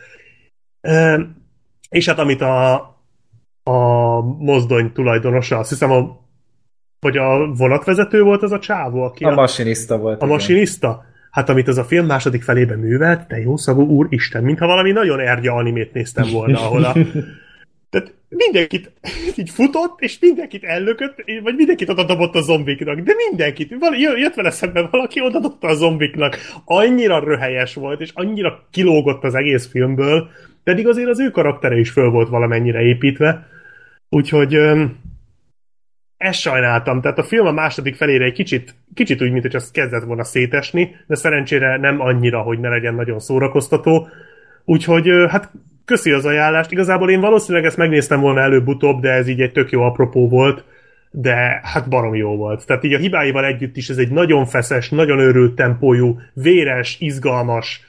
És 1.94 2.06
hát 2.08 2.20
amit 2.20 2.42
a, 2.42 2.74
a 3.64 4.22
mozdony 4.22 4.92
tulajdonosa, 4.92 5.58
azt 5.58 5.70
hiszem 5.70 5.92
a 5.92 6.22
vagy 7.00 7.18
a 7.18 7.54
vonatvezető 7.54 8.22
volt 8.22 8.44
az 8.44 8.52
a 8.52 8.60
csávó, 8.60 9.04
aki 9.04 9.24
a, 9.24 9.32
a 9.32 9.34
masinista 9.34 9.98
volt. 9.98 10.22
A 10.22 10.26
igen. 10.26 10.36
masinista? 10.38 11.06
Hát 11.32 11.50
amit 11.50 11.68
az 11.68 11.78
a 11.78 11.84
film 11.84 12.06
második 12.06 12.44
felében 12.44 12.80
művelt, 12.80 13.28
te 13.28 13.40
jó 13.40 13.58
szagú 13.58 13.86
úr 13.86 14.08
Isten, 14.10 14.44
mintha 14.44 14.68
valami 14.68 14.92
nagyon 14.92 15.20
ergya 15.20 15.54
animét 15.54 15.94
néztem 15.94 16.32
volna, 16.32 16.60
ahol 16.60 16.84
a... 16.84 16.94
Tehát 17.90 18.14
mindenkit 18.30 18.92
így 19.40 19.50
futott, 19.50 20.00
és 20.00 20.20
mindenkit 20.20 20.64
ellökött, 20.64 21.24
vagy 21.44 21.56
mindenkit 21.56 21.90
odadobott 21.90 22.36
a 22.36 22.42
zombiknak, 22.42 23.00
de 23.00 23.14
mindenkit. 23.30 23.76
Jött 24.16 24.34
vele 24.34 24.52
szemben 24.52 24.88
valaki, 24.92 25.22
odadobta 25.22 25.68
a 25.68 25.76
zombiknak. 25.76 26.38
Annyira 26.66 27.20
röhelyes 27.20 27.74
volt, 27.74 28.02
és 28.02 28.12
annyira 28.14 28.68
kilógott 28.72 29.24
az 29.24 29.36
egész 29.36 29.68
filmből, 29.68 30.30
pedig 30.64 30.88
azért 30.88 31.10
az 31.10 31.20
ő 31.20 31.30
karaktere 31.30 31.78
is 31.78 31.90
föl 31.90 32.10
volt 32.10 32.30
valamennyire 32.30 32.82
építve, 32.82 33.48
úgyhogy 34.10 34.60
ezt 36.18 36.40
sajnáltam, 36.40 37.02
tehát 37.02 37.18
a 37.18 37.24
film 37.24 37.46
a 37.46 37.52
második 37.52 37.96
felére 37.96 38.26
egy 38.26 38.34
kicsit, 38.34 38.76
kicsit 38.94 39.22
úgy, 39.22 39.32
mint 39.32 39.44
hogy 39.44 39.56
azt 39.56 39.72
kezdett 39.72 40.04
volna 40.04 40.24
szétesni, 40.24 40.96
de 41.08 41.16
szerencsére 41.16 41.78
nem 41.78 42.02
annyira, 42.02 42.42
hogy 42.42 42.60
ne 42.60 42.70
legyen 42.70 42.96
nagyon 42.96 43.20
szórakoztató, 43.20 44.08
úgyhogy 44.66 45.10
hát 45.30 45.52
köszi 45.86 46.12
az 46.12 46.26
ajánlást, 46.26 46.72
igazából 46.72 47.10
én 47.10 47.20
valószínűleg 47.20 47.66
ezt 47.66 47.78
megnéztem 47.78 48.20
volna 48.20 48.40
előbb-utóbb, 48.40 49.02
de 49.02 49.12
ez 49.12 49.28
így 49.28 49.42
egy 49.42 49.52
tök 49.52 49.72
jó 49.72 49.82
apropó 49.82 50.30
volt, 50.30 50.64
de 51.12 51.62
hát 51.64 51.90
barom 51.90 52.16
jó 52.16 52.36
volt. 52.36 52.66
Tehát 52.66 52.84
így 52.84 52.94
a 52.94 52.98
hibáival 52.98 53.46
együtt 53.46 53.78
is 53.78 53.90
ez 53.90 53.98
egy 53.98 54.12
nagyon 54.12 54.46
feszes, 54.46 54.90
nagyon 54.90 55.20
őrült 55.20 55.56
tempójú, 55.56 56.20
véres, 56.34 56.98
izgalmas, 57.00 57.82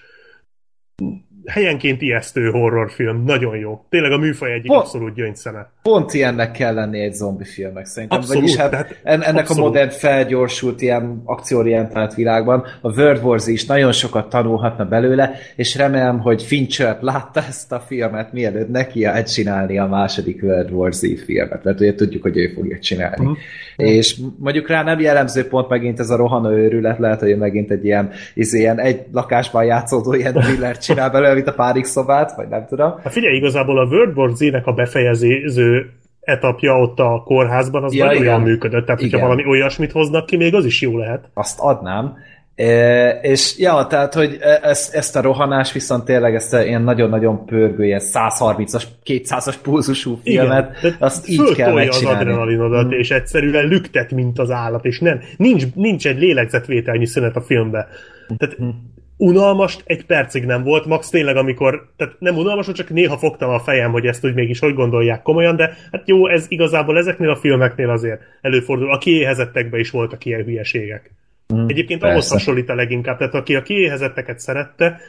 helyenként 1.47 2.03
ijesztő 2.03 2.51
horrorfilm. 2.51 3.25
Nagyon 3.25 3.57
jó. 3.57 3.85
Tényleg 3.89 4.13
a 4.13 4.19
műfaj 4.19 4.53
egyik 4.53 4.67
pont, 4.67 4.81
abszolút 4.81 5.15
gyöngyszeme. 5.15 5.73
Pont 5.91 6.15
ilyennek 6.15 6.51
kell 6.51 6.75
lenni 6.75 7.01
egy 7.01 7.13
zombi 7.13 7.45
filmnek 7.45 7.87
szerintem. 7.87 8.19
Abszolút, 8.19 8.43
Vagyis 8.43 8.57
hát 8.57 8.71
tehát 8.71 8.97
ennek 9.03 9.39
abszolút. 9.39 9.63
a 9.63 9.67
modern 9.67 9.91
felgyorsult 9.91 10.81
ilyen 10.81 11.23
akcióorientált 11.25 12.15
világban 12.15 12.65
a 12.81 13.01
World 13.01 13.25
War 13.25 13.41
Z 13.41 13.47
is 13.47 13.67
nagyon 13.67 13.93
sokat 13.93 14.29
tanulhatna 14.29 14.85
belőle, 14.85 15.35
és 15.57 15.77
remélem, 15.77 16.19
hogy 16.19 16.43
Fincher 16.43 16.99
látta 17.01 17.41
ezt 17.49 17.73
a 17.73 17.81
filmet, 17.81 18.33
mielőtt 18.33 18.71
neki 18.71 19.07
csinálni 19.27 19.79
a 19.79 19.87
második 19.87 20.43
World 20.43 20.71
War 20.71 20.93
Z 20.93 21.25
filmet, 21.25 21.65
mert 21.65 21.81
ugye 21.81 21.95
tudjuk, 21.95 22.23
hogy 22.23 22.37
ő 22.37 22.53
fogja 22.55 22.79
csinálni. 22.79 23.27
Mm. 23.27 23.33
És 23.77 24.21
mondjuk 24.39 24.69
rá 24.69 24.83
nem 24.83 25.01
jellemző 25.01 25.47
pont 25.49 25.69
megint 25.69 26.01
ez 26.01 26.11
a 26.11 26.17
rohanó 26.17 26.51
őrület, 26.51 26.99
lehet, 26.99 27.21
hogy 27.21 27.37
megint 27.37 27.71
egy 27.71 27.85
ilyen, 27.85 28.11
izé, 28.35 28.59
ilyen 28.59 28.79
egy 28.79 29.03
lakásban 29.13 29.65
játszódó 29.65 30.15
ilyen 30.15 30.33
thriller 30.33 30.79
csinál 30.79 31.11
belőle, 31.11 31.35
mint 31.35 31.49
a 31.49 31.55
párik 31.55 31.85
szobát, 31.85 32.37
vagy 32.37 32.49
nem 32.49 32.67
tudom. 32.69 32.95
Hát 33.03 33.13
figyelj, 33.13 33.37
igazából 33.37 33.79
a 33.79 33.85
World 33.85 34.17
War 34.17 34.31
Z-nek 34.35 34.67
a 34.67 34.73
befejező 34.73 35.74
etapja 36.21 36.81
ott 36.81 36.99
a 36.99 37.23
kórházban, 37.25 37.85
az 37.85 37.95
ja, 37.95 38.05
nagyon 38.05 38.25
jól 38.25 38.39
működött. 38.39 38.85
Tehát, 38.87 39.01
igen. 39.01 39.13
hogyha 39.13 39.27
valami 39.27 39.49
olyasmit 39.49 39.93
hoznak 39.93 40.27
ki, 40.27 40.37
még 40.37 40.55
az 40.55 40.65
is 40.65 40.81
jó 40.81 40.99
lehet. 40.99 41.29
Azt 41.35 41.59
adnám. 41.61 42.17
E, 42.55 43.09
és 43.11 43.59
ja, 43.59 43.87
tehát, 43.89 44.15
hogy 44.15 44.39
e, 44.41 44.61
ezt, 44.63 44.95
ezt 44.95 45.17
a 45.17 45.21
rohanás 45.21 45.73
viszont 45.73 46.05
tényleg 46.05 46.35
ezt 46.35 46.55
a 46.55 46.63
ilyen 46.63 46.83
nagyon-nagyon 46.83 47.47
pörgő, 47.47 47.85
ilyen 47.85 48.01
130-as, 48.13 48.83
200-as 49.07 49.55
pulzusú 49.63 50.19
filmet, 50.23 50.79
Igen, 50.79 50.97
azt 50.99 51.29
így 51.29 51.55
kell 51.55 51.73
megcsinálni. 51.73 52.19
az 52.19 52.27
adrenalinodat, 52.27 52.87
mm. 52.87 52.99
és 52.99 53.11
egyszerűen 53.11 53.67
lüktet, 53.67 54.11
mint 54.11 54.39
az 54.39 54.51
állat, 54.51 54.85
és 54.85 54.99
nem, 54.99 55.21
nincs, 55.37 55.65
nincs 55.75 56.07
egy 56.07 56.19
lélegzetvételnyi 56.19 57.07
szünet 57.07 57.37
a 57.37 57.41
filmbe. 57.41 57.89
Tehát 58.37 58.63
mm 58.63 58.69
unalmas 59.17 59.79
egy 59.85 60.07
percig 60.07 60.45
nem 60.45 60.63
volt, 60.63 60.87
max 60.87 61.09
tényleg 61.09 61.37
amikor, 61.37 61.93
tehát 61.97 62.17
nem 62.19 62.37
unalmas, 62.37 62.69
csak 62.73 62.89
néha 62.89 63.19
fogtam 63.19 63.51
a 63.51 63.61
fejem, 63.61 63.91
hogy 63.93 64.07
ezt 64.07 64.25
úgy 64.25 64.35
mégis 64.35 64.59
hogy 64.59 64.75
gondolják 64.75 65.23
komolyan, 65.23 65.57
de 65.57 65.77
hát 65.93 66.09
jó, 66.09 66.29
ez 66.29 66.47
igazából 66.49 66.99
ezeknél 66.99 67.31
a 67.31 67.37
filmeknél 67.37 67.91
azért 67.91 68.21
előfordul. 68.41 68.93
A 68.93 68.99
kiéhezettekben 68.99 69.81
is 69.81 69.91
voltak 69.91 70.25
ilyen 70.25 70.45
hülyeségek. 70.45 71.11
Mm, 71.55 71.69
Egyébként 71.69 72.01
persze. 72.01 72.15
ahhoz 72.15 72.31
hasonlít 72.31 72.69
a 72.69 72.75
leginkább, 72.75 73.19
tehát 73.19 73.35
aki 73.35 73.55
a 73.55 73.63
kiéhezetteket 73.63 74.39
szerette, 74.39 75.01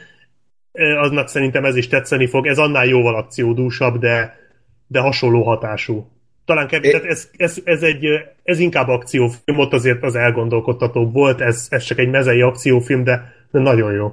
aznak 0.98 1.28
szerintem 1.28 1.64
ez 1.64 1.76
is 1.76 1.88
tetszeni 1.88 2.26
fog. 2.26 2.46
Ez 2.46 2.58
annál 2.58 2.86
jóval 2.86 3.14
akciódúsabb, 3.14 3.98
de, 3.98 4.38
de 4.86 5.00
hasonló 5.00 5.42
hatású. 5.42 6.10
Talán 6.44 6.66
kevés, 6.66 6.92
é... 6.92 7.08
ez, 7.08 7.30
ez, 7.36 7.58
ez, 7.64 7.82
egy, 7.82 8.06
ez 8.42 8.58
inkább 8.58 8.88
akciófilm, 8.88 9.58
ott 9.58 9.72
azért 9.72 10.02
az 10.02 10.14
elgondolkodtatóbb 10.14 11.12
volt, 11.12 11.40
ez, 11.40 11.66
ez 11.70 11.82
csak 11.84 11.98
egy 11.98 12.08
mezei 12.08 12.40
akciófilm, 12.40 13.04
de 13.04 13.35
de 13.50 13.58
nagyon 13.58 13.92
jó. 13.92 14.12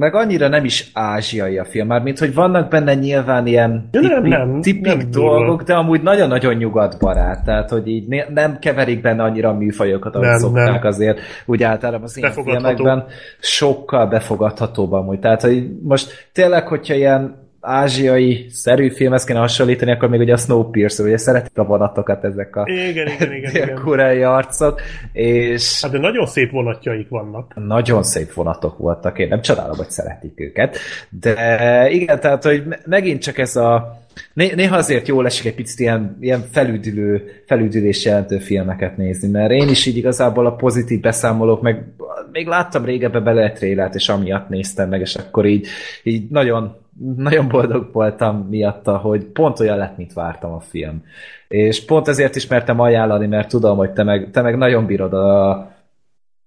Meg 0.00 0.14
annyira 0.14 0.48
nem 0.48 0.64
is 0.64 0.90
ázsiai 0.92 1.58
a 1.58 1.64
film, 1.64 1.86
már 1.86 2.02
mint 2.02 2.18
hogy 2.18 2.34
vannak 2.34 2.70
benne 2.70 2.94
nyilván 2.94 3.46
ilyen 3.46 3.88
tipik, 3.90 4.10
nem, 4.10 4.22
nem, 4.22 4.60
tipik 4.60 4.84
nem 4.84 5.10
dolgok, 5.10 5.62
de 5.62 5.74
amúgy 5.74 6.02
nagyon-nagyon 6.02 6.54
nyugatbarát, 6.54 7.44
tehát 7.44 7.70
hogy 7.70 7.88
így 7.88 8.24
nem 8.34 8.58
keverik 8.58 9.00
benne 9.00 9.22
annyira 9.22 9.48
a 9.48 9.52
műfajokat, 9.52 10.14
ahogy 10.14 10.26
nem, 10.26 10.38
szokták 10.38 10.82
nem. 10.82 10.86
azért, 10.86 11.20
úgy 11.46 11.62
általában 11.62 12.04
az 12.04 12.16
ilyen 12.16 12.32
filmekben 12.32 13.06
sokkal 13.38 14.06
befogadhatóbb 14.06 14.92
amúgy. 14.92 15.18
Tehát, 15.18 15.42
hogy 15.42 15.70
most 15.82 16.28
tényleg, 16.32 16.66
hogyha 16.66 16.94
ilyen 16.94 17.41
ázsiai 17.64 18.46
szerű 18.50 18.90
filmhez 18.90 19.24
kéne 19.24 19.38
hasonlítani, 19.38 19.90
akkor 19.90 20.08
még 20.08 20.20
ugye 20.20 20.32
a 20.32 20.36
Snowpiercer, 20.36 21.06
ugye 21.06 21.16
szeretik 21.16 21.58
a 21.58 21.64
vonatokat 21.64 22.24
ezek 22.24 22.56
a 22.56 22.64
igen, 22.66 23.06
igen, 23.06 23.32
igen, 23.32 23.50
igen. 23.62 23.74
koreai 23.74 24.22
arcok, 24.22 24.80
és... 25.12 25.82
Hát 25.82 25.90
de 25.92 25.98
nagyon 25.98 26.26
szép 26.26 26.50
vonatjaik 26.50 27.08
vannak. 27.08 27.52
Nagyon 27.54 28.02
szép 28.02 28.32
vonatok 28.32 28.78
voltak, 28.78 29.18
én 29.18 29.28
nem 29.28 29.40
csodálom, 29.40 29.76
hogy 29.76 29.90
szeretik 29.90 30.40
őket, 30.40 30.76
de 31.10 31.88
igen, 31.90 32.20
tehát, 32.20 32.44
hogy 32.44 32.62
megint 32.86 33.22
csak 33.22 33.38
ez 33.38 33.56
a 33.56 34.00
Néha 34.34 34.76
azért 34.76 35.08
jól 35.08 35.26
esik 35.26 35.46
egy 35.46 35.54
picit 35.54 35.78
ilyen, 35.78 36.16
ilyen 36.20 36.44
felüdülő, 36.50 37.42
felüdülés 37.46 38.04
jelentő 38.04 38.38
filmeket 38.38 38.96
nézni, 38.96 39.28
mert 39.28 39.50
én 39.50 39.68
is 39.68 39.86
így 39.86 39.96
igazából 39.96 40.46
a 40.46 40.54
pozitív 40.54 41.00
beszámolók, 41.00 41.62
meg 41.62 41.84
még 42.32 42.46
láttam 42.46 42.84
régebben 42.84 43.24
bele 43.24 43.42
egy 43.42 43.52
trélát, 43.52 43.94
és 43.94 44.08
amiatt 44.08 44.48
néztem 44.48 44.88
meg, 44.88 45.00
és 45.00 45.14
akkor 45.14 45.46
így, 45.46 45.66
így 46.02 46.30
nagyon 46.30 46.81
nagyon 47.16 47.48
boldog 47.48 47.88
voltam 47.92 48.46
miatta, 48.50 48.96
hogy 48.96 49.24
pont 49.24 49.60
olyan 49.60 49.78
lett, 49.78 49.96
mint 49.96 50.12
vártam 50.12 50.52
a 50.52 50.60
film. 50.60 51.04
És 51.48 51.84
pont 51.84 52.08
ezért 52.08 52.36
is 52.36 52.46
mertem 52.46 52.80
ajánlani, 52.80 53.26
mert 53.26 53.48
tudom, 53.48 53.76
hogy 53.76 53.90
te 53.90 54.02
meg, 54.02 54.30
te 54.30 54.42
meg 54.42 54.56
nagyon 54.56 54.86
bírod 54.86 55.12
a 55.12 55.70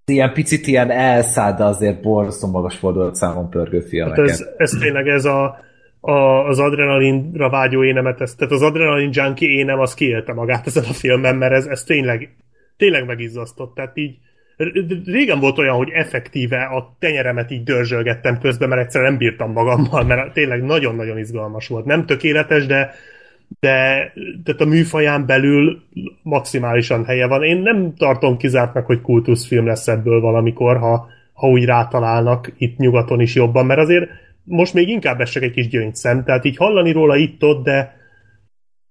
ilyen 0.05 0.33
picit 0.33 0.67
ilyen 0.67 0.91
elszáll, 0.91 1.53
de 1.53 1.63
azért 1.63 2.01
borzasztó 2.01 2.47
magas 2.47 2.77
fordulat 2.77 3.15
számon 3.15 3.49
pörgő 3.49 3.79
filmeket. 3.79 4.29
Hát 4.29 4.29
ez, 4.29 4.45
ez 4.57 4.71
tényleg 4.79 5.07
ez 5.07 5.25
a, 5.25 5.57
a, 5.99 6.47
az 6.47 6.59
adrenalinra 6.59 7.49
vágyó 7.49 7.83
énemet, 7.83 8.21
ez, 8.21 8.35
tehát 8.35 8.53
az 8.53 8.61
adrenalin 8.61 9.09
junkie 9.11 9.49
énem 9.49 9.79
az 9.79 9.93
kiélte 9.93 10.33
magát 10.33 10.67
ezen 10.67 10.83
a 10.83 10.93
filmen, 10.93 11.35
mert 11.35 11.53
ez, 11.53 11.65
ez 11.65 11.83
tényleg, 11.83 12.35
tényleg 12.77 13.05
megizzasztott. 13.05 13.75
Tehát 13.75 13.97
így 13.97 14.17
régen 15.05 15.39
volt 15.39 15.57
olyan, 15.57 15.75
hogy 15.75 15.89
effektíve 15.89 16.63
a 16.63 16.95
tenyeremet 16.99 17.51
így 17.51 17.63
dörzsölgettem 17.63 18.39
közben, 18.39 18.69
mert 18.69 18.81
egyszerűen 18.81 19.09
nem 19.09 19.19
bírtam 19.19 19.51
magammal, 19.51 20.03
mert 20.03 20.33
tényleg 20.33 20.63
nagyon-nagyon 20.63 21.17
izgalmas 21.17 21.67
volt. 21.67 21.85
Nem 21.85 22.05
tökéletes, 22.05 22.65
de 22.65 22.93
de 23.59 24.11
tehát 24.43 24.61
a 24.61 24.65
műfaján 24.65 25.25
belül 25.25 25.81
maximálisan 26.23 27.05
helye 27.05 27.27
van. 27.27 27.43
Én 27.43 27.57
nem 27.57 27.93
tartom 27.97 28.37
kizártnak, 28.37 28.85
hogy 28.85 29.01
kultuszfilm 29.01 29.65
lesz 29.65 29.87
ebből 29.87 30.21
valamikor, 30.21 30.77
ha, 30.77 31.07
ha 31.33 31.47
úgy 31.47 31.65
rátalálnak 31.65 32.53
itt 32.57 32.77
nyugaton 32.77 33.19
is 33.19 33.35
jobban, 33.35 33.65
mert 33.65 33.79
azért 33.79 34.09
most 34.43 34.73
még 34.73 34.89
inkább 34.89 35.21
ez 35.21 35.31
egy 35.35 35.51
kis 35.51 35.67
gyöngyszem, 35.67 36.23
tehát 36.23 36.45
így 36.45 36.57
hallani 36.57 36.91
róla 36.91 37.15
itt-ott, 37.15 37.63
de 37.63 37.97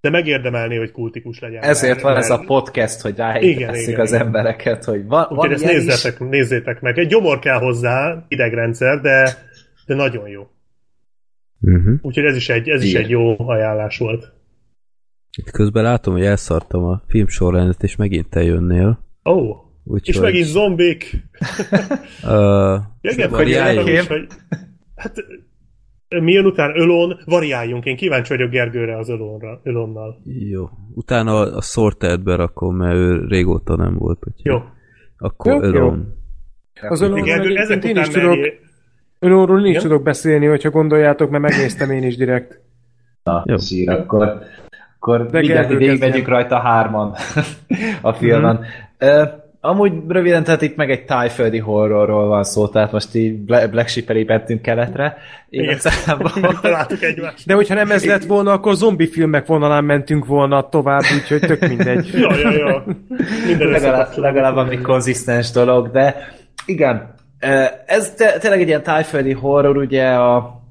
de 0.05 0.10
megérdemelni, 0.10 0.76
hogy 0.76 0.91
kultikus 0.91 1.39
legyen. 1.39 1.62
Ezért 1.62 1.92
mert, 1.92 2.02
van 2.02 2.16
ez 2.16 2.31
a 2.31 2.39
podcast, 2.39 3.00
hogy 3.00 3.16
ráébresztjük 3.16 3.99
az 3.99 4.12
igen. 4.12 4.26
embereket, 4.26 4.84
hogy 4.84 5.07
van, 5.07 5.26
van 5.31 5.52
ezt 5.52 5.65
nézzétek, 5.65 6.20
is? 6.20 6.26
nézzétek 6.31 6.81
meg. 6.81 6.99
Egy 6.99 7.07
gyomor 7.07 7.39
kell 7.39 7.58
hozzá, 7.58 8.24
idegrendszer, 8.28 9.00
de, 9.00 9.39
de 9.86 9.94
nagyon 9.94 10.28
jó. 10.28 10.47
Uh-huh. 11.60 11.94
Úgyhogy 12.02 12.24
ez 12.24 12.36
is 12.36 12.49
egy, 12.49 12.68
ez 12.68 12.83
is 12.83 12.94
egy 12.94 13.10
jó 13.10 13.49
ajánlás 13.49 13.99
volt. 13.99 14.33
Itt 15.36 15.50
közben 15.50 15.83
látom, 15.83 16.15
hogy 16.15 16.24
elszartam 16.24 16.84
a 16.84 17.02
film 17.08 17.26
sorrendet, 17.26 17.83
és 17.83 17.97
megint 17.97 18.28
te 18.28 18.42
jönnél. 18.42 19.05
Ó, 19.24 19.33
oh, 19.33 19.57
Úgy, 19.84 20.08
és 20.08 20.16
hogy... 20.16 20.24
megint 20.24 20.47
zombik. 20.47 21.16
uh, 22.23 22.81
Igen, 23.00 23.31
hogy, 23.31 23.57
hogy, 24.07 24.26
hát 24.97 25.24
milyen 26.22 26.44
után 26.44 26.78
Ölon, 26.78 27.20
variáljunk. 27.24 27.84
Én 27.84 27.96
kíváncsi 27.96 28.36
vagyok 28.36 28.50
Gergőre 28.50 28.96
az 28.98 29.08
Ölonra, 29.08 29.60
Ölonnal. 29.62 30.20
Jó. 30.24 30.68
Utána 30.94 31.40
a 31.40 31.60
Sorted 31.60 32.22
berakom, 32.22 32.76
mert 32.76 32.94
ő 32.94 33.26
régóta 33.28 33.76
nem 33.76 33.94
volt. 33.98 34.18
Úgyhogy 34.26 34.52
jó. 34.52 34.62
Akkor 35.18 35.52
jó, 35.52 35.60
Ölon. 35.60 36.14
Jó. 36.82 36.88
Az 36.88 37.00
Ölon 37.00 37.22
Gergő, 37.22 37.56
ezek 37.56 37.84
én 37.84 37.96
is 37.96 38.08
tudok, 38.08 38.38
Ölonról 39.18 39.60
nincs 39.60 39.78
tudok 39.78 40.02
beszélni, 40.02 40.46
hogyha 40.46 40.70
gondoljátok, 40.70 41.30
mert 41.30 41.42
megnéztem 41.42 41.90
én 41.90 42.02
is 42.02 42.16
direkt. 42.16 42.60
Na, 43.22 43.42
jó. 43.46 43.56
sír, 43.56 43.90
akkor, 43.90 44.38
akkor 44.96 45.28
mindjárt 45.32 45.68
végigmegyünk 45.68 46.28
rajta 46.28 46.58
hárman 46.58 47.14
a 48.02 48.12
filmen. 48.12 48.54
Mm-hmm. 48.54 49.42
Amúgy 49.66 49.92
röviden, 50.08 50.44
tehát 50.44 50.62
itt 50.62 50.76
meg 50.76 50.90
egy 50.90 51.04
tájföldi 51.04 51.58
horrorról 51.58 52.26
van 52.26 52.44
szó, 52.44 52.68
tehát 52.68 52.92
most 52.92 53.14
így 53.14 53.38
Black 53.44 53.88
Sheep 53.88 54.10
elépentünk 54.10 54.62
keletre. 54.62 55.16
Igazából... 55.50 56.32
egymást. 57.00 57.46
De 57.46 57.54
hogyha 57.54 57.74
nem 57.74 57.90
ez 57.90 58.04
lett 58.04 58.24
volna, 58.24 58.52
akkor 58.52 58.74
zombi 58.74 59.06
filmek 59.06 59.46
vonalán 59.46 59.84
mentünk 59.84 60.26
volna 60.26 60.68
tovább, 60.68 61.02
úgyhogy 61.14 61.40
tök 61.40 61.68
mindegy. 61.68 62.10
ja, 62.20 62.36
ja, 62.36 62.50
ja. 62.50 62.84
Minden 63.46 63.68
legalább, 63.68 64.16
legalább 64.16 64.56
ami 64.56 64.80
konzisztens 64.80 65.50
dolog, 65.50 65.90
de 65.90 66.32
igen, 66.66 67.14
ez 67.86 68.14
te, 68.14 68.38
tényleg 68.38 68.60
egy 68.60 68.68
ilyen 68.68 68.82
tájföldi 68.82 69.32
horror, 69.32 69.76
ugye 69.76 70.06
a 70.08 70.62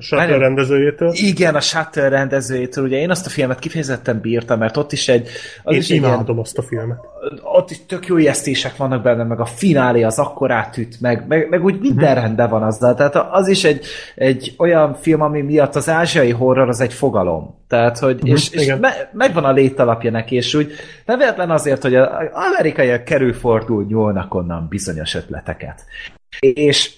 Shutter 0.00 0.18
Várjál. 0.26 0.38
rendezőjétől. 0.38 1.10
Igen, 1.14 1.54
a 1.54 1.60
Shutter 1.60 2.10
rendezőjétől, 2.10 2.84
ugye 2.84 2.96
én 2.98 3.10
azt 3.10 3.26
a 3.26 3.30
filmet 3.30 3.58
kifejezetten 3.58 4.20
bírtam, 4.20 4.58
mert 4.58 4.76
ott 4.76 4.92
is 4.92 5.08
egy, 5.08 5.28
az 5.62 5.72
Én 5.72 5.78
is 5.78 5.84
egy 5.90 5.96
ilyen, 5.96 6.12
imádom 6.12 6.38
azt 6.38 6.58
a 6.58 6.62
filmet. 6.62 6.98
ott 7.42 7.70
is 7.70 7.86
tök 7.86 8.06
jó 8.06 8.16
ijesztések 8.16 8.76
vannak 8.76 9.02
benne, 9.02 9.24
meg 9.24 9.40
a 9.40 9.44
finálé 9.44 10.02
az 10.02 10.18
akkor 10.18 10.50
átüt, 10.50 11.00
meg, 11.00 11.24
meg, 11.28 11.48
meg 11.48 11.64
úgy 11.64 11.80
minden 11.80 12.12
Mhm. 12.12 12.20
rendben 12.20 12.48
van 12.50 12.62
azzal. 12.62 12.94
Tehát 12.94 13.14
az 13.30 13.48
is 13.48 13.64
egy, 13.64 13.84
egy 14.14 14.54
olyan 14.58 14.94
film, 14.94 15.20
ami 15.20 15.40
miatt 15.42 15.74
az 15.74 15.88
ázsiai 15.88 16.30
horror 16.30 16.68
az 16.68 16.80
egy 16.80 16.92
fogalom. 16.92 17.58
Tehát, 17.68 17.98
hogy, 17.98 18.26
és, 18.26 18.50
és 18.50 18.62
igen. 18.62 18.78
me, 18.78 19.10
megvan 19.12 19.44
a 19.44 19.52
létalapja 19.52 20.10
neki, 20.10 20.34
és 20.36 20.54
úgy 20.54 20.72
nem 21.06 21.18
véletlen 21.18 21.50
azért, 21.50 21.82
hogy 21.82 21.94
az 21.94 22.08
amerikaiak 22.32 23.04
kerülfordul 23.04 23.84
nyúlnak 23.88 24.34
onnan 24.34 24.66
bizonyos 24.68 25.14
ötleteket. 25.14 25.84
És 26.40 26.92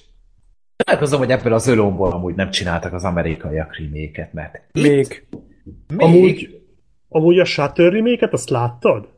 találkozom, 0.85 1.19
hogy 1.19 1.31
ebből 1.31 1.53
az 1.53 1.67
ölomból 1.67 2.11
amúgy 2.13 2.35
nem 2.35 2.51
csináltak 2.51 2.93
az 2.93 3.05
amerikaiak 3.05 3.77
reméket, 3.79 4.33
mert 4.33 4.55
itt 4.73 4.83
Még. 4.83 5.25
még, 5.89 6.01
Amúgy, 6.03 6.61
amúgy 7.09 7.39
a 7.39 7.45
Shutter 7.45 7.93
remake 7.93 8.29
azt 8.31 8.51
láttad? 8.51 9.09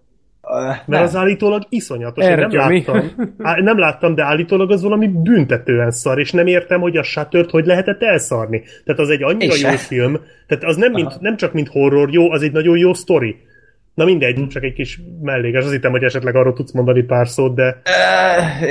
uh, 0.42 0.66
Mert 0.66 0.86
nem. 0.86 1.02
az 1.02 1.16
állítólag 1.16 1.62
iszonyatos. 1.68 2.24
Én 2.24 2.30
nem 2.30 2.50
Erre, 2.50 2.68
láttam. 2.68 3.10
Á, 3.38 3.60
nem 3.60 3.78
láttam, 3.78 4.14
de 4.14 4.22
állítólag 4.22 4.70
az 4.70 4.82
valami 4.82 5.08
büntetően 5.08 5.90
szar, 5.90 6.18
és 6.18 6.32
nem 6.32 6.46
értem, 6.46 6.80
hogy 6.80 6.96
a 6.96 7.02
Shuttert 7.02 7.50
hogy 7.50 7.66
lehetett 7.66 8.02
elszarni. 8.02 8.62
Tehát 8.84 9.00
az 9.00 9.08
egy 9.08 9.22
annyira 9.22 9.54
És 9.54 9.62
jó 9.62 9.68
se. 9.68 9.76
film, 9.76 10.20
tehát 10.46 10.64
az 10.64 10.76
nem, 10.76 10.92
mint, 10.92 11.20
nem 11.20 11.36
csak 11.36 11.52
mint 11.52 11.68
horror 11.68 12.12
jó, 12.12 12.30
az 12.30 12.42
egy 12.42 12.52
nagyon 12.52 12.78
jó 12.78 12.94
sztori. 12.94 13.36
Na 13.94 14.04
mindegy, 14.04 14.46
csak 14.46 14.62
egy 14.62 14.72
kis 14.72 15.00
mellékes. 15.22 15.64
Azt 15.64 15.72
hittem, 15.72 15.90
hogy 15.90 16.02
esetleg 16.02 16.36
arról 16.36 16.52
tudsz 16.52 16.72
mondani 16.72 17.02
pár 17.02 17.28
szót, 17.28 17.54
de 17.54 17.82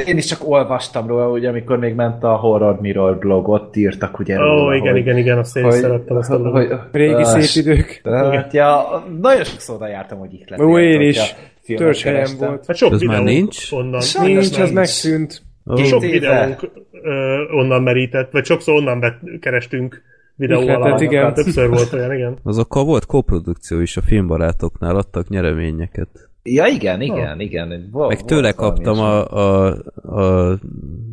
Én 0.06 0.18
is 0.18 0.26
csak 0.26 0.50
olvastam 0.50 1.08
róla, 1.08 1.30
ugye, 1.30 1.50
amikor 1.50 1.78
még 1.78 1.94
ment 1.96 2.24
a 2.24 2.36
Horror 2.36 2.82
Mirror 2.82 3.18
blog, 3.18 3.48
ott 3.48 3.76
írtak 3.76 4.20
ugye 4.20 4.38
ó, 4.38 4.42
róla, 4.42 4.76
igen, 4.76 4.92
hogy, 4.92 5.02
igen, 5.02 5.18
igen, 5.18 5.38
azt 5.38 5.58
én 5.58 5.66
is 5.66 5.74
szerettem 5.74 6.18
azt 6.18 6.32
a 6.32 6.38
hogy, 6.38 6.68
hogy, 6.68 6.80
Régi 6.92 7.14
Ah, 7.14 7.24
szép 7.40 7.66
idők. 7.66 8.02
Hát, 8.04 8.54
ja, 8.54 9.04
nagyon 9.22 9.44
sokszor 9.44 9.76
oda 9.76 9.88
jártam, 9.88 10.20
hogy 10.20 10.34
itt 10.34 10.60
Ó, 10.60 10.80
én 10.80 11.02
is. 11.02 11.36
Törzs 11.66 11.80
Törzshelyem 11.80 12.38
volt. 12.40 12.66
Hát 12.66 12.76
sok 12.76 12.94
Ez 12.94 13.02
már 13.02 13.24
nincs? 13.24 13.72
onnan. 13.72 14.02
Sajnos 14.02 14.44
Nincs, 14.44 14.52
az 14.52 14.58
nincs. 14.58 14.74
megszűnt. 14.74 15.42
Két 15.76 15.86
Sok 15.86 16.02
videónk 16.02 16.72
ö, 16.92 17.42
onnan 17.52 17.84
merített, 17.84 18.32
vagy 18.32 18.46
sokszor 18.46 18.76
onnan 18.76 19.00
bet, 19.00 19.16
kerestünk 19.40 20.02
videó 20.36 20.68
alá. 20.68 20.98
igen. 21.00 21.34
Többször 21.34 21.70
volt 21.70 21.94
olyan, 21.94 22.14
igen. 22.14 22.38
azokkal 22.44 22.84
volt 22.84 23.06
koprodukció 23.06 23.80
is 23.80 23.98
a 23.98 24.02
filmbarátoknál, 24.02 24.96
adtak 24.96 25.28
nyereményeket. 25.30 26.30
Ja, 26.44 26.66
igen, 26.66 27.02
igen, 27.02 27.40
igen. 27.40 27.90
Vol, 27.92 28.08
Meg 28.08 28.22
tőle 28.22 28.52
kaptam 28.52 29.00
a, 29.00 29.28
a, 29.32 29.66
a 29.96 30.58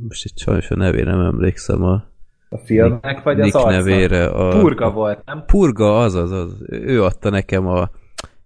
most 0.09 0.25
itt 0.25 0.39
sajnos 0.39 0.71
a 0.71 0.77
nevére 0.77 1.11
nem 1.11 1.21
emlékszem 1.25 1.83
a 1.83 2.09
a 2.53 2.59
filmnek, 2.59 3.23
vagy 3.23 3.39
az 3.41 3.45
Nick 3.45 3.57
arcnak? 3.57 3.73
nevére. 3.85 4.27
A, 4.27 4.59
Purga 4.61 4.91
volt, 4.91 5.25
nem? 5.25 5.43
Purga, 5.47 5.99
az, 6.01 6.15
az, 6.15 6.31
az. 6.31 6.57
Ő 6.69 7.03
adta 7.03 7.31
nekem 7.31 7.67
a 7.67 7.91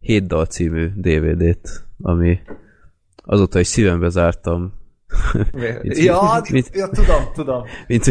Hét 0.01 0.27
dal 0.27 0.45
című 0.47 0.89
DVD-t, 0.97 1.85
ami 2.03 2.39
azóta 3.17 3.61
is 3.61 3.67
szívembe 3.67 4.09
zártam. 4.09 4.73
Mint- 5.83 5.99
Ja, 5.99 6.21
mint- 6.51 6.71
ja, 6.73 6.89
tudom, 6.89 7.23
tudom. 7.35 7.63
Mint 7.87 8.05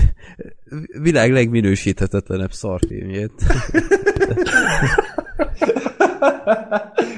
világ 1.01 1.31
legminősíthetetlenebb 1.31 2.51
szarfilmjét. 2.51 3.31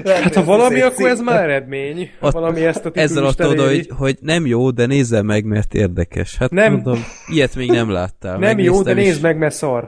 Hát 0.06 0.36
ha 0.36 0.44
valami, 0.44 0.82
akkor 0.82 1.10
ez 1.10 1.20
már 1.20 1.44
eredmény. 1.44 2.10
Ha 2.20 2.28
Ott- 2.28 2.34
valami 2.34 2.66
ezt 2.66 2.86
a 2.86 2.92
Ezzel 2.94 3.26
adta 3.26 3.48
oda, 3.48 3.68
hogy, 3.68 3.90
hogy 3.98 4.18
nem 4.22 4.46
jó, 4.46 4.72
de 4.72 4.86
nézzel 4.86 5.24
meg, 5.24 5.46
mert 5.46 5.74
érdekes. 5.74 6.38
Hát 6.38 6.52
Nem. 6.52 6.72
mondom, 6.74 7.00
ilyet 7.28 7.56
még 7.56 7.70
nem 7.70 7.92
láttál. 7.92 8.38
Nem 8.38 8.60
jó, 8.60 8.82
de 8.82 8.94
nézd 8.94 9.22
meg, 9.22 9.38
mert 9.38 9.56
szar. 9.56 9.88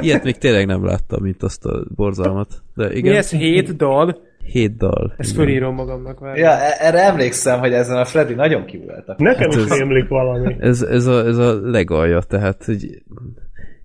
Ilyet 0.00 0.24
még 0.24 0.38
tényleg 0.38 0.66
nem 0.66 0.84
láttam, 0.84 1.22
mint 1.22 1.42
azt 1.42 1.64
a 1.64 1.84
borzalmat. 1.94 2.62
De 2.74 2.88
Mi 2.88 2.94
igen, 2.94 3.16
ez? 3.16 3.30
Hét 3.30 3.76
dal? 3.76 4.28
Hét 4.42 4.76
dal. 4.76 5.14
Ezt 5.16 5.32
igen. 5.32 5.44
fölírom 5.44 5.74
magamnak. 5.74 6.18
Várj. 6.20 6.40
Ja, 6.40 6.50
e- 6.50 6.76
erre 6.86 6.98
emlékszem, 7.04 7.58
hogy 7.58 7.72
ezen 7.72 7.96
a 7.96 8.04
Freddy 8.04 8.34
nagyon 8.34 8.64
kivoltak. 8.64 9.18
Nekem 9.18 9.50
Hát 9.50 9.58
is 9.58 9.70
ez- 9.70 9.78
rémlik 9.78 10.08
valami. 10.08 10.56
Ez, 10.60 10.82
ez, 10.82 11.06
a, 11.06 11.26
ez 11.26 11.36
a 11.36 11.60
legalja, 11.70 12.20
tehát, 12.20 12.64
hogy 12.64 13.02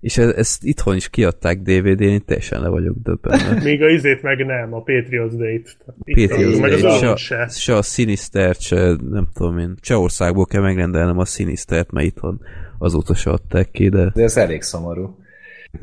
és 0.00 0.18
ez, 0.18 0.28
ezt 0.28 0.64
itthon 0.64 0.96
is 0.96 1.08
kiadták 1.10 1.58
DVD-n, 1.62 2.02
én 2.02 2.24
teljesen 2.26 2.60
le 2.60 2.68
vagyok 2.68 2.94
döbbenve. 3.02 3.60
Még 3.70 3.82
a 3.82 3.88
izét 3.88 4.22
meg 4.22 4.46
nem, 4.46 4.72
a 4.74 4.78
Patriots 4.82 5.32
Day-t. 5.34 5.76
Itt 6.04 6.28
Patriots 6.28 6.60
meg 6.60 6.72
az 6.72 6.80
Day, 6.82 6.98
ölönt 7.00 7.16
se, 7.18 7.36
se. 7.36 7.48
se 7.48 7.74
a 7.76 7.82
Sinistert, 7.82 8.60
se 8.60 8.96
nem 9.10 9.28
tudom 9.34 9.58
én, 9.58 9.74
Csehországból 9.80 10.44
kell 10.44 10.62
megrendelnem 10.62 11.18
a 11.18 11.24
Sinistert, 11.24 11.90
mert 11.90 12.06
itthon 12.06 12.40
azóta 12.78 13.14
se 13.14 13.30
adták 13.30 13.70
ki, 13.70 13.88
de 13.88 14.10
De 14.14 14.22
ez 14.22 14.36
elég 14.36 14.62
szomorú. 14.62 15.16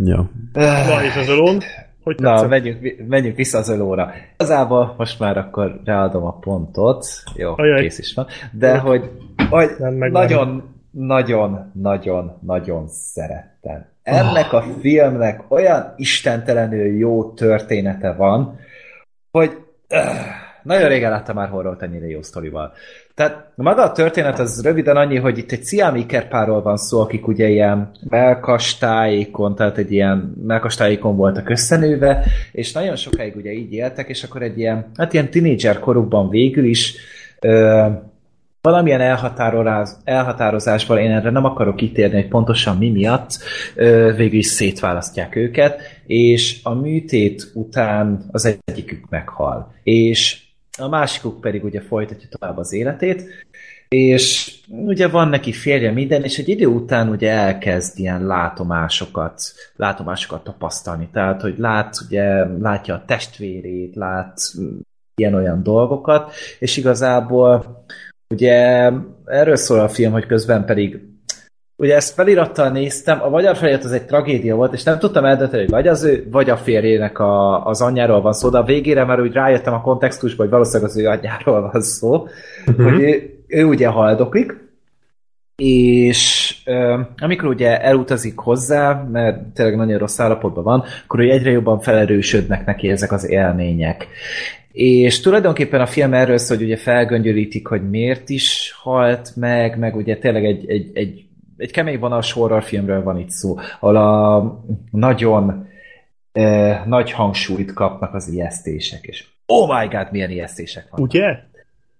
ja. 0.04 0.32
Na, 0.54 1.04
és 1.04 1.16
az 1.16 1.30
ölön? 1.30 1.62
Hogy 2.04 2.20
Na, 2.20 2.48
menjünk, 2.48 3.08
menjünk 3.08 3.36
vissza 3.36 3.58
az 3.58 3.70
ölóra. 3.70 4.12
Igazából 4.34 4.94
most 4.98 5.20
már 5.20 5.38
akkor 5.38 5.82
ráadom 5.86 6.24
a 6.26 6.38
pontot. 6.40 7.06
Jó, 7.36 7.54
Ajaj. 7.58 7.82
kész 7.82 8.00
is 8.00 8.14
van. 8.14 8.28
De 8.52 8.78
hogy, 8.78 9.10
hogy 9.50 9.70
Nem 9.78 9.94
megvárom. 9.94 10.30
nagyon, 10.30 10.74
nagyon, 10.92 11.72
nagyon, 11.74 12.38
nagyon 12.42 12.88
szerettem. 12.88 13.86
Ennek 14.04 14.54
a 14.54 14.64
filmnek 14.80 15.52
olyan 15.52 15.94
istentelenül 15.96 16.98
jó 16.98 17.32
története 17.32 18.14
van, 18.14 18.60
hogy 19.32 19.58
öh, 19.88 20.02
nagyon 20.64 20.88
régen 20.88 21.12
láttam 21.12 21.36
már 21.36 21.50
horrort 21.50 21.82
ennyire 21.82 22.08
jó 22.08 22.22
sztorival. 22.22 22.72
Tehát 23.16 23.52
maga 23.56 23.84
a 23.84 23.92
történet 23.92 24.40
az 24.40 24.62
röviden 24.64 24.98
annyi, 24.98 25.18
hogy 25.18 25.38
itt 25.38 25.52
egy 25.52 25.64
sziámi 25.64 26.00
ikerpárról 26.00 26.62
van 26.62 26.78
szó, 26.78 27.00
akik 27.00 27.28
ugye 27.28 27.48
ilyen 27.48 27.92
melkastájékon, 28.10 29.56
tehát 29.56 29.78
egy 29.78 29.92
ilyen 29.92 30.34
melkastájékon 30.46 31.16
voltak 31.16 31.50
összenőve, 31.50 32.26
és 32.52 32.72
nagyon 32.72 32.96
sokáig 32.96 33.36
ugye 33.36 33.52
így 33.52 33.74
éltek, 33.74 34.10
és 34.10 34.24
akkor 34.24 34.42
egy 34.42 34.58
ilyen, 34.58 34.92
hát 34.98 35.14
ilyen 35.14 35.30
tinédzser 35.30 35.80
korukban 35.80 36.30
végül 36.30 36.66
is 36.66 36.96
ö, 37.40 37.88
valamilyen 38.62 39.02
elhatározás, 39.02 39.90
elhatározásból, 40.04 40.98
én 40.98 41.12
erre 41.12 41.30
nem 41.30 41.46
akarok 41.46 41.76
kitérni, 41.76 42.16
hogy 42.16 42.28
pontosan 42.28 42.78
mi 42.78 42.90
miatt, 42.90 43.38
végül 44.16 44.38
is 44.38 44.46
szétválasztják 44.46 45.36
őket, 45.36 45.82
és 46.06 46.60
a 46.64 46.74
műtét 46.74 47.52
után 47.54 48.26
az 48.32 48.58
egyikük 48.66 49.10
meghal. 49.10 49.74
És 49.84 50.43
a 50.78 50.88
másikuk 50.88 51.42
pedig 51.42 51.64
ugye 51.64 51.82
folytatja 51.82 52.28
tovább 52.30 52.58
az 52.58 52.74
életét, 52.74 53.46
és 53.88 54.56
ugye 54.68 55.08
van 55.08 55.28
neki 55.28 55.52
férje 55.52 55.92
minden, 55.92 56.24
és 56.24 56.38
egy 56.38 56.50
idő 56.50 56.66
után 56.66 57.10
ugye 57.10 57.32
elkezd 57.32 58.00
ilyen 58.00 58.26
látomásokat, 58.26 59.42
látomásokat 59.76 60.44
tapasztalni. 60.44 61.10
Tehát, 61.12 61.42
hogy 61.42 61.58
lát, 61.58 61.96
ugye, 62.06 62.46
látja 62.46 62.94
a 62.94 63.04
testvérét, 63.06 63.96
lát 63.96 64.40
ilyen-olyan 65.16 65.64
dolgokat, 65.64 66.34
és 66.60 66.78
igazából 66.78 67.84
ugye 68.30 68.90
erről 69.26 69.56
szól 69.56 69.80
a 69.80 69.90
film, 69.90 70.12
hogy 70.12 70.26
közben 70.26 70.66
pedig 70.66 71.13
ugye 71.84 71.96
ezt 71.96 72.14
felirattal 72.14 72.70
néztem, 72.70 73.22
a 73.22 73.30
magyar 73.30 73.56
felirat 73.56 73.84
az 73.84 73.92
egy 73.92 74.06
tragédia 74.06 74.56
volt, 74.56 74.74
és 74.74 74.84
nem 74.84 75.00
tudtam 75.00 75.26
eldönteni, 75.26 75.62
hogy 75.62 75.72
vagy 75.72 75.88
az 75.88 76.04
ő, 76.04 76.28
vagy 76.32 76.50
a 76.50 76.58
férjének 76.58 77.20
a, 77.20 77.66
az 77.66 77.82
anyjáról 77.82 78.22
van 78.22 78.34
szó, 78.34 78.50
de 78.50 78.58
a 78.58 78.64
végére 78.64 79.06
már 79.06 79.22
úgy 79.22 79.34
rájöttem 79.34 79.74
a 79.74 79.82
kontextusba, 79.82 80.42
hogy 80.42 80.52
valószínűleg 80.52 80.90
az 80.90 80.98
ő 80.98 81.08
anyjáról 81.08 81.62
van 81.72 81.82
szó, 81.82 82.28
uh-huh. 82.68 82.92
hogy 82.92 83.02
ő, 83.02 83.40
ő 83.48 83.66
ugye 83.66 83.88
haldoklik, 83.88 84.62
és 85.56 86.56
ö, 86.66 87.00
amikor 87.18 87.50
ugye 87.50 87.82
elutazik 87.82 88.38
hozzá, 88.38 89.08
mert 89.12 89.40
tényleg 89.54 89.76
nagyon 89.76 89.98
rossz 89.98 90.20
állapotban 90.20 90.64
van, 90.64 90.84
akkor 91.04 91.20
ugye 91.20 91.34
egyre 91.34 91.52
jobban 91.52 91.80
felerősödnek 91.80 92.66
neki 92.66 92.90
ezek 92.90 93.12
az 93.12 93.30
élmények. 93.30 94.08
És 94.72 95.20
tulajdonképpen 95.20 95.82
a 95.82 95.86
film 95.86 96.14
erről 96.14 96.38
szól, 96.38 96.58
hogy 96.58 96.66
ugye 96.66 96.78
felgöngyölítik, 96.78 97.68
hogy 97.68 97.90
miért 97.90 98.30
is 98.30 98.76
halt 98.82 99.32
meg, 99.36 99.78
meg 99.78 99.96
ugye 99.96 100.18
tényleg 100.18 100.46
egy, 100.46 100.70
egy, 100.70 100.90
egy, 100.94 101.26
egy 101.64 101.72
kemény 101.72 102.00
vonalas 102.00 102.32
horrorfilmről 102.32 103.04
van 103.04 103.18
itt 103.20 103.30
szó, 103.30 103.58
ahol 103.80 103.96
a 103.96 104.44
nagyon 104.92 105.68
eh, 106.32 106.82
nagy 106.86 107.12
hangsúlyt 107.12 107.74
kapnak 107.74 108.14
az 108.14 108.28
ijesztések, 108.30 109.04
és 109.06 109.26
oh 109.46 109.80
my 109.80 109.88
god, 109.88 110.08
milyen 110.12 110.30
ijesztések 110.30 110.88
van. 110.90 111.02
Ugye? 111.02 111.38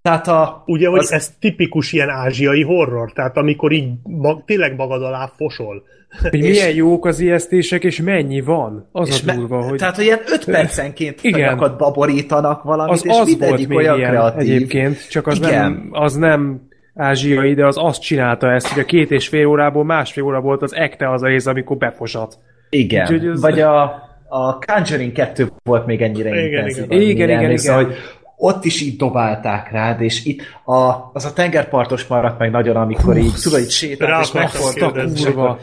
Tehát 0.02 0.28
a, 0.28 0.64
Ugye, 0.66 0.88
hogy 0.88 1.00
Az- 1.00 1.12
ez 1.12 1.34
tipikus 1.40 1.92
ilyen 1.92 2.10
ázsiai 2.10 2.64
horror, 2.64 3.12
tehát 3.14 3.38
amikor 3.38 3.72
így 3.72 3.90
mag, 4.04 4.46
tényleg 4.46 4.76
magad 4.76 5.04
alá 5.04 5.32
fosol. 5.36 5.84
Hogy 6.22 6.34
És- 6.34 6.50
milyen 6.50 6.76
jók 6.76 7.06
az 7.06 7.20
ijesztések, 7.20 7.84
és 7.84 8.02
mennyi 8.02 8.42
van. 8.42 8.90
Az 8.92 9.08
és 9.10 9.22
a 9.22 9.26
me- 9.26 9.36
durva, 9.36 9.62
hogy 9.62 9.78
Tehát, 9.78 9.96
hogy 9.96 10.06
ilyen 10.06 10.20
öt 10.26 10.46
percenként 10.46 11.24
Igen. 11.24 11.58
Baborítanak 11.58 12.64
valamit, 12.64 12.94
az, 12.94 13.06
és 13.06 13.12
az 13.12 13.16
volt 13.18 13.28
mindegyik 13.28 13.68
még 13.68 13.78
olyan 13.78 13.98
ilyen 13.98 14.10
kreatív. 14.10 14.40
egyébként, 14.40 15.10
csak 15.10 15.28
az 15.28 15.38
Igen. 15.38 15.50
nem, 15.72 15.88
az 15.92 16.14
nem 16.16 16.68
ázsiai, 16.96 17.54
de 17.54 17.66
az 17.66 17.78
azt 17.80 18.02
csinálta 18.02 18.52
ezt, 18.52 18.68
hogy 18.68 18.82
a 18.82 18.86
két 18.86 19.12
és 19.12 19.28
fél 19.28 19.46
órából 19.46 19.84
másfél 19.86 20.24
óra 20.24 20.42
volt 20.42 20.62
az 20.62 20.76
ekte 20.76 21.12
az 21.12 21.24
a 21.24 21.28
rész, 21.28 21.46
amikor 21.46 21.78
befosat. 21.78 22.38
Igen. 22.70 23.02
Úgyhogy 23.04 23.26
ez- 23.28 23.42
Vagy 23.42 23.60
a, 23.62 23.82
a 24.28 24.60
Conjuring 24.60 25.12
2 25.12 25.48
volt 25.64 25.86
még 25.86 26.02
ennyire 26.02 26.30
Igen, 26.30 26.46
intenzív. 26.46 26.84
igen. 26.84 27.02
Igen, 27.02 27.30
igen, 27.30 27.44
emlékszem, 27.44 27.80
igen. 27.80 27.86
Hogy 27.92 27.98
ott 28.38 28.66
is 28.66 28.82
így 28.82 28.96
dobálták 28.98 29.72
rád, 29.72 30.02
és 30.02 30.26
itt 30.26 30.42
a, 30.66 31.10
az 31.14 31.26
a 31.26 31.34
tengerpartos 31.34 32.08
maradt 32.08 32.40
meg 32.40 32.52
nagyon, 32.52 32.76
amikor 32.76 33.18
így, 33.18 33.34
tudod, 33.44 33.60
így 33.60 33.70
sétált, 33.70 34.10
Rá 34.12 34.20
és 34.20 34.32
megfordult, 34.32 34.82
akkor 34.98 35.12
Kurva. 35.24 35.60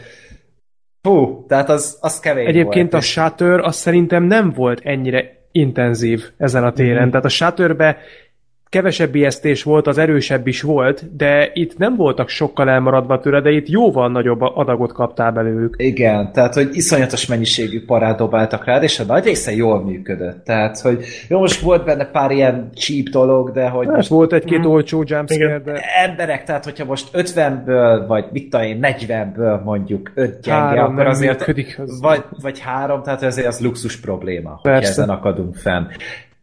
Hú, 1.01 1.45
tehát 1.47 1.69
az, 1.69 1.97
az 2.01 2.19
kevés 2.19 2.47
Egyébként 2.47 2.91
volt. 2.91 3.03
a 3.03 3.07
Shutter 3.07 3.59
az 3.59 3.75
szerintem 3.75 4.23
nem 4.23 4.51
volt 4.55 4.79
ennyire 4.83 5.39
intenzív 5.51 6.23
ezen 6.37 6.63
a 6.63 6.71
téren. 6.71 7.01
Mhm. 7.01 7.09
Tehát 7.09 7.25
a 7.25 7.29
Shutterbe 7.29 7.97
kevesebb 8.71 9.15
ijesztés 9.15 9.63
volt, 9.63 9.87
az 9.87 9.97
erősebb 9.97 10.47
is 10.47 10.61
volt, 10.61 11.15
de 11.15 11.49
itt 11.53 11.77
nem 11.77 11.95
voltak 11.95 12.29
sokkal 12.29 12.69
elmaradva 12.69 13.19
tőle, 13.19 13.41
de 13.41 13.49
itt 13.51 13.67
jóval 13.69 14.09
nagyobb 14.09 14.41
adagot 14.41 14.93
kaptál 14.93 15.31
belőlük. 15.31 15.75
Igen, 15.77 16.31
tehát, 16.31 16.53
hogy 16.53 16.69
iszonyatos 16.71 17.25
mennyiségű 17.25 17.85
parát 17.85 18.17
dobáltak 18.17 18.65
rád, 18.65 18.83
és 18.83 18.99
a 18.99 19.03
nagy 19.03 19.23
része 19.23 19.51
jól 19.55 19.83
működött. 19.83 20.43
Tehát, 20.43 20.79
hogy 20.79 21.05
jó, 21.27 21.39
most 21.39 21.61
volt 21.61 21.85
benne 21.85 22.05
pár 22.05 22.31
ilyen 22.31 22.69
cheap 22.75 23.05
dolog, 23.07 23.51
de 23.51 23.67
hogy 23.69 23.85
Hát 23.85 23.95
most 23.95 24.09
volt 24.09 24.33
egy-két 24.33 24.65
olcsó 24.65 25.03
jumpscare, 25.07 25.59
de 25.59 25.81
emberek, 26.03 26.43
tehát 26.43 26.63
hogyha 26.63 26.85
most 26.85 27.07
50-ből, 27.13 28.03
vagy 28.07 28.25
mit 28.31 28.49
tudom 28.49 28.65
én, 28.65 28.79
40-ből 28.81 29.63
mondjuk 29.63 30.11
5 30.15 30.39
gyenge, 30.41 30.59
Három 30.59 30.91
akkor 30.93 31.07
azért, 31.07 31.37
működik, 31.39 31.79
az- 31.79 32.01
vagy, 32.01 32.23
vagy 32.41 32.59
három, 32.59 33.03
tehát 33.03 33.23
azért 33.23 33.47
az 33.47 33.59
luxus 33.61 33.99
probléma, 33.99 34.49
hogy 34.49 34.71
Persze. 34.71 34.89
ezen 34.89 35.09
akadunk 35.09 35.55
fenn. 35.55 35.83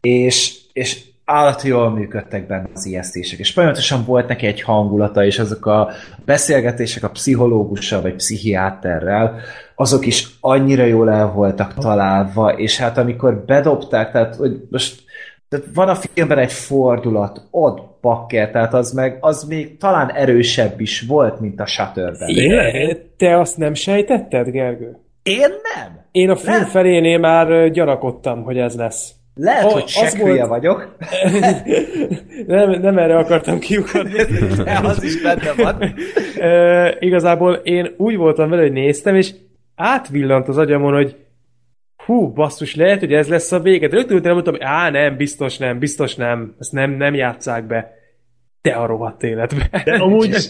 És, 0.01 0.57
és 0.73 1.07
állati 1.29 1.67
jól 1.67 1.89
működtek 1.89 2.47
benne 2.47 2.69
az 2.73 2.85
ijesztések, 2.85 3.39
és 3.39 3.51
folyamatosan 3.51 4.03
volt 4.05 4.27
neki 4.27 4.45
egy 4.45 4.61
hangulata, 4.61 5.25
és 5.25 5.39
azok 5.39 5.65
a 5.65 5.89
beszélgetések 6.25 7.03
a 7.03 7.09
pszichológussal, 7.09 8.01
vagy 8.01 8.15
pszichiáterrel, 8.15 9.39
azok 9.75 10.05
is 10.05 10.27
annyira 10.39 10.83
jól 10.83 11.11
el 11.11 11.31
voltak 11.31 11.73
találva, 11.73 12.49
és 12.57 12.77
hát 12.77 12.97
amikor 12.97 13.43
bedobták, 13.45 14.11
tehát 14.11 14.35
hogy 14.35 14.61
most 14.69 15.07
tehát 15.49 15.65
van 15.73 15.89
a 15.89 15.95
filmben 15.95 16.37
egy 16.37 16.53
fordulat, 16.53 17.41
ott 17.51 17.97
bakker, 18.01 18.51
tehát 18.51 18.73
az 18.73 18.91
meg, 18.91 19.17
az 19.21 19.43
még 19.43 19.77
talán 19.77 20.11
erősebb 20.11 20.79
is 20.79 21.01
volt, 21.01 21.39
mint 21.39 21.59
a 21.59 21.65
Shutterben. 21.65 22.33
Tényleg? 22.33 23.01
te 23.17 23.39
azt 23.39 23.57
nem 23.57 23.73
sejtetted, 23.73 24.49
Gergő? 24.49 24.97
Én 25.23 25.39
nem! 25.39 26.05
Én 26.11 26.29
a 26.29 26.35
film 26.35 26.59
Nem. 26.59 26.69
felénél 26.69 27.17
már 27.17 27.71
gyanakodtam, 27.71 28.43
hogy 28.43 28.57
ez 28.57 28.75
lesz. 28.75 29.18
Lehet, 29.41 29.63
A- 29.63 29.69
hogy 29.71 29.83
az 29.83 29.89
sekhülye 29.91 30.45
volt- 30.45 30.49
vagyok, 30.49 30.95
nem, 32.47 32.69
nem 32.81 32.97
erre 32.97 33.17
akartam 33.17 33.59
kiukadni. 33.59 34.23
de 34.63 34.79
az 34.83 35.03
is 35.03 35.21
benne 35.21 35.53
van. 35.57 35.93
Ö, 36.39 36.87
igazából 36.99 37.53
én 37.53 37.93
úgy 37.97 38.15
voltam 38.15 38.49
vele, 38.49 38.61
hogy 38.61 38.71
néztem, 38.71 39.15
és 39.15 39.31
átvillant 39.75 40.47
az 40.47 40.57
agyamon, 40.57 40.93
hogy 40.93 41.15
hú, 42.05 42.33
basszus, 42.33 42.75
lehet, 42.75 42.99
hogy 42.99 43.13
ez 43.13 43.27
lesz 43.27 43.51
a 43.51 43.59
vége. 43.59 43.87
De 43.87 43.95
rögtön 43.95 44.17
utána 44.17 44.33
mondtam, 44.33 44.53
hogy 44.53 44.63
á, 44.63 44.89
nem, 44.89 45.17
biztos 45.17 45.57
nem, 45.57 45.79
biztos 45.79 46.15
nem, 46.15 46.55
ezt 46.59 46.71
nem, 46.71 46.91
nem 46.91 47.13
játsszák 47.13 47.67
be. 47.67 47.91
Te 48.61 48.71
a 48.71 48.85
rohadt 48.85 49.23
életbe. 49.23 49.81
De 49.85 49.93
amúgy 49.95 50.35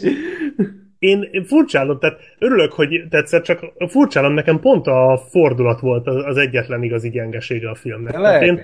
én 0.99 1.29
én 1.31 1.43
furcsálom, 1.43 1.99
tehát 1.99 2.19
örülök, 2.39 2.71
hogy 2.71 3.03
tetszett, 3.09 3.43
csak 3.43 3.59
furcsálom, 3.87 4.33
nekem 4.33 4.59
pont 4.59 4.87
a 4.87 5.21
fordulat 5.29 5.79
volt 5.79 6.07
az 6.07 6.37
egyetlen 6.37 6.83
igazi 6.83 7.09
gyengesége 7.09 7.69
a 7.69 7.75
filmnek. 7.75 8.13
Tehát 8.13 8.41
én, 8.41 8.61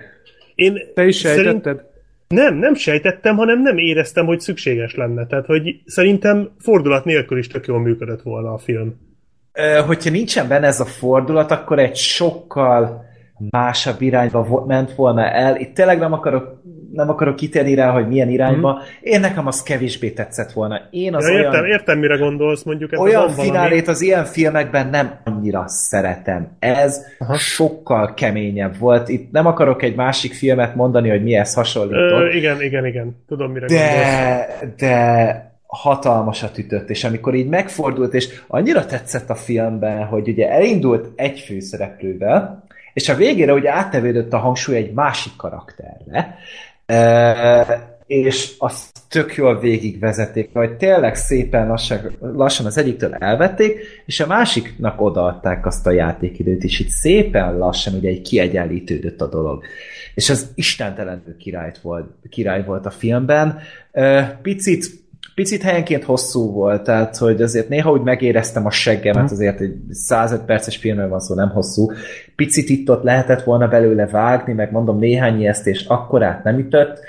én 0.56 0.80
Te 0.94 1.06
is 1.06 1.16
szerint- 1.16 1.44
sejtetted? 1.44 1.94
Nem, 2.28 2.56
nem 2.58 2.74
sejtettem, 2.74 3.36
hanem 3.36 3.62
nem 3.62 3.78
éreztem, 3.78 4.26
hogy 4.26 4.40
szükséges 4.40 4.96
lenne. 4.96 5.26
Tehát, 5.26 5.46
hogy 5.46 5.82
szerintem 5.86 6.50
fordulat 6.60 7.06
nélkül 7.06 7.38
is 7.38 7.48
tök 7.48 7.66
jól 7.66 7.80
működött 7.80 8.22
volna 8.22 8.54
a 8.54 8.58
film. 8.58 8.96
Ö, 9.54 9.80
hogyha 9.86 10.10
nincsen 10.10 10.48
benne 10.48 10.68
ez 10.68 10.80
a 10.80 10.86
fordulat, 10.86 11.52
akkor 11.52 11.80
egy 11.80 11.96
sokkal 11.96 13.06
másabb 13.50 14.02
irányba 14.02 14.66
ment 14.66 14.96
volna 14.96 15.30
el. 15.30 15.56
Itt 15.60 15.74
tényleg 15.74 16.00
nem 16.00 16.14
akarok, 16.14 16.62
nem 16.96 17.10
akarok 17.10 17.36
kitérni 17.36 17.76
rá, 17.76 17.92
hogy 17.92 18.08
milyen 18.08 18.30
irányba. 18.30 18.74
Mm. 18.74 18.78
Én 19.02 19.20
nekem 19.20 19.48
az 19.48 19.64
kevésbé 19.64 20.10
tetszett 20.10 20.52
volna. 20.52 20.82
Én 20.90 21.16
az. 21.16 21.28
Ja, 21.28 21.34
olyan, 21.34 21.46
értem, 21.46 21.66
értem, 21.66 22.00
mire 22.00 22.18
gondolsz, 22.18 22.64
mondjuk 22.64 22.94
ebben 22.94 23.06
olyan 23.06 23.30
finálét 23.30 23.88
az 23.88 24.02
ilyen 24.02 24.26
filmekben 24.26 24.90
nem 24.90 25.12
annyira 25.24 25.64
szeretem. 25.68 26.48
Ez 26.60 27.06
Aha. 27.20 27.38
sokkal 27.38 28.14
keményebb 28.14 28.78
volt. 28.78 29.10
Itt 29.10 29.32
nem 29.32 29.46
akarok 29.46 29.84
egy 29.84 29.96
másik 29.96 30.34
filmet 30.34 30.76
mondani, 30.76 31.10
hogy 31.10 31.24
mihez 31.24 31.54
hasonlított. 31.54 32.22
Ö, 32.22 32.30
igen, 32.30 32.62
igen, 32.62 32.86
igen. 32.86 33.24
Tudom, 33.28 33.52
mire 33.52 33.66
gondolsz. 33.66 33.92
de, 33.92 34.76
de 34.78 35.54
hatalmasat 35.68 36.58
ütött, 36.58 36.90
és 36.90 37.04
amikor 37.04 37.34
így 37.34 37.48
megfordult, 37.48 38.14
és 38.14 38.42
annyira 38.48 38.86
tetszett 38.86 39.30
a 39.30 39.36
filmben, 39.36 40.06
hogy 40.06 40.28
ugye 40.28 40.50
elindult 40.50 41.08
egy 41.16 41.40
főszereplővel, 41.40 42.64
és 42.94 43.10
a 43.10 43.16
végére 43.16 43.54
ugye 43.54 43.72
áttevődött 43.72 44.34
a 44.34 44.38
hangsúly 44.38 44.76
egy 44.76 44.94
másik 44.94 45.36
karakterre, 45.38 46.38
és 48.06 48.54
azt 48.58 49.00
tök 49.10 49.36
jól 49.36 49.60
végigvezették, 49.60 50.50
hogy 50.54 50.78
tényleg 50.78 51.16
szépen 51.16 51.68
lassan, 51.68 52.12
lassan 52.20 52.66
az 52.66 52.78
egyiktől 52.78 53.14
elvették, 53.14 53.80
és 54.06 54.20
a 54.20 54.28
másiknak 54.28 55.02
odaadták 55.02 55.66
azt 55.66 55.88
a 55.88 55.92
játékidőt, 55.92 56.64
és 56.64 56.80
itt 56.80 56.90
szépen 56.90 57.58
lassan 57.58 57.94
ugye 57.94 58.10
egy 58.10 58.22
kiegyenlítődött 58.22 59.22
a 59.22 59.28
dolog. 59.28 59.64
És 60.16 60.30
az 60.30 60.52
istentelenül 60.56 61.38
király 61.38 61.72
volt, 61.82 62.10
király 62.30 62.64
volt 62.64 62.86
a 62.86 62.90
filmben. 62.90 63.60
Picit 64.42 65.05
picit 65.36 65.62
helyenként 65.62 66.04
hosszú 66.04 66.52
volt, 66.52 66.84
tehát 66.84 67.18
hogy 67.18 67.42
azért 67.42 67.70
néha 67.70 67.92
úgy 67.92 68.02
megéreztem 68.02 68.66
a 68.66 68.72
seggemet, 68.72 69.32
azért 69.32 69.60
egy 69.60 69.76
105 69.90 70.42
perces 70.42 70.78
filmről 70.78 71.10
van 71.10 71.20
szó, 71.20 71.36
nem 71.36 71.50
hosszú. 71.50 71.92
Picit 72.36 72.70
itt-ott 72.70 73.04
lehetett 73.04 73.44
volna 73.44 73.68
belőle 73.68 74.06
vágni, 74.08 74.54
meg 74.54 74.72
mondom 74.72 75.00
néhány 75.00 75.40
ijesztés 75.40 75.86
akkorát 75.86 76.44
nem 76.44 76.60
ütött, 76.60 77.00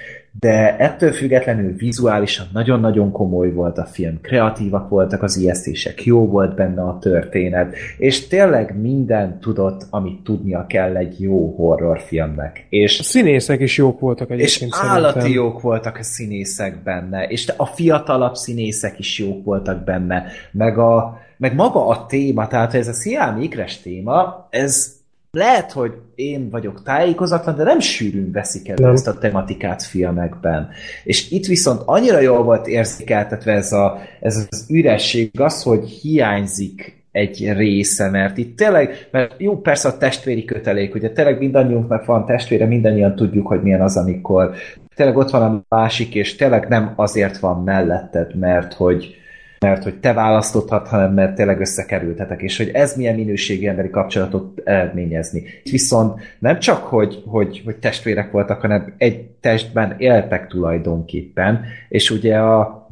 de 0.41 0.77
ettől 0.77 1.13
függetlenül 1.13 1.77
vizuálisan 1.77 2.47
nagyon-nagyon 2.53 3.13
komoly 3.13 3.53
volt 3.53 3.79
a 3.79 3.85
film, 3.85 4.21
kreatívak 4.21 4.89
voltak 4.89 5.23
az 5.23 5.37
ijesztések, 5.37 6.05
jó 6.05 6.27
volt 6.27 6.55
benne 6.55 6.83
a 6.83 6.99
történet, 7.01 7.75
és 7.99 8.27
tényleg 8.27 8.81
minden 8.81 9.41
tudott, 9.41 9.87
amit 9.91 10.23
tudnia 10.23 10.67
kell 10.69 10.97
egy 10.97 11.21
jó 11.21 11.55
horrorfilmnek. 11.55 12.67
És 12.69 12.99
A 12.99 13.03
színészek 13.03 13.61
is 13.61 13.77
jók 13.77 14.01
voltak 14.01 14.31
és 14.31 14.37
egyébként 14.37 14.73
állati 14.75 15.13
szerintem. 15.19 15.43
jók 15.43 15.61
voltak 15.61 15.97
a 15.97 16.03
színészek 16.03 16.83
benne, 16.83 17.27
és 17.27 17.53
a 17.57 17.67
fiatalabb 17.67 18.35
színészek 18.35 18.99
is 18.99 19.19
jók 19.19 19.45
voltak 19.45 19.85
benne, 19.85 20.25
meg, 20.53 20.79
a, 20.79 21.19
meg 21.37 21.55
maga 21.55 21.87
a 21.87 22.07
téma, 22.07 22.47
tehát 22.47 22.75
ez 22.75 22.89
a 22.89 22.93
Sziámi 22.93 23.45
Ikres 23.45 23.81
téma, 23.81 24.47
ez 24.51 24.96
lehet, 25.37 25.73
hogy 25.73 25.93
én 26.15 26.51
vagyok 26.51 26.83
tájékozatlan, 26.83 27.57
de 27.57 27.65
nem 27.65 27.81
sűrűn 27.81 28.33
veszik 28.33 28.69
el 28.69 28.77
Nem. 28.81 28.93
ezt 28.93 29.09
a 29.09 29.19
tematikát 29.19 29.83
filmekben. 29.83 30.69
És 31.05 31.31
itt 31.31 31.47
viszont 31.47 31.83
annyira 31.85 32.21
jól 32.21 32.43
volt 32.43 32.67
érzékeltetve 32.67 33.53
ez, 33.53 33.73
a, 33.73 33.99
ez 34.21 34.47
az 34.51 34.67
üresség, 34.69 35.41
az, 35.41 35.63
hogy 35.63 35.89
hiányzik 35.89 37.05
egy 37.13 37.53
része, 37.53 38.11
mert 38.11 38.37
itt 38.37 38.57
tényleg, 38.57 39.09
mert 39.11 39.35
jó, 39.39 39.61
persze 39.61 39.89
a 39.89 39.97
testvéri 39.97 40.45
kötelék, 40.45 40.95
ugye 40.95 41.11
tényleg 41.11 41.39
mindannyiunknak 41.39 42.05
van 42.05 42.27
testvére, 42.27 42.67
mindannyian 42.67 43.15
tudjuk, 43.15 43.47
hogy 43.47 43.63
milyen 43.63 43.83
az, 43.83 43.97
amikor 43.97 44.55
tényleg 44.95 45.17
ott 45.17 45.31
van 45.31 45.43
a 45.43 45.77
másik, 45.77 46.15
és 46.15 46.37
tényleg 46.37 46.69
nem 46.69 46.93
azért 46.97 47.39
van 47.39 47.63
melletted, 47.63 48.37
mert 48.39 48.75
hogy 48.75 49.15
mert 49.61 49.83
hogy 49.83 49.95
te 49.95 50.13
választhatod, 50.13 50.87
hanem 50.87 51.13
mert 51.13 51.35
tényleg 51.35 51.61
összekerültetek, 51.61 52.43
és 52.43 52.57
hogy 52.57 52.71
ez 52.73 52.97
milyen 52.97 53.15
minőségi 53.15 53.67
emberi 53.67 53.91
kapcsolatot 53.91 54.61
eredményezni. 54.65 55.43
Viszont 55.63 56.21
nem 56.39 56.59
csak, 56.59 56.85
hogy, 56.85 57.23
hogy, 57.27 57.63
hogy 57.65 57.77
testvérek 57.77 58.31
voltak, 58.31 58.61
hanem 58.61 58.95
egy 58.99 59.23
testben 59.23 59.95
éltek 59.99 60.47
tulajdonképpen, 60.47 61.65
és 61.89 62.11
ugye 62.11 62.39
a, 62.39 62.89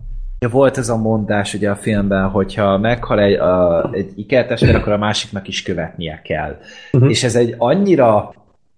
volt 0.50 0.78
ez 0.78 0.88
a 0.88 0.96
mondás 0.96 1.54
ugye 1.54 1.70
a 1.70 1.76
filmben, 1.76 2.28
hogyha 2.28 2.78
meghal 2.78 3.20
egy, 3.20 3.34
a, 3.34 3.90
egy 3.92 4.12
ikertestvér, 4.16 4.74
akkor 4.74 4.92
a 4.92 4.98
másiknak 4.98 5.48
is 5.48 5.62
követnie 5.62 6.20
kell. 6.24 6.58
Uh-huh. 6.92 7.10
És 7.10 7.24
ez 7.24 7.36
egy 7.36 7.54
annyira 7.58 8.34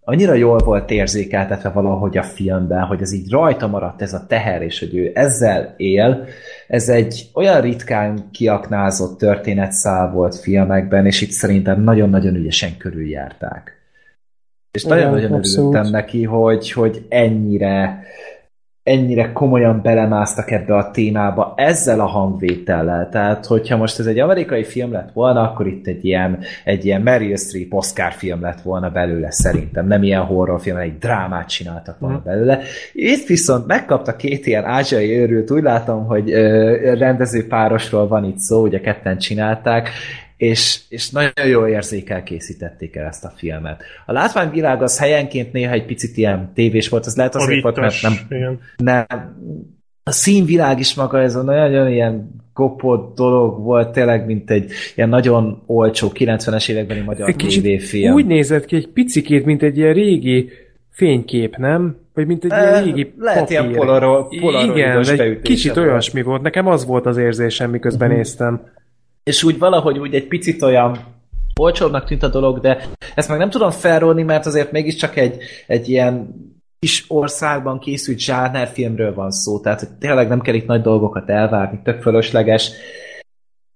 annyira 0.08 0.34
jól 0.34 0.58
volt 0.58 0.90
érzékeltetve 0.90 1.68
valahogy 1.68 2.18
a 2.18 2.22
filmben, 2.22 2.82
hogy 2.82 3.00
ez 3.00 3.12
így 3.12 3.30
rajta 3.30 3.66
maradt 3.66 4.02
ez 4.02 4.12
a 4.12 4.24
teher, 4.28 4.62
és 4.62 4.78
hogy 4.78 4.94
ő 4.94 5.10
ezzel 5.14 5.74
él. 5.76 6.24
Ez 6.66 6.88
egy 6.88 7.30
olyan 7.34 7.60
ritkán 7.60 8.30
kiaknázott 8.30 9.18
történetszál 9.18 10.10
volt 10.10 10.36
filmekben, 10.36 11.06
és 11.06 11.20
itt 11.20 11.30
szerintem 11.30 11.80
nagyon-nagyon 11.80 12.34
ügyesen 12.34 12.76
körüljárták. 12.76 13.72
És 14.70 14.84
nagyon-nagyon 14.84 15.32
örültem 15.32 15.86
neki, 15.90 16.24
hogy, 16.24 16.72
hogy 16.72 17.06
ennyire 17.08 18.04
ennyire 18.86 19.32
komolyan 19.32 19.80
belemásztak 19.82 20.50
ebbe 20.50 20.76
a 20.76 20.90
témába 20.90 21.54
ezzel 21.56 22.00
a 22.00 22.06
hangvétellel. 22.06 23.08
Tehát, 23.08 23.46
hogyha 23.46 23.76
most 23.76 23.98
ez 23.98 24.06
egy 24.06 24.18
amerikai 24.18 24.64
film 24.64 24.92
lett 24.92 25.12
volna, 25.12 25.40
akkor 25.40 25.66
itt 25.66 25.86
egy 25.86 26.04
ilyen, 26.04 26.38
egy 26.64 26.84
ilyen 26.84 27.00
Meryl 27.00 27.36
Streep 27.36 27.74
Oscar 27.74 28.12
film 28.12 28.40
lett 28.40 28.60
volna 28.60 28.90
belőle 28.90 29.30
szerintem. 29.30 29.86
Nem 29.86 30.02
ilyen 30.02 30.22
horrorfilm, 30.22 30.76
egy 30.76 30.98
drámát 30.98 31.48
csináltak 31.48 31.98
volna 31.98 32.20
belőle. 32.24 32.60
Itt 32.92 33.26
viszont 33.26 33.66
megkapta 33.66 34.16
két 34.16 34.46
ilyen 34.46 34.64
ázsiai 34.64 35.18
őrült, 35.18 35.50
úgy 35.50 35.62
látom, 35.62 36.06
hogy 36.06 36.30
ö, 36.30 36.94
rendezőpárosról 36.94 38.08
van 38.08 38.24
itt 38.24 38.38
szó, 38.38 38.62
ugye 38.62 38.80
ketten 38.80 39.18
csinálták, 39.18 39.90
és, 40.36 40.80
és 40.88 41.10
nagyon 41.10 41.46
jól 41.48 41.68
érzékel 41.68 42.22
készítették 42.22 42.96
el 42.96 43.06
ezt 43.06 43.24
a 43.24 43.32
filmet. 43.36 43.82
A 44.06 44.12
látványvilág 44.12 44.82
az 44.82 44.98
helyenként 44.98 45.52
néha 45.52 45.72
egy 45.72 45.84
picit 45.84 46.16
ilyen 46.16 46.50
tévés 46.54 46.88
volt, 46.88 47.06
az 47.06 47.16
lehet 47.16 47.34
azért 47.34 47.62
volt, 47.62 47.76
mert 47.80 48.02
nem, 48.02 48.12
igen. 48.30 48.60
nem 48.76 49.06
a 50.02 50.10
színvilág 50.12 50.78
is 50.78 50.94
maga 50.94 51.20
ez 51.20 51.34
a 51.34 51.42
nagyon 51.42 51.90
ilyen 51.90 52.30
kopott 52.52 53.16
dolog 53.16 53.62
volt, 53.62 53.92
tényleg, 53.92 54.26
mint 54.26 54.50
egy 54.50 54.70
ilyen 54.94 55.08
nagyon 55.08 55.62
olcsó 55.66 56.10
90-es 56.14 56.68
évekbeni 56.70 57.00
magyar 57.00 57.34
tévéfilm. 57.34 58.14
úgy 58.14 58.26
nézett 58.26 58.64
ki 58.64 58.76
egy 58.76 58.88
picikét, 58.88 59.44
mint 59.44 59.62
egy 59.62 59.76
ilyen 59.76 59.92
régi 59.92 60.48
fénykép, 60.90 61.56
nem? 61.56 61.96
Vagy 62.14 62.26
mint 62.26 62.44
egy 62.44 62.50
ilyen 62.50 62.74
Eh, 62.74 62.84
régi 62.84 63.12
lehet 63.18 63.38
papír. 63.38 63.58
ilyen 63.60 63.72
polaro- 63.72 64.36
polaroidos 64.40 65.10
Igen, 65.10 65.20
egy 65.30 65.40
kicsit 65.40 65.74
volt. 65.74 65.86
olyasmi 65.86 66.22
volt. 66.22 66.42
Nekem 66.42 66.66
az 66.66 66.86
volt 66.86 67.06
az 67.06 67.16
érzésem, 67.16 67.70
miközben 67.70 68.08
Mhm. 68.08 68.16
néztem. 68.16 68.60
És 69.26 69.42
úgy 69.42 69.58
valahogy 69.58 69.98
úgy 69.98 70.14
egy 70.14 70.26
picit 70.26 70.62
olyan 70.62 70.98
olcsóbbnak 71.60 72.04
tűnt 72.04 72.22
a 72.22 72.28
dolog, 72.28 72.60
de 72.60 72.88
ezt 73.14 73.28
meg 73.28 73.38
nem 73.38 73.50
tudom 73.50 73.70
felrólni, 73.70 74.22
mert 74.22 74.46
azért 74.46 74.72
mégiscsak 74.72 75.16
egy, 75.16 75.38
egy 75.66 75.88
ilyen 75.88 76.34
kis 76.78 77.04
országban 77.08 77.78
készült 77.78 78.18
zsánnerfilmről 78.18 79.14
van 79.14 79.30
szó, 79.30 79.60
tehát 79.60 79.80
hogy 79.80 79.88
tényleg 79.88 80.28
nem 80.28 80.40
kell 80.40 80.54
itt 80.54 80.66
nagy 80.66 80.82
dolgokat 80.82 81.30
elvárni, 81.30 81.80
tök 81.84 82.02
fölösleges. 82.02 82.70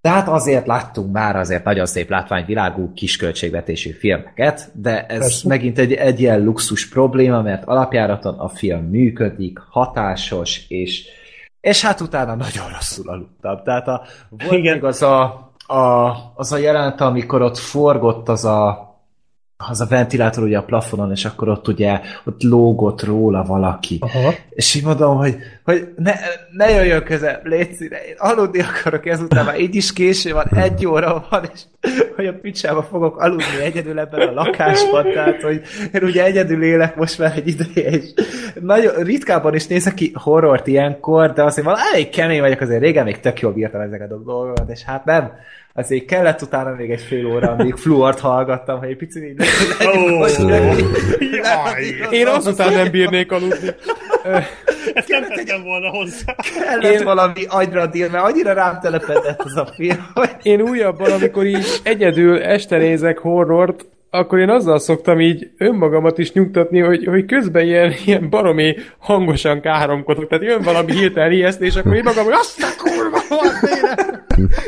Tehát 0.01 0.29
azért 0.29 0.67
láttunk 0.67 1.13
már 1.13 1.37
azért 1.37 1.65
nagyon 1.65 1.87
szép 1.87 2.11
látványvilágú, 2.11 2.93
kisköltségvetésű 2.93 3.91
filmeket, 3.91 4.71
de 4.75 5.07
ez 5.07 5.19
Persze. 5.19 5.49
megint 5.49 5.79
egy, 5.79 5.93
egy 5.93 6.21
ilyen 6.21 6.45
luxus 6.45 6.89
probléma, 6.89 7.43
mert 7.43 7.65
alapjáraton 7.65 8.39
a 8.39 8.49
film 8.49 8.85
működik, 8.85 9.59
hatásos, 9.69 10.65
és 10.69 11.05
és 11.61 11.83
hát 11.83 12.01
utána 12.01 12.35
nagyon 12.35 12.69
rosszul 12.69 13.09
aludtam. 13.09 13.63
Tehát 13.65 13.89
a, 13.89 14.03
volt 14.29 14.53
Igen. 14.53 14.75
még 14.75 14.85
az 14.85 15.03
a, 15.03 15.23
a, 15.67 16.13
az 16.35 16.53
a 16.53 16.57
jelenet, 16.57 17.01
amikor 17.01 17.43
ott 17.43 17.59
forgott 17.59 18.29
az 18.29 18.45
a, 18.45 18.89
az 19.57 19.81
a 19.81 19.87
ventilátor 19.87 20.45
ugye 20.45 20.59
a 20.59 20.65
plafonon, 20.65 21.11
és 21.11 21.25
akkor 21.25 21.49
ott 21.49 21.69
ugye 21.69 22.01
ott 22.25 22.43
lógott 22.43 23.03
róla 23.03 23.43
valaki. 23.43 23.99
Aha. 24.01 24.35
És 24.51 24.75
így 24.75 24.85
mondom, 24.85 25.17
hogy, 25.17 25.37
hogy 25.71 25.89
ne, 25.97 26.13
ne 26.51 26.71
jöjjön 26.71 27.05
közel, 27.05 27.41
légy 27.45 27.73
színe, 27.73 27.97
én 27.97 28.15
aludni 28.19 28.61
akarok 28.61 29.07
ezután, 29.07 29.45
már 29.45 29.61
így 29.61 29.75
is 29.75 29.93
késő 29.93 30.33
van, 30.33 30.47
egy 30.57 30.87
óra 30.87 31.27
van, 31.31 31.51
és 31.55 31.61
hogy 32.17 32.27
a 32.27 32.33
picsába 32.33 32.83
fogok 32.83 33.21
aludni 33.21 33.63
egyedül 33.63 33.99
ebben 33.99 34.29
a 34.29 34.33
lakásban, 34.33 35.13
tehát, 35.13 35.43
hogy 35.43 35.61
én 35.93 36.03
ugye 36.03 36.25
egyedül 36.25 36.63
élek 36.63 36.97
most 36.97 37.19
már 37.19 37.33
egy 37.37 37.49
ideje, 37.49 37.91
és 37.91 38.05
nagyon 38.61 38.95
ritkában 38.95 39.55
is 39.55 39.67
nézek 39.67 39.95
ki 39.95 40.13
horrort 40.15 40.67
ilyenkor, 40.67 41.33
de 41.33 41.43
azért 41.43 41.67
van 41.67 41.77
elég 41.93 42.09
kemény 42.09 42.41
vagyok, 42.41 42.61
azért 42.61 42.81
régen 42.81 43.05
még 43.05 43.21
tök 43.21 43.41
jól 43.41 43.53
bírtam 43.53 43.81
ezeket 43.81 44.11
a 44.11 44.23
dolgokat, 44.23 44.71
és 44.71 44.83
hát 44.83 45.05
nem, 45.05 45.33
azért 45.75 46.05
kellett 46.05 46.43
utána 46.43 46.75
még 46.75 46.91
egy 46.91 47.01
fél 47.01 47.27
óra, 47.27 47.51
amíg 47.51 47.75
fluort 47.75 48.21
hallgattam, 48.21 48.79
hogy 48.79 48.89
egy 48.89 48.97
picit 48.97 49.25
így 49.25 49.37
Én 52.11 52.27
azután 52.27 52.73
nem 52.73 52.91
bírnék 52.91 53.33
aludni. 53.33 53.69
ezt 54.95 55.09
nem 55.09 55.23
tettem 55.23 55.63
volna 55.63 55.89
hozzá. 55.89 56.35
kellett 56.65 56.93
én... 56.93 57.05
valami 57.05 57.45
agyra 57.49 57.87
dír, 57.87 58.11
mert 58.11 58.25
annyira 58.25 58.53
rám 58.53 58.79
telepedett 58.81 59.43
az 59.43 59.57
a 59.57 59.67
film, 59.75 60.07
hogy 60.15 60.31
Én 60.43 60.61
újabban, 60.61 61.13
amikor 61.13 61.47
így 61.47 61.67
egyedül 61.83 62.43
este 62.43 62.77
nézek 62.77 63.19
horrort, 63.19 63.85
akkor 64.11 64.39
én 64.39 64.51
azzal 64.51 64.79
szoktam 64.79 65.21
így 65.21 65.51
önmagamat 65.59 66.19
is 66.19 66.33
nyugtatni, 66.33 66.81
hogy, 66.81 67.05
hogy 67.05 67.25
közben 67.25 67.65
ilyen, 67.65 67.95
ilyen 68.05 68.31
baromi 68.31 68.77
hangosan 68.99 69.61
káromkodok. 69.61 70.29
Tehát 70.29 70.45
jön 70.45 70.63
valami 70.63 70.93
hirtelen 70.93 71.33
ijesztés, 71.33 71.77
akkor 71.77 71.95
én 71.95 72.03
magam, 72.05 72.25
hogy 72.25 72.33
azt 72.33 72.63
a 72.63 72.83
kurva, 72.83 73.21
van 73.29 73.53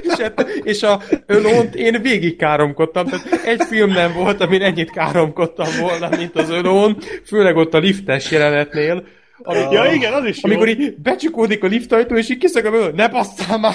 és, 0.02 0.18
hát, 0.18 0.47
és 0.62 0.82
a 0.82 1.00
ölont 1.26 1.74
én 1.74 2.02
végig 2.02 2.36
káromkodtam. 2.36 3.06
Tehát 3.06 3.40
egy 3.44 3.62
film 3.62 3.90
nem 3.90 4.12
volt, 4.12 4.40
amin 4.40 4.62
ennyit 4.62 4.90
káromkodtam 4.90 5.68
volna, 5.81 6.08
mint 6.16 6.36
az 6.36 6.50
ölón, 6.50 6.97
főleg 7.24 7.56
ott 7.56 7.74
a 7.74 7.78
liftes 7.78 8.31
jelenetnél. 8.31 9.05
Amikor, 9.43 9.73
Ja, 9.73 9.93
igen, 9.93 10.12
az 10.12 10.25
is 10.25 10.43
jó. 10.43 10.51
amikor 10.51 10.69
így 10.69 10.95
becsukódik 11.03 11.65
a 11.65 11.67
liftajtó, 11.67 12.17
és 12.17 12.31
így 12.31 12.39
kiszögöm 12.39 12.95
ne 12.95 13.09
basszál 13.09 13.59
már! 13.59 13.75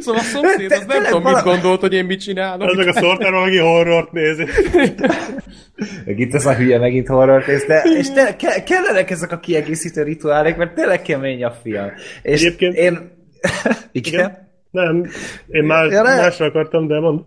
szóval 0.00 0.20
a 0.20 0.24
szomszéd 0.24 0.72
az 0.72 0.84
nem 0.86 1.04
tudom, 1.04 1.32
mit 1.32 1.42
gondolt, 1.42 1.80
hogy 1.80 1.92
én 1.94 2.04
mit 2.04 2.20
csinálok. 2.20 2.68
Azok 2.68 2.86
a 2.86 2.92
szortáról, 2.92 3.42
aki 3.42 3.56
horrort 3.58 4.12
nézi. 4.12 4.44
meg 6.04 6.18
itt 6.18 6.34
ez 6.34 6.46
a 6.46 6.54
hülye 6.54 6.78
megint 6.78 7.06
horror 7.08 7.44
néz, 7.46 7.64
de 7.64 7.82
és 7.98 8.10
te, 8.10 8.36
ke, 8.36 8.62
kellenek 8.62 9.10
ezek 9.10 9.32
a 9.32 9.38
kiegészítő 9.38 10.02
rituálék, 10.02 10.56
mert 10.56 10.74
tényleg 10.74 11.02
kemény 11.02 11.44
a 11.44 11.50
film. 11.62 11.92
És 12.22 12.40
Egyébként- 12.40 12.74
én... 12.74 13.10
Igen? 13.92 14.12
Igen? 14.12 14.46
Nem, 14.70 15.06
én 15.48 15.64
már 15.64 15.86
Ja, 15.90 16.02
másra 16.02 16.46
akartam, 16.46 16.86
de 16.86 17.00
mond. 17.00 17.20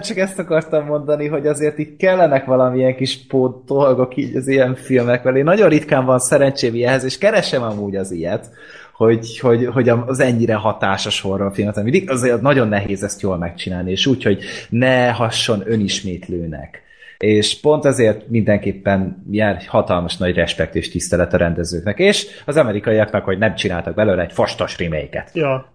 Csak 0.00 0.16
ezt 0.16 0.38
akartam 0.38 0.84
mondani, 0.84 1.26
hogy 1.26 1.46
azért 1.46 1.78
itt 1.78 1.96
kellenek 1.96 2.44
valamilyen 2.44 2.96
kis 2.96 3.26
pót 3.26 3.64
dolgok 3.64 4.16
így 4.16 4.36
az 4.36 4.48
ilyen 4.48 4.74
filmekvel. 4.74 5.36
Én 5.36 5.44
nagyon 5.44 5.68
ritkán 5.68 6.04
van 6.04 6.18
szerencsém 6.18 6.74
ilyenhez, 6.74 7.04
és 7.04 7.18
keresem 7.18 7.62
amúgy 7.62 7.96
az 7.96 8.10
ilyet, 8.10 8.50
hogy, 8.92 9.38
hogy, 9.38 9.66
hogy 9.66 9.88
az 9.88 10.20
ennyire 10.20 10.54
hatásos 10.54 11.20
horrorfilmet, 11.20 11.82
mindig 11.82 12.10
azért 12.10 12.40
nagyon 12.40 12.68
nehéz 12.68 13.02
ezt 13.02 13.20
jól 13.20 13.38
megcsinálni, 13.38 13.90
és 13.90 14.06
úgy, 14.06 14.22
hogy 14.22 14.42
ne 14.68 15.10
hasson 15.10 15.62
önismétlőnek. 15.64 16.82
És 17.18 17.60
pont 17.60 17.84
ezért 17.84 18.28
mindenképpen 18.28 19.24
jár 19.30 19.62
hatalmas 19.66 20.16
nagy 20.16 20.34
respekt 20.34 20.74
és 20.74 20.90
tisztelet 20.90 21.34
a 21.34 21.36
rendezőknek, 21.36 21.98
és 21.98 22.26
az 22.46 22.56
amerikaiaknak, 22.56 23.24
hogy 23.24 23.38
nem 23.38 23.54
csináltak 23.54 23.94
belőle 23.94 24.22
egy 24.22 24.32
fastas 24.32 24.78
remake 24.78 25.28
Ja. 25.32 25.72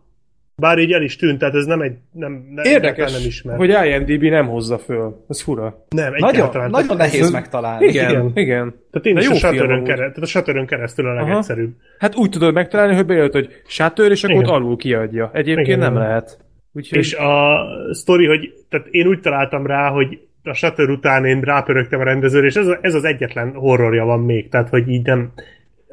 Bár 0.58 0.78
így 0.78 0.92
el 0.92 1.02
is 1.02 1.16
tűnt, 1.16 1.40
tehát 1.40 1.56
ez 1.56 1.66
nem 1.66 1.82
egy... 1.82 1.94
Nem, 2.12 2.32
nem, 2.54 2.66
Érdekes, 2.66 3.12
nem 3.12 3.22
ismer. 3.26 3.58
hogy 3.58 3.70
IMDb 3.70 4.24
nem 4.24 4.48
hozza 4.48 4.78
föl. 4.78 5.26
Ez 5.30 5.42
fura. 5.42 5.86
Nem, 5.90 6.12
Nagyon, 6.12 6.30
egyáltalán. 6.30 6.70
nagyon 6.70 6.98
nehéz 6.98 7.22
ez- 7.22 7.32
megtalálni. 7.32 7.86
Igen, 7.86 8.10
igen. 8.10 8.32
Igen. 8.34 8.74
Tehát 8.92 9.08
én 9.08 9.14
De 9.14 9.20
is 9.20 9.26
jó 9.42 9.50
a 9.50 9.52
amúgy. 9.52 9.84
kereszt, 9.84 9.98
tehát 9.98 10.18
a 10.18 10.26
Shutterön 10.26 10.66
keresztül 10.66 11.08
a 11.08 11.12
Aha. 11.12 11.28
legegyszerűbb. 11.28 11.74
Hát 12.00 12.16
úgy 12.16 12.30
tudod 12.30 12.54
megtalálni, 12.54 12.96
hogy 12.96 13.06
bejött, 13.06 13.32
hogy 13.34 13.50
Shutter, 13.68 14.12
és 14.12 14.24
akkor 14.24 14.36
Igen. 14.36 14.48
ott 14.50 14.56
alul 14.56 14.78
kiadja. 14.78 15.30
Egyébként 15.34 15.68
Igen, 15.68 15.80
nem 15.80 15.92
igen. 15.96 16.08
lehet. 16.08 16.38
Úgyhogy... 16.74 16.98
És 16.98 17.14
a 17.14 17.58
sztori, 17.92 18.26
hogy 18.26 18.54
tehát 18.70 18.88
én 18.90 19.08
úgy 19.08 19.20
találtam 19.20 19.66
rá, 19.66 19.90
hogy 19.90 20.20
a 20.44 20.54
Shutter 20.54 20.90
után 20.90 21.26
én 21.26 21.42
rápörögtem 21.42 22.00
a 22.00 22.04
rendezőre, 22.04 22.46
és 22.46 22.56
ez, 22.56 22.68
a, 22.68 22.78
ez 22.82 22.94
az 22.94 23.04
egyetlen 23.04 23.54
horrorja 23.54 24.06
van 24.06 24.20
még, 24.20 24.50
tehát 24.50 24.70
hogy 24.70 24.90
így 24.90 25.06
nem... 25.06 25.32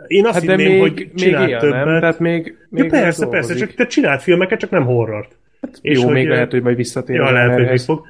Én 0.07 0.27
azt 0.27 0.35
hát 0.35 0.43
hinném, 0.43 0.73
még, 0.73 0.81
hogy 0.81 0.95
még 0.95 1.15
csinált 1.15 1.51
él, 1.51 1.59
többet. 1.59 1.85
nem? 1.85 2.01
Tehát 2.01 2.19
még, 2.19 2.57
még 2.69 2.85
ja, 2.85 2.91
persze, 2.91 3.23
dolgozik. 3.25 3.49
persze, 3.49 3.67
csak 3.67 3.75
te 3.75 3.87
csinált 3.87 4.23
filmeket, 4.23 4.59
csak 4.59 4.71
nem 4.71 4.85
horrort. 4.85 5.37
Hát, 5.61 5.79
Jó, 5.83 6.09
még 6.09 6.29
lehet, 6.29 6.51
hogy 6.51 6.63
majd 6.63 6.77
visszatér. 6.77 7.17
Ja, 7.17 7.31
lehet, 7.31 7.55
hogy 7.55 7.69
még 7.69 7.79
fog. 7.79 8.07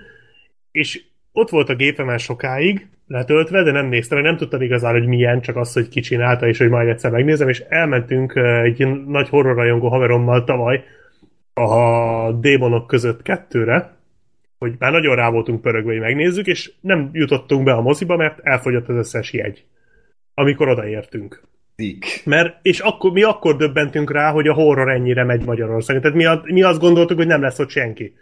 És 0.71 1.03
ott 1.33 1.51
volt 1.51 1.69
a 1.69 1.75
gépemen 1.75 2.19
sokáig, 2.19 2.87
letöltve, 3.07 3.63
de 3.63 3.71
nem 3.71 3.87
néztem, 3.87 4.19
mert 4.19 4.31
nem 4.31 4.39
tudtam 4.39 4.63
igazán, 4.63 4.93
hogy 4.93 5.07
milyen, 5.07 5.41
csak 5.41 5.57
az, 5.57 5.73
hogy 5.73 5.89
ki 5.89 6.01
csinálta, 6.01 6.49
és 6.49 6.59
hogy 6.59 6.69
majd 6.69 6.89
egyszer 6.89 7.11
megnézem, 7.11 7.49
és 7.49 7.61
elmentünk 7.69 8.35
egy 8.63 8.81
ilyen 8.81 9.05
nagy 9.09 9.29
horrorrajongó 9.29 9.89
haverommal 9.89 10.45
tavaly 10.45 10.85
a 11.55 12.33
démonok 12.33 12.87
között 12.87 13.23
kettőre, 13.23 13.97
hogy 14.59 14.75
már 14.79 14.93
nagyon 14.93 15.17
rá 15.17 15.31
voltunk 15.31 15.61
pörögve, 15.61 15.93
hogy 15.93 16.01
megnézzük, 16.01 16.47
és 16.47 16.73
nem 16.81 17.11
jutottunk 17.13 17.65
be 17.65 17.73
a 17.73 17.81
moziba, 17.81 18.17
mert 18.17 18.39
elfogyott 18.43 18.89
az 18.89 18.97
összes 18.97 19.33
jegy, 19.33 19.65
amikor 20.35 20.69
odaértünk. 20.69 21.43
Szik. 21.77 22.23
Mert, 22.25 22.57
és 22.63 22.79
akkor, 22.79 23.13
mi 23.13 23.23
akkor 23.23 23.57
döbbentünk 23.57 24.13
rá, 24.13 24.31
hogy 24.31 24.49
a 24.49 24.55
horror 24.55 24.91
ennyire 24.91 25.25
megy 25.25 25.45
Magyarországon. 25.45 26.03
Tehát 26.03 26.17
mi, 26.17 26.25
a, 26.25 26.43
mi 26.45 26.63
azt 26.63 26.81
gondoltuk, 26.81 27.17
hogy 27.17 27.27
nem 27.27 27.43
lesz 27.43 27.59
ott 27.59 27.71
senki. 27.71 28.15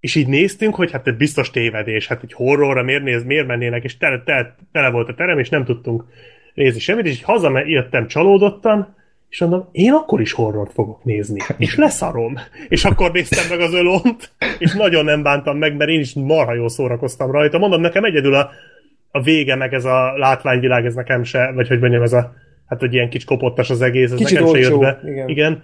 És 0.00 0.14
így 0.14 0.26
néztünk, 0.26 0.74
hogy 0.74 0.90
hát 0.90 1.06
ez 1.06 1.16
biztos 1.16 1.50
tévedés, 1.50 2.06
hát 2.06 2.22
egy 2.22 2.32
horrorra 2.32 2.82
miért, 2.82 3.02
néz, 3.02 3.24
miért 3.24 3.46
mennének, 3.46 3.84
és 3.84 3.96
tele, 3.96 4.22
tele, 4.24 4.56
tele 4.72 4.90
volt 4.90 5.08
a 5.08 5.14
terem, 5.14 5.38
és 5.38 5.48
nem 5.48 5.64
tudtunk 5.64 6.04
nézni 6.54 6.80
semmit, 6.80 7.06
és 7.06 7.12
így 7.12 7.22
hazajöttem 7.22 8.06
csalódottan, 8.06 8.96
és 9.28 9.40
mondom, 9.40 9.68
én 9.72 9.92
akkor 9.92 10.20
is 10.20 10.32
horrort 10.32 10.72
fogok 10.72 11.04
nézni, 11.04 11.40
és 11.56 11.76
leszarom. 11.76 12.38
És 12.68 12.84
akkor 12.84 13.12
néztem 13.12 13.48
meg 13.48 13.60
az 13.60 13.74
ölont, 13.74 14.32
és 14.58 14.72
nagyon 14.72 15.04
nem 15.04 15.22
bántam 15.22 15.58
meg, 15.58 15.76
mert 15.76 15.90
én 15.90 16.00
is 16.00 16.14
marha 16.14 16.54
jól 16.54 16.68
szórakoztam 16.68 17.30
rajta. 17.30 17.58
Mondom, 17.58 17.80
nekem 17.80 18.04
egyedül 18.04 18.34
a, 18.34 18.50
a 19.10 19.22
vége, 19.22 19.54
meg 19.54 19.74
ez 19.74 19.84
a 19.84 20.12
látványvilág, 20.16 20.84
ez 20.84 20.94
nekem 20.94 21.22
se, 21.22 21.52
vagy 21.54 21.68
hogy 21.68 21.80
mondjam, 21.80 22.02
ez 22.02 22.12
a, 22.12 22.34
hát 22.68 22.80
hogy 22.80 22.94
ilyen 22.94 23.08
kicsi 23.08 23.24
kopottas 23.24 23.70
az 23.70 23.80
egész, 23.80 24.10
ez 24.10 24.18
Kicsit 24.18 24.38
nekem 24.38 24.54
se 24.54 24.58
jött 24.58 24.70
olcsó, 24.70 24.80
be. 24.80 25.00
igen. 25.04 25.28
igen. 25.28 25.62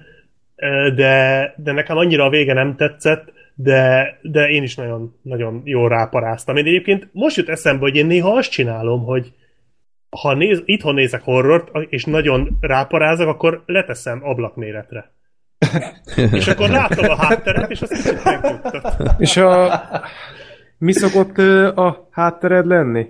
De, 0.95 1.55
de 1.57 1.73
nekem 1.73 1.97
annyira 1.97 2.25
a 2.25 2.31
vége 2.31 2.53
nem 2.53 2.77
tetszett, 2.77 3.33
de, 3.55 4.19
de 4.23 4.49
én 4.49 4.63
is 4.63 4.75
nagyon, 4.75 5.15
nagyon 5.23 5.61
jól 5.65 5.89
ráparáztam. 5.89 6.57
Én 6.57 6.67
egyébként 6.67 7.09
most 7.13 7.37
jut 7.37 7.49
eszembe, 7.49 7.81
hogy 7.81 7.97
én 7.97 8.07
néha 8.07 8.37
azt 8.37 8.51
csinálom, 8.51 9.05
hogy 9.05 9.33
ha 10.21 10.35
néz, 10.35 10.63
itthon 10.65 10.95
nézek 10.95 11.23
horrort, 11.23 11.71
és 11.89 12.05
nagyon 12.05 12.59
ráparázok, 12.61 13.29
akkor 13.29 13.63
leteszem 13.67 14.21
ablakméretre. 14.23 15.13
és 16.33 16.47
akkor 16.47 16.69
látom 16.69 17.09
a 17.09 17.17
hátteret, 17.17 17.71
és 17.71 17.83
az 17.83 17.89
kicsit 17.89 18.25
megnyugtat. 18.25 19.15
És 19.19 19.37
a... 19.37 19.83
Mi 20.79 20.93
szokott 20.93 21.39
a 21.77 22.09
háttered 22.11 22.67
lenni? 22.67 23.07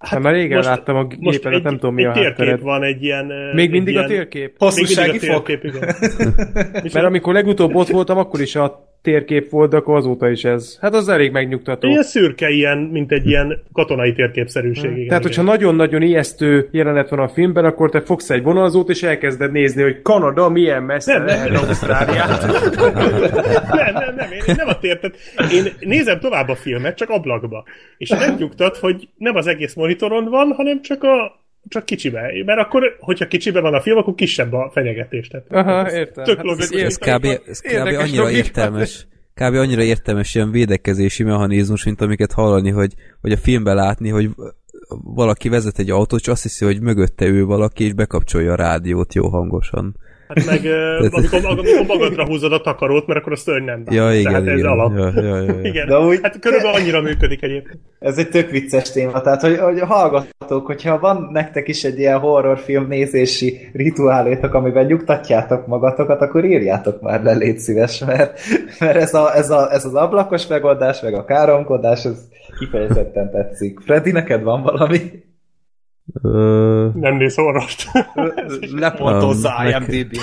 Hát 0.00 0.20
már 0.20 0.32
régen 0.32 0.56
most- 0.56 0.68
láttam 0.68 0.96
a 0.96 1.02
Most 1.02 1.18
gépedet, 1.18 1.58
egy, 1.58 1.64
nem 1.64 1.78
tudom 1.78 1.94
mi 1.94 2.02
egy 2.04 2.08
a 2.08 2.12
térkép 2.12 2.60
van, 2.60 2.82
egy 2.82 3.02
ilyen... 3.02 3.26
Még 3.54 3.64
egy 3.64 3.70
mindig 3.70 3.92
ilyen, 3.94 4.04
a 4.04 4.08
térkép? 4.08 4.54
Hosszúsági 4.58 5.18
fok? 5.18 5.44
térkép, 5.46 5.74
igen. 5.74 5.94
Mert 6.92 7.06
amikor 7.06 7.34
legutóbb 7.34 7.74
ott 7.74 7.88
voltam, 7.88 8.18
akkor 8.18 8.40
is 8.40 8.56
a 8.56 8.89
térkép 9.02 9.50
volt, 9.50 9.70
de 9.70 9.76
akkor 9.76 9.96
azóta 9.96 10.30
is 10.30 10.44
ez. 10.44 10.78
Hát 10.80 10.94
az 10.94 11.08
elég 11.08 11.32
megnyugtató. 11.32 11.88
Ilyen 11.88 12.02
szürke, 12.02 12.48
ilyen, 12.48 12.78
mint 12.78 13.12
egy 13.12 13.26
ilyen 13.26 13.62
katonai 13.72 14.12
térképszerűség. 14.12 14.90
Igen, 14.90 15.08
Tehát, 15.08 15.22
hogyha 15.22 15.42
nagyon-nagyon 15.42 16.02
ijesztő 16.02 16.68
jelenet 16.70 17.08
van 17.08 17.18
a 17.18 17.28
filmben, 17.28 17.64
akkor 17.64 17.90
te 17.90 18.00
fogsz 18.00 18.30
egy 18.30 18.42
vonalzót, 18.42 18.88
és 18.88 19.02
elkezded 19.02 19.52
nézni, 19.52 19.82
hogy 19.82 20.02
Kanada 20.02 20.48
milyen 20.48 20.82
messze 20.82 21.16
Nem, 21.16 21.26
lehet 21.26 21.50
nem. 21.50 21.62
Ausztráliát. 21.64 22.46
nem, 23.80 23.92
nem, 23.92 24.14
nem, 24.16 24.32
én 24.32 24.54
nem 24.56 24.68
a 24.68 24.78
tértet. 24.78 25.16
Én 25.52 25.72
nézem 25.80 26.20
tovább 26.20 26.48
a 26.48 26.54
filmet, 26.54 26.96
csak 26.96 27.08
ablakba. 27.08 27.64
És 27.98 28.08
nem 28.08 28.36
nyugtat, 28.38 28.76
hogy 28.76 29.08
nem 29.16 29.36
az 29.36 29.46
egész 29.46 29.74
monitoron 29.74 30.24
van, 30.24 30.52
hanem 30.52 30.82
csak 30.82 31.02
a 31.02 31.39
csak 31.68 31.84
kicsibe. 31.84 32.20
Mert 32.44 32.60
akkor, 32.60 32.96
hogyha 32.98 33.26
kicsibe 33.26 33.60
van 33.60 33.74
a 33.74 33.80
film, 33.80 33.96
akkor 33.96 34.14
kisebb 34.14 34.52
a 34.52 34.70
fenyegetés. 34.72 35.28
Tehát 35.28 35.46
Aha, 35.50 35.92
értem. 35.92 36.24
Tök 36.24 36.36
Hát 36.36 36.44
logikus. 36.44 36.70
ez 36.70 36.80
Ez 36.80 36.96
kb. 36.96 37.24
Ez 37.46 37.60
kb. 37.60 37.86
Annyira 37.86 38.22
logika. 38.22 38.30
értelmes. 38.30 39.06
Kb. 39.34 39.54
annyira 39.54 39.82
értelmes 39.82 40.34
ilyen 40.34 40.50
védekezési 40.50 41.22
mechanizmus, 41.22 41.84
mint 41.84 42.00
amiket 42.00 42.32
hallani, 42.32 42.70
hogy, 42.70 42.94
hogy 43.20 43.32
a 43.32 43.36
filmben 43.36 43.74
látni, 43.74 44.08
hogy 44.08 44.30
valaki 45.04 45.48
vezet 45.48 45.78
egy 45.78 45.90
autót, 45.90 46.20
és 46.20 46.28
azt 46.28 46.42
hiszi, 46.42 46.64
hogy 46.64 46.80
mögötte 46.80 47.26
ő 47.26 47.44
valaki, 47.44 47.84
és 47.84 47.92
bekapcsolja 47.92 48.52
a 48.52 48.56
rádiót 48.56 49.14
jó 49.14 49.28
hangosan. 49.28 49.96
Hát 50.34 50.46
meg 50.46 50.60
amikor, 51.16 51.40
amikor 51.44 51.84
magadra 51.86 52.24
húzod 52.26 52.52
a 52.52 52.60
takarót, 52.60 53.06
mert 53.06 53.20
akkor 53.20 53.32
a 53.32 53.36
szörny 53.36 53.64
nem 53.64 53.84
bánt. 53.84 53.96
Ja, 53.96 54.12
igen, 54.12 54.32
Tehát 54.32 54.46
ez 54.46 54.58
igen. 54.58 54.70
alap. 54.70 54.92
Ja, 54.96 55.22
ja, 55.22 55.36
ja, 55.36 55.42
ja. 55.42 55.60
Igen. 55.70 55.86
De 55.88 55.98
úgy- 55.98 56.18
Hát 56.22 56.38
körülbelül 56.38 56.74
annyira 56.80 57.00
működik 57.00 57.42
egyébként. 57.42 57.78
Ez 57.98 58.18
egy 58.18 58.28
tök 58.28 58.50
vicces 58.50 58.90
téma, 58.90 59.20
tehát 59.20 59.40
hogy, 59.40 59.58
hogy 59.58 59.80
hallgatók, 59.80 60.66
hogyha 60.66 60.98
van 60.98 61.28
nektek 61.32 61.68
is 61.68 61.84
egy 61.84 61.98
ilyen 61.98 62.18
horrorfilm 62.18 62.86
nézési 62.88 63.68
rituálétok, 63.72 64.54
amiben 64.54 64.86
nyugtatjátok 64.86 65.66
magatokat, 65.66 66.20
akkor 66.20 66.44
írjátok 66.44 67.00
már 67.00 67.22
le, 67.22 67.32
légy 67.32 67.58
szíves, 67.58 68.04
mert, 68.04 68.40
mert 68.80 68.96
ez, 68.96 69.14
a, 69.14 69.36
ez, 69.36 69.50
a, 69.50 69.72
ez 69.72 69.84
az 69.84 69.94
ablakos 69.94 70.46
megoldás, 70.46 71.00
meg 71.00 71.14
a 71.14 71.24
káromkodás, 71.24 72.04
ez 72.04 72.18
kifejezetten 72.58 73.30
tetszik. 73.30 73.80
Freddy, 73.84 74.10
neked 74.12 74.42
van 74.42 74.62
valami? 74.62 74.98
Ö, 76.22 76.88
Nem 76.94 77.14
néz 77.14 77.34
horrost. 77.34 77.90
Lepontozza 78.72 79.54
Um, 79.58 79.66
IMDb-n. 79.66 80.20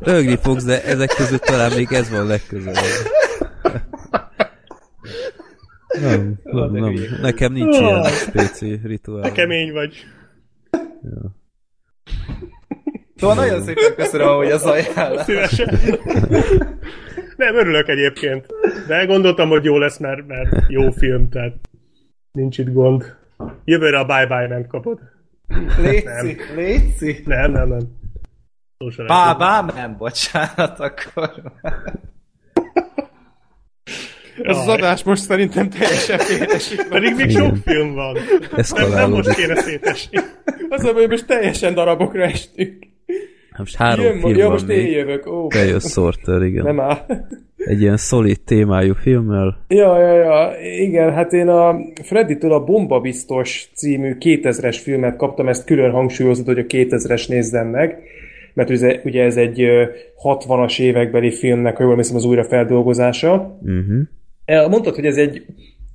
Rögni 0.00 0.36
fogsz, 0.36 0.64
de 0.64 0.82
ezek 0.84 1.08
között 1.16 1.42
talán 1.42 1.72
még 1.76 1.92
ez 1.92 2.10
van 2.10 2.26
legközelebb. 2.26 2.84
Nem, 6.00 6.34
nem, 6.42 6.70
nem. 6.70 6.94
Nekem 7.20 7.52
nincs 7.52 7.78
ilyen 7.78 8.02
spéci 8.04 8.80
rituál. 8.84 9.32
Kemény 9.32 9.72
vagy. 9.72 10.06
Szóval 13.16 13.36
nagyon 13.36 13.62
szépen 13.62 13.94
köszönöm, 13.96 14.36
hogy 14.36 14.50
az 14.50 14.62
ajánlás. 14.62 15.24
Szívesen. 15.24 15.78
Nem, 17.36 17.56
örülök 17.56 17.88
egyébként. 17.88 18.46
De 18.86 19.04
gondoltam, 19.04 19.48
hogy 19.48 19.64
jó 19.64 19.78
lesz, 19.78 19.98
mert, 19.98 20.26
mert 20.26 20.48
jó 20.68 20.90
film, 20.90 21.28
tehát 21.28 21.54
nincs 22.32 22.58
itt 22.58 22.72
gond. 22.72 23.16
Jövőre 23.64 23.98
a 23.98 24.04
bye-bye 24.04 24.46
nem 24.46 24.66
kapod. 24.66 25.00
Léci, 25.78 26.36
léci. 26.54 27.22
Nem, 27.24 27.52
nem, 27.52 27.68
nem. 27.68 27.80
Bá, 29.06 29.34
bá, 29.34 29.64
nem, 29.74 29.96
bocsánat, 29.96 30.80
akkor. 30.80 31.52
Ez 34.42 34.56
az 34.56 34.68
adás 34.68 35.02
most 35.02 35.22
szerintem 35.22 35.70
teljesen 35.70 36.18
félresít. 36.18 36.88
Pedig 36.88 37.14
még 37.14 37.30
sok 37.30 37.56
film 37.56 37.94
van. 37.94 38.16
Nem, 38.76 38.88
nem 38.90 39.10
most 39.10 39.34
kéne 39.34 39.54
szétesni. 39.60 40.18
Az 40.68 40.84
a 40.84 40.92
baj, 40.92 41.00
hogy 41.00 41.10
most 41.10 41.26
teljesen 41.26 41.74
darabokra 41.74 42.22
estünk. 42.22 42.86
Most 43.58 43.76
három 43.76 44.04
Jön, 44.04 44.18
film 44.18 44.36
ja, 44.36 44.42
van 44.42 44.52
most 44.52 44.68
én 44.68 44.82
még. 44.82 44.92
jövök. 44.92 45.26
Ó, 45.26 45.46
Bejössz 45.46 45.92
Sorter, 45.92 46.42
igen. 46.42 46.64
nem 46.64 46.80
áll. 46.80 47.06
Egy 47.56 47.80
ilyen 47.80 47.96
szolid 47.96 48.40
témájú 48.40 48.94
filmmel. 48.94 49.64
Ja, 49.68 49.98
ja, 50.00 50.14
ja, 50.14 50.52
igen, 50.78 51.12
hát 51.12 51.32
én 51.32 51.48
a 51.48 51.76
Freddy-től 52.02 52.52
a 52.52 52.64
Bomba 52.64 53.00
Biztos 53.00 53.70
című 53.74 54.16
2000-es 54.20 54.78
filmet 54.82 55.16
kaptam, 55.16 55.48
ezt 55.48 55.64
külön 55.64 55.90
hangsúlyozott, 55.90 56.46
hogy 56.46 56.58
a 56.58 56.62
2000-es 56.62 57.28
nézzem 57.28 57.66
meg, 57.66 57.98
mert 58.54 58.70
ugye, 58.70 59.00
ugye 59.04 59.22
ez 59.22 59.36
egy 59.36 59.60
ö, 59.60 59.84
60-as 60.22 60.80
évekbeli 60.80 61.30
filmnek, 61.30 61.76
ha 61.76 61.82
jól 61.82 61.90
emlékszem, 61.90 62.16
az 62.16 62.24
újrafeldolgozása. 62.24 63.58
Uh-huh. 63.62 64.70
Mondtad, 64.70 64.94
hogy 64.94 65.06
ez 65.06 65.16
egy 65.16 65.44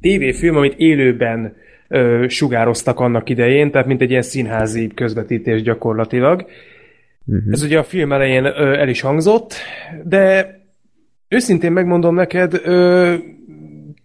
tévéfilm, 0.01 0.55
amit 0.55 0.77
élőben 0.77 1.55
ö, 1.87 2.25
sugároztak 2.27 2.99
annak 2.99 3.29
idején, 3.29 3.71
tehát 3.71 3.87
mint 3.87 4.01
egy 4.01 4.09
ilyen 4.09 4.21
színházi 4.21 4.87
közvetítés 4.87 5.61
gyakorlatilag. 5.61 6.45
Uh-huh. 7.29 7.51
Ez 7.51 7.63
ugye 7.63 7.77
a 7.77 7.83
film 7.83 8.11
elején 8.11 8.45
ö, 8.45 8.73
el 8.73 8.89
is 8.89 9.01
hangzott, 9.01 9.53
de 10.03 10.55
őszintén 11.27 11.71
megmondom 11.71 12.15
neked, 12.15 12.61
ö, 12.63 13.15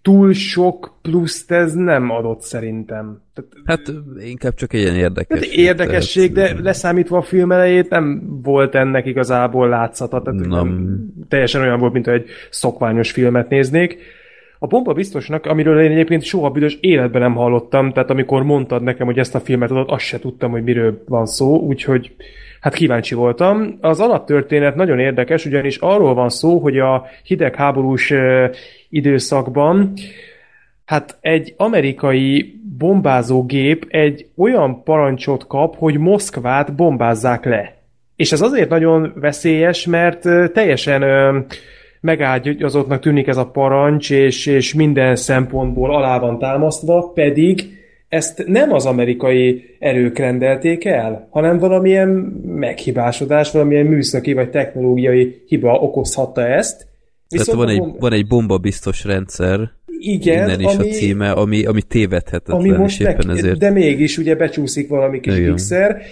túl 0.02 0.32
sok 0.32 0.98
pluszt 1.02 1.50
ez 1.50 1.72
nem 1.74 2.10
adott 2.10 2.40
szerintem. 2.40 3.22
Tehát, 3.34 3.50
Hát 3.64 3.92
inkább 4.24 4.54
csak 4.54 4.72
egy 4.72 4.80
ilyen 4.80 4.94
érdekes. 4.96 5.38
tehát 5.40 5.54
érdekesség, 5.54 6.32
de 6.32 6.56
leszámítva 6.62 7.16
a 7.16 7.22
film 7.22 7.52
elejét 7.52 7.88
nem 7.88 8.22
volt 8.42 8.74
ennek 8.74 9.06
igazából 9.06 9.68
látszata. 9.68 10.22
Tehát 10.22 10.40
Nem. 10.40 10.48
nem. 10.48 11.06
Teljesen 11.28 11.60
olyan 11.60 11.78
volt, 11.78 11.92
mint 11.92 12.08
egy 12.08 12.28
szokványos 12.50 13.10
filmet 13.10 13.48
néznék. 13.48 13.96
A 14.58 14.66
bomba 14.66 14.92
biztosnak, 14.92 15.46
amiről 15.46 15.80
én 15.80 15.90
egyébként 15.90 16.22
soha 16.22 16.50
büdös 16.50 16.78
életben 16.80 17.20
nem 17.20 17.34
hallottam, 17.34 17.92
tehát 17.92 18.10
amikor 18.10 18.42
mondtad 18.42 18.82
nekem, 18.82 19.06
hogy 19.06 19.18
ezt 19.18 19.34
a 19.34 19.40
filmet 19.40 19.70
adod, 19.70 19.90
azt 19.90 20.04
se 20.04 20.18
tudtam, 20.18 20.50
hogy 20.50 20.62
miről 20.62 21.02
van 21.08 21.26
szó, 21.26 21.58
úgyhogy 21.58 22.14
hát 22.64 22.74
kíváncsi 22.74 23.14
voltam. 23.14 23.78
Az 23.80 24.00
alaptörténet 24.00 24.74
nagyon 24.74 24.98
érdekes, 24.98 25.46
ugyanis 25.46 25.76
arról 25.76 26.14
van 26.14 26.28
szó, 26.28 26.58
hogy 26.58 26.78
a 26.78 27.06
hidegháborús 27.22 28.12
időszakban 28.88 29.92
Hát 30.84 31.18
egy 31.20 31.54
amerikai 31.56 32.60
bombázógép 32.78 33.86
egy 33.88 34.26
olyan 34.36 34.82
parancsot 34.82 35.46
kap, 35.46 35.76
hogy 35.76 35.98
Moszkvát 35.98 36.74
bombázzák 36.74 37.44
le. 37.44 37.76
És 38.16 38.32
ez 38.32 38.40
azért 38.40 38.68
nagyon 38.68 39.12
veszélyes, 39.14 39.86
mert 39.86 40.52
teljesen 40.52 41.04
megágyazottnak 42.00 43.00
tűnik 43.00 43.26
ez 43.26 43.36
a 43.36 43.46
parancs, 43.46 44.10
és, 44.10 44.46
és 44.46 44.74
minden 44.74 45.16
szempontból 45.16 45.94
alá 45.94 46.18
van 46.18 46.38
támasztva, 46.38 47.10
pedig 47.14 47.73
ezt 48.14 48.44
nem 48.46 48.72
az 48.72 48.86
amerikai 48.86 49.76
erők 49.78 50.18
rendelték 50.18 50.84
el, 50.84 51.28
hanem 51.30 51.58
valamilyen 51.58 52.08
meghibásodás, 52.46 53.50
valamilyen 53.50 53.86
műszaki 53.86 54.32
vagy 54.32 54.50
technológiai 54.50 55.42
hiba 55.46 55.72
okozhatta 55.72 56.46
ezt. 56.46 56.86
Tehát 57.28 57.52
van 57.52 57.68
egy, 57.68 57.82
van 57.98 58.12
egy 58.12 58.26
bomba 58.26 58.58
biztos 58.58 59.04
rendszer, 59.04 59.70
igen, 59.98 60.44
innen 60.44 60.60
is 60.60 60.74
ami, 60.74 60.90
a 60.90 60.92
címe, 60.92 61.30
ami, 61.30 61.64
ami 61.64 61.82
tévedhetetlen, 61.82 62.56
ami 62.56 62.70
most 62.70 63.00
és 63.00 63.06
éppen 63.06 63.26
meg, 63.26 63.36
ezért. 63.36 63.58
de 63.58 63.70
mégis 63.70 64.18
ugye 64.18 64.34
becsúszik 64.34 64.88
valami 64.88 65.20
kis 65.20 65.36
Igen. 65.36 65.56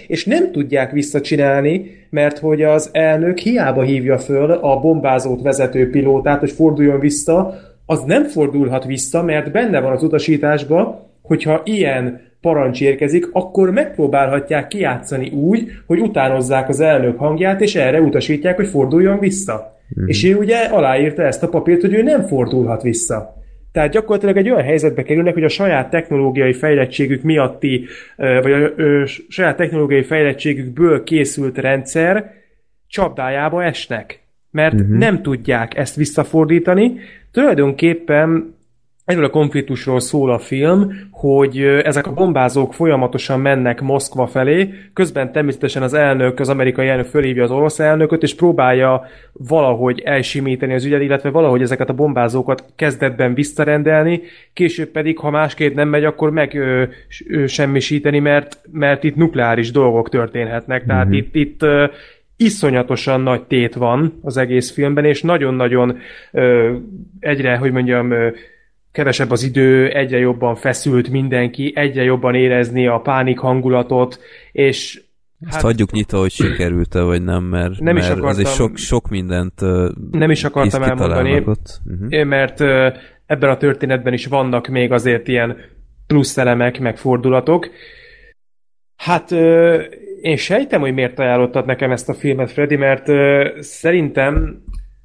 és 0.07 0.25
nem 0.25 0.51
tudják 0.51 0.91
visszacsinálni, 0.91 1.85
mert 2.09 2.39
hogy 2.39 2.61
az 2.61 2.89
elnök 2.91 3.37
hiába 3.37 3.81
hívja 3.81 4.17
föl 4.17 4.51
a 4.51 4.79
bombázót 4.79 5.41
vezető 5.41 5.89
pilótát, 5.89 6.39
hogy 6.39 6.51
forduljon 6.51 6.99
vissza, 6.99 7.55
az 7.85 8.03
nem 8.05 8.23
fordulhat 8.23 8.85
vissza, 8.85 9.23
mert 9.23 9.51
benne 9.51 9.79
van 9.79 9.91
az 9.91 10.03
utasításban, 10.03 11.11
hogyha 11.23 11.61
ilyen 11.65 12.21
parancs 12.41 12.81
érkezik, 12.81 13.29
akkor 13.31 13.71
megpróbálhatják 13.71 14.67
kijátszani 14.67 15.29
úgy, 15.29 15.71
hogy 15.85 15.99
utánozzák 15.99 16.69
az 16.69 16.79
elnök 16.79 17.17
hangját, 17.17 17.61
és 17.61 17.75
erre 17.75 18.01
utasítják, 18.01 18.55
hogy 18.55 18.67
forduljon 18.67 19.19
vissza. 19.19 19.77
Mm. 20.01 20.07
És 20.07 20.23
ő 20.23 20.35
ugye 20.35 20.57
aláírta 20.57 21.23
ezt 21.23 21.43
a 21.43 21.49
papírt, 21.49 21.81
hogy 21.81 21.93
ő 21.93 22.01
nem 22.01 22.21
fordulhat 22.21 22.81
vissza. 22.81 23.41
Tehát 23.71 23.91
gyakorlatilag 23.91 24.37
egy 24.37 24.49
olyan 24.49 24.63
helyzetbe 24.63 25.03
kerülnek, 25.03 25.33
hogy 25.33 25.43
a 25.43 25.49
saját 25.49 25.89
technológiai 25.89 26.53
fejlettségük 26.53 27.21
miatti, 27.21 27.85
vagy 28.17 28.51
a 28.51 29.05
saját 29.27 29.57
technológiai 29.57 30.03
fejlettségükből 30.03 31.03
készült 31.03 31.57
rendszer 31.57 32.31
csapdájába 32.87 33.63
esnek. 33.63 34.19
Mert 34.51 34.73
uh-huh. 34.73 34.97
nem 34.97 35.21
tudják 35.21 35.77
ezt 35.77 35.95
visszafordítani. 35.95 36.99
Tulajdonképpen 37.31 38.52
Erről 39.05 39.23
a 39.23 39.29
konfliktusról 39.29 39.99
szól 39.99 40.31
a 40.31 40.39
film, 40.39 40.91
hogy 41.11 41.59
ezek 41.63 42.07
a 42.07 42.13
bombázók 42.13 42.73
folyamatosan 42.73 43.39
mennek 43.39 43.81
Moszkva 43.81 44.27
felé, 44.27 44.73
közben 44.93 45.31
természetesen 45.31 45.83
az 45.83 45.93
elnök, 45.93 46.39
az 46.39 46.49
amerikai 46.49 46.87
elnök 46.87 47.05
fölhívja 47.05 47.43
az 47.43 47.51
orosz 47.51 47.79
elnököt, 47.79 48.23
és 48.23 48.35
próbálja 48.35 49.05
valahogy 49.33 49.99
elsimítani 49.99 50.73
az 50.73 50.85
ügyet, 50.85 51.01
illetve 51.01 51.29
valahogy 51.29 51.61
ezeket 51.61 51.89
a 51.89 51.93
bombázókat 51.93 52.65
kezdetben 52.75 53.33
visszarendelni, 53.33 54.21
később 54.53 54.89
pedig, 54.89 55.17
ha 55.19 55.29
másképp 55.29 55.75
nem 55.75 55.89
megy, 55.89 56.03
akkor 56.03 56.31
meg 56.31 56.53
ö, 56.55 56.83
ö, 57.27 57.47
semmisíteni, 57.47 58.19
mert, 58.19 58.59
mert 58.71 59.03
itt 59.03 59.15
nukleáris 59.15 59.71
dolgok 59.71 60.09
történhetnek. 60.09 60.85
Tehát 60.85 61.05
Mhm. 61.05 61.13
itt, 61.13 61.35
itt 61.35 61.61
ö, 61.63 61.85
iszonyatosan 62.37 63.21
nagy 63.21 63.41
tét 63.41 63.73
van 63.73 64.19
az 64.21 64.37
egész 64.37 64.71
filmben, 64.71 65.05
és 65.05 65.21
nagyon-nagyon 65.21 65.97
ö, 66.31 66.73
egyre, 67.19 67.55
hogy 67.57 67.71
mondjam, 67.71 68.11
ö, 68.11 68.27
kevesebb 68.93 69.31
az 69.31 69.43
idő, 69.43 69.89
egyre 69.89 70.17
jobban 70.17 70.55
feszült 70.55 71.09
mindenki, 71.09 71.71
egyre 71.75 72.03
jobban 72.03 72.35
érezni 72.35 72.87
a 72.87 72.99
pánik 72.99 73.39
hangulatot, 73.39 74.19
és 74.51 75.01
Ezt 75.45 75.53
hát, 75.53 75.61
hagyjuk 75.61 75.91
nyitva, 75.91 76.19
hogy 76.19 76.31
sikerült-e, 76.31 77.01
vagy 77.01 77.23
nem, 77.23 77.43
mert, 77.43 77.79
Nem 77.79 77.97
is 77.97 78.01
mert 78.07 78.17
akartam- 78.17 78.39
azért 78.39 78.55
sok, 78.55 78.77
sok 78.77 79.09
mindent 79.09 79.61
uh, 79.61 79.89
Nem 80.11 80.31
is 80.31 80.43
akartam 80.43 80.83
elmondani. 80.83 81.43
Ott. 81.45 81.81
Uh-huh. 81.85 82.23
mert 82.23 82.59
ö, 82.59 82.89
ebben 83.25 83.49
a 83.49 83.57
történetben 83.57 84.13
is 84.13 84.25
vannak 84.25 84.67
még 84.67 84.91
azért 84.91 85.27
ilyen 85.27 85.57
plusz 86.07 86.37
elemek, 86.37 86.79
meg 86.79 86.97
fordulatok. 86.97 87.69
Hát 88.95 89.31
ö, 89.31 89.81
én 90.21 90.37
sejtem, 90.37 90.81
hogy 90.81 90.93
miért 90.93 91.19
ajánlottad 91.19 91.65
nekem 91.65 91.91
ezt 91.91 92.09
a 92.09 92.13
filmet, 92.13 92.51
Freddy, 92.51 92.75
mert 92.75 93.07
ö, 93.07 93.49
szerintem 93.59 94.63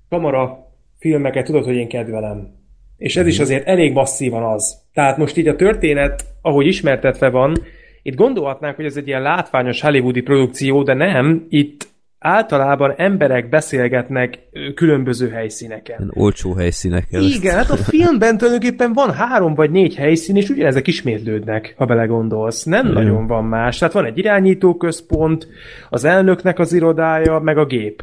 kamera 0.08 0.58
filmeket 0.98 1.44
tudod, 1.44 1.64
hogy 1.64 1.74
én 1.74 1.88
kedvelem. 1.88 2.57
És 2.98 3.16
ez 3.16 3.26
is 3.26 3.38
azért 3.38 3.66
elég 3.66 3.92
masszívan 3.92 4.42
az. 4.42 4.78
Tehát 4.92 5.16
most 5.16 5.36
így 5.36 5.48
a 5.48 5.56
történet, 5.56 6.24
ahogy 6.42 6.66
ismertetve 6.66 7.28
van, 7.28 7.56
itt 8.02 8.14
gondolhatnánk, 8.14 8.76
hogy 8.76 8.84
ez 8.84 8.96
egy 8.96 9.06
ilyen 9.06 9.22
látványos 9.22 9.80
hollywoodi 9.80 10.20
produkció, 10.20 10.82
de 10.82 10.94
nem, 10.94 11.46
itt 11.48 11.88
általában 12.18 12.94
emberek 12.96 13.48
beszélgetnek 13.48 14.38
különböző 14.74 15.28
helyszíneken. 15.28 16.12
Olcsó 16.14 16.54
helyszínekkel. 16.54 17.22
Igen, 17.22 17.54
hát 17.54 17.70
a 17.70 17.76
filmben 17.90 18.36
tulajdonképpen 18.36 18.92
van 18.92 19.12
három 19.12 19.54
vagy 19.54 19.70
négy 19.70 19.94
helyszín, 19.94 20.36
és 20.36 20.48
ugyanezek 20.48 20.86
ismétlődnek, 20.86 21.74
ha 21.76 21.84
belegondolsz. 21.84 22.64
Nem 22.64 22.86
Igen. 22.86 23.02
nagyon 23.02 23.26
van 23.26 23.44
más. 23.44 23.78
Tehát 23.78 23.94
van 23.94 24.04
egy 24.04 24.18
irányítóközpont, 24.18 25.48
az 25.90 26.04
elnöknek 26.04 26.58
az 26.58 26.72
irodája, 26.72 27.38
meg 27.38 27.58
a 27.58 27.66
gép. 27.66 28.02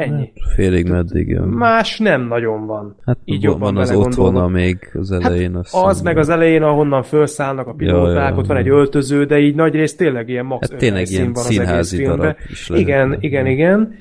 Ennyi. 0.00 0.32
Félig 0.54 0.88
meddig 0.88 1.28
jön. 1.28 1.48
Más 1.48 1.98
nem 1.98 2.26
nagyon 2.26 2.66
van. 2.66 2.96
Hát 3.04 3.18
Így 3.24 3.46
van, 3.46 3.58
van 3.58 3.76
az 3.76 3.90
otthona 3.90 4.48
még 4.48 4.90
az 4.92 5.12
elején. 5.12 5.56
azt 5.56 5.74
Az 5.74 6.00
meg 6.00 6.18
az 6.18 6.28
elején, 6.28 6.62
ahonnan 6.62 7.02
felszállnak 7.02 7.66
a 7.66 7.72
pilóták, 7.72 8.14
Ja, 8.14 8.28
ja, 8.28 8.34
ott 8.36 8.46
van 8.46 8.56
egy 8.56 8.68
öltöző, 8.68 9.24
de 9.24 9.38
így 9.38 9.54
nagy 9.54 9.74
rész 9.74 9.96
tényleg 9.96 10.28
ilyen 10.28 10.44
max 10.44 10.70
Hát 10.70 10.78
tényleg 10.78 11.08
ilyen 11.08 11.32
van 11.32 11.42
az 11.42 11.46
egész 11.46 11.58
színházi 11.58 12.02
darab 12.02 12.36
is 12.50 12.68
lehet. 12.68 12.84
Igen, 12.84 13.16
igen, 13.20 13.46
igen. 13.46 13.94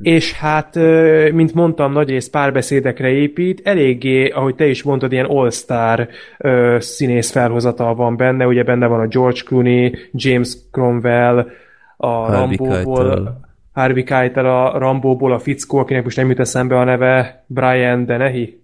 És 0.00 0.32
hát, 0.32 0.74
mint 1.32 1.54
mondtam, 1.54 1.92
nagyrészt 1.92 2.30
párbeszédekre 2.30 3.08
épít, 3.08 3.60
eléggé, 3.64 4.28
ahogy 4.28 4.54
te 4.54 4.66
is 4.66 4.82
mondtad, 4.82 5.12
ilyen 5.12 5.26
all-star 5.26 6.08
színész 6.78 7.30
felhozatal 7.30 7.94
van 7.94 8.16
benne, 8.16 8.46
ugye 8.46 8.62
benne 8.62 8.86
van 8.86 9.00
a 9.00 9.06
George 9.06 9.40
Clooney, 9.44 9.94
James 10.12 10.56
Cromwell, 10.70 11.46
a 11.96 12.30
Rambóból. 12.30 13.43
Harvey 13.74 14.02
Keitel 14.02 14.46
a 14.46 14.78
Rambóból, 14.78 15.32
a 15.32 15.38
fickó, 15.38 15.78
akinek 15.78 16.04
most 16.04 16.16
nem 16.16 16.28
jut 16.28 16.38
eszembe 16.40 16.78
a 16.78 16.84
neve, 16.84 17.44
Brian 17.46 18.04
Dennehy. 18.06 18.62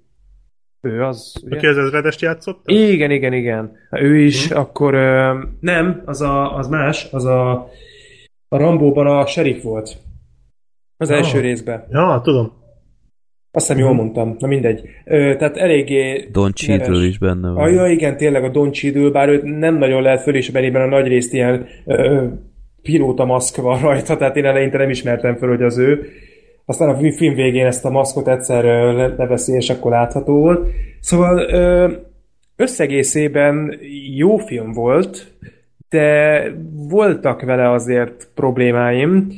Ő 0.81 1.03
az, 1.05 1.35
ugye? 1.45 1.57
Aki 1.57 1.67
az 1.67 1.77
ezredest 1.79 2.21
játszott? 2.21 2.63
Igen, 2.65 3.11
igen, 3.11 3.33
igen. 3.33 3.73
Ő 3.91 4.19
is, 4.19 4.51
akkor 4.51 4.95
ö, 4.95 5.39
nem, 5.61 6.03
az, 6.05 6.21
a, 6.21 6.57
az 6.57 6.69
más, 6.69 7.09
az 7.11 7.25
a, 7.25 7.51
a 8.49 8.57
Rambóban 8.57 9.07
a 9.07 9.27
sheriff 9.27 9.63
volt. 9.63 9.97
Az 10.97 11.11
Ah. 11.11 11.17
első 11.17 11.41
részben. 11.41 11.87
Ja, 11.91 12.21
tudom. 12.25 12.53
Azt 13.53 13.67
hiszem 13.67 13.83
jól 13.83 13.95
mondtam, 13.95 14.37
na 14.39 14.47
mindegy. 14.47 14.89
Ö, 15.05 15.37
tehát 15.39 15.57
eléggé... 15.57 16.29
Don 16.33 16.53
Cheadle 16.53 17.07
is 17.07 17.19
benne 17.19 17.51
van. 17.51 17.65
Ah, 17.65 17.73
ja, 17.73 17.87
igen, 17.87 18.17
tényleg 18.17 18.45
a 18.45 18.49
Don 18.49 18.73
Cheadle, 18.73 19.11
bár 19.11 19.29
őt 19.29 19.43
nem 19.43 19.75
nagyon 19.79 20.03
lehet 20.03 20.23
fölismerni, 20.23 20.71
mert 20.71 20.85
a 20.85 20.89
nagy 20.89 21.07
részt 21.07 21.33
ilyen 21.33 21.67
ö, 21.85 22.27
pilóta 22.83 23.25
maszk 23.25 23.57
van 23.57 23.81
rajta, 23.81 24.17
tehát 24.17 24.36
én 24.36 24.44
eleinte 24.44 24.78
nem 24.78 24.91
ismertem 24.91 25.36
föl, 25.36 25.49
hogy 25.49 25.62
az 25.62 25.78
ő. 25.78 26.07
Aztán 26.65 26.89
a 26.89 27.10
film 27.10 27.34
végén 27.34 27.67
ezt 27.67 27.84
a 27.84 27.91
maszkot 27.91 28.28
egyszer 28.28 28.65
leveszi, 29.17 29.52
és 29.52 29.70
akkor 29.70 29.91
látható 29.91 30.39
volt. 30.39 30.68
Szóval 31.00 31.47
összegészében 32.57 33.78
jó 34.17 34.36
film 34.36 34.73
volt, 34.73 35.33
de 35.89 36.42
voltak 36.89 37.42
vele 37.42 37.70
azért 37.70 38.28
problémáim. 38.34 39.28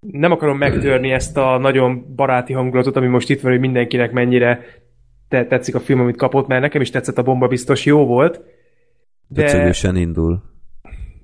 Nem 0.00 0.32
akarom 0.32 0.58
megtörni 0.58 1.10
ezt 1.10 1.36
a 1.36 1.58
nagyon 1.58 2.14
baráti 2.16 2.52
hangulatot, 2.52 2.96
ami 2.96 3.06
most 3.06 3.30
itt 3.30 3.40
van, 3.40 3.50
hogy 3.50 3.60
mindenkinek 3.60 4.12
mennyire 4.12 4.60
te 5.28 5.46
tetszik 5.46 5.74
a 5.74 5.80
film, 5.80 6.00
amit 6.00 6.16
kapott, 6.16 6.46
mert 6.46 6.60
nekem 6.60 6.80
is 6.80 6.90
tetszett 6.90 7.18
a 7.18 7.22
bomba, 7.22 7.48
biztos 7.48 7.84
jó 7.84 8.06
volt. 8.06 8.40
De 9.28 9.42
Döcögősen 9.42 9.96
indul. 9.96 10.42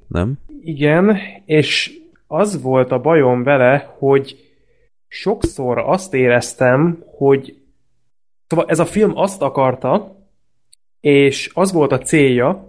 Nem? 0.08 0.38
igen, 0.68 1.18
és 1.44 1.98
az 2.26 2.62
volt 2.62 2.92
a 2.92 3.00
bajom 3.00 3.42
vele, 3.42 3.94
hogy 3.98 4.36
sokszor 5.08 5.78
azt 5.78 6.14
éreztem, 6.14 7.04
hogy 7.16 7.56
szóval 8.46 8.66
ez 8.68 8.78
a 8.78 8.84
film 8.84 9.16
azt 9.16 9.42
akarta, 9.42 10.16
és 11.00 11.50
az 11.54 11.72
volt 11.72 11.92
a 11.92 11.98
célja, 11.98 12.68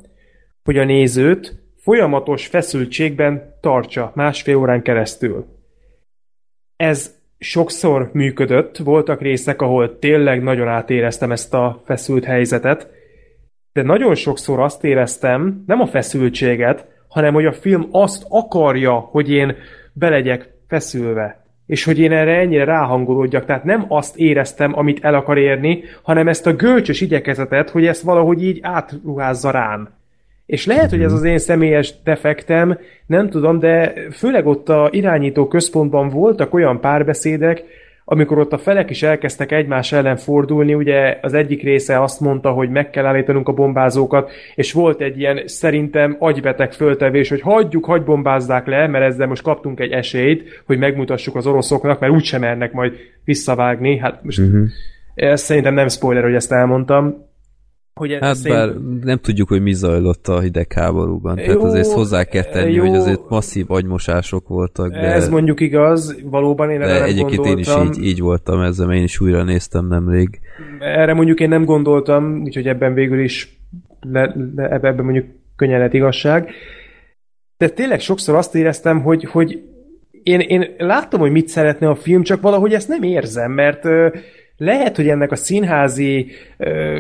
hogy 0.63 0.77
a 0.77 0.83
nézőt 0.83 1.59
folyamatos 1.77 2.47
feszültségben 2.47 3.57
tartsa 3.61 4.11
másfél 4.15 4.55
órán 4.55 4.81
keresztül. 4.81 5.45
Ez 6.75 7.17
sokszor 7.39 8.09
működött, 8.13 8.77
voltak 8.77 9.21
részek, 9.21 9.61
ahol 9.61 9.99
tényleg 9.99 10.43
nagyon 10.43 10.67
átéreztem 10.67 11.31
ezt 11.31 11.53
a 11.53 11.81
feszült 11.85 12.23
helyzetet, 12.23 12.89
de 13.73 13.81
nagyon 13.81 14.15
sokszor 14.15 14.59
azt 14.59 14.83
éreztem, 14.83 15.63
nem 15.65 15.81
a 15.81 15.87
feszültséget, 15.87 16.98
hanem 17.09 17.33
hogy 17.33 17.45
a 17.45 17.51
film 17.51 17.88
azt 17.91 18.25
akarja, 18.29 18.93
hogy 18.93 19.29
én 19.31 19.55
belegyek 19.93 20.49
feszülve. 20.67 21.43
És 21.65 21.83
hogy 21.83 21.99
én 21.99 22.11
erre 22.11 22.39
ennyire 22.39 22.63
ráhangolódjak. 22.63 23.45
Tehát 23.45 23.63
nem 23.63 23.85
azt 23.88 24.17
éreztem, 24.17 24.77
amit 24.77 25.03
el 25.03 25.13
akar 25.13 25.38
érni, 25.38 25.83
hanem 26.01 26.27
ezt 26.27 26.47
a 26.47 26.55
gölcsös 26.55 27.01
igyekezetet, 27.01 27.69
hogy 27.69 27.85
ezt 27.85 28.01
valahogy 28.01 28.43
így 28.43 28.59
átruházza 28.61 29.51
rám. 29.51 29.89
És 30.45 30.65
lehet, 30.65 30.89
hogy 30.89 31.01
ez 31.01 31.13
az 31.13 31.23
én 31.23 31.38
személyes 31.38 31.93
defektem, 32.03 32.77
nem 33.05 33.29
tudom, 33.29 33.59
de 33.59 33.93
főleg 34.11 34.47
ott 34.47 34.69
a 34.69 34.89
irányító 34.91 35.47
központban 35.47 36.09
voltak 36.09 36.53
olyan 36.53 36.79
párbeszédek, 36.79 37.63
amikor 38.11 38.39
ott 38.39 38.53
a 38.53 38.57
felek 38.57 38.89
is 38.89 39.03
elkezdtek 39.03 39.51
egymás 39.51 39.91
ellen 39.91 40.17
fordulni, 40.17 40.73
ugye 40.73 41.17
az 41.21 41.33
egyik 41.33 41.63
része 41.63 42.01
azt 42.01 42.19
mondta, 42.19 42.51
hogy 42.51 42.69
meg 42.69 42.89
kell 42.89 43.05
állítanunk 43.05 43.47
a 43.47 43.51
bombázókat, 43.51 44.31
és 44.55 44.73
volt 44.73 45.01
egy 45.01 45.19
ilyen 45.19 45.41
szerintem 45.45 46.15
agybeteg 46.19 46.73
föltevés, 46.73 47.29
hogy 47.29 47.41
hagyjuk, 47.41 47.85
hagy 47.85 48.03
bombázzák 48.03 48.67
le, 48.67 48.88
mert 48.88 49.05
ezzel 49.05 49.27
most 49.27 49.41
kaptunk 49.41 49.79
egy 49.79 49.91
esélyt, 49.91 50.63
hogy 50.65 50.77
megmutassuk 50.77 51.35
az 51.35 51.47
oroszoknak, 51.47 51.99
mert 51.99 52.13
úgysem 52.13 52.41
mernek 52.41 52.71
majd 52.71 52.93
visszavágni. 53.25 53.97
Hát 53.97 54.23
most 54.23 54.38
Uh-huh. 54.39 54.67
ez 55.15 55.41
szerintem 55.41 55.73
nem 55.73 55.88
spoiler, 55.88 56.23
hogy 56.23 56.33
ezt 56.33 56.51
elmondtam. 56.51 57.28
Hogy 57.99 58.17
Hát 58.21 58.43
bár 58.43 58.69
nem 59.03 59.17
tudjuk, 59.17 59.47
hogy 59.47 59.61
mi 59.61 59.73
zajlott 59.73 60.27
a 60.27 60.39
hidegháborúban. 60.39 61.35
Tehát 61.35 61.53
Jó, 61.53 61.63
azért 61.63 61.91
hozzá 61.91 62.23
kell 62.23 62.43
tenni, 62.43 62.73
jó. 62.73 62.85
hogy 62.85 62.95
azért 62.95 63.29
masszív 63.29 63.71
agymosások 63.71 64.47
voltak, 64.47 64.91
de, 64.91 64.97
Ez 64.97 65.29
mondjuk 65.29 65.59
igaz, 65.59 66.21
valóban 66.23 66.69
én 66.69 66.81
erre 66.81 66.93
nem 66.93 67.03
egyébként 67.03 67.45
én 67.45 67.57
is 67.57 67.67
gondoltam. 67.67 68.01
így, 68.03 68.09
így 68.09 68.19
voltam 68.19 68.61
ezzel, 68.61 68.93
én 68.93 69.03
is 69.03 69.19
újra 69.19 69.43
néztem 69.43 69.87
nemrég. 69.87 70.39
Erre 70.79 71.13
mondjuk 71.13 71.39
én 71.39 71.49
nem 71.49 71.65
gondoltam, 71.65 72.41
úgyhogy 72.41 72.67
ebben 72.67 72.93
végül 72.93 73.19
is 73.19 73.61
le, 74.11 74.35
le, 74.55 74.69
ebben, 74.69 74.95
mondjuk 74.95 75.25
könnyen 75.55 75.79
lett 75.79 75.93
igazság. 75.93 76.51
De 77.57 77.69
tényleg 77.69 77.99
sokszor 77.99 78.35
azt 78.35 78.55
éreztem, 78.55 79.01
hogy, 79.01 79.23
hogy 79.23 79.61
én, 80.23 80.39
én 80.39 80.75
látom, 80.77 81.19
hogy 81.19 81.31
mit 81.31 81.47
szeretne 81.47 81.89
a 81.89 81.95
film, 81.95 82.23
csak 82.23 82.41
valahogy 82.41 82.73
ezt 82.73 82.87
nem 82.87 83.03
érzem, 83.03 83.51
mert 83.51 83.83
lehet, 84.59 84.95
hogy 84.95 85.07
ennek 85.07 85.31
a 85.31 85.35
színházi 85.35 86.27
ö, 86.57 86.99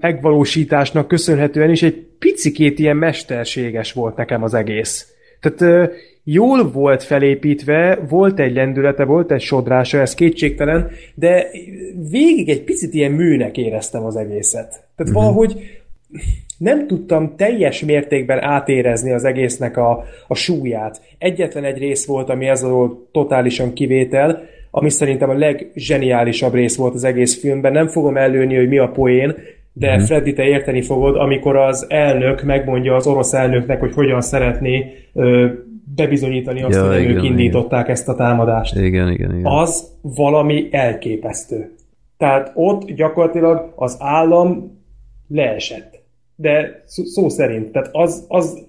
megvalósításnak 0.00 1.08
köszönhetően 1.08 1.70
is 1.70 1.82
egy 1.82 2.06
picikét 2.18 2.78
ilyen 2.78 2.96
mesterséges 2.96 3.92
volt 3.92 4.16
nekem 4.16 4.42
az 4.42 4.54
egész. 4.54 5.12
Tehát 5.40 5.60
ö, 5.60 5.92
jól 6.24 6.70
volt 6.70 7.02
felépítve, 7.02 7.98
volt 8.08 8.40
egy 8.40 8.54
lendülete, 8.54 9.04
volt 9.04 9.32
egy 9.32 9.40
sodrása, 9.40 9.98
ez 9.98 10.14
kétségtelen, 10.14 10.90
de 11.14 11.46
végig 12.10 12.48
egy 12.48 12.62
picit 12.62 12.94
ilyen 12.94 13.12
műnek 13.12 13.56
éreztem 13.56 14.04
az 14.04 14.16
egészet. 14.16 14.68
Tehát 14.68 14.84
uh-huh. 14.98 15.14
valahogy 15.14 15.56
nem 16.58 16.86
tudtam 16.86 17.36
teljes 17.36 17.80
mértékben 17.80 18.42
átérezni 18.42 19.12
az 19.12 19.24
egésznek 19.24 19.76
a, 19.76 20.04
a 20.28 20.34
súlyát. 20.34 21.00
Egyetlen 21.18 21.64
egy 21.64 21.78
rész 21.78 22.06
volt, 22.06 22.28
ami 22.28 22.46
ez 22.46 22.62
alól 22.62 23.08
totálisan 23.12 23.72
kivétel, 23.72 24.42
ami 24.76 24.90
szerintem 24.90 25.30
a 25.30 25.34
legzseniálisabb 25.34 26.54
rész 26.54 26.76
volt 26.76 26.94
az 26.94 27.04
egész 27.04 27.40
filmben. 27.40 27.72
Nem 27.72 27.88
fogom 27.88 28.16
előni, 28.16 28.56
hogy 28.56 28.68
mi 28.68 28.78
a 28.78 28.88
poén, 28.88 29.34
de 29.72 29.98
Freddy, 29.98 30.32
te 30.32 30.44
érteni 30.44 30.82
fogod, 30.82 31.16
amikor 31.16 31.56
az 31.56 31.86
elnök 31.88 32.42
megmondja 32.42 32.94
az 32.94 33.06
orosz 33.06 33.32
elnöknek, 33.32 33.80
hogy 33.80 33.94
hogyan 33.94 34.20
szeretné 34.20 34.92
ö, 35.12 35.46
bebizonyítani 35.94 36.62
azt, 36.62 36.76
Ja, 36.76 36.88
hogy 36.88 37.00
igen, 37.00 37.16
ők 37.16 37.22
indították 37.22 37.88
ezt 37.88 38.08
a 38.08 38.14
támadást 38.14 38.76
Igen, 38.76 39.10
igen, 39.10 39.30
igen. 39.30 39.44
az 39.44 39.92
valami 40.00 40.68
elképesztő. 40.70 41.70
Tehát 42.16 42.52
ott 42.54 42.90
gyakorlatilag 42.90 43.72
az 43.76 43.96
állam 43.98 44.80
leesett. 45.28 46.02
De 46.34 46.82
szó 46.86 47.28
szerint. 47.28 47.72
Tehát 47.72 47.88
az, 47.92 48.24
az 48.28 48.66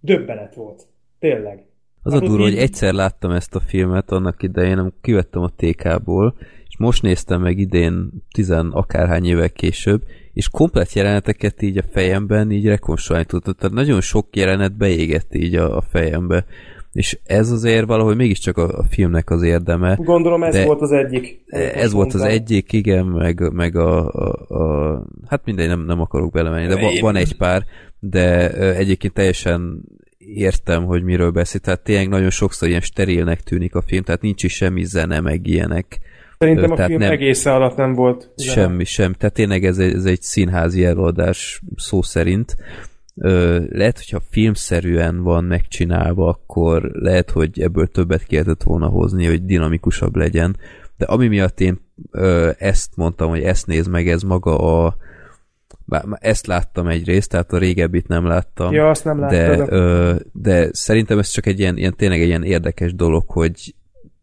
döbbenet 0.00 0.54
volt. 0.54 0.82
Tényleg. 1.18 1.64
Az 2.06 2.12
a 2.12 2.20
durva, 2.20 2.42
hogy 2.42 2.56
egyszer 2.56 2.92
láttam 2.92 3.30
ezt 3.30 3.54
a 3.54 3.60
filmet 3.60 4.10
annak 4.10 4.42
idején, 4.42 4.78
amikor 4.78 5.00
kivettem 5.00 5.42
a 5.42 5.52
TK-ból, 5.56 6.34
és 6.68 6.76
most 6.78 7.02
néztem 7.02 7.40
meg 7.40 7.58
idén 7.58 8.10
tizen 8.32 8.70
akárhány 8.70 9.24
évek 9.24 9.52
később, 9.52 10.02
és 10.32 10.48
komplet 10.48 10.92
jeleneteket 10.92 11.62
így 11.62 11.78
a 11.78 11.84
fejemben 11.92 12.50
így 12.50 12.66
rekonstruálni 12.66 13.26
tudtam. 13.26 13.54
Tehát 13.58 13.74
nagyon 13.74 14.00
sok 14.00 14.36
jelenet 14.36 14.76
beégett 14.76 15.34
így 15.34 15.54
a, 15.54 15.76
a 15.76 15.80
fejembe. 15.80 16.44
És 16.92 17.18
ez 17.24 17.50
azért 17.50 17.86
valahogy 17.86 18.16
mégiscsak 18.16 18.56
a, 18.56 18.78
a 18.78 18.84
filmnek 18.88 19.30
az 19.30 19.42
érdeme. 19.42 19.98
Gondolom 20.00 20.42
ez 20.42 20.54
De 20.54 20.64
volt 20.64 20.80
az 20.80 20.92
egyik. 20.92 21.44
Ez 21.74 21.92
volt 21.92 22.14
az 22.14 22.20
egyik, 22.20 22.72
igen, 22.72 23.06
meg, 23.06 23.52
meg 23.52 23.76
a, 23.76 24.10
a, 24.12 24.54
a 24.54 25.02
hát 25.26 25.44
mindegy, 25.44 25.68
nem, 25.68 25.84
nem 25.84 26.00
akarok 26.00 26.32
belemenni, 26.32 26.66
de 26.66 26.80
va- 26.80 26.98
van 27.00 27.16
egy 27.16 27.36
pár, 27.36 27.64
de 27.98 28.50
egyébként 28.76 29.12
teljesen 29.12 29.84
értem, 30.26 30.84
hogy 30.84 31.02
miről 31.02 31.30
beszél, 31.30 31.60
tehát 31.60 31.80
tényleg 31.82 32.08
nagyon 32.08 32.30
sokszor 32.30 32.68
ilyen 32.68 32.80
sterilnek 32.80 33.40
tűnik 33.40 33.74
a 33.74 33.82
film, 33.82 34.02
tehát 34.02 34.20
nincs 34.22 34.42
is 34.42 34.52
semmi 34.52 34.84
zene, 34.84 35.20
meg 35.20 35.46
ilyenek. 35.46 36.00
Szerintem 36.38 36.70
a 36.70 36.74
tehát 36.74 36.90
film 36.90 37.00
nem- 37.00 37.12
egésze 37.12 37.52
alatt 37.54 37.76
nem 37.76 37.94
volt. 37.94 38.30
zene. 38.36 38.52
Semmi, 38.52 38.84
sem. 38.84 39.12
Tehát 39.12 39.34
tényleg 39.34 39.64
ez 39.64 39.78
egy, 39.78 39.94
ez 39.94 40.04
egy 40.04 40.22
színházi 40.22 40.84
előadás 40.84 41.62
szó 41.76 42.02
szerint. 42.02 42.56
Ö, 43.16 43.60
lehet, 43.70 43.96
hogyha 43.96 44.20
filmszerűen 44.30 45.22
van 45.22 45.44
megcsinálva, 45.44 46.28
akkor 46.28 46.90
lehet, 46.92 47.30
hogy 47.30 47.60
ebből 47.60 47.86
többet 47.86 48.26
kellett 48.26 48.62
volna 48.62 48.86
hozni, 48.86 49.26
hogy 49.26 49.44
dinamikusabb 49.44 50.16
legyen. 50.16 50.56
De 50.96 51.04
ami 51.04 51.26
miatt 51.28 51.60
én 51.60 51.80
ö, 52.10 52.50
ezt 52.58 52.96
mondtam, 52.96 53.28
hogy 53.28 53.42
ezt 53.42 53.66
néz 53.66 53.86
meg, 53.86 54.08
ez 54.08 54.22
maga 54.22 54.58
a 54.58 54.96
bár 55.84 56.04
ezt 56.20 56.46
láttam 56.46 56.86
egyrészt, 56.86 57.30
tehát 57.30 57.52
a 57.52 57.58
régebbit 57.58 58.08
nem 58.08 58.26
láttam. 58.26 58.72
Ja, 58.72 58.88
azt 58.88 59.04
nem 59.04 59.20
de, 59.20 59.48
láttad. 59.48 59.72
ö, 59.72 60.14
de 60.32 60.68
szerintem 60.72 61.18
ez 61.18 61.28
csak 61.28 61.46
egy 61.46 61.58
ilyen, 61.58 61.76
ilyen, 61.76 61.94
tényleg 61.96 62.20
egy 62.20 62.26
ilyen 62.26 62.44
érdekes 62.44 62.94
dolog, 62.94 63.22
hogy 63.26 63.74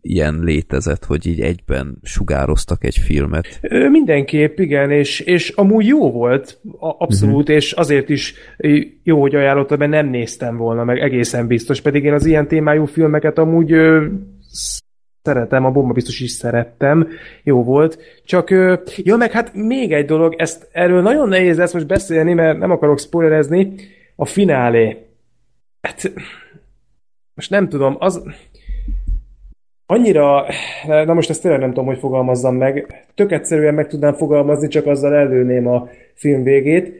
ilyen 0.01 0.39
létezett, 0.43 1.05
hogy 1.05 1.27
így 1.27 1.41
egyben 1.41 1.97
sugároztak 2.03 2.83
egy 2.83 2.97
filmet. 2.97 3.59
Mindenképp, 3.91 4.59
igen, 4.59 4.91
és, 4.91 5.19
és 5.19 5.49
amúgy 5.49 5.85
jó 5.85 6.11
volt, 6.11 6.59
abszolút, 6.79 7.41
uh-huh. 7.41 7.55
és 7.55 7.71
azért 7.71 8.09
is 8.09 8.33
jó, 9.03 9.21
hogy 9.21 9.35
ajánlottad, 9.35 9.79
mert 9.79 9.91
nem 9.91 10.07
néztem 10.07 10.57
volna, 10.57 10.83
meg 10.83 10.99
egészen 10.99 11.47
biztos, 11.47 11.81
pedig 11.81 12.03
én 12.03 12.13
az 12.13 12.25
ilyen 12.25 12.47
témájú 12.47 12.85
filmeket 12.85 13.37
amúgy 13.37 13.71
szeretem, 15.23 15.65
a 15.65 15.71
bomba 15.71 15.93
biztos 15.93 16.19
is 16.19 16.31
szerettem, 16.31 17.07
jó 17.43 17.63
volt, 17.63 17.97
csak, 18.25 18.49
ja, 18.97 19.15
meg 19.15 19.31
hát 19.31 19.53
még 19.53 19.93
egy 19.93 20.05
dolog, 20.05 20.35
ezt 20.37 20.67
erről 20.71 21.01
nagyon 21.01 21.29
nehéz 21.29 21.57
lesz 21.57 21.73
most 21.73 21.87
beszélni, 21.87 22.33
mert 22.33 22.59
nem 22.59 22.71
akarok 22.71 22.99
spoilerezni, 22.99 23.73
a 24.15 24.25
finálé. 24.25 24.97
Hát, 25.81 26.11
most 27.33 27.49
nem 27.49 27.69
tudom, 27.69 27.95
az, 27.99 28.23
annyira, 29.85 30.45
na 30.87 31.13
most 31.13 31.29
ezt 31.29 31.41
tényleg 31.41 31.59
nem 31.59 31.69
tudom, 31.69 31.85
hogy 31.85 31.97
fogalmazzam 31.97 32.55
meg, 32.55 33.05
tök 33.15 33.31
egyszerűen 33.31 33.73
meg 33.73 33.87
tudnám 33.87 34.13
fogalmazni, 34.13 34.67
csak 34.67 34.85
azzal 34.85 35.13
előném 35.13 35.67
a 35.67 35.89
film 36.13 36.43
végét. 36.43 36.93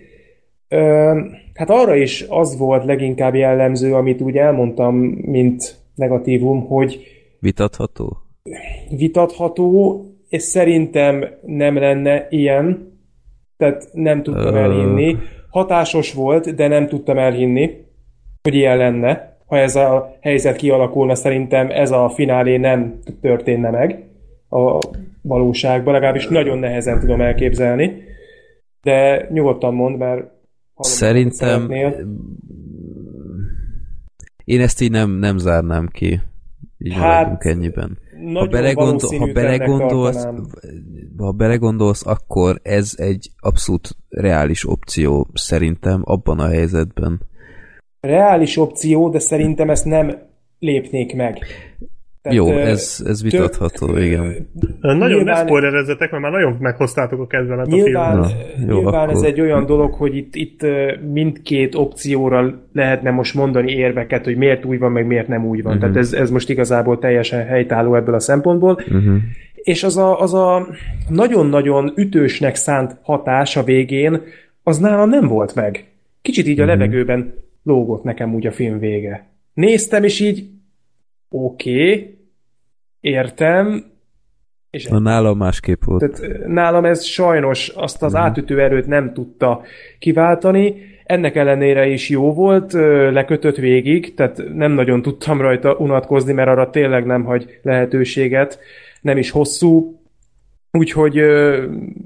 Ö, 0.68 1.20
hát 1.54 1.70
arra 1.70 1.96
is 1.96 2.26
az 2.30 2.58
volt 2.58 2.86
leginkább 2.86 3.36
jellemző, 3.36 3.94
amit 3.94 4.22
úgy 4.22 4.38
elmondtam, 4.38 4.96
mint 5.22 5.76
negatívum, 5.96 6.68
hogy 6.68 7.21
Vitatható? 7.42 8.18
vitatható, 8.90 10.06
és 10.30 10.42
szerintem 10.42 11.26
nem 11.42 11.78
lenne 11.78 12.28
ilyen, 12.30 12.98
tehát 13.58 13.90
nem 13.94 14.24
tudtam 14.24 14.56
elhinni. 14.56 15.18
Hatásos 15.50 16.14
volt, 16.14 16.56
de 16.56 16.68
nem 16.68 16.88
tudtam 16.88 17.18
elhinni, 17.18 17.86
hogy 18.42 18.56
ilyen 18.56 18.78
lenne. 18.78 19.38
Ha 19.46 19.58
ez 19.58 19.76
a 19.76 20.18
helyzet 20.22 20.56
kialakulna, 20.56 21.16
szerintem 21.16 21.70
ez 21.70 21.92
a 21.92 22.10
finálé 22.10 22.58
nem 22.58 23.00
történne 23.22 23.70
meg 23.70 24.04
a 24.50 24.80
valóságban, 25.22 25.94
legalábbis 25.94 26.28
nagyon 26.28 26.58
nehezen 26.58 27.00
tudom 27.00 27.22
elképzelni. 27.22 28.04
De 28.82 29.28
nyugodtan 29.32 29.74
mond, 29.74 29.98
mert 29.98 30.40
Szerintem 30.80 31.68
szeretnél. 31.68 32.08
én 34.46 34.62
ezt 34.62 34.82
így 34.82 34.92
nem, 34.92 35.12
nem 35.12 35.38
zárnám 35.38 35.88
ki. 35.88 36.20
Így 36.84 36.94
Hát, 36.94 37.02
maradjunk 37.02 37.44
ennyiben. 37.44 37.98
Ha, 38.34 38.48
belegondol, 38.48 39.20
ha, 39.20 39.32
belegondolsz, 39.32 40.28
ha 41.18 41.32
belegondolsz, 41.32 42.06
akkor 42.06 42.60
ez 42.64 42.94
egy 42.98 43.30
abszolút 43.40 43.98
reális 44.10 44.68
opció 44.68 45.28
szerintem 45.34 46.02
abban 46.04 46.40
a 46.40 46.48
helyzetben. 46.48 47.22
Reális 48.00 48.58
opció, 48.58 49.10
de 49.10 49.20
szerintem 49.20 49.70
ezt 49.70 49.86
nem 49.86 50.18
lépnék 50.60 51.16
meg. 51.16 51.46
Tehát, 52.22 52.38
Jó, 52.38 52.50
ez, 52.52 53.04
ez 53.06 53.24
vitatható, 53.24 53.98
igen. 53.98 54.50
Nagyon 54.82 54.98
ne 54.98 55.08
Nyilván- 55.08 55.48
spoilerezzetek, 55.48 56.12
mert 56.12 56.24
már 56.24 56.32
nagyon 56.32 56.56
meghoztátok 56.60 57.20
a 57.20 57.28
kedvemet 57.28 57.66
a 57.66 57.70
Nyilván, 57.70 58.24
filmben. 58.24 58.38
Na, 58.66 58.74
jó, 58.74 58.82
nyilván 58.82 59.10
ez 59.10 59.16
akkor- 59.16 59.28
egy 59.30 59.42
olyan 59.42 59.66
dolog, 59.66 59.94
hogy 59.94 60.16
itt, 60.16 60.36
itt 60.36 60.66
mindkét 61.12 61.76
opcióra 61.76 62.62
lehetne 62.74 63.12
most 63.12 63.34
mondani 63.36 63.72
érveket, 63.72 64.26
hogy 64.26 64.38
miért 64.38 64.66
úgy 64.66 64.80
van, 64.80 64.92
meg 64.92 65.06
miért 65.06 65.28
nem 65.28 65.46
úgy 65.46 65.62
van. 65.64 65.72
Mhm. 65.72 65.82
Tehát 65.82 65.98
ez, 65.98 66.14
ez 66.14 66.30
most 66.32 66.50
igazából 66.50 67.00
teljesen 67.00 67.46
helytálló 67.46 67.96
ebből 67.96 68.16
a 68.16 68.20
szempontból. 68.20 68.74
Uh-huh. 68.74 69.16
És 69.56 69.84
az 69.84 69.98
a, 69.98 70.20
az 70.20 70.34
a 70.34 70.68
nagyon-nagyon 71.10 71.94
ütősnek 71.96 72.56
szánt 72.56 72.96
hatás 73.02 73.58
a 73.58 73.64
végén, 73.64 74.22
az 74.64 74.78
nálam 74.78 75.10
nem 75.10 75.28
volt 75.28 75.56
meg. 75.56 75.86
Kicsit 76.22 76.48
így 76.48 76.60
a 76.60 76.64
Mhm. 76.66 76.72
levegőben 76.72 77.34
lógott 77.64 78.04
nekem 78.04 78.34
úgy 78.34 78.48
a 78.48 78.52
film 78.52 78.80
vége. 78.80 79.30
Néztem, 79.54 80.04
és 80.04 80.20
így 80.20 80.46
oké, 81.32 81.92
okay, 81.92 82.18
értem, 83.00 83.84
és 84.70 84.88
Na, 84.88 85.00
nálam 85.00 85.38
másképp 85.38 85.84
volt. 85.84 86.00
tehát 86.12 86.48
nálam 86.48 86.86
ez 86.86 87.04
sajnos 87.04 87.70
azt 87.70 88.04
az 88.04 88.16
átütő 88.16 88.62
erőt 88.62 88.88
nem 88.88 89.14
tudta 89.14 89.62
kiváltani. 90.00 90.76
Ennek 91.04 91.36
ellenére 91.36 91.88
is 91.88 92.10
jó 92.10 92.34
volt, 92.34 92.74
lekötött 93.14 93.56
végig, 93.56 94.14
tehát 94.14 94.44
nem 94.54 94.72
nagyon 94.72 95.02
tudtam 95.02 95.42
rajta 95.42 95.76
unatkozni, 95.76 96.34
mert 96.34 96.50
arra 96.50 96.70
tényleg 96.70 97.06
nem 97.06 97.24
hagy 97.24 97.60
lehetőséget, 97.62 98.60
nem 99.02 99.18
is 99.18 99.30
hosszú, 99.32 100.00
úgyhogy 100.72 101.18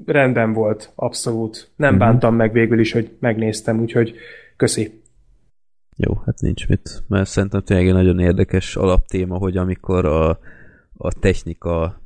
rendben 0.06 0.52
volt, 0.52 0.92
abszolút. 0.94 1.70
Nem 1.76 1.90
Mhm. 1.90 1.98
bántam 1.98 2.34
meg 2.34 2.52
végül 2.52 2.78
is, 2.80 2.92
hogy 2.92 3.10
megnéztem, 3.18 3.80
úgyhogy 3.80 4.14
köszi. 4.56 5.00
Jó, 5.96 6.22
hát 6.24 6.40
nincs 6.40 6.68
mit, 6.68 7.02
mert 7.08 7.28
szerintem 7.28 7.62
tényleg 7.62 7.86
egy 7.86 7.92
nagyon 7.92 8.18
érdekes 8.18 8.76
alaptéma, 8.76 9.36
hogy 9.36 9.56
amikor 9.56 10.04
a, 10.04 10.28
a 10.96 11.12
technika, 11.20 12.00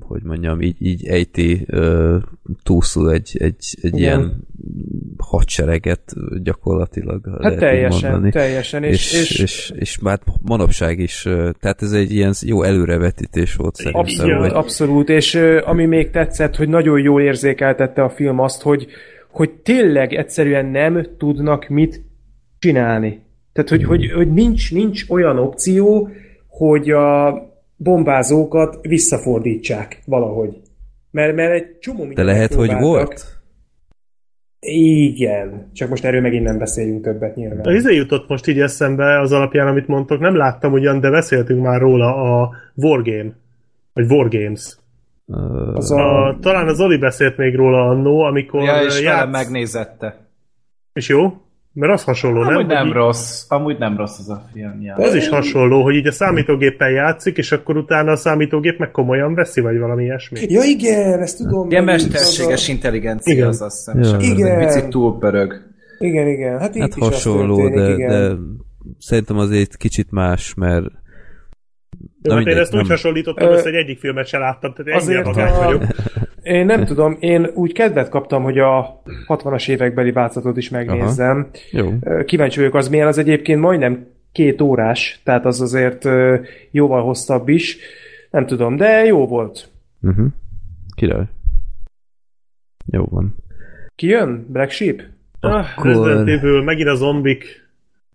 hogy 0.00 0.22
mondjam, 0.22 0.60
így, 0.60 0.76
így 0.78 1.06
ejti 1.06 1.66
uh, 1.70 2.22
túlszul 2.62 3.12
egy, 3.12 3.36
egy, 3.38 3.78
egy 3.82 3.96
Igen. 3.96 3.98
ilyen 3.98 4.46
hadsereget 5.18 6.12
gyakorlatilag. 6.42 7.38
Hát 7.42 7.58
teljesen, 7.58 8.10
mondani. 8.10 8.32
teljesen, 8.32 8.82
és, 8.82 9.12
és, 9.12 9.30
és, 9.30 9.38
és, 9.38 9.72
és 9.76 9.98
már 9.98 10.18
manapság 10.42 10.98
is, 10.98 11.24
ö, 11.24 11.50
tehát 11.60 11.82
ez 11.82 11.92
egy 11.92 12.12
ilyen 12.12 12.34
jó 12.40 12.62
előrevetítés 12.62 13.54
volt 13.54 13.74
szerintem. 13.74 14.00
Abszolút, 14.00 14.36
hogy, 14.36 14.50
abszolút, 14.50 15.08
és 15.08 15.34
ö, 15.34 15.62
ami 15.64 15.84
még 15.84 16.10
tetszett, 16.10 16.56
hogy 16.56 16.68
nagyon 16.68 17.00
jól 17.00 17.22
érzékeltette 17.22 18.02
a 18.02 18.10
film 18.10 18.40
azt, 18.40 18.62
hogy, 18.62 18.86
hogy 19.30 19.50
tényleg 19.50 20.12
egyszerűen 20.12 20.66
nem 20.66 21.06
tudnak 21.18 21.68
mit 21.68 22.02
csinálni. 22.58 23.23
Tehát, 23.54 23.70
hogy, 23.70 23.84
hogy, 23.84 24.12
hogy 24.12 24.32
nincs, 24.32 24.72
nincs 24.72 25.04
olyan 25.08 25.38
opció, 25.38 26.08
hogy 26.48 26.90
a 26.90 27.34
bombázókat 27.76 28.78
visszafordítsák 28.82 30.02
valahogy. 30.06 30.60
Mert, 31.10 31.34
mert 31.34 31.52
egy 31.52 31.78
csomó 31.78 32.04
de 32.04 32.22
lehet, 32.22 32.54
hogy 32.54 32.72
volt? 32.72 33.42
Igen. 34.66 35.70
Csak 35.72 35.88
most 35.88 36.04
erről 36.04 36.20
megint 36.20 36.44
nem 36.44 36.58
beszéljünk 36.58 37.02
többet 37.04 37.36
nyilván. 37.36 37.60
A 37.60 37.72
izé 37.72 37.94
jutott 37.94 38.28
most 38.28 38.46
így 38.46 38.60
eszembe 38.60 39.20
az 39.20 39.32
alapján, 39.32 39.66
amit 39.66 39.86
mondtok. 39.86 40.20
Nem 40.20 40.36
láttam 40.36 40.72
ugyan, 40.72 41.00
de 41.00 41.10
beszéltünk 41.10 41.62
már 41.62 41.80
róla 41.80 42.14
a 42.14 42.50
Wargame. 42.74 43.32
Vagy 43.92 44.10
Wargames. 44.10 44.76
Ö, 45.26 45.72
Az 45.74 45.90
a, 45.90 46.26
A, 46.26 46.38
talán 46.40 46.68
az 46.68 46.80
Oli 46.80 46.98
beszélt 46.98 47.36
még 47.36 47.54
róla 47.54 47.88
annó, 47.88 48.20
amikor 48.20 48.62
Ja, 48.62 48.82
és 48.82 49.00
játsz... 49.00 49.30
megnézette. 49.30 50.16
És 50.92 51.08
jó? 51.08 51.43
Mert 51.76 51.92
az 51.92 52.04
hasonló, 52.04 52.42
nem? 52.42 52.54
Amúgy 52.54 52.66
nem 52.66 52.86
így- 52.86 52.92
rossz. 52.92 53.44
Amúgy 53.48 53.78
nem 53.78 53.96
rossz 53.96 54.18
az 54.18 54.28
a 54.28 54.44
film. 54.52 54.80
Ja. 54.82 54.94
Az 54.94 55.14
is 55.14 55.28
hasonló, 55.28 55.82
hogy 55.82 55.94
így 55.94 56.06
a 56.06 56.12
számítógéppel 56.12 56.90
játszik, 56.90 57.36
és 57.36 57.52
akkor 57.52 57.76
utána 57.76 58.10
a 58.12 58.16
számítógép 58.16 58.78
meg 58.78 58.90
komolyan 58.90 59.34
veszi, 59.34 59.60
vagy 59.60 59.78
valami 59.78 60.02
ilyesmi. 60.04 60.38
ja 60.48 60.62
igen, 60.62 61.20
ezt 61.20 61.36
tudom. 61.36 61.70
Ilyen 61.70 61.84
mesterséges 61.84 62.62
az 62.62 62.68
intelligencia 62.68 63.32
Igen. 63.34 63.46
az 63.48 63.62
azt 63.62 63.76
hiszem. 63.76 64.00
Ja. 64.02 64.06
ez 64.06 64.12
egy 64.30 64.38
Igen. 64.38 64.66
picit 64.66 64.88
túlpörög. 64.88 65.52
A... 65.98 66.04
Igen, 66.04 66.28
igen. 66.28 66.58
Hát, 66.58 66.76
hát 66.76 66.94
hasonló, 66.94 67.56
történik, 67.56 67.86
de, 67.86 67.92
igen. 67.92 68.08
de 68.08 68.36
szerintem 68.98 69.38
azért 69.38 69.76
kicsit 69.76 70.10
más, 70.10 70.54
mert 70.54 70.84
Jó, 72.22 72.34
hát 72.34 72.46
én 72.46 72.56
ezt 72.56 72.72
úgy 72.72 72.80
nem- 72.80 72.88
hasonlítottam 72.88 73.48
Ö, 73.48 73.52
össze, 73.52 73.62
hogy 73.62 73.74
egyik 73.74 73.98
filmet 73.98 74.26
se 74.26 74.38
láttam, 74.38 74.72
tehát 74.74 75.02
ennyire 75.02 75.20
Azért 75.20 75.24
vagány 75.36 75.52
a... 75.54 75.64
vagyok. 75.64 75.82
Én 76.44 76.66
nem 76.66 76.84
tudom, 76.84 77.16
én 77.20 77.46
úgy 77.54 77.72
kedvet 77.72 78.08
kaptam, 78.08 78.42
hogy 78.42 78.58
a 78.58 79.02
60-as 79.26 79.68
évekbeli 79.68 80.12
változatot 80.12 80.56
is 80.56 80.68
megnézzem. 80.70 81.48
jó. 81.70 81.92
Ö, 82.00 82.24
Kíváncsi 82.24 82.58
vagyok, 82.58 82.74
az 82.74 82.88
milyen, 82.88 83.06
az 83.06 83.18
egyébként 83.18 83.60
majdnem 83.60 84.06
két 84.32 84.60
órás, 84.60 85.20
tehát 85.24 85.44
az 85.44 85.60
azért 85.60 86.08
jóval 86.70 87.02
hosszabb 87.02 87.48
is. 87.48 87.76
Nem 88.30 88.46
tudom, 88.46 88.76
de 88.76 89.04
jó 89.04 89.26
volt. 89.26 89.70
Uh-huh. 90.02 90.26
Király. 90.96 91.24
Jó 92.86 93.04
van. 93.04 93.34
Ki 93.94 94.06
jön? 94.06 94.46
Black 94.48 94.70
Sheep? 94.70 95.00
Ah, 95.40 95.66
Akkor- 95.76 96.06
Resident 96.06 96.28
Evil, 96.28 96.62
megint 96.62 96.88
a 96.88 96.94
zombik. 96.94 97.44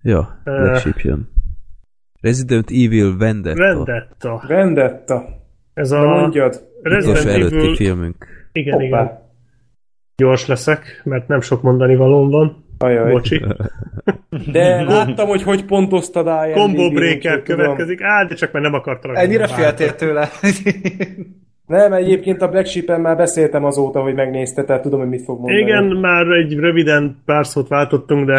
Ja. 0.01 0.40
Black 0.43 0.77
Sheep 0.80 0.99
jön. 0.99 1.30
Resident 2.22 2.69
Evil 2.69 3.17
Vendetta. 3.17 3.64
Vendetta. 3.64 4.43
Vendetta. 4.48 5.24
Ez 5.80 5.91
a 5.91 6.03
mondjad. 6.03 6.67
Resident 6.82 7.25
Evil... 7.25 7.75
filmünk. 7.75 8.25
Igen, 8.51 8.82
igen. 8.82 8.99
Hoppá. 8.99 9.22
Gyors 10.16 10.48
leszek, 10.48 11.01
mert 11.03 11.27
nem 11.27 11.41
sok 11.41 11.61
mondani 11.61 11.95
valóm 11.95 12.30
van. 12.30 12.66
Ajaj. 12.77 13.11
Bocsi. 13.11 13.45
De 14.51 14.83
láttam, 14.83 15.27
hogy 15.27 15.43
hogy 15.43 15.66
pontoztad 15.66 16.25
IMDb-n, 16.25 16.59
Combo 16.59 16.90
Breaker 16.90 17.43
következik. 17.43 18.01
Á, 18.01 18.24
de 18.24 18.35
csak 18.35 18.51
mert 18.51 18.66
nem 18.66 18.74
akartalak. 18.74 19.17
Ennyire 19.17 19.48
féltél 19.48 19.95
tőle. 19.95 20.30
Nem, 21.66 21.93
egyébként 21.93 22.41
a 22.41 22.49
Black 22.49 22.67
Sheep-en 22.67 23.01
már 23.01 23.17
beszéltem 23.17 23.64
azóta, 23.66 24.01
hogy 24.01 24.14
megnézte, 24.14 24.64
tehát 24.64 24.82
tudom, 24.82 24.99
hogy 24.99 25.09
mit 25.09 25.24
fog 25.24 25.40
mondani. 25.40 25.61
Igen, 25.61 25.83
már 25.83 26.27
egy 26.27 26.56
röviden 26.56 27.22
pár 27.25 27.45
szót 27.45 27.67
váltottunk, 27.67 28.25
de 28.25 28.33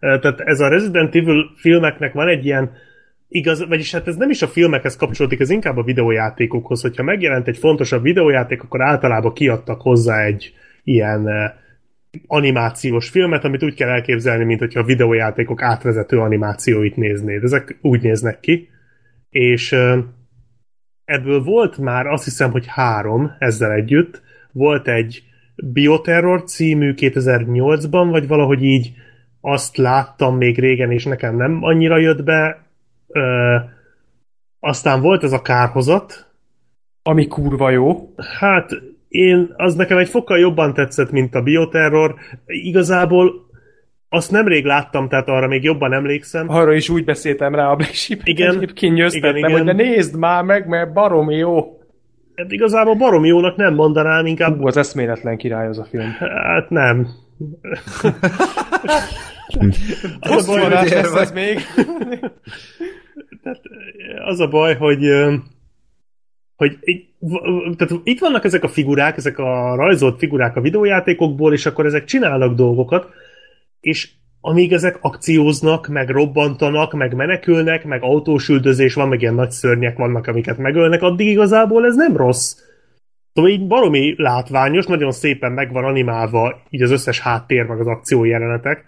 eh, 0.00 0.18
tehát 0.18 0.40
ez 0.40 0.60
a 0.60 0.68
Resident 0.68 1.14
Evil 1.14 1.50
filmeknek 1.56 2.12
van 2.12 2.28
egy 2.28 2.44
ilyen 2.44 2.70
igaz, 3.36 3.66
vagyis 3.66 3.92
hát 3.92 4.06
ez 4.06 4.16
nem 4.16 4.30
is 4.30 4.42
a 4.42 4.48
filmekhez 4.48 4.96
kapcsolódik, 4.96 5.40
ez 5.40 5.50
inkább 5.50 5.76
a 5.76 5.82
videójátékokhoz. 5.82 6.80
Hogyha 6.80 7.02
megjelent 7.02 7.48
egy 7.48 7.58
fontosabb 7.58 8.02
videójáték, 8.02 8.62
akkor 8.62 8.82
általában 8.82 9.32
kiadtak 9.32 9.80
hozzá 9.80 10.24
egy 10.24 10.52
ilyen 10.84 11.28
eh, 11.28 11.52
animációs 12.26 13.08
filmet, 13.08 13.44
amit 13.44 13.62
úgy 13.62 13.74
kell 13.74 13.88
elképzelni, 13.88 14.44
mint 14.44 14.60
hogyha 14.60 14.80
a 14.80 14.84
videójátékok 14.84 15.62
átvezető 15.62 16.18
animációit 16.18 16.96
néznéd. 16.96 17.42
Ezek 17.42 17.78
úgy 17.82 18.02
néznek 18.02 18.40
ki. 18.40 18.68
És 19.30 19.72
eh, 19.72 19.98
ebből 21.04 21.42
volt 21.42 21.78
már 21.78 22.06
azt 22.06 22.24
hiszem, 22.24 22.50
hogy 22.50 22.64
három 22.68 23.30
ezzel 23.38 23.72
együtt. 23.72 24.22
Volt 24.52 24.88
egy 24.88 25.22
Bioterror 25.56 26.44
című 26.44 26.94
2008-ban, 26.96 28.08
vagy 28.10 28.26
valahogy 28.26 28.62
így 28.62 28.92
azt 29.40 29.76
láttam 29.76 30.36
még 30.36 30.58
régen, 30.58 30.90
és 30.90 31.04
nekem 31.04 31.36
nem 31.36 31.58
annyira 31.62 31.98
jött 31.98 32.24
be. 32.24 32.65
Ö, 33.16 33.56
aztán 34.60 35.00
volt 35.00 35.22
ez 35.22 35.32
a 35.32 35.42
kárhozat. 35.42 36.26
Ami 37.02 37.26
kurva 37.26 37.70
jó. 37.70 38.14
Hát 38.38 38.70
én, 39.08 39.54
az 39.56 39.74
nekem 39.74 39.98
egy 39.98 40.08
fokkal 40.08 40.38
jobban 40.38 40.74
tetszett, 40.74 41.10
mint 41.10 41.34
a 41.34 41.42
Bioterror. 41.42 42.14
Igazából 42.46 43.46
azt 44.08 44.30
nemrég 44.30 44.64
láttam, 44.64 45.08
tehát 45.08 45.28
arra 45.28 45.46
még 45.46 45.62
jobban 45.62 45.92
emlékszem. 45.92 46.48
Arra 46.48 46.72
is 46.72 46.88
úgy 46.88 47.04
beszéltem 47.04 47.54
rá 47.54 47.66
a 47.70 47.76
Black 47.76 47.92
sheep 47.92 48.20
Igen. 48.24 48.54
Egyébként 48.54 48.94
nyöztettem, 48.94 49.36
Igen, 49.36 49.50
hogy 49.50 49.64
de 49.64 49.72
igen. 49.72 49.86
nézd 49.86 50.16
már 50.16 50.44
meg, 50.44 50.68
mert 50.68 50.92
baromi 50.92 51.36
jó. 51.36 51.80
Hát 52.34 52.52
igazából 52.52 52.94
barom 52.94 53.24
jónak 53.24 53.56
nem 53.56 53.74
mondanám, 53.74 54.26
inkább 54.26 54.56
Hú, 54.58 54.66
az 54.66 54.76
eszméletlen 54.76 55.36
király 55.36 55.66
az 55.66 55.78
a 55.78 55.84
film. 55.84 56.10
Hát 56.18 56.70
nem. 56.70 57.08
Hosszú 60.20 60.52
hogy, 60.52 60.70
lesz 60.70 61.14
ez 61.14 61.32
még. 61.32 61.60
az 64.24 64.40
a 64.40 64.48
baj, 64.48 64.76
hogy 64.76 65.10
hogy 66.56 66.78
tehát 67.76 68.00
itt 68.04 68.18
vannak 68.18 68.44
ezek 68.44 68.62
a 68.62 68.68
figurák, 68.68 69.16
ezek 69.16 69.38
a 69.38 69.74
rajzolt 69.74 70.18
figurák 70.18 70.56
a 70.56 70.60
videójátékokból, 70.60 71.52
és 71.52 71.66
akkor 71.66 71.86
ezek 71.86 72.04
csinálnak 72.04 72.54
dolgokat, 72.54 73.10
és 73.80 74.10
amíg 74.40 74.72
ezek 74.72 74.98
akcióznak, 75.00 75.86
meg 75.86 76.08
robbantanak, 76.08 76.92
meg 76.92 77.14
menekülnek, 77.14 77.84
meg 77.84 78.02
autós 78.02 78.48
üldözés 78.48 78.94
van, 78.94 79.08
meg 79.08 79.20
ilyen 79.20 79.34
nagy 79.34 79.50
szörnyek 79.50 79.96
vannak, 79.96 80.26
amiket 80.26 80.58
megölnek, 80.58 81.02
addig 81.02 81.26
igazából 81.26 81.84
ez 81.84 81.96
nem 81.96 82.16
rossz. 82.16 82.54
Szóval 83.32 83.50
így 83.50 83.66
baromi 83.66 84.14
látványos, 84.16 84.86
nagyon 84.86 85.12
szépen 85.12 85.52
meg 85.52 85.72
van 85.72 85.84
animálva 85.84 86.62
így 86.70 86.82
az 86.82 86.90
összes 86.90 87.20
háttér, 87.20 87.64
meg 87.64 87.80
az 87.80 87.86
akció 87.86 88.24
jelenetek. 88.24 88.84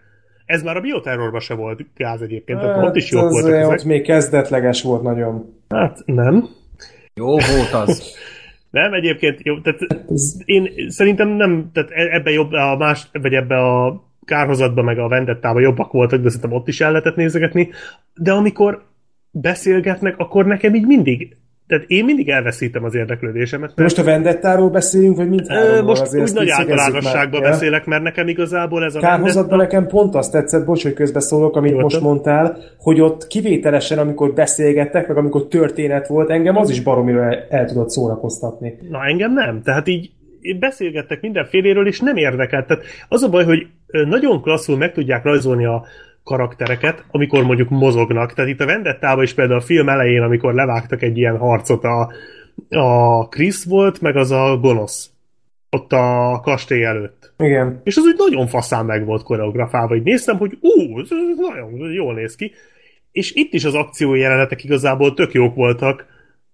Ez 0.49 0.63
már 0.63 0.77
a 0.77 0.81
bioterrorban 0.81 1.41
se 1.41 1.55
volt 1.55 1.85
gáz 1.97 2.21
egyébként, 2.21 2.61
tehát 2.61 2.85
ott 2.85 2.97
is 2.97 3.11
jók 3.11 3.23
Hát, 3.23 3.31
az, 3.31 3.41
voltak 3.41 3.67
Ott 3.67 3.73
ezek. 3.75 3.87
még 3.87 4.03
kezdetleges 4.03 4.83
volt 4.83 5.03
nagyon. 5.03 5.55
Hát 5.69 6.03
nem. 6.05 6.49
Jó 7.15 7.27
volt 7.27 7.73
az. 7.73 8.03
Nem, 8.71 8.93
egyébként 8.93 9.41
jó, 9.43 9.61
tehát 9.61 9.81
Ez, 10.09 10.37
én 10.45 10.71
szerintem 10.89 11.29
nem, 11.29 11.71
tehát 11.73 11.91
e- 11.91 12.15
ebbe 12.17 12.31
jobb, 12.31 12.53
a 12.53 12.77
más, 12.77 13.09
vagy 13.13 13.33
ebbe 13.35 13.57
a 13.57 14.03
kárhozatban, 14.25 14.85
meg 14.85 14.99
a 14.99 15.09
vendettában 15.09 15.63
jobbak 15.63 15.93
voltak, 15.93 16.21
de 16.23 16.29
szerintem 16.29 16.53
ott 16.53 16.69
is 16.69 16.81
el 16.81 16.91
lehetett 16.91 17.17
nézegetni. 17.17 17.71
De 18.15 18.33
amikor 18.33 18.83
beszélgetnek, 19.31 20.19
akkor 20.19 20.47
nekem 20.47 20.75
így 20.75 20.87
mindig, 20.87 21.37
tehát 21.69 21.85
én 21.87 22.05
mindig 22.05 22.29
elveszítem 22.29 22.85
az 22.85 22.95
érdeklődésemet. 22.95 23.69
Mert 23.69 23.81
most 23.81 23.99
a 23.99 24.05
Vendettáról 24.05 24.71
beszélünk, 24.71 25.17
vagy 25.17 25.27
Ö, 25.27 25.29
mindháromról? 25.29 25.83
most 25.83 26.01
Azért 26.01 26.29
úgy 26.29 26.35
nagy 26.35 26.49
általánosságban 26.49 27.43
beszélek, 27.43 27.85
mert 27.87 28.03
nekem 28.03 28.29
igazából 28.29 28.85
ez 28.85 28.95
a 28.95 28.99
Kárhozatban 29.01 29.59
Vendetta- 29.59 29.73
nekem 29.79 29.87
pont 29.91 30.15
azt 30.15 30.33
tetszett, 30.33 30.65
bocs, 30.65 30.83
hogy 30.83 30.93
közbeszólok, 30.93 31.57
amit 31.57 31.71
Nyugodtan. 31.71 32.01
most 32.01 32.05
mondtál, 32.11 32.57
hogy 32.79 33.01
ott 33.01 33.27
kivételesen, 33.27 33.99
amikor 33.99 34.33
beszélgettek, 34.33 35.09
meg 35.09 35.17
amikor 35.17 35.47
történet 35.47 36.07
volt, 36.07 36.31
engem 36.31 36.57
az 36.57 36.71
is 36.71 36.81
baromira 36.81 37.23
el, 37.25 37.47
el 37.49 37.67
tudott 37.67 37.91
szórakoztatni. 37.91 38.79
Na 38.91 39.05
engem 39.07 39.33
nem. 39.33 39.63
Tehát 39.63 39.89
így 39.89 40.11
beszélgettek 40.59 41.21
mindenféléről, 41.21 41.87
és 41.87 42.01
nem 42.01 42.17
érdekelt. 42.17 42.67
Tehát 42.67 42.83
az 43.09 43.23
a 43.23 43.29
baj, 43.29 43.45
hogy 43.45 43.67
ö, 43.87 44.05
nagyon 44.05 44.43
klasszul 44.43 44.77
meg 44.77 44.93
tudják 44.93 45.25
rajzolni 45.25 45.65
a 45.65 45.85
karaktereket, 46.29 47.05
amikor 47.11 47.45
mondjuk 47.45 47.69
mozognak. 47.69 48.33
Tehát 48.33 48.51
itt 48.51 48.61
a 48.61 48.67
Vendettában 48.67 49.23
is 49.25 49.35
például 49.35 49.59
a 49.59 49.63
film 49.63 49.89
elején, 49.89 50.23
amikor 50.23 50.55
levágtak 50.55 51.03
egy 51.03 51.17
ilyen 51.17 51.37
harcot, 51.39 51.85
a, 51.85 52.13
a 52.69 53.29
Chris 53.29 53.65
volt, 53.65 54.01
meg 54.01 54.17
az 54.17 54.31
a 54.31 54.59
gonosz. 54.61 55.11
Ott 55.71 55.93
a 55.93 56.41
kastély 56.43 56.85
előtt. 56.85 57.33
Igen. 57.39 57.81
És 57.85 57.97
az 57.97 58.05
úgy 58.05 58.17
nagyon 58.17 58.47
faszán 58.47 58.85
meg 58.85 59.05
volt 59.05 59.23
koreografálva. 59.23 59.97
Így 59.97 60.03
néztem, 60.03 60.37
hogy 60.37 60.59
ú, 60.61 60.99
ez 61.01 61.09
nagyon 61.37 61.93
jól 61.93 62.15
néz 62.15 62.37
ki. 62.37 62.53
És 63.13 63.33
itt 63.35 63.53
is 63.53 63.65
az 63.65 63.75
akció 63.75 64.15
jelenetek 64.15 64.65
igazából 64.65 65.15
tök 65.15 65.33
jók 65.33 65.55
voltak, 65.55 66.07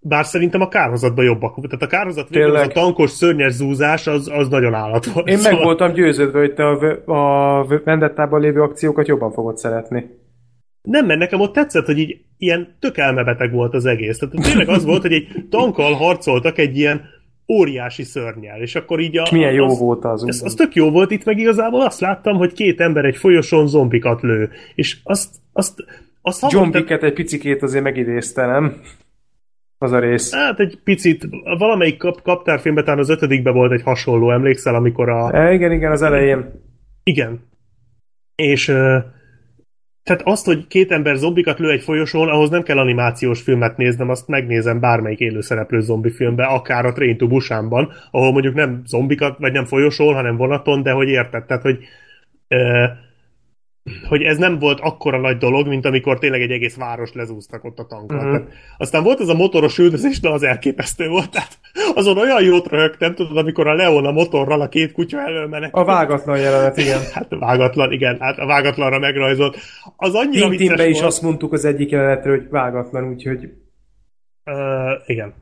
bár 0.07 0.25
szerintem 0.25 0.61
a 0.61 0.69
kárhozatban 0.69 1.25
jobbak. 1.25 1.55
Tehát 1.55 1.83
a 1.83 1.87
kárhozat 1.87 2.29
végül 2.29 2.57
az 2.57 2.67
a 2.67 2.67
tankos, 2.67 3.11
szörnyes 3.11 3.53
zúzás, 3.53 4.07
az, 4.07 4.31
az 4.35 4.49
nagyon 4.49 4.75
állat 4.75 5.05
volt. 5.05 5.29
Én 5.29 5.39
meg 5.43 5.57
voltam 5.63 5.93
győződve, 5.93 6.39
hogy 6.39 6.55
te 6.55 6.65
a, 6.65 7.59
a 7.59 7.67
Vendettában 7.85 8.41
lévő 8.41 8.63
akciókat 8.63 9.09
jobban 9.09 9.33
fogod 9.33 9.59
szeretni. 9.59 10.05
Nem, 10.83 11.07
mert 11.07 11.19
nekem 11.19 11.41
ott 11.41 11.53
tetszett, 11.53 11.87
hogy 11.87 11.99
így 11.99 12.21
ilyen 12.39 12.77
tök 12.81 12.99
elmebeteg 12.99 13.53
volt 13.53 13.75
az 13.75 13.85
egész. 13.85 14.19
Tehát 14.19 14.35
tényleg 14.35 14.69
az 14.69 14.85
volt, 14.85 15.03
hogy 15.03 15.13
egy 15.13 15.47
tankkal 15.51 15.93
harcoltak 15.93 16.59
egy 16.59 16.77
ilyen 16.77 17.03
óriási 17.49 18.03
szörnyel, 18.03 18.61
és 18.61 18.75
akkor 18.75 19.01
így 19.01 19.19
a... 19.19 19.23
És 19.23 19.31
milyen 19.31 19.53
jó 19.53 19.65
az, 19.65 19.79
volt 19.79 20.05
az. 20.05 20.25
Ez, 20.27 20.43
az 20.45 20.55
tök 20.55 20.75
jó 20.75 20.91
volt, 20.91 21.11
itt 21.11 21.25
meg 21.25 21.39
igazából 21.39 21.81
azt 21.81 22.01
láttam, 22.01 22.37
hogy 22.37 22.53
két 22.53 22.81
ember 22.81 23.05
egy 23.05 23.17
folyosón 23.17 23.67
zombikat 23.67 24.23
lő, 24.23 24.51
és 24.75 24.97
azt, 25.03 25.35
azt, 25.53 25.85
azt 26.23 26.53
John 26.53 26.77
Wicket 26.77 27.03
egy 27.03 27.13
picikét 27.13 27.63
azért 27.63 27.85
megidézte, 27.85 28.47
nem? 28.47 28.81
Az 29.79 29.93
a 29.93 29.99
rész. 29.99 30.35
Hát 30.35 30.61
egy 30.61 30.79
picit, 30.85 31.29
valamelyik 31.59 31.97
kap, 31.97 32.23
kaptárfilmben 32.23 32.85
talán 32.85 32.99
az 32.99 33.09
ötödikben 33.09 33.55
volt 33.55 33.73
egy 33.73 33.83
hasonló, 33.83 34.33
emlékszel, 34.33 34.75
amikor 34.75 35.09
a... 35.09 35.35
E, 35.35 35.53
igen, 35.53 35.73
igen, 35.73 35.93
az 35.93 36.03
elején. 36.03 36.51
Igen. 37.03 37.41
És 38.35 38.65
tehát 40.05 40.23
azt, 40.25 40.47
hogy 40.47 40.67
két 40.67 40.93
ember 40.93 41.17
zombikat 41.17 41.59
lő 41.59 41.71
egy 41.71 41.83
folyosón, 41.83 42.29
ahhoz 42.29 42.51
nem 42.51 42.63
kell 42.63 42.79
animációs 42.79 43.43
filmet 43.43 43.77
néznem, 43.77 44.09
azt 44.09 44.29
megnézem 44.29 44.81
bármelyik 44.81 45.19
élőszereplő 45.19 45.81
zombi 45.81 46.11
filmbe, 46.11 46.45
akár 46.45 46.87
a 46.87 46.93
Train 46.93 47.17
to 47.17 47.27
Busanban, 47.27 47.93
ahol 48.11 48.33
mondjuk 48.33 48.55
nem 48.55 48.83
zombikat, 48.87 49.39
vagy 49.39 49.53
nem 49.53 49.65
folyosón, 49.65 50.15
hanem 50.15 50.37
vonaton, 50.37 50.83
de 50.83 50.91
hogy 50.91 51.09
érted, 51.09 51.45
tehát 51.45 51.63
hogy 51.63 51.79
hogy 54.09 54.23
ez 54.23 54.39
nem 54.39 54.59
volt 54.59 54.81
akkora 54.81 55.19
nagy 55.21 55.37
dolog, 55.37 55.69
mint 55.69 55.87
amikor 55.87 56.19
tényleg 56.19 56.41
egy 56.41 56.51
egész 56.51 56.77
város 56.77 57.13
lezúztak 57.13 57.65
ott 57.65 57.79
a 57.79 57.87
tankkal. 57.87 58.17
Mhm. 58.19 58.27
Uh-huh. 58.27 58.47
Tehát, 58.47 58.59
aztán 58.79 59.03
volt 59.03 59.21
az 59.21 59.29
a 59.29 59.35
motoros 59.35 59.79
üldözés, 59.79 60.21
de 60.21 60.29
az 60.29 60.43
elképesztő 60.43 61.09
volt. 61.09 61.31
Tehát 61.31 61.59
azon 61.95 62.19
olyan 62.19 62.43
jót 62.43 62.69
röhögtem, 62.69 63.15
tudod, 63.15 63.37
amikor 63.37 63.67
a 63.67 63.75
Leon 63.75 64.07
a 64.07 64.13
motorral 64.13 64.61
a 64.61 64.69
két 64.69 64.93
kutya 64.93 65.21
elől 65.21 65.47
menekült. 65.47 65.87
A 65.87 65.93
vágatlan 65.93 66.39
jelenet, 66.39 66.77
igen. 66.77 67.01
Hát 67.15 67.27
vágatlan, 67.29 67.93
igen, 67.93 68.21
hát 68.21 68.39
a 68.39 68.47
vágatlanra 68.47 68.99
megrajzolt. 68.99 69.57
Az 69.97 70.15
annyira 70.15 70.49
Tintinbe 70.49 70.87
is 70.89 70.99
volt. 70.99 71.07
azt 71.07 71.23
mondtuk 71.23 71.53
az 71.53 71.65
egyik 71.65 71.91
jelenetre, 71.91 72.31
hogy 72.31 72.49
vágatlan, 72.51 73.09
úgyhogy 73.09 73.49
Uh, 74.47 75.03
igen. 75.07 75.35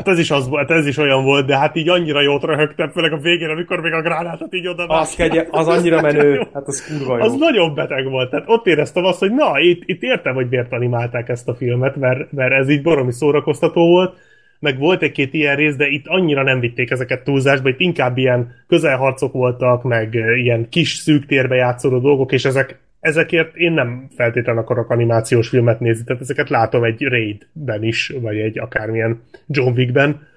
Hát 0.00 0.08
ez 0.08 0.18
is, 0.18 0.30
az, 0.30 0.48
volt, 0.48 0.70
ez 0.70 0.86
is 0.86 0.96
olyan 0.96 1.24
volt, 1.24 1.46
de 1.46 1.58
hát 1.58 1.76
így 1.76 1.88
annyira 1.88 2.20
jót 2.20 2.44
röhögtem, 2.44 2.90
főleg 2.90 3.12
a 3.12 3.16
végén, 3.16 3.48
amikor 3.48 3.80
még 3.80 3.92
a 3.92 4.02
gránátot 4.02 4.54
így 4.54 4.66
oda 4.66 4.84
az, 4.84 5.14
kegye, 5.14 5.46
az 5.50 5.68
annyira 5.68 6.00
menő, 6.00 6.48
hát 6.54 6.66
az 6.66 6.86
kurva 6.86 7.16
jó. 7.16 7.24
Az 7.24 7.36
nagyon 7.36 7.74
beteg 7.74 8.10
volt. 8.10 8.30
Tehát 8.30 8.48
ott 8.48 8.66
éreztem 8.66 9.04
azt, 9.04 9.18
hogy 9.18 9.32
na, 9.32 9.58
itt, 9.58 9.82
itt 9.86 10.02
értem, 10.02 10.34
hogy 10.34 10.46
miért 10.48 10.72
animálták 10.72 11.28
ezt 11.28 11.48
a 11.48 11.54
filmet, 11.54 11.96
mert, 11.96 12.32
mert 12.32 12.52
ez 12.52 12.68
így 12.68 12.82
baromi 12.82 13.12
szórakoztató 13.12 13.86
volt, 13.86 14.14
meg 14.58 14.78
volt 14.78 15.02
egy-két 15.02 15.34
ilyen 15.34 15.56
rész, 15.56 15.76
de 15.76 15.86
itt 15.86 16.06
annyira 16.06 16.42
nem 16.42 16.60
vitték 16.60 16.90
ezeket 16.90 17.24
túlzásba, 17.24 17.68
itt 17.68 17.80
inkább 17.80 18.18
ilyen 18.18 18.52
közelharcok 18.68 19.32
voltak, 19.32 19.82
meg 19.82 20.14
ilyen 20.36 20.68
kis 20.68 20.94
szűk 20.94 21.26
térbe 21.26 21.54
játszódó 21.54 21.98
dolgok, 21.98 22.32
és 22.32 22.44
ezek, 22.44 22.78
ezekért 23.00 23.56
én 23.56 23.72
nem 23.72 24.08
feltétlenül 24.16 24.60
akarok 24.60 24.90
animációs 24.90 25.48
filmet 25.48 25.80
nézni, 25.80 26.04
tehát 26.04 26.22
ezeket 26.22 26.48
látom 26.48 26.84
egy 26.84 27.02
Raid-ben 27.02 27.82
is, 27.82 28.12
vagy 28.20 28.38
egy 28.38 28.58
akármilyen 28.58 29.22
John 29.46 29.78
Wick-ben. 29.78 30.28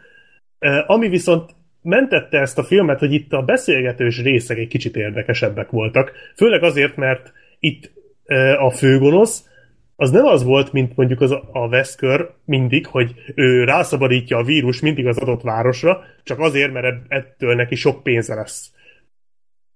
Ami 0.87 1.09
viszont 1.09 1.51
mentette 1.81 2.39
ezt 2.39 2.57
a 2.57 2.63
filmet, 2.63 2.99
hogy 2.99 3.13
itt 3.13 3.33
a 3.33 3.41
beszélgetős 3.41 4.21
részek 4.21 4.57
egy 4.57 4.67
kicsit 4.67 4.95
érdekesebbek 4.95 5.69
voltak. 5.69 6.11
Főleg 6.35 6.63
azért, 6.63 6.95
mert 6.95 7.33
itt 7.59 7.91
a 8.57 8.71
főgonosz 8.71 9.47
az 9.95 10.11
nem 10.11 10.25
az 10.25 10.43
volt, 10.43 10.71
mint 10.71 10.95
mondjuk 10.95 11.21
az 11.21 11.31
a 11.51 11.69
Veszkör 11.69 12.29
mindig, 12.45 12.87
hogy 12.87 13.13
ő 13.35 13.63
rászabadítja 13.63 14.37
a 14.37 14.43
vírus 14.43 14.81
mindig 14.81 15.07
az 15.07 15.17
adott 15.17 15.41
városra, 15.41 16.03
csak 16.23 16.39
azért, 16.39 16.73
mert 16.73 16.95
ettől 17.07 17.55
neki 17.55 17.75
sok 17.75 18.03
pénze 18.03 18.35
lesz. 18.35 18.71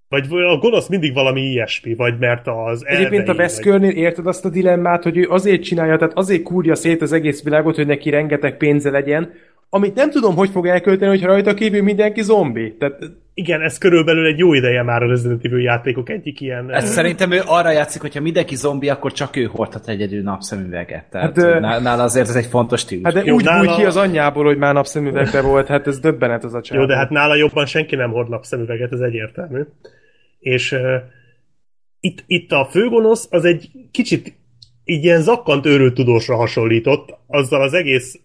Vagy 0.10 0.28
a 0.32 0.58
gonosz 0.58 0.88
mindig 0.88 1.14
valami 1.14 1.42
ilyesmi, 1.42 1.96
vagy 1.96 2.20
mert 2.20 2.48
az 2.48 2.86
Egyébként 2.86 3.28
a 3.28 3.36
Veszkörnél 3.36 3.94
vagy... 3.94 3.98
érted 3.98 4.28
azt 4.28 4.46
a 4.46 4.50
dilemmát, 4.50 5.04
hogy 5.04 5.18
ő 5.18 5.30
azért 5.30 5.64
csinálja, 5.64 5.98
tehát 5.98 6.18
azért 6.18 6.44
kúrja 6.44 6.76
szét 6.76 7.02
az 7.02 7.12
egész 7.12 7.44
világot, 7.44 7.76
hogy 7.76 7.88
neki 7.88 8.10
rengeteg 8.10 8.58
pénze 8.58 8.90
legyen, 8.90 9.34
amit 9.70 9.96
nem 9.96 10.10
tudom, 10.10 10.36
hogy 10.36 10.50
fog 10.50 10.68
elkölteni, 10.68 11.10
hogyha 11.10 11.28
rajta 11.28 11.54
kívül 11.54 11.84
mindenki 11.84 12.22
zombi. 12.22 12.76
Tehát... 12.80 13.00
Igen, 13.34 13.62
ez 13.62 13.78
körülbelül 13.78 14.26
egy 14.26 14.38
jó 14.38 14.54
ideje 14.54 14.84
már 14.84 15.04
a 15.04 15.08
Resident 15.08 15.46
Evil 15.46 15.62
játékok 15.62 16.10
egyik 16.10 16.42
ilyen... 16.42 16.74
Ez 16.74 16.90
szerintem 16.90 17.32
ő 17.32 17.42
arra 17.46 17.72
játszik, 17.72 18.02
hogyha 18.02 18.22
mindenki 18.22 18.56
zombi, 18.56 18.90
akkor 18.90 19.12
csak 19.12 19.36
ő 19.36 19.44
hordhat 19.44 19.88
egyedül 19.88 20.22
napszemüveget. 20.22 21.06
Tehát 21.10 21.42
hát, 21.42 21.82
nála 21.82 22.04
azért 22.04 22.28
ez 22.28 22.36
egy 22.36 22.46
fontos 22.46 22.80
stílus. 22.80 23.04
Hát 23.04 23.14
de 23.14 23.24
jó, 23.26 23.36
úgy 23.36 23.44
nála... 23.44 23.76
ki 23.76 23.86
az 23.86 23.96
anyjából, 23.96 24.46
hogy 24.46 24.58
már 24.58 24.74
napszemüvegbe 24.74 25.42
volt, 25.42 25.68
hát 25.68 25.88
ez 25.88 26.00
döbbenet 26.00 26.44
az 26.44 26.54
a 26.54 26.62
csáv. 26.62 26.80
Jó, 26.80 26.86
de 26.86 26.96
hát 26.96 27.10
nála 27.10 27.36
jobban 27.36 27.66
senki 27.66 27.96
nem 27.96 28.12
hord 28.12 28.30
napszemüveget, 28.30 28.92
ez 28.92 29.00
egyértelmű. 29.00 29.62
És 30.40 30.72
uh, 30.72 30.96
itt, 32.00 32.24
itt 32.28 32.52
a 32.52 32.68
főgonosz 32.72 33.28
az 33.30 33.46
egy 33.46 33.72
kicsit 33.92 34.34
így 34.84 35.04
ilyen 35.04 35.22
zakkant 35.22 35.66
őrült 35.66 35.94
tudósra 35.94 36.36
hasonlított, 36.36 37.18
azzal 37.28 37.62
az 37.62 37.74
egész 37.74 38.20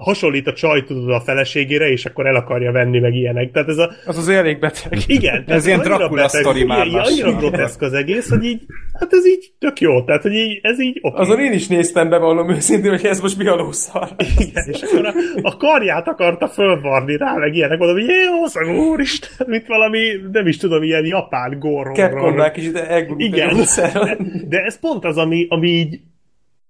hasonlít 0.00 0.46
a 0.46 0.52
csaj 0.52 0.84
tudod 0.84 1.10
a 1.10 1.20
feleségére, 1.20 1.90
és 1.90 2.04
akkor 2.04 2.26
el 2.26 2.36
akarja 2.36 2.72
venni 2.72 2.98
meg 2.98 3.14
ilyenek. 3.14 3.50
Tehát 3.50 3.68
ez 3.68 3.78
a... 3.78 3.90
Az 4.06 4.18
az 4.18 4.28
elég 4.28 4.58
beteg. 4.58 4.98
Igen. 5.06 5.44
ez 5.46 5.66
ilyen 5.66 5.80
Dracula 5.80 6.28
sztori 6.28 6.64
már. 6.64 6.86
Ilyen, 6.86 7.00
annyira 7.00 7.32
groteszk 7.32 7.82
az 7.82 7.92
egész, 7.92 8.28
hogy 8.28 8.44
így, 8.44 8.60
hát 8.98 9.12
ez 9.12 9.26
így 9.26 9.52
tök 9.58 9.80
jó. 9.80 10.04
Tehát, 10.04 10.22
hogy 10.22 10.34
így, 10.34 10.58
ez 10.62 10.80
így 10.80 10.98
okay. 11.02 11.20
Azon 11.20 11.40
én 11.40 11.52
is 11.52 11.66
néztem 11.66 12.08
be 12.08 12.18
valami 12.18 12.54
őszintén, 12.54 12.90
hogy 12.90 13.04
ez 13.04 13.20
most 13.20 13.38
mi 13.38 13.46
a 13.46 13.54
lószar. 13.54 14.08
Igen, 14.38 14.64
és 14.66 14.82
akkor 14.82 15.06
a, 15.06 15.14
a 15.42 15.56
karját 15.56 16.08
akarta 16.08 16.48
fölvarni 16.48 17.16
rá, 17.16 17.34
meg 17.34 17.54
ilyenek, 17.54 17.78
mondom, 17.78 17.96
hogy 17.96 18.06
jó, 18.06 18.46
szag 18.46 18.68
úristen, 18.68 19.46
mint 19.50 19.66
valami, 19.66 19.98
nem 20.32 20.46
is 20.46 20.56
tudom, 20.56 20.82
ilyen 20.82 21.06
japán 21.06 21.58
gorról. 21.58 21.94
Capcomnál 21.94 22.52
de 22.72 23.06
Igen. 23.16 23.56
De, 23.76 24.16
de 24.48 24.58
ez 24.58 24.78
pont 24.78 25.04
az, 25.04 25.16
ami, 25.16 25.46
ami 25.48 25.68
így 25.68 26.00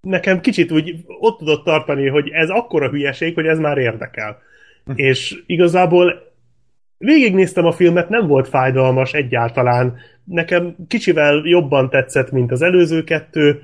nekem 0.00 0.40
kicsit 0.40 0.72
úgy 0.72 1.04
ott 1.06 1.38
tudott 1.38 1.64
tartani, 1.64 2.08
hogy 2.08 2.28
ez 2.28 2.48
akkora 2.48 2.88
hülyeség, 2.88 3.34
hogy 3.34 3.46
ez 3.46 3.58
már 3.58 3.78
érdekel. 3.78 4.38
Hm. 4.84 4.92
És 4.94 5.42
igazából 5.46 6.28
végignéztem 6.98 7.64
a 7.64 7.72
filmet, 7.72 8.08
nem 8.08 8.26
volt 8.26 8.48
fájdalmas 8.48 9.12
egyáltalán. 9.12 9.98
Nekem 10.24 10.76
kicsivel 10.88 11.42
jobban 11.44 11.90
tetszett, 11.90 12.30
mint 12.30 12.52
az 12.52 12.62
előző 12.62 13.04
kettő, 13.04 13.62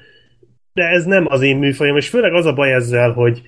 de 0.72 0.84
ez 0.84 1.04
nem 1.04 1.26
az 1.28 1.42
én 1.42 1.56
műfajom, 1.56 1.96
és 1.96 2.08
főleg 2.08 2.34
az 2.34 2.46
a 2.46 2.52
baj 2.52 2.72
ezzel, 2.72 3.12
hogy 3.12 3.42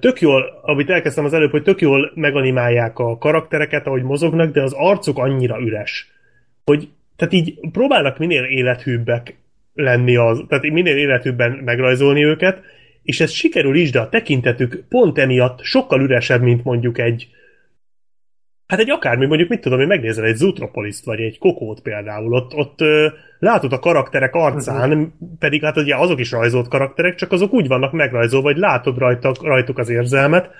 tök 0.00 0.20
jól, 0.20 0.60
amit 0.62 0.90
elkezdtem 0.90 1.24
az 1.24 1.32
előbb, 1.32 1.50
hogy 1.50 1.62
tök 1.62 1.80
jól 1.80 2.12
meganimálják 2.14 2.98
a 2.98 3.18
karaktereket, 3.18 3.86
ahogy 3.86 4.02
mozognak, 4.02 4.52
de 4.52 4.62
az 4.62 4.72
arcuk 4.72 5.18
annyira 5.18 5.60
üres, 5.60 6.12
hogy 6.64 6.88
tehát 7.16 7.34
így 7.34 7.70
próbálnak 7.72 8.18
minél 8.18 8.44
élethűbbek 8.44 9.36
lenni 9.76 10.16
az, 10.16 10.44
tehát 10.48 10.64
minél 10.64 10.96
életükben 10.96 11.50
megrajzolni 11.50 12.24
őket, 12.24 12.60
és 13.02 13.20
ez 13.20 13.30
sikerül 13.30 13.76
is, 13.76 13.90
de 13.90 14.00
a 14.00 14.08
tekintetük 14.08 14.84
pont 14.88 15.18
emiatt 15.18 15.62
sokkal 15.62 16.00
üresebb, 16.00 16.42
mint 16.42 16.64
mondjuk 16.64 16.98
egy 16.98 17.28
Hát 18.66 18.78
egy 18.78 18.90
akármi, 18.90 19.26
mondjuk 19.26 19.48
mit 19.48 19.60
tudom, 19.60 19.78
hogy 19.78 19.86
megnézel 19.86 20.24
egy 20.24 20.36
Zootropolis-t, 20.36 21.04
vagy 21.04 21.20
egy 21.20 21.38
Kokót 21.38 21.80
például, 21.80 22.32
ott, 22.32 22.54
ott 22.54 22.80
ö, 22.80 23.08
látod 23.38 23.72
a 23.72 23.78
karakterek 23.78 24.34
arcán, 24.34 24.90
uh-huh. 24.90 25.08
pedig 25.38 25.62
hát 25.62 25.76
ugye 25.76 25.96
azok 25.96 26.20
is 26.20 26.30
rajzolt 26.30 26.68
karakterek, 26.68 27.14
csak 27.14 27.32
azok 27.32 27.52
úgy 27.52 27.66
vannak 27.68 27.92
megrajzolva, 27.92 28.46
vagy 28.46 28.56
látod 28.56 28.98
rajta, 28.98 29.32
rajtuk 29.40 29.78
az 29.78 29.88
érzelmet. 29.88 30.50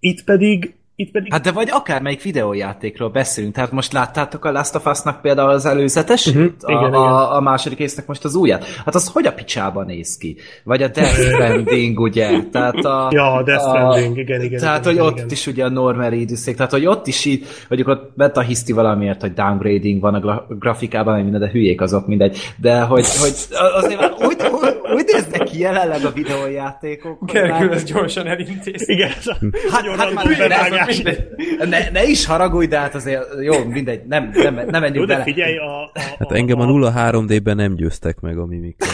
Itt 0.00 0.24
pedig 0.24 0.74
itt 1.02 1.10
pedig... 1.10 1.32
Hát 1.32 1.42
de 1.42 1.52
vagy 1.52 1.68
akármelyik 1.70 2.22
videójátékról 2.22 3.08
beszélünk, 3.08 3.54
tehát 3.54 3.72
most 3.72 3.92
láttátok 3.92 4.44
a 4.44 4.52
Last 4.52 4.74
of 4.74 4.86
Us-nak 4.86 5.20
például 5.20 5.50
az 5.50 5.66
előzetes, 5.66 6.26
uh-huh. 6.26 6.44
a, 6.60 6.70
igen, 6.70 6.82
a, 6.82 6.88
igen. 6.88 7.00
A, 7.00 7.36
a 7.36 7.40
második 7.40 7.78
résznek 7.78 8.06
most 8.06 8.24
az 8.24 8.34
újat. 8.34 8.64
Hát 8.84 8.94
az 8.94 9.08
hogy 9.08 9.26
a 9.26 9.32
picsába 9.32 9.84
néz 9.84 10.16
ki? 10.16 10.36
Vagy 10.64 10.82
a 10.82 10.88
Death 10.88 11.20
Stranding, 11.28 12.00
ugye? 12.00 12.42
Tehát 12.52 12.84
a, 12.84 13.08
ja, 13.10 13.32
a 13.32 13.42
Death 13.42 13.62
Stranding, 13.62 14.18
igen, 14.18 14.42
igen. 14.42 14.60
Tehát, 14.60 14.86
igen, 14.86 15.02
hogy 15.02 15.12
igen, 15.12 15.24
ott 15.24 15.32
is 15.32 15.46
ugye 15.46 15.64
a 15.64 15.68
Norman 15.68 16.10
Reedus 16.10 16.40
tehát, 16.44 16.70
hogy 16.70 16.86
ott 16.86 17.06
is 17.06 17.24
így, 17.24 17.46
mondjuk 17.68 17.88
ott 17.88 18.12
beta 18.16 18.40
hiszti 18.40 18.72
valamiért, 18.72 19.20
hogy 19.20 19.32
downgrading 19.32 20.00
van 20.00 20.14
a 20.14 20.46
grafikában, 20.48 21.20
minden, 21.20 21.40
de 21.40 21.50
hülyék 21.50 21.80
azok, 21.80 22.06
mindegy. 22.06 22.38
De 22.56 22.80
hogy, 22.80 23.04
hogy 23.20 23.34
azért 23.74 24.00
már 24.00 24.12
úgy, 24.18 24.36
úgy, 24.50 24.76
úgy 24.94 25.04
néznek 25.12 25.42
ki 25.44 25.58
jelenleg 25.58 26.04
a 26.04 26.10
videójátékok. 26.10 27.32
Gergő, 27.32 27.70
ez 27.70 27.84
gyorsan 27.84 28.26
elintéz. 28.26 28.88
Igen, 28.88 29.10
a 29.26 29.34
hát, 29.70 30.12
hát, 30.52 30.91
ne, 31.70 31.90
ne 31.90 32.04
is 32.04 32.26
haragudj, 32.26 32.66
de 32.66 32.78
hát 32.78 32.94
azért 32.94 33.24
jó, 33.40 33.64
mindegy, 33.64 34.06
nem, 34.06 34.30
nem, 34.34 34.54
nem 34.54 34.80
menjünk 34.80 34.94
jó, 34.94 35.04
bele. 35.04 35.22
figyelj, 35.22 35.56
a, 35.56 35.82
a, 35.82 35.90
hát 35.94 36.32
engem 36.32 36.60
a 36.60 36.66
0-3D-ben 36.66 37.56
nem 37.56 37.74
győztek 37.74 38.20
meg 38.20 38.38
a 38.38 38.46
mimiket. 38.46 38.88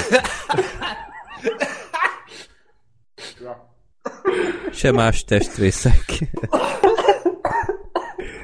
Se 4.72 4.92
más 4.92 5.24
testrészek. 5.24 6.04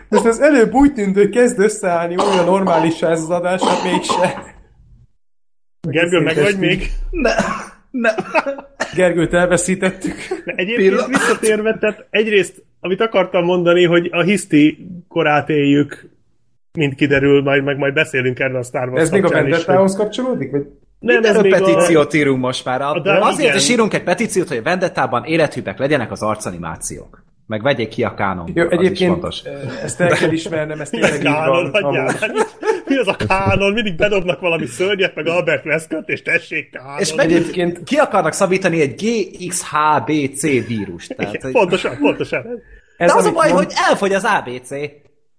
Most 0.09 0.25
az 0.25 0.41
előbb 0.41 0.73
úgy 0.73 0.93
tűnt, 0.93 1.17
hogy 1.17 1.29
kezd 1.29 1.59
összeállni 1.59 2.17
olyan 2.19 2.45
normális 2.45 3.03
ez 3.03 3.21
az 3.21 3.31
adás, 3.31 3.63
hát 3.63 3.83
mégse. 3.83 4.55
Gergő, 5.81 6.21
meg 6.21 6.37
vagy 6.37 6.59
még? 6.59 6.91
Ne. 7.11 7.35
Ne. 7.91 8.11
Gergőt 8.95 9.35
elveszítettük. 9.35 10.15
De 10.45 10.53
egyébként 10.57 10.89
Pillan. 10.89 11.09
visszatérve, 11.09 11.79
tehát 11.79 12.07
egyrészt, 12.11 12.65
amit 12.85 13.01
akartam 13.01 13.45
mondani, 13.45 13.85
hogy 13.85 14.09
a 14.13 14.23
hiszti 14.23 14.87
korát 15.09 15.49
éljük, 15.49 16.11
mint 16.73 16.95
kiderül, 16.95 17.43
majd, 17.43 17.65
meg 17.65 17.77
majd 17.77 17.95
beszélünk 17.95 18.39
erről 18.39 18.57
a 18.57 18.63
Star 18.63 18.89
Wars 18.89 19.03
Ez 19.03 19.11
még 19.11 19.25
a 19.25 19.29
Vendettához 19.29 19.97
kapcsolódik? 19.97 20.51
Vagy? 20.51 20.67
Nem, 20.99 21.25
ez 21.25 21.41
még 21.41 21.53
petíciót 21.53 22.13
a... 22.13 22.17
írunk 22.17 22.41
most 22.41 22.65
már. 22.65 22.81
A, 22.81 23.01
de 23.01 23.19
azért 23.21 23.49
igen. 23.49 23.57
is 23.57 23.69
írunk 23.69 23.95
egy 23.95 24.03
petíciót, 24.03 24.49
hogy 24.49 24.57
a 24.57 24.63
Vendettában 24.63 25.25
élethűbbek 25.25 25.79
legyenek 25.79 26.11
az 26.11 26.23
arcanimációk. 26.23 27.25
Meg 27.47 27.63
vegyék 27.63 27.89
ki 27.89 28.05
a 28.05 28.15
kánon. 28.15 28.51
Jó, 28.55 28.69
egyébként 28.69 29.27
is 29.29 29.43
ezt 29.83 30.01
el 30.01 30.09
kell 30.09 30.33
ismernem, 30.33 30.81
ezt 30.81 30.91
tényleg 30.91 31.15
így 31.15 31.23
van. 31.23 31.71
Mi 32.87 32.97
az 32.97 33.09
a 33.09 33.17
kánon? 33.27 33.73
Mindig 33.73 33.97
bedobnak 33.97 34.41
valami 34.41 34.67
szörnyet, 34.67 35.15
meg 35.15 35.27
Albert 35.27 35.65
Westkört, 35.65 36.09
és 36.09 36.23
tessék 36.23 36.71
kánon. 36.71 36.99
És 36.99 37.15
meg 37.15 37.33
egyébként 37.33 37.85
ki 37.85 37.97
akarnak 37.97 38.33
szabítani 38.33 38.81
egy 38.81 38.95
GXHBC 38.95 40.43
vírust. 40.67 41.15
Tehát, 41.17 41.35
Igen, 41.35 41.53
pontosan, 41.53 41.99
pontosan. 41.99 42.47
Ez, 42.97 43.13
De 43.13 43.19
az 43.19 43.27
a 43.27 43.33
baj, 43.33 43.53
mond... 43.53 43.65
hogy 43.65 43.73
elfogy 43.89 44.13
az 44.13 44.25
ABC. 44.25 44.71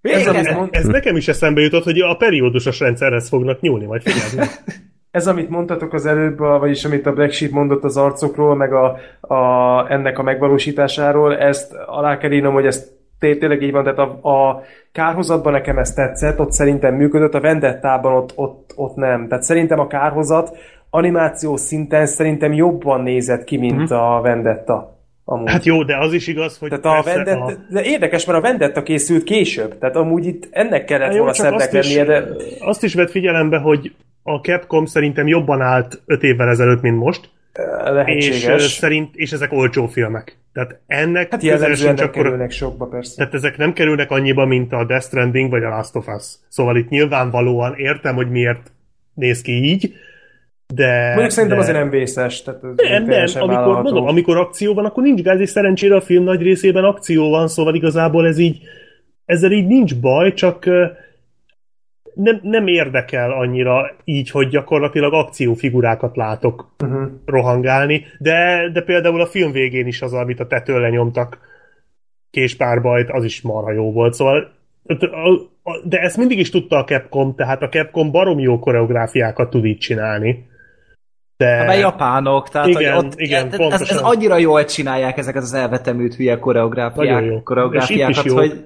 Ez, 0.01 0.27
ez, 0.27 0.47
ez 0.71 0.85
nekem 0.85 1.15
is 1.15 1.27
eszembe 1.27 1.61
jutott, 1.61 1.83
hogy 1.83 1.99
a 1.99 2.15
periódusos 2.15 2.79
rendszerhez 2.79 3.29
fognak 3.29 3.59
nyúlni, 3.59 3.85
majd 3.85 4.01
figyelni. 4.01 4.51
ez, 5.11 5.27
amit 5.27 5.49
mondtatok 5.49 5.93
az 5.93 6.05
előbb, 6.05 6.37
vagyis 6.37 6.85
amit 6.85 7.05
a 7.05 7.13
Black 7.13 7.31
Sheep 7.31 7.51
mondott 7.51 7.83
az 7.83 7.97
arcokról, 7.97 8.55
meg 8.55 8.73
a, 8.73 8.97
a, 9.21 9.91
ennek 9.91 10.19
a 10.19 10.23
megvalósításáról, 10.23 11.37
ezt 11.37 11.73
alá 11.85 12.17
kell 12.17 12.31
írnom, 12.31 12.53
hogy 12.53 12.65
ez 12.65 12.93
tényleg 13.19 13.61
így 13.61 13.71
van, 13.71 13.83
tehát 13.83 13.99
a, 13.99 14.29
a 14.29 14.61
kárhozatban 14.91 15.51
nekem 15.51 15.77
ez 15.77 15.93
tetszett, 15.93 16.39
ott 16.39 16.51
szerintem 16.51 16.95
működött, 16.95 17.33
a 17.33 17.39
Vendettában 17.39 18.13
ott, 18.13 18.31
ott, 18.35 18.73
ott 18.75 18.95
nem. 18.95 19.27
Tehát 19.27 19.43
szerintem 19.43 19.79
a 19.79 19.87
kárhozat 19.87 20.57
animáció 20.89 21.55
szinten 21.55 22.05
szerintem 22.05 22.53
jobban 22.53 23.01
nézett 23.01 23.43
ki, 23.43 23.57
mint 23.57 23.93
mm-hmm. 23.93 23.97
a 23.97 24.21
Vendetta. 24.21 24.94
Amúgy. 25.27 25.49
Hát 25.49 25.65
jó, 25.65 25.83
de 25.83 25.97
az 25.97 26.13
is 26.13 26.27
igaz, 26.27 26.57
hogy 26.57 26.69
tehát 26.69 26.99
a 26.99 27.03
Vendetta, 27.03 27.45
a... 27.45 27.53
De 27.69 27.83
érdekes, 27.83 28.25
mert 28.25 28.37
a 28.37 28.41
Vendetta 28.41 28.83
készült 28.83 29.23
később, 29.23 29.77
tehát 29.77 29.95
amúgy 29.95 30.25
itt 30.25 30.47
ennek 30.51 30.85
kellett 30.85 31.07
hát 31.07 31.17
volna 31.17 31.33
szebbnek 31.33 31.71
lennie, 31.71 32.03
de... 32.03 32.27
Azt 32.59 32.83
is 32.83 32.93
vett 32.93 33.09
figyelembe, 33.09 33.57
hogy 33.57 33.93
a 34.23 34.35
Capcom 34.35 34.85
szerintem 34.85 35.27
jobban 35.27 35.61
állt 35.61 36.01
5 36.05 36.23
évvel 36.23 36.49
ezelőtt, 36.49 36.81
mint 36.81 36.97
most. 36.97 37.29
Lehetséges. 37.83 38.63
És, 38.63 38.71
szerint, 38.71 39.15
és 39.15 39.31
ezek 39.31 39.51
olcsó 39.51 39.87
filmek. 39.87 40.37
Tehát 40.53 40.79
ennek 40.87 41.31
hát 41.31 41.43
jellemzően 41.43 41.93
nem 41.93 42.09
kerülnek 42.09 42.51
sokba, 42.51 42.85
persze. 42.85 43.15
Tehát 43.15 43.33
ezek 43.33 43.57
nem 43.57 43.73
kerülnek 43.73 44.11
annyiba, 44.11 44.45
mint 44.45 44.73
a 44.73 44.85
Death 44.85 45.05
Stranding 45.05 45.49
vagy 45.49 45.63
a 45.63 45.69
Last 45.69 45.95
of 45.95 46.07
Us. 46.07 46.23
Szóval 46.47 46.77
itt 46.77 46.89
nyilvánvalóan 46.89 47.73
értem, 47.77 48.15
hogy 48.15 48.29
miért 48.29 48.71
néz 49.13 49.41
ki 49.41 49.51
így, 49.51 49.93
de... 50.75 51.07
Mondjuk 51.07 51.29
szerintem 51.29 51.57
de... 51.57 51.63
azért 51.63 51.77
nem 51.77 51.89
vészes. 51.89 52.41
Tehát 52.41 52.63
ez 52.63 52.89
nem, 52.89 53.03
nem, 53.05 53.27
amikor, 53.35 53.81
mondom, 53.81 54.07
amikor 54.07 54.37
akció 54.37 54.73
van, 54.73 54.85
akkor 54.85 55.03
nincs 55.03 55.21
gáz, 55.21 55.39
és 55.39 55.49
szerencsére 55.49 55.95
a 55.95 56.01
film 56.01 56.23
nagy 56.23 56.41
részében 56.41 56.83
akció 56.83 57.29
van, 57.29 57.47
szóval 57.47 57.75
igazából 57.75 58.27
ez 58.27 58.37
így, 58.37 58.61
ezzel 59.25 59.51
így 59.51 59.67
nincs 59.67 59.95
baj, 59.95 60.33
csak 60.33 60.65
nem, 62.13 62.39
nem 62.41 62.67
érdekel 62.67 63.31
annyira 63.31 63.91
így, 64.03 64.29
hogy 64.29 64.47
gyakorlatilag 64.47 65.13
akciófigurákat 65.13 66.15
látok 66.15 66.75
uh-huh. 66.83 67.07
rohangálni, 67.25 68.05
de, 68.19 68.69
de 68.73 68.81
például 68.81 69.21
a 69.21 69.25
film 69.25 69.51
végén 69.51 69.87
is 69.87 70.01
az, 70.01 70.13
amit 70.13 70.39
a 70.39 70.47
tetőn 70.47 70.79
lenyomtak 70.79 71.37
késpárbajt, 72.31 73.09
az 73.09 73.23
is 73.23 73.41
marha 73.41 73.71
jó 73.71 73.91
volt, 73.91 74.13
szóval 74.13 74.53
de 75.83 75.99
ezt 75.99 76.17
mindig 76.17 76.39
is 76.39 76.49
tudta 76.49 76.77
a 76.77 76.83
Capcom, 76.83 77.35
tehát 77.35 77.61
a 77.61 77.69
Capcom 77.69 78.11
barom 78.11 78.39
jó 78.39 78.59
koreográfiákat 78.59 79.49
tud 79.49 79.65
így 79.65 79.77
csinálni. 79.77 80.47
De... 81.37 81.45
Hát 81.45 81.67
mert 81.67 81.79
japánok, 81.79 82.49
tehát 82.49 82.67
Igen, 82.67 82.93
hogy 82.93 83.05
ott, 83.05 83.19
igen, 83.19 83.45
ez, 83.45 83.51
ez, 83.51 83.57
pontosan. 83.57 83.97
ez 83.97 84.03
annyira 84.03 84.37
jól 84.37 84.65
csinálják 84.65 85.17
ezeket 85.17 85.41
az 85.41 85.53
elvetemült 85.53 86.15
hülye 86.15 86.39
koreográfiák, 86.39 87.13
Nagyon 87.13 87.31
jó. 87.31 87.43
koreográfiákat, 87.43 88.31
hogy 88.31 88.65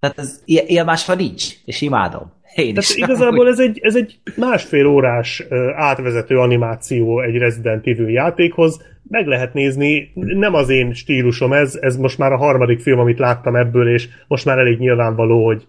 tehát 0.00 0.18
ez, 0.18 0.42
ilyen, 0.44 0.66
ilyen 0.66 0.84
másra 0.84 1.14
nincs, 1.14 1.44
és 1.64 1.80
imádom. 1.80 2.32
Én 2.54 2.74
Tehát 2.74 2.90
is. 2.90 2.96
igazából 3.04 3.48
ez 3.48 3.58
egy, 3.58 3.78
ez 3.82 3.96
egy 3.96 4.18
másfél 4.36 4.86
órás 4.86 5.44
átvezető 5.74 6.38
animáció 6.38 7.20
egy 7.20 7.36
Resident 7.36 7.86
Evil 7.86 8.08
játékhoz. 8.08 8.80
Meg 9.08 9.26
lehet 9.26 9.54
nézni, 9.54 10.12
nem 10.14 10.54
az 10.54 10.68
én 10.68 10.92
stílusom 10.94 11.52
ez, 11.52 11.78
ez 11.80 11.96
most 11.96 12.18
már 12.18 12.32
a 12.32 12.36
harmadik 12.36 12.80
film, 12.80 12.98
amit 12.98 13.18
láttam 13.18 13.56
ebből, 13.56 13.88
és 13.88 14.08
most 14.26 14.44
már 14.44 14.58
elég 14.58 14.78
nyilvánvaló, 14.78 15.44
hogy 15.44 15.66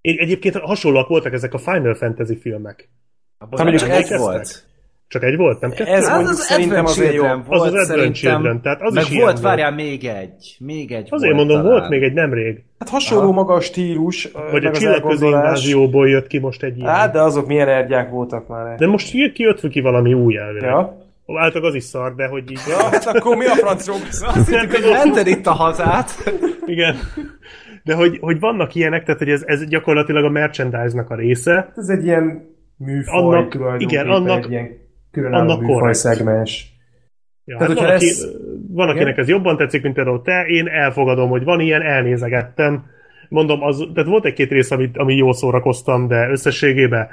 Én, 0.00 0.16
egyébként 0.18 0.56
hasonlóak 0.56 1.08
voltak 1.08 1.32
ezek 1.32 1.54
a 1.54 1.58
Final 1.58 1.94
Fantasy 1.94 2.36
filmek. 2.36 2.88
Abban 3.38 3.58
Hát 3.58 3.68
mondjuk 3.68 3.90
csak 3.90 4.10
egy 4.10 4.18
volt. 4.18 4.64
Csak 5.12 5.22
egy 5.24 5.36
volt, 5.36 5.60
nem 5.60 5.70
kettő? 5.70 5.90
Ez 5.90 6.04
Az 6.04 6.08
mondjuk 6.10 6.30
az 6.30 6.40
szerintem 6.40 6.84
azért 6.84 7.12
jó. 7.14 7.20
Children 7.22 7.38
Az 7.48 7.58
volt, 7.58 7.74
az 7.74 7.90
Advent. 7.90 8.14
Children, 8.14 8.60
tehát 8.60 8.82
az 8.82 8.94
Meg 8.94 9.02
is 9.02 9.08
volt, 9.10 9.22
volt. 9.24 9.40
várjál, 9.40 9.72
még 9.72 10.04
egy. 10.04 10.56
Még 10.58 10.92
egy 10.92 11.06
Azért 11.10 11.34
volt 11.34 11.46
mondom, 11.46 11.62
talán. 11.62 11.78
volt 11.78 11.90
még 11.90 12.02
egy 12.02 12.12
nemrég. 12.12 12.62
Hát 12.78 12.88
hasonló 12.88 13.22
Aha. 13.24 13.32
maga 13.32 13.54
a 13.54 13.60
stílus, 13.60 14.28
Vagy 14.50 14.64
a 14.64 14.70
az 14.70 14.78
csillagközi 14.78 15.26
invázióból 15.26 16.08
jött 16.08 16.26
ki 16.26 16.38
most 16.38 16.62
egy 16.62 16.76
ilyen. 16.78 16.90
Hát, 16.90 17.12
de 17.12 17.20
azok 17.20 17.46
milyen 17.46 17.68
ergyák 17.68 18.10
voltak 18.10 18.48
már. 18.48 18.76
De 18.76 18.86
most 18.86 19.10
ki 19.10 19.32
ki 19.32 19.42
jött 19.42 19.68
ki 19.68 19.80
valami 19.80 20.14
új 20.14 20.36
elvileg. 20.36 20.70
Ja. 20.70 20.96
Általában 21.26 21.70
az 21.70 21.76
is 21.76 21.84
szar, 21.84 22.14
de 22.14 22.26
hogy 22.26 22.50
így... 22.50 22.60
ja, 22.68 22.76
hát 22.90 23.06
akkor 23.06 23.36
mi 23.36 23.44
a 23.46 23.54
francról? 23.54 23.96
Azt 24.34 24.48
hittük, 24.50 24.70
hogy 24.72 24.90
mented 24.92 25.26
itt 25.26 25.46
a 25.46 25.52
hazát. 25.52 26.10
Igen. 26.66 26.96
De 27.84 27.94
hogy, 27.94 28.18
hogy 28.20 28.40
vannak 28.40 28.74
ilyenek, 28.74 29.04
tehát 29.04 29.20
hogy 29.20 29.30
ez, 29.30 29.42
ez 29.46 29.64
gyakorlatilag 29.66 30.24
a 30.24 30.28
merchandise-nak 30.30 31.10
a 31.10 31.14
része. 31.14 31.72
Ez 31.76 31.88
egy 31.88 32.04
ilyen 32.04 32.50
műfaj 32.76 33.20
Annak- 33.22 33.80
igen, 33.80 34.08
annak- 34.08 34.44
egy 34.44 34.50
ilyen 34.50 34.80
különálló 35.12 35.42
annak 35.42 35.60
műfaj 35.60 35.76
korrekt. 35.76 35.98
szegmens. 35.98 36.72
Ja, 37.44 37.56
Tehát, 37.56 37.78
hát 37.78 37.86
van, 37.86 37.94
aki, 37.94 38.08
ez- 38.08 38.28
van, 38.68 38.88
akinek 38.88 39.08
Igen? 39.08 39.20
ez 39.20 39.28
jobban 39.28 39.56
tetszik, 39.56 39.82
mint 39.82 39.94
például 39.94 40.22
te, 40.22 40.44
én 40.46 40.66
elfogadom, 40.68 41.28
hogy 41.28 41.44
van 41.44 41.60
ilyen, 41.60 41.82
elnézegettem. 41.82 42.84
Mondom, 43.28 43.62
az, 43.62 43.88
tehát 43.94 44.10
volt 44.10 44.24
egy-két 44.24 44.50
rész, 44.50 44.70
amit, 44.70 44.96
ami 44.96 45.14
jól 45.14 45.34
szórakoztam, 45.34 46.08
de 46.08 46.28
összességében 46.30 47.08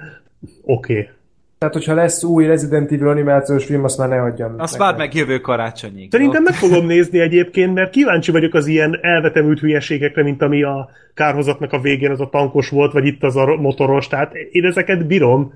oké. 0.61 0.93
Okay. 0.93 1.09
Tehát, 1.57 1.73
hogyha 1.73 1.93
lesz 1.93 2.23
új 2.23 2.45
Resident 2.45 2.91
Evil 2.91 3.07
animációs 3.07 3.65
film, 3.65 3.83
azt 3.83 3.97
már 3.97 4.09
ne 4.09 4.17
hagyjam. 4.17 4.53
Azt 4.57 4.77
már 4.77 4.95
meg 4.95 5.13
jövő 5.13 5.39
karácsonyig. 5.39 6.11
Szerintem 6.11 6.43
meg 6.43 6.53
fogom 6.53 6.85
nézni 6.85 7.19
egyébként, 7.19 7.73
mert 7.73 7.89
kíváncsi 7.89 8.31
vagyok 8.31 8.53
az 8.53 8.67
ilyen 8.67 8.99
elvetemült 9.01 9.59
hülyeségekre, 9.59 10.23
mint 10.23 10.41
ami 10.41 10.63
a 10.63 10.89
kárhozatnak 11.13 11.73
a 11.73 11.79
végén 11.79 12.11
az 12.11 12.21
a 12.21 12.29
tankos 12.29 12.69
volt, 12.69 12.93
vagy 12.93 13.05
itt 13.05 13.23
az 13.23 13.35
a 13.35 13.45
motoros, 13.45 14.07
tehát 14.07 14.33
én 14.33 14.65
ezeket 14.65 15.07
bírom. 15.07 15.53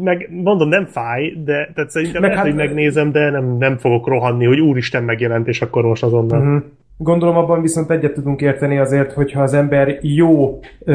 Meg 0.00 0.28
mondom, 0.42 0.68
nem 0.68 0.86
fáj, 0.86 1.32
de 1.44 1.70
tehát 1.74 1.90
szerintem 1.90 2.20
Meg 2.20 2.30
lehet, 2.30 2.44
hát- 2.46 2.54
hogy 2.54 2.66
megnézem, 2.66 3.12
de 3.12 3.30
nem, 3.30 3.56
nem 3.58 3.76
fogok 3.78 4.06
rohanni, 4.06 4.44
hogy 4.44 4.60
úristen 4.60 5.04
megjelent, 5.04 5.48
és 5.48 5.62
akkor 5.62 5.84
most 5.84 6.02
azonnal. 6.02 6.40
Uh-huh. 6.40 6.62
Gondolom 6.96 7.36
abban 7.36 7.60
viszont 7.62 7.90
egyet 7.90 8.12
tudunk 8.12 8.40
érteni 8.40 8.78
azért, 8.78 9.12
hogyha 9.12 9.42
az 9.42 9.54
ember 9.54 9.98
jó 10.00 10.58
ö, 10.84 10.92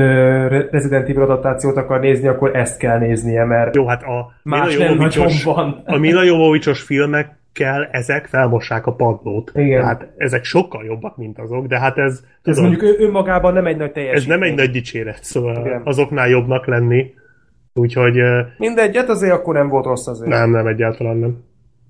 Resident 0.71 1.09
Evil 1.09 1.21
adaptációt 1.21 1.77
akar 1.77 1.99
nézni, 1.99 2.27
akkor 2.27 2.55
ezt 2.55 2.77
kell 2.79 2.97
néznie, 2.99 3.43
mert 3.45 3.75
Jó, 3.75 3.85
hát 3.87 4.03
a 4.03 4.31
más 4.43 4.77
nem 4.77 4.95
nagyon 4.97 5.27
van. 5.43 5.81
a 5.85 5.97
Mila 5.97 6.23
Jovovicsos 6.23 6.81
filmekkel 6.81 7.87
ezek 7.91 8.25
felmossák 8.25 8.85
a 8.87 8.91
padlót. 8.93 9.51
Igen. 9.55 9.81
Tehát 9.81 10.07
ezek 10.17 10.43
sokkal 10.43 10.85
jobbak, 10.85 11.17
mint 11.17 11.39
azok, 11.39 11.65
de 11.67 11.79
hát 11.79 11.97
ez, 11.97 12.13
Ez 12.13 12.55
tudom, 12.55 12.69
mondjuk 12.69 12.83
ő, 12.99 13.03
önmagában 13.05 13.53
nem 13.53 13.65
egy 13.65 13.77
nagy 13.77 13.91
teljesítmény. 13.91 14.33
ez 14.33 14.39
nem 14.39 14.49
egy 14.49 14.55
nagy 14.57 14.71
dicséret, 14.71 15.23
szóval 15.23 15.65
Igen. 15.65 15.81
azoknál 15.83 16.27
jobbnak 16.29 16.65
lenni. 16.65 17.13
Úgyhogy 17.77 18.17
Mindegy, 18.57 18.95
hát 18.95 19.09
azért 19.09 19.33
akkor 19.33 19.53
nem 19.53 19.69
volt 19.69 19.85
rossz 19.85 20.07
azért. 20.07 20.29
nem, 20.29 20.49
nem, 20.49 20.67
egyáltalán 20.67 21.17
nem. 21.17 21.43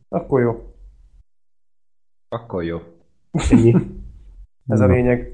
Akkor 0.09 0.41
jó. 0.41 0.73
Akkor 2.29 2.63
jó. 2.63 2.79
Ennyi. 3.49 3.75
Ez 4.67 4.79
a 4.79 4.87
lényeg. 4.87 5.31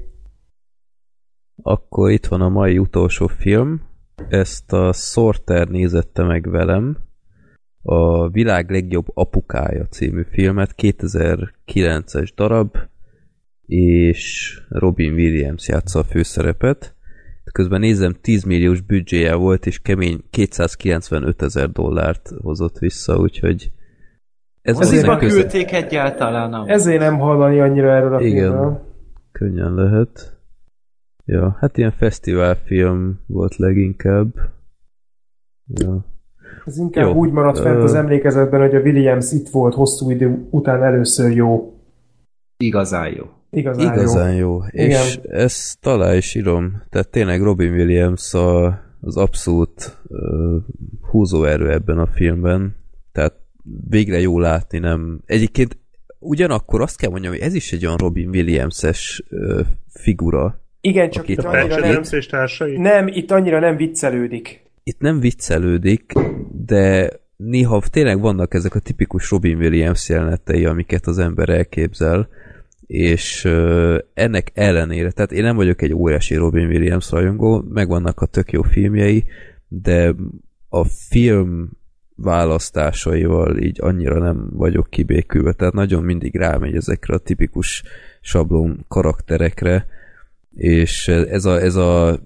Akkor 1.62 2.10
itt 2.10 2.26
van 2.26 2.40
a 2.40 2.48
mai 2.48 2.78
utolsó 2.78 3.26
film. 3.26 3.82
Ezt 4.28 4.72
a 4.72 4.92
Sorter 4.92 5.68
nézette 5.68 6.22
meg 6.22 6.50
velem. 6.50 6.96
A 7.82 8.28
világ 8.28 8.70
legjobb 8.70 9.06
apukája 9.14 9.86
című 9.86 10.22
filmet, 10.30 10.74
2009-es 10.76 12.28
darab, 12.34 12.76
és 13.66 14.52
Robin 14.68 15.12
Williams 15.12 15.68
játsza 15.68 15.98
a 15.98 16.04
főszerepet. 16.04 16.93
Közben 17.54 17.80
nézem, 17.80 18.14
10 18.20 18.42
milliós 18.44 18.80
büdzséje 18.80 19.34
volt, 19.34 19.66
és 19.66 19.78
kemény 19.78 20.20
295 20.30 21.42
ezer 21.42 21.70
dollárt 21.70 22.30
hozott 22.42 22.78
vissza, 22.78 23.16
úgyhogy 23.18 23.70
ez 24.62 24.78
Azért 24.78 25.06
ma 25.06 25.16
köze- 25.16 25.40
küldték 25.40 25.72
egyáltalán, 25.72 26.50
nem? 26.50 26.62
Ezért 26.66 27.00
nem 27.00 27.18
hallani 27.18 27.60
annyira 27.60 27.90
erről 27.90 28.14
a 28.14 28.20
Igen. 28.20 28.42
filmről. 28.50 28.80
könnyen 29.32 29.74
lehet. 29.74 30.38
Ja, 31.24 31.56
hát 31.60 31.76
ilyen 31.78 31.90
fesztiválfilm 31.90 33.20
volt 33.26 33.56
leginkább. 33.56 34.34
Ja. 35.66 36.04
Ez 36.64 36.78
inkább 36.78 37.06
Jó. 37.06 37.14
úgy 37.14 37.30
maradt 37.30 37.58
fent 37.58 37.82
az 37.82 37.94
emlékezetben, 37.94 38.60
hogy 38.60 38.74
a 38.74 38.80
Williams 38.80 39.32
itt 39.32 39.48
volt 39.48 39.74
hosszú 39.74 40.10
idő 40.10 40.46
után 40.50 40.82
először 40.82 41.32
jó. 41.32 41.78
Igazán 42.56 43.08
jó. 43.12 43.24
Igazán, 43.54 43.92
Igazán 43.92 44.34
jó. 44.34 44.38
jó. 44.38 44.60
Igen. 44.70 45.04
És 45.04 45.18
ezt 45.22 45.80
talán 45.80 46.16
is 46.16 46.34
írom. 46.34 46.82
Tehát 46.90 47.08
tényleg 47.08 47.42
Robin 47.42 47.72
Williams 47.72 48.34
a, 48.34 48.66
az 49.00 49.16
abszolút 49.16 49.98
uh, 50.08 50.62
húzóerő 51.10 51.70
ebben 51.70 51.98
a 51.98 52.06
filmben. 52.06 52.76
Tehát 53.12 53.34
végre 53.88 54.20
jó 54.20 54.38
látni, 54.38 54.78
nem... 54.78 55.20
Egyébként 55.26 55.78
ugyanakkor 56.18 56.80
azt 56.80 56.96
kell 56.96 57.10
mondjam, 57.10 57.32
hogy 57.32 57.42
ez 57.42 57.54
is 57.54 57.72
egy 57.72 57.86
olyan 57.86 57.98
Robin 57.98 58.28
Williams-es 58.28 59.22
uh, 59.30 59.60
figura. 59.88 60.62
Igen, 60.80 61.10
csak 61.10 61.28
itt 61.28 61.38
A 61.38 61.50
annyira 61.50 61.80
nem, 61.80 62.02
és 62.10 62.26
társai? 62.26 62.76
nem, 62.76 63.06
itt 63.06 63.30
annyira 63.30 63.58
nem 63.58 63.76
viccelődik. 63.76 64.62
Itt 64.82 65.00
nem 65.00 65.20
viccelődik, 65.20 66.12
de 66.66 67.10
néha 67.36 67.82
tényleg 67.90 68.20
vannak 68.20 68.54
ezek 68.54 68.74
a 68.74 68.78
tipikus 68.78 69.30
Robin 69.30 69.56
Williams 69.56 70.08
jelenetei, 70.08 70.64
amiket 70.64 71.06
az 71.06 71.18
ember 71.18 71.48
elképzel, 71.48 72.28
és 72.94 73.44
uh, 73.44 73.98
ennek 74.14 74.50
ellenére, 74.54 75.10
tehát 75.10 75.32
én 75.32 75.42
nem 75.42 75.56
vagyok 75.56 75.82
egy 75.82 75.92
óriási 75.92 76.34
Robin 76.34 76.66
Williams 76.66 77.10
rajongó, 77.10 77.64
megvannak 77.68 78.20
a 78.20 78.26
tök 78.26 78.52
jó 78.52 78.62
filmjei, 78.62 79.24
de 79.68 80.14
a 80.68 80.84
film 80.84 81.70
választásaival 82.16 83.58
így 83.58 83.78
annyira 83.80 84.18
nem 84.18 84.48
vagyok 84.52 84.90
kibékülve, 84.90 85.52
tehát 85.52 85.74
nagyon 85.74 86.02
mindig 86.02 86.36
rámegy 86.36 86.74
ezekre 86.76 87.14
a 87.14 87.18
tipikus 87.18 87.82
sablon 88.20 88.84
karakterekre, 88.88 89.86
és 90.54 91.08
ez 91.08 91.44
a, 91.44 91.60
ez 91.60 91.74
a 91.74 92.20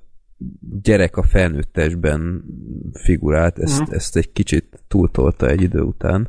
gyerek 0.82 1.16
a 1.16 1.22
felnőttesben 1.22 2.44
figurált, 2.92 3.58
ezt, 3.58 3.80
Mhm. 3.80 3.94
ezt 3.94 4.16
egy 4.16 4.32
kicsit 4.32 4.82
túltolta 4.88 5.48
egy 5.48 5.62
idő 5.62 5.80
után, 5.80 6.28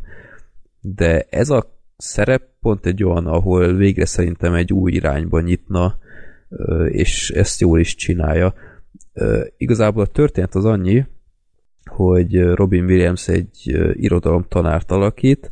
de 0.82 1.26
ez 1.30 1.50
a 1.50 1.78
szerep 1.98 2.49
pont 2.62 2.86
egy 2.86 3.04
olyan, 3.04 3.28
ahol 3.28 3.74
végre 3.74 4.06
szerintem 4.06 4.54
egy 4.54 4.74
új 4.74 4.92
irányba 4.92 5.42
nyitna, 5.42 5.98
és 6.88 7.30
ezt 7.30 7.62
jól 7.62 7.80
is 7.80 7.96
csinálja. 7.96 8.54
Igazából 9.58 10.04
a 10.04 10.08
történet 10.08 10.56
az 10.56 10.66
annyi, 10.66 11.06
hogy 11.86 12.44
Robin 12.44 12.84
Williams 12.84 13.28
egy 13.28 13.72
ö, 13.74 13.92
irodalomtanárt 13.94 14.92
alakít, 14.92 15.52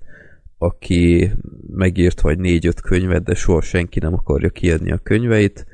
aki 0.58 1.32
megírt 1.70 2.22
vagy 2.22 2.40
négy-öt 2.40 2.82
könyvet, 2.82 3.24
de 3.24 3.34
soha 3.34 3.62
senki 3.62 4.00
nem 4.00 4.14
akarja 4.14 4.50
kiadni 4.50 4.92
a 4.92 4.98
könyveit, 4.98 5.66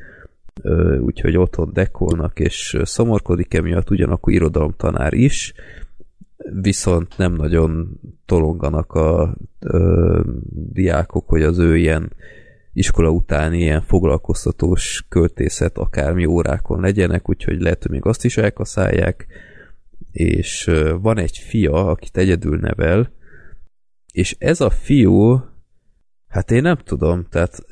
úgyhogy 0.99 1.37
otthon 1.37 1.73
dekolnak, 1.73 2.39
és 2.39 2.77
szomorkodik 2.83 3.53
emiatt, 3.53 3.89
ugyanakkor 3.89 4.33
irodalomtanár 4.33 5.13
is, 5.13 5.53
viszont 6.61 7.17
nem 7.17 7.33
nagyon 7.33 7.99
tolonganak 8.25 8.93
a 8.93 9.37
ö, 9.59 10.21
diákok, 10.71 11.27
hogy 11.27 11.43
az 11.43 11.57
ő 11.57 11.77
ilyen 11.77 12.11
iskola 12.73 13.09
utáni 13.09 13.59
ilyen 13.59 13.81
foglalkoztatós 13.81 15.05
költészet 15.09 15.77
akármi 15.77 16.25
órákon 16.25 16.79
legyenek, 16.79 17.29
úgyhogy 17.29 17.61
lehet, 17.61 17.81
hogy 17.81 17.91
még 17.91 18.05
azt 18.05 18.25
is 18.25 18.37
elkaszálják, 18.37 19.27
és 20.11 20.67
ö, 20.67 20.95
van 21.01 21.17
egy 21.17 21.37
fia, 21.37 21.87
akit 21.87 22.17
egyedül 22.17 22.57
nevel, 22.57 23.11
és 24.11 24.35
ez 24.39 24.61
a 24.61 24.69
fiú, 24.69 25.41
hát 26.27 26.51
én 26.51 26.61
nem 26.61 26.77
tudom, 26.77 27.25
tehát 27.29 27.65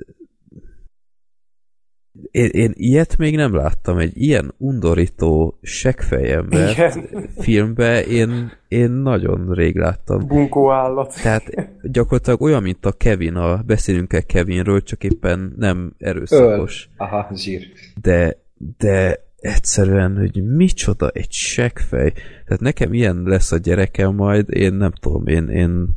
én, 2.31 2.49
én 2.51 2.71
ilyet 2.73 3.17
még 3.17 3.35
nem 3.35 3.55
láttam, 3.55 3.97
egy 3.97 4.21
ilyen 4.21 4.53
undorító 4.57 5.59
seggfejember 5.61 6.69
Igen. 6.69 7.09
filmbe 7.37 8.05
én, 8.05 8.51
én 8.67 8.91
nagyon 8.91 9.53
rég 9.53 9.75
láttam. 9.75 10.27
Bunkó 10.27 10.71
állat. 10.71 11.21
Tehát 11.21 11.43
gyakorlatilag 11.81 12.41
olyan, 12.41 12.61
mint 12.61 12.85
a 12.85 12.91
Kevin, 12.91 13.35
a 13.35 13.61
beszélünk 13.65 14.13
el 14.13 14.23
Kevinről, 14.23 14.83
csak 14.83 15.03
éppen 15.03 15.53
nem 15.57 15.93
erőszakos. 15.97 16.89
Aha, 16.97 17.29
zsír. 17.35 17.61
De, 18.01 18.37
de 18.77 19.25
egyszerűen, 19.39 20.17
hogy 20.17 20.43
micsoda 20.43 21.09
egy 21.09 21.31
seggfej. 21.31 22.11
Tehát 22.45 22.61
nekem 22.61 22.93
ilyen 22.93 23.21
lesz 23.25 23.51
a 23.51 23.57
gyerekem 23.57 24.15
majd, 24.15 24.49
én 24.49 24.73
nem 24.73 24.91
tudom, 24.91 25.27
én, 25.27 25.47
én 25.47 25.87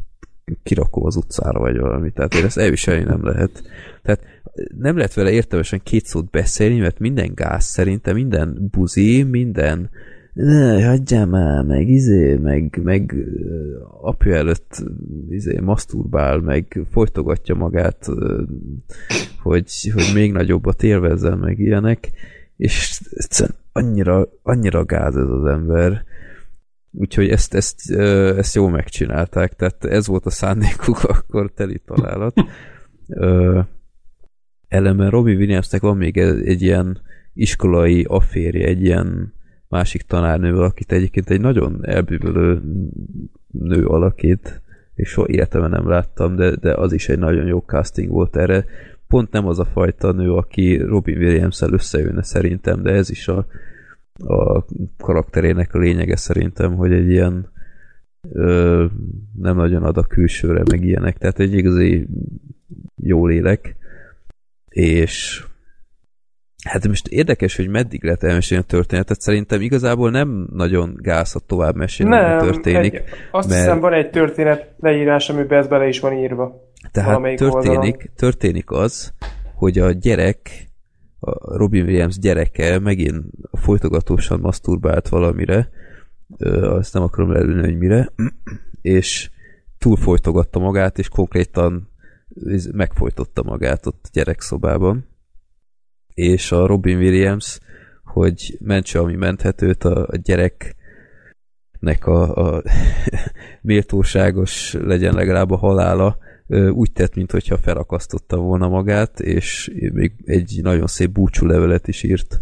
kirakom 0.62 1.06
az 1.06 1.16
utcára, 1.16 1.58
vagy 1.58 1.78
valami. 1.78 2.10
Tehát 2.12 2.34
én 2.34 2.44
ezt 2.44 2.58
elviselni 2.58 3.04
nem 3.04 3.24
lehet. 3.24 3.62
Tehát 4.02 4.20
nem 4.78 4.96
lehet 4.96 5.14
vele 5.14 5.30
értelmesen 5.30 5.80
két 5.82 6.06
szót 6.06 6.30
beszélni, 6.30 6.78
mert 6.78 6.98
minden 6.98 7.32
gáz 7.34 7.64
szerintem, 7.64 8.14
minden 8.14 8.68
buzi, 8.70 9.22
minden 9.22 9.90
ne, 10.34 10.86
hagyjál 10.86 11.26
már, 11.26 11.64
meg 11.64 11.88
izé, 11.88 12.34
meg, 12.34 12.80
meg 12.82 13.14
apja 14.00 14.34
előtt 14.34 14.84
izé, 15.28 15.60
maszturbál, 15.60 16.38
meg 16.38 16.86
folytogatja 16.90 17.54
magát, 17.54 18.06
hogy, 19.42 19.90
hogy 19.94 20.10
még 20.14 20.32
nagyobbat 20.32 20.82
élvezzen, 20.82 21.38
meg 21.38 21.58
ilyenek, 21.58 22.10
és 22.56 23.00
egyszerűen 23.10 23.58
annyira, 23.72 24.28
annyira 24.42 24.84
gáz 24.84 25.16
ez 25.16 25.28
az 25.28 25.44
ember, 25.44 26.04
úgyhogy 26.96 27.28
ezt, 27.28 27.54
ezt, 27.54 27.90
ezt 28.36 28.54
jól 28.54 28.70
megcsinálták, 28.70 29.54
tehát 29.54 29.84
ez 29.84 30.06
volt 30.06 30.26
a 30.26 30.30
szándékuk, 30.30 31.02
akkor 31.14 31.52
teli 31.52 31.82
találat. 31.84 32.34
Ellenben 34.68 35.10
Robbie 35.10 35.36
Williamsnek 35.36 35.80
van 35.80 35.96
még 35.96 36.16
egy, 36.16 36.62
ilyen 36.62 37.00
iskolai 37.34 38.04
afférje, 38.08 38.66
egy 38.66 38.82
ilyen 38.82 39.34
másik 39.68 40.02
tanárnővel, 40.02 40.62
akit 40.62 40.92
egyébként 40.92 41.30
egy 41.30 41.40
nagyon 41.40 41.78
elbűvölő 41.82 42.62
nő 43.50 43.86
alakít, 43.86 44.62
és 44.94 45.08
soha 45.08 45.28
életemben 45.28 45.70
nem 45.70 45.88
láttam, 45.88 46.36
de, 46.36 46.56
de 46.56 46.74
az 46.74 46.92
is 46.92 47.08
egy 47.08 47.18
nagyon 47.18 47.46
jó 47.46 47.58
casting 47.58 48.10
volt 48.10 48.36
erre. 48.36 48.64
Pont 49.08 49.30
nem 49.30 49.46
az 49.46 49.58
a 49.58 49.64
fajta 49.64 50.12
nő, 50.12 50.32
aki 50.32 50.76
Robin 50.76 51.16
Williams-el 51.16 51.72
összejönne 51.72 52.22
szerintem, 52.22 52.82
de 52.82 52.90
ez 52.90 53.10
is 53.10 53.28
a, 53.28 53.46
a 54.26 54.64
karakterének 54.98 55.74
a 55.74 55.78
lényege 55.78 56.16
szerintem, 56.16 56.74
hogy 56.74 56.92
egy 56.92 57.10
ilyen 57.10 57.52
ö, 58.32 58.86
nem 59.36 59.56
nagyon 59.56 59.82
ad 59.82 59.96
a 59.96 60.02
külsőre, 60.02 60.62
meg 60.70 60.84
ilyenek, 60.84 61.18
tehát 61.18 61.38
egy 61.38 61.54
igazi 61.54 62.08
jó 62.96 63.26
lélek, 63.26 63.76
és 64.68 65.44
Hát 66.64 66.88
most 66.88 67.06
érdekes, 67.06 67.56
hogy 67.56 67.68
meddig 67.68 68.04
lehet 68.04 68.22
elmesélni 68.22 68.64
a 68.64 68.70
történetet. 68.70 69.20
Szerintem 69.20 69.60
igazából 69.60 70.10
nem 70.10 70.48
nagyon 70.52 70.94
gáz, 70.96 71.36
tovább 71.46 71.74
mesélni, 71.74 72.14
nem, 72.14 72.38
történik. 72.38 72.94
Egy, 72.94 73.04
azt 73.30 73.48
mert... 73.48 73.60
hiszem 73.60 73.80
van 73.80 73.92
egy 73.92 74.10
történet 74.10 74.74
leírás, 74.78 75.30
amiben 75.30 75.58
ez 75.58 75.66
bele 75.66 75.88
is 75.88 76.00
van 76.00 76.12
írva. 76.12 76.72
Tehát 76.92 77.36
történik, 77.36 78.10
történik 78.16 78.70
az, 78.70 79.12
hogy 79.54 79.78
a 79.78 79.90
gyerek, 79.90 80.68
Robin 81.56 81.84
Williams 81.84 82.18
gyereke 82.18 82.78
megint 82.78 83.24
folytogatósan 83.52 84.40
maszturbált 84.40 85.08
valamire, 85.08 85.70
azt 86.62 86.94
nem 86.94 87.02
akarom 87.02 87.32
lelőni, 87.32 87.60
hogy 87.60 87.78
mire, 87.78 88.12
és 88.80 89.30
túlfolytogatta 89.78 90.58
magát, 90.58 90.98
és 90.98 91.08
konkrétan 91.08 91.88
megfojtotta 92.72 93.42
magát 93.42 93.86
ott 93.86 94.04
a 94.04 94.08
gyerekszobában. 94.12 95.08
És 96.14 96.52
a 96.52 96.66
Robin 96.66 96.96
Williams, 96.96 97.58
hogy 98.04 98.58
mentse, 98.60 98.98
ami 98.98 99.14
menthetőt 99.14 99.84
a, 99.84 100.06
a 100.10 100.16
gyereknek 100.16 100.76
a, 102.06 102.34
a 102.36 102.62
méltóságos 103.62 104.72
legyen 104.72 105.14
legalább 105.14 105.50
a 105.50 105.56
halála, 105.56 106.18
úgy 106.70 106.92
tett, 106.92 107.14
mintha 107.14 107.58
felakasztotta 107.58 108.36
volna 108.36 108.68
magát, 108.68 109.20
és 109.20 109.72
még 109.92 110.12
egy 110.24 110.60
nagyon 110.62 110.86
szép 110.86 111.10
búcsúlevelet 111.10 111.88
is 111.88 112.02
írt. 112.02 112.40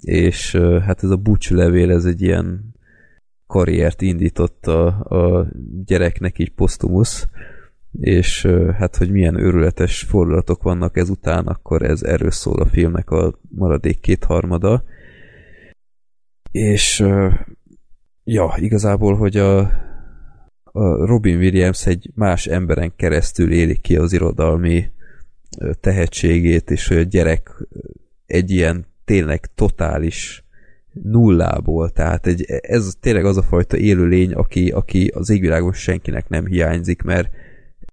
És 0.00 0.56
hát 0.56 1.02
ez 1.02 1.10
a 1.10 1.16
búcsúlevél, 1.16 1.90
ez 1.90 2.04
egy 2.04 2.22
ilyen 2.22 2.74
karriert 3.46 4.02
indított 4.02 4.66
a, 4.66 4.86
a 4.86 5.46
gyereknek 5.84 6.38
így 6.38 6.52
posztumusz, 6.54 7.26
és 8.00 8.46
hát, 8.78 8.96
hogy 8.96 9.10
milyen 9.10 9.40
őrületes 9.40 10.02
fordulatok 10.02 10.62
vannak 10.62 10.96
ezután, 10.96 11.46
akkor 11.46 11.82
ez 11.82 12.02
erről 12.02 12.30
szól 12.30 12.60
a 12.60 12.66
filmnek 12.66 13.10
a 13.10 13.38
maradék 13.48 14.00
kétharmada. 14.00 14.84
És 16.50 17.04
ja, 18.24 18.54
igazából, 18.56 19.16
hogy 19.16 19.36
a, 19.36 19.70
a 20.72 21.06
Robin 21.06 21.36
Williams 21.36 21.86
egy 21.86 22.10
más 22.14 22.46
emberen 22.46 22.92
keresztül 22.96 23.52
éli 23.52 23.78
ki 23.78 23.96
az 23.96 24.12
irodalmi 24.12 24.90
tehetségét, 25.80 26.70
és 26.70 26.88
hogy 26.88 26.96
a 26.96 27.02
gyerek 27.02 27.50
egy 28.26 28.50
ilyen 28.50 28.86
tényleg 29.04 29.46
totális 29.54 30.44
nullából, 30.92 31.90
tehát 31.90 32.26
egy, 32.26 32.44
ez 32.60 32.92
tényleg 33.00 33.24
az 33.24 33.36
a 33.36 33.42
fajta 33.42 33.76
élőlény, 33.76 34.32
aki, 34.32 34.70
aki 34.70 35.12
az 35.14 35.30
égvilágon 35.30 35.72
senkinek 35.72 36.28
nem 36.28 36.46
hiányzik, 36.46 37.02
mert 37.02 37.30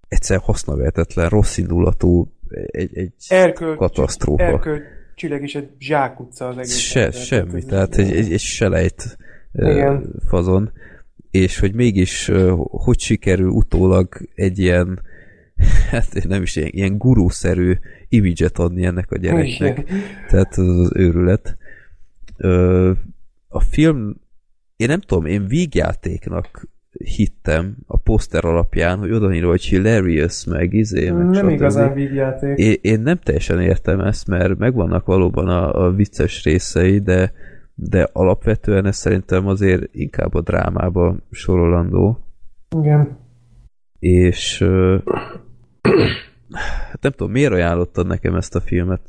egyszer 0.07 0.39
hasznavehetetlen, 0.39 1.29
rossz 1.29 1.57
indulatú, 1.57 2.31
egy, 2.65 2.97
egy 2.97 3.13
Erköl, 3.27 3.75
katasztrófa. 3.75 4.43
Erkölcsileg 4.43 5.43
is 5.43 5.55
egy 5.55 5.69
zsákutca 5.79 6.47
az 6.47 6.57
egész. 6.57 6.77
Se, 6.77 7.03
ember, 7.03 7.21
semmi, 7.21 7.63
tehát, 7.63 7.89
tehát 7.89 8.11
egy, 8.11 8.17
egy, 8.17 8.33
egy 8.33 8.39
selejt 8.39 9.17
Igen. 9.53 10.13
fazon. 10.27 10.71
És 11.31 11.59
hogy 11.59 11.73
mégis 11.73 12.31
hogy 12.69 12.99
sikerül 12.99 13.49
utólag 13.49 14.07
egy 14.35 14.59
ilyen 14.59 15.01
hát 15.91 16.23
nem 16.27 16.41
is 16.41 16.55
ilyen, 16.55 16.69
ilyen 16.71 16.97
gurúszerű 16.97 17.73
imidzset 18.09 18.57
adni 18.57 18.85
ennek 18.85 19.11
a 19.11 19.17
gyereknek. 19.17 19.77
Igen. 19.77 20.01
Tehát 20.29 20.57
az, 20.57 20.79
az 20.79 20.91
őrület. 20.95 21.57
A 23.47 23.59
film, 23.59 24.15
én 24.75 24.87
nem 24.87 24.99
tudom, 24.99 25.25
én 25.25 25.47
vígjátéknak 25.47 26.67
hittem 26.91 27.75
a 27.85 27.97
poszter 27.97 28.45
alapján, 28.45 28.97
hogy 28.97 29.11
odaírva, 29.11 29.49
hogy 29.49 29.63
hilarious, 29.63 30.45
meg 30.45 30.73
izé, 30.73 31.09
meg 31.09 31.25
Nem 31.25 31.33
stb. 31.33 31.49
igazán 31.49 31.93
vígjáték. 31.93 32.57
Én, 32.57 32.75
én 32.81 32.99
nem 32.99 33.19
teljesen 33.23 33.61
értem 33.61 33.99
ezt, 33.99 34.27
mert 34.27 34.57
megvannak 34.57 35.05
valóban 35.05 35.47
a, 35.47 35.85
a 35.85 35.91
vicces 35.91 36.43
részei, 36.43 36.99
de, 36.99 37.31
de 37.79 38.09
alapvetően 38.13 38.85
ez 38.85 38.95
szerintem 38.95 39.47
azért 39.47 39.83
inkább 39.91 40.33
a 40.33 40.41
drámába 40.41 41.15
sorolandó. 41.31 42.19
Igen. 42.81 43.17
És 43.99 44.65
hát 46.91 47.01
nem 47.01 47.11
tudom, 47.11 47.31
miért 47.31 47.51
ajánlottad 47.51 48.07
nekem 48.07 48.35
ezt 48.35 48.55
a 48.55 48.59
filmet? 48.59 49.01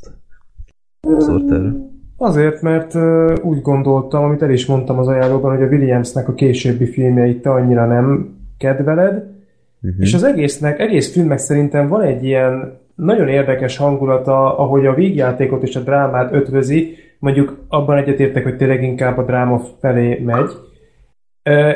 Sorter? 1.18 1.72
Azért, 2.16 2.62
mert 2.62 2.94
úgy 3.42 3.60
gondoltam, 3.60 4.24
amit 4.24 4.42
el 4.42 4.50
is 4.50 4.66
mondtam 4.66 4.98
az 4.98 5.06
ajánlóban, 5.06 5.56
hogy 5.56 5.62
a 5.62 5.68
Williamsnek 5.68 6.28
a 6.28 6.34
későbbi 6.34 6.86
filmjeit 6.86 7.42
te 7.42 7.50
annyira 7.50 7.86
nem 7.86 8.36
kedveled, 8.58 9.14
uh-huh. 9.14 10.00
és 10.00 10.14
az 10.14 10.24
egésznek, 10.24 10.78
egész 10.78 11.12
filmnek 11.12 11.38
szerintem 11.38 11.88
van 11.88 12.02
egy 12.02 12.24
ilyen 12.24 12.78
nagyon 12.94 13.28
érdekes 13.28 13.76
hangulata, 13.76 14.58
ahogy 14.58 14.86
a 14.86 14.94
vígjátékot 14.94 15.62
és 15.62 15.76
a 15.76 15.80
drámát 15.80 16.32
ötvözi, 16.32 16.96
mondjuk 17.18 17.64
abban 17.68 17.96
egyetértek, 17.96 18.42
hogy 18.42 18.56
tényleg 18.56 18.82
inkább 18.82 19.18
a 19.18 19.24
dráma 19.24 19.60
felé 19.80 20.18
megy. 20.24 20.50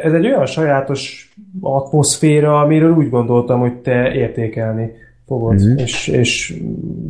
Ez 0.03 0.13
egy 0.13 0.27
olyan 0.27 0.47
sajátos 0.47 1.33
atmoszféra, 1.61 2.61
amiről 2.61 2.93
úgy 2.93 3.11
gondoltam, 3.11 3.61
hogy 3.61 3.75
te 3.75 4.13
értékelni 4.13 4.93
fogod, 5.27 5.61
uh-huh. 5.61 5.81
és, 5.81 6.09
és 6.09 6.55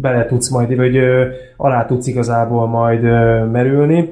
bele 0.01 0.27
tudsz 0.27 0.51
majd, 0.51 0.77
vagy 0.77 0.97
ö, 0.97 1.29
alá 1.57 1.85
tudsz 1.85 2.07
igazából 2.07 2.67
majd 2.67 3.05
ö, 3.05 3.45
merülni. 3.45 4.11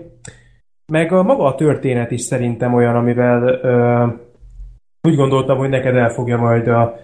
Meg 0.92 1.12
a 1.12 1.23
maga 1.23 1.44
a 1.44 1.55
történet 1.55 2.10
is 2.10 2.20
szerintem 2.20 2.74
olyan, 2.74 2.97
amivel 2.97 3.42
ö, 3.42 4.07
úgy 5.08 5.16
gondoltam, 5.16 5.58
hogy 5.58 5.68
neked 5.68 5.94
el 5.94 6.08
fogja 6.08 6.36
majd 6.36 6.68
a 6.68 6.97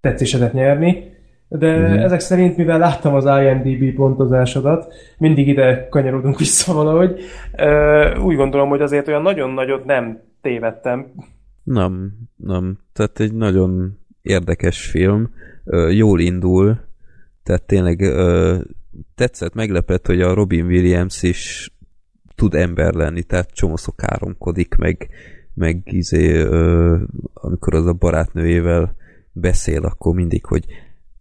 tetszésedet 0.00 0.52
nyerni, 0.52 1.15
de 1.48 1.76
uh-huh. 1.76 2.02
ezek 2.02 2.20
szerint, 2.20 2.56
mivel 2.56 2.78
láttam 2.78 3.14
az 3.14 3.24
IMDb 3.24 3.94
pontozásodat, 3.94 4.94
mindig 5.18 5.48
ide 5.48 5.88
kanyarodunk 5.88 6.38
vissza 6.38 6.72
valahogy, 6.72 7.20
úgy 8.22 8.36
gondolom, 8.36 8.68
hogy 8.68 8.80
azért 8.80 9.08
olyan 9.08 9.22
nagyon 9.22 9.50
nagyot 9.50 9.84
nem 9.84 10.20
tévedtem. 10.40 11.12
Nem, 11.62 12.12
nem. 12.36 12.78
Tehát 12.92 13.20
egy 13.20 13.34
nagyon 13.34 13.98
érdekes 14.22 14.86
film 14.86 15.30
jól 15.90 16.20
indul, 16.20 16.78
tehát 17.42 17.62
tényleg 17.62 18.12
tetszett, 19.14 19.54
meglepett, 19.54 20.06
hogy 20.06 20.20
a 20.20 20.34
Robin 20.34 20.64
Williams 20.64 21.22
is 21.22 21.70
tud 22.34 22.54
ember 22.54 22.94
lenni, 22.94 23.22
tehát 23.22 23.50
csomószor 23.50 23.94
káromkodik, 23.94 24.74
meg, 24.74 25.08
meg 25.54 25.82
izé, 25.84 26.42
amikor 27.34 27.74
az 27.74 27.86
a 27.86 27.92
barátnőjével 27.92 28.94
beszél, 29.32 29.84
akkor 29.84 30.14
mindig, 30.14 30.44
hogy 30.44 30.64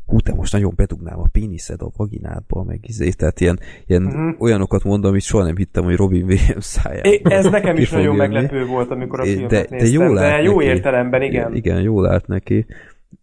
hú, 0.06 0.20
te 0.20 0.34
most 0.34 0.54
nagyon 0.54 0.74
bedugnám 0.76 1.20
a 1.20 1.28
péniszed 1.32 1.82
a 1.82 1.92
vaginádba, 1.96 2.64
meg 2.64 2.80
izé, 2.88 3.10
tehát 3.10 3.40
ilyen, 3.40 3.60
ilyen 3.86 4.06
uh-huh. 4.06 4.42
olyanokat 4.42 4.84
mondom, 4.84 5.12
amit 5.12 5.22
soha 5.22 5.44
nem 5.44 5.56
hittem, 5.56 5.84
hogy 5.84 5.96
Robin 5.96 6.24
Williams 6.24 6.66
szájába. 6.66 7.10
Ez 7.24 7.46
nekem 7.46 7.78
is 7.78 7.90
nagyon 7.90 8.16
jönni. 8.16 8.18
meglepő 8.18 8.66
volt, 8.66 8.92
amikor 8.92 9.20
a 9.20 9.24
filmet 9.24 9.50
de, 9.50 9.58
néztem, 9.58 9.78
de, 9.78 9.88
jó 9.88 10.14
de 10.14 10.42
jó 10.42 10.56
neki. 10.56 10.68
értelemben, 10.68 11.22
igen. 11.22 11.56
Igen, 11.56 11.82
jól 11.82 12.08
állt 12.08 12.28
neki. 12.28 12.66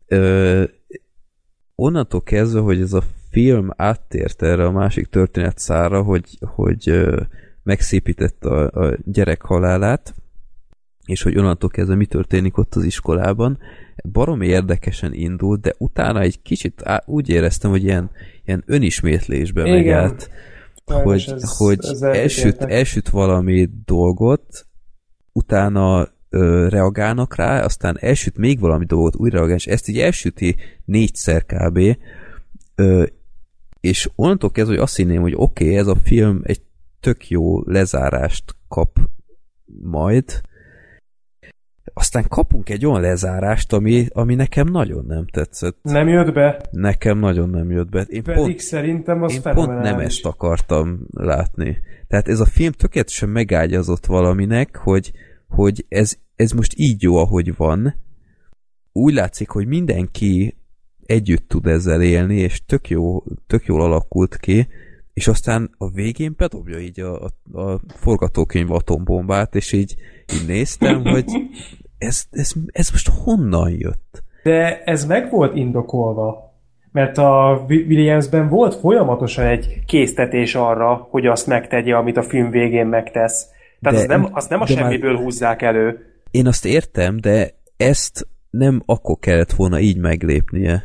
Ö, 0.07 0.65
onnantól 1.75 2.23
kezdve, 2.23 2.61
hogy 2.61 2.81
ez 2.81 2.93
a 2.93 3.03
film 3.31 3.71
áttért 3.77 4.43
erre 4.43 4.65
a 4.65 4.71
másik 4.71 5.07
történet 5.07 5.59
szára, 5.59 6.03
hogy, 6.03 6.39
hogy 6.41 7.05
megszépítette 7.63 8.49
a, 8.49 8.87
a 8.87 8.97
gyerek 9.05 9.43
halálát, 9.43 10.15
és 11.05 11.23
hogy 11.23 11.39
onnantól 11.39 11.71
kezdve 11.71 11.95
mi 11.95 12.07
történik 12.07 12.59
ott 12.59 12.75
az 12.75 12.85
iskolában. 12.85 13.59
Baromi 14.13 14.47
érdekesen 14.47 15.15
indult, 15.15 15.61
de 15.61 15.75
utána 15.79 16.21
egy 16.21 16.43
kicsit 16.43 16.83
á, 16.85 17.03
úgy 17.07 17.29
éreztem, 17.29 17.71
hogy 17.71 17.83
ilyen, 17.83 18.11
ilyen 18.45 18.63
önismétlésbe 18.67 19.63
megy 19.63 19.79
Igen. 19.81 19.99
át, 19.99 20.31
Sajnos 20.87 21.25
hogy, 21.25 21.35
ez- 21.35 21.57
hogy 21.57 21.79
ezzel 21.81 22.15
elsüt, 22.15 22.63
elsüt 22.63 23.09
valami 23.09 23.69
dolgot, 23.85 24.67
utána 25.33 26.09
ö, 26.29 26.69
reagálnak 26.69 27.37
rá, 27.37 27.65
aztán 27.65 27.97
elsüt 28.01 28.37
még 28.37 28.61
valami 28.61 28.85
dolgot, 28.85 29.17
újra 29.17 29.39
reagál, 29.39 29.57
és 29.57 29.67
ezt 29.67 29.89
így 29.89 29.99
elsüti 29.99 30.57
négyszer 30.85 31.45
kb. 31.47 31.97
Ö, 32.75 33.05
és 33.81 34.11
onnantól 34.15 34.51
kezdve, 34.51 34.75
hogy 34.75 34.83
azt 34.83 34.97
hinném, 34.97 35.21
hogy 35.21 35.35
oké, 35.37 35.65
okay, 35.65 35.77
ez 35.77 35.87
a 35.87 35.97
film 36.03 36.41
egy 36.43 36.61
tök 37.01 37.29
jó 37.29 37.63
lezárást 37.63 38.45
kap 38.69 38.99
majd, 39.83 40.41
aztán 41.95 42.25
kapunk 42.29 42.69
egy 42.69 42.87
olyan 42.87 43.01
lezárást, 43.01 43.73
ami, 43.73 44.07
ami 44.13 44.35
nekem 44.35 44.67
nagyon 44.67 45.05
nem 45.07 45.27
tetszett. 45.27 45.77
Nem 45.83 46.09
jött 46.09 46.33
be, 46.33 46.61
Nekem 46.71 47.19
nagyon 47.19 47.51
nem 47.51 47.71
jött 47.71 47.91
be. 47.91 48.01
Én 48.01 48.23
pedig 48.23 48.43
pont, 48.43 48.59
szerintem 48.59 49.23
az 49.23 49.33
én 49.33 49.43
pont 49.43 49.81
nem 49.81 49.99
ezt 49.99 50.27
akartam 50.27 51.07
látni. 51.11 51.81
Tehát 52.09 52.29
ez 52.29 52.41
a 52.41 52.45
film 52.45 52.73
tökéletesen 52.73 53.29
megágyazott 53.29 54.07
valaminek, 54.07 54.77
hogy, 54.77 55.13
hogy 55.49 55.85
ez, 55.89 56.17
ez 56.37 56.51
most 56.51 56.73
így 56.77 57.03
jó, 57.03 57.17
ahogy 57.17 57.57
van. 57.57 57.95
Úgy 58.93 59.15
látszik, 59.15 59.49
hogy 59.49 59.67
mindenki 59.67 60.57
együtt 61.07 61.49
tud 61.49 61.67
ezzel 61.67 62.03
élni, 62.03 62.37
és 62.37 62.65
tök, 62.67 62.89
jó, 62.89 63.25
tök 63.47 63.65
jól 63.65 63.83
alakult 63.83 64.37
ki, 64.37 64.69
és 65.13 65.29
aztán 65.29 65.71
a 65.79 65.91
végén 65.91 66.35
bedobja 66.37 66.79
így 66.79 67.01
a, 67.01 67.25
a, 67.25 67.61
a 67.61 67.81
forgatókönyv 67.87 68.71
atombombát, 68.71 69.55
és 69.55 69.73
így, 69.73 69.95
így 70.35 70.47
néztem, 70.47 71.05
hogy 71.05 71.25
ez, 72.07 72.25
ez, 72.31 72.53
ez 72.73 72.91
most 72.91 73.09
honnan 73.09 73.71
jött? 73.71 74.23
De 74.43 74.83
ez 74.85 75.05
meg 75.05 75.31
volt 75.31 75.57
indokolva. 75.57 76.51
Mert 76.93 77.19
a 77.19 77.65
Wi- 77.69 77.85
Williamsben 77.89 78.49
volt 78.49 78.75
folyamatosan 78.75 79.47
egy 79.47 79.85
késztetés 79.87 80.55
arra, 80.55 81.07
hogy 81.11 81.27
azt 81.27 81.47
megtegye, 81.47 81.95
amit 81.95 82.17
a 82.17 82.23
film 82.23 82.51
végén 82.51 82.87
megtesz. 82.87 83.47
Tehát 83.81 84.07
De- 84.07 84.15
azt 84.15 84.23
nem, 84.23 84.29
azt 84.33 84.49
nem 84.51 84.61
a 84.61 84.65
de 84.65 84.75
már- 84.75 84.83
semmiből 84.83 85.17
húzzák 85.17 85.63
elő. 85.63 86.07
Én 86.31 86.47
azt 86.47 86.65
értem, 86.65 87.17
de 87.21 87.51
ezt 87.77 88.27
nem 88.51 88.83
akkor 88.87 89.17
kellett 89.19 89.53
volna 89.53 89.79
így 89.81 89.99
meglépnie. 89.99 90.83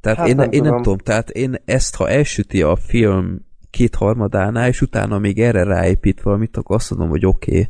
Tehát 0.00 0.18
Hát 0.18 0.28
én, 0.28 0.34
nem 0.36 0.50
én 0.50 0.60
nem 0.60 0.68
tudom. 0.68 0.82
tudom, 0.82 0.98
tehát 0.98 1.30
én 1.30 1.54
ezt, 1.64 1.96
ha 1.96 2.08
elsüti 2.08 2.62
a 2.62 2.76
film 2.76 3.40
kétharmadánál, 3.70 4.68
és 4.68 4.80
utána 4.82 5.18
még 5.18 5.40
erre 5.40 5.64
ráépít 5.64 6.22
valamit, 6.22 6.56
akkor 6.56 6.76
azt 6.76 6.90
mondom, 6.90 7.08
hogy 7.08 7.26
oké, 7.26 7.50
okay, 7.50 7.68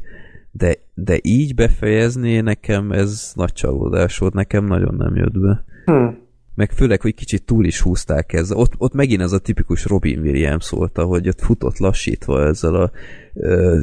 de, 0.57 0.75
de 0.95 1.19
így 1.23 1.55
befejezni 1.55 2.41
nekem 2.41 2.93
ez 2.93 3.33
nagy 3.35 3.53
csalódás 3.53 4.19
volt, 4.19 4.35
nekem 4.35 4.65
nagyon 4.65 4.95
nem 4.95 5.17
jött 5.17 5.39
be. 5.39 5.65
Hm. 5.85 6.07
Meg 6.55 6.71
főleg, 6.71 7.01
hogy 7.01 7.15
kicsit 7.15 7.45
túl 7.45 7.65
is 7.65 7.81
húzták 7.81 8.33
ezzel. 8.33 8.57
Ott, 8.57 8.73
ott 8.79 8.95
megint 8.95 9.21
ez 9.21 9.33
a 9.33 9.39
tipikus 9.39 9.85
Robin 9.85 10.21
Williams 10.21 10.71
volt, 10.71 10.97
hogy 10.97 11.29
ott 11.29 11.41
futott 11.41 11.79
lassítva 11.79 12.47
ezzel 12.47 12.75
a 12.75 12.91
ö, 13.35 13.79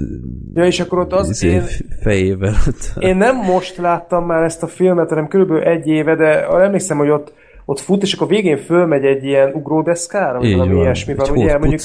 Ja, 0.53 0.66
és 0.66 0.80
akkor 0.80 1.00
ott 1.00 1.14
az... 1.14 1.30
izé 1.30 1.50
Én, 1.50 1.64
fejével. 2.01 2.53
Ott. 2.67 3.03
én 3.03 3.17
nem 3.17 3.35
most 3.35 3.77
láttam 3.77 4.25
már 4.25 4.43
ezt 4.43 4.64
a 4.64 4.67
filmet, 4.67 5.09
hanem 5.09 5.27
körülbelül 5.27 5.64
egy 5.64 5.88
éve, 5.88 6.16
de 6.16 6.48
emlékszem, 6.48 6.98
hogy 6.98 7.09
ott, 7.09 7.33
ott 7.66 7.80
fut, 7.80 8.02
és 8.02 8.14
akkor 8.14 8.28
végén 8.28 8.58
fölmegy 8.58 9.06
egy 9.06 9.24
ilyen 9.24 9.52
ugródeszkára, 9.54 10.40
vagy 10.40 10.56
valami 10.56 10.76
ilyesmi 10.76 11.16
van, 11.16 11.30
ugye? 11.30 11.58
Mondjuk, 11.58 11.82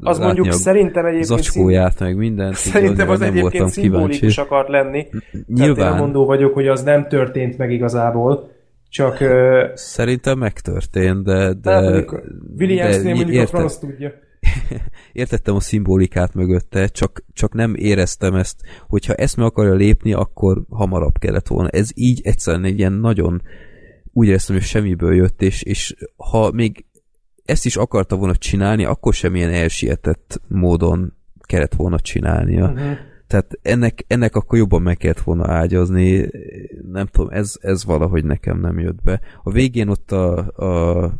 az 0.00 0.18
mondjuk 0.18 0.46
a 0.46 0.52
szerintem 0.52 1.04
egyébként 1.04 1.42
zacskóját, 1.42 2.00
meg 2.00 2.16
mindent. 2.16 2.54
Szerintem 2.54 3.10
az 3.10 3.20
egyébként 3.20 3.68
szimbolikus 3.68 4.38
akart 4.38 4.68
lenni. 4.68 5.08
Tehát 5.08 5.26
én 5.32 5.44
Nyilván, 5.46 5.96
mondó 5.96 6.24
vagyok, 6.24 6.54
hogy 6.54 6.68
az 6.68 6.82
nem 6.82 7.08
történt 7.08 7.58
meg 7.58 7.72
igazából. 7.72 8.50
Csak 8.88 9.18
szerintem 9.74 10.38
megtörtént, 10.38 11.24
de, 11.24 11.52
de, 11.52 11.70
hát 11.70 11.82
mondjuk 11.82 12.22
Williamsnél 12.58 13.14
mondjuk 13.14 13.36
a 13.36 13.40
érte, 13.40 13.56
franc 13.56 13.76
tudja. 13.76 14.12
értettem 15.12 15.54
a 15.54 15.60
szimbolikát 15.60 16.34
mögötte, 16.34 16.86
csak, 16.86 17.24
csak 17.32 17.54
nem 17.54 17.74
éreztem 17.74 18.34
ezt, 18.34 18.60
hogyha 18.88 19.14
ezt 19.14 19.36
meg 19.36 19.46
akarja 19.46 19.74
lépni, 19.74 20.12
akkor 20.12 20.62
hamarabb 20.70 21.18
kellett 21.18 21.46
volna. 21.46 21.68
Ez 21.68 21.88
így 21.94 22.20
egyszerűen 22.24 22.64
egy 22.64 22.78
ilyen 22.78 22.92
nagyon 22.92 23.42
úgy 24.12 24.26
éreztem, 24.26 24.56
hogy 24.56 24.64
semmiből 24.64 25.14
jött, 25.14 25.42
és, 25.42 25.62
és 25.62 25.96
ha 26.16 26.50
még 26.50 26.84
ezt 27.44 27.66
is 27.66 27.76
akarta 27.76 28.16
volna 28.16 28.36
csinálni, 28.36 28.84
akkor 28.84 29.14
sem 29.14 29.34
ilyen 29.34 29.52
elsietett 29.52 30.40
módon 30.48 31.12
kellett 31.40 31.74
volna 31.74 32.00
csinálnia. 32.00 32.68
Uh-huh. 32.68 32.96
Tehát 33.26 33.58
ennek, 33.62 34.04
ennek 34.06 34.36
akkor 34.36 34.58
jobban 34.58 34.82
meg 34.82 34.96
kellett 34.96 35.20
volna 35.20 35.52
ágyazni, 35.52 36.30
nem 36.92 37.06
tudom, 37.06 37.28
ez, 37.30 37.54
ez 37.60 37.84
valahogy 37.84 38.24
nekem 38.24 38.60
nem 38.60 38.78
jött 38.78 39.02
be. 39.02 39.20
A 39.42 39.50
végén 39.50 39.88
ott 39.88 40.12
a, 40.12 40.36
a 40.38 41.16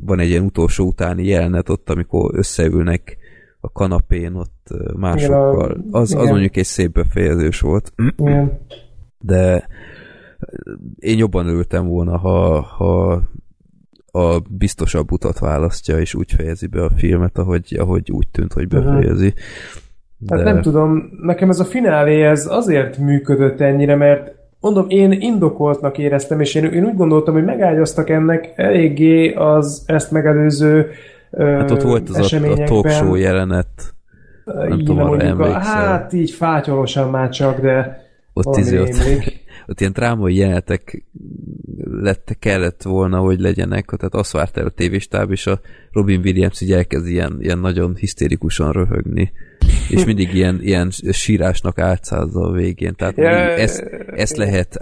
van 0.00 0.18
egy 0.18 0.28
ilyen 0.28 0.44
utolsó 0.44 0.86
utáni 0.86 1.26
jelenet 1.26 1.68
ott, 1.68 1.90
amikor 1.90 2.34
összeülnek 2.34 3.16
a 3.60 3.72
kanapén 3.72 4.34
ott 4.34 4.68
másokkal. 4.96 5.70
Igen, 5.70 5.88
Az, 5.90 6.14
az 6.14 6.28
mondjuk 6.28 6.56
egy 6.56 6.64
szép 6.64 6.92
befejezés 6.92 7.60
volt, 7.60 7.92
Igen. 8.16 8.60
de 9.18 9.68
én 10.98 11.18
jobban 11.18 11.46
örültem 11.46 11.86
volna, 11.86 12.16
ha, 12.16 12.60
ha 12.60 13.22
a 14.12 14.38
biztosabb 14.50 15.12
utat 15.12 15.38
választja, 15.38 15.98
és 15.98 16.14
úgy 16.14 16.32
fejezi 16.32 16.66
be 16.66 16.84
a 16.84 16.90
filmet, 16.96 17.38
ahogy, 17.38 17.76
ahogy 17.78 18.10
úgy 18.10 18.28
tűnt, 18.28 18.52
hogy 18.52 18.68
befejezi. 18.68 19.34
Hát 20.28 20.38
de... 20.38 20.44
Hát 20.44 20.44
nem 20.44 20.62
tudom, 20.62 21.10
nekem 21.22 21.48
ez 21.48 21.60
a 21.60 21.64
finálé 21.64 22.22
ez 22.22 22.46
azért 22.46 22.98
működött 22.98 23.60
ennyire, 23.60 23.96
mert 23.96 24.34
mondom, 24.60 24.84
én 24.88 25.12
indokoltnak 25.12 25.98
éreztem, 25.98 26.40
és 26.40 26.54
én, 26.54 26.64
én 26.64 26.84
úgy 26.84 26.96
gondoltam, 26.96 27.34
hogy 27.34 27.44
megágyaztak 27.44 28.10
ennek 28.10 28.52
eléggé 28.56 29.32
az 29.32 29.82
ezt 29.86 30.10
megelőző 30.10 30.90
ö, 31.30 31.44
Hát 31.44 31.70
ott 31.70 31.82
volt 31.82 32.08
az 32.08 32.32
a, 32.32 32.50
a 32.50 32.64
talk 32.64 32.88
show 32.88 33.14
jelenet. 33.14 33.94
Nem 34.44 34.72
így, 34.72 34.84
tudom, 34.84 35.10
arra 35.10 35.20
emlékszel. 35.20 35.86
Hát 35.86 36.12
így 36.12 36.30
fátyolosan 36.30 37.10
már 37.10 37.28
csak, 37.28 37.60
de 37.60 38.00
ott 38.32 38.54
15, 38.54 39.41
tehát 39.74 39.80
ilyen 39.80 39.92
drámai 39.92 40.36
jelenetek 40.36 41.04
lett, 41.84 42.36
kellett 42.38 42.82
volna, 42.82 43.18
hogy 43.18 43.40
legyenek, 43.40 43.84
tehát 43.84 44.14
azt 44.14 44.32
várt 44.32 44.56
el 44.56 44.66
a 44.66 44.70
tévéstáb, 44.70 45.30
és 45.30 45.46
a 45.46 45.60
Robin 45.92 46.20
Williams 46.24 46.60
így 46.60 46.72
elkezd 46.72 47.06
ilyen, 47.06 47.36
ilyen 47.40 47.58
nagyon 47.58 47.94
hisztérikusan 47.94 48.72
röhögni, 48.72 49.32
és 49.90 50.04
mindig 50.04 50.34
ilyen, 50.34 50.58
ilyen 50.62 50.90
sírásnak 50.90 51.78
álcázza 51.78 52.40
a 52.40 52.52
végén, 52.52 52.94
tehát 52.94 53.16
yeah. 53.16 53.60
ezt, 53.60 53.80
ezt 54.14 54.36
lehet 54.36 54.76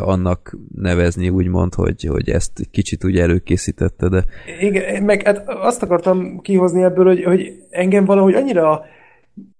annak 0.00 0.56
nevezni, 0.74 1.28
úgymond, 1.28 1.74
hogy, 1.74 2.04
hogy 2.04 2.30
ezt 2.30 2.68
kicsit 2.70 3.04
úgy 3.04 3.18
előkészítette, 3.18 4.08
de... 4.08 4.24
Igen, 4.60 5.02
meg 5.02 5.22
hát 5.22 5.42
azt 5.46 5.82
akartam 5.82 6.40
kihozni 6.40 6.82
ebből, 6.82 7.06
hogy, 7.06 7.24
hogy 7.24 7.52
engem 7.70 8.04
valahogy 8.04 8.34
annyira 8.34 8.84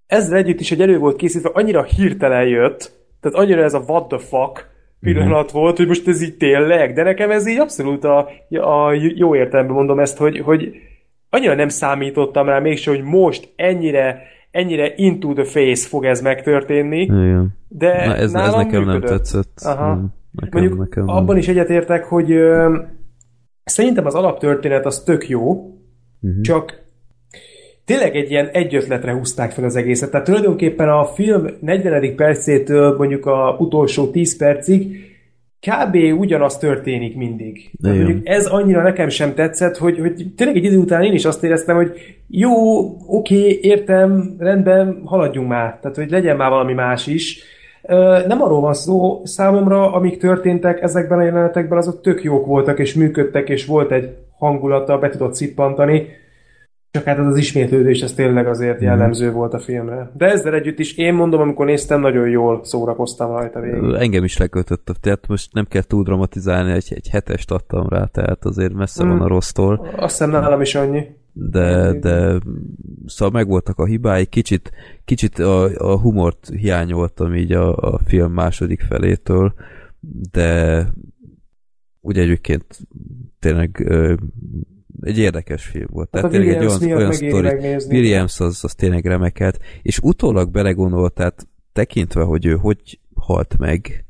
ezzel 0.07 0.37
együtt 0.37 0.61
is, 0.61 0.69
hogy 0.69 0.81
elő 0.81 0.99
volt 0.99 1.17
készítve, 1.17 1.51
annyira 1.53 1.83
hirtelen 1.83 2.47
jött, 2.47 2.93
tehát 3.21 3.39
annyira 3.39 3.63
ez 3.63 3.75
a 3.75 3.83
what 3.87 4.09
the 4.09 4.19
fuck, 4.19 4.75
pillanat 5.01 5.53
Mhm. 5.53 5.61
volt, 5.61 5.77
hogy 5.77 5.87
most 5.87 6.09
ez 6.09 6.23
így 6.23 6.37
tényleg, 6.37 6.93
de 6.95 7.03
nekem 7.03 7.31
ez 7.31 7.47
így 7.49 7.59
abszolút 7.59 8.05
a, 8.05 8.29
a 8.51 8.93
jó 8.93 9.37
értelemben 9.37 9.75
mondom 9.77 9.99
ezt, 9.99 10.19
hogy, 10.19 10.39
hogy 10.39 10.73
annyira 11.31 11.55
nem 11.55 11.69
számítottam 11.69 12.47
rá 12.47 12.59
mégse, 12.59 12.91
hogy 12.91 13.03
most 13.03 13.53
ennyire 13.57 14.23
ennyire 14.51 14.93
into 14.97 15.33
the 15.33 15.45
face 15.45 15.89
fog 15.89 16.05
ez 16.05 16.21
megtörténni, 16.21 17.01
igen. 17.01 17.59
de 17.69 18.07
Na, 18.07 18.15
ez, 18.15 18.21
ez 18.23 18.33
nálam 18.33 18.61
nekem 18.61 18.85
nem 18.85 18.95
működött. 18.95 19.17
tetszett. 19.17 19.61
Aha. 19.65 19.95
Mm, 19.95 20.05
Nekem, 20.31 20.61
Mondjuk 20.61 20.79
nekem 20.79 21.05
nem. 21.05 21.15
abban 21.17 21.37
is 21.37 21.49
egyetértek, 21.49 22.05
hogy 22.05 22.31
ö, 22.33 22.77
szerintem 23.65 24.07
az 24.07 24.15
alaptörténet 24.15 24.87
az 24.87 25.03
tök 25.03 25.29
jó, 25.29 25.71
Mhm. 26.21 26.41
csak 26.43 26.85
tényleg 27.87 28.17
egy 28.17 28.31
ilyen 28.31 28.49
egy 28.53 28.75
ötletre 28.75 29.13
húzták 29.13 29.51
fel 29.51 29.65
az 29.65 29.77
egészet. 29.77 30.11
Tehát 30.11 30.27
tulajdonképpen 30.27 30.89
a 30.89 31.05
film 31.05 31.47
40. 31.61 32.17
percétől 32.17 32.97
mondjuk 32.97 33.27
a 33.27 33.57
utolsó 33.59 34.11
10 34.11 34.37
percig 34.37 35.07
kb. 35.61 36.19
ugyanaz 36.19 36.59
történik 36.59 37.17
mindig. 37.17 37.71
Tehát 37.83 37.97
mondjuk 37.97 38.27
ez 38.29 38.47
annyira 38.47 38.83
nekem 38.83 39.09
sem 39.09 39.35
tetszett, 39.35 39.77
hogy, 39.77 39.99
hogy 39.99 40.27
tényleg 40.37 40.57
egy 40.57 40.65
idő 40.65 40.77
után 40.77 41.03
én 41.03 41.13
is 41.13 41.25
azt 41.25 41.45
éreztem, 41.45 41.77
hogy 41.77 41.93
jó, 42.29 42.51
oké, 43.07 43.59
értem, 43.63 44.37
rendben, 44.39 45.03
haladjunk 45.05 45.49
már. 45.49 45.79
Tehát, 45.81 45.97
hogy 45.97 46.11
legyen 46.11 46.37
már 46.37 46.51
valami 46.51 46.73
más 46.73 47.07
is. 47.07 47.43
Nem 48.27 48.43
arról 48.43 48.61
van 48.61 48.75
szó 48.75 49.21
számomra, 49.25 49.93
amik 49.93 50.19
történtek 50.19 50.83
ezekben 50.83 51.19
a 51.19 51.23
jelenetekben, 51.23 51.79
azok 51.79 52.01
tök 52.01 52.23
jók 52.23 52.47
voltak, 52.47 52.79
és 52.79 52.95
működtek, 52.95 53.49
és 53.49 53.67
volt 53.67 53.93
egy 53.93 54.09
hangulata, 54.39 54.99
be 54.99 55.09
tudott 55.09 55.35
szippantani. 55.35 56.07
Csak 56.97 57.05
hát 57.05 57.19
az 57.19 57.27
az 57.27 57.37
ismétlődés, 57.37 58.01
ez 58.01 58.13
tényleg 58.13 58.47
azért 58.47 58.81
jellemző 58.81 59.31
volt 59.33 59.55
a 59.55 59.59
filmre. 59.59 60.11
De 60.17 60.27
ezzel 60.27 60.55
együtt 60.55 60.79
is 60.79 60.97
én 60.97 61.15
mondom, 61.15 61.41
amikor 61.41 61.67
néztem, 61.67 62.01
nagyon 62.01 62.29
jól 62.29 62.61
szórakoztam 62.65 63.31
rajta 63.31 63.61
végig. 63.61 63.95
Engem 63.99 64.25
is 64.25 64.37
lekötött, 64.37 64.99
tehát 65.01 65.27
most 65.29 65.53
nem 65.53 65.65
kell 65.69 65.83
túl 65.83 66.03
dramatizálni, 66.03 66.73
egy, 66.73 66.87
egy 66.89 67.09
hetest 67.09 67.51
adtam 67.51 67.89
rá, 67.89 68.05
tehát 68.05 68.45
azért 68.45 68.73
messze 68.73 69.05
Mm. 69.05 69.09
van 69.09 69.21
a 69.21 69.29
rossztól. 69.29 69.89
Azt 69.97 70.19
hiszem 70.19 70.31
nálam 70.31 70.61
is 70.61 70.75
annyi. 70.75 71.03
de, 71.33 71.93
de 71.93 72.39
szóval 73.07 73.35
megvoltak 73.41 73.79
a 73.79 73.85
hibái, 73.85 74.27
kicsit, 74.27 74.71
kicsit 75.05 75.39
a, 75.39 75.65
a 75.93 76.01
humort 76.01 76.49
hiányoltam 76.49 77.35
így 77.35 77.53
a, 77.53 77.77
a 77.77 77.99
film 78.05 78.33
második 78.33 78.81
felétől, 78.81 79.55
de 80.33 80.83
ugye 82.01 82.21
egyébként 82.23 82.65
tényleg 83.39 83.87
egy 85.01 85.19
érdekes 85.19 85.65
film 85.65 85.87
volt. 85.91 86.09
Hát 86.13 86.23
Tehát 86.23 86.31
tényleg 86.31 86.57
egy 86.63 86.67
olyan, 86.67 86.97
olyan 86.99 87.13
sztori. 87.13 87.77
Williams 87.97 88.41
az, 88.41 88.65
az 88.65 88.75
tényleg 88.75 89.05
remekelt, 89.05 89.59
és 89.83 89.99
utólag 90.03 90.51
belegondolt, 90.51 91.13
tehát 91.15 91.47
tekintve, 91.73 92.23
hogy 92.23 92.47
ő 92.47 92.55
hogy 92.57 92.99
halt 93.15 93.55
meg, 93.59 94.05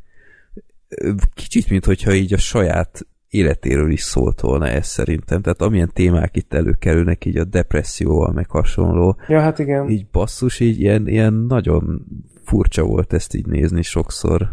kicsit, 1.34 1.70
mint 1.70 1.84
hogyha 1.84 2.12
így 2.14 2.32
a 2.32 2.38
saját 2.38 3.06
életéről 3.28 3.90
is 3.90 4.00
szólt 4.02 4.40
volna 4.40 4.66
ez 4.68 4.86
szerintem. 4.86 5.42
Tehát 5.42 5.62
amilyen 5.62 5.90
témák 5.94 6.36
itt 6.36 6.54
előkerülnek, 6.54 7.24
így 7.24 7.36
a 7.36 7.44
depresszióval, 7.44 8.32
meg 8.32 8.50
hasonló, 8.50 9.16
Ja, 9.28 9.40
hát 9.40 9.58
igen. 9.58 9.88
így 9.90 10.06
basszus, 10.06 10.60
így 10.60 10.80
ilyen, 10.80 11.08
ilyen 11.08 11.32
nagyon 11.32 12.06
furcsa 12.44 12.84
volt 12.84 13.12
ezt 13.12 13.34
így 13.34 13.46
nézni 13.46 13.82
sokszor, 13.82 14.50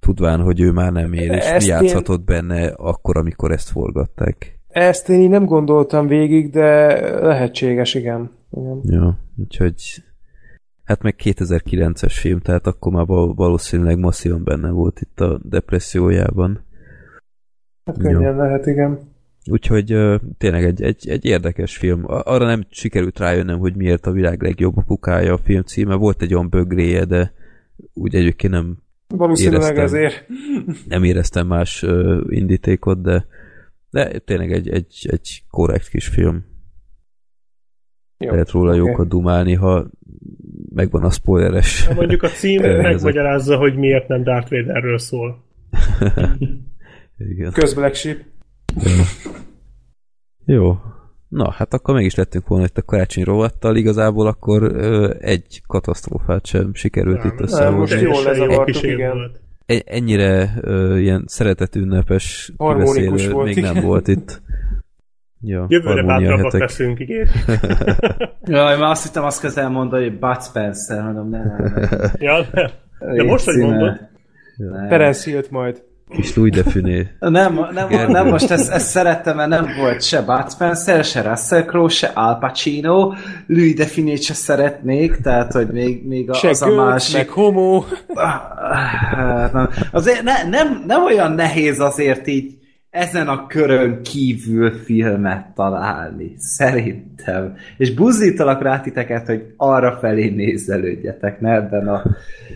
tudván, 0.00 0.40
hogy 0.40 0.60
ő 0.60 0.72
már 0.72 0.92
nem 0.92 1.12
él, 1.12 1.32
és 1.32 1.44
Ezt 1.44 1.66
mi 1.66 1.72
én- 1.72 1.82
játszhatott 1.82 2.24
benne 2.24 2.66
akkor, 2.68 3.16
amikor 3.16 3.50
ezt 3.52 3.68
forgatták. 3.70 4.55
Ezt 4.76 5.08
én 5.08 5.20
így 5.20 5.28
nem 5.28 5.44
gondoltam 5.44 6.06
végig, 6.06 6.50
de 6.50 7.00
lehetséges, 7.20 7.94
igen. 7.94 8.30
igen. 8.50 8.80
Ja, 8.84 9.18
úgyhogy 9.36 9.74
hát 10.84 11.02
meg 11.02 11.14
2009-es 11.18 12.12
film, 12.20 12.40
tehát 12.40 12.66
akkor 12.66 12.92
már 12.92 13.06
val- 13.06 13.36
valószínűleg 13.36 13.98
masszívan 13.98 14.44
benne 14.44 14.70
volt 14.70 15.00
itt 15.00 15.20
a 15.20 15.40
depressziójában. 15.42 16.64
Hát 17.84 17.98
könnyen 17.98 18.36
lehet, 18.36 18.66
igen. 18.66 18.98
Úgyhogy 19.50 19.92
ö, 19.92 20.16
tényleg 20.38 20.64
egy, 20.64 20.82
egy, 20.82 21.08
egy 21.08 21.24
érdekes 21.24 21.76
film. 21.76 22.02
Arra 22.06 22.46
nem 22.46 22.66
sikerült 22.70 23.18
rájönnöm, 23.18 23.58
hogy 23.58 23.76
miért 23.76 24.06
a 24.06 24.10
világ 24.12 24.42
legjobb 24.42 24.76
apukája 24.76 25.32
a 25.32 25.38
film 25.38 25.62
címe. 25.62 25.94
Volt 25.94 26.22
egy 26.22 26.34
olyan 26.34 26.48
bögréje, 26.48 27.04
de 27.04 27.32
úgy 27.94 28.14
egyébként 28.14 28.52
nem, 28.52 28.76
Valószínűleg 29.08 29.60
Éreztem. 29.60 29.84
ezért. 29.84 30.26
nem 30.88 31.04
éreztem 31.04 31.46
más 31.46 31.82
ö, 31.82 32.20
indítékot, 32.28 33.02
de, 33.02 33.26
de 33.90 34.18
tényleg 34.18 34.52
egy, 34.52 34.68
egy, 34.68 35.08
egy 35.10 35.42
korrekt 35.50 35.88
kis 35.88 36.08
film. 36.08 36.44
Jó. 38.18 38.30
Lehet 38.30 38.50
róla 38.50 38.70
oké. 38.70 38.78
jókat 38.78 39.08
dumálni, 39.08 39.54
ha 39.54 39.90
megvan 40.74 41.02
a 41.04 41.10
spoileres. 41.10 41.88
Mondjuk 41.94 42.22
a 42.22 42.28
cím 42.28 42.62
megmagyarázza, 42.82 43.56
hogy 43.56 43.76
miért 43.76 44.08
nem 44.08 44.22
Darth 44.22 44.50
Vaderről 44.50 44.98
szól. 44.98 45.44
Igen. 47.30 47.52
Köz 47.52 47.74
Black 47.74 47.94
Sheep. 47.94 48.18
Jó. 50.44 50.76
Na, 51.28 51.50
hát 51.50 51.74
akkor 51.74 51.94
meg 51.94 52.04
is 52.04 52.14
lettünk 52.14 52.46
volna 52.46 52.64
itt 52.64 52.78
a 52.78 52.82
karácsony 52.82 53.24
rovattal, 53.24 53.76
igazából 53.76 54.26
akkor 54.26 54.62
ö, 54.62 55.14
egy 55.18 55.62
katasztrófát 55.66 56.46
sem 56.46 56.74
sikerült 56.74 57.22
Nem, 57.22 57.32
itt 57.32 57.40
összehozni. 57.40 57.78
most 57.78 58.00
jól 58.00 58.22
lezavartuk, 58.22 58.82
igen. 58.82 59.12
volt. 59.12 59.40
E- 59.66 59.82
ennyire 59.84 60.50
ö, 60.60 60.96
ilyen 60.96 61.24
szeretetünnepes 61.26 62.52
kibeszélő 62.56 63.30
volt, 63.30 63.46
még 63.46 63.56
igen. 63.56 63.74
nem 63.74 63.84
volt 63.84 64.08
itt. 64.08 64.42
Ja, 65.40 65.66
Jövőre 65.68 66.02
bátrabbak 66.02 66.52
leszünk, 66.52 67.00
ígér. 67.00 67.28
Jaj, 68.44 68.78
már 68.78 68.90
azt 68.90 69.02
hittem 69.02 69.24
azt 69.24 69.40
közel 69.40 69.68
mondani, 69.68 70.02
hogy 70.08 70.18
Bud 70.18 70.42
Spencer, 70.42 71.02
mondom, 71.02 71.28
nem, 71.28 71.46
nem, 71.46 71.72
nem. 71.90 72.10
Ja, 72.18 72.42
de, 72.52 72.70
de 72.98 73.22
most, 73.22 73.44
hogy 73.44 73.56
mondod. 73.56 73.98
Terence 74.88 75.30
Hill-t 75.30 75.50
majd. 75.50 75.82
Kis 76.08 76.36
Louis 76.36 76.50
de 76.50 76.62
Funé. 76.62 77.08
Nem, 77.18 77.60
nem, 77.72 77.88
Gergő. 77.88 78.12
nem 78.12 78.26
most 78.26 78.50
ezt, 78.50 78.70
ezt 78.70 78.86
szerettem, 78.86 79.36
mert 79.36 79.48
nem 79.48 79.66
volt 79.78 80.02
se 80.02 80.22
Bud 80.22 80.50
Spencer, 80.50 81.04
se 81.04 81.22
Russell 81.22 81.64
Crowe, 81.64 81.88
se 81.88 82.06
Al 82.06 82.38
Pacino, 82.38 83.12
Louis 83.46 83.74
de 83.74 83.84
Finét 83.84 84.22
se 84.22 84.34
szeretnék, 84.34 85.16
tehát, 85.16 85.52
hogy 85.52 85.68
még, 85.68 86.06
még 86.06 86.32
Se 86.32 86.48
az 86.48 86.62
a 86.62 86.66
Götz, 86.66 86.76
másik... 86.76 87.16
meg 87.16 87.28
homo. 87.28 87.84
Hát, 88.14 89.52
nem. 89.52 89.68
Azért 89.92 90.22
ne, 90.22 90.48
nem, 90.48 90.84
nem 90.86 91.04
olyan 91.04 91.32
nehéz 91.32 91.80
azért 91.80 92.26
így 92.26 92.54
ezen 92.90 93.28
a 93.28 93.46
körön 93.46 94.02
kívül 94.02 94.70
filmet 94.70 95.46
találni, 95.54 96.34
szerintem. 96.38 97.56
És 97.76 97.94
buzdítalak 97.94 98.62
rá 98.62 98.80
titeket, 98.80 99.26
hogy 99.26 99.42
arra 99.56 99.98
felé 100.00 100.28
nézelődjetek, 100.28 101.40
ne 101.40 101.54
ebben 101.54 101.88
a, 101.88 102.02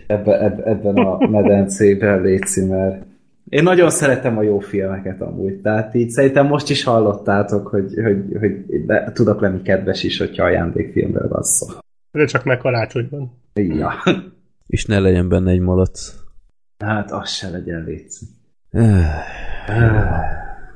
ebbe, 0.06 0.38
ebben 0.64 0.96
a 0.96 1.28
medencében 1.28 2.20
létszi, 2.20 2.64
mert 2.64 3.08
én 3.50 3.62
nagyon 3.62 3.90
szeretem 3.90 4.38
a 4.38 4.42
jó 4.42 4.58
filmeket 4.58 5.20
amúgy, 5.20 5.60
tehát 5.60 5.94
így 5.94 6.10
szerintem 6.10 6.46
most 6.46 6.70
is 6.70 6.84
hallottátok, 6.84 7.66
hogy, 7.66 7.94
hogy, 8.02 8.24
hogy 8.38 8.84
de, 8.86 9.12
tudok 9.12 9.40
lenni 9.40 9.62
kedves 9.62 10.02
is, 10.02 10.18
hogyha 10.18 10.44
ajándékfilmről 10.44 11.28
van 11.28 11.42
szó. 11.42 11.66
de 12.12 12.24
csak 12.24 12.44
meg 12.44 12.58
karácsonyban. 12.58 13.32
Ja. 13.54 13.92
És 14.66 14.84
ne 14.84 14.98
legyen 14.98 15.28
benne 15.28 15.50
egy 15.50 15.60
malac. 15.60 16.14
Hát 16.78 17.12
az 17.12 17.30
se 17.30 17.50
legyen 17.50 17.84
létszik. 17.84 18.28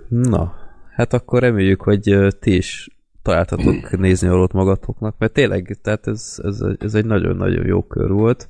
Na, 0.08 0.52
hát 0.94 1.12
akkor 1.12 1.40
reméljük, 1.40 1.82
hogy 1.82 2.16
ti 2.40 2.56
is 2.56 2.88
találtatok 3.22 3.98
nézni 3.98 4.28
valót 4.28 4.52
magatoknak, 4.52 5.18
mert 5.18 5.32
tényleg, 5.32 5.78
tehát 5.82 6.06
ez, 6.06 6.40
ez, 6.42 6.60
ez 6.78 6.94
egy 6.94 7.04
nagyon-nagyon 7.04 7.66
jó 7.66 7.82
kör 7.82 8.10
volt. 8.10 8.48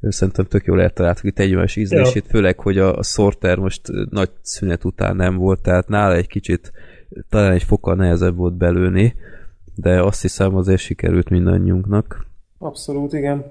Szerintem 0.00 0.44
tök 0.44 0.64
jól 0.64 0.82
eltaláltuk 0.82 1.24
itt 1.24 1.38
egymás 1.38 1.76
ízlését, 1.76 2.26
főleg, 2.26 2.60
hogy 2.60 2.78
a, 2.78 2.96
a 2.96 3.02
Sorter 3.02 3.58
most 3.58 3.82
nagy 4.10 4.30
szünet 4.42 4.84
után 4.84 5.16
nem 5.16 5.36
volt, 5.36 5.62
tehát 5.62 5.88
nála 5.88 6.14
egy 6.14 6.26
kicsit 6.26 6.72
talán 7.28 7.52
egy 7.52 7.62
fokkal 7.62 7.94
nehezebb 7.94 8.36
volt 8.36 8.54
belőni, 8.54 9.14
de 9.74 10.02
azt 10.02 10.22
hiszem 10.22 10.54
azért 10.56 10.80
sikerült 10.80 11.28
mindannyiunknak. 11.28 12.26
Abszolút, 12.58 13.12
igen. 13.12 13.44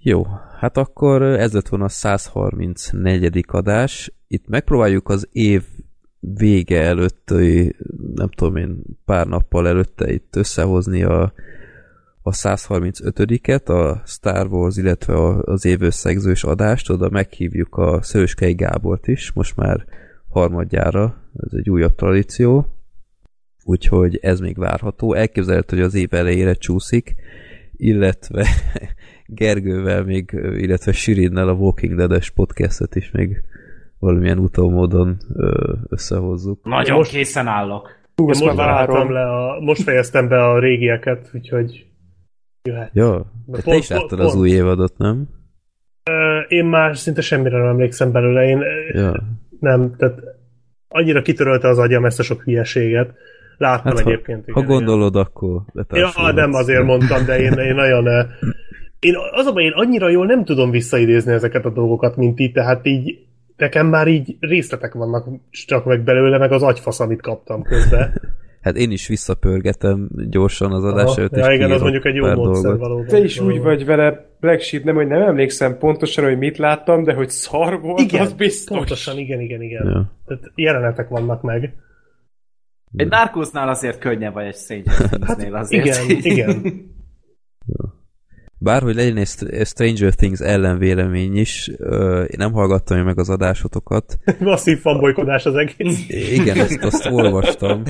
Jó, 0.00 0.26
hát 0.58 0.76
akkor 0.76 1.22
ez 1.22 1.52
lett 1.52 1.68
volna 1.68 1.84
a 1.84 1.88
134. 1.88 3.44
adás. 3.48 4.12
Itt 4.28 4.48
megpróbáljuk 4.48 5.08
az 5.08 5.28
év 5.32 5.64
vége 6.20 6.80
előtt, 6.80 7.30
ö, 7.30 7.64
nem 8.14 8.28
tudom 8.28 8.56
én, 8.56 8.82
pár 9.04 9.26
nappal 9.26 9.68
előtte 9.68 10.12
itt 10.12 10.36
összehozni 10.36 11.02
a, 11.02 11.32
a 12.22 12.30
135-et, 12.30 13.68
a 13.68 14.02
Star 14.06 14.46
Wars, 14.46 14.76
illetve 14.76 15.14
a- 15.14 15.42
az 15.44 15.64
év 15.64 15.82
összegzős 15.82 16.44
adást, 16.44 16.90
oda 16.90 17.08
meghívjuk 17.10 17.74
a 17.76 18.02
Szöröskei 18.02 18.54
Gábort 18.54 19.06
is, 19.08 19.32
most 19.32 19.56
már 19.56 19.84
harmadjára, 20.28 21.14
ez 21.46 21.52
egy 21.58 21.70
újabb 21.70 21.94
tradíció, 21.94 22.66
úgyhogy 23.64 24.18
ez 24.22 24.40
még 24.40 24.56
várható. 24.58 25.14
Elképzelhető, 25.14 25.76
hogy 25.76 25.84
az 25.84 25.94
év 25.94 26.14
elejére 26.14 26.54
csúszik, 26.54 27.14
illetve 27.76 28.46
Gergővel 29.26 30.04
még, 30.04 30.30
illetve 30.56 30.92
Sirinnel 30.92 31.48
a 31.48 31.52
Walking 31.52 31.94
Dead-es 31.96 32.30
podcastet 32.30 32.94
is 32.94 33.10
még 33.10 33.42
valamilyen 33.98 34.38
utómódon 34.38 35.16
összehozzuk. 35.88 36.64
Nagyon 36.64 36.96
Most- 36.96 37.10
készen 37.10 37.46
állok. 37.46 38.00
Hú, 38.16 38.26
most, 38.26 38.54
várom. 38.54 39.12
le 39.12 39.22
a, 39.22 39.60
most 39.60 39.82
fejeztem 39.82 40.28
be 40.28 40.44
a 40.44 40.58
régieket, 40.58 41.30
úgyhogy 41.34 41.86
jöhet. 42.62 42.90
Ja, 42.92 43.32
de 43.46 43.56
te 43.56 43.62
Pont- 43.62 43.78
is 43.78 43.88
láttad 43.88 44.08
pont- 44.08 44.20
az 44.20 44.34
új 44.34 44.50
évadot, 44.50 44.96
nem? 44.98 45.28
Én 46.48 46.64
már 46.64 46.96
szinte 46.96 47.20
semmire 47.20 47.58
nem 47.58 47.66
emlékszem 47.66 48.12
belőle. 48.12 48.44
Én 48.44 48.62
Ja. 48.92 49.22
nem, 49.60 49.94
tehát 49.96 50.18
annyira 50.88 51.22
kitörölte 51.22 51.68
az 51.68 51.78
agyam 51.78 52.04
ezt 52.04 52.18
a 52.18 52.22
sok 52.22 52.42
hülyeséget. 52.42 53.14
Láttam 53.58 53.84
Hát, 53.96 54.00
ha, 54.04 54.10
egyébként. 54.10 54.50
ha 54.50 54.62
gondolod, 54.62 55.16
akkor 55.16 55.62
Ja, 55.90 56.32
nem 56.34 56.52
azért 56.54 56.84
mondtam, 56.84 57.24
de 57.24 57.40
én, 57.40 57.52
én 57.52 57.74
nagyon... 57.74 58.06
Én, 59.00 59.14
az 59.32 59.46
a 59.46 59.52
baj, 59.52 59.64
én 59.64 59.72
annyira 59.74 60.08
jól 60.08 60.26
nem 60.26 60.44
tudom 60.44 60.70
visszaidézni 60.70 61.32
ezeket 61.32 61.64
a 61.64 61.70
dolgokat, 61.70 62.16
mint 62.16 62.34
ti, 62.36 62.50
tehát 62.50 62.86
így 62.86 63.18
nekem 63.56 63.86
már 63.86 64.08
így 64.08 64.36
részletek 64.40 64.92
vannak 64.94 65.28
csak 65.50 65.84
meg 65.84 66.02
belőle, 66.02 66.38
meg 66.38 66.52
az 66.52 66.62
agyfasz, 66.62 67.00
amit 67.00 67.22
kaptam 67.22 67.62
közben. 67.62 68.12
Hát 68.62 68.76
én 68.76 68.90
is 68.90 69.08
visszapörgetem 69.08 70.08
gyorsan 70.30 70.72
az 70.72 70.84
adás 70.84 71.16
előtt, 71.16 71.36
és 71.36 71.44
ja, 71.46 71.52
igen, 71.52 71.70
az 71.70 71.80
mondjuk 71.80 72.04
egy 72.04 72.14
jó 72.14 72.26
módszer 72.26 72.62
dolgot. 72.62 72.80
valóban. 72.80 73.06
Te 73.06 73.18
is 73.18 73.38
úgy 73.38 73.46
Valóban. 73.46 73.64
vagy 73.64 73.84
vele, 73.84 74.26
Black 74.40 74.60
Sheep, 74.60 74.84
nem, 74.84 74.94
hogy 74.94 75.06
nem 75.06 75.22
emlékszem 75.22 75.78
pontosan, 75.78 76.24
hogy 76.24 76.38
mit 76.38 76.58
láttam, 76.58 77.04
de 77.04 77.12
hogy 77.14 77.30
szar 77.30 77.80
volt, 77.80 78.00
Igen, 78.00 78.20
az 78.20 78.32
biztos. 78.32 78.76
pontosan, 78.76 79.18
igen, 79.18 79.40
igen, 79.40 79.62
igen. 79.62 79.86
Ja. 79.86 80.12
Tehát 80.26 80.50
jelenetek 80.54 81.08
vannak 81.08 81.42
meg. 81.42 81.74
Egy 82.96 83.08
Narcosnál 83.08 83.68
azért 83.68 83.98
könnyebb 83.98 84.32
vagy 84.32 84.46
egy 84.46 84.54
Stranger 84.54 84.94
Things-nél 84.94 85.54
azért. 85.54 85.84
Igen, 85.84 86.20
igen. 86.22 86.62
Bárhogy 88.62 88.94
legyen 88.94 89.16
egy 89.16 89.26
Str- 89.26 89.52
egy 89.52 89.66
Stranger 89.66 90.14
Things 90.14 90.40
ellenvélemény 90.40 91.36
is, 91.36 91.70
ö, 91.76 92.20
én 92.22 92.36
nem 92.38 92.52
hallgattam 92.52 93.04
meg 93.04 93.18
az 93.18 93.28
adásotokat. 93.30 94.18
Masszív 94.38 94.78
fanbolykodás 94.78 95.46
az 95.46 95.54
egész. 95.54 96.08
Igen, 96.32 96.56
ezt 96.58 96.78
azt 96.84 97.06
olvastam. 97.10 97.82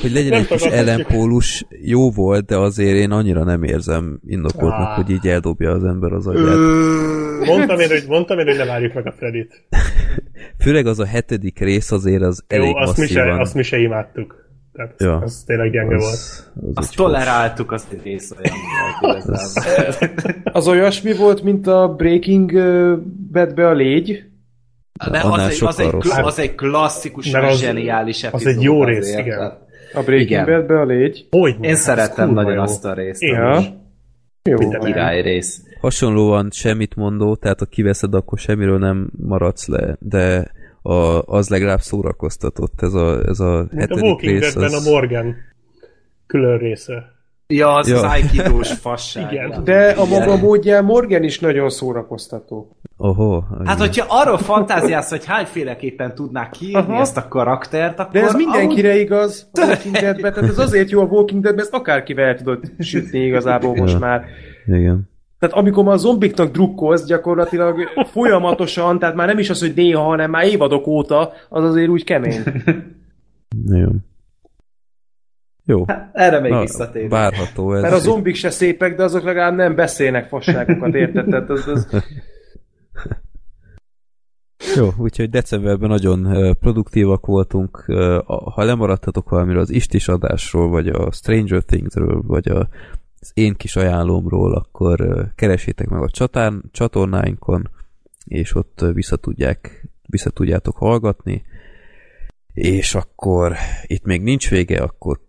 Hogy 0.00 0.12
legyen 0.12 0.30
Nem 0.30 0.40
egy 0.40 0.46
kis 0.46 0.62
ellenpólus, 0.62 1.64
jó 1.82 2.10
volt, 2.10 2.44
de 2.46 2.56
azért 2.56 2.96
én 2.96 3.10
annyira 3.10 3.44
nem 3.44 3.62
érzem 3.62 4.20
indokoltnak, 4.26 4.88
Ah. 4.88 4.96
hogy 4.96 5.10
így 5.10 5.26
eldobja 5.26 5.70
az 5.70 5.84
ember 5.84 6.12
az 6.12 6.26
agyát. 6.26 6.56
Mondtam 7.46 7.78
én, 7.78 7.88
hogy, 7.88 8.04
mondtam 8.08 8.38
én, 8.38 8.46
hogy 8.46 8.56
ne 8.56 8.64
várjuk 8.64 8.94
meg 8.94 9.06
a 9.06 9.12
Fredit. 9.12 9.64
Főleg 10.62 10.86
az 10.86 10.98
a 10.98 11.06
hetedik 11.06 11.58
rész 11.58 11.90
azért 11.92 12.22
az 12.22 12.42
elég 12.46 12.66
Jó, 12.68 12.76
azt 12.76 12.96
mi, 12.98 13.06
se, 13.06 13.18
masszívan. 13.18 13.40
azt 13.40 13.54
mi 13.54 13.62
se 13.62 13.78
imádtuk. 13.78 14.48
Tehát 14.72 14.92
az, 14.98 15.04
Ja. 15.06 15.16
az 15.16 15.42
tényleg 15.46 15.70
gyenge 15.70 15.96
volt. 15.96 16.12
Az, 16.12 16.50
az 16.64 16.72
Azt 16.74 16.96
toleráltuk, 16.96 17.72
azt 17.72 17.92
egy 17.92 18.02
rész 18.02 18.32
olyan. 18.38 18.54
Az 20.52 20.68
olyasmi 20.68 21.12
volt, 21.14 21.42
mint 21.42 21.66
a 21.66 21.94
Breaking 21.96 22.52
Badbe 23.32 23.68
a 23.68 23.72
légy. 23.72 24.24
De 25.10 25.20
az 25.22 25.40
egy, 25.48 25.68
az, 25.68 25.80
egy, 25.80 25.94
az 26.22 26.38
egy 26.38 26.54
klasszikusan 26.54 27.40
Mert 27.40 27.52
az- 27.52 27.60
zseniális 27.60 28.24
az 28.24 28.32
epizód 28.32 28.52
egy 28.56 28.62
jó 28.62 28.84
rész, 28.84 28.98
azért, 28.98 29.26
igen. 29.26 29.38
tehát 29.38 29.60
A 29.94 30.02
Breaking 30.02 30.30
Igen. 30.30 30.44
Badbe 30.44 30.80
a 30.80 30.84
légy. 30.84 31.26
Hogy 31.30 31.56
Én 31.60 31.74
szerettem 31.74 32.30
nagyon 32.30 32.58
azt 32.58 32.84
a 32.84 32.94
részt. 32.94 33.22
Is. 33.22 33.30
Jó. 34.42 34.58
Király 34.78 35.22
rész. 35.22 35.62
Hasonlóan 35.80 36.48
semmit 36.52 36.94
mondó, 36.96 37.34
tehát 37.36 37.58
ha 37.58 37.64
kiveszed, 37.64 38.14
akkor 38.14 38.38
semmiről 38.38 38.78
nem 38.78 39.10
maradsz 39.16 39.66
le, 39.66 39.96
de 40.00 40.50
a, 40.82 41.22
az 41.26 41.48
legalább 41.48 41.80
szórakoztatott, 41.80 42.82
ez 42.82 42.94
a, 42.94 43.20
ez 43.26 43.40
a 43.40 43.56
Mint 43.58 43.72
a 43.72 43.76
hetedik 43.80 44.02
Walking 44.04 44.32
rész. 44.38 44.54
Deadben 44.54 44.74
Az... 44.78 44.86
a 44.86 44.90
Morgan 44.90 45.34
külön 46.26 46.58
része. 46.58 47.18
Ja, 47.46 47.74
az 47.74 47.88
Ja. 47.88 47.96
az 47.96 48.02
aikidós 48.02 48.72
fasság. 48.72 49.32
Igen. 49.32 49.64
De 49.64 49.90
a 49.90 50.04
maga 50.04 50.36
módján 50.36 50.84
Morgan 50.84 51.22
is 51.22 51.38
nagyon 51.40 51.70
szórakoztató. 51.70 52.76
Oho, 52.96 53.42
Hát, 53.64 53.78
hogyha 53.78 54.06
arról 54.08 54.38
fantáziálsz, 54.38 55.10
hogy 55.10 55.24
hányféleképpen 55.24 56.14
tudnák 56.14 56.50
kiírni 56.50 56.78
Aha. 56.92 57.00
ezt 57.00 57.16
a 57.16 57.28
karaktert, 57.28 57.98
akkor... 57.98 58.12
De 58.12 58.20
ez 58.22 58.34
mindenkire 58.34 58.88
amúgy- 58.90 59.00
igaz 59.02 59.48
a 59.52 59.60
Walking 59.66 59.94
Deadben, 59.96 60.32
tehát 60.32 60.50
ez 60.50 60.58
azért 60.58 60.90
jó 60.90 61.00
a 61.00 61.04
Walking 61.04 61.42
Deadben, 61.42 61.64
ezt 61.64 61.74
akárkivel 61.74 62.24
el 62.24 62.36
tudod 62.36 62.72
sütni 62.78 63.18
igazából 63.18 63.74
most 63.82 63.92
Ja. 63.92 63.98
már. 63.98 64.24
Igen. 64.66 65.09
Tehát 65.40 65.56
amikor 65.56 65.84
már 65.84 65.94
a 65.94 65.96
zombiknak 65.96 66.52
drukkolsz 66.52 67.04
gyakorlatilag 67.04 67.88
folyamatosan, 68.04 68.98
tehát 68.98 69.14
már 69.14 69.26
nem 69.26 69.38
is 69.38 69.50
az, 69.50 69.60
hogy 69.60 69.72
néha, 69.76 70.02
hanem 70.02 70.30
már 70.30 70.46
évadok 70.46 70.86
óta, 70.86 71.32
az 71.48 71.64
azért 71.64 71.88
úgy 71.88 72.04
kemény. 72.04 72.42
Jó. 73.82 73.88
Jó. 75.64 75.84
Erre 76.12 76.40
még 76.40 76.50
Na, 76.50 76.60
visszatérünk. 76.60 77.10
várható 77.10 77.74
ez. 77.74 77.82
Mert 77.82 77.94
a 77.94 77.98
zombik 77.98 78.34
se 78.34 78.50
szépek, 78.50 78.96
de 78.96 79.02
azok 79.02 79.22
legalább 79.22 79.54
nem 79.54 79.74
beszélnek 79.74 80.28
fasságokat, 80.28 80.94
érted? 80.94 81.28
Tehát 81.28 81.50
az, 81.50 81.68
az... 81.68 81.88
Jó, 84.76 84.88
úgyhogy 84.98 85.30
decemberben 85.30 85.88
nagyon 85.88 86.54
produktívak 86.60 87.26
voltunk. 87.26 87.84
Ha 88.26 88.64
lemaradtatok 88.64 89.28
valamiről 89.28 89.60
az 89.60 89.70
Istis 89.70 90.08
adásról, 90.08 90.68
vagy 90.68 90.88
a 90.88 91.12
Stranger 91.12 91.62
Thingsről, 91.62 92.22
vagy 92.26 92.48
a, 92.48 92.68
az 93.20 93.30
én 93.34 93.54
kis 93.54 93.76
ajánlómról, 93.76 94.54
akkor 94.54 95.26
keresétek 95.34 95.88
meg 95.88 96.02
a 96.02 96.10
csatán, 96.10 96.62
csatornáinkon, 96.72 97.70
és 98.24 98.54
ott 98.54 98.84
visszatudják, 98.92 99.88
visszatudjátok 100.06 100.76
hallgatni. 100.76 101.42
És 102.52 102.94
akkor 102.94 103.56
itt 103.86 104.04
még 104.04 104.22
nincs 104.22 104.50
vége, 104.50 104.82
akkor 104.82 105.20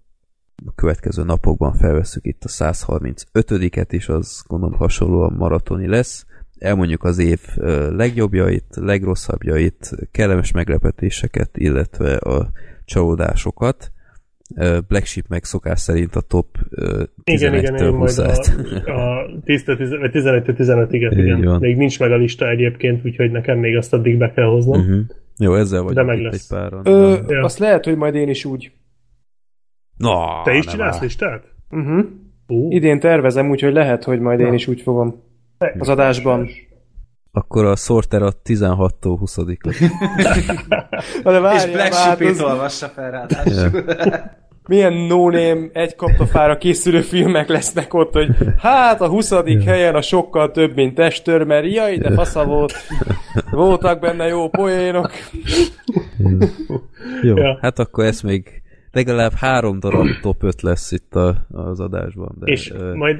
a 0.65 0.73
következő 0.75 1.23
napokban 1.23 1.73
felveszük 1.73 2.25
itt 2.25 2.43
a 2.43 2.49
135-et 2.49 3.87
is, 3.89 4.09
az 4.09 4.43
gondolom 4.47 4.77
hasonlóan 4.77 5.33
maratoni 5.33 5.87
lesz. 5.87 6.25
Elmondjuk 6.59 7.03
az 7.03 7.17
év 7.17 7.41
legjobbjait, 7.89 8.65
legrosszabbjait, 8.75 9.95
kellemes 10.11 10.51
meglepetéseket, 10.51 11.57
illetve 11.57 12.15
a 12.15 12.51
csalódásokat. 12.85 13.91
Black 14.87 15.05
Sheep 15.05 15.25
meg 15.29 15.43
szokás 15.43 15.79
szerint 15.79 16.15
a 16.15 16.21
top 16.21 16.47
ö, 16.69 17.03
Igen, 17.23 17.53
igen, 17.55 17.73
11-től 17.75 17.81
én 17.81 17.91
majd 17.93 18.09
20 18.09 18.17
a, 18.17 18.23
a 18.91 19.25
10-től 19.45 20.55
15 20.55 20.93
igen, 20.93 21.17
igen. 21.19 21.41
van. 21.41 21.59
Még 21.59 21.77
nincs 21.77 21.99
meg 21.99 22.11
a 22.11 22.15
lista 22.15 22.49
egyébként, 22.49 23.05
úgyhogy 23.05 23.31
nekem 23.31 23.57
még 23.59 23.77
azt 23.77 23.93
addig 23.93 24.17
be 24.17 24.31
kell 24.31 24.45
hoznom. 24.45 24.79
Uh-huh. 24.79 24.99
Jó, 25.37 25.55
ezzel 25.55 25.81
vagyunk 25.81 26.07
meg 26.07 26.17
itt 26.19 26.23
lesz. 26.23 26.51
egy 26.51 26.57
páran. 26.57 26.81
Ö, 26.87 27.15
Ja. 27.27 27.43
azt 27.43 27.59
lehet, 27.59 27.85
hogy 27.85 27.97
majd 27.97 28.15
én 28.15 28.29
is 28.29 28.45
úgy. 28.45 28.71
Na, 29.97 30.41
Te 30.43 30.53
is 30.53 30.65
csinálsz 30.65 30.95
áll. 30.95 31.01
listát? 31.01 31.43
Uh-huh. 31.69 32.05
Ú, 32.47 32.71
Idén 32.71 32.99
tervezem, 32.99 33.49
úgyhogy 33.49 33.73
lehet, 33.73 34.03
hogy 34.03 34.19
majd 34.19 34.39
én 34.39 34.53
is 34.53 34.67
úgy 34.67 34.81
fogom 34.81 35.23
az 35.77 35.89
adásban. 35.89 36.49
Akkor 37.31 37.65
a 37.65 37.75
Sorter 37.75 38.21
a 38.21 38.31
16-tól 38.45 39.17
20-ig. 39.21 39.57
Na 41.23 41.31
de 41.41 41.53
És 41.55 41.65
Black 41.65 41.93
hát 41.93 41.93
Sheep-ét 41.93 42.39
olvassa 42.39 42.87
fel 42.87 43.11
ráadásul. 43.11 43.83
milyen 44.67 44.93
no-name 44.93 45.67
egy 45.73 45.95
kaptafára 45.95 46.57
készülő 46.57 47.01
filmek 47.01 47.47
lesznek 47.47 47.93
ott, 47.93 48.13
hogy 48.13 48.35
hát 48.57 49.01
a 49.01 49.07
20. 49.07 49.31
helyen 49.65 49.95
a 49.95 50.01
sokkal 50.01 50.51
több, 50.51 50.75
mint 50.75 50.95
testőr, 50.95 51.43
mert 51.43 51.73
jaj, 51.73 51.97
de 51.97 52.11
fasza 52.13 52.45
volt. 52.45 52.73
Voltak 53.51 53.99
benne 53.99 54.27
jó 54.27 54.49
poénok. 54.49 55.11
Jó, 57.21 57.35
Ja. 57.37 57.57
hát 57.61 57.79
akkor 57.79 58.05
ez 58.05 58.21
még 58.21 58.61
legalább 58.91 59.33
három 59.33 59.79
darab 59.79 60.07
top 60.21 60.43
5 60.43 60.61
lesz 60.61 60.91
itt 60.91 61.15
a, 61.15 61.45
az 61.51 61.79
adásban. 61.79 62.35
De, 62.39 62.51
és 62.51 62.71
ö, 62.71 62.95
majd 62.95 63.17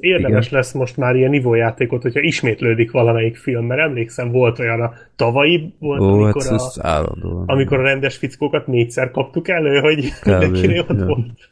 érdemes 0.00 0.46
igen. 0.46 0.58
lesz 0.58 0.72
most 0.72 0.96
már 0.96 1.16
ilyen 1.16 1.30
nivójátékot, 1.30 2.02
hogyha 2.02 2.20
ismétlődik 2.20 2.90
valamelyik 2.90 3.36
film, 3.36 3.66
mert 3.66 3.80
emlékszem, 3.80 4.30
volt 4.30 4.58
olyan 4.58 4.80
a 4.80 4.92
tavalyi, 5.16 5.74
volt, 5.78 6.00
Ó, 6.00 6.04
amikor, 6.04 6.42
hát 6.42 6.60
a, 6.60 6.86
állandóan. 6.86 7.44
amikor 7.46 7.78
a 7.78 7.82
rendes 7.82 8.16
fickókat 8.16 8.66
négyszer 8.66 9.10
kaptuk 9.10 9.48
elő, 9.48 9.78
hogy 9.78 10.04
mindenkinél 10.24 10.80
ott 10.88 10.98
ja. 10.98 11.06
volt. 11.06 11.50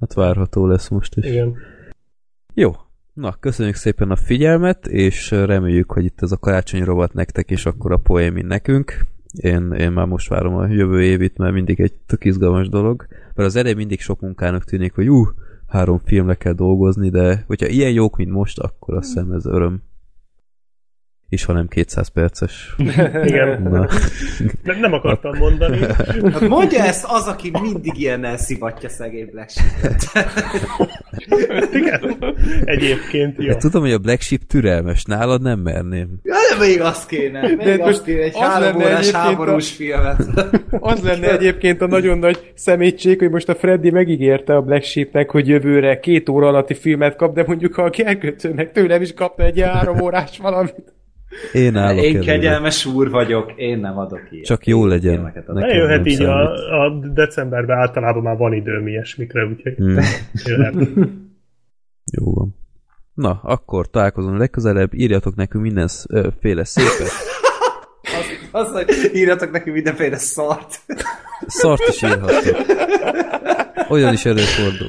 Hát 0.00 0.14
várható 0.14 0.66
lesz 0.66 0.88
most 0.88 1.16
is. 1.16 1.24
Igen. 1.24 1.56
Jó, 2.54 2.70
na, 3.12 3.34
köszönjük 3.40 3.74
szépen 3.74 4.10
a 4.10 4.16
figyelmet, 4.16 4.86
és 4.86 5.30
reméljük, 5.30 5.92
hogy 5.92 6.04
itt 6.04 6.22
ez 6.22 6.32
a 6.32 6.36
karácsony 6.36 6.84
rovat 6.84 7.12
nektek, 7.12 7.50
és 7.50 7.66
akkor 7.66 7.92
a 7.92 7.96
poén, 7.96 8.32
mint 8.32 8.48
nekünk. 8.48 9.06
Én, 9.34 9.72
én 9.72 9.92
már 9.92 10.06
most 10.06 10.28
várom 10.28 10.54
a 10.54 10.66
jövő 10.66 11.02
évit, 11.02 11.38
mert 11.38 11.52
mindig 11.52 11.80
egy 11.80 11.92
tök 12.06 12.24
izgalmas 12.24 12.68
dolog. 12.68 13.06
Mert 13.34 13.48
az 13.48 13.56
elején 13.56 13.76
mindig 13.76 14.00
sok 14.00 14.20
munkának 14.20 14.64
tűnik, 14.64 14.94
hogy 14.94 15.08
ú, 15.08 15.24
három 15.66 16.00
filmre 16.04 16.34
kell 16.34 16.52
dolgozni, 16.52 17.08
de 17.08 17.44
hogyha 17.46 17.66
ilyen 17.66 17.92
jók, 17.92 18.16
mint 18.16 18.30
most, 18.30 18.58
akkor 18.58 18.94
azt 18.94 19.06
hiszem 19.06 19.32
ez 19.32 19.46
öröm. 19.46 19.82
És 21.28 21.44
ha 21.44 21.52
nem 21.52 21.68
200 21.68 22.08
perces. 22.08 22.74
Igen. 23.24 23.62
Na, 23.62 23.88
Nem, 24.64 24.80
nem 24.80 24.92
akartam 24.92 25.36
mondani. 25.38 25.78
Hát 26.32 26.40
mondja 26.48 26.82
ezt 26.82 27.04
az, 27.08 27.26
aki 27.26 27.50
mindig 27.62 27.98
ilyennel 28.00 28.36
szivatja 28.36 28.88
szegény 28.88 29.28
Black 29.32 29.50
Sheep-et. 29.50 30.04
Igen. 31.80 32.16
Egyébként, 32.64 33.36
jó. 33.38 33.44
ja. 33.44 33.56
tudom, 33.56 33.82
hogy 33.82 33.92
a 33.92 33.98
Black 33.98 34.20
Sheep 34.20 34.40
türelmes, 34.48 35.04
nálad 35.04 35.42
nem 35.42 35.58
merném. 35.60 36.08
Ja, 36.22 36.34
de 36.58 36.64
még 36.66 36.80
az 36.80 37.06
kéne. 37.06 37.40
Még 37.40 37.56
De 37.56 37.72
az 37.72 37.78
most 37.78 38.02
kéne, 38.04 38.22
egy 38.22 38.32
az 38.34 38.40
három 38.40 38.76
órás 38.76 38.90
egyébként 38.90 39.14
a- 39.14 39.18
háborús 39.18 39.70
filmet. 39.70 40.22
Az 40.80 41.02
lenne 41.02 41.32
egyébként 41.32 41.80
a 41.80 41.86
nagyon 41.86 42.18
nagy 42.18 42.52
szemétség, 42.54 43.18
hogy 43.18 43.30
most 43.30 43.48
a 43.48 43.54
Freddy 43.54 43.90
megígérte 43.90 44.54
a 44.56 44.60
Black 44.62 44.84
Sheepnek, 44.84 45.30
hogy 45.30 45.48
jövőre 45.48 46.00
két 46.00 46.28
óra 46.28 46.46
alatti 46.48 46.74
filmet 46.74 47.16
kap, 47.16 47.34
de 47.34 47.44
mondjuk 47.46 47.74
ha 47.74 47.82
a 47.82 47.90
elkötő 48.04 48.52
meg 48.54 48.72
tőlem 48.72 49.02
is 49.02 49.14
kapna 49.14 49.44
egy 49.44 49.60
három 49.60 50.00
órás 50.00 50.38
valamit. 50.38 50.93
Én 51.52 51.76
állok 51.76 52.02
Én 52.04 52.16
előre. 52.16 52.32
kegyelmes 52.32 52.84
úr 52.86 53.10
vagyok, 53.10 53.52
én 53.56 53.78
nem 53.78 53.98
adok 53.98 54.22
ilyet. 54.30 54.44
Csak 54.44 54.66
jó 54.66 54.86
legyen. 54.86 55.32
Eljöhet 55.54 55.96
nem 55.96 56.06
így 56.06 56.22
a, 56.22 56.56
számít. 56.56 57.04
a 57.04 57.08
decemberben 57.12 57.76
általában 57.78 58.22
már 58.22 58.36
van 58.36 58.52
időm 58.52 58.86
ilyesmikre, 58.86 59.44
úgyhogy 59.44 59.74
Hmm. 59.74 59.98
jöhet. 60.46 60.74
Jó 62.12 62.32
van. 62.34 62.56
Na, 63.14 63.40
akkor 63.42 63.90
találkozunk 63.90 64.38
legközelebb, 64.38 64.94
írjatok 64.94 65.34
nekünk 65.34 65.64
mindenféle 65.64 66.64
szépet. 66.64 67.12
Az, 68.50 68.70
hogy 68.72 68.86
írjatok 69.14 69.50
neki 69.50 69.70
mindenféle 69.70 70.16
szart. 70.16 70.80
Szart 71.46 71.82
is 71.88 72.02
írhatok. 72.02 72.66
Olyan 73.88 74.12
is 74.12 74.24
előfordul. 74.24 74.86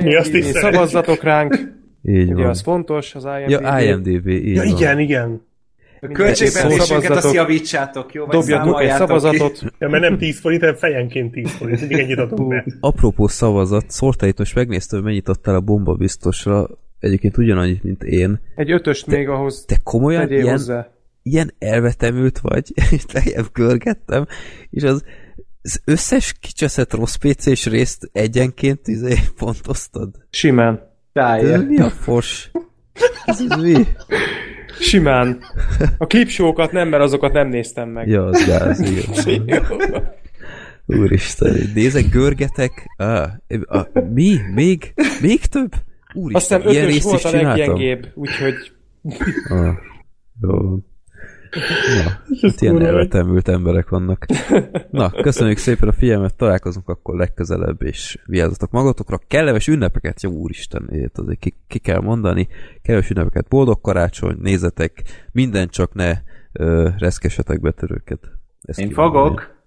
Mi 0.00 0.16
azt 0.16 0.34
is. 0.34 0.44
Szavazzatok 0.44 1.22
ránk, 1.22 1.72
így 2.02 2.32
ugye 2.32 2.34
van. 2.42 2.50
az 2.50 2.60
fontos, 2.60 3.14
az 3.14 3.24
IMDb. 3.24 3.50
Ja, 3.62 3.80
IMDB, 3.80 4.26
így 4.28 4.54
Ja, 4.54 4.62
van. 4.62 4.76
igen, 4.76 4.98
igen. 4.98 5.42
A 6.00 6.06
költségvetésünket 6.06 7.10
azt 7.10 7.32
javítsátok, 7.34 8.14
jó? 8.14 8.24
Vagy 8.26 8.34
Dobjatok 8.38 8.80
egy 8.80 8.88
számoljátok 8.88 9.06
ki. 9.08 9.18
szavazatot. 9.20 9.72
Ja, 9.78 9.88
mert 9.88 10.02
nem 10.02 10.18
10 10.18 10.40
forint, 10.40 10.60
hanem 10.60 10.76
fejenként 10.76 11.32
10 11.32 11.50
forint. 11.50 11.80
Mindig 11.80 11.98
ennyit 11.98 12.18
adunk 12.18 12.48
be. 12.48 12.64
Apropó 12.80 13.26
szavazat, 13.26 13.90
Szortait 13.90 14.38
most 14.38 14.54
megnéztem, 14.54 14.98
hogy 14.98 15.08
mennyit 15.08 15.28
adtál 15.28 15.54
a 15.54 15.60
bomba 15.60 15.94
biztosra. 15.94 16.68
Egyébként 16.98 17.36
ugyanannyit, 17.36 17.82
mint 17.82 18.02
én. 18.02 18.40
Egy 18.54 18.70
ötöst 18.70 19.06
még 19.06 19.28
ahhoz 19.28 19.64
Te 19.64 19.76
komolyan 19.82 20.30
ilyen, 20.30 20.50
hozzá. 20.50 20.88
ilyen 21.22 21.52
elvetemült 21.58 22.38
vagy, 22.38 22.72
és 22.90 23.04
lejjebb 23.12 23.46
görgettem, 23.52 24.26
és 24.70 24.82
az, 24.82 25.04
az 25.62 25.80
összes 25.84 26.34
kicseszett 26.40 26.94
rossz 26.94 27.14
PC-s 27.14 27.66
részt 27.66 28.08
egyenként 28.12 28.88
izé 28.88 29.14
pontoztad? 29.38 30.08
Simán. 30.30 30.90
Ez 31.12 31.22
Ráér. 31.22 31.66
mi 31.66 31.78
a 31.78 31.90
fos? 31.90 32.50
Ez, 33.24 33.40
ez 33.48 33.62
mi? 33.62 33.86
Simán. 34.80 35.38
A 35.98 36.06
klipsókat 36.06 36.72
nem, 36.72 36.88
mert 36.88 37.02
azokat 37.02 37.32
nem 37.32 37.48
néztem 37.48 37.88
meg. 37.88 38.08
Ja, 38.08 38.26
az 38.26 38.46
gáz, 38.46 38.80
igen. 39.26 39.62
Úristen, 40.86 41.70
nézek, 41.74 42.08
görgetek. 42.08 42.86
Ah, 42.96 43.28
ah, 43.64 43.86
mi? 44.12 44.38
Még? 44.54 44.94
Még 45.20 45.46
több? 45.46 45.72
Úristen, 46.14 46.60
Azt 46.60 46.62
hiszem 46.62 46.74
ilyen 46.74 46.86
részt 46.86 47.02
volt 47.02 47.18
is 47.18 47.24
a 47.24 47.30
leggyengébb, 47.30 48.06
úgyhogy 48.14 48.54
Ah, 49.48 49.74
jó. 50.40 50.78
Na, 51.94 52.10
hát 52.42 52.60
ilyen 52.60 52.82
elvetemült 52.82 53.48
emberek 53.48 53.88
vannak. 53.88 54.26
Na, 54.90 55.10
köszönjük 55.10 55.58
szépen 55.58 55.88
a 55.88 55.92
figyelmet, 55.92 56.36
találkozunk 56.36 56.88
akkor 56.88 57.16
legközelebb, 57.16 57.82
és 57.82 58.18
vigyázzatok 58.26 58.70
magatokra. 58.70 59.20
Kellemes 59.28 59.66
ünnepeket, 59.66 60.22
jó 60.22 60.30
úristen, 60.30 60.88
ilyet 60.90 61.18
azért 61.18 61.38
ki, 61.38 61.54
ki 61.68 61.78
kell 61.78 62.00
mondani. 62.00 62.48
Kellemes 62.82 63.10
ünnepeket, 63.10 63.48
boldog 63.48 63.80
karácsony, 63.80 64.36
nézzetek, 64.40 65.02
minden 65.32 65.68
csak 65.68 65.94
ne 65.94 66.12
ö, 66.52 66.88
reszkesetek 66.98 67.60
betörőket. 67.60 68.30
Ezt 68.62 68.78
Én 68.78 68.90
fogok. 68.90 69.50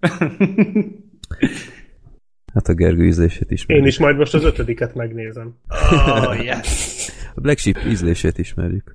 Hát 2.56 2.68
a 2.68 2.74
Gergő 2.74 3.06
ízlését 3.06 3.50
ismerjük. 3.50 3.84
Én 3.84 3.90
is 3.90 3.98
majd 3.98 4.16
most 4.16 4.34
az 4.34 4.44
ötödiket 4.44 4.94
megnézem. 4.94 5.54
Oh, 5.90 6.44
yes. 6.44 7.10
A 7.34 7.40
Black 7.40 7.58
Sheep 7.58 7.84
ízlését 7.86 8.38
ismerjük. 8.38 8.94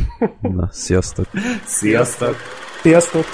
Na, 0.40 0.68
sziasztok! 0.70 1.26
Sziasztok. 1.64 2.36
Sziasztok! 2.82 3.24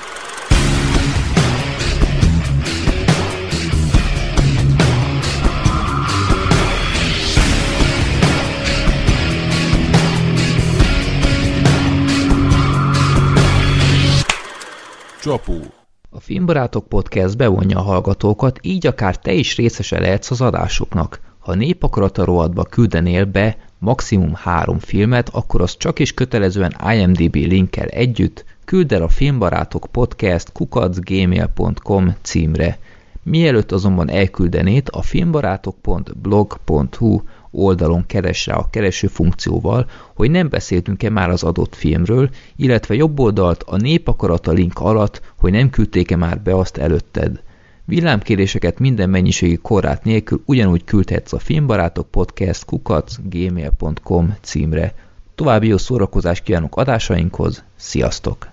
Csapó. 15.20 15.80
A 16.13 16.21
Filmbarátok 16.21 16.89
Podcast 16.89 17.37
bevonja 17.37 17.79
a 17.79 17.83
hallgatókat, 17.83 18.59
így 18.63 18.87
akár 18.87 19.19
te 19.19 19.33
is 19.33 19.57
részese 19.57 20.01
lehetsz 20.01 20.31
az 20.31 20.41
adásoknak. 20.41 21.21
Ha 21.39 21.55
népakarata 21.55 22.25
rovatba 22.25 22.63
küldenél 22.63 23.25
be 23.25 23.57
maximum 23.79 24.35
három 24.35 24.79
filmet, 24.79 25.29
akkor 25.29 25.61
az 25.61 25.77
csak 25.77 25.99
is 25.99 26.15
kötelezően 26.15 26.77
IMDB 26.93 27.35
linkkel 27.35 27.87
együtt 27.87 28.45
küld 28.65 28.93
el 28.93 29.03
a 29.03 29.09
Filmbarátok 29.09 29.87
Podcast 29.91 30.53
kukacgmail.com 30.53 32.17
címre. 32.23 32.79
Mielőtt 33.23 33.73
azonban 33.73 34.11
elküldenéd, 34.11 34.89
a 34.91 35.03
filmbarátok.blog.hu 35.03 37.21
oldalon 37.51 38.07
keres 38.07 38.47
rá 38.47 38.55
a 38.55 38.69
kereső 38.70 39.07
funkcióval, 39.07 39.91
hogy 40.15 40.31
nem 40.31 40.49
beszéltünk-e 40.49 41.11
már 41.11 41.31
az 41.31 41.43
adott 41.43 41.75
filmről, 41.75 42.31
illetve 42.57 42.95
jobb 42.95 43.20
oldalt 43.20 43.62
a 43.62 43.77
népakarata 43.77 44.53
link 44.53 44.79
alatt, 44.79 45.20
hogy 45.39 45.53
nem 45.53 45.70
küldték-e 45.70 46.17
már 46.17 46.41
be 46.41 46.57
azt 46.57 46.77
előtted. 46.77 47.41
Villámkéréseket 47.85 48.79
minden 48.79 49.11
mennyiségi 49.11 49.57
korlát 49.57 50.05
nélkül 50.05 50.43
ugyanúgy 50.45 50.85
küldhetsz 50.85 51.33
a 51.33 51.39
filmbarátok 51.39 52.11
podcast 52.11 52.65
kukac 52.65 53.17
gmail.com 53.23 54.37
címre. 54.41 54.95
További 55.35 55.67
jó 55.67 55.77
szórakozást 55.77 56.43
kívánok 56.43 56.77
adásainkhoz, 56.77 57.65
sziasztok! 57.77 58.49